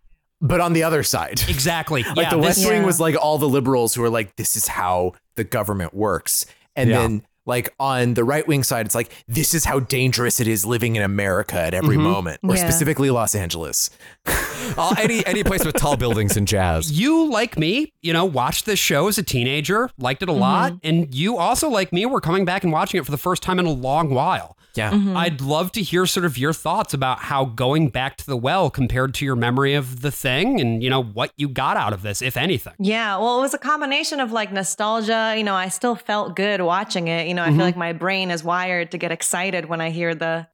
but 0.40 0.60
on 0.60 0.72
the 0.74 0.82
other 0.82 1.02
side. 1.02 1.40
exactly. 1.48 2.02
like 2.02 2.16
yeah, 2.16 2.30
The 2.30 2.36
this- 2.36 2.44
West 2.58 2.66
Wing 2.68 2.80
Yeah. 2.82 2.86
was 2.86 3.00
like 3.00 3.16
all 3.20 3.38
the 3.38 3.48
liberals 3.48 3.94
who 3.94 4.02
were 4.02 4.10
like, 4.10 4.36
this 4.36 4.56
is 4.56 4.68
how 4.68 5.12
the 5.36 5.44
government 5.44 5.94
works. 5.94 6.44
And 6.76 6.90
Yeah. 6.90 6.98
then 7.02 7.22
like 7.46 7.74
on 7.78 8.14
the 8.14 8.24
right 8.24 8.46
wing 8.48 8.62
side, 8.62 8.86
it's 8.86 8.94
like, 8.94 9.12
this 9.28 9.54
is 9.54 9.64
how 9.64 9.80
dangerous 9.80 10.40
it 10.40 10.48
is 10.48 10.64
living 10.64 10.96
in 10.96 11.02
America 11.02 11.56
at 11.58 11.74
every 11.74 11.96
moment, 11.98 12.40
or 12.42 12.54
Yeah. 12.56 12.62
specifically 12.62 13.10
Los 13.10 13.34
Angeles. 13.34 13.90
Uh, 14.78 14.94
any 14.98 15.24
any 15.26 15.44
place 15.44 15.62
with 15.64 15.74
tall 15.76 15.94
buildings 15.96 16.38
and 16.38 16.48
jazz. 16.48 16.90
you 16.90 17.30
like 17.30 17.58
me, 17.58 17.92
you 18.00 18.14
know, 18.14 18.24
watched 18.24 18.64
this 18.64 18.78
show 18.78 19.08
as 19.08 19.18
a 19.18 19.22
teenager, 19.22 19.90
liked 19.98 20.22
it 20.22 20.28
a 20.30 20.32
lot, 20.32 20.72
and 20.82 21.14
you 21.14 21.36
also 21.36 21.68
like 21.68 21.92
me 21.92 22.06
were 22.06 22.20
coming 22.20 22.46
back 22.46 22.64
and 22.64 22.72
watching 22.72 22.98
it 22.98 23.04
for 23.04 23.10
the 23.10 23.18
first 23.18 23.42
time 23.42 23.58
in 23.58 23.66
a 23.66 23.70
long 23.70 24.08
while. 24.08 24.56
Yeah. 24.76 24.90
Mm-hmm. 24.92 25.16
I'd 25.16 25.40
love 25.40 25.72
to 25.72 25.82
hear 25.82 26.06
sort 26.06 26.26
of 26.26 26.36
your 26.36 26.52
thoughts 26.52 26.94
about 26.94 27.20
how 27.20 27.44
going 27.44 27.88
back 27.88 28.16
to 28.18 28.26
the 28.26 28.36
well 28.36 28.70
compared 28.70 29.14
to 29.14 29.24
your 29.24 29.36
memory 29.36 29.74
of 29.74 30.00
the 30.00 30.10
thing 30.10 30.60
and 30.60 30.82
you 30.82 30.90
know 30.90 31.02
what 31.02 31.32
you 31.36 31.48
got 31.48 31.76
out 31.76 31.92
of 31.92 32.02
this, 32.02 32.22
if 32.22 32.36
anything. 32.36 32.74
Yeah, 32.78 33.16
well, 33.18 33.38
it 33.38 33.42
was 33.42 33.54
a 33.54 33.58
combination 33.58 34.20
of 34.20 34.32
like 34.32 34.52
nostalgia. 34.52 35.34
You 35.36 35.44
know, 35.44 35.54
I 35.54 35.68
still 35.68 35.94
felt 35.94 36.36
good 36.36 36.60
watching 36.60 37.08
it. 37.08 37.28
You 37.28 37.34
know, 37.34 37.42
I 37.42 37.46
feel 37.46 37.52
mm-hmm. 37.54 37.60
like 37.60 37.76
my 37.76 37.92
brain 37.92 38.30
is 38.30 38.42
wired 38.42 38.90
to 38.92 38.98
get 38.98 39.12
excited 39.12 39.66
when 39.66 39.80
I 39.80 39.90
hear 39.90 40.14
the. 40.14 40.46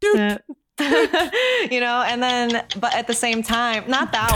you 1.70 1.80
know, 1.80 2.02
and 2.06 2.22
then, 2.22 2.64
but 2.78 2.94
at 2.94 3.06
the 3.06 3.14
same 3.14 3.42
time, 3.42 3.84
not 3.88 4.12
that 4.12 4.30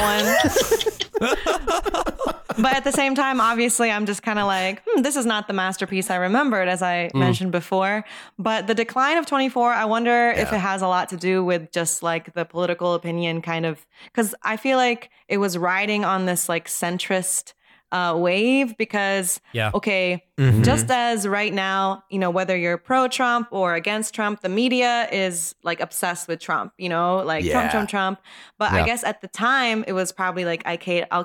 one. 1.20 1.34
but 2.58 2.72
at 2.74 2.84
the 2.84 2.92
same 2.92 3.14
time, 3.14 3.40
obviously, 3.40 3.90
I'm 3.90 4.06
just 4.06 4.22
kind 4.22 4.38
of 4.38 4.46
like, 4.46 4.82
hmm, 4.86 5.02
this 5.02 5.16
is 5.16 5.26
not 5.26 5.46
the 5.48 5.52
masterpiece 5.54 6.10
I 6.10 6.16
remembered, 6.16 6.68
as 6.68 6.82
I 6.82 7.10
Mm. 7.14 7.18
mentioned 7.18 7.52
before. 7.52 8.04
But 8.38 8.66
the 8.66 8.74
decline 8.74 9.16
of 9.18 9.26
24, 9.26 9.72
I 9.72 9.84
wonder 9.84 10.30
if 10.30 10.52
it 10.52 10.58
has 10.58 10.82
a 10.82 10.88
lot 10.88 11.08
to 11.10 11.16
do 11.16 11.44
with 11.44 11.72
just 11.72 12.02
like 12.02 12.32
the 12.34 12.44
political 12.44 12.94
opinion 12.94 13.42
kind 13.42 13.66
of, 13.66 13.84
because 14.06 14.34
I 14.42 14.56
feel 14.56 14.76
like 14.78 15.10
it 15.28 15.38
was 15.38 15.58
riding 15.58 16.04
on 16.04 16.26
this 16.26 16.48
like 16.48 16.66
centrist 16.68 17.52
uh, 17.92 18.14
wave 18.16 18.76
because, 18.76 19.40
Yeah. 19.52 19.70
okay, 19.74 20.22
Mm-hmm. 20.36 20.62
just 20.62 20.90
as 20.90 21.28
right 21.28 21.52
now, 21.54 22.02
you 22.10 22.18
know, 22.18 22.28
whether 22.30 22.56
you're 22.56 22.76
pro 22.76 23.06
Trump 23.06 23.46
or 23.52 23.74
against 23.74 24.14
Trump, 24.14 24.40
the 24.40 24.48
media 24.48 25.08
is 25.12 25.54
like 25.62 25.78
obsessed 25.80 26.26
with 26.26 26.40
Trump, 26.40 26.72
you 26.76 26.88
know, 26.88 27.18
like 27.18 27.44
Yeah. 27.44 27.52
Trump, 27.52 27.70
Trump, 27.70 27.88
Trump. 27.88 28.20
But 28.58 28.72
I 28.72 28.84
guess 28.84 29.04
at 29.04 29.20
the 29.20 29.28
time, 29.28 29.84
it 29.86 29.92
was 29.92 30.10
probably 30.10 30.44
like 30.44 30.62
Al 30.66 30.76
Qaeda, 30.76 31.06
Al 31.10 31.24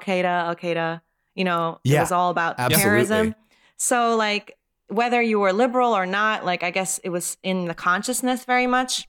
Qaeda, 0.55 1.01
you 1.33 1.43
know, 1.43 1.79
it 1.83 1.99
was 1.99 2.11
all 2.11 2.29
about 2.29 2.55
absolutely. 2.59 2.83
terrorism. 2.83 3.35
So, 3.77 4.15
like, 4.15 4.55
whether 4.89 5.21
you 5.21 5.39
were 5.39 5.53
liberal 5.53 5.93
or 5.95 6.05
not, 6.05 6.45
like, 6.45 6.63
I 6.63 6.69
guess 6.71 6.99
it 7.03 7.09
was 7.09 7.37
in 7.43 7.65
the 7.65 7.73
consciousness 7.73 8.43
very 8.45 8.67
much. 8.67 9.07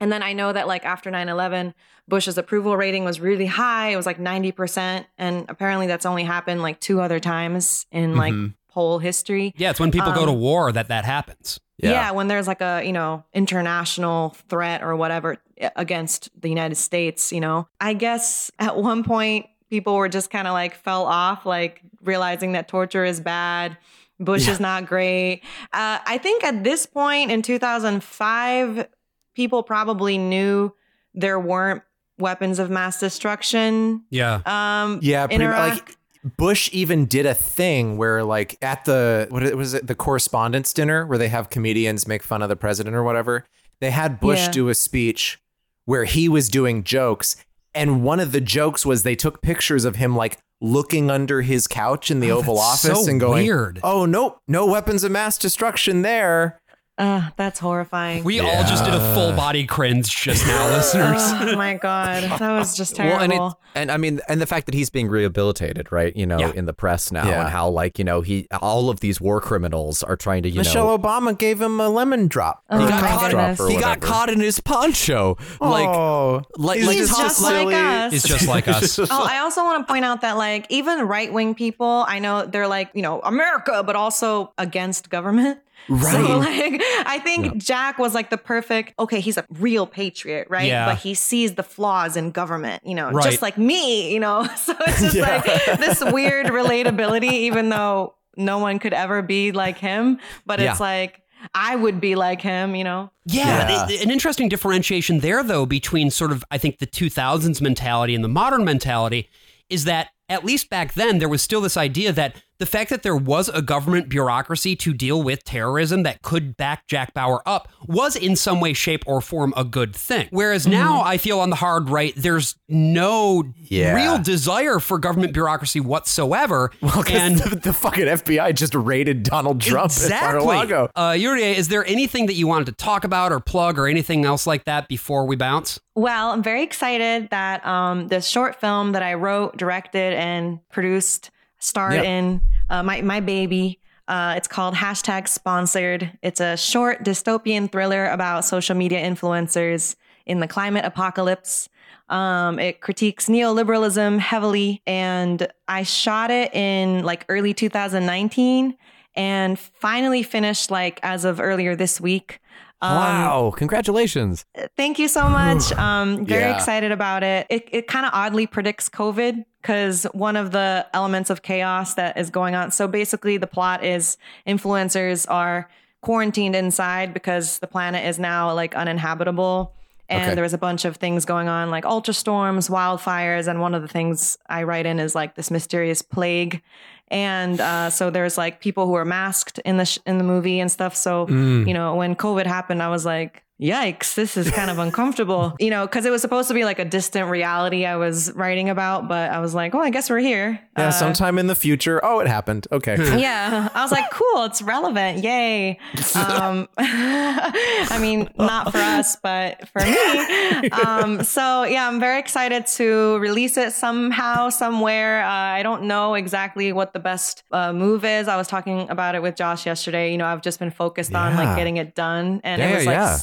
And 0.00 0.12
then 0.12 0.22
I 0.22 0.32
know 0.32 0.52
that, 0.52 0.66
like, 0.68 0.84
after 0.84 1.10
9 1.10 1.28
11, 1.28 1.72
Bush's 2.08 2.36
approval 2.38 2.76
rating 2.76 3.04
was 3.04 3.18
really 3.20 3.46
high. 3.46 3.88
It 3.90 3.96
was 3.96 4.06
like 4.06 4.18
90%. 4.18 5.06
And 5.18 5.46
apparently 5.48 5.86
that's 5.86 6.04
only 6.06 6.24
happened 6.24 6.62
like 6.62 6.80
two 6.80 7.00
other 7.00 7.18
times 7.20 7.86
in 7.90 8.16
like 8.16 8.34
Mm-hmm. 8.34 8.52
poll 8.68 8.98
history. 8.98 9.54
Yeah, 9.56 9.70
it's 9.70 9.80
when 9.80 9.90
people 9.90 10.12
go 10.12 10.26
to 10.26 10.32
Um, 10.32 10.40
war 10.40 10.72
that 10.72 10.88
that 10.88 11.04
happens. 11.04 11.60
Yeah. 11.78 12.10
when 12.12 12.28
there's 12.28 12.46
like 12.46 12.60
a, 12.60 12.82
you 12.84 12.92
know, 12.92 13.24
international 13.34 14.36
threat 14.48 14.82
or 14.82 14.96
whatever 14.96 15.38
against 15.76 16.28
the 16.40 16.48
United 16.48 16.76
States, 16.76 17.32
you 17.32 17.40
know. 17.40 17.68
I 17.80 17.94
guess 17.94 18.50
at 18.58 18.76
one 18.76 19.02
point 19.04 19.46
people 19.70 19.94
were 19.96 20.08
just 20.08 20.30
kind 20.30 20.46
of 20.46 20.52
like 20.52 20.74
fell 20.74 21.04
off, 21.06 21.46
like 21.46 21.80
realizing 22.02 22.52
that 22.52 22.68
torture 22.68 23.04
is 23.04 23.20
bad. 23.20 23.76
Bush 24.20 24.46
is 24.46 24.60
not 24.60 24.86
great. 24.86 25.42
Uh, 25.72 25.98
I 26.06 26.18
think 26.18 26.44
at 26.44 26.62
this 26.64 26.86
point 26.86 27.30
in 27.32 27.42
2005, 27.42 28.86
people 29.34 29.62
probably 29.62 30.18
knew 30.18 30.72
there 31.14 31.38
weren't 31.40 31.82
weapons 32.18 32.58
of 32.58 32.70
mass 32.70 33.00
destruction. 33.00 34.04
Yeah. 34.10 34.40
Um, 34.46 34.98
Yeah, 35.02 35.22
in 35.24 35.28
pretty, 35.28 35.44
Iraq. 35.44 35.70
like 35.74 35.96
Bush 36.36 36.70
even 36.72 37.04
did 37.06 37.26
a 37.26 37.34
thing 37.34 37.96
where, 37.98 38.24
like, 38.24 38.56
at 38.62 38.84
the 38.86 39.26
what 39.30 39.42
was 39.54 39.74
it 39.74 39.86
the 39.86 39.94
correspondence 39.94 40.72
dinner 40.72 41.06
where 41.06 41.18
they 41.18 41.28
have 41.28 41.50
comedians 41.50 42.06
make 42.08 42.22
fun 42.22 42.40
of 42.42 42.48
the 42.48 42.56
president 42.56 42.96
or 42.96 43.02
whatever. 43.02 43.44
They 43.80 43.90
had 43.90 44.20
Bush 44.20 44.38
Yeah. 44.46 44.50
do 44.50 44.68
a 44.70 44.74
speech 44.74 45.38
where 45.84 46.04
he 46.04 46.28
was 46.28 46.48
doing 46.48 46.82
jokes, 46.82 47.36
and 47.74 48.02
one 48.02 48.20
of 48.20 48.32
the 48.32 48.40
jokes 48.40 48.86
was 48.86 49.02
they 49.02 49.16
took 49.16 49.42
pictures 49.42 49.84
of 49.84 49.96
him 49.96 50.16
like 50.16 50.38
looking 50.62 51.10
under 51.10 51.42
his 51.42 51.66
couch 51.66 52.10
in 52.10 52.20
the 52.20 52.30
Oval 52.30 52.58
Office 52.58 53.04
so 53.04 53.10
and 53.10 53.20
going, 53.20 53.44
weird. 53.44 53.80
"Oh 53.82 54.06
nope, 54.06 54.38
no 54.48 54.64
weapons 54.64 55.04
of 55.04 55.10
mass 55.12 55.36
destruction 55.36 56.00
there." 56.02 56.58
Uh, 56.96 57.30
that's 57.36 57.58
horrifying. 57.58 58.22
We 58.24 58.38
all 58.40 58.62
just 58.64 58.84
did 58.84 58.94
a 58.94 59.14
full 59.14 59.32
body 59.32 59.66
cringe 59.66 60.08
just 60.14 60.46
now, 60.46 60.68
listeners. 60.76 61.20
oh 61.20 61.56
my 61.56 61.74
god, 61.74 62.22
that 62.38 62.52
was 62.52 62.76
just 62.76 62.94
terrible. 62.94 63.16
Well, 63.16 63.22
and 63.24 63.32
it, 63.32 63.78
and 63.80 63.90
I 63.90 63.96
mean, 63.96 64.20
and 64.28 64.40
the 64.40 64.46
fact 64.46 64.66
that 64.66 64.74
he's 64.74 64.90
being 64.90 65.08
rehabilitated, 65.08 65.90
right? 65.90 66.14
You 66.14 66.26
know, 66.26 66.38
Yeah. 66.38 66.52
in 66.54 66.66
the 66.66 66.72
press 66.72 67.10
now, 67.10 67.26
Yeah. 67.28 67.40
and 67.40 67.50
how 67.50 67.68
like 67.68 67.98
you 67.98 68.04
know 68.04 68.20
he 68.20 68.46
all 68.62 68.90
of 68.90 69.00
these 69.00 69.20
war 69.20 69.40
criminals 69.40 70.02
are 70.04 70.16
trying 70.16 70.44
to 70.44 70.48
you 70.50 70.58
Michelle 70.58 70.86
know. 70.86 70.98
Obama 70.98 71.36
gave 71.36 71.60
him 71.60 71.80
a 71.80 71.88
lemon 71.88 72.28
drop. 72.28 72.62
Oh 72.70 72.76
Or 72.78 72.86
a 72.86 72.90
my 72.90 73.00
cough 73.00 73.20
caught, 73.22 73.30
drop 73.32 73.60
or 73.60 73.68
he 73.68 73.76
got 73.76 74.00
caught 74.00 74.30
in 74.30 74.38
his 74.40 74.60
poncho, 74.60 75.36
like 75.60 75.88
oh, 75.88 76.42
like 76.56 76.78
he's 76.78 76.86
like 76.86 76.96
He's 76.96 77.10
Tom- 77.10 77.22
just 77.22 77.42
like 77.42 77.74
us. 77.74 78.12
He's 78.12 78.22
just 78.22 78.46
like 78.46 78.68
us. 78.68 78.98
Oh, 79.00 79.06
I 79.10 79.38
also 79.38 79.64
want 79.64 79.86
to 79.86 79.92
point 79.92 80.04
out 80.04 80.20
that 80.20 80.36
like 80.36 80.66
even 80.70 81.00
right 81.08 81.32
wing 81.32 81.54
people, 81.56 82.04
I 82.06 82.20
know 82.20 82.46
they're 82.46 82.68
like, 82.68 82.90
you 82.94 83.02
know, 83.02 83.20
America, 83.20 83.82
but 83.84 83.96
also 83.96 84.52
against 84.58 85.10
government. 85.10 85.58
Right. 85.88 86.12
So 86.12 86.38
like 86.38 86.80
I 87.06 87.18
think 87.22 87.56
Jack 87.58 87.98
was 87.98 88.14
like 88.14 88.30
the 88.30 88.38
perfect 88.38 88.94
okay, 88.98 89.20
he's 89.20 89.36
a 89.36 89.44
real 89.50 89.86
patriot, 89.86 90.46
right? 90.50 90.66
Yeah. 90.66 90.86
But 90.86 90.98
he 90.98 91.14
sees 91.14 91.54
the 91.54 91.62
flaws 91.62 92.16
in 92.16 92.30
government, 92.30 92.82
you 92.86 92.94
know, 92.94 93.10
Right. 93.10 93.24
just 93.24 93.42
like 93.42 93.58
me, 93.58 94.12
you 94.12 94.20
know. 94.20 94.46
So 94.56 94.74
it's 94.86 95.00
just 95.00 95.16
like 95.16 95.44
this 95.78 96.02
weird 96.12 96.46
relatability, 96.46 97.32
even 97.32 97.68
though 97.68 98.14
no 98.36 98.58
one 98.58 98.78
could 98.78 98.92
ever 98.94 99.20
be 99.22 99.52
like 99.52 99.78
him. 99.78 100.18
But 100.46 100.60
it's 100.60 100.80
Yeah. 100.80 100.86
like 100.86 101.20
I 101.54 101.76
would 101.76 102.00
be 102.00 102.14
like 102.14 102.40
him, 102.40 102.74
you 102.74 102.84
know. 102.84 103.10
Yeah, 103.26 103.86
Yeah. 103.88 104.02
an 104.02 104.10
interesting 104.10 104.48
differentiation 104.48 105.20
there, 105.20 105.42
though, 105.42 105.66
between 105.66 106.10
sort 106.10 106.32
of, 106.32 106.42
I 106.50 106.56
think, 106.56 106.78
the 106.78 106.86
2000s 106.86 107.60
mentality 107.60 108.14
and 108.14 108.24
the 108.24 108.28
modern 108.28 108.64
mentality 108.64 109.28
is 109.68 109.84
that 109.84 110.08
at 110.30 110.42
least 110.42 110.70
back 110.70 110.94
then, 110.94 111.18
there 111.18 111.28
was 111.28 111.42
still 111.42 111.60
this 111.60 111.76
idea 111.76 112.12
that 112.12 112.36
the 112.58 112.66
fact 112.66 112.90
that 112.90 113.02
there 113.02 113.16
was 113.16 113.48
a 113.48 113.60
government 113.62 114.08
bureaucracy 114.08 114.76
to 114.76 114.92
deal 114.92 115.22
with 115.22 115.44
terrorism 115.44 116.02
that 116.04 116.22
could 116.22 116.56
back 116.56 116.86
Jack 116.86 117.12
Bauer 117.14 117.42
up 117.46 117.68
was 117.86 118.16
in 118.16 118.36
some 118.36 118.60
way, 118.60 118.72
shape, 118.72 119.02
or 119.06 119.20
form 119.20 119.52
a 119.56 119.64
good 119.64 119.94
thing. 119.94 120.28
Whereas 120.30 120.66
now 120.66 121.02
I 121.02 121.18
feel 121.18 121.40
on 121.40 121.50
the 121.50 121.56
hard 121.56 121.90
right, 121.90 122.12
there's 122.16 122.56
no 122.68 123.44
Yeah. 123.68 123.94
real 123.94 124.18
desire 124.18 124.78
for 124.78 124.98
government 124.98 125.32
bureaucracy 125.32 125.80
whatsoever. 125.80 126.70
Well, 126.80 126.92
'cause 127.02 127.10
and 127.10 127.38
the, 127.38 127.56
the 127.62 127.72
fucking 127.72 128.06
FBI 128.06 128.52
just 128.52 128.74
raided 128.74 129.22
Donald 129.22 129.60
Trump 129.60 129.86
Exactly. 129.86 130.38
at 130.38 130.44
Mar-a-Lago. 130.44 130.90
Uh, 130.94 131.10
Yurié, 131.10 131.54
is 131.56 131.68
there 131.68 131.84
anything 131.86 132.26
that 132.26 132.34
you 132.34 132.46
wanted 132.46 132.66
to 132.66 132.72
talk 132.72 133.04
about 133.04 133.32
or 133.32 133.40
plug 133.40 133.78
or 133.78 133.86
anything 133.88 134.24
else 134.24 134.46
like 134.46 134.64
that 134.64 134.88
before 134.88 135.26
we 135.26 135.36
bounce? 135.36 135.80
Well, 135.96 136.30
I'm 136.30 136.42
very 136.42 136.62
excited 136.62 137.30
that 137.30 137.64
um, 137.66 138.08
the 138.08 138.20
short 138.20 138.60
film 138.60 138.92
that 138.92 139.02
I 139.02 139.14
wrote, 139.14 139.56
directed, 139.56 140.14
and 140.14 140.58
produced 140.70 141.30
starred 141.64 141.94
Yeah. 141.94 142.02
in 142.02 142.40
uh, 142.70 142.82
my 142.82 143.02
my 143.02 143.20
baby. 143.20 143.80
Uh, 144.06 144.34
it's 144.36 144.48
called 144.48 144.74
hashtag 144.74 145.26
sponsored. 145.28 146.12
It's 146.22 146.40
a 146.40 146.56
short 146.58 147.04
dystopian 147.04 147.72
thriller 147.72 148.04
about 148.06 148.44
social 148.44 148.76
media 148.76 149.00
influencers 149.02 149.96
in 150.26 150.40
the 150.40 150.46
climate 150.48 150.84
apocalypse. 150.84 151.70
Um, 152.10 152.58
it 152.58 152.82
critiques 152.82 153.28
neoliberalism 153.28 154.18
heavily, 154.18 154.82
and 154.86 155.48
I 155.66 155.84
shot 155.84 156.30
it 156.30 156.54
in 156.54 157.02
like 157.02 157.24
early 157.30 157.54
2019, 157.54 158.76
and 159.16 159.58
finally 159.58 160.22
finished 160.22 160.70
like 160.70 161.00
as 161.02 161.24
of 161.24 161.40
earlier 161.40 161.74
this 161.74 161.98
week. 162.00 162.40
Um, 162.82 162.96
wow, 162.96 163.52
congratulations! 163.56 164.44
Thank 164.76 164.98
you 164.98 165.08
so 165.08 165.28
much. 165.30 165.72
Um, 165.72 166.26
very 166.26 166.42
Yeah. 166.42 166.54
excited 166.54 166.92
about 166.92 167.22
it. 167.22 167.46
It, 167.48 167.68
it 167.72 167.86
kind 167.86 168.04
of 168.04 168.10
oddly 168.14 168.46
predicts 168.46 168.90
COVID 168.90 169.44
because 169.64 170.04
one 170.12 170.36
of 170.36 170.50
the 170.50 170.86
elements 170.92 171.30
of 171.30 171.40
chaos 171.40 171.94
that 171.94 172.18
is 172.18 172.28
going 172.28 172.54
on. 172.54 172.70
So 172.70 172.86
basically, 172.86 173.38
the 173.38 173.46
plot 173.46 173.82
is 173.82 174.18
influencers 174.46 175.24
are 175.30 175.70
quarantined 176.02 176.54
inside 176.54 177.14
because 177.14 177.60
the 177.60 177.66
planet 177.66 178.04
is 178.04 178.18
now 178.18 178.52
like 178.52 178.74
uninhabitable. 178.74 179.72
And 180.10 180.22
Okay. 180.22 180.34
there 180.34 180.42
was 180.42 180.52
a 180.52 180.58
bunch 180.58 180.84
of 180.84 180.96
things 180.96 181.24
going 181.24 181.48
on, 181.48 181.70
like 181.70 181.86
ultra 181.86 182.12
storms, 182.12 182.68
wildfires, 182.68 183.48
and 183.48 183.58
one 183.62 183.74
of 183.74 183.80
the 183.80 183.88
things 183.88 184.36
I 184.50 184.64
write 184.64 184.84
in 184.84 185.00
is 185.00 185.14
like 185.14 185.34
this 185.34 185.50
mysterious 185.50 186.02
plague. 186.02 186.60
And 187.08 187.58
uh, 187.58 187.88
so 187.88 188.10
there's 188.10 188.36
like 188.36 188.60
people 188.60 188.86
who 188.86 188.92
are 188.94 189.06
masked 189.06 189.60
in 189.64 189.78
the 189.78 189.86
sh- 189.86 189.98
in 190.04 190.18
the 190.18 190.24
movie 190.24 190.60
and 190.60 190.70
stuff. 190.70 190.94
So 190.94 191.26
Mm. 191.26 191.66
you 191.66 191.72
know, 191.72 191.94
when 191.94 192.16
COVID 192.16 192.44
happened, 192.44 192.82
I 192.82 192.88
was 192.90 193.06
like, 193.06 193.42
yikes, 193.64 194.14
this 194.14 194.36
is 194.36 194.50
kind 194.50 194.70
of 194.70 194.78
uncomfortable, 194.78 195.54
you 195.60 195.70
know, 195.70 195.86
because 195.86 196.04
it 196.04 196.10
was 196.10 196.20
supposed 196.20 196.48
to 196.48 196.54
be 196.54 196.64
like 196.64 196.78
a 196.78 196.84
distant 196.84 197.30
reality 197.30 197.86
I 197.86 197.96
was 197.96 198.30
writing 198.34 198.68
about, 198.68 199.08
but 199.08 199.30
I 199.30 199.40
was 199.40 199.54
like, 199.54 199.74
oh, 199.74 199.80
I 199.80 199.90
guess 199.90 200.10
we're 200.10 200.18
here. 200.18 200.60
Yeah, 200.76 200.88
Uh, 200.88 200.90
sometime 200.90 201.38
in 201.38 201.46
the 201.46 201.54
future. 201.54 202.04
Oh, 202.04 202.20
it 202.20 202.26
happened. 202.26 202.66
Okay. 202.70 202.96
yeah, 203.20 203.68
I 203.74 203.82
was 203.82 203.90
like, 203.92 204.10
cool, 204.10 204.44
it's 204.44 204.60
relevant. 204.62 205.24
Yay. 205.24 205.78
Um, 206.14 206.68
I 206.78 207.98
mean, 208.00 208.28
not 208.38 208.70
for 208.72 208.78
us, 208.78 209.16
but 209.16 209.68
for 209.68 209.80
me. 209.82 210.68
Um, 210.70 211.22
so, 211.24 211.64
yeah, 211.64 211.88
I'm 211.88 212.00
very 212.00 212.18
excited 212.18 212.66
to 212.78 213.18
release 213.18 213.56
it 213.56 213.72
somehow, 213.72 214.48
somewhere. 214.50 215.22
Uh, 215.24 215.28
I 215.28 215.62
don't 215.62 215.84
know 215.84 216.14
exactly 216.14 216.72
what 216.72 216.92
the 216.92 216.98
best 217.00 217.42
uh, 217.52 217.72
move 217.72 218.04
is. 218.04 218.28
I 218.28 218.36
was 218.36 218.48
talking 218.48 218.88
about 218.90 219.14
it 219.14 219.22
with 219.22 219.36
Josh 219.36 219.66
yesterday. 219.66 220.12
You 220.12 220.18
know, 220.18 220.26
I've 220.26 220.42
just 220.42 220.58
been 220.58 220.70
focused 220.70 221.14
on 221.14 221.36
like 221.36 221.56
getting 221.56 221.76
it 221.78 221.94
done, 221.94 222.40
and 222.44 222.60
Yeah, 222.60 222.70
it 222.70 222.74
was 222.76 222.86
like 222.86 222.96
yeah. 222.96 223.18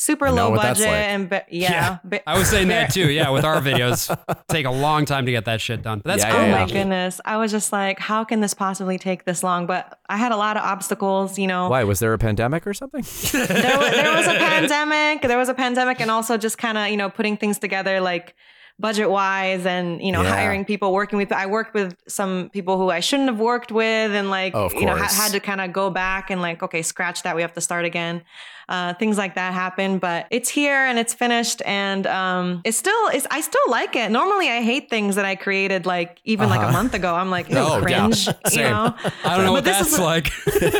S- 0.00 0.04
super 0.04 0.26
I 0.28 0.30
know 0.32 0.50
low 0.50 0.56
budget 0.56 0.86
like. 0.86 0.94
and 0.96 1.28
be- 1.28 1.40
yeah. 1.50 1.98
be- 2.08 2.20
I 2.26 2.38
was 2.38 2.48
saying 2.48 2.68
that 2.68 2.92
too. 2.92 3.10
Yeah, 3.10 3.30
with 3.30 3.44
our 3.44 3.60
videos, 3.60 4.08
take 4.48 4.66
a 4.66 4.70
long 4.70 5.04
time 5.04 5.26
to 5.26 5.32
get 5.32 5.44
that 5.44 5.60
shit 5.60 5.82
done. 5.82 5.98
But 6.04 6.10
that's 6.12 6.24
Yeah, 6.24 6.30
cool. 6.32 6.40
Oh 6.40 6.46
yeah, 6.46 6.64
my 6.64 6.66
goodness. 6.66 7.20
I 7.24 7.36
was 7.36 7.50
just 7.50 7.72
like, 7.72 7.98
how 7.98 8.24
can 8.24 8.40
this 8.40 8.54
possibly 8.54 8.98
take 8.98 9.24
this 9.24 9.42
long? 9.42 9.66
But 9.66 9.98
I 10.08 10.16
had 10.16 10.32
a 10.32 10.36
lot 10.36 10.56
of 10.56 10.62
obstacles, 10.64 11.38
you 11.38 11.46
know. 11.46 11.68
Why 11.68 11.84
was 11.84 11.98
there 11.98 12.12
a 12.12 12.18
pandemic 12.18 12.66
or 12.66 12.74
something? 12.74 13.04
There, 13.32 13.76
wa- 13.78 13.90
there 13.90 14.12
was 14.16 14.26
a 14.26 14.34
pandemic. 14.34 15.22
There 15.22 15.38
was 15.38 15.48
a 15.48 15.54
pandemic, 15.54 16.00
and 16.00 16.10
also 16.10 16.36
just 16.36 16.58
kind 16.58 16.76
of, 16.78 16.88
you 16.88 16.96
know, 16.96 17.10
putting 17.10 17.36
things 17.36 17.58
together 17.58 18.00
like 18.00 18.34
budget 18.80 19.10
wise 19.10 19.66
and 19.66 20.00
you 20.02 20.10
know 20.12 20.22
Yeah. 20.22 20.30
hiring 20.36 20.64
people 20.64 20.92
working 20.92 21.18
with 21.18 21.32
i 21.32 21.46
worked 21.46 21.74
with 21.74 21.94
some 22.08 22.48
people 22.52 22.78
who 22.78 22.88
i 22.90 23.00
shouldn't 23.00 23.28
have 23.28 23.38
worked 23.40 23.70
with 23.70 24.10
and 24.12 24.30
like 24.30 24.54
Of 24.54 24.72
you 24.74 24.86
know 24.86 24.96
ha- 24.96 25.12
had 25.22 25.32
to 25.32 25.40
kind 25.40 25.60
of 25.60 25.72
go 25.72 25.90
back 25.90 26.30
and 26.30 26.40
like 26.40 26.62
okay 26.62 26.82
scratch 26.82 27.22
that 27.24 27.36
we 27.36 27.42
have 27.42 27.52
to 27.54 27.60
start 27.60 27.84
again 27.84 28.22
uh, 28.70 28.94
things 28.94 29.18
like 29.18 29.34
that 29.34 29.52
happen 29.52 29.98
but 29.98 30.26
it's 30.30 30.48
here 30.48 30.86
and 30.86 30.96
it's 30.96 31.12
finished 31.12 31.60
and 31.66 32.06
um, 32.06 32.62
it's 32.64 32.78
still 32.78 33.08
it's 33.12 33.26
i 33.32 33.40
still 33.40 33.66
like 33.68 33.96
it 33.96 34.12
normally 34.12 34.48
i 34.48 34.62
hate 34.62 34.88
things 34.88 35.16
that 35.16 35.24
i 35.24 35.34
created 35.34 35.86
like 35.86 36.20
even 36.24 36.48
like 36.48 36.62
a 36.66 36.70
month 36.70 36.94
ago 36.94 37.12
i'm 37.16 37.30
like 37.30 37.48
Ew, 37.50 37.58
Oh, 37.58 37.76
yeah. 37.78 37.82
cringe 38.06 38.28
you 38.52 38.62
know 38.62 38.94
I 39.24 39.36
don't 39.36 39.44
know 39.44 39.50
what 39.52 39.64
But 39.64 39.70
this 39.72 39.78
that's 39.78 39.92
is 39.94 39.98
like. 39.98 40.30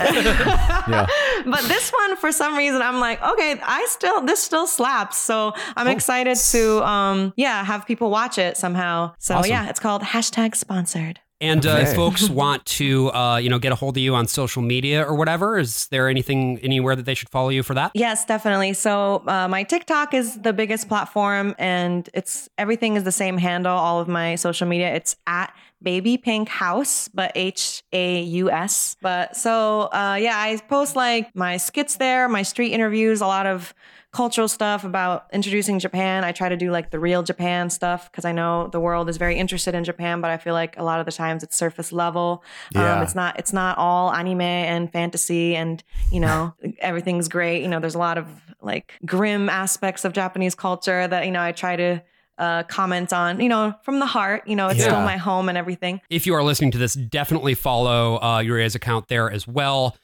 Yeah. 0.91 1.07
but 1.47 1.63
this 1.69 1.91
one 1.91 2.17
for 2.17 2.33
some 2.33 2.57
reason 2.57 2.81
i'm 2.83 3.01
like 3.01 3.23
okay 3.23 3.61
i 3.63 3.87
still 3.89 4.23
this 4.23 4.43
still 4.43 4.67
slaps 4.67 5.17
so 5.19 5.53
i'm 5.77 5.87
Oh. 5.89 5.91
excited 5.91 6.37
to 6.37 6.63
um 6.87 7.33
yeah 7.37 7.65
have 7.65 7.87
people 7.91 8.11
watch 8.21 8.37
it 8.47 8.53
somehow 8.65 8.97
so 9.19 9.35
Awesome. 9.37 9.51
yeah 9.55 9.71
it's 9.71 9.81
called 9.87 10.03
hashtag 10.15 10.51
sponsored 10.65 11.17
And 11.43 11.65
uh, 11.65 11.85
if 11.85 11.95
folks 12.03 12.29
want 12.43 12.61
to, 12.79 12.89
uh, 13.21 13.37
you 13.43 13.49
know, 13.53 13.59
get 13.59 13.73
a 13.73 13.79
hold 13.83 13.95
of 13.97 14.03
you 14.07 14.13
on 14.21 14.25
social 14.41 14.61
media 14.75 14.99
or 15.09 15.15
whatever, 15.21 15.47
is 15.65 15.89
there 15.93 16.07
anything 16.15 16.41
anywhere 16.71 16.95
that 16.99 17.07
they 17.09 17.17
should 17.19 17.31
follow 17.37 17.49
you 17.57 17.63
for 17.69 17.73
that? 17.81 17.89
Yes, 17.95 18.27
definitely. 18.27 18.73
So 18.75 18.93
uh, 19.27 19.49
my 19.57 19.63
TikTok 19.73 20.09
is 20.21 20.27
the 20.47 20.53
biggest 20.53 20.85
platform, 20.93 21.47
and 21.59 22.03
it's 22.19 22.35
everything 22.65 22.93
is 22.99 23.05
the 23.11 23.17
same 23.25 23.37
handle. 23.49 23.73
All 23.87 23.99
of 24.03 24.07
my 24.21 24.37
social 24.47 24.69
media, 24.75 24.89
it's 24.99 25.17
at 25.27 25.49
Baby 25.83 26.17
Pink 26.17 26.49
House, 26.49 27.09
but 27.09 27.33
H 27.35 27.83
A 27.93 28.23
U 28.23 28.51
S. 28.51 28.97
But 29.01 29.37
so 29.37 29.83
uh, 29.93 30.19
yeah, 30.21 30.37
I 30.37 30.59
post 30.69 30.97
like 30.97 31.35
my 31.35 31.57
skits 31.57 31.97
there, 31.97 32.29
my 32.29 32.43
street 32.43 32.73
interviews, 32.73 33.21
a 33.21 33.27
lot 33.27 33.47
of 33.47 33.75
cultural 34.13 34.49
stuff 34.49 34.83
about 34.83 35.27
introducing 35.33 35.79
Japan. 35.79 36.25
I 36.25 36.33
try 36.33 36.49
to 36.49 36.57
do 36.57 36.71
like 36.73 36.91
the 36.91 36.99
real 36.99 37.23
Japan 37.23 37.71
stuff 37.71 38.11
because 38.11 38.25
I 38.25 38.33
know 38.33 38.69
the 38.69 38.81
world 38.81 39.09
is 39.09 39.17
very 39.17 39.37
interested 39.37 39.75
in 39.75 39.85
Japan, 39.85 40.21
but 40.21 40.31
I 40.31 40.37
feel 40.37 40.53
like 40.53 40.77
a 40.79 40.83
lot 40.83 40.99
of 40.99 41.07
the 41.07 41.13
times 41.13 41.43
it's 41.43 41.57
surface 41.57 41.93
level. 41.93 42.43
Yeah. 42.75 42.97
Um, 42.97 43.03
it's 43.03 43.15
not 43.15 43.39
it's 43.39 43.53
not 43.53 43.79
all 43.79 44.13
anime 44.13 44.41
and 44.41 44.93
fantasy 44.93 45.55
and 45.55 45.83
you 46.11 46.21
know 46.21 46.55
everything's 46.81 47.29
great. 47.29 47.63
You 47.63 47.69
know, 47.69 47.79
there's 47.79 47.95
a 47.95 47.99
lot 47.99 48.19
of 48.19 48.27
like 48.61 48.95
grim 49.07 49.49
aspects 49.49 50.05
of 50.05 50.13
Japanese 50.13 50.55
culture 50.55 51.07
that 51.07 51.25
you 51.25 51.31
know 51.31 51.43
I 51.43 51.53
try 51.53 51.77
to 51.77 52.03
uh, 52.41 52.65
comment 52.65 53.13
on. 53.13 53.41
You 53.41 53.49
know, 53.49 53.75
from 53.83 54.01
the 54.01 54.07
heart. 54.07 54.49
You 54.49 54.57
know, 54.57 54.69
it's 54.69 54.83
still 54.83 55.01
my 55.01 55.17
home 55.17 55.49
and 55.49 55.57
everything. 55.57 56.01
If 56.11 56.27
you 56.27 56.35
are 56.35 56.43
listening 56.43 56.73
to 56.73 56.79
this, 56.79 56.95
definitely 56.95 57.55
follow 57.55 58.17
uh, 58.17 58.39
Yurié's 58.41 58.75
account 58.75 59.09
there 59.09 59.31
as 59.31 59.47
well. 59.47 59.97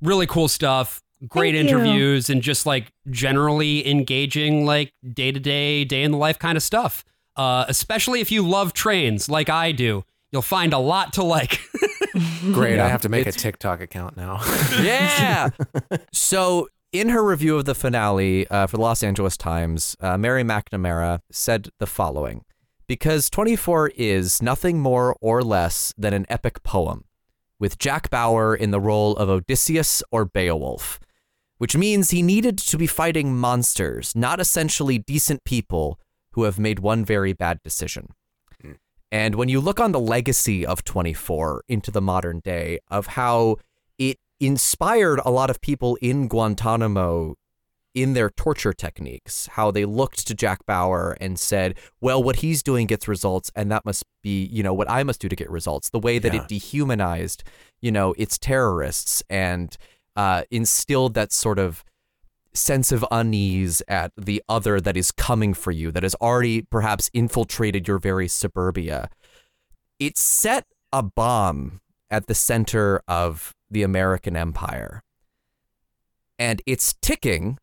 Really 0.00 0.26
cool 0.26 0.48
stuff. 0.48 1.02
Great 1.28 1.54
Thank 1.54 1.70
you. 1.70 1.78
interviews 1.78 2.30
and 2.30 2.42
just 2.42 2.66
like 2.66 2.90
generally 3.08 3.88
engaging, 3.88 4.66
like 4.66 4.92
day 5.12 5.30
to 5.30 5.38
day, 5.38 5.84
day 5.84 6.02
in 6.02 6.10
the 6.10 6.18
life 6.18 6.38
kind 6.38 6.56
of 6.56 6.64
stuff. 6.64 7.04
Uh, 7.36 7.64
especially 7.68 8.20
if 8.20 8.32
you 8.32 8.46
love 8.46 8.72
trains 8.72 9.28
like 9.28 9.48
I 9.48 9.70
do, 9.72 10.04
you'll 10.32 10.42
find 10.42 10.72
a 10.72 10.78
lot 10.78 11.12
to 11.14 11.22
like. 11.22 11.60
Great. 12.52 12.76
Yeah. 12.76 12.86
I 12.86 12.88
have 12.88 13.02
to 13.02 13.08
make 13.08 13.26
a 13.26 13.32
TikTok 13.32 13.80
account 13.80 14.16
now. 14.16 14.40
Yeah. 14.82 15.50
so, 16.12 16.68
in 16.92 17.08
her 17.08 17.24
review 17.24 17.56
of 17.56 17.64
the 17.64 17.74
finale 17.74 18.46
uh, 18.48 18.66
for 18.66 18.76
the 18.76 18.82
Los 18.82 19.02
Angeles 19.02 19.36
Times, 19.36 19.96
uh, 20.00 20.18
Mary 20.18 20.44
McNamara 20.44 21.20
said 21.30 21.70
the 21.78 21.86
following 21.86 22.44
Because 22.86 23.30
24 23.30 23.92
is 23.96 24.42
nothing 24.42 24.78
more 24.78 25.16
or 25.20 25.42
less 25.42 25.94
than 25.96 26.12
an 26.12 26.26
epic 26.28 26.62
poem, 26.62 27.04
with 27.58 27.78
Jack 27.78 28.10
Bauer 28.10 28.54
in 28.54 28.70
the 28.70 28.80
role 28.80 29.16
of 29.16 29.30
Odysseus 29.30 30.02
or 30.10 30.26
Beowulf, 30.26 31.00
which 31.56 31.76
means 31.76 32.10
he 32.10 32.22
needed 32.22 32.58
to 32.58 32.76
be 32.76 32.86
fighting 32.86 33.36
monsters, 33.36 34.14
not 34.14 34.38
essentially 34.38 34.98
decent 34.98 35.44
people 35.44 35.98
who 36.32 36.42
have 36.44 36.58
made 36.58 36.78
one 36.78 37.04
very 37.04 37.32
bad 37.32 37.60
decision. 37.62 38.08
And 39.12 39.34
when 39.34 39.50
you 39.50 39.60
look 39.60 39.78
on 39.78 39.92
the 39.92 40.00
legacy 40.00 40.64
of 40.64 40.84
24 40.84 41.64
into 41.68 41.90
the 41.90 42.00
modern 42.00 42.40
day, 42.40 42.78
of 42.88 43.08
how 43.08 43.56
inspired 44.46 45.20
a 45.24 45.30
lot 45.30 45.50
of 45.50 45.60
people 45.60 45.96
in 46.02 46.28
Guantanamo 46.28 47.36
in 47.94 48.14
their 48.14 48.30
torture 48.30 48.72
techniques, 48.72 49.48
how 49.52 49.70
they 49.70 49.84
looked 49.84 50.26
to 50.26 50.34
Jack 50.34 50.64
Bauer 50.66 51.16
and 51.20 51.38
said, 51.38 51.78
well, 52.00 52.22
what 52.22 52.36
he's 52.36 52.62
doing 52.62 52.86
gets 52.86 53.06
results, 53.06 53.50
and 53.54 53.70
that 53.70 53.84
must 53.84 54.04
be, 54.22 54.46
you 54.46 54.62
know, 54.62 54.72
what 54.72 54.90
I 54.90 55.02
must 55.02 55.20
do 55.20 55.28
to 55.28 55.36
get 55.36 55.50
results. 55.50 55.90
The 55.90 55.98
way 55.98 56.18
that 56.18 56.32
Yeah. 56.32 56.42
it 56.42 56.48
dehumanized, 56.48 57.44
you 57.82 57.92
know, 57.92 58.14
its 58.16 58.38
terrorists 58.38 59.22
and 59.28 59.76
uh, 60.16 60.44
instilled 60.50 61.14
that 61.14 61.32
sort 61.32 61.58
of 61.58 61.84
sense 62.54 62.92
of 62.92 63.04
unease 63.10 63.82
at 63.88 64.12
the 64.16 64.42
other 64.48 64.80
that 64.80 64.96
is 64.96 65.10
coming 65.10 65.54
for 65.54 65.70
you, 65.70 65.90
that 65.90 66.02
has 66.02 66.14
already 66.16 66.62
perhaps 66.62 67.10
infiltrated 67.14 67.86
your 67.86 67.98
very 67.98 68.28
suburbia. 68.28 69.08
It 69.98 70.16
set 70.18 70.66
a 70.92 71.02
bomb 71.02 71.80
at 72.10 72.26
the 72.26 72.34
center 72.34 73.02
of 73.06 73.54
the 73.72 73.82
American 73.82 74.36
empire. 74.36 75.02
And 76.38 76.62
its 76.66 76.94
ticking 77.02 77.58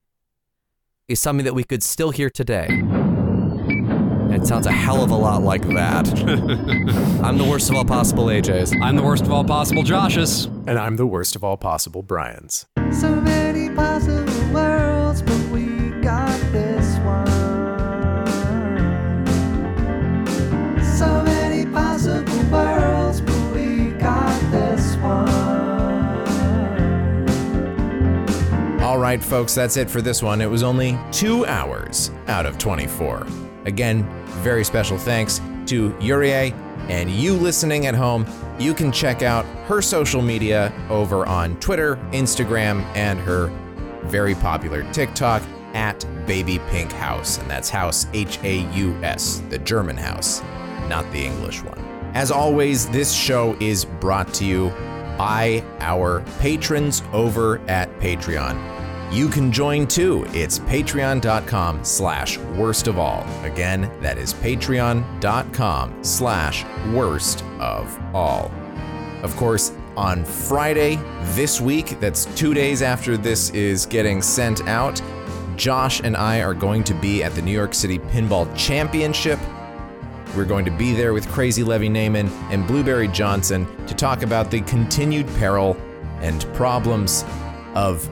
is 1.07 1.19
something 1.19 1.45
that 1.45 1.55
we 1.55 1.63
could 1.63 1.83
still 1.83 2.11
hear 2.11 2.29
today. 2.29 2.67
And 2.69 4.33
it 4.35 4.45
sounds 4.45 4.67
a 4.67 4.71
hell 4.71 5.03
of 5.03 5.09
a 5.11 5.15
lot 5.15 5.41
like 5.41 5.63
that. 5.69 6.07
I'm 7.23 7.37
the 7.37 7.43
worst 7.43 7.69
of 7.69 7.75
all 7.75 7.85
possible 7.85 8.25
AJs. 8.25 8.79
I'm 8.81 8.95
the 8.95 9.03
worst 9.03 9.23
of 9.23 9.31
all 9.31 9.43
possible 9.43 9.83
Joshes. 9.83 10.45
and 10.67 10.77
I'm 10.77 10.97
the 10.97 11.07
worst 11.07 11.35
of 11.35 11.43
all 11.43 11.57
possible 11.57 12.03
Brian's. 12.03 12.67
So 12.91 13.15
many 13.15 13.73
possible 13.75 14.28
Right, 28.99 29.23
folks, 29.23 29.55
that's 29.55 29.77
it 29.77 29.89
for 29.89 30.01
this 30.01 30.21
one. 30.21 30.41
It 30.41 30.49
was 30.49 30.61
only 30.61 30.99
two 31.13 31.45
hours 31.45 32.11
out 32.27 32.45
of 32.45 32.57
24. 32.57 33.25
Again, 33.63 34.03
very 34.43 34.65
special 34.65 34.97
thanks 34.97 35.39
to 35.67 35.91
Yurié 36.01 36.51
and 36.89 37.09
you 37.09 37.33
listening 37.33 37.85
at 37.85 37.95
home. 37.95 38.27
You 38.59 38.73
can 38.73 38.91
check 38.91 39.21
out 39.21 39.45
her 39.67 39.81
social 39.81 40.21
media 40.21 40.73
over 40.89 41.25
on 41.25 41.57
Twitter, 41.61 41.95
Instagram, 42.11 42.83
and 42.93 43.17
her 43.21 43.47
very 44.03 44.35
popular 44.35 44.83
TikTok 44.91 45.43
at 45.73 46.05
Baby 46.27 46.59
Pink 46.67 46.91
House. 46.91 47.37
And 47.37 47.49
that's 47.49 47.69
House 47.69 48.05
H 48.13 48.37
A 48.43 48.69
U 48.73 48.93
S, 49.01 49.41
the 49.49 49.59
German 49.59 49.95
house, 49.95 50.41
not 50.89 51.09
the 51.13 51.25
English 51.25 51.63
one. 51.63 51.79
As 52.15 52.31
always, 52.31 52.89
this 52.89 53.13
show 53.13 53.55
is 53.61 53.85
brought 53.85 54.33
to 54.35 54.45
you 54.45 54.69
by 55.17 55.63
our 55.79 56.19
patrons 56.39 57.01
over 57.13 57.59
at 57.69 57.89
Patreon. 58.01 58.78
You 59.11 59.27
can 59.27 59.51
join 59.51 59.87
too. 59.87 60.25
It's 60.33 60.59
patreon.com 60.59 61.83
slash 61.83 62.37
worst 62.37 62.87
of 62.87 62.99
all. 62.99 63.25
Again, 63.43 63.91
that 64.01 64.19
is 64.19 64.35
patreon.com 64.35 66.03
slash 66.03 66.63
worst 66.93 67.43
of 67.59 67.99
all. 68.13 68.51
Of 69.23 69.35
course, 69.35 69.71
on 69.97 70.23
Friday 70.23 70.97
this 71.33 71.59
week, 71.59 71.99
that's 71.99 72.25
two 72.35 72.53
days 72.53 72.81
after 72.83 73.17
this 73.17 73.49
is 73.49 73.85
getting 73.87 74.21
sent 74.21 74.65
out, 74.67 75.01
Josh 75.55 76.01
and 76.01 76.15
I 76.15 76.41
are 76.41 76.53
going 76.53 76.83
to 76.85 76.93
be 76.93 77.23
at 77.23 77.33
the 77.33 77.41
New 77.41 77.51
York 77.51 77.73
City 77.73 77.97
Pinball 77.99 78.55
Championship. 78.55 79.39
We're 80.35 80.45
going 80.45 80.65
to 80.65 80.71
be 80.71 80.93
there 80.93 81.13
with 81.13 81.27
Crazy 81.29 81.63
Levy 81.63 81.89
Naaman 81.89 82.27
and 82.51 82.65
Blueberry 82.67 83.07
Johnson 83.07 83.67
to 83.87 83.95
talk 83.95 84.21
about 84.21 84.51
the 84.51 84.61
continued 84.61 85.27
peril 85.35 85.75
and 86.21 86.45
problems 86.53 87.25
of 87.73 88.07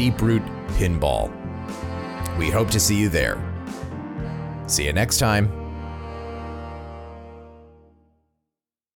Deep 0.00 0.22
Root 0.22 0.42
Pinball. 0.78 1.30
We 2.38 2.48
hope 2.48 2.70
to 2.70 2.80
see 2.80 2.96
you 2.96 3.10
there. 3.10 3.36
See 4.66 4.86
you 4.86 4.94
next 4.94 5.18
time. 5.18 5.59